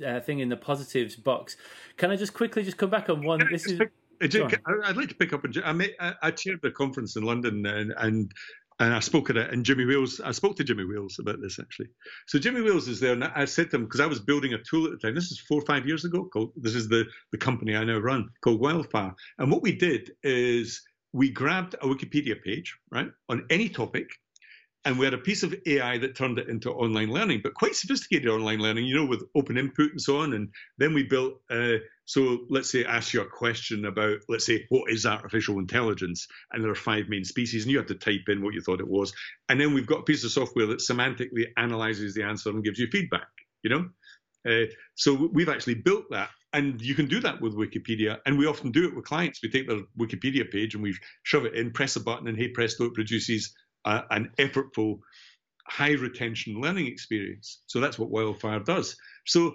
uh, 0.07 0.21
thing 0.21 0.39
in 0.39 0.51
the 0.51 0.57
positives 0.57 1.17
box. 1.17 1.57
Can 1.97 2.13
I 2.13 2.17
just 2.17 2.33
quickly 2.33 2.63
just 2.63 2.77
come 2.77 2.91
back 2.91 3.11
on 3.11 3.25
one? 3.25 3.41
This 3.51 3.67
is. 3.67 3.81
I'd 4.23 4.97
like 4.97 5.09
to 5.09 5.15
pick 5.15 5.33
up. 5.33 5.45
I, 5.65 5.73
made, 5.73 5.95
I, 6.01 6.15
I 6.23 6.31
chaired 6.31 6.61
the 6.63 6.71
conference 6.71 7.17
in 7.17 7.23
London, 7.23 7.65
and, 7.67 7.93
and 7.97 8.33
and 8.81 8.93
I 8.93 9.01
spoke 9.01 9.31
at 9.31 9.37
it. 9.37 9.53
And 9.53 9.65
Jimmy 9.65 9.85
Wales, 9.85 10.21
I 10.21 10.33
spoke 10.33 10.57
to 10.57 10.65
Jimmy 10.65 10.85
Wales 10.85 11.19
about 11.21 11.41
this 11.41 11.59
actually. 11.59 11.89
So 12.27 12.39
Jimmy 12.39 12.61
Wales 12.61 12.89
is 12.89 13.01
there, 13.01 13.13
and 13.13 13.25
I 13.25 13.45
said 13.45 13.71
to 13.71 13.77
him 13.77 13.85
because 13.85 14.01
I 14.01 14.07
was 14.07 14.21
building 14.21 14.55
a 14.55 14.63
tool 14.63 14.87
at 14.87 14.93
the 14.93 14.99
time. 14.99 15.15
This 15.15 15.31
is 15.31 15.41
four 15.41 15.63
or 15.63 15.67
five 15.67 15.87
years 15.87 16.05
ago. 16.05 16.25
Called 16.25 16.53
this 16.57 16.75
is 16.75 16.89
the 16.89 17.05
the 17.33 17.39
company 17.39 17.77
I 17.77 17.85
now 17.85 17.99
run 17.99 18.29
called 18.43 18.61
Wildfire. 18.61 19.15
And 19.39 19.51
what 19.51 19.63
we 19.63 19.73
did 19.77 20.13
is 20.23 20.83
we 21.13 21.31
grabbed 21.31 21.75
a 21.75 21.87
Wikipedia 21.87 22.43
page, 22.43 22.77
right, 22.91 23.11
on 23.29 23.47
any 23.51 23.69
topic, 23.69 24.09
and 24.85 24.99
we 24.99 25.07
had 25.07 25.15
a 25.15 25.19
piece 25.19 25.43
of 25.43 25.55
AI 25.67 25.99
that 25.99 26.15
turned 26.15 26.39
it 26.39 26.49
into 26.49 26.71
online 26.71 27.11
learning, 27.11 27.41
but 27.43 27.55
quite 27.55 27.75
sophisticated 27.75 28.29
online 28.29 28.59
learning, 28.59 28.85
you 28.85 28.95
know, 28.95 29.07
with 29.07 29.23
open 29.35 29.57
input 29.57 29.91
and 29.93 30.01
so 30.01 30.19
on. 30.19 30.35
And 30.35 30.51
then 30.77 30.93
we 30.93 31.05
built, 31.05 31.41
uh, 31.51 31.77
so 32.05 32.41
let's 32.51 32.71
say, 32.71 32.85
ask 32.85 33.15
you 33.15 33.23
a 33.23 33.27
question 33.27 33.87
about, 33.87 34.19
let's 34.29 34.45
say, 34.45 34.67
what 34.69 34.93
is 34.93 35.07
artificial 35.07 35.59
intelligence? 35.59 36.29
And 36.53 36.63
there 36.63 36.71
are 36.71 36.77
five 36.77 37.09
main 37.09 37.25
species, 37.25 37.65
and 37.65 37.73
you 37.73 37.79
have 37.79 37.87
to 37.87 37.95
type 37.95 38.29
in 38.29 38.43
what 38.43 38.53
you 38.53 38.61
thought 38.61 38.81
it 38.81 38.89
was. 38.89 39.15
And 39.49 39.59
then 39.59 39.73
we've 39.73 39.87
got 39.87 40.01
a 40.01 40.05
piece 40.05 40.25
of 40.25 40.33
software 40.33 40.67
that 40.67 40.81
semantically 40.81 41.47
analyzes 41.57 42.15
the 42.15 42.25
answer 42.25 42.51
and 42.51 42.63
gives 42.63 42.79
you 42.79 42.89
feedback, 42.93 43.29
you 43.63 43.71
know? 43.71 43.89
Uh, 44.47 44.67
so 44.95 45.31
we've 45.33 45.49
actually 45.49 45.77
built 45.77 46.05
that 46.11 46.29
and 46.55 46.81
you 46.81 46.95
can 46.95 47.09
do 47.09 47.21
that 47.21 47.41
with 47.41 47.57
Wikipedia. 47.57 48.19
And 48.25 48.39
we 48.39 48.47
often 48.47 48.71
do 48.71 48.87
it 48.87 48.95
with 48.95 49.05
clients. 49.05 49.41
We 49.43 49.51
take 49.51 49.67
their 49.67 49.81
Wikipedia 49.99 50.49
page 50.49 50.75
and 50.75 50.83
we 50.83 50.95
shove 51.25 51.47
it 51.47 51.55
in, 51.55 51.73
press 51.73 51.97
a 51.97 52.01
button, 52.01 52.29
and 52.29 52.39
hey 52.39 52.49
presto, 52.49 52.85
it 52.85 52.95
produces 52.95 53.53
uh, 53.85 54.03
an 54.11 54.31
effortful, 54.39 54.99
high 55.67 55.93
retention 55.93 56.61
learning 56.61 56.87
experience. 56.87 57.63
So 57.67 57.81
that's 57.81 57.99
what 57.99 58.11
Wildfire 58.11 58.61
does. 58.61 58.97
So 59.27 59.55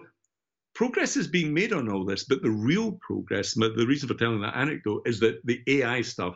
progress 0.73 1.17
is 1.17 1.27
being 1.27 1.53
made 1.53 1.73
on 1.73 1.89
all 1.89 2.05
this, 2.05 2.25
but 2.25 2.41
the 2.41 2.51
real 2.51 2.93
progress, 3.01 3.53
the 3.53 3.85
reason 3.87 4.07
for 4.07 4.15
telling 4.15 4.41
that 4.41 4.55
anecdote 4.55 5.03
is 5.05 5.19
that 5.19 5.39
the 5.45 5.61
AI 5.67 6.01
stuff, 6.01 6.35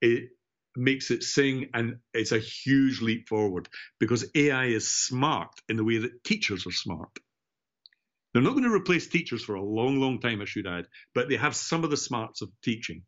it 0.00 0.30
makes 0.76 1.10
it 1.10 1.22
sing 1.22 1.70
and 1.74 1.96
it's 2.12 2.32
a 2.32 2.38
huge 2.38 3.00
leap 3.00 3.28
forward 3.28 3.68
because 4.00 4.28
AI 4.34 4.66
is 4.66 4.90
smart 4.90 5.50
in 5.68 5.76
the 5.76 5.84
way 5.84 5.98
that 5.98 6.24
teachers 6.24 6.66
are 6.66 6.72
smart. 6.72 7.10
They're 8.32 8.42
not 8.42 8.52
going 8.52 8.64
to 8.64 8.74
replace 8.74 9.06
teachers 9.06 9.44
for 9.44 9.54
a 9.54 9.62
long, 9.62 10.00
long 10.00 10.20
time, 10.20 10.42
I 10.42 10.44
should 10.44 10.66
add, 10.66 10.86
but 11.14 11.28
they 11.28 11.36
have 11.36 11.54
some 11.54 11.84
of 11.84 11.90
the 11.90 11.96
smarts 11.96 12.42
of 12.42 12.50
teaching. 12.64 13.02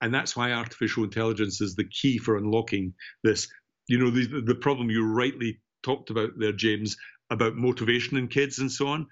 And 0.00 0.12
that's 0.12 0.36
why 0.36 0.50
artificial 0.50 1.04
intelligence 1.04 1.60
is 1.60 1.76
the 1.76 1.88
key 1.88 2.18
for 2.18 2.36
unlocking 2.36 2.94
this 3.22 3.48
you 3.88 3.98
know, 3.98 4.10
the, 4.10 4.40
the 4.40 4.54
problem 4.54 4.90
you 4.90 5.06
rightly 5.06 5.60
talked 5.82 6.10
about 6.10 6.30
there, 6.38 6.52
James, 6.52 6.96
about 7.30 7.56
motivation 7.56 8.16
in 8.16 8.28
kids 8.28 8.58
and 8.58 8.70
so 8.70 8.86
on. 8.88 9.06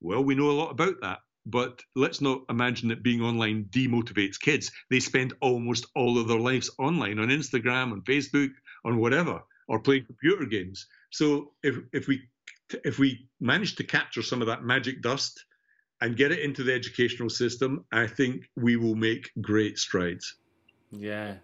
Well, 0.00 0.22
we 0.22 0.34
know 0.34 0.50
a 0.50 0.52
lot 0.52 0.70
about 0.70 1.00
that. 1.00 1.18
but 1.46 1.82
let's 1.96 2.20
not 2.20 2.42
imagine 2.50 2.88
that 2.90 3.02
being 3.02 3.22
online 3.22 3.64
demotivates 3.70 4.38
kids. 4.38 4.70
They 4.90 5.00
spend 5.00 5.32
almost 5.40 5.86
all 5.94 6.18
of 6.18 6.28
their 6.28 6.38
lives 6.38 6.70
online 6.78 7.18
on 7.18 7.28
Instagram, 7.28 7.92
on 7.92 8.02
Facebook, 8.02 8.50
on 8.84 8.98
whatever, 8.98 9.40
or 9.66 9.80
playing 9.80 10.04
computer 10.04 10.44
games. 10.44 10.86
So 11.10 11.52
if 11.62 11.76
if 11.92 12.06
we 12.06 12.22
if 12.84 12.98
we 12.98 13.28
manage 13.40 13.76
to 13.76 13.84
capture 13.84 14.22
some 14.22 14.42
of 14.42 14.46
that 14.48 14.62
magic 14.62 15.00
dust 15.00 15.42
and 16.00 16.16
get 16.16 16.32
it 16.32 16.40
into 16.40 16.62
the 16.62 16.74
educational 16.74 17.30
system, 17.30 17.84
I 17.92 18.06
think 18.06 18.44
we 18.56 18.76
will 18.76 18.94
make 18.94 19.30
great 19.40 19.78
strides. 19.78 20.36
Yeah, 20.92 21.36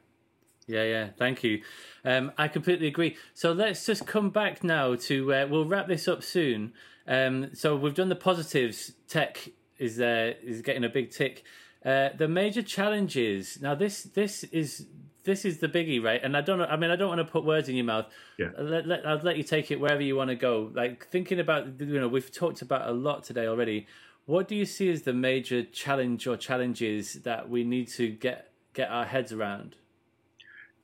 yeah, 0.66 0.84
yeah. 0.84 1.08
Thank 1.18 1.44
you. 1.44 1.62
Um, 2.04 2.32
I 2.38 2.48
completely 2.48 2.86
agree. 2.86 3.16
So 3.34 3.52
let's 3.52 3.84
just 3.84 4.06
come 4.06 4.30
back 4.30 4.64
now 4.64 4.94
to. 4.94 5.34
Uh, 5.34 5.46
we'll 5.48 5.66
wrap 5.66 5.88
this 5.88 6.08
up 6.08 6.22
soon. 6.22 6.72
Um, 7.06 7.54
so 7.54 7.76
we've 7.76 7.94
done 7.94 8.08
the 8.08 8.16
positives. 8.16 8.92
Tech 9.08 9.48
is 9.78 10.00
uh, 10.00 10.34
is 10.42 10.62
getting 10.62 10.84
a 10.84 10.88
big 10.88 11.10
tick. 11.10 11.44
Uh, 11.84 12.10
the 12.16 12.28
major 12.28 12.62
challenges. 12.62 13.58
Now 13.60 13.74
this 13.74 14.04
this 14.04 14.44
is 14.44 14.86
this 15.24 15.44
is 15.44 15.58
the 15.58 15.68
biggie, 15.68 16.02
right? 16.02 16.20
And 16.22 16.36
I 16.36 16.40
don't 16.40 16.58
know. 16.58 16.66
I 16.66 16.76
mean, 16.76 16.90
I 16.90 16.96
don't 16.96 17.08
want 17.08 17.26
to 17.26 17.30
put 17.30 17.44
words 17.44 17.68
in 17.68 17.76
your 17.76 17.84
mouth. 17.84 18.06
Yeah. 18.38 18.50
Let, 18.58 18.86
let, 18.86 19.06
I'll 19.06 19.18
let 19.18 19.36
you 19.36 19.42
take 19.42 19.70
it 19.70 19.80
wherever 19.80 20.02
you 20.02 20.16
want 20.16 20.28
to 20.28 20.36
go. 20.36 20.70
Like 20.74 21.06
thinking 21.08 21.40
about, 21.40 21.80
you 21.80 21.98
know, 22.00 22.08
we've 22.08 22.30
talked 22.30 22.62
about 22.62 22.88
a 22.88 22.92
lot 22.92 23.24
today 23.24 23.46
already. 23.46 23.86
What 24.26 24.48
do 24.48 24.54
you 24.54 24.64
see 24.64 24.90
as 24.90 25.02
the 25.02 25.12
major 25.12 25.62
challenge 25.62 26.26
or 26.26 26.36
challenges 26.36 27.14
that 27.24 27.48
we 27.48 27.64
need 27.64 27.88
to 27.88 28.08
get 28.08 28.52
get 28.72 28.90
our 28.90 29.04
heads 29.04 29.32
around? 29.32 29.76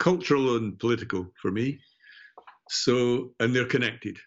Cultural 0.01 0.57
and 0.57 0.77
political 0.79 1.31
for 1.41 1.53
me. 1.53 1.79
So, 2.69 3.33
and 3.39 3.55
they're 3.55 3.67
connected. 3.67 4.19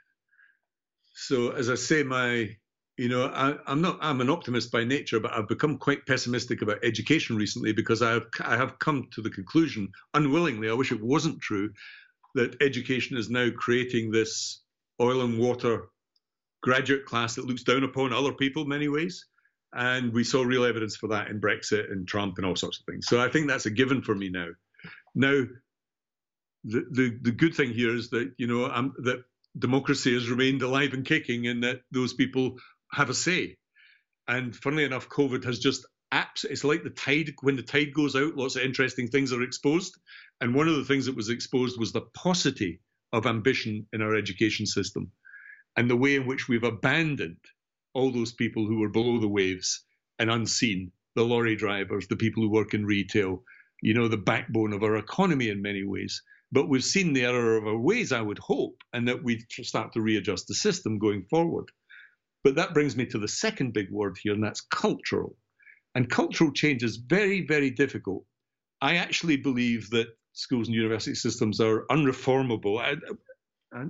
So, 1.14 1.52
as 1.52 1.70
I 1.70 1.76
say, 1.76 2.04
my 2.04 2.56
you 2.98 3.10
know, 3.10 3.26
I, 3.26 3.56
am 3.72 3.82
not. 3.82 3.98
I'm 4.02 4.22
an 4.22 4.30
optimist 4.30 4.72
by 4.72 4.84
nature, 4.84 5.20
but 5.20 5.34
I've 5.34 5.48
become 5.48 5.78
quite 5.78 6.06
pessimistic 6.06 6.62
about 6.62 6.84
education 6.84 7.36
recently 7.36 7.74
because 7.74 8.04
I 8.04 8.12
have 8.12 8.28
I 8.42 8.56
have 8.56 8.78
come 8.78 9.08
to 9.14 9.22
the 9.22 9.32
conclusion, 9.32 9.90
unwillingly, 10.14 10.70
I 10.70 10.74
wish 10.74 10.92
it 10.92 11.02
wasn't 11.02 11.42
true, 11.42 11.72
that 12.36 12.62
education 12.62 13.18
is 13.18 13.32
now 13.32 13.50
creating 13.58 14.12
this 14.12 14.62
oil 15.02 15.22
and 15.22 15.40
water 15.40 15.90
graduate 16.62 17.06
class 17.06 17.36
that 17.36 17.46
looks 17.46 17.64
down 17.64 17.84
upon 17.84 18.14
other 18.14 18.34
people 18.34 18.64
in 18.64 18.70
many 18.70 18.90
ways. 18.90 19.26
And 19.76 20.14
we 20.14 20.24
saw 20.24 20.44
real 20.44 20.64
evidence 20.64 20.96
for 20.96 21.08
that 21.08 21.30
in 21.30 21.42
Brexit 21.42 21.92
and 21.92 22.08
Trump 22.08 22.38
and 22.38 22.46
all 22.46 22.56
sorts 22.56 22.80
of 22.80 22.86
things. 22.86 23.08
So 23.08 23.20
I 23.20 23.28
think 23.28 23.48
that's 23.48 23.66
a 23.66 23.72
given 23.72 24.04
for 24.04 24.14
me 24.14 24.30
now. 24.30 24.50
Now, 25.16 25.44
the 26.66 26.86
the, 26.92 27.20
the 27.22 27.32
good 27.32 27.56
thing 27.56 27.74
here 27.74 27.96
is 27.96 28.10
that 28.12 28.34
you 28.38 28.48
know 28.48 28.66
I'm, 28.68 28.94
that 29.04 29.24
democracy 29.58 30.14
has 30.14 30.30
remained 30.30 30.62
alive 30.62 30.94
and 30.94 31.06
kicking, 31.06 31.48
and 31.48 31.64
that 31.64 31.82
those 31.92 32.14
people 32.14 32.58
have 32.92 33.10
a 33.10 33.14
say. 33.14 33.58
And 34.28 34.56
funnily 34.56 34.86
enough, 34.86 35.10
COVID 35.10 35.46
has 35.46 35.60
just. 35.60 35.86
It's 36.46 36.64
like 36.64 36.84
the 36.84 36.92
tide. 36.92 37.34
When 37.42 37.56
the 37.56 37.64
tide 37.64 37.94
goes 37.94 38.16
out, 38.16 38.36
lots 38.36 38.56
of 38.56 38.64
interesting 38.64 39.08
things 39.08 39.34
are 39.34 39.44
exposed. 39.44 39.96
And 40.42 40.56
one 40.56 40.68
of 40.68 40.76
the 40.76 40.86
things 40.86 41.08
that 41.08 41.16
was 41.16 41.30
exposed 41.30 41.80
was 41.80 41.92
the 41.92 42.02
paucity 42.16 42.82
of 43.14 43.26
ambition 43.26 43.88
in 43.94 44.02
our 44.02 44.16
education 44.16 44.66
system 44.68 45.12
and 45.76 45.90
the 45.90 45.98
way 45.98 46.16
in 46.16 46.28
which 46.28 46.48
we've 46.48 46.64
abandoned 46.64 47.38
all 47.94 48.12
those 48.12 48.34
people 48.34 48.68
who 48.68 48.80
were 48.80 48.90
below 48.90 49.20
the 49.20 49.30
waves 49.30 49.86
and 50.20 50.30
unseen 50.32 50.92
the 51.16 51.24
lorry 51.24 51.56
drivers, 51.56 52.08
the 52.08 52.16
people 52.16 52.44
who 52.44 52.50
work 52.52 52.74
in 52.74 52.86
retail, 52.86 53.44
you 53.84 53.94
know, 53.94 54.08
the 54.08 54.18
backbone 54.18 54.72
of 54.72 54.82
our 54.82 54.96
economy 54.96 55.50
in 55.50 55.62
many 55.62 55.84
ways. 55.84 56.22
But 56.54 56.70
we've 56.70 56.84
seen 56.84 57.12
the 57.12 57.26
error 57.26 57.58
of 57.58 57.68
our 57.68 57.78
ways, 57.78 58.14
I 58.14 58.22
would 58.22 58.40
hope, 58.40 58.78
and 58.94 59.08
that 59.10 59.24
we 59.24 59.46
start 59.50 59.92
to 59.94 60.02
readjust 60.02 60.48
the 60.48 60.54
system 60.54 61.00
going 61.00 61.26
forward. 61.30 61.66
But 62.44 62.56
that 62.56 62.74
brings 62.74 62.96
me 62.96 63.06
to 63.08 63.20
the 63.20 63.28
second 63.28 63.74
big 63.74 63.92
word 63.92 64.18
here, 64.22 64.34
and 64.34 64.44
that's 64.44 64.62
cultural. 64.62 65.36
And 65.96 66.10
cultural 66.10 66.52
change 66.54 66.82
is 66.82 66.96
very, 66.98 67.46
very 67.46 67.72
difficult. 67.72 68.24
I 68.82 68.96
actually 68.96 69.38
believe 69.38 69.90
that 69.90 70.08
schools 70.32 70.68
and 70.68 70.76
university 70.76 71.16
systems 71.16 71.60
are 71.60 71.86
unreformable. 71.90 72.80
I, 72.80 72.96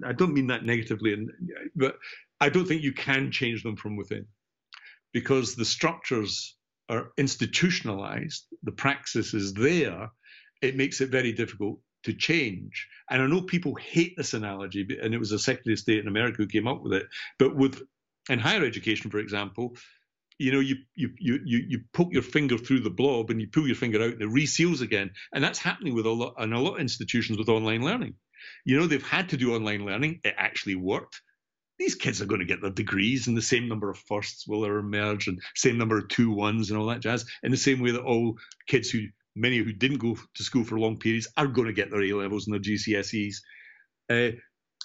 I 0.08 0.14
don't 0.14 0.34
mean 0.34 0.48
that 0.48 0.66
negatively, 0.66 1.28
but 1.76 1.98
I 2.40 2.50
don't 2.50 2.68
think 2.68 2.82
you 2.82 2.94
can 2.94 3.32
change 3.32 3.62
them 3.62 3.76
from 3.76 3.96
within 3.96 4.26
because 5.14 5.56
the 5.56 5.66
structures 5.66 6.56
are 6.90 7.12
institutionalized, 7.18 8.46
the 8.64 8.72
praxis 8.72 9.34
is 9.34 9.54
there, 9.54 10.10
it 10.62 10.76
makes 10.76 11.02
it 11.02 11.10
very 11.10 11.32
difficult 11.32 11.80
to 12.04 12.14
change. 12.14 12.88
And 13.10 13.22
I 13.22 13.28
know 13.28 13.42
people 13.42 13.76
hate 13.76 14.16
this 14.18 14.34
analogy, 14.34 14.86
and 15.02 15.14
it 15.14 15.20
was 15.20 15.32
a 15.32 15.40
Secretary 15.40 15.74
of 15.74 15.80
State 15.80 16.00
in 16.00 16.08
America 16.08 16.38
who 16.38 16.48
came 16.48 16.68
up 16.68 16.82
with 16.82 16.94
it. 16.94 17.08
But 17.40 17.56
with 17.56 17.82
in 18.30 18.40
higher 18.40 18.64
education, 18.64 19.12
for 19.12 19.20
example, 19.20 19.76
you 20.40 20.52
know, 20.52 20.60
you 20.60 20.78
you 20.96 21.12
you 21.20 21.40
you 21.46 21.66
you 21.68 21.80
poke 21.94 22.12
your 22.12 22.24
finger 22.24 22.58
through 22.58 22.82
the 22.82 22.90
blob 22.90 23.30
and 23.30 23.40
you 23.40 23.48
pull 23.48 23.68
your 23.68 23.76
finger 23.76 24.02
out 24.02 24.14
and 24.14 24.22
it 24.22 24.30
reseals 24.30 24.82
again, 24.82 25.12
and 25.34 25.44
that's 25.44 25.60
happening 25.60 25.94
with 25.94 26.06
a 26.06 26.12
lot 26.12 26.34
and 26.38 26.54
a 26.54 26.60
lot 26.60 26.76
of 26.76 26.82
institutions 26.82 27.38
with 27.38 27.50
online 27.50 27.84
learning. 27.84 28.16
You 28.66 28.78
know, 28.78 28.88
they've 28.88 29.02
had 29.06 29.30
to 29.30 29.38
do 29.38 29.56
online 29.56 29.86
learning; 29.86 30.20
it 30.24 30.36
actually 30.38 30.76
worked. 30.76 31.22
These 31.84 31.96
kids 31.96 32.22
are 32.22 32.26
going 32.26 32.40
to 32.40 32.46
get 32.46 32.62
their 32.62 32.72
degrees, 32.72 33.28
and 33.28 33.36
the 33.36 33.42
same 33.42 33.68
number 33.68 33.90
of 33.90 33.98
firsts 33.98 34.48
will 34.48 34.64
emerge, 34.64 35.28
and 35.28 35.42
same 35.54 35.78
number 35.78 35.98
of 35.98 36.08
two 36.08 36.32
ones, 36.32 36.70
and 36.70 36.80
all 36.80 36.86
that 36.86 37.02
jazz. 37.02 37.26
In 37.44 37.52
the 37.52 37.58
same 37.58 37.82
way 37.82 37.92
that 37.92 38.04
all 38.04 38.38
kids 38.68 38.90
who 38.90 39.02
many 39.36 39.58
who 39.58 39.74
didn't 39.74 39.98
go 39.98 40.18
to 40.36 40.44
school 40.44 40.64
for 40.64 40.80
long 40.80 40.98
periods 40.98 41.28
are 41.36 41.46
going 41.46 41.68
to 41.68 41.74
get 41.74 41.92
their 41.92 42.02
A 42.02 42.14
levels 42.14 42.48
and 42.48 42.54
their 42.54 42.62
GCSEs. 42.62 43.36
Uh, 44.10 44.38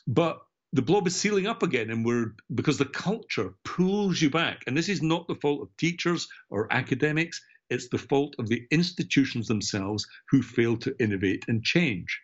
but 0.09 0.41
the 0.73 0.83
blob 0.83 1.07
is 1.07 1.15
sealing 1.15 1.47
up 1.47 1.63
again 1.63 1.91
and 1.91 2.05
we're 2.05 2.35
because 2.53 2.79
the 2.79 2.85
culture 2.85 3.55
pulls 3.65 4.21
you 4.21 4.29
back 4.29 4.65
and 4.67 4.77
this 4.77 4.89
is 4.89 5.01
not 5.01 5.29
the 5.29 5.37
fault 5.37 5.63
of 5.63 5.77
teachers 5.77 6.29
or 6.51 6.71
academics 6.73 7.41
it's 7.71 7.89
the 7.89 7.99
fault 7.99 8.35
of 8.39 8.49
the 8.49 8.67
institutions 8.71 9.47
themselves 9.47 10.07
who 10.31 10.43
fail 10.43 10.77
to 10.77 10.95
innovate 11.01 11.45
and 11.49 11.65
change 11.65 12.21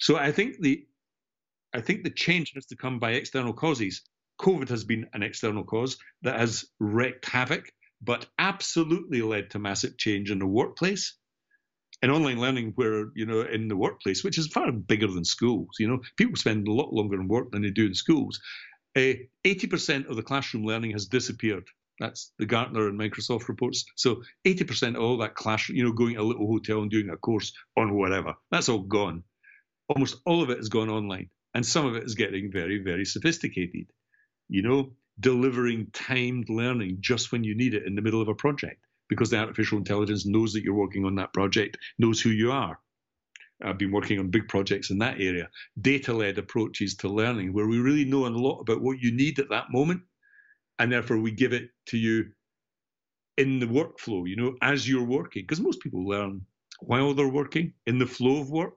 so 0.00 0.16
i 0.16 0.32
think 0.32 0.56
the 0.60 0.86
i 1.74 1.80
think 1.80 2.02
the 2.02 2.10
change 2.10 2.52
has 2.54 2.66
to 2.66 2.76
come 2.76 2.98
by 2.98 3.12
external 3.12 3.52
causes 3.52 4.02
covid 4.40 4.68
has 4.68 4.84
been 4.84 5.06
an 5.12 5.22
external 5.22 5.64
cause 5.64 5.96
that 6.22 6.38
has 6.38 6.64
wreaked 6.80 7.26
havoc 7.26 7.70
but 8.02 8.26
absolutely 8.38 9.22
led 9.22 9.50
to 9.50 9.58
massive 9.58 9.96
change 9.98 10.30
in 10.30 10.38
the 10.38 10.46
workplace 10.46 11.16
in 12.02 12.10
online 12.10 12.40
learning 12.40 12.72
where 12.74 13.06
you 13.14 13.26
know 13.26 13.42
in 13.42 13.68
the 13.68 13.76
workplace 13.76 14.24
which 14.24 14.38
is 14.38 14.48
far 14.48 14.72
bigger 14.72 15.06
than 15.06 15.24
schools 15.24 15.68
you 15.78 15.88
know 15.88 16.00
people 16.16 16.36
spend 16.36 16.66
a 16.66 16.72
lot 16.72 16.92
longer 16.92 17.20
in 17.20 17.28
work 17.28 17.50
than 17.50 17.62
they 17.62 17.70
do 17.70 17.86
in 17.86 17.94
schools 17.94 18.40
uh, 18.96 19.12
80% 19.44 20.08
of 20.08 20.14
the 20.14 20.22
classroom 20.22 20.64
learning 20.64 20.92
has 20.92 21.06
disappeared 21.06 21.64
that's 22.00 22.32
the 22.38 22.46
Gartner 22.46 22.88
and 22.88 22.98
Microsoft 22.98 23.48
reports. 23.48 23.84
So 23.96 24.22
80% 24.44 24.96
of 24.96 25.02
all 25.02 25.18
that 25.18 25.34
class, 25.34 25.68
you 25.68 25.84
know, 25.84 25.92
going 25.92 26.14
to 26.14 26.20
a 26.20 26.22
little 26.22 26.46
hotel 26.46 26.82
and 26.82 26.90
doing 26.90 27.10
a 27.10 27.16
course 27.16 27.52
on 27.76 27.94
whatever, 27.94 28.34
that's 28.50 28.68
all 28.68 28.80
gone. 28.80 29.22
Almost 29.88 30.16
all 30.24 30.42
of 30.42 30.50
it 30.50 30.58
has 30.58 30.68
gone 30.68 30.88
online. 30.88 31.30
And 31.54 31.64
some 31.64 31.86
of 31.86 31.96
it 31.96 32.04
is 32.04 32.14
getting 32.14 32.50
very, 32.50 32.78
very 32.78 33.04
sophisticated. 33.04 33.86
You 34.48 34.62
know, 34.62 34.92
delivering 35.20 35.88
timed 35.92 36.48
learning 36.48 36.98
just 37.00 37.32
when 37.32 37.44
you 37.44 37.54
need 37.54 37.74
it 37.74 37.86
in 37.86 37.94
the 37.94 38.02
middle 38.02 38.20
of 38.20 38.28
a 38.28 38.34
project 38.34 38.84
because 39.08 39.30
the 39.30 39.38
artificial 39.38 39.78
intelligence 39.78 40.26
knows 40.26 40.52
that 40.52 40.62
you're 40.62 40.74
working 40.74 41.04
on 41.04 41.14
that 41.16 41.32
project, 41.32 41.78
knows 41.98 42.20
who 42.20 42.30
you 42.30 42.50
are. 42.50 42.78
I've 43.62 43.78
been 43.78 43.92
working 43.92 44.18
on 44.18 44.30
big 44.30 44.48
projects 44.48 44.90
in 44.90 44.98
that 44.98 45.20
area, 45.20 45.48
data 45.80 46.12
led 46.12 46.38
approaches 46.38 46.96
to 46.96 47.08
learning, 47.08 47.52
where 47.52 47.66
we 47.66 47.78
really 47.78 48.04
know 48.04 48.26
a 48.26 48.28
lot 48.28 48.60
about 48.60 48.82
what 48.82 48.98
you 48.98 49.12
need 49.12 49.38
at 49.38 49.50
that 49.50 49.66
moment. 49.70 50.02
And 50.78 50.90
therefore, 50.90 51.18
we 51.18 51.30
give 51.30 51.52
it 51.52 51.70
to 51.86 51.98
you 51.98 52.24
in 53.36 53.60
the 53.60 53.66
workflow, 53.66 54.28
you 54.28 54.36
know, 54.36 54.56
as 54.60 54.88
you're 54.88 55.04
working. 55.04 55.44
Because 55.44 55.60
most 55.60 55.80
people 55.80 56.06
learn 56.06 56.40
while 56.80 57.14
they're 57.14 57.28
working 57.28 57.72
in 57.86 57.98
the 57.98 58.06
flow 58.06 58.40
of 58.40 58.50
work. 58.50 58.74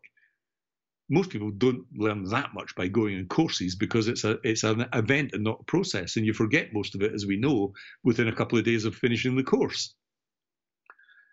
Most 1.10 1.30
people 1.30 1.52
don't 1.52 1.86
learn 1.96 2.24
that 2.26 2.54
much 2.54 2.76
by 2.76 2.88
going 2.88 3.18
on 3.18 3.28
courses 3.28 3.76
because 3.76 4.08
it's 4.08 4.24
a 4.26 4.38
it's 4.44 4.64
an 4.64 4.86
event 4.94 5.32
and 5.34 5.44
not 5.44 5.62
a 5.62 5.64
process, 5.64 6.18
and 6.18 6.26
you 6.26 6.34
forget 6.34 6.74
most 6.74 6.96
of 6.96 7.02
it, 7.02 7.14
as 7.14 7.26
we 7.26 7.38
know, 7.38 7.74
within 8.04 8.28
a 8.28 8.36
couple 8.36 8.58
of 8.58 8.66
days 8.66 8.84
of 8.86 8.96
finishing 8.96 9.36
the 9.36 9.44
course. 9.44 9.96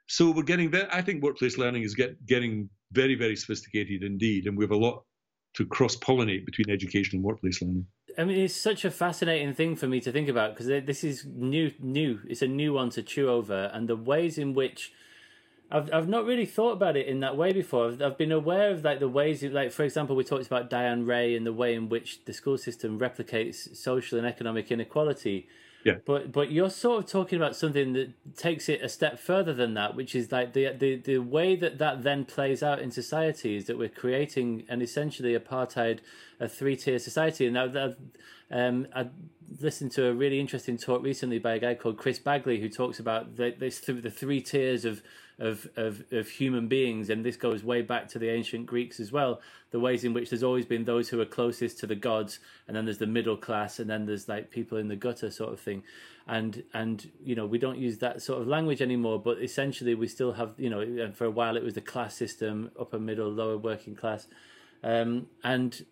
So 0.06 0.30
we're 0.30 0.42
getting 0.42 0.70
there. 0.70 0.88
I 0.92 1.02
think 1.02 1.22
workplace 1.22 1.58
learning 1.58 1.82
is 1.82 1.94
get, 1.94 2.24
getting 2.26 2.68
very, 2.92 3.14
very 3.14 3.36
sophisticated 3.36 4.02
indeed, 4.02 4.46
and 4.46 4.56
we 4.56 4.64
have 4.64 4.70
a 4.70 4.76
lot 4.76 5.02
to 5.54 5.66
cross 5.66 5.96
pollinate 5.96 6.44
between 6.44 6.70
education 6.70 7.16
and 7.16 7.24
workplace 7.24 7.62
learning. 7.62 7.86
I 8.18 8.24
mean, 8.24 8.38
it's 8.38 8.54
such 8.54 8.84
a 8.84 8.90
fascinating 8.90 9.54
thing 9.54 9.76
for 9.76 9.88
me 9.88 10.00
to 10.00 10.12
think 10.12 10.28
about 10.28 10.54
because 10.54 10.66
this 10.66 11.02
is 11.02 11.26
new. 11.26 11.72
New, 11.80 12.20
it's 12.28 12.42
a 12.42 12.46
new 12.46 12.72
one 12.74 12.90
to 12.90 13.02
chew 13.02 13.28
over, 13.28 13.70
and 13.72 13.88
the 13.88 13.96
ways 13.96 14.38
in 14.38 14.54
which 14.54 14.92
I've 15.74 15.92
I've 15.92 16.08
not 16.08 16.24
really 16.24 16.46
thought 16.46 16.72
about 16.72 16.96
it 16.96 17.06
in 17.06 17.20
that 17.20 17.36
way 17.36 17.52
before. 17.52 17.88
I've, 17.88 18.00
I've 18.00 18.18
been 18.18 18.32
aware 18.32 18.70
of 18.70 18.84
like 18.84 19.00
the 19.00 19.08
ways, 19.08 19.42
like 19.42 19.72
for 19.72 19.82
example, 19.82 20.16
we 20.16 20.24
talked 20.24 20.46
about 20.46 20.70
Diane 20.70 21.04
Reay 21.04 21.36
and 21.36 21.44
the 21.44 21.52
way 21.52 21.74
in 21.74 21.88
which 21.88 22.24
the 22.24 22.32
school 22.32 22.56
system 22.56 22.98
replicates 22.98 23.76
social 23.76 24.16
and 24.18 24.26
economic 24.26 24.70
inequality 24.70 25.48
yeah. 25.84 25.96
But 26.06 26.32
but 26.32 26.50
you're 26.50 26.70
sort 26.70 27.04
of 27.04 27.10
talking 27.10 27.36
about 27.36 27.54
something 27.54 27.92
that 27.92 28.36
takes 28.36 28.70
it 28.70 28.80
a 28.82 28.88
step 28.88 29.18
further 29.18 29.52
than 29.52 29.74
that, 29.74 29.94
which 29.94 30.14
is 30.14 30.32
like 30.32 30.54
the 30.54 30.72
the 30.72 30.96
the 30.96 31.18
way 31.18 31.56
that 31.56 31.78
that 31.78 32.02
then 32.02 32.24
plays 32.24 32.62
out 32.62 32.78
in 32.78 32.90
society 32.90 33.56
is 33.56 33.66
that 33.66 33.76
we're 33.76 33.90
creating 33.90 34.64
an 34.70 34.80
essentially 34.80 35.38
apartheid, 35.38 36.00
a 36.40 36.48
three 36.48 36.74
tier 36.74 36.98
society, 36.98 37.46
and 37.46 37.56
that, 37.56 37.96
um, 38.50 38.86
I, 38.96 39.08
listened 39.60 39.92
to 39.92 40.06
a 40.06 40.12
really 40.12 40.40
interesting 40.40 40.78
talk 40.78 41.02
recently 41.02 41.38
by 41.38 41.52
a 41.52 41.58
guy 41.58 41.74
called 41.74 41.98
Chris 41.98 42.18
Bagley 42.18 42.60
who 42.60 42.68
talks 42.68 42.98
about 42.98 43.36
the, 43.36 43.54
this 43.56 43.78
the 43.80 44.10
three 44.10 44.40
tiers 44.40 44.86
of, 44.86 45.02
of 45.38 45.68
of 45.76 46.04
of 46.12 46.28
human 46.28 46.68
beings, 46.68 47.10
and 47.10 47.24
this 47.24 47.36
goes 47.36 47.64
way 47.64 47.82
back 47.82 48.08
to 48.08 48.18
the 48.18 48.28
ancient 48.28 48.66
Greeks 48.66 49.00
as 49.00 49.10
well. 49.10 49.40
The 49.70 49.80
ways 49.80 50.04
in 50.04 50.12
which 50.12 50.30
there's 50.30 50.42
always 50.42 50.66
been 50.66 50.84
those 50.84 51.08
who 51.08 51.20
are 51.20 51.26
closest 51.26 51.78
to 51.80 51.86
the 51.86 51.96
gods, 51.96 52.38
and 52.66 52.76
then 52.76 52.84
there's 52.84 52.98
the 52.98 53.06
middle 53.06 53.36
class, 53.36 53.78
and 53.78 53.90
then 53.90 54.06
there's 54.06 54.28
like 54.28 54.50
people 54.50 54.78
in 54.78 54.88
the 54.88 54.96
gutter 54.96 55.30
sort 55.30 55.52
of 55.52 55.60
thing. 55.60 55.82
And 56.26 56.62
and 56.72 57.10
you 57.22 57.34
know 57.34 57.46
we 57.46 57.58
don't 57.58 57.78
use 57.78 57.98
that 57.98 58.22
sort 58.22 58.40
of 58.40 58.46
language 58.46 58.80
anymore, 58.80 59.20
but 59.20 59.42
essentially 59.42 59.94
we 59.94 60.08
still 60.08 60.32
have 60.32 60.54
you 60.56 60.70
know 60.70 61.12
for 61.12 61.24
a 61.24 61.30
while 61.30 61.56
it 61.56 61.62
was 61.62 61.74
the 61.74 61.80
class 61.80 62.14
system, 62.14 62.70
upper 62.78 62.98
middle, 62.98 63.30
lower 63.30 63.58
working 63.58 63.94
class, 63.94 64.26
um, 64.82 65.26
and 65.42 65.84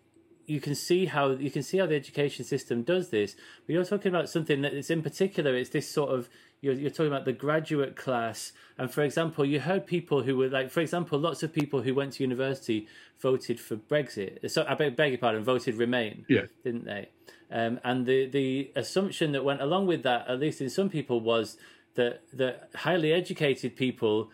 you 0.45 0.59
can 0.59 0.75
see 0.75 1.05
how 1.05 1.31
you 1.31 1.51
can 1.51 1.63
see 1.63 1.77
how 1.77 1.85
the 1.85 1.95
education 1.95 2.45
system 2.45 2.83
does 2.83 3.09
this. 3.09 3.35
But 3.65 3.73
you're 3.73 3.85
talking 3.85 4.09
about 4.09 4.29
something 4.29 4.61
that 4.61 4.73
is 4.73 4.89
in 4.89 5.01
particular. 5.01 5.55
It's 5.55 5.69
this 5.69 5.89
sort 5.89 6.11
of 6.11 6.29
you're, 6.61 6.73
you're 6.73 6.91
talking 6.91 7.07
about 7.07 7.25
the 7.25 7.33
graduate 7.33 7.95
class, 7.95 8.53
and 8.77 8.91
for 8.91 9.01
example, 9.01 9.45
you 9.45 9.59
heard 9.59 9.85
people 9.85 10.23
who 10.23 10.37
were 10.37 10.47
like, 10.47 10.71
for 10.71 10.79
example, 10.79 11.19
lots 11.19 11.43
of 11.43 11.51
people 11.53 11.81
who 11.81 11.93
went 11.93 12.13
to 12.13 12.23
university 12.23 12.87
voted 13.19 13.59
for 13.59 13.75
Brexit. 13.75 14.49
So 14.49 14.65
I 14.67 14.75
beg, 14.75 14.95
beg 14.95 15.11
your 15.11 15.19
pardon, 15.19 15.43
voted 15.43 15.75
Remain. 15.75 16.25
Yeah, 16.29 16.45
didn't 16.63 16.85
they? 16.85 17.09
Um, 17.51 17.79
and 17.83 18.05
the 18.05 18.27
the 18.27 18.71
assumption 18.75 19.31
that 19.33 19.43
went 19.43 19.61
along 19.61 19.87
with 19.87 20.03
that, 20.03 20.27
at 20.27 20.39
least 20.39 20.61
in 20.61 20.69
some 20.69 20.89
people, 20.89 21.19
was 21.19 21.57
that 21.95 22.21
that 22.33 22.69
highly 22.75 23.13
educated 23.13 23.75
people 23.75 24.31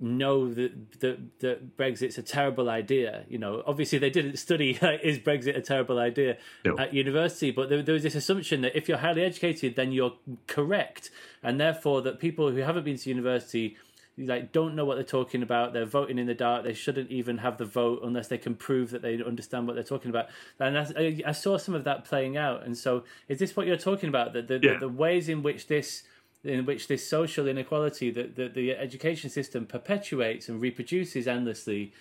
know 0.00 0.52
that, 0.52 1.00
that 1.00 1.38
that 1.40 1.76
Brexit's 1.76 2.18
a 2.18 2.22
terrible 2.22 2.70
idea. 2.70 3.24
You 3.28 3.38
know, 3.38 3.62
obviously 3.66 3.98
they 3.98 4.10
didn't 4.10 4.38
study 4.38 4.70
is 5.02 5.18
Brexit 5.18 5.56
a 5.56 5.60
terrible 5.60 5.98
idea 5.98 6.38
no. 6.64 6.78
at 6.78 6.94
university, 6.94 7.50
but 7.50 7.68
there, 7.68 7.82
there, 7.82 7.92
was 7.92 8.02
this 8.02 8.14
assumption 8.14 8.62
that 8.62 8.76
if 8.76 8.88
you're 8.88 8.98
highly 8.98 9.22
educated, 9.22 9.76
then 9.76 9.92
you're 9.92 10.14
correct, 10.46 11.10
and 11.42 11.60
therefore 11.60 12.02
that 12.02 12.18
people 12.18 12.50
who 12.50 12.58
haven't 12.58 12.84
been 12.84 12.96
to 12.96 13.08
university 13.08 13.76
like 14.18 14.52
don't 14.52 14.74
know 14.74 14.84
what 14.84 14.96
they're 14.96 15.04
talking 15.04 15.42
about. 15.42 15.72
They're 15.72 15.84
voting 15.84 16.18
in 16.18 16.26
the 16.26 16.34
dark. 16.34 16.64
They 16.64 16.74
shouldn't 16.74 17.10
even 17.10 17.38
have 17.38 17.58
the 17.58 17.64
vote 17.64 18.00
unless 18.02 18.28
they 18.28 18.38
can 18.38 18.54
prove 18.54 18.90
that 18.90 19.02
they 19.02 19.22
understand 19.22 19.66
what 19.66 19.74
they're 19.74 19.82
talking 19.82 20.10
about. 20.10 20.28
And 20.58 20.78
I, 20.78 21.22
I 21.26 21.32
saw 21.32 21.56
some 21.56 21.74
of 21.74 21.84
that 21.84 22.04
playing 22.04 22.36
out. 22.36 22.64
And 22.64 22.76
so, 22.76 23.04
is 23.28 23.38
this 23.38 23.56
what 23.56 23.66
you're 23.66 23.76
talking 23.76 24.08
about? 24.08 24.32
That 24.32 24.48
the, 24.48 24.60
yeah. 24.62 24.74
the, 24.74 24.80
the 24.80 24.88
ways 24.88 25.28
in 25.28 25.42
which 25.42 25.68
this 25.68 26.02
in 26.44 26.64
which 26.64 26.88
this 26.88 27.06
social 27.06 27.46
inequality 27.46 28.10
that, 28.10 28.36
that 28.36 28.54
the 28.54 28.72
education 28.72 29.28
system 29.28 29.66
perpetuates 29.66 30.48
and 30.48 30.60
reproduces 30.60 31.28
endlessly 31.28 31.92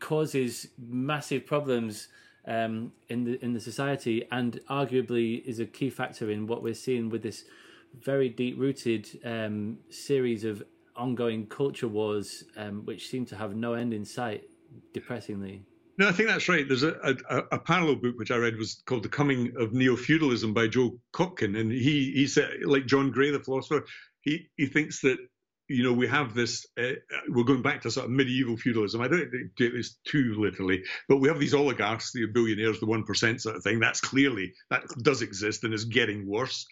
causes 0.00 0.68
massive 0.78 1.46
problems 1.46 2.08
um, 2.46 2.92
in 3.08 3.24
the 3.24 3.42
in 3.42 3.54
the 3.54 3.60
society, 3.60 4.26
and 4.30 4.60
arguably 4.68 5.42
is 5.44 5.60
a 5.60 5.66
key 5.66 5.88
factor 5.88 6.30
in 6.30 6.46
what 6.46 6.62
we're 6.62 6.74
seeing 6.74 7.08
with 7.08 7.22
this 7.22 7.44
very 8.00 8.28
deep 8.28 8.58
rooted 8.58 9.08
um, 9.24 9.78
series 9.88 10.44
of 10.44 10.62
ongoing 10.96 11.46
culture 11.46 11.88
wars, 11.88 12.44
um, 12.56 12.84
which 12.84 13.08
seem 13.08 13.24
to 13.26 13.36
have 13.36 13.56
no 13.56 13.74
end 13.74 13.94
in 13.94 14.04
sight. 14.04 14.44
Depressingly. 14.92 15.62
No, 15.96 16.08
I 16.08 16.12
think 16.12 16.28
that's 16.28 16.48
right. 16.48 16.66
There's 16.66 16.82
a, 16.82 17.16
a, 17.30 17.36
a, 17.52 17.58
parallel 17.58 17.96
book 17.96 18.18
which 18.18 18.32
I 18.32 18.36
read 18.36 18.56
was 18.56 18.82
called 18.84 19.04
The 19.04 19.08
Coming 19.08 19.52
of 19.56 19.72
Neo 19.72 19.94
Feudalism 19.96 20.52
by 20.52 20.66
Joel 20.66 20.98
Kotkin, 21.12 21.58
and 21.58 21.70
he 21.70 22.12
he 22.12 22.26
said 22.26 22.50
like 22.64 22.86
John 22.86 23.12
Gray, 23.12 23.30
the 23.30 23.38
philosopher, 23.38 23.84
he 24.20 24.48
he 24.56 24.66
thinks 24.66 25.00
that 25.02 25.18
you 25.68 25.84
know 25.84 25.92
we 25.92 26.08
have 26.08 26.34
this 26.34 26.66
uh, 26.78 26.94
we're 27.28 27.44
going 27.44 27.62
back 27.62 27.82
to 27.82 27.90
sort 27.90 28.06
of 28.06 28.12
medieval 28.12 28.56
feudalism. 28.56 29.00
I 29.00 29.08
don't 29.08 29.30
take 29.56 29.72
this 29.72 29.96
too 30.04 30.34
literally, 30.36 30.82
but 31.08 31.18
we 31.18 31.28
have 31.28 31.38
these 31.38 31.54
oligarchs, 31.54 32.12
the 32.12 32.26
billionaires, 32.26 32.80
the 32.80 32.86
one 32.86 33.04
percent 33.04 33.40
sort 33.42 33.56
of 33.56 33.62
thing. 33.62 33.78
That's 33.78 34.00
clearly 34.00 34.52
that 34.70 34.82
does 35.02 35.22
exist 35.22 35.62
and 35.62 35.72
is 35.72 35.84
getting 35.84 36.26
worse. 36.26 36.66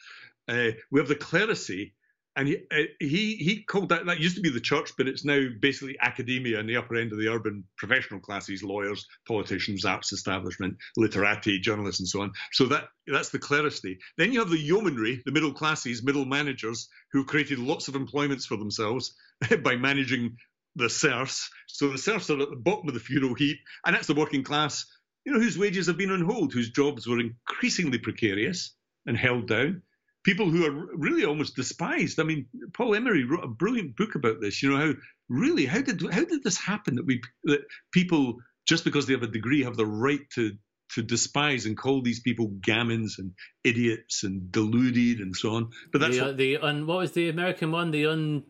Uh, 0.49 0.71
we 0.91 0.99
have 0.99 1.09
the 1.09 1.15
clerisy, 1.15 1.93
and 2.37 2.49
he, 2.49 2.57
uh, 2.71 2.85
he 2.99 3.37
he 3.37 3.63
called 3.63 3.91
that 3.91 4.07
that 4.07 4.21
used 4.21 4.37
to 4.37 4.43
be 4.43 4.51
the 4.51 4.61
church, 4.61 4.93
but 4.97 5.07
it's 5.07 5.25
now 5.25 5.49
basically 5.61 5.99
academia 6.01 6.59
and 6.59 6.69
the 6.69 6.77
upper 6.77 6.97
end 6.97 7.13
of 7.13 7.19
the 7.19 7.29
urban 7.29 7.65
professional 7.77 8.21
classes, 8.21 8.63
lawyers, 8.63 9.07
politicians, 9.29 9.85
arts 9.85 10.13
establishment, 10.13 10.77
literati, 10.97 11.59
journalists, 11.59 12.01
and 12.01 12.09
so 12.09 12.23
on. 12.23 12.33
So 12.53 12.67
that 12.67 12.85
that's 13.07 13.29
the 13.29 13.39
clerisy. 13.39 13.99
Then 14.17 14.33
you 14.33 14.39
have 14.41 14.51
the 14.51 14.59
yeomanry, 14.59 15.23
the 15.27 15.33
middle 15.33 15.53
classes, 15.53 16.03
middle 16.03 16.25
managers, 16.25 16.89
who 17.13 17.25
created 17.25 17.59
lots 17.59 17.89
of 17.89 17.97
employments 17.97 18.47
for 18.47 18.57
themselves 18.57 19.15
by 19.63 19.77
managing 19.77 20.37
the 20.77 20.89
serfs. 20.89 21.51
So 21.67 21.91
the 21.91 21.99
serfs 21.99 22.31
are 22.31 22.41
at 22.41 22.49
the 22.49 22.57
bottom 22.57 22.89
of 22.89 22.95
the 22.95 23.01
feudal 23.01 23.35
heap, 23.35 23.59
and 23.85 23.95
that's 23.95 24.07
the 24.07 24.15
working 24.15 24.43
class, 24.43 24.87
you 25.27 25.33
know, 25.33 25.41
whose 25.41 25.59
wages 25.59 25.87
have 25.87 25.99
been 25.99 26.11
on 26.11 26.25
hold, 26.25 26.55
whose 26.55 26.71
jobs 26.71 27.07
were 27.07 27.21
increasingly 27.21 27.99
precarious 27.99 28.75
and 29.07 29.19
held 29.19 29.49
down 29.49 29.83
people 30.25 30.51
who 30.51 30.65
are 30.67 30.97
really 30.97 31.25
almost 31.25 31.57
despised. 31.57 32.21
I 32.21 32.25
mean, 32.25 32.47
Paul 32.75 32.91
Embery 32.91 33.29
wrote 33.29 33.45
a 33.45 33.49
brilliant 33.49 33.97
book 33.97 34.15
about 34.15 34.41
this. 34.41 34.63
You 34.63 34.71
know 34.71 34.77
how 34.77 34.93
really 35.29 35.67
how 35.67 35.81
did 35.83 36.03
how 36.13 36.25
did 36.25 36.43
this 36.43 36.59
happen 36.59 36.97
that 36.97 37.07
we 37.07 37.21
that 37.45 37.61
people 37.93 38.37
just 38.67 38.85
because 38.85 39.07
they 39.07 39.15
have 39.15 39.23
a 39.23 39.29
degree 39.29 39.65
have 39.65 39.77
the 39.77 39.87
right 39.87 40.21
to 40.35 40.53
to 40.95 41.03
despise 41.03 41.65
and 41.65 41.77
call 41.77 42.03
these 42.03 42.21
people 42.21 42.49
gammons 42.61 43.19
and 43.19 43.33
idiots 43.65 44.25
and 44.25 44.53
deluded 44.53 45.21
and 45.21 45.35
so 45.35 45.55
on. 45.55 45.71
But 45.91 46.03
that's 46.03 46.19
the, 46.19 46.25
what, 46.25 46.37
the 46.37 46.57
un, 46.59 46.87
what 46.87 46.99
was 46.99 47.13
the 47.13 47.29
American 47.29 47.73
one? 47.73 47.91
The 47.91 48.07
un. 48.07 48.45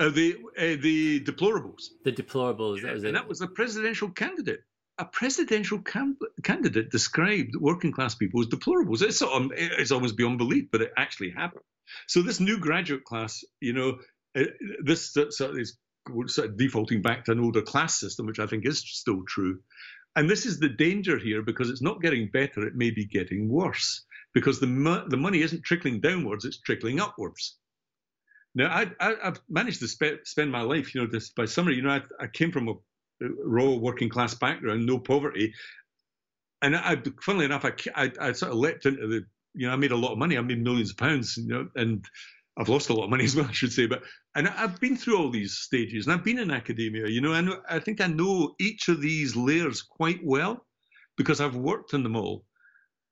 Uh, 0.00 0.08
the 0.08 0.36
uh, 0.58 0.82
the 0.82 1.20
deplorables. 1.20 1.90
The 2.04 2.12
deplorables. 2.12 2.78
Yeah, 2.78 2.88
that 2.88 2.94
was 2.94 3.04
and 3.04 3.10
it. 3.10 3.20
that 3.20 3.28
was 3.28 3.40
a 3.40 3.46
presidential 3.46 4.10
candidate 4.10 4.60
a 4.98 5.04
presidential 5.04 5.80
can- 5.80 6.16
candidate 6.42 6.90
described 6.90 7.56
working 7.56 7.92
class 7.92 8.14
people 8.14 8.40
as 8.40 8.46
deplorables. 8.46 9.02
It's, 9.02 9.22
it's 9.22 9.90
almost 9.90 10.16
beyond 10.16 10.38
belief, 10.38 10.66
but 10.70 10.82
it 10.82 10.92
actually 10.96 11.30
happened. 11.30 11.64
So 12.06 12.22
this 12.22 12.40
new 12.40 12.58
graduate 12.58 13.04
class, 13.04 13.42
you 13.60 13.72
know, 13.72 13.98
this 14.82 15.12
sort 15.12 15.32
of 15.40 15.58
is 15.58 15.78
sort 16.26 16.48
of 16.48 16.56
defaulting 16.56 17.02
back 17.02 17.24
to 17.24 17.32
an 17.32 17.40
older 17.40 17.62
class 17.62 17.98
system, 17.98 18.26
which 18.26 18.38
I 18.38 18.46
think 18.46 18.66
is 18.66 18.80
still 18.80 19.22
true. 19.26 19.60
And 20.14 20.28
this 20.28 20.46
is 20.46 20.58
the 20.58 20.68
danger 20.68 21.18
here 21.18 21.42
because 21.42 21.70
it's 21.70 21.82
not 21.82 22.02
getting 22.02 22.28
better; 22.30 22.66
it 22.66 22.74
may 22.74 22.90
be 22.90 23.06
getting 23.06 23.48
worse 23.48 24.04
because 24.34 24.60
the 24.60 24.66
mo- 24.66 25.06
the 25.08 25.16
money 25.16 25.42
isn't 25.42 25.64
trickling 25.64 26.00
downwards; 26.00 26.44
it's 26.44 26.60
trickling 26.60 27.00
upwards. 27.00 27.56
Now, 28.54 28.68
I, 29.00 29.14
have 29.22 29.40
managed 29.48 29.80
to 29.80 29.88
spe- 29.88 30.24
spend 30.24 30.52
my 30.52 30.60
life, 30.60 30.94
you 30.94 31.00
know, 31.00 31.06
this 31.10 31.30
by 31.30 31.46
summer. 31.46 31.70
You 31.70 31.82
know, 31.82 31.90
I, 31.90 32.02
I 32.20 32.26
came 32.26 32.52
from 32.52 32.68
a 32.68 32.74
raw 33.44 33.70
working 33.70 34.08
class 34.08 34.34
background, 34.34 34.86
no 34.86 34.98
poverty. 34.98 35.54
And 36.62 36.76
I, 36.76 36.96
funnily 37.22 37.44
enough, 37.44 37.64
I, 37.64 37.72
I, 37.94 38.12
I, 38.20 38.32
sort 38.32 38.52
of 38.52 38.58
leapt 38.58 38.86
into 38.86 39.06
the, 39.08 39.24
you 39.54 39.66
know, 39.66 39.72
I 39.72 39.76
made 39.76 39.92
a 39.92 39.96
lot 39.96 40.12
of 40.12 40.18
money. 40.18 40.38
I 40.38 40.40
made 40.40 40.62
millions 40.62 40.90
of 40.90 40.96
pounds, 40.96 41.36
you 41.36 41.48
know, 41.48 41.68
and 41.74 42.04
I've 42.56 42.68
lost 42.68 42.90
a 42.90 42.94
lot 42.94 43.04
of 43.04 43.10
money 43.10 43.24
as 43.24 43.34
well, 43.34 43.46
I 43.46 43.52
should 43.52 43.72
say. 43.72 43.86
But 43.86 44.02
and 44.34 44.48
I've 44.48 44.80
been 44.80 44.96
through 44.96 45.18
all 45.18 45.30
these 45.30 45.58
stages, 45.58 46.06
and 46.06 46.14
I've 46.14 46.24
been 46.24 46.38
in 46.38 46.50
academia, 46.50 47.08
you 47.08 47.20
know, 47.20 47.32
and 47.32 47.50
I 47.68 47.78
think 47.78 48.00
I 48.00 48.06
know 48.06 48.54
each 48.60 48.88
of 48.88 49.00
these 49.00 49.36
layers 49.36 49.82
quite 49.82 50.20
well 50.22 50.64
because 51.16 51.40
I've 51.40 51.56
worked 51.56 51.94
in 51.94 52.02
them 52.02 52.16
all. 52.16 52.44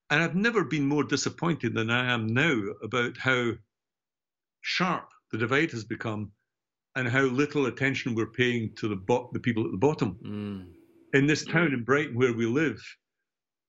And 0.09 0.21
I've 0.21 0.35
never 0.35 0.65
been 0.65 0.85
more 0.85 1.05
disappointed 1.05 1.73
than 1.73 1.89
I 1.89 2.11
am 2.11 2.27
now 2.27 2.61
about 2.83 3.17
how 3.17 3.51
sharp 4.61 5.09
the 5.31 5.37
divide 5.37 5.71
has 5.71 5.85
become 5.85 6.31
and 6.95 7.07
how 7.07 7.21
little 7.21 7.65
attention 7.67 8.15
we're 8.15 8.31
paying 8.31 8.73
to 8.77 8.87
the 8.87 8.95
bo- 8.95 9.29
the 9.33 9.39
people 9.39 9.65
at 9.65 9.71
the 9.71 9.77
bottom. 9.77 10.17
Mm. 10.25 10.67
In 11.13 11.27
this 11.27 11.45
town 11.45 11.73
in 11.73 11.83
Brighton 11.83 12.15
where 12.15 12.33
we 12.33 12.45
live, 12.45 12.81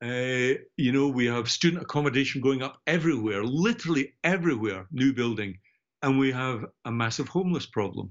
uh, 0.02 0.58
you 0.76 0.92
know, 0.92 1.08
we 1.08 1.26
have 1.26 1.50
student 1.50 1.82
accommodation 1.82 2.40
going 2.40 2.62
up 2.62 2.80
everywhere, 2.86 3.44
literally 3.44 4.14
everywhere, 4.24 4.86
new 4.90 5.12
building, 5.12 5.58
and 6.02 6.18
we 6.18 6.32
have 6.32 6.64
a 6.84 6.90
massive 6.90 7.28
homeless 7.28 7.66
problem. 7.66 8.10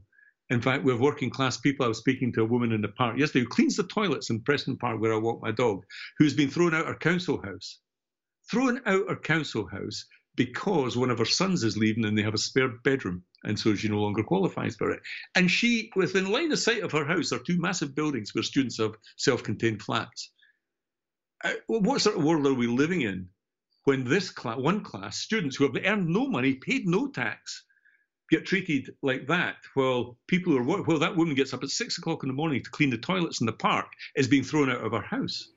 In 0.50 0.62
fact, 0.62 0.84
we 0.84 0.92
have 0.92 1.02
working 1.02 1.30
class 1.30 1.58
people. 1.58 1.86
I 1.86 1.90
was 1.90 1.98
speaking 1.98 2.34
to 2.34 2.42
a 2.42 2.46
woman 2.46 2.72
in 2.72 2.82
the 2.82 2.90
park 2.90 3.18
yesterday 3.18 3.44
who 3.44 3.50
cleans 3.50 3.78
the 3.78 3.84
toilets 3.84 4.30
in 4.30 4.42
Preston 4.42 4.78
Park 4.78 5.00
where 5.00 5.14
I 5.14 5.18
walk 5.18 5.42
my 5.42 5.52
dog, 5.52 5.84
who's 6.18 6.34
been 6.34 6.50
thrown 6.50 6.74
out 6.74 6.88
her 6.88 6.96
council 6.96 7.42
house. 7.42 7.80
Thrown 8.50 8.82
out 8.86 9.10
her 9.10 9.16
council 9.16 9.68
house 9.68 10.06
because 10.36 10.98
one 10.98 11.10
of 11.10 11.20
her 11.20 11.26
sons 11.26 11.64
is 11.64 11.78
leaving 11.78 12.06
and 12.06 12.18
they 12.18 12.24
have 12.24 12.34
a 12.34 12.38
spare 12.38 12.70
bedroom. 12.84 13.24
And 13.44 13.58
so 13.58 13.76
she 13.76 13.90
no 13.90 14.00
longer 14.00 14.24
qualifies 14.24 14.76
for 14.76 14.92
it. 14.92 15.02
And 15.36 15.50
she, 15.50 15.92
within 15.96 16.32
line 16.32 16.52
of 16.52 16.60
sight 16.60 16.84
of 16.84 16.92
her 16.92 17.06
house, 17.06 17.32
are 17.32 17.40
two 17.40 17.60
massive 17.60 17.96
buildings 17.96 18.34
where 18.34 18.44
students 18.44 18.78
have 18.78 18.96
self 19.18 19.44
contained 19.44 19.82
flats. 19.82 20.32
Uh, 21.44 21.54
what 21.68 22.02
sort 22.02 22.18
of 22.18 22.24
world 22.24 22.46
are 22.46 22.54
we 22.54 22.68
living 22.68 23.02
in 23.02 23.28
when 23.86 24.04
this 24.04 24.30
class, 24.30 24.58
one 24.58 24.84
class, 24.84 25.18
students 25.18 25.56
who 25.56 25.64
have 25.64 25.84
earned 25.84 26.08
no 26.08 26.28
money, 26.28 26.54
paid 26.54 26.88
no 26.88 27.08
tax, 27.08 27.64
get 28.30 28.46
treated 28.46 28.92
like 29.02 29.26
that 29.28 29.56
while 29.74 30.18
people 30.28 30.56
are, 30.56 30.64
while 30.64 31.00
that 31.00 31.18
woman 31.18 31.34
gets 31.34 31.54
up 31.54 31.64
at 31.64 31.70
six 31.70 31.98
o'clock 31.98 32.22
in 32.24 32.30
the 32.30 32.36
morning 32.36 32.64
to 32.64 32.70
clean 32.70 32.92
the 32.92 32.98
toilets 32.98 33.42
in 33.42 33.48
the 33.48 33.54
park 33.54 33.88
is 34.16 34.28
being 34.28 34.44
thrown 34.44 34.70
out 34.70 34.86
of 34.86 34.92
her 34.92 35.02
house? 35.02 35.50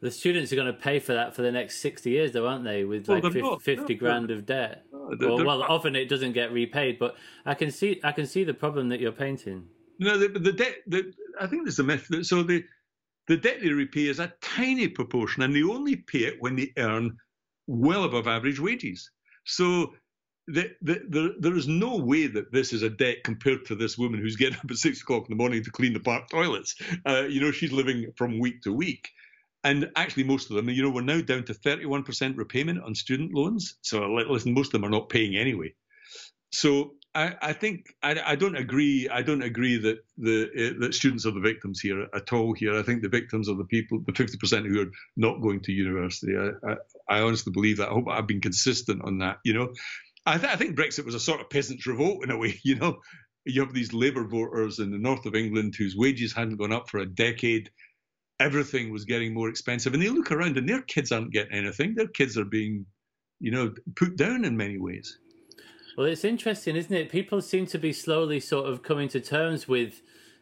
the 0.00 0.10
students 0.10 0.52
are 0.52 0.56
going 0.56 0.66
to 0.66 0.72
pay 0.72 0.98
for 0.98 1.14
that 1.14 1.34
for 1.34 1.42
the 1.42 1.50
next 1.50 1.80
60 1.80 2.10
years 2.10 2.32
though 2.32 2.46
aren't 2.46 2.64
they 2.64 2.84
with 2.84 3.08
like 3.08 3.22
50, 3.22 3.40
not, 3.40 3.62
50 3.62 3.94
no, 3.94 3.98
grand 3.98 4.30
of 4.30 4.46
debt 4.46 4.84
they're, 5.18 5.28
well, 5.28 5.44
well 5.44 5.62
often 5.62 5.96
it 5.96 6.08
doesn't 6.08 6.32
get 6.32 6.52
repaid 6.52 6.98
but 6.98 7.16
i 7.46 7.54
can 7.54 7.70
see 7.70 8.00
i 8.04 8.12
can 8.12 8.26
see 8.26 8.44
the 8.44 8.54
problem 8.54 8.88
that 8.88 9.00
you're 9.00 9.12
painting 9.12 9.64
no 9.98 10.18
the, 10.18 10.28
the 10.28 10.52
debt 10.52 10.76
the, 10.86 11.12
i 11.40 11.46
think 11.46 11.64
there's 11.64 11.78
a 11.78 11.84
myth 11.84 12.06
that, 12.08 12.24
so 12.24 12.42
the 12.42 12.64
the 13.28 13.36
debt 13.36 13.58
they 13.62 13.70
repay 13.70 14.06
is 14.06 14.18
a 14.18 14.32
tiny 14.40 14.88
proportion 14.88 15.42
and 15.42 15.54
they 15.54 15.62
only 15.62 15.96
pay 15.96 16.20
it 16.20 16.36
when 16.40 16.56
they 16.56 16.72
earn 16.78 17.16
well 17.66 18.04
above 18.04 18.26
average 18.26 18.58
wages. 18.58 19.10
So 19.44 19.94
the, 20.48 20.70
the, 20.80 21.02
the, 21.08 21.34
there 21.38 21.54
is 21.54 21.68
no 21.68 21.96
way 21.96 22.26
that 22.26 22.50
this 22.50 22.72
is 22.72 22.82
a 22.82 22.88
debt 22.88 23.18
compared 23.22 23.66
to 23.66 23.74
this 23.74 23.98
woman 23.98 24.18
who's 24.18 24.36
getting 24.36 24.58
up 24.58 24.70
at 24.70 24.76
six 24.78 25.02
o'clock 25.02 25.28
in 25.28 25.36
the 25.36 25.40
morning 25.40 25.62
to 25.62 25.70
clean 25.70 25.92
the 25.92 26.00
park 26.00 26.30
toilets. 26.30 26.74
Uh, 27.06 27.24
you 27.28 27.40
know, 27.40 27.52
she's 27.52 27.70
living 27.70 28.10
from 28.16 28.40
week 28.40 28.62
to 28.62 28.72
week. 28.72 29.10
And 29.68 29.90
actually, 29.96 30.24
most 30.24 30.48
of 30.48 30.56
them, 30.56 30.70
you 30.70 30.82
know, 30.82 30.88
we're 30.88 31.02
now 31.02 31.20
down 31.20 31.44
to 31.44 31.52
31% 31.52 32.38
repayment 32.38 32.82
on 32.82 32.94
student 32.94 33.34
loans. 33.34 33.76
So, 33.82 34.00
listen, 34.06 34.54
most 34.54 34.68
of 34.68 34.72
them 34.72 34.84
are 34.84 34.90
not 34.90 35.10
paying 35.10 35.36
anyway. 35.36 35.74
So, 36.52 36.92
I, 37.14 37.34
I 37.42 37.52
think 37.52 37.84
I, 38.02 38.18
I, 38.24 38.36
don't 38.36 38.56
agree. 38.56 39.10
I 39.10 39.20
don't 39.20 39.42
agree 39.42 39.76
that 39.76 39.98
the 40.16 40.44
uh, 40.44 40.80
that 40.80 40.94
students 40.94 41.26
are 41.26 41.32
the 41.32 41.40
victims 41.40 41.80
here 41.80 42.06
at 42.14 42.32
all. 42.32 42.54
Here, 42.54 42.78
I 42.78 42.82
think 42.82 43.02
the 43.02 43.10
victims 43.10 43.46
are 43.50 43.56
the 43.56 43.64
people, 43.64 44.00
the 44.06 44.12
50% 44.12 44.66
who 44.66 44.82
are 44.82 44.90
not 45.18 45.42
going 45.42 45.60
to 45.60 45.72
university. 45.72 46.34
I, 46.34 46.70
I, 46.70 46.76
I 47.18 47.20
honestly 47.20 47.52
believe 47.52 47.76
that. 47.76 47.90
I 47.90 47.92
hope 47.92 48.08
I've 48.08 48.26
been 48.26 48.40
consistent 48.40 49.02
on 49.04 49.18
that. 49.18 49.36
You 49.44 49.52
know, 49.52 49.74
I, 50.24 50.38
th- 50.38 50.50
I 50.50 50.56
think 50.56 50.78
Brexit 50.78 51.04
was 51.04 51.14
a 51.14 51.20
sort 51.20 51.42
of 51.42 51.50
peasants' 51.50 51.86
revolt 51.86 52.24
in 52.24 52.30
a 52.30 52.38
way. 52.38 52.58
You 52.64 52.76
know, 52.76 53.00
you 53.44 53.60
have 53.60 53.74
these 53.74 53.92
Labour 53.92 54.24
voters 54.24 54.78
in 54.78 54.90
the 54.90 54.98
north 54.98 55.26
of 55.26 55.34
England 55.34 55.74
whose 55.76 55.94
wages 55.94 56.32
hadn't 56.32 56.56
gone 56.56 56.72
up 56.72 56.88
for 56.88 57.00
a 57.00 57.06
decade 57.06 57.70
everything 58.40 58.90
was 58.92 59.04
getting 59.04 59.34
more 59.34 59.48
expensive. 59.48 59.94
And 59.94 60.02
they 60.02 60.08
look 60.08 60.30
around 60.30 60.56
and 60.56 60.68
their 60.68 60.82
kids 60.82 61.12
aren't 61.12 61.32
getting 61.32 61.52
anything. 61.52 61.94
Their 61.94 62.08
kids 62.08 62.38
are 62.38 62.44
being, 62.44 62.86
you 63.40 63.50
know, 63.50 63.74
put 63.96 64.16
down 64.16 64.44
in 64.44 64.56
many 64.56 64.78
ways. 64.78 65.18
Well, 65.96 66.06
it's 66.06 66.24
interesting, 66.24 66.76
isn't 66.76 66.94
it? 66.94 67.10
People 67.10 67.42
seem 67.42 67.66
to 67.66 67.78
be 67.78 67.92
slowly 67.92 68.38
sort 68.38 68.68
of 68.68 68.82
coming 68.82 69.08
to 69.08 69.20
terms 69.20 69.66
with 69.66 70.00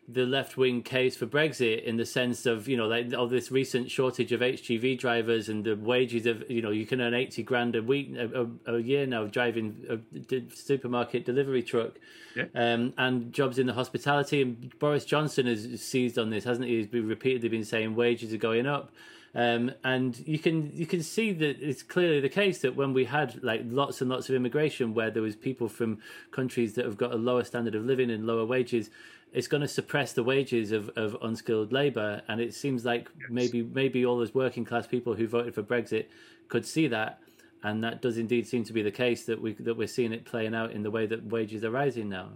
the 0.08 0.24
left 0.24 0.56
wing 0.56 0.82
case 0.82 1.16
for 1.16 1.26
Brexit 1.26 1.82
in 1.82 1.96
the 1.96 2.06
sense 2.06 2.46
of 2.46 2.68
you 2.68 2.76
know 2.76 2.86
like 2.86 3.12
all 3.12 3.26
this 3.26 3.50
recent 3.50 3.90
shortage 3.90 4.30
of 4.30 4.40
HGV 4.40 4.98
drivers 4.98 5.48
and 5.48 5.64
the 5.64 5.74
wages 5.74 6.26
of 6.26 6.48
you 6.48 6.62
know 6.62 6.70
you 6.70 6.86
can 6.86 7.00
earn 7.00 7.14
eighty 7.14 7.42
grand 7.42 7.74
a 7.74 7.82
week 7.82 8.14
a, 8.16 8.46
a 8.66 8.78
year 8.78 9.06
now 9.06 9.24
driving 9.24 9.84
a 10.30 10.54
supermarket 10.54 11.24
delivery 11.24 11.62
truck, 11.62 11.98
yeah. 12.36 12.44
um, 12.54 12.94
and 12.96 13.32
jobs 13.32 13.58
in 13.58 13.66
the 13.66 13.72
hospitality. 13.72 14.42
And 14.42 14.78
Boris 14.78 15.04
Johnson 15.04 15.46
has 15.46 15.82
seized 15.82 16.18
on 16.18 16.30
this, 16.30 16.44
hasn't 16.44 16.68
he? 16.68 16.76
He's 16.76 16.86
been 16.86 17.08
repeatedly 17.08 17.48
been 17.48 17.64
saying 17.64 17.96
wages 17.96 18.32
are 18.32 18.38
going 18.38 18.66
up. 18.66 18.92
Um, 19.34 19.72
and 19.84 20.16
you 20.26 20.38
can 20.38 20.70
you 20.72 20.86
can 20.86 21.02
see 21.02 21.30
that 21.32 21.60
it's 21.60 21.82
clearly 21.82 22.20
the 22.20 22.30
case 22.30 22.60
that 22.60 22.74
when 22.74 22.94
we 22.94 23.04
had 23.04 23.42
like 23.44 23.62
lots 23.66 24.00
and 24.00 24.08
lots 24.08 24.30
of 24.30 24.34
immigration, 24.34 24.94
where 24.94 25.10
there 25.10 25.22
was 25.22 25.36
people 25.36 25.68
from 25.68 25.98
countries 26.30 26.72
that 26.74 26.86
have 26.86 26.96
got 26.96 27.12
a 27.12 27.16
lower 27.16 27.44
standard 27.44 27.74
of 27.74 27.84
living 27.84 28.10
and 28.10 28.26
lower 28.26 28.46
wages, 28.46 28.88
it's 29.36 29.48
going 29.48 29.60
to 29.60 29.68
suppress 29.68 30.14
the 30.14 30.22
wages 30.22 30.72
of, 30.72 30.88
of 30.96 31.14
unskilled 31.20 31.70
labour. 31.70 32.22
And 32.26 32.40
it 32.40 32.54
seems 32.54 32.86
like 32.86 33.10
yes. 33.20 33.28
maybe 33.30 33.62
maybe 33.62 34.06
all 34.06 34.16
those 34.16 34.34
working 34.34 34.64
class 34.64 34.86
people 34.86 35.14
who 35.14 35.28
voted 35.28 35.54
for 35.54 35.62
Brexit 35.62 36.06
could 36.48 36.64
see 36.64 36.88
that, 36.88 37.20
and 37.62 37.84
that 37.84 38.00
does 38.00 38.16
indeed 38.16 38.48
seem 38.48 38.64
to 38.64 38.72
be 38.72 38.82
the 38.82 38.90
case 38.90 39.26
that 39.26 39.40
we 39.40 39.52
that 39.60 39.76
we're 39.76 39.86
seeing 39.86 40.14
it 40.14 40.24
playing 40.24 40.54
out 40.54 40.72
in 40.72 40.82
the 40.82 40.90
way 40.90 41.04
that 41.06 41.22
wages 41.26 41.64
are 41.64 41.70
rising 41.70 42.08
now. 42.08 42.30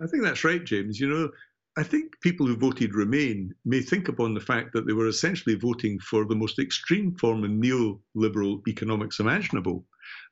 I 0.00 0.06
think 0.06 0.22
that's 0.22 0.44
right, 0.44 0.64
James. 0.64 1.00
You 1.00 1.08
know, 1.08 1.28
I 1.76 1.82
think 1.82 2.20
people 2.20 2.46
who 2.46 2.56
voted 2.56 2.94
Remain 2.94 3.52
may 3.64 3.80
think 3.80 4.06
upon 4.08 4.32
the 4.32 4.40
fact 4.40 4.72
that 4.74 4.86
they 4.86 4.92
were 4.92 5.08
essentially 5.08 5.56
voting 5.56 5.98
for 5.98 6.24
the 6.24 6.36
most 6.36 6.60
extreme 6.60 7.16
form 7.16 7.42
of 7.42 7.50
neoliberal 7.50 8.60
economics 8.68 9.18
imaginable, 9.18 9.84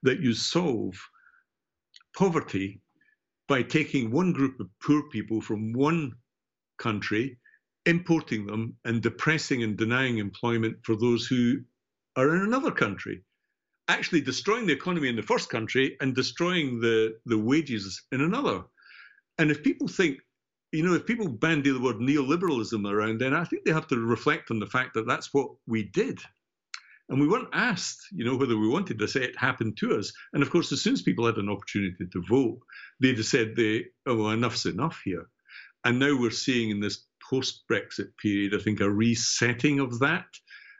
that 0.05 0.21
you 0.21 0.35
solve 0.35 0.95
poverty 2.17 2.81
by 3.53 3.63
taking 3.63 4.11
one 4.11 4.33
group 4.33 4.59
of 4.61 4.67
poor 4.83 5.03
people 5.11 5.43
from 5.43 5.75
one 5.75 6.11
country, 6.79 7.39
importing 7.85 8.47
them, 8.47 8.75
and 8.87 9.03
depressing 9.03 9.63
and 9.63 9.77
denying 9.77 10.17
employment 10.17 10.79
for 10.85 10.97
those 10.97 11.27
who 11.27 11.59
are 12.17 12.35
in 12.35 12.41
another 12.41 12.71
country, 12.71 13.23
actually 13.89 14.23
destroying 14.23 14.67
the 14.67 14.73
economy 14.73 15.07
in 15.11 15.17
the 15.17 15.23
first 15.23 15.51
country 15.51 15.99
and 16.01 16.15
destroying 16.15 16.81
the, 16.81 17.15
the 17.27 17.37
wages 17.37 18.03
in 18.11 18.23
another. 18.23 18.63
And 19.37 19.51
if 19.51 19.63
people 19.63 19.87
think, 19.87 20.21
you 20.73 20.83
know, 20.83 20.95
if 20.95 21.05
people 21.05 21.29
bandy 21.29 21.73
the 21.73 21.79
word 21.79 21.97
neoliberalism 21.97 22.91
around, 22.91 23.21
then 23.21 23.35
I 23.35 23.45
think 23.45 23.67
they 23.67 23.73
have 23.73 23.89
to 23.89 23.99
reflect 23.99 24.51
on 24.51 24.61
the 24.61 24.67
fact 24.67 24.95
that 24.95 25.07
that's 25.07 25.35
what 25.35 25.49
we 25.67 25.83
did. 25.83 26.21
And 27.09 27.21
we 27.21 27.29
weren't 27.29 27.49
asked, 27.53 28.07
you 28.13 28.25
know, 28.25 28.37
whether 28.37 28.57
we 28.57 28.69
wanted 28.69 28.99
to 28.99 29.09
say 29.09 29.23
it 29.23 29.39
happened 29.39 29.77
to 29.79 29.99
us. 29.99 30.13
And 30.33 30.43
of 30.43 30.51
course, 30.51 30.73
as 30.73 30.81
soon 30.81 30.95
as 30.95 31.03
people 31.03 31.27
had 31.27 31.37
an 31.37 31.49
opportunity 31.49 32.07
to 32.11 32.23
vote, 32.29 32.61
they 33.01 33.13
just 33.13 33.31
said, 33.31 33.55
they, 33.57 33.87
oh, 34.07 34.17
well, 34.17 34.31
enough's 34.31 34.67
enough 34.67 35.01
here. 35.05 35.27
And 35.85 35.99
now 35.99 36.19
we're 36.19 36.31
seeing 36.31 36.71
in 36.71 36.81
this 36.81 37.05
post 37.29 37.65
Brexit 37.71 38.17
period, 38.21 38.55
I 38.55 38.63
think, 38.63 38.81
a 38.81 38.91
resetting 38.91 39.81
of 39.81 39.99
that 39.99 40.27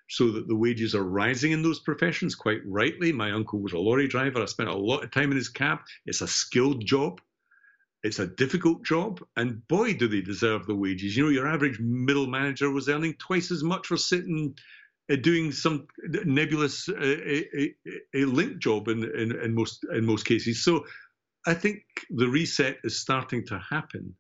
so 0.09 0.31
that 0.31 0.47
the 0.47 0.57
wages 0.57 0.95
are 0.95 1.03
rising 1.03 1.53
in 1.53 1.63
those 1.63 1.81
professions 1.81 2.35
quite 2.35 2.61
rightly. 2.67 3.13
My 3.13 3.33
uncle 3.33 3.61
was 3.61 3.73
a 3.73 3.79
lorry 3.79 4.09
driver. 4.09 4.43
I 4.43 4.47
spent 4.47 4.69
a 4.69 4.75
lot 4.75 5.05
of 5.05 5.11
time 5.11 5.31
in 5.31 5.37
his 5.37 5.49
cab. 5.49 5.81
It's 6.07 6.21
a 6.21 6.29
skilled 6.29 6.85
job. 6.85 7.21
It's 8.03 8.19
a 8.19 8.27
difficult 8.27 8.85
job, 8.85 9.21
and 9.37 9.67
boy, 9.69 9.95
do 9.95 10.09
they 10.09 10.23
deserve 10.23 10.67
the 10.67 10.75
wages. 10.75 11.17
You 11.17 11.23
know, 11.23 11.31
your 11.31 11.47
average 11.47 11.79
middle 11.79 12.27
manager 12.27 12.69
was 12.69 12.89
earning 12.89 13.15
twice 13.15 13.53
as 13.53 13.63
much 13.63 13.87
for 13.87 13.97
sitting 13.97 14.57
doing 15.09 15.53
some 15.53 15.87
nebulous 16.25 16.89
uh, 16.89 16.95
a, 17.01 17.75
a, 18.15 18.25
link 18.25 18.59
job 18.59 18.89
in, 18.89 19.05
in, 19.05 19.33
in 19.33 19.55
most 19.55 19.85
in 19.93 20.05
most 20.07 20.25
cases. 20.25 20.65
So 20.65 20.85
I 21.47 21.55
think 21.55 21.83
the 22.11 22.29
reset 22.29 22.79
is 22.85 23.01
starting 23.01 23.45
to 23.47 23.59
happen. 23.59 24.15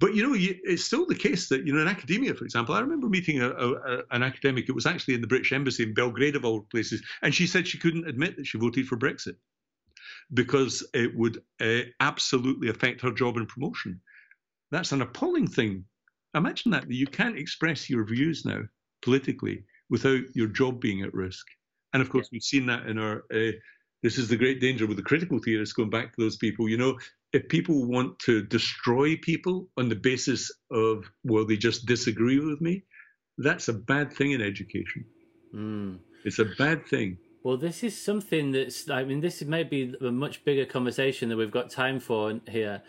But 0.00 0.14
you 0.14 0.26
know, 0.26 0.34
it's 0.34 0.84
still 0.84 1.06
the 1.06 1.14
case 1.14 1.48
that 1.50 1.66
you 1.66 1.74
know 1.74 1.82
in 1.82 1.88
academia, 1.88 2.34
for 2.34 2.44
example, 2.44 2.74
I 2.74 2.80
remember 2.80 3.08
meeting 3.08 3.42
a, 3.42 3.50
a, 3.50 4.02
an 4.10 4.22
academic. 4.22 4.68
It 4.68 4.74
was 4.74 4.86
actually 4.86 5.14
in 5.14 5.20
the 5.20 5.26
British 5.26 5.52
Embassy 5.52 5.82
in 5.82 5.94
Belgrade, 5.94 6.36
of 6.36 6.44
all 6.44 6.62
places, 6.62 7.02
and 7.22 7.34
she 7.34 7.46
said 7.46 7.68
she 7.68 7.78
couldn't 7.78 8.08
admit 8.08 8.36
that 8.36 8.46
she 8.46 8.58
voted 8.58 8.88
for 8.88 8.96
Brexit 8.96 9.36
because 10.32 10.86
it 10.94 11.14
would 11.14 11.42
uh, 11.60 11.82
absolutely 12.00 12.70
affect 12.70 13.02
her 13.02 13.10
job 13.10 13.36
and 13.36 13.48
promotion. 13.48 14.00
That's 14.70 14.92
an 14.92 15.02
appalling 15.02 15.48
thing. 15.48 15.84
Imagine 16.34 16.70
that, 16.70 16.86
that 16.86 16.94
you 16.94 17.06
can't 17.06 17.36
express 17.36 17.90
your 17.90 18.04
views 18.04 18.44
now 18.44 18.62
politically 19.02 19.64
without 19.90 20.22
your 20.34 20.46
job 20.46 20.80
being 20.80 21.02
at 21.02 21.12
risk. 21.12 21.46
And 21.92 22.00
of 22.00 22.08
course, 22.08 22.28
we've 22.32 22.42
seen 22.42 22.66
that 22.66 22.86
in 22.86 22.98
our. 22.98 23.24
Uh, 23.32 23.52
this 24.02 24.16
is 24.16 24.28
the 24.28 24.36
great 24.36 24.62
danger 24.62 24.86
with 24.86 24.96
the 24.96 25.02
critical 25.02 25.38
theorists 25.38 25.74
going 25.74 25.90
back 25.90 26.14
to 26.14 26.22
those 26.22 26.36
people. 26.36 26.68
You 26.68 26.78
know, 26.78 26.98
if 27.34 27.48
people 27.48 27.86
want 27.86 28.18
to 28.20 28.42
destroy 28.42 29.16
people 29.16 29.68
on 29.76 29.90
the 29.90 29.94
basis 29.94 30.50
of, 30.70 31.04
well, 31.24 31.46
they 31.46 31.56
just 31.56 31.84
disagree 31.84 32.40
with 32.40 32.62
me, 32.62 32.84
that's 33.36 33.68
a 33.68 33.74
bad 33.74 34.10
thing 34.10 34.32
in 34.32 34.40
education. 34.40 35.04
Mm. 35.54 35.98
It's 36.24 36.38
a 36.38 36.46
bad 36.46 36.86
thing. 36.86 37.18
Well, 37.42 37.56
this 37.56 37.82
is 37.82 38.00
something 38.00 38.52
that's, 38.52 38.88
I 38.88 39.04
mean, 39.04 39.20
this 39.20 39.42
may 39.42 39.64
be 39.64 39.94
a 40.00 40.10
much 40.10 40.44
bigger 40.44 40.66
conversation 40.66 41.28
that 41.28 41.36
we've 41.36 41.50
got 41.50 41.70
time 41.70 42.00
for 42.00 42.40
here 42.48 42.82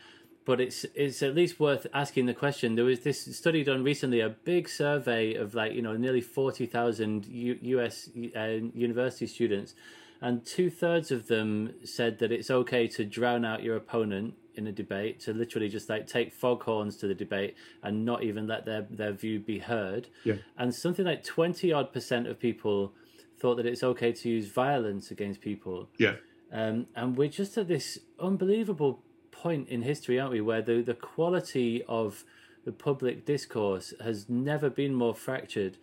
but 0.46 0.60
it's 0.60 0.86
it's 0.96 1.22
at 1.22 1.36
least 1.36 1.60
worth 1.60 1.86
asking 1.94 2.26
the 2.26 2.34
question. 2.34 2.76
There 2.76 2.86
was 2.86 3.02
this 3.02 3.36
study 3.36 3.64
done 3.64 3.84
recently, 3.84 4.22
a 4.22 4.30
big 4.30 4.68
survey 4.68 5.36
of 5.36 5.54
like 5.54 5.74
you 5.74 5.82
know 5.82 5.96
nearly 5.96 6.22
forty 6.22 6.66
thousand 6.66 7.26
U.S. 7.28 8.10
Uh, 8.36 8.48
university 8.74 9.28
students, 9.28 9.76
and 10.20 10.46
two 10.46 10.70
thirds 10.70 11.12
of 11.12 11.28
them 11.28 11.74
said 11.84 12.20
that 12.20 12.32
it's 12.32 12.50
okay 12.50 12.88
to 12.88 13.06
drown 13.06 13.46
out 13.46 13.64
your 13.64 13.76
opponent 13.76 14.34
in 14.56 14.68
a 14.68 14.72
debate, 14.72 15.20
to 15.22 15.34
literally 15.34 15.70
just 15.70 15.90
like 15.90 16.08
take 16.08 16.34
foghorns 16.34 16.98
to 16.98 17.08
the 17.08 17.16
debate 17.16 17.56
and 17.84 18.04
not 18.04 18.24
even 18.24 18.48
let 18.48 18.66
their 18.66 18.88
their 18.90 19.12
view 19.12 19.40
be 19.40 19.60
heard. 19.60 20.08
Yeah. 20.24 20.36
And 20.58 20.74
something 20.74 21.06
like 21.06 21.24
twenty 21.24 21.72
odd 21.72 21.94
percent 21.94 22.28
of 22.28 22.40
people 22.40 22.94
thought 23.40 23.56
that 23.56 23.66
it's 23.66 23.84
okay 23.84 24.12
to 24.12 24.30
use 24.30 24.48
violence 24.50 25.12
against 25.12 25.42
people. 25.42 25.90
Yeah. 25.98 26.16
Um, 26.52 26.88
and 26.96 27.16
we're 27.16 27.30
just 27.30 27.58
at 27.58 27.68
this 27.68 27.98
unbelievable 28.20 29.02
point 29.42 29.68
in 29.70 29.82
history, 29.82 30.20
aren't 30.20 30.34
we, 30.34 30.42
where 30.42 30.62
the, 30.62 30.82
the 30.82 30.94
quality 30.94 31.84
of 31.88 32.24
the 32.64 32.72
public 32.72 33.26
discourse 33.26 33.94
has 34.04 34.30
never 34.30 34.70
been 34.70 34.94
more 34.94 35.16
fractured. 35.16 35.78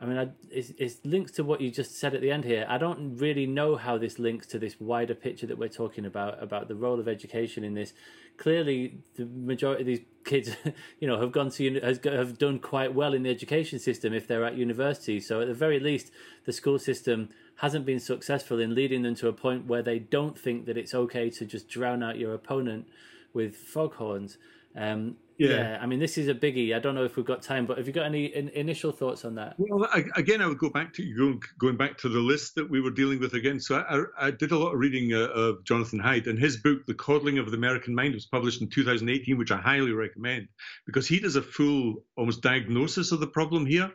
I 0.00 0.06
mean, 0.06 0.16
I, 0.16 0.28
it's, 0.50 0.98
linked 1.04 1.34
to 1.34 1.44
what 1.44 1.60
you 1.60 1.70
just 1.70 1.98
said 1.98 2.14
at 2.14 2.22
the 2.22 2.30
end 2.30 2.44
here. 2.44 2.64
I 2.68 2.78
don't 2.78 3.18
really 3.18 3.46
know 3.46 3.76
how 3.76 3.98
this 3.98 4.18
links 4.18 4.46
to 4.48 4.58
this 4.58 4.80
wider 4.80 5.14
picture 5.14 5.46
that 5.46 5.58
we're 5.58 5.68
talking 5.68 6.06
about 6.06 6.42
about 6.42 6.68
the 6.68 6.74
role 6.74 6.98
of 6.98 7.06
education 7.06 7.64
in 7.64 7.74
this. 7.74 7.92
Clearly, 8.38 9.00
the 9.16 9.26
majority 9.26 9.82
of 9.82 9.86
these 9.86 10.00
kids, 10.24 10.56
you 11.00 11.06
know, 11.06 11.20
have 11.20 11.32
gone 11.32 11.50
to 11.50 11.80
has 11.80 12.00
have 12.04 12.38
done 12.38 12.60
quite 12.60 12.94
well 12.94 13.12
in 13.12 13.24
the 13.24 13.30
education 13.30 13.78
system 13.78 14.14
if 14.14 14.26
they're 14.26 14.44
at 14.44 14.56
university. 14.56 15.20
So, 15.20 15.42
at 15.42 15.48
the 15.48 15.54
very 15.54 15.80
least, 15.80 16.12
the 16.46 16.52
school 16.52 16.78
system 16.78 17.28
hasn't 17.60 17.84
been 17.84 18.00
successful 18.00 18.58
in 18.58 18.74
leading 18.74 19.02
them 19.02 19.14
to 19.14 19.28
a 19.28 19.32
point 19.34 19.66
where 19.66 19.82
they 19.82 19.98
don't 19.98 20.38
think 20.38 20.64
that 20.64 20.78
it's 20.78 20.94
okay 20.94 21.28
to 21.28 21.44
just 21.44 21.68
drown 21.68 22.02
out 22.02 22.16
your 22.16 22.32
opponent 22.32 22.86
with 23.34 23.54
foghorns. 23.54 24.38
Um, 24.74 25.16
yeah. 25.36 25.48
yeah. 25.48 25.78
I 25.78 25.84
mean, 25.84 26.00
this 26.00 26.16
is 26.16 26.28
a 26.28 26.34
biggie. 26.34 26.74
I 26.74 26.78
don't 26.78 26.94
know 26.94 27.04
if 27.04 27.16
we've 27.16 27.26
got 27.26 27.42
time, 27.42 27.66
but 27.66 27.76
have 27.76 27.86
you 27.86 27.92
got 27.92 28.06
any 28.06 28.26
in, 28.26 28.48
initial 28.50 28.92
thoughts 28.92 29.26
on 29.26 29.34
that? 29.34 29.56
Well, 29.58 29.86
I, 29.92 30.04
again, 30.16 30.40
I 30.40 30.46
would 30.46 30.56
go 30.56 30.70
back 30.70 30.94
to 30.94 31.14
going, 31.14 31.42
going 31.58 31.76
back 31.76 31.98
to 31.98 32.08
the 32.08 32.18
list 32.18 32.54
that 32.54 32.70
we 32.70 32.80
were 32.80 32.90
dealing 32.90 33.20
with 33.20 33.34
again. 33.34 33.60
So 33.60 33.76
I, 33.76 34.28
I 34.28 34.30
did 34.30 34.52
a 34.52 34.58
lot 34.58 34.72
of 34.72 34.78
reading 34.78 35.12
uh, 35.12 35.28
of 35.28 35.62
Jonathan 35.64 36.00
Haidt, 36.00 36.28
and 36.28 36.38
his 36.38 36.56
book, 36.56 36.86
The 36.86 36.94
Coddling 36.94 37.38
of 37.38 37.50
the 37.50 37.58
American 37.58 37.94
Mind, 37.94 38.14
was 38.14 38.24
published 38.24 38.62
in 38.62 38.70
2018, 38.70 39.36
which 39.36 39.50
I 39.50 39.58
highly 39.58 39.92
recommend 39.92 40.48
because 40.86 41.06
he 41.06 41.20
does 41.20 41.36
a 41.36 41.42
full, 41.42 41.96
almost 42.16 42.40
diagnosis 42.40 43.12
of 43.12 43.20
the 43.20 43.26
problem 43.26 43.66
here. 43.66 43.92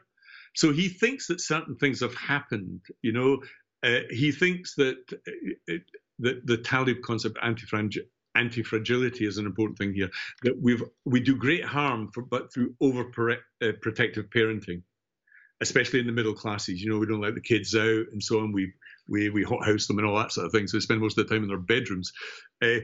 So 0.56 0.72
he 0.74 0.90
thinks 0.90 1.28
that 1.28 1.42
certain 1.42 1.76
things 1.76 2.02
have 2.02 2.16
happened, 2.16 2.82
you 3.02 3.14
know, 3.14 3.44
Uh, 3.84 4.02
he 4.10 4.32
thinks 4.32 4.74
that 4.76 4.98
it, 5.68 5.84
the, 6.18 6.42
the 6.46 6.58
Taleb 6.58 7.02
concept, 7.04 7.38
anti 7.44 8.64
fragility, 8.64 9.26
is 9.28 9.38
an 9.38 9.46
important 9.46 9.78
thing 9.78 9.94
here. 9.94 10.10
That 10.42 10.56
we've 10.60 10.84
we 11.06 11.20
do 11.20 11.36
great 11.38 11.64
harm, 11.64 12.10
for, 12.12 12.24
but 12.24 12.52
through 12.52 12.74
over 12.82 13.04
uh, 13.62 13.72
protective 13.82 14.30
parenting, 14.32 14.82
especially 15.62 16.00
in 16.00 16.08
the 16.08 16.14
middle 16.14 16.34
classes. 16.34 16.82
You 16.82 16.90
know, 16.90 17.00
we 17.00 17.06
don't 17.06 17.22
let 17.22 17.36
the 17.36 17.42
kids 17.42 17.76
out 17.76 18.08
and 18.12 18.24
so 18.24 18.40
on. 18.40 18.54
We 18.54 18.74
we 19.08 19.30
we 19.30 19.44
hothouse 19.44 19.86
them 19.88 20.00
and 20.00 20.08
all 20.08 20.18
that 20.18 20.32
sort 20.32 20.48
of 20.48 20.52
thing. 20.52 20.68
So 20.68 20.78
they 20.78 20.82
spend 20.82 21.02
most 21.02 21.18
of 21.18 21.28
the 21.28 21.34
time 21.34 21.44
in 21.44 21.50
their 21.50 21.58
bedrooms. 21.60 22.12
Uh, 22.62 22.80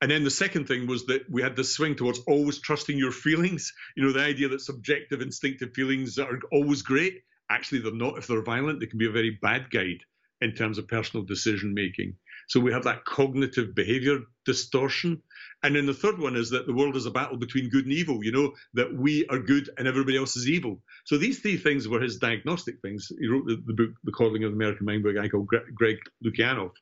and 0.00 0.10
then 0.10 0.24
the 0.24 0.30
second 0.30 0.66
thing 0.68 0.86
was 0.86 1.06
that 1.06 1.22
we 1.30 1.42
had 1.42 1.56
this 1.56 1.74
swing 1.74 1.94
towards 1.94 2.18
always 2.26 2.60
trusting 2.60 2.98
your 2.98 3.12
feelings. 3.12 3.72
You 3.96 4.04
know, 4.04 4.12
the 4.12 4.20
idea 4.24 4.48
that 4.48 4.60
subjective, 4.60 5.22
instinctive 5.22 5.72
feelings 5.74 6.18
are 6.18 6.38
always 6.52 6.82
great. 6.82 7.22
Actually, 7.50 7.80
they're 7.80 7.94
not. 7.94 8.18
If 8.18 8.26
they're 8.26 8.42
violent, 8.42 8.80
they 8.80 8.86
can 8.86 8.98
be 8.98 9.08
a 9.08 9.12
very 9.12 9.38
bad 9.40 9.70
guide 9.70 10.00
in 10.42 10.52
terms 10.52 10.76
of 10.76 10.88
personal 10.88 11.24
decision 11.24 11.72
making. 11.72 12.14
So 12.48 12.60
we 12.60 12.72
have 12.72 12.84
that 12.84 13.04
cognitive 13.04 13.74
behavior 13.74 14.20
distortion. 14.44 15.22
And 15.62 15.74
then 15.74 15.86
the 15.86 15.94
third 15.94 16.18
one 16.18 16.36
is 16.36 16.50
that 16.50 16.66
the 16.66 16.72
world 16.72 16.96
is 16.96 17.06
a 17.06 17.10
battle 17.10 17.36
between 17.36 17.70
good 17.70 17.84
and 17.84 17.92
evil, 17.92 18.22
you 18.22 18.30
know, 18.30 18.52
that 18.74 18.94
we 18.94 19.26
are 19.26 19.38
good 19.38 19.70
and 19.76 19.88
everybody 19.88 20.16
else 20.16 20.36
is 20.36 20.48
evil. 20.48 20.82
So 21.04 21.18
these 21.18 21.40
three 21.40 21.56
things 21.56 21.88
were 21.88 22.00
his 22.00 22.18
diagnostic 22.18 22.80
things. 22.82 23.10
He 23.18 23.26
wrote 23.26 23.46
the, 23.46 23.62
the 23.66 23.72
book, 23.72 23.90
The 24.04 24.12
Coddling 24.12 24.44
of 24.44 24.52
the 24.52 24.56
American 24.56 24.86
Mind 24.86 25.02
by 25.02 25.10
a 25.10 25.14
guy 25.14 25.28
called 25.28 25.48
Greg 25.48 25.96
Lukianoff. 26.24 26.72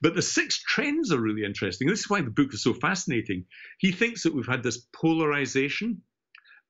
But 0.00 0.14
the 0.14 0.22
six 0.22 0.62
trends 0.62 1.12
are 1.12 1.20
really 1.20 1.44
interesting. 1.44 1.88
This 1.88 2.00
is 2.00 2.10
why 2.10 2.22
the 2.22 2.30
book 2.30 2.54
is 2.54 2.62
so 2.62 2.72
fascinating. 2.72 3.44
He 3.78 3.92
thinks 3.92 4.22
that 4.22 4.34
we've 4.34 4.46
had 4.46 4.62
this 4.62 4.86
polarization 4.94 6.02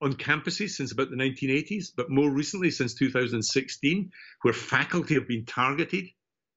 on 0.02 0.14
campuses 0.14 0.70
since 0.70 0.92
about 0.92 1.10
the 1.10 1.16
1980s, 1.16 1.88
but 1.94 2.10
more 2.10 2.30
recently 2.30 2.70
since 2.70 2.94
2016, 2.94 4.10
where 4.42 4.54
faculty 4.54 5.14
have 5.14 5.28
been 5.28 5.44
targeted 5.44 6.06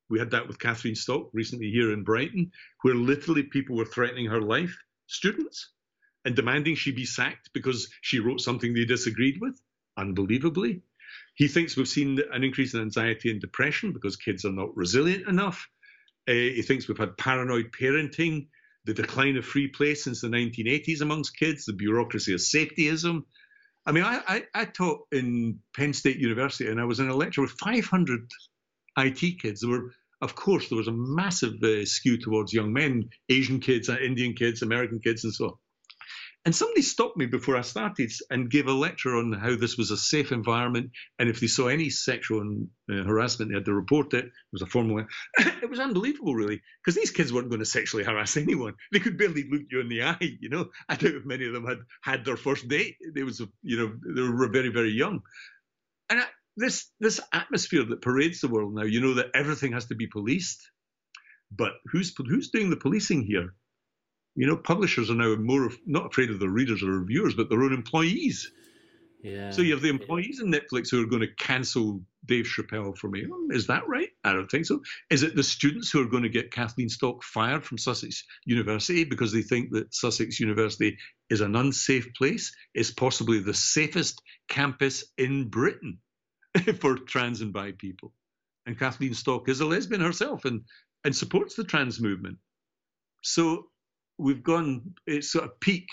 we 0.09 0.19
had 0.19 0.32
that 0.32 0.48
with 0.48 0.59
Kathleen 0.59 0.95
Stock 0.95 1.30
recently 1.33 1.72
here 1.72 1.91
in 1.91 2.03
Brighton, 2.03 2.51
where 2.82 2.93
literally 2.93 3.43
people 3.43 3.75
were 3.75 3.85
threatening 3.85 4.27
her 4.27 4.41
life, 4.41 4.77
students, 5.14 5.69
and 6.25 6.35
demanding 6.35 6.75
she 6.75 6.92
be 6.92 7.06
sacked 7.06 7.51
because 7.53 7.90
she 8.01 8.19
wrote 8.19 8.42
something 8.42 8.74
they 8.74 8.85
disagreed 8.85 9.40
with, 9.42 9.59
unbelievably. 9.98 10.82
He 11.35 11.48
thinks 11.48 11.75
we've 11.75 11.88
seen 11.88 12.19
an 12.32 12.43
increase 12.43 12.74
in 12.74 12.82
anxiety 12.82 13.30
and 13.30 13.42
depression 13.42 13.92
because 13.92 14.16
kids 14.16 14.45
are 14.45 14.51
not 14.51 14.75
resilient 14.75 15.27
enough. 15.27 15.67
Uh, 16.27 16.33
he 16.33 16.61
thinks 16.61 16.88
we've 16.88 16.98
had 16.98 17.17
paranoid 17.17 17.72
parenting, 17.72 18.48
the 18.85 18.93
decline 18.93 19.38
of 19.38 19.45
free 19.45 19.67
play 19.67 19.95
since 19.95 20.22
the 20.22 20.27
1980s 20.27 21.01
amongst 21.01 21.38
kids, 21.38 21.66
the 21.66 21.74
bureaucracy 21.74 22.33
of 22.33 22.40
safetyism. 22.40 23.24
I 23.85 23.92
mean, 23.92 24.03
I, 24.03 24.22
I, 24.27 24.43
I 24.53 24.66
taught 24.66 25.08
in 25.11 25.59
Penn 25.75 25.93
State 25.93 26.17
University 26.17 26.69
and 26.69 26.80
I 26.80 26.85
was 26.85 27.00
in 27.00 27.09
a 27.09 27.16
lecture 27.16 27.42
with 27.42 27.51
500 27.51 28.30
IT 28.98 29.42
kids. 29.42 29.61
There 29.61 29.69
were 29.69 29.92
of 30.24 30.35
course, 30.35 30.69
there 30.69 30.77
was 30.77 30.88
a 30.88 30.93
massive 30.93 31.61
uh, 31.61 31.85
skew 31.85 32.18
towards 32.18 32.53
young 32.53 32.72
men, 32.72 33.10
Asian 33.30 33.60
kids, 33.60 33.90
uh, 33.90 33.98
Indian 33.98 34.34
kids, 34.34 34.61
American 34.61 35.00
kids, 35.00 35.24
and 35.24 35.34
so 35.34 35.45
on. 35.45 35.53
And 36.45 36.53
somebody 36.53 36.82
stopped 36.82 37.16
me 37.16 37.26
before 37.26 37.56
I 37.56 37.61
started 37.61 38.11
and 38.30 38.50
gave 38.50 38.68
a 38.68 38.74
lecture 38.74 39.16
on 39.16 39.32
how 39.32 39.56
this 39.56 39.77
was 39.77 39.92
a 39.92 39.98
safe 39.98 40.34
environment. 40.34 40.92
And 41.18 41.30
if 41.30 41.40
they 41.40 41.48
saw 41.48 41.68
any 41.68 41.90
sexual 41.90 42.66
uh, 42.92 43.03
harassment, 43.03 43.52
they 43.52 43.56
had 43.56 43.66
to 43.66 43.74
report 43.74 44.14
it. 44.14 44.26
It 44.26 44.32
was 44.52 44.61
a 44.61 44.66
formal. 44.66 45.06
it 45.38 45.69
was 45.69 45.80
unbelievable, 45.80 46.35
really, 46.35 46.61
because 46.82 46.95
these 46.95 47.11
kids 47.11 47.32
weren't 47.32 47.50
going 47.50 47.60
to 47.60 47.66
sexually 47.66 48.03
harass 48.03 48.35
anyone. 48.38 48.74
They 48.92 49.00
could 49.00 49.18
barely 49.18 49.45
look 49.50 49.64
you 49.72 49.80
in 49.80 49.88
the 49.88 50.03
eye. 50.03 50.38
You 50.42 50.50
know, 50.50 50.69
I 50.90 50.95
doubt 50.95 51.16
if 51.16 51.26
many 51.26 51.48
of 51.48 51.53
them 51.53 51.66
had 51.66 51.80
had 52.02 52.26
their 52.26 52.38
first 52.38 52.68
date. 52.68 52.98
They 53.16 53.24
was, 53.24 53.42
you 53.61 53.77
know, 53.77 53.93
they 54.16 54.22
were 54.22 54.50
very, 54.50 54.69
very 54.69 54.92
young. 54.92 55.22
And 56.10 56.19
I, 56.19 56.26
this 56.57 56.91
this 56.99 57.19
atmosphere 57.32 57.83
that 57.85 58.01
parades 58.01 58.41
the 58.41 58.48
world 58.48 58.73
now, 58.75 58.83
you 58.83 59.01
know 59.01 59.15
that 59.15 59.32
everything 59.33 59.73
has 59.73 59.85
to 59.88 59.95
be 59.95 60.07
policed, 60.07 60.69
but 61.51 61.73
who's 61.85 62.14
who's 62.17 62.49
doing 62.49 62.69
the 62.69 62.77
policing 62.77 63.23
here? 63.23 63.53
You 64.35 64.48
know, 64.48 64.57
publishers 64.57 65.11
are 65.11 65.15
now 65.15 65.35
more 65.35 65.69
not 65.85 66.07
afraid 66.07 66.30
of 66.30 66.40
their 66.40 66.49
readers 66.49 66.83
or 66.83 66.88
reviewers, 66.88 67.35
but 67.35 67.49
their 67.49 67.64
own 67.64 67.73
employees. 67.73 68.51
Yeah. 69.23 69.51
So 69.51 69.61
you 69.61 69.72
have 69.72 69.82
the 69.82 69.90
employees 69.90 70.41
in 70.41 70.51
Netflix 70.51 70.91
who 70.91 71.01
are 71.01 71.07
going 71.07 71.22
to 71.22 71.33
cancel 71.35 72.01
Dave 72.25 72.45
Chappelle 72.45 72.98
for 72.98 73.09
me. 73.09 73.25
Is 73.51 73.67
that 73.67 73.88
right? 73.88 74.09
I 74.25 74.33
don't 74.33 74.51
think 74.51 74.65
so. 74.65 74.82
Is 75.09 75.23
it 75.23 75.33
the 75.33 75.43
students 75.43 75.90
who 75.90 76.01
are 76.01 76.09
going 76.09 76.23
to 76.23 76.30
get 76.30 76.51
Kathleen 76.51 76.90
Stock 76.90 77.23
fired 77.23 77.64
from 77.64 77.77
Sussex 77.77 78.25
University 78.45 79.06
because 79.06 79.32
they 79.32 79.41
think 79.41 79.72
that 79.72 79.95
Sussex 79.95 80.41
University 80.41 80.98
is 81.30 81.40
an 81.40 81.56
unsafe 81.56 82.14
place? 82.15 82.53
It's 82.73 82.91
possibly 82.91 83.40
the 83.40 83.53
safest 83.53 84.22
campus 84.49 85.06
in 85.17 85.49
Britain. 85.49 85.99
for 86.80 86.95
trans 86.95 87.41
and 87.41 87.53
bi 87.53 87.72
people. 87.72 88.14
And 88.65 88.77
Kathleen 88.77 89.14
Stock 89.14 89.49
is 89.49 89.59
a 89.59 89.65
lesbian 89.65 90.01
herself 90.01 90.45
and, 90.45 90.61
and 91.03 91.15
supports 91.15 91.56
the 91.56 91.64
trans 91.64 91.99
movement. 91.99 92.38
So 93.22 93.67
we've 94.17 94.43
gone, 94.43 94.93
it's 95.06 95.32
sort 95.32 95.45
of 95.45 95.59
peak, 95.59 95.88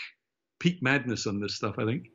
peak 0.60 0.82
madness 0.82 1.26
on 1.26 1.40
this 1.40 1.56
stuff, 1.56 1.76
I 1.78 1.84
think. 1.84 2.08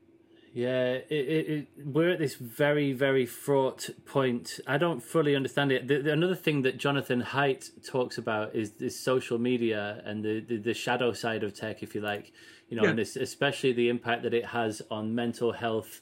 Yeah, 0.53 0.93
it, 0.93 1.06
it, 1.09 1.49
it, 1.49 1.67
we're 1.85 2.11
at 2.11 2.19
this 2.19 2.35
very, 2.35 2.93
very 2.93 3.25
fraught 3.25 3.90
point. 4.06 4.61
I 4.65 4.77
don't 4.77 5.03
fully 5.03 5.35
understand 5.35 5.74
it. 5.74 5.85
The, 5.90 6.01
the, 6.01 6.14
another 6.14 6.35
thing 6.35 6.61
that 6.61 6.77
Jonathan 6.77 7.22
Haidt 7.22 7.85
talks 7.85 8.17
about 8.17 8.56
is 8.56 8.72
this 8.72 8.98
social 8.98 9.38
media 9.38 10.01
and 10.06 10.24
the, 10.24 10.40
the, 10.40 10.57
the 10.57 10.74
shadow 10.74 11.11
side 11.11 11.43
of 11.43 11.53
tech, 11.53 11.83
if 11.83 11.93
you 11.93 11.99
like, 11.99 12.32
you 12.69 12.77
know, 12.77 12.83
yeah. 12.83 12.91
and 12.91 12.99
especially 12.99 13.74
the 13.74 13.90
impact 13.90 14.24
that 14.24 14.33
it 14.33 14.45
has 14.45 14.82
on 14.90 15.14
mental 15.14 15.51
health 15.51 15.99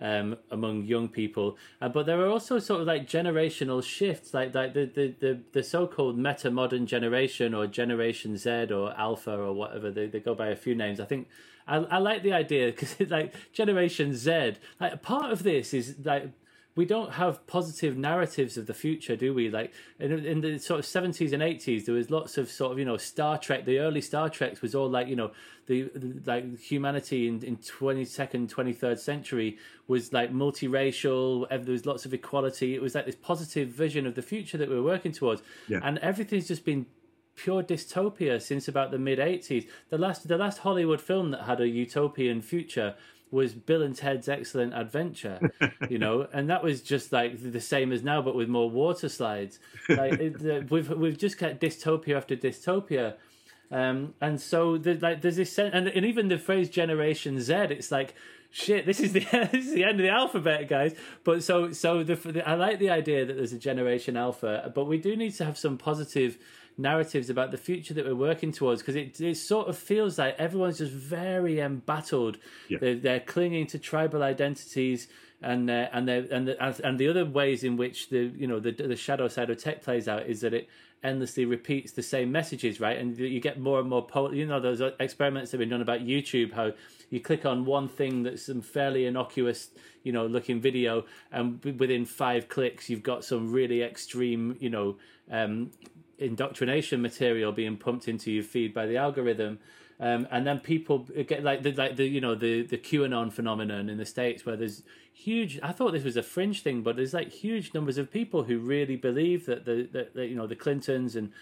um, 0.00 0.36
among 0.50 0.84
young 0.84 1.08
people. 1.08 1.56
Uh, 1.80 1.88
but 1.88 2.06
there 2.06 2.20
are 2.20 2.28
also 2.28 2.58
sort 2.58 2.80
of 2.80 2.86
like 2.86 3.08
generational 3.08 3.82
shifts, 3.82 4.34
like 4.34 4.54
like 4.54 4.74
the 4.74 4.86
the 4.86 5.14
the, 5.18 5.40
the 5.52 5.62
so 5.62 5.86
called 5.86 6.18
meta 6.18 6.50
modern 6.50 6.86
generation 6.86 7.54
or 7.54 7.66
Generation 7.66 8.36
Z 8.36 8.72
or 8.72 8.92
Alpha 8.96 9.36
or 9.36 9.52
whatever 9.52 9.90
they, 9.90 10.06
they 10.06 10.20
go 10.20 10.34
by 10.34 10.48
a 10.48 10.56
few 10.56 10.74
names. 10.74 11.00
I 11.00 11.04
think 11.04 11.28
I, 11.66 11.76
I 11.76 11.98
like 11.98 12.22
the 12.22 12.32
idea 12.32 12.66
because 12.72 12.96
it's 12.98 13.10
like 13.10 13.34
Generation 13.52 14.14
Z. 14.14 14.54
Like 14.80 15.02
part 15.02 15.32
of 15.32 15.42
this 15.42 15.74
is 15.74 15.96
like 16.04 16.30
we 16.76 16.84
don't 16.84 17.14
have 17.14 17.44
positive 17.46 17.96
narratives 17.96 18.58
of 18.58 18.66
the 18.66 18.74
future, 18.74 19.16
do 19.16 19.32
we? 19.32 19.48
Like 19.48 19.72
in, 19.98 20.12
in 20.24 20.40
the 20.42 20.58
sort 20.58 20.78
of 20.78 20.86
seventies 20.86 21.32
and 21.32 21.42
eighties, 21.42 21.86
there 21.86 21.94
was 21.94 22.10
lots 22.10 22.36
of 22.36 22.50
sort 22.50 22.72
of 22.72 22.78
you 22.78 22.84
know 22.84 22.98
Star 22.98 23.38
Trek. 23.38 23.64
The 23.64 23.78
early 23.78 24.02
Star 24.02 24.28
Treks 24.28 24.60
was 24.60 24.74
all 24.74 24.88
like 24.88 25.08
you 25.08 25.16
know 25.16 25.32
the, 25.66 25.90
the 25.94 26.20
like 26.26 26.58
humanity 26.60 27.26
in 27.26 27.42
in 27.42 27.56
twenty 27.56 28.04
second, 28.04 28.50
twenty 28.50 28.74
third 28.74 29.00
century 29.00 29.56
was 29.88 30.12
like 30.12 30.32
multiracial. 30.32 31.48
There 31.48 31.72
was 31.72 31.86
lots 31.86 32.04
of 32.04 32.12
equality. 32.12 32.74
It 32.74 32.82
was 32.82 32.94
like 32.94 33.06
this 33.06 33.16
positive 33.16 33.70
vision 33.70 34.06
of 34.06 34.14
the 34.14 34.22
future 34.22 34.58
that 34.58 34.68
we 34.68 34.74
were 34.74 34.82
working 34.82 35.12
towards, 35.12 35.42
yeah. 35.68 35.80
and 35.82 35.96
everything's 35.98 36.46
just 36.46 36.66
been 36.66 36.86
pure 37.36 37.62
dystopia 37.62 38.40
since 38.40 38.66
about 38.66 38.90
the 38.90 38.98
mid 38.98 39.18
80s 39.18 39.68
the 39.90 39.98
last 39.98 40.26
the 40.26 40.38
last 40.38 40.56
hollywood 40.60 41.02
film 41.02 41.32
that 41.32 41.42
had 41.42 41.60
a 41.60 41.68
utopian 41.68 42.40
future 42.40 42.94
was 43.30 43.54
Bill 43.54 43.82
and 43.82 43.94
Ted's 43.94 44.28
Excellent 44.28 44.74
Adventure, 44.74 45.52
you 45.90 45.98
know, 45.98 46.28
and 46.32 46.48
that 46.48 46.62
was 46.62 46.80
just 46.80 47.12
like 47.12 47.52
the 47.52 47.60
same 47.60 47.92
as 47.92 48.02
now, 48.02 48.22
but 48.22 48.34
with 48.34 48.48
more 48.48 48.70
water 48.70 49.08
slides. 49.08 49.58
Like 49.88 50.14
it, 50.14 50.70
we've 50.70 50.90
we've 50.90 51.18
just 51.18 51.38
got 51.38 51.60
dystopia 51.60 52.16
after 52.16 52.36
dystopia, 52.36 53.14
um, 53.70 54.14
and 54.20 54.40
so 54.40 54.78
the, 54.78 54.94
like 54.94 55.22
there's 55.22 55.36
this 55.36 55.58
and, 55.58 55.88
and 55.88 56.06
even 56.06 56.28
the 56.28 56.38
phrase 56.38 56.68
Generation 56.68 57.40
Z, 57.40 57.52
it's 57.54 57.90
like 57.90 58.14
shit, 58.50 58.86
this 58.86 59.00
is 59.00 59.12
the 59.12 59.20
this 59.52 59.66
is 59.66 59.74
the 59.74 59.84
end 59.84 60.00
of 60.00 60.04
the 60.04 60.10
alphabet, 60.10 60.68
guys. 60.68 60.94
But 61.24 61.42
so 61.42 61.72
so 61.72 62.02
the, 62.02 62.14
the 62.14 62.48
I 62.48 62.54
like 62.54 62.78
the 62.78 62.90
idea 62.90 63.24
that 63.24 63.34
there's 63.34 63.52
a 63.52 63.58
Generation 63.58 64.16
Alpha, 64.16 64.72
but 64.74 64.86
we 64.86 64.98
do 64.98 65.16
need 65.16 65.34
to 65.34 65.44
have 65.44 65.58
some 65.58 65.78
positive 65.78 66.38
narratives 66.78 67.30
about 67.30 67.50
the 67.50 67.56
future 67.56 67.94
that 67.94 68.04
we're 68.04 68.14
working 68.14 68.52
towards 68.52 68.82
because 68.82 68.96
it, 68.96 69.20
it 69.20 69.36
sort 69.36 69.68
of 69.68 69.76
feels 69.76 70.18
like 70.18 70.34
everyone's 70.38 70.78
just 70.78 70.92
very 70.92 71.60
embattled. 71.60 72.38
Yeah. 72.68 72.78
They're, 72.80 72.94
they're 72.96 73.20
clinging 73.20 73.66
to 73.68 73.78
tribal 73.78 74.22
identities 74.22 75.08
and 75.42 75.70
uh, 75.70 75.88
and 75.92 76.08
they 76.08 76.26
and 76.30 76.48
the, 76.48 76.86
and 76.86 76.98
the 76.98 77.08
other 77.08 77.24
ways 77.24 77.62
in 77.62 77.76
which 77.76 78.08
the 78.08 78.32
you 78.36 78.46
know 78.46 78.58
the 78.58 78.72
the 78.72 78.96
shadow 78.96 79.28
side 79.28 79.50
of 79.50 79.62
tech 79.62 79.82
plays 79.82 80.08
out 80.08 80.26
is 80.26 80.40
that 80.40 80.54
it 80.54 80.68
endlessly 81.04 81.44
repeats 81.44 81.92
the 81.92 82.02
same 82.02 82.32
messages, 82.32 82.80
right? 82.80 82.98
And 82.98 83.16
you 83.18 83.38
get 83.38 83.60
more 83.60 83.78
and 83.78 83.88
more 83.88 84.04
pol- 84.04 84.34
you 84.34 84.46
know 84.46 84.60
those 84.60 84.80
experiments 84.98 85.50
that 85.50 85.58
have 85.58 85.60
been 85.60 85.68
done 85.68 85.82
about 85.82 86.00
YouTube 86.00 86.52
how 86.52 86.72
you 87.10 87.20
click 87.20 87.44
on 87.46 87.64
one 87.64 87.88
thing 87.88 88.22
that's 88.22 88.46
some 88.46 88.62
fairly 88.62 89.06
innocuous 89.06 89.70
you 90.02 90.12
know 90.12 90.26
looking 90.26 90.60
video 90.60 91.04
and 91.32 91.62
within 91.78 92.04
5 92.04 92.48
clicks 92.48 92.90
you've 92.90 93.02
got 93.02 93.24
some 93.24 93.52
really 93.52 93.82
extreme 93.82 94.56
you 94.60 94.70
know 94.70 94.96
um, 95.30 95.70
indoctrination 96.18 97.02
material 97.02 97.52
being 97.52 97.76
pumped 97.76 98.08
into 98.08 98.30
your 98.30 98.44
feed 98.44 98.72
by 98.72 98.86
the 98.86 98.96
algorithm. 98.96 99.58
Um, 99.98 100.28
and 100.30 100.46
then 100.46 100.60
people 100.60 101.00
get 101.26 101.42
like 101.42 101.62
the 101.62 101.72
like 101.72 101.96
the 101.96 102.06
you 102.06 102.20
know 102.20 102.34
the 102.34 102.62
the 102.62 102.76
QAnon 102.76 103.32
phenomenon 103.32 103.88
in 103.88 103.96
the 103.96 104.04
states 104.04 104.44
where 104.44 104.56
there's 104.56 104.82
huge. 105.12 105.58
I 105.62 105.72
thought 105.72 105.92
this 105.92 106.04
was 106.04 106.18
a 106.18 106.22
fringe 106.22 106.62
thing, 106.62 106.82
but 106.82 106.96
there's 106.96 107.14
like 107.14 107.30
huge 107.30 107.72
numbers 107.72 107.96
of 107.96 108.10
people 108.10 108.44
who 108.44 108.58
really 108.58 108.96
believe 108.96 109.46
that 109.46 109.64
the 109.64 109.88
that, 109.92 110.14
that 110.14 110.26
you 110.26 110.36
know 110.36 110.46
the 110.46 110.56
Clintons 110.56 111.16
and 111.16 111.32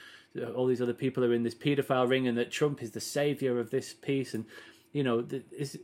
all 0.55 0.67
these 0.67 0.83
other 0.83 0.93
people 0.93 1.25
are 1.25 1.33
in 1.33 1.43
this 1.43 1.55
paedophile 1.55 2.09
ring, 2.09 2.29
and 2.29 2.39
that 2.39 2.53
Trump 2.53 2.81
is 2.81 2.93
the 2.93 3.01
savior 3.01 3.59
of 3.59 3.71
this 3.71 3.93
piece. 3.93 4.35
And 4.35 4.45
you 4.95 5.03
know, 5.03 5.27
is 5.51 5.77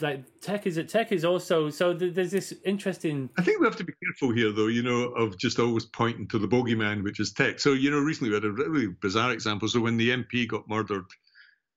like 0.00 0.24
tech 0.42 0.66
is 0.66 0.78
tech 0.88 1.10
is 1.10 1.24
also 1.24 1.70
so 1.70 1.94
there's 1.94 2.30
this 2.30 2.52
interesting. 2.66 3.30
I 3.38 3.42
think 3.42 3.60
we 3.60 3.66
have 3.66 3.76
to 3.76 3.84
be 3.84 3.94
careful 4.04 4.34
here, 4.34 4.52
though, 4.52 4.66
you 4.66 4.82
know, 4.82 5.04
of 5.14 5.38
just 5.38 5.58
always 5.58 5.86
pointing 5.86 6.28
to 6.28 6.38
the 6.38 6.46
bogeyman, 6.46 7.02
which 7.02 7.18
is 7.18 7.32
tech. 7.32 7.60
So 7.60 7.72
you 7.72 7.90
know, 7.90 7.98
recently 7.98 8.28
we 8.28 8.34
had 8.34 8.44
a 8.44 8.52
really 8.52 8.88
bizarre 8.88 9.32
example. 9.32 9.68
So 9.68 9.80
when 9.80 9.96
the 9.96 10.10
MP 10.10 10.46
got 10.46 10.68
murdered, 10.68 11.06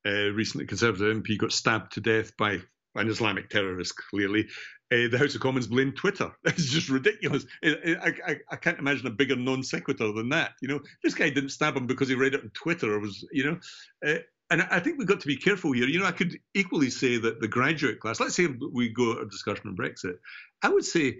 uh, 0.05 0.31
recently, 0.33 0.67
Conservative 0.67 1.15
MP 1.15 1.37
got 1.37 1.53
stabbed 1.53 1.93
to 1.93 2.01
death 2.01 2.35
by 2.35 2.59
an 2.95 3.07
Islamic 3.07 3.49
terrorist, 3.49 3.95
clearly. 3.95 4.47
Uh, 4.91 5.07
the 5.09 5.17
House 5.17 5.33
of 5.33 5.39
Commons 5.39 5.67
blamed 5.67 5.95
Twitter. 5.95 6.29
It's 6.43 6.69
just 6.69 6.89
ridiculous. 6.89 7.45
I, 7.63 8.13
I, 8.27 8.35
I, 8.51 8.55
can't 8.57 8.79
imagine 8.79 9.07
a 9.07 9.11
bigger 9.11 9.37
non 9.37 9.63
sequitur 9.63 10.11
than 10.11 10.27
that. 10.29 10.51
You 10.61 10.67
know, 10.67 10.81
this 11.01 11.13
guy 11.13 11.29
didn't 11.29 11.51
stab 11.51 11.77
him 11.77 11.87
because 11.87 12.09
he 12.09 12.15
read 12.15 12.33
it 12.33 12.41
on 12.41 12.49
Twitter. 12.53 12.93
Or 12.93 12.99
was 12.99 13.25
you 13.31 13.45
know, 13.45 13.59
uh, 14.05 14.19
and 14.51 14.67
I 14.69 14.79
think 14.79 14.97
we've 14.97 15.07
got 15.07 15.21
to 15.21 15.27
be 15.27 15.37
careful 15.37 15.71
here. 15.71 15.87
You 15.87 15.99
know, 15.99 16.05
I 16.05 16.11
could 16.11 16.37
equally 16.53 16.89
say 16.89 17.17
that 17.17 17.39
the 17.39 17.47
graduate 17.47 18.01
class, 18.01 18.19
let's 18.19 18.35
say 18.35 18.47
we 18.73 18.89
go 18.89 19.17
a 19.17 19.25
discussion 19.25 19.69
on 19.69 19.77
Brexit, 19.77 20.15
I 20.61 20.67
would 20.67 20.83
say, 20.83 21.19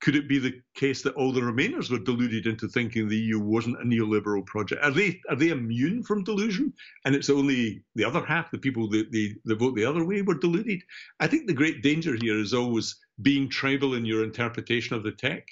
could 0.00 0.16
it 0.16 0.28
be 0.28 0.38
the 0.38 0.60
case 0.74 1.02
that 1.02 1.14
all 1.14 1.32
the 1.32 1.40
Remainers 1.40 1.90
were 1.90 1.98
deluded 1.98 2.46
into 2.46 2.68
thinking 2.68 3.08
the 3.08 3.16
EU 3.16 3.38
wasn't 3.38 3.80
a 3.80 3.84
neoliberal 3.84 4.44
project? 4.44 4.82
Are 4.82 4.90
they 4.90 5.20
are 5.28 5.36
they 5.36 5.50
immune 5.50 6.02
from 6.02 6.24
delusion? 6.24 6.72
And 7.04 7.14
it's 7.14 7.30
only 7.30 7.82
the 7.94 8.04
other 8.04 8.24
half, 8.24 8.50
the 8.50 8.58
people 8.58 8.88
that 8.90 9.12
they, 9.12 9.34
vote 9.54 9.74
the 9.74 9.84
other 9.84 10.04
way, 10.04 10.22
were 10.22 10.38
deluded. 10.38 10.82
I 11.20 11.26
think 11.26 11.46
the 11.46 11.54
great 11.54 11.82
danger 11.82 12.16
here 12.20 12.38
is 12.38 12.54
always 12.54 12.96
being 13.20 13.48
tribal 13.48 13.94
in 13.94 14.04
your 14.04 14.24
interpretation 14.24 14.96
of 14.96 15.02
the 15.02 15.12
tech 15.12 15.46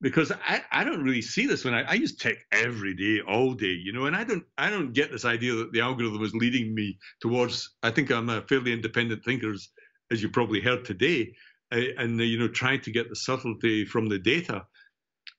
because 0.00 0.32
I, 0.32 0.62
I 0.72 0.84
don't 0.84 1.02
really 1.02 1.22
see 1.22 1.46
this 1.46 1.64
when 1.64 1.74
I, 1.74 1.82
I 1.82 1.94
use 1.94 2.16
tech 2.16 2.36
every 2.52 2.94
day, 2.94 3.20
all 3.20 3.52
day, 3.52 3.66
you 3.72 3.92
know, 3.92 4.06
and 4.06 4.16
I 4.16 4.24
don't 4.24 4.44
I 4.56 4.70
don't 4.70 4.92
get 4.92 5.10
this 5.10 5.24
idea 5.24 5.54
that 5.54 5.72
the 5.72 5.80
algorithm 5.80 6.22
is 6.22 6.34
leading 6.34 6.74
me 6.74 6.98
towards. 7.20 7.76
I 7.82 7.90
think 7.90 8.10
I'm 8.10 8.28
a 8.30 8.42
fairly 8.42 8.72
independent 8.72 9.24
thinker, 9.24 9.52
as, 9.52 9.68
as 10.10 10.22
you 10.22 10.30
probably 10.30 10.60
heard 10.60 10.84
today, 10.84 11.34
uh, 11.72 11.80
and 11.98 12.20
uh, 12.20 12.24
you 12.24 12.38
know 12.38 12.48
trying 12.48 12.80
to 12.82 12.90
get 12.90 13.08
the 13.08 13.16
subtlety 13.16 13.84
from 13.84 14.08
the 14.08 14.18
data. 14.18 14.64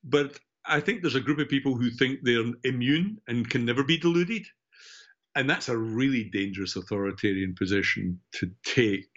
But 0.04 0.40
I 0.66 0.80
think 0.80 1.02
there's 1.02 1.16
a 1.16 1.22
group 1.22 1.40
of 1.40 1.50
people 1.50 1.76
who 1.76 1.90
think 1.90 2.20
they're 2.22 2.46
immune 2.64 3.18
and 3.28 3.50
can 3.50 3.66
never 3.66 3.84
be 3.84 3.98
deluded, 3.98 4.46
and 5.36 5.50
that's 5.50 5.70
a 5.70 5.78
really 5.78 6.26
dangerous 6.26 6.76
authoritarian 6.76 7.56
position 7.56 8.20
to 8.34 8.52
take. 8.64 9.10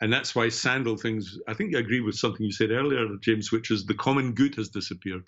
And 0.00 0.12
that's 0.12 0.34
why 0.34 0.48
sandal 0.48 0.96
things, 0.96 1.38
I 1.48 1.54
think 1.54 1.74
I 1.74 1.80
agree 1.80 2.00
with 2.00 2.14
something 2.14 2.44
you 2.44 2.52
said 2.52 2.70
earlier, 2.70 3.06
James, 3.20 3.50
which 3.50 3.70
is 3.70 3.84
the 3.84 3.94
common 3.94 4.32
good 4.32 4.54
has 4.54 4.68
disappeared. 4.68 5.26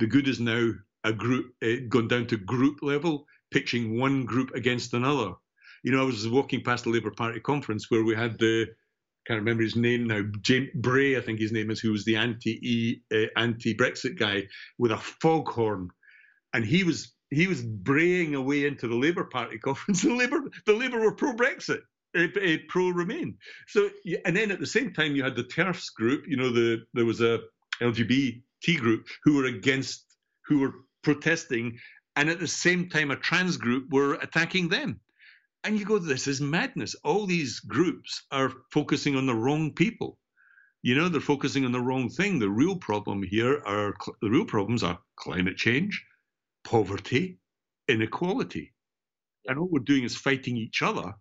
The 0.00 0.06
good 0.06 0.26
is 0.26 0.40
now 0.40 0.70
a 1.04 1.12
group, 1.12 1.52
uh, 1.62 1.86
gone 1.88 2.08
down 2.08 2.26
to 2.28 2.36
group 2.36 2.78
level, 2.82 3.26
pitching 3.52 3.98
one 3.98 4.24
group 4.24 4.52
against 4.54 4.94
another. 4.94 5.32
You 5.84 5.92
know, 5.92 6.02
I 6.02 6.04
was 6.04 6.28
walking 6.28 6.62
past 6.62 6.84
the 6.84 6.90
Labour 6.90 7.12
Party 7.12 7.40
conference 7.40 7.90
where 7.90 8.02
we 8.02 8.14
had 8.14 8.38
the, 8.38 8.66
can't 9.26 9.38
remember 9.38 9.62
his 9.62 9.76
name 9.76 10.06
now, 10.08 10.22
James 10.40 10.70
Bray, 10.74 11.16
I 11.16 11.20
think 11.20 11.38
his 11.38 11.52
name 11.52 11.70
is, 11.70 11.78
who 11.78 11.92
was 11.92 12.04
the 12.04 12.16
anti 12.16 13.02
uh, 13.14 13.26
anti 13.36 13.74
Brexit 13.76 14.18
guy 14.18 14.44
with 14.78 14.90
a 14.90 14.98
foghorn, 14.98 15.88
and 16.54 16.64
he 16.64 16.82
was 16.82 17.12
he 17.30 17.46
was 17.46 17.62
braying 17.62 18.34
away 18.34 18.66
into 18.66 18.88
the 18.88 18.96
Labour 18.96 19.24
Party 19.24 19.58
conference. 19.58 20.02
The 20.02 20.14
Labour 20.14 20.40
the 20.66 20.72
Labour 20.72 21.00
were 21.00 21.14
pro 21.14 21.34
Brexit 21.34 21.82
a, 22.16 22.38
a 22.38 22.58
pro 22.68 22.88
Remain. 22.88 23.36
So, 23.68 23.90
and 24.24 24.36
then 24.36 24.50
at 24.50 24.60
the 24.60 24.66
same 24.66 24.92
time, 24.92 25.16
you 25.16 25.22
had 25.22 25.36
the 25.36 25.44
TERFs 25.44 25.92
group. 25.94 26.24
You 26.26 26.36
know, 26.36 26.52
the 26.52 26.84
there 26.94 27.04
was 27.04 27.20
a 27.20 27.40
LGBT 27.80 28.42
group 28.78 29.06
who 29.24 29.36
were 29.36 29.46
against, 29.46 30.04
who 30.46 30.60
were 30.60 30.72
protesting, 31.02 31.78
and 32.16 32.28
at 32.28 32.40
the 32.40 32.48
same 32.48 32.88
time, 32.88 33.10
a 33.10 33.16
trans 33.16 33.56
group 33.56 33.90
were 33.90 34.14
attacking 34.14 34.68
them. 34.68 35.00
And 35.64 35.78
you 35.78 35.84
go, 35.84 35.98
this 35.98 36.26
is 36.26 36.40
madness. 36.40 36.94
All 37.04 37.26
these 37.26 37.60
groups 37.60 38.24
are 38.32 38.52
focusing 38.72 39.16
on 39.16 39.26
the 39.26 39.34
wrong 39.34 39.72
people. 39.72 40.18
You 40.82 40.96
know, 40.96 41.08
they're 41.08 41.20
focusing 41.20 41.64
on 41.64 41.70
the 41.70 41.80
wrong 41.80 42.08
thing. 42.08 42.40
The 42.40 42.50
real 42.50 42.76
problem 42.76 43.22
here 43.22 43.62
are 43.64 43.94
the 44.20 44.28
real 44.28 44.44
problems 44.44 44.82
are 44.82 44.98
climate 45.16 45.56
change, 45.56 46.04
poverty, 46.64 47.38
inequality. 47.86 48.72
And 49.46 49.58
all 49.58 49.68
we're 49.70 49.78
doing 49.78 50.02
is 50.02 50.16
fighting 50.16 50.56
each 50.56 50.82
other 50.82 51.14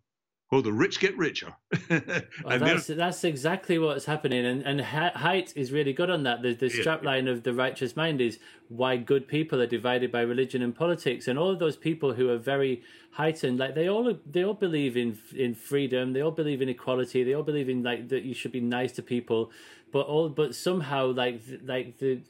well, 0.51 0.61
the 0.61 0.73
rich 0.73 0.99
get 0.99 1.17
richer. 1.17 1.53
well, 1.89 2.59
that's, 2.59 2.87
that's 2.87 3.23
exactly 3.23 3.79
what's 3.79 4.03
happening. 4.03 4.45
And, 4.45 4.61
and 4.63 4.81
Haidt 4.81 5.53
is 5.55 5.71
really 5.71 5.93
good 5.93 6.09
on 6.09 6.23
that. 6.23 6.41
The, 6.41 6.53
the 6.53 6.65
strapline 6.65 7.25
yeah. 7.25 7.31
of 7.31 7.43
the 7.43 7.53
righteous 7.53 7.95
mind 7.95 8.19
is 8.19 8.37
why 8.67 8.97
good 8.97 9.29
people 9.29 9.61
are 9.61 9.67
divided 9.67 10.11
by 10.11 10.19
religion 10.21 10.61
and 10.61 10.75
politics. 10.75 11.29
And 11.29 11.39
all 11.39 11.49
of 11.49 11.59
those 11.59 11.77
people 11.77 12.13
who 12.13 12.29
are 12.29 12.37
very 12.37 12.83
heightened, 13.11 13.59
like 13.59 13.75
they 13.75 13.87
all 13.87 14.13
they 14.29 14.43
all 14.43 14.53
believe 14.53 14.97
in 14.97 15.17
in 15.33 15.55
freedom. 15.55 16.11
They 16.11 16.21
all 16.21 16.31
believe 16.31 16.61
in 16.61 16.67
equality. 16.67 17.23
They 17.23 17.33
all 17.33 17.43
believe 17.43 17.69
in 17.69 17.81
like 17.81 18.09
that 18.09 18.23
you 18.23 18.33
should 18.33 18.51
be 18.51 18.59
nice 18.59 18.91
to 18.93 19.01
people. 19.01 19.51
But 19.93 20.01
all 20.07 20.27
but 20.27 20.53
somehow 20.53 21.13
like 21.13 21.41
like 21.63 21.99
the 21.99 22.23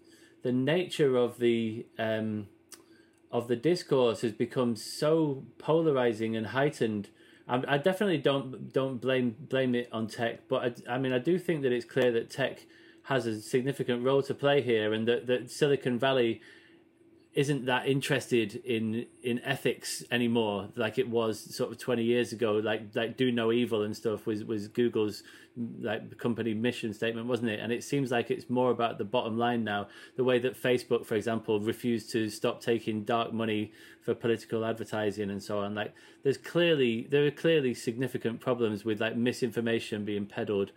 the 0.44 0.52
nature 0.52 1.18
of 1.18 1.40
the 1.40 1.88
um 1.98 2.50
of 3.32 3.48
the 3.48 3.56
discourse 3.56 4.22
has 4.22 4.34
become 4.34 4.76
so 4.76 5.44
polarizing 5.58 6.36
and 6.36 6.48
heightened 6.48 7.10
I, 7.52 7.78
definitely 7.78 8.18
don't 8.18 8.72
don't 8.72 9.02
blame 9.02 9.36
blame 9.50 9.76
it 9.76 9.90
on 9.92 10.08
tech, 10.08 10.48
but 10.48 10.82
I, 10.88 10.96
I 10.96 10.98
mean 10.98 11.12
I 11.12 11.20
do 11.20 11.38
think 11.38 11.64
that 11.64 11.72
it's 11.72 11.86
clear 11.86 12.12
that 12.14 12.30
tech 12.30 12.66
has 13.04 13.26
a 13.26 13.42
significant 13.42 14.04
role 14.04 14.24
to 14.24 14.34
play 14.34 14.62
here, 14.62 14.94
and 14.94 15.08
that, 15.08 15.28
that 15.28 15.52
Silicon 15.52 16.00
Valley 16.00 16.42
isn't 17.34 17.66
that 17.66 17.88
interested 17.88 18.56
in 18.66 19.06
in 19.24 19.40
ethics 19.46 20.04
anymore 20.12 20.68
like 20.76 20.98
it 20.98 21.08
was 21.08 21.40
sort 21.56 21.72
of 21.72 21.78
20 21.78 22.04
years 22.04 22.34
ago 22.34 22.54
like 22.54 22.82
like 22.94 23.16
do 23.16 23.32
no 23.32 23.54
evil 23.54 23.84
and 23.84 23.96
stuff 23.96 24.26
was 24.26 24.44
was 24.44 24.68
google's 24.68 25.24
like 25.80 26.18
company 26.18 26.54
mission 26.54 26.94
statement 26.94 27.28
wasn't 27.28 27.50
it? 27.50 27.60
And 27.60 27.72
it 27.72 27.84
seems 27.84 28.12
like 28.12 28.32
it's 28.32 28.50
more 28.50 28.72
about 28.72 28.98
the 28.98 29.04
bottom 29.04 29.38
line 29.38 29.64
now. 29.64 29.88
The 30.16 30.24
way 30.24 30.40
that 30.40 30.62
facebook 30.62 31.06
for 31.06 31.16
example 31.16 31.60
refused 31.60 32.12
to 32.12 32.30
stop 32.30 32.62
taking 32.62 33.04
dark 33.04 33.34
money 33.34 33.72
for 34.02 34.16
political 34.16 34.66
advertising 34.66 35.30
and 35.30 35.44
so 35.44 35.60
on. 35.60 35.76
Like 35.76 35.94
there's 36.24 36.38
clearly 36.38 37.08
there 37.10 37.26
are 37.26 37.32
clearly 37.32 37.74
significant 37.74 38.40
problems 38.40 38.86
with 38.86 39.02
like 39.02 39.16
misinformation 39.16 40.06
being 40.06 40.26
peddled 40.26 40.72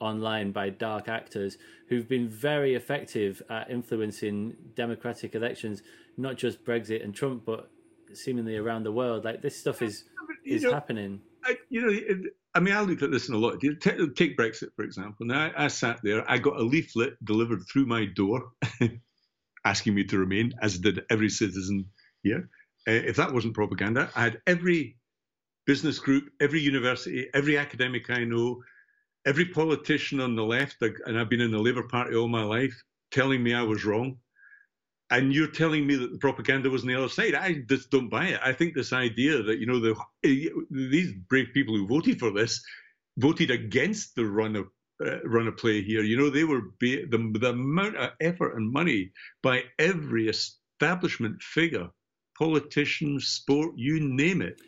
online 0.00 0.52
by 0.52 0.70
dark 0.70 1.08
actors 1.08 1.58
who've 1.88 2.08
been 2.08 2.28
very 2.28 2.74
effective 2.74 3.42
at 3.50 3.70
influencing 3.70 4.56
democratic 4.74 5.34
elections, 5.34 5.82
not 6.16 6.36
just 6.36 6.64
Brexit 6.64 7.04
and 7.04 7.14
Trump, 7.14 7.44
but 7.44 7.70
seemingly 8.14 8.56
around 8.56 8.84
the 8.84 8.92
world. 8.92 9.24
Like 9.24 9.42
this 9.42 9.58
stuff 9.58 9.82
is 9.82 10.04
is 10.44 10.62
know, 10.62 10.72
happening. 10.72 11.20
I, 11.44 11.56
you 11.68 11.80
know, 11.82 12.30
I 12.54 12.60
mean, 12.60 12.74
I 12.74 12.80
look 12.80 13.02
at 13.02 13.10
this 13.10 13.28
in 13.28 13.34
a 13.34 13.38
lot. 13.38 13.60
Take, 13.60 14.14
take 14.14 14.36
Brexit 14.36 14.68
for 14.74 14.84
example. 14.84 15.26
Now, 15.26 15.50
I, 15.56 15.64
I 15.64 15.68
sat 15.68 16.00
there. 16.02 16.28
I 16.30 16.38
got 16.38 16.58
a 16.58 16.62
leaflet 16.62 17.22
delivered 17.24 17.62
through 17.68 17.86
my 17.86 18.06
door, 18.06 18.52
asking 19.64 19.94
me 19.94 20.04
to 20.04 20.18
remain, 20.18 20.52
as 20.62 20.78
did 20.78 21.02
every 21.10 21.28
citizen 21.28 21.86
here. 22.22 22.48
Uh, 22.88 22.92
if 22.92 23.16
that 23.16 23.32
wasn't 23.32 23.54
propaganda, 23.54 24.10
I 24.16 24.22
had 24.22 24.40
every 24.46 24.96
business 25.66 25.98
group, 25.98 26.30
every 26.40 26.60
university, 26.60 27.28
every 27.34 27.56
academic 27.58 28.10
I 28.10 28.24
know, 28.24 28.62
every 29.26 29.46
politician 29.46 30.20
on 30.20 30.36
the 30.36 30.44
left, 30.44 30.76
and 30.80 31.18
I've 31.18 31.28
been 31.28 31.40
in 31.40 31.50
the 31.50 31.58
Labour 31.58 31.84
Party 31.84 32.16
all 32.16 32.28
my 32.28 32.42
life, 32.42 32.74
telling 33.10 33.42
me 33.42 33.54
I 33.54 33.62
was 33.62 33.84
wrong. 33.84 34.18
And 35.12 35.32
you're 35.32 35.48
telling 35.48 35.88
me 35.88 35.96
that 35.96 36.12
the 36.12 36.18
propaganda 36.18 36.70
was 36.70 36.82
on 36.82 36.88
the 36.88 36.94
other 36.94 37.08
side. 37.08 37.34
I 37.34 37.64
just 37.68 37.90
don't 37.90 38.08
buy 38.08 38.26
it. 38.26 38.40
I 38.44 38.52
think 38.52 38.74
this 38.74 38.92
idea 38.92 39.42
that, 39.42 39.58
you 39.58 39.66
know, 39.66 39.80
the, 39.80 39.96
these 40.70 41.12
brave 41.28 41.48
people 41.52 41.76
who 41.76 41.88
voted 41.88 42.20
for 42.20 42.30
this 42.30 42.62
voted 43.18 43.50
against 43.50 44.14
the 44.14 44.24
run 44.24 44.54
of 44.54 44.66
uh, 45.04 45.20
run 45.24 45.48
of 45.48 45.56
play 45.56 45.82
here. 45.82 46.02
You 46.02 46.16
know, 46.16 46.30
they 46.30 46.44
were 46.44 46.60
the, 46.78 47.06
the 47.10 47.50
amount 47.50 47.96
of 47.96 48.10
effort 48.20 48.54
and 48.56 48.70
money 48.70 49.10
by 49.42 49.62
every 49.78 50.28
establishment 50.28 51.42
figure, 51.42 51.88
politicians, 52.38 53.26
sport, 53.26 53.72
you 53.76 53.98
name 54.00 54.42
it. 54.42 54.60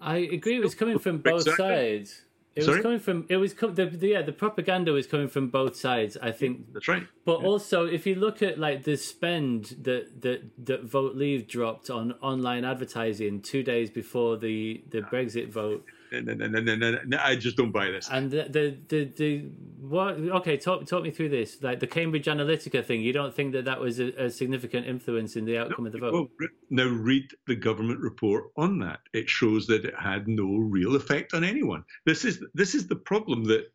I 0.00 0.16
agree. 0.18 0.56
It 0.56 0.62
was 0.62 0.74
coming 0.74 0.98
from 0.98 1.18
both 1.18 1.46
exactly. 1.46 1.66
sides. 1.66 2.22
It 2.56 2.64
Sorry? 2.64 2.78
was 2.78 2.82
coming 2.82 3.00
from 3.00 3.26
it 3.28 3.36
was 3.36 3.52
com- 3.52 3.74
the, 3.74 3.84
the, 3.84 4.08
yeah 4.08 4.22
the 4.22 4.32
propaganda 4.32 4.90
was 4.92 5.06
coming 5.06 5.28
from 5.28 5.50
both 5.50 5.76
sides. 5.76 6.16
I 6.22 6.32
think 6.32 6.72
that's 6.72 6.88
right. 6.88 7.06
But 7.26 7.42
yeah. 7.42 7.46
also, 7.46 7.84
if 7.84 8.06
you 8.06 8.14
look 8.14 8.42
at 8.42 8.58
like 8.58 8.84
the 8.84 8.96
spend 8.96 9.76
that 9.82 10.22
that 10.22 10.64
that 10.64 10.84
Vote 10.84 11.14
Leave 11.14 11.46
dropped 11.46 11.90
on 11.90 12.12
online 12.22 12.64
advertising 12.64 13.42
two 13.42 13.62
days 13.62 13.90
before 13.90 14.38
the 14.38 14.82
the 14.88 15.02
Brexit 15.02 15.50
vote, 15.50 15.84
no, 16.20 16.34
no, 16.34 16.46
no, 16.46 16.60
no, 16.60 16.74
no, 16.74 16.98
no, 17.04 17.18
I 17.22 17.36
just 17.36 17.56
don't 17.56 17.72
buy 17.72 17.90
this. 17.90 18.08
And 18.10 18.30
the, 18.30 18.78
the, 18.88 19.04
the, 19.16 19.38
what? 19.80 20.14
Okay, 20.14 20.56
talk 20.56 20.86
talk 20.86 21.02
me 21.02 21.10
through 21.10 21.30
this. 21.30 21.62
Like 21.62 21.80
the 21.80 21.86
Cambridge 21.86 22.26
Analytica 22.26 22.84
thing. 22.84 23.00
You 23.00 23.12
don't 23.12 23.34
think 23.34 23.52
that 23.52 23.64
that 23.64 23.80
was 23.80 24.00
a, 24.00 24.24
a 24.24 24.30
significant 24.30 24.86
influence 24.86 25.36
in 25.36 25.44
the 25.44 25.58
outcome 25.58 25.84
no, 25.84 25.86
of 25.88 25.92
the 25.92 25.98
vote? 25.98 26.12
Well, 26.12 26.28
now 26.70 26.86
read 26.86 27.24
the 27.46 27.56
government 27.56 28.00
report 28.00 28.44
on 28.56 28.78
that. 28.80 29.00
It 29.12 29.28
shows 29.28 29.66
that 29.66 29.84
it 29.84 29.94
had 29.98 30.28
no 30.28 30.56
real 30.56 30.96
effect 30.96 31.34
on 31.34 31.44
anyone. 31.44 31.84
This 32.04 32.24
is 32.24 32.42
this 32.54 32.74
is 32.74 32.86
the 32.86 32.96
problem 32.96 33.44
that 33.44 33.66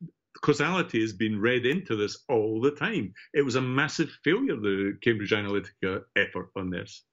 causality 0.42 1.02
has 1.02 1.14
been 1.14 1.40
read 1.40 1.66
into 1.66 1.95
this 1.95 2.24
all 2.28 2.61
the 2.61 2.72
time. 2.72 3.14
It 3.34 3.44
was 3.44 3.56
a 3.56 3.61
massive 3.61 4.10
failure, 4.24 4.56
the 4.56 4.98
Cambridge 5.02 5.32
Analytica 5.32 6.03
effort 6.16 6.50
on 6.56 6.70
this. 6.70 7.03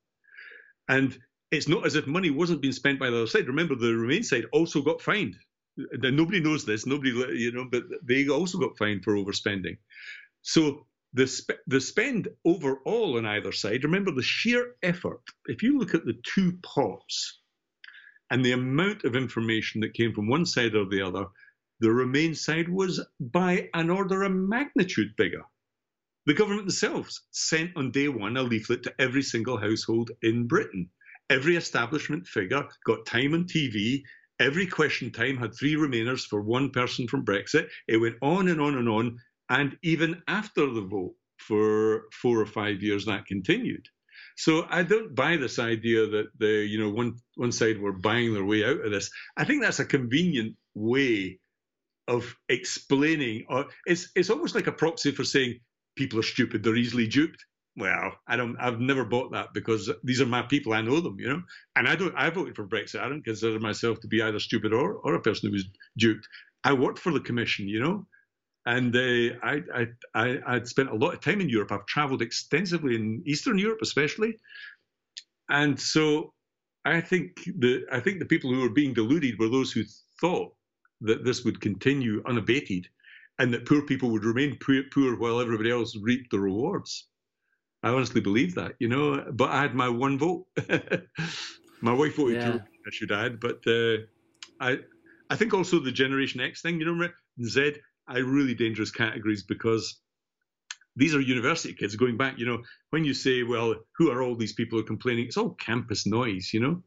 And 0.89 1.19
it's 1.51 1.69
not 1.69 1.87
as 1.87 1.95
if 1.95 2.07
money 2.07 2.31
wasn't 2.31 2.61
being 2.61 2.73
spent 2.73 2.99
by 2.99 3.11
the 3.11 3.17
other 3.17 3.27
side. 3.27 3.47
Remember, 3.47 3.75
the 3.75 3.95
Remain 3.95 4.23
side 4.23 4.45
also 4.53 4.83
got 4.83 5.01
fined. 5.01 5.37
nobody 5.77 6.41
knows 6.41 6.65
this, 6.65 6.87
nobody, 6.87 7.11
you 7.39 7.53
know, 7.53 7.67
but 7.71 7.85
they 8.03 8.29
also 8.29 8.59
got 8.59 8.77
fined 8.77 9.05
for 9.05 9.15
overspending. 9.15 9.79
So 10.43 10.87
the 11.15 11.27
sp- 11.27 11.65
the 11.67 11.81
spend 11.81 12.29
overall 12.45 13.17
on 13.17 13.27
either 13.27 13.53
side. 13.53 13.85
Remember 13.85 14.11
the 14.11 14.23
sheer 14.23 14.75
effort. 14.83 15.23
If 15.47 15.63
you 15.63 15.79
look 15.79 15.95
at 15.95 16.05
the 16.05 16.21
two 16.35 16.59
pots 16.63 17.41
and 18.31 18.45
the 18.45 18.53
amount 18.53 19.05
of 19.05 19.17
information 19.17 19.81
that 19.81 19.95
came 19.95 20.13
from 20.13 20.29
one 20.29 20.45
side 20.45 20.75
or 20.75 20.85
the 20.87 21.03
other, 21.03 21.27
the 21.81 21.91
Remain 21.91 22.35
side 22.35 22.69
was 22.69 23.01
by 23.21 23.71
an 23.75 23.89
order 23.89 24.23
of 24.25 24.33
magnitude 24.33 25.15
bigger. 25.17 25.45
The 26.27 26.35
government 26.35 26.67
themselves 26.67 27.23
sent 27.31 27.71
on 27.77 27.91
day 27.91 28.09
one 28.09 28.37
a 28.37 28.43
leaflet 28.43 28.83
to 28.83 28.95
every 29.01 29.23
single 29.23 29.57
household 29.57 30.11
in 30.23 30.47
Britain. 30.47 30.91
Every 31.31 31.57
establishment 31.57 32.27
figure 32.27 32.67
got 32.85 33.07
time 33.07 33.35
on 33.35 33.45
TV. 33.45 34.03
Every 34.41 34.67
question 34.67 35.11
time 35.11 35.37
had 35.37 35.55
three 35.55 35.75
Remainers 35.75 36.25
for 36.25 36.41
one 36.41 36.71
person 36.71 37.07
from 37.09 37.25
Brexit. 37.25 37.69
It 37.87 37.99
went 37.99 38.17
on 38.23 38.49
and 38.49 38.61
on 38.61 38.79
and 38.79 38.89
on. 38.89 39.19
And 39.51 39.77
even 39.83 40.23
after 40.29 40.67
the 40.67 40.83
vote 40.83 41.15
for 41.39 42.05
four 42.13 42.41
or 42.41 42.47
five 42.47 42.83
years, 42.83 43.05
that 43.07 43.27
continued. 43.27 43.87
So 44.37 44.67
I 44.71 44.85
don't 44.85 45.15
buy 45.15 45.37
this 45.37 45.59
idea 45.59 46.07
that 46.07 46.27
the 46.39 46.65
you 46.65 46.79
know 46.79 46.91
one 46.91 47.17
one 47.35 47.53
side 47.53 47.81
were 47.81 47.93
buying 47.93 48.33
their 48.33 48.45
way 48.45 48.65
out 48.65 48.85
of 48.85 48.91
this. 48.91 49.11
I 49.37 49.45
think 49.45 49.63
that's 49.63 49.81
a 49.81 49.85
convenient 49.85 50.57
way 50.75 51.41
of 52.07 52.37
explaining. 52.49 53.45
Or 53.49 53.67
it's 53.87 54.11
it's 54.15 54.31
almost 54.31 54.55
like 54.55 54.67
a 54.67 54.73
proxy 54.73 55.11
for 55.11 55.25
saying 55.25 55.59
people 55.97 56.19
are 56.21 56.23
stupid; 56.35 56.63
they're 56.63 56.77
easily 56.77 57.07
duped. 57.07 57.45
Well, 57.79 58.13
I 58.27 58.35
don't. 58.37 58.57
I've 58.59 58.81
never 58.81 59.05
bought 59.05 59.31
that 59.33 59.55
because 59.55 59.89
these 60.03 60.21
are 60.21 60.27
my 60.27 60.43
people. 60.43 60.73
I 60.73 60.81
know 60.81 61.01
them, 61.01 61.21
you 61.21 61.29
know. 61.29 61.43
And 61.77 61.87
I 61.87 61.95
don't. 61.95 62.15
I 62.17 62.29
voted 62.29 62.57
for 62.57 62.67
Brexit. 62.67 63.01
I 63.01 63.09
don't 63.09 63.25
consider 63.25 63.61
myself 63.61 64.01
to 64.01 64.09
be 64.09 64.21
either 64.21 64.41
stupid 64.41 64.73
or 64.73 64.95
or 64.95 65.15
a 65.15 65.21
person 65.23 65.49
who 65.49 65.53
was 65.53 65.69
duped. 65.97 66.27
I 66.65 66.73
worked 66.73 66.99
for 66.99 67.13
the 67.13 67.21
Commission, 67.21 67.69
you 67.69 67.81
know. 67.81 68.07
And 68.67 68.95
uh, 68.97 69.39
I, 69.43 69.63
I, 69.75 69.87
I, 70.13 70.39
I'd 70.47 70.69
spent 70.69 70.91
a 70.91 70.95
lot 70.95 71.15
of 71.15 71.21
time 71.21 71.41
in 71.41 71.49
Europe. 71.49 71.71
I've 71.71 71.87
traveled 71.87 72.21
extensively 72.21 72.97
in 72.97 73.23
Eastern 73.25 73.59
Europe, 73.59 73.79
especially. 73.81 74.37
And 75.49 75.81
so 75.81 76.35
I 76.85 77.01
think 77.01 77.45
the 77.59 77.87
I 77.93 78.01
think 78.01 78.19
the 78.19 78.27
people 78.27 78.53
who 78.53 78.61
were 78.61 78.71
being 78.71 78.93
deluded 78.93 79.39
were 79.39 79.49
those 79.49 79.71
who 79.71 79.85
thought 80.21 80.53
that 81.03 81.25
this 81.25 81.45
would 81.45 81.61
continue 81.61 82.23
unabated, 82.27 82.89
and 83.39 83.55
that 83.55 83.67
poor 83.67 83.83
people 83.83 84.11
would 84.11 84.25
remain 84.25 84.59
poor 84.59 85.17
while 85.17 85.41
everybody 85.41 85.71
else 85.71 85.97
reaped 85.97 86.33
the 86.33 86.41
rewards. 86.41 87.07
I 87.83 87.91
honestly 87.91 88.21
believe 88.21 88.55
that, 88.57 88.73
you 88.79 88.89
know. 88.89 89.25
But 89.33 89.51
I 89.51 89.63
had 89.63 89.75
my 89.75 89.89
one 89.89 90.19
vote. 90.19 90.47
my 91.81 91.93
wife 91.93 92.17
voted 92.17 92.43
yeah. 92.43 92.59
I 92.59 92.91
should 92.91 93.13
add. 93.13 93.41
But 93.41 93.61
uh, 93.67 93.99
I, 94.61 94.79
I 95.31 95.37
think 95.37 95.55
also 95.55 95.79
the 95.79 95.93
Generation 95.93 96.41
X 96.41 96.63
thing. 96.63 96.81
You 96.81 96.93
know, 96.93 97.09
Z 97.45 97.75
are 98.09 98.23
really 98.23 98.55
dangerous 98.55 98.91
categories 98.91 99.43
because 99.43 100.01
these 100.97 101.15
are 101.15 101.21
university 101.21 101.73
kids 101.75 101.95
going 101.95 102.17
back. 102.17 102.39
You 102.39 102.47
know, 102.47 102.63
when 102.91 103.05
you 103.05 103.15
say, 103.15 103.45
well, 103.45 103.75
who 103.97 104.11
are 104.11 104.23
all 104.23 104.35
these 104.35 104.53
people 104.53 104.79
who 104.79 104.85
are 104.85 104.87
complaining? 104.89 105.27
It's 105.27 105.37
all 105.37 105.55
campus 105.55 106.07
noise, 106.07 106.51
you 106.53 106.61
know? 106.61 106.83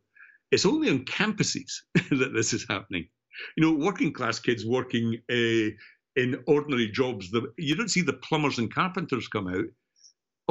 It's 0.51 0.65
only 0.65 0.89
on 0.89 1.05
campuses 1.05 1.71
that 1.93 2.33
this 2.35 2.53
is 2.53 2.65
happening. 2.69 3.07
You 3.55 3.63
know, 3.63 3.85
working 3.85 4.11
class 4.11 4.39
kids 4.39 4.65
working 4.65 5.17
uh, 5.31 5.71
in 6.17 6.43
ordinary 6.45 6.89
jobs, 6.89 7.31
the, 7.31 7.53
you 7.57 7.75
don't 7.75 7.89
see 7.89 8.01
the 8.01 8.13
plumbers 8.13 8.59
and 8.59 8.73
carpenters 8.73 9.29
come 9.29 9.47
out. 9.47 9.65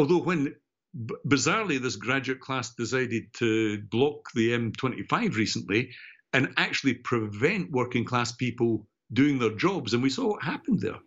Although, 0.00 0.22
when 0.22 0.54
b- 0.94 1.14
bizarrely 1.28 1.78
this 1.78 1.96
graduate 1.96 2.40
class 2.40 2.74
decided 2.74 3.34
to 3.34 3.82
block 3.90 4.30
the 4.34 4.52
M25 4.52 5.36
recently 5.36 5.90
and 6.32 6.54
actually 6.56 6.94
prevent 6.94 7.70
working 7.70 8.06
class 8.06 8.32
people 8.32 8.86
doing 9.12 9.38
their 9.38 9.54
jobs, 9.56 9.92
and 9.92 10.02
we 10.02 10.08
saw 10.08 10.28
what 10.28 10.42
happened 10.42 10.80
there. 10.80 11.00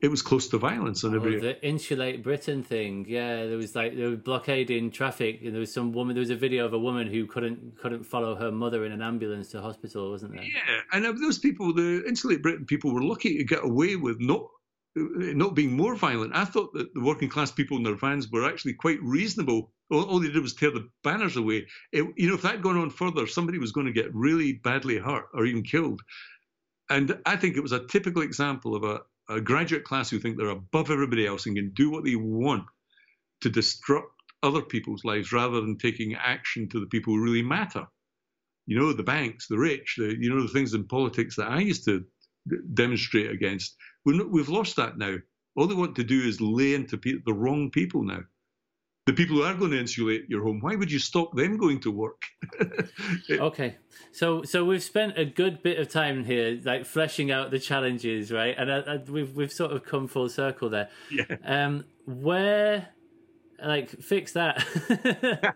It 0.00 0.08
was 0.08 0.22
close 0.22 0.48
to 0.48 0.58
violence 0.58 1.04
on 1.04 1.12
oh, 1.12 1.16
every. 1.16 1.38
The 1.40 1.62
insulate 1.62 2.22
Britain 2.22 2.62
thing, 2.62 3.04
yeah. 3.06 3.44
There 3.44 3.58
was 3.58 3.74
like 3.74 3.94
they 3.94 4.06
were 4.06 4.16
blockading 4.16 4.92
traffic, 4.92 5.40
and 5.44 5.52
there 5.52 5.60
was 5.60 5.74
some 5.74 5.92
woman. 5.92 6.14
There 6.14 6.20
was 6.20 6.30
a 6.30 6.36
video 6.36 6.64
of 6.64 6.72
a 6.72 6.78
woman 6.78 7.06
who 7.06 7.26
couldn't 7.26 7.76
couldn't 7.78 8.04
follow 8.04 8.34
her 8.34 8.50
mother 8.50 8.86
in 8.86 8.92
an 8.92 9.02
ambulance 9.02 9.50
to 9.50 9.60
hospital, 9.60 10.10
wasn't 10.10 10.32
there? 10.32 10.44
Yeah, 10.44 10.80
and 10.92 11.04
those 11.04 11.38
people, 11.38 11.74
the 11.74 12.02
insulate 12.08 12.42
Britain 12.42 12.64
people, 12.64 12.94
were 12.94 13.02
lucky 13.02 13.36
to 13.36 13.44
get 13.44 13.62
away 13.62 13.96
with 13.96 14.18
not 14.20 14.46
Uh, 14.98 15.32
not 15.34 15.54
being 15.54 15.72
more 15.72 15.94
violent. 15.94 16.34
I 16.34 16.44
thought 16.44 16.72
that 16.74 16.92
the 16.94 17.00
working 17.00 17.28
class 17.28 17.50
people 17.50 17.76
in 17.76 17.82
their 17.82 17.94
vans 17.94 18.30
were 18.30 18.48
actually 18.48 18.74
quite 18.74 19.02
reasonable. 19.02 19.72
All, 19.90 20.04
all 20.04 20.20
they 20.20 20.30
did 20.30 20.42
was 20.42 20.54
tear 20.54 20.70
the 20.70 20.88
banners 21.04 21.36
away. 21.36 21.66
It, 21.92 22.04
you 22.16 22.28
know, 22.28 22.34
if 22.34 22.42
that 22.42 22.52
had 22.52 22.62
gone 22.62 22.76
on 22.76 22.90
further, 22.90 23.26
somebody 23.26 23.58
was 23.58 23.72
going 23.72 23.86
to 23.86 23.92
get 23.92 24.14
really 24.14 24.54
badly 24.54 24.98
hurt 24.98 25.26
or 25.34 25.46
even 25.46 25.62
killed. 25.62 26.00
And 26.90 27.18
I 27.26 27.36
think 27.36 27.56
it 27.56 27.62
was 27.62 27.72
a 27.72 27.86
typical 27.86 28.22
example 28.22 28.74
of 28.74 28.84
a, 28.84 29.00
a 29.28 29.40
graduate 29.40 29.84
class 29.84 30.08
who 30.08 30.18
think 30.18 30.36
they're 30.36 30.48
above 30.48 30.90
everybody 30.90 31.26
else 31.26 31.46
and 31.46 31.56
can 31.56 31.70
do 31.74 31.90
what 31.90 32.04
they 32.04 32.16
want 32.16 32.64
to 33.42 33.50
disrupt 33.50 34.12
other 34.42 34.62
people's 34.62 35.04
lives 35.04 35.32
rather 35.32 35.60
than 35.60 35.76
taking 35.76 36.14
action 36.14 36.68
to 36.68 36.80
the 36.80 36.86
people 36.86 37.14
who 37.14 37.22
really 37.22 37.42
matter. 37.42 37.86
You 38.66 38.78
know, 38.78 38.92
the 38.92 39.02
banks, 39.02 39.48
the 39.48 39.58
rich, 39.58 39.96
the, 39.98 40.16
you 40.18 40.30
know, 40.34 40.42
the 40.42 40.52
things 40.52 40.74
in 40.74 40.86
politics 40.86 41.36
that 41.36 41.48
I 41.48 41.60
used 41.60 41.84
to 41.86 42.04
demonstrate 42.74 43.30
against. 43.30 43.76
We 44.12 44.40
have 44.40 44.48
lost 44.48 44.76
that 44.76 44.98
now. 44.98 45.16
All 45.56 45.66
they 45.66 45.74
want 45.74 45.96
to 45.96 46.04
do 46.04 46.20
is 46.20 46.40
lay 46.40 46.74
into 46.74 46.98
pe- 46.98 47.22
the 47.24 47.32
wrong 47.32 47.70
people 47.70 48.02
now 48.02 48.20
the 49.08 49.14
people 49.14 49.36
who 49.36 49.42
are 49.42 49.54
going 49.54 49.70
to 49.70 49.80
insulate 49.80 50.28
your 50.28 50.42
home, 50.42 50.60
why 50.60 50.76
would 50.76 50.92
you 50.92 50.98
stop 50.98 51.34
them 51.34 51.56
going 51.56 51.80
to 51.80 51.90
work? 51.90 52.24
okay, 53.30 53.78
so 54.12 54.42
so 54.42 54.66
we've 54.66 54.82
spent 54.82 55.18
a 55.18 55.24
good 55.24 55.62
bit 55.62 55.78
of 55.78 55.88
time 55.88 56.26
here, 56.26 56.60
like 56.62 56.84
fleshing 56.84 57.30
out 57.30 57.50
the 57.50 57.58
challenges, 57.58 58.30
right? 58.30 58.54
And 58.58 58.70
uh, 58.70 58.82
uh, 58.86 58.98
we've 59.08 59.32
we've 59.34 59.50
sort 59.50 59.72
of 59.72 59.82
come 59.82 60.08
full 60.08 60.28
circle 60.28 60.68
there. 60.68 60.90
Yeah. 61.10 61.24
Um, 61.42 61.86
where, 62.04 62.88
like, 63.64 63.88
fix 63.88 64.34
that. 64.34 64.62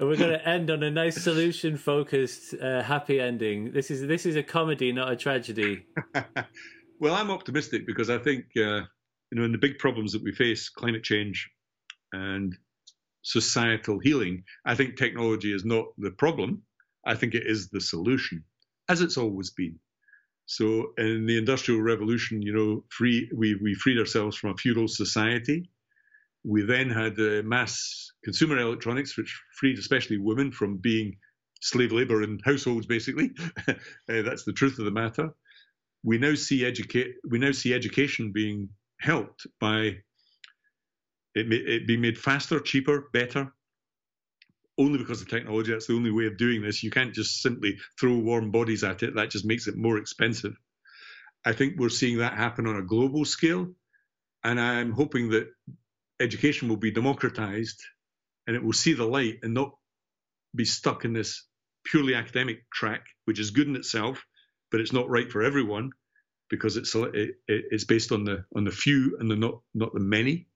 we're 0.00 0.16
going 0.16 0.30
to 0.30 0.48
end 0.48 0.70
on 0.70 0.82
a 0.82 0.90
nice 0.90 1.22
solution-focused, 1.22 2.54
uh, 2.54 2.82
happy 2.84 3.20
ending. 3.20 3.72
This 3.72 3.90
is 3.90 4.06
this 4.06 4.24
is 4.24 4.34
a 4.34 4.42
comedy, 4.42 4.92
not 4.92 5.12
a 5.12 5.16
tragedy. 5.16 5.84
well, 7.00 7.14
I'm 7.14 7.30
optimistic 7.30 7.86
because 7.86 8.10
I 8.10 8.18
think 8.18 8.44
uh, 8.56 8.82
you 9.30 9.34
know 9.34 9.44
in 9.44 9.52
the 9.52 9.58
big 9.58 9.78
problems 9.78 10.12
that 10.12 10.22
we 10.22 10.32
face, 10.32 10.68
climate 10.68 11.04
change 11.04 11.48
and 12.12 12.56
societal 13.22 13.98
healing, 13.98 14.44
I 14.64 14.74
think 14.74 14.96
technology 14.96 15.52
is 15.52 15.64
not 15.64 15.86
the 15.98 16.10
problem. 16.10 16.62
I 17.06 17.14
think 17.14 17.34
it 17.34 17.46
is 17.46 17.68
the 17.68 17.80
solution, 17.80 18.44
as 18.88 19.00
it's 19.00 19.16
always 19.16 19.50
been. 19.50 19.78
So 20.46 20.92
in 20.96 21.26
the 21.26 21.36
Industrial 21.36 21.80
Revolution, 21.80 22.40
you 22.40 22.54
know, 22.54 22.84
free 22.88 23.30
we, 23.36 23.54
we 23.62 23.74
freed 23.74 23.98
ourselves 23.98 24.36
from 24.36 24.50
a 24.50 24.56
feudal 24.56 24.88
society. 24.88 25.70
We 26.44 26.62
then 26.62 26.88
had 26.88 27.18
uh, 27.18 27.42
mass 27.44 28.12
consumer 28.24 28.58
electronics, 28.58 29.16
which 29.16 29.38
freed 29.58 29.78
especially 29.78 30.16
women 30.16 30.50
from 30.50 30.78
being 30.78 31.16
slave 31.60 31.92
labor 31.92 32.22
in 32.22 32.38
households, 32.44 32.86
basically. 32.86 33.32
uh, 33.68 33.74
that's 34.08 34.44
the 34.44 34.52
truth 34.52 34.78
of 34.78 34.86
the 34.86 34.90
matter. 34.90 35.30
We 36.04 36.18
now 36.18 36.34
see 36.34 36.64
educate 36.64 37.14
we 37.28 37.38
now 37.38 37.52
see 37.52 37.74
education 37.74 38.32
being 38.32 38.68
helped 39.00 39.46
by 39.60 39.96
it, 41.34 41.52
it 41.52 41.86
be 41.86 41.96
made 41.96 42.18
faster, 42.18 42.60
cheaper, 42.60 43.08
better, 43.12 43.52
only 44.78 44.98
because 44.98 45.20
of 45.20 45.28
technology. 45.28 45.72
That's 45.72 45.86
the 45.86 45.94
only 45.94 46.10
way 46.10 46.26
of 46.26 46.36
doing 46.36 46.62
this. 46.62 46.82
You 46.82 46.90
can't 46.90 47.14
just 47.14 47.42
simply 47.42 47.78
throw 47.98 48.16
warm 48.16 48.50
bodies 48.50 48.84
at 48.84 49.02
it. 49.02 49.14
That 49.14 49.30
just 49.30 49.44
makes 49.44 49.66
it 49.66 49.76
more 49.76 49.98
expensive. 49.98 50.54
I 51.44 51.52
think 51.52 51.74
we're 51.76 51.88
seeing 51.88 52.18
that 52.18 52.34
happen 52.34 52.66
on 52.66 52.76
a 52.76 52.82
global 52.82 53.24
scale. 53.24 53.68
And 54.44 54.60
I'm 54.60 54.92
hoping 54.92 55.30
that 55.30 55.48
education 56.20 56.68
will 56.68 56.76
be 56.76 56.90
democratized 56.90 57.82
and 58.46 58.56
it 58.56 58.62
will 58.62 58.72
see 58.72 58.94
the 58.94 59.04
light 59.04 59.38
and 59.42 59.54
not 59.54 59.72
be 60.54 60.64
stuck 60.64 61.04
in 61.04 61.12
this 61.12 61.46
purely 61.84 62.14
academic 62.14 62.70
track, 62.72 63.04
which 63.24 63.38
is 63.38 63.50
good 63.50 63.68
in 63.68 63.76
itself, 63.76 64.24
but 64.70 64.80
it's 64.80 64.92
not 64.92 65.08
right 65.08 65.30
for 65.30 65.42
everyone 65.42 65.90
because 66.50 66.76
it's 66.76 66.94
it, 66.94 67.36
it's 67.46 67.84
based 67.84 68.12
on 68.12 68.24
the 68.24 68.44
on 68.56 68.64
the 68.64 68.70
few 68.70 69.16
and 69.20 69.30
the 69.30 69.36
not 69.36 69.60
not 69.74 69.92
the 69.92 70.00
many 70.00 70.48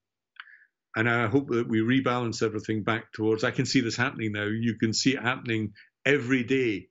and 0.94 1.08
I 1.08 1.26
hope 1.26 1.48
that 1.48 1.68
we 1.68 1.80
rebalance 1.80 2.42
everything 2.42 2.82
back 2.82 3.12
towards. 3.12 3.44
I 3.44 3.50
can 3.50 3.66
see 3.66 3.80
this 3.80 3.96
happening 3.96 4.32
now. 4.32 4.44
You 4.44 4.76
can 4.78 4.92
see 4.92 5.14
it 5.14 5.22
happening 5.22 5.72
every 6.04 6.44
day. 6.44 6.88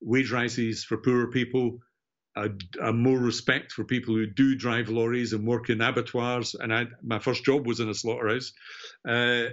Wage 0.00 0.30
rises 0.30 0.84
for 0.84 0.98
poorer 0.98 1.28
people, 1.28 1.78
a, 2.36 2.50
a 2.80 2.92
more 2.92 3.18
respect 3.18 3.72
for 3.72 3.84
people 3.84 4.14
who 4.14 4.26
do 4.26 4.54
drive 4.54 4.88
lorries 4.88 5.32
and 5.32 5.46
work 5.46 5.68
in 5.68 5.80
abattoirs. 5.80 6.54
And 6.54 6.72
I, 6.72 6.86
my 7.02 7.18
first 7.18 7.44
job 7.44 7.66
was 7.66 7.80
in 7.80 7.88
a 7.88 7.94
slaughterhouse. 7.94 8.52
Uh, 9.08 9.46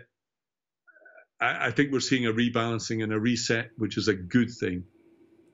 I, 1.39 1.67
I 1.67 1.71
think 1.71 1.91
we're 1.91 2.01
seeing 2.01 2.27
a 2.27 2.33
rebalancing 2.33 3.03
and 3.03 3.13
a 3.13 3.19
reset, 3.19 3.69
which 3.77 3.97
is 3.97 4.07
a 4.07 4.13
good 4.13 4.51
thing. 4.51 4.83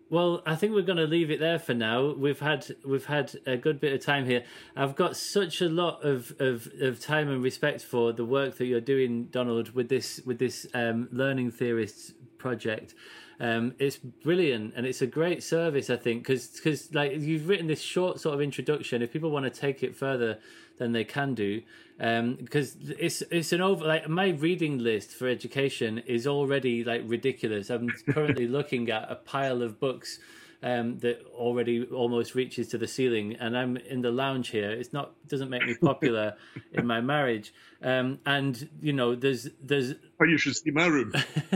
Well, 0.09 0.41
I 0.45 0.55
think 0.55 0.73
we're 0.73 0.83
going 0.83 0.97
to 0.97 1.05
leave 1.05 1.29
it 1.29 1.41
there 1.41 1.59
for 1.59 1.73
now. 1.73 2.13
We've 2.13 2.39
had 2.39 2.65
we've 2.85 3.05
had 3.05 3.33
a 3.45 3.57
good 3.57 3.81
bit 3.81 3.91
of 3.91 3.99
time 3.99 4.25
here. 4.25 4.43
I've 4.75 4.95
got 4.95 5.17
such 5.17 5.61
a 5.61 5.67
lot 5.67 6.03
of, 6.05 6.33
of, 6.39 6.69
of 6.79 7.01
time 7.01 7.29
and 7.29 7.43
respect 7.43 7.81
for 7.81 8.13
the 8.13 8.23
work 8.23 8.57
that 8.57 8.65
you're 8.67 8.79
doing, 8.79 9.25
Donald, 9.25 9.71
with 9.75 9.89
this 9.89 10.21
with 10.25 10.39
this 10.39 10.65
um, 10.73 11.09
learning 11.11 11.51
theorists 11.51 12.13
project. 12.37 12.93
Um, 13.39 13.75
it's 13.77 13.97
brilliant 13.97 14.73
and 14.75 14.85
it's 14.85 15.01
a 15.01 15.07
great 15.07 15.43
service, 15.43 15.89
I 15.89 15.97
think, 15.97 16.25
because 16.25 16.93
like 16.93 17.11
you've 17.19 17.47
written 17.47 17.67
this 17.67 17.81
short 17.81 18.19
sort 18.21 18.33
of 18.33 18.41
introduction. 18.41 19.01
If 19.01 19.11
people 19.11 19.29
want 19.29 19.43
to 19.45 19.61
take 19.61 19.83
it 19.83 19.95
further, 19.95 20.39
then 20.77 20.91
they 20.91 21.03
can 21.03 21.33
do. 21.33 21.61
Because 21.97 22.75
um, 22.75 22.93
it's 22.99 23.23
it's 23.31 23.51
an 23.51 23.61
over 23.61 23.85
like 23.85 24.07
my 24.07 24.29
reading 24.29 24.77
list 24.77 25.11
for 25.11 25.27
education 25.27 25.99
is 25.99 26.27
already 26.27 26.83
like 26.83 27.01
ridiculous. 27.05 27.69
I'm 27.69 27.89
currently 28.09 28.47
looking 28.57 28.89
at 28.89 29.11
a 29.11 29.15
pile 29.15 29.61
of 29.63 29.79
books 29.79 30.19
um, 30.63 30.97
that 30.99 31.23
already 31.33 31.85
almost 31.85 32.33
reaches 32.33 32.67
to 32.69 32.77
the 32.77 32.87
ceiling, 32.87 33.35
and 33.39 33.57
I'm 33.57 33.77
in 33.77 34.01
the 34.01 34.11
lounge 34.11 34.49
here. 34.49 34.71
It's 34.71 34.91
not 34.91 35.13
doesn't 35.27 35.49
make 35.49 35.65
me 35.65 35.75
popular 35.75 36.35
in 36.73 36.87
my 36.87 36.99
marriage, 37.01 37.53
um, 37.81 38.19
and 38.25 38.69
you 38.81 38.93
know 38.93 39.15
there's 39.15 39.49
there's. 39.61 39.93
Oh, 40.19 40.25
you 40.25 40.37
should 40.37 40.55
see 40.55 40.71
my 40.71 40.87
room. 40.87 41.13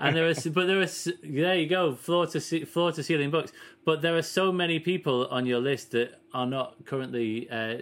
and 0.00 0.16
there 0.16 0.26
is, 0.26 0.46
but 0.46 0.66
there 0.66 0.80
is 0.80 1.12
there 1.22 1.54
you 1.56 1.68
go 1.68 1.94
floor 1.94 2.26
to 2.28 2.66
floor 2.66 2.92
to 2.92 3.02
ceiling 3.02 3.30
books. 3.30 3.52
But 3.84 4.02
there 4.02 4.16
are 4.16 4.22
so 4.22 4.50
many 4.50 4.80
people 4.80 5.26
on 5.30 5.46
your 5.46 5.60
list 5.60 5.92
that 5.92 6.20
are 6.32 6.46
not 6.46 6.84
currently 6.86 7.48
uh, 7.50 7.78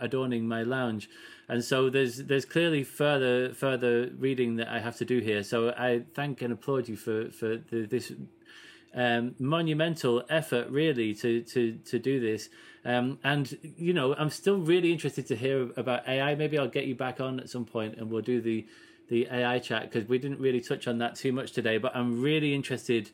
adorning 0.00 0.46
my 0.46 0.62
lounge 0.62 1.08
and 1.50 1.64
so 1.64 1.90
there's 1.90 2.18
there's 2.18 2.44
clearly 2.44 2.84
further 2.84 3.52
further 3.52 4.10
reading 4.16 4.54
that 4.56 4.68
I 4.68 4.78
have 4.78 4.96
to 4.98 5.04
do 5.04 5.18
here. 5.18 5.42
So 5.42 5.70
I 5.70 6.02
thank 6.14 6.42
and 6.42 6.52
applaud 6.52 6.86
you 6.88 6.94
for 6.94 7.28
for 7.32 7.56
the, 7.56 7.86
this 7.86 8.12
um, 8.94 9.34
monumental 9.40 10.22
effort, 10.30 10.68
really, 10.70 11.12
to 11.14 11.42
to 11.42 11.72
to 11.72 11.98
do 11.98 12.20
this. 12.20 12.50
Um, 12.84 13.18
and 13.24 13.58
you 13.76 13.92
know, 13.92 14.14
I'm 14.14 14.30
still 14.30 14.58
really 14.58 14.92
interested 14.92 15.26
to 15.26 15.34
hear 15.34 15.70
about 15.76 16.08
AI. 16.08 16.36
Maybe 16.36 16.56
I'll 16.56 16.68
get 16.68 16.86
you 16.86 16.94
back 16.94 17.20
on 17.20 17.40
at 17.40 17.50
some 17.50 17.64
point, 17.64 17.96
and 17.96 18.12
we'll 18.12 18.22
do 18.22 18.40
the 18.40 18.64
the 19.08 19.26
AI 19.28 19.58
chat 19.58 19.90
because 19.90 20.08
we 20.08 20.20
didn't 20.20 20.38
really 20.38 20.60
touch 20.60 20.86
on 20.86 20.98
that 20.98 21.16
too 21.16 21.32
much 21.32 21.50
today. 21.50 21.78
But 21.78 21.96
I'm 21.96 22.22
really 22.22 22.54
interested 22.54 23.10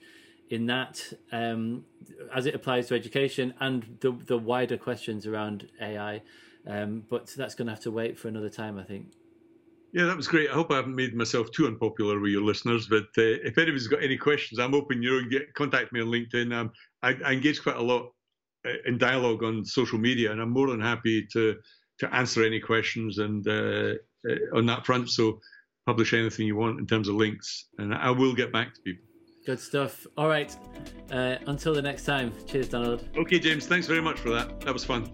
in 0.50 0.66
that 0.66 1.14
um, 1.32 1.86
as 2.34 2.44
it 2.44 2.54
applies 2.54 2.88
to 2.88 2.94
education 2.94 3.54
and 3.60 3.96
the 4.00 4.12
the 4.12 4.36
wider 4.36 4.76
questions 4.76 5.26
around 5.26 5.70
AI. 5.80 6.20
Um, 6.66 7.04
but 7.08 7.32
that's 7.36 7.54
going 7.54 7.66
to 7.66 7.72
have 7.72 7.82
to 7.82 7.90
wait 7.90 8.18
for 8.18 8.28
another 8.28 8.50
time, 8.50 8.78
I 8.78 8.82
think. 8.82 9.12
Yeah, 9.92 10.04
that 10.06 10.16
was 10.16 10.28
great. 10.28 10.50
I 10.50 10.52
hope 10.52 10.70
I 10.70 10.76
haven't 10.76 10.94
made 10.94 11.14
myself 11.14 11.50
too 11.52 11.66
unpopular 11.66 12.20
with 12.20 12.30
your 12.30 12.42
listeners. 12.42 12.86
But 12.86 13.04
uh, 13.16 13.40
if 13.44 13.56
anybody's 13.56 13.86
got 13.86 14.02
any 14.02 14.16
questions, 14.16 14.58
I'm 14.58 14.74
open. 14.74 15.02
You 15.02 15.22
know, 15.22 15.28
get 15.28 15.54
contact 15.54 15.92
me 15.92 16.00
on 16.00 16.08
LinkedIn. 16.08 16.52
Um, 16.52 16.70
I, 17.02 17.16
I, 17.24 17.32
engage 17.32 17.62
quite 17.62 17.76
a 17.76 17.82
lot 17.82 18.10
uh, 18.66 18.72
in 18.84 18.98
dialogue 18.98 19.42
on 19.42 19.64
social 19.64 19.98
media, 19.98 20.32
and 20.32 20.40
I'm 20.40 20.50
more 20.50 20.68
than 20.68 20.80
happy 20.80 21.26
to 21.32 21.56
to 22.00 22.14
answer 22.14 22.44
any 22.44 22.60
questions 22.60 23.18
and 23.18 23.46
uh, 23.48 23.94
uh, 24.28 24.56
on 24.58 24.66
that 24.66 24.84
front. 24.84 25.08
So 25.08 25.40
publish 25.86 26.12
anything 26.12 26.46
you 26.46 26.56
want 26.56 26.78
in 26.80 26.86
terms 26.86 27.08
of 27.08 27.14
links, 27.14 27.68
and 27.78 27.94
I 27.94 28.10
will 28.10 28.34
get 28.34 28.52
back 28.52 28.74
to 28.74 28.80
people. 28.82 29.04
Good 29.46 29.60
stuff. 29.60 30.06
All 30.18 30.28
right. 30.28 30.54
Uh, 31.10 31.36
until 31.46 31.72
the 31.72 31.80
next 31.80 32.04
time. 32.04 32.32
Cheers, 32.46 32.68
Donald. 32.68 33.08
Okay, 33.16 33.38
James. 33.38 33.66
Thanks 33.66 33.86
very 33.86 34.02
much 34.02 34.18
for 34.18 34.30
that. 34.30 34.60
That 34.62 34.74
was 34.74 34.84
fun. 34.84 35.08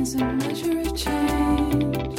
Is 0.00 0.14
a 0.14 0.24
measure 0.24 0.80
of 0.80 0.96
change. 0.96 2.10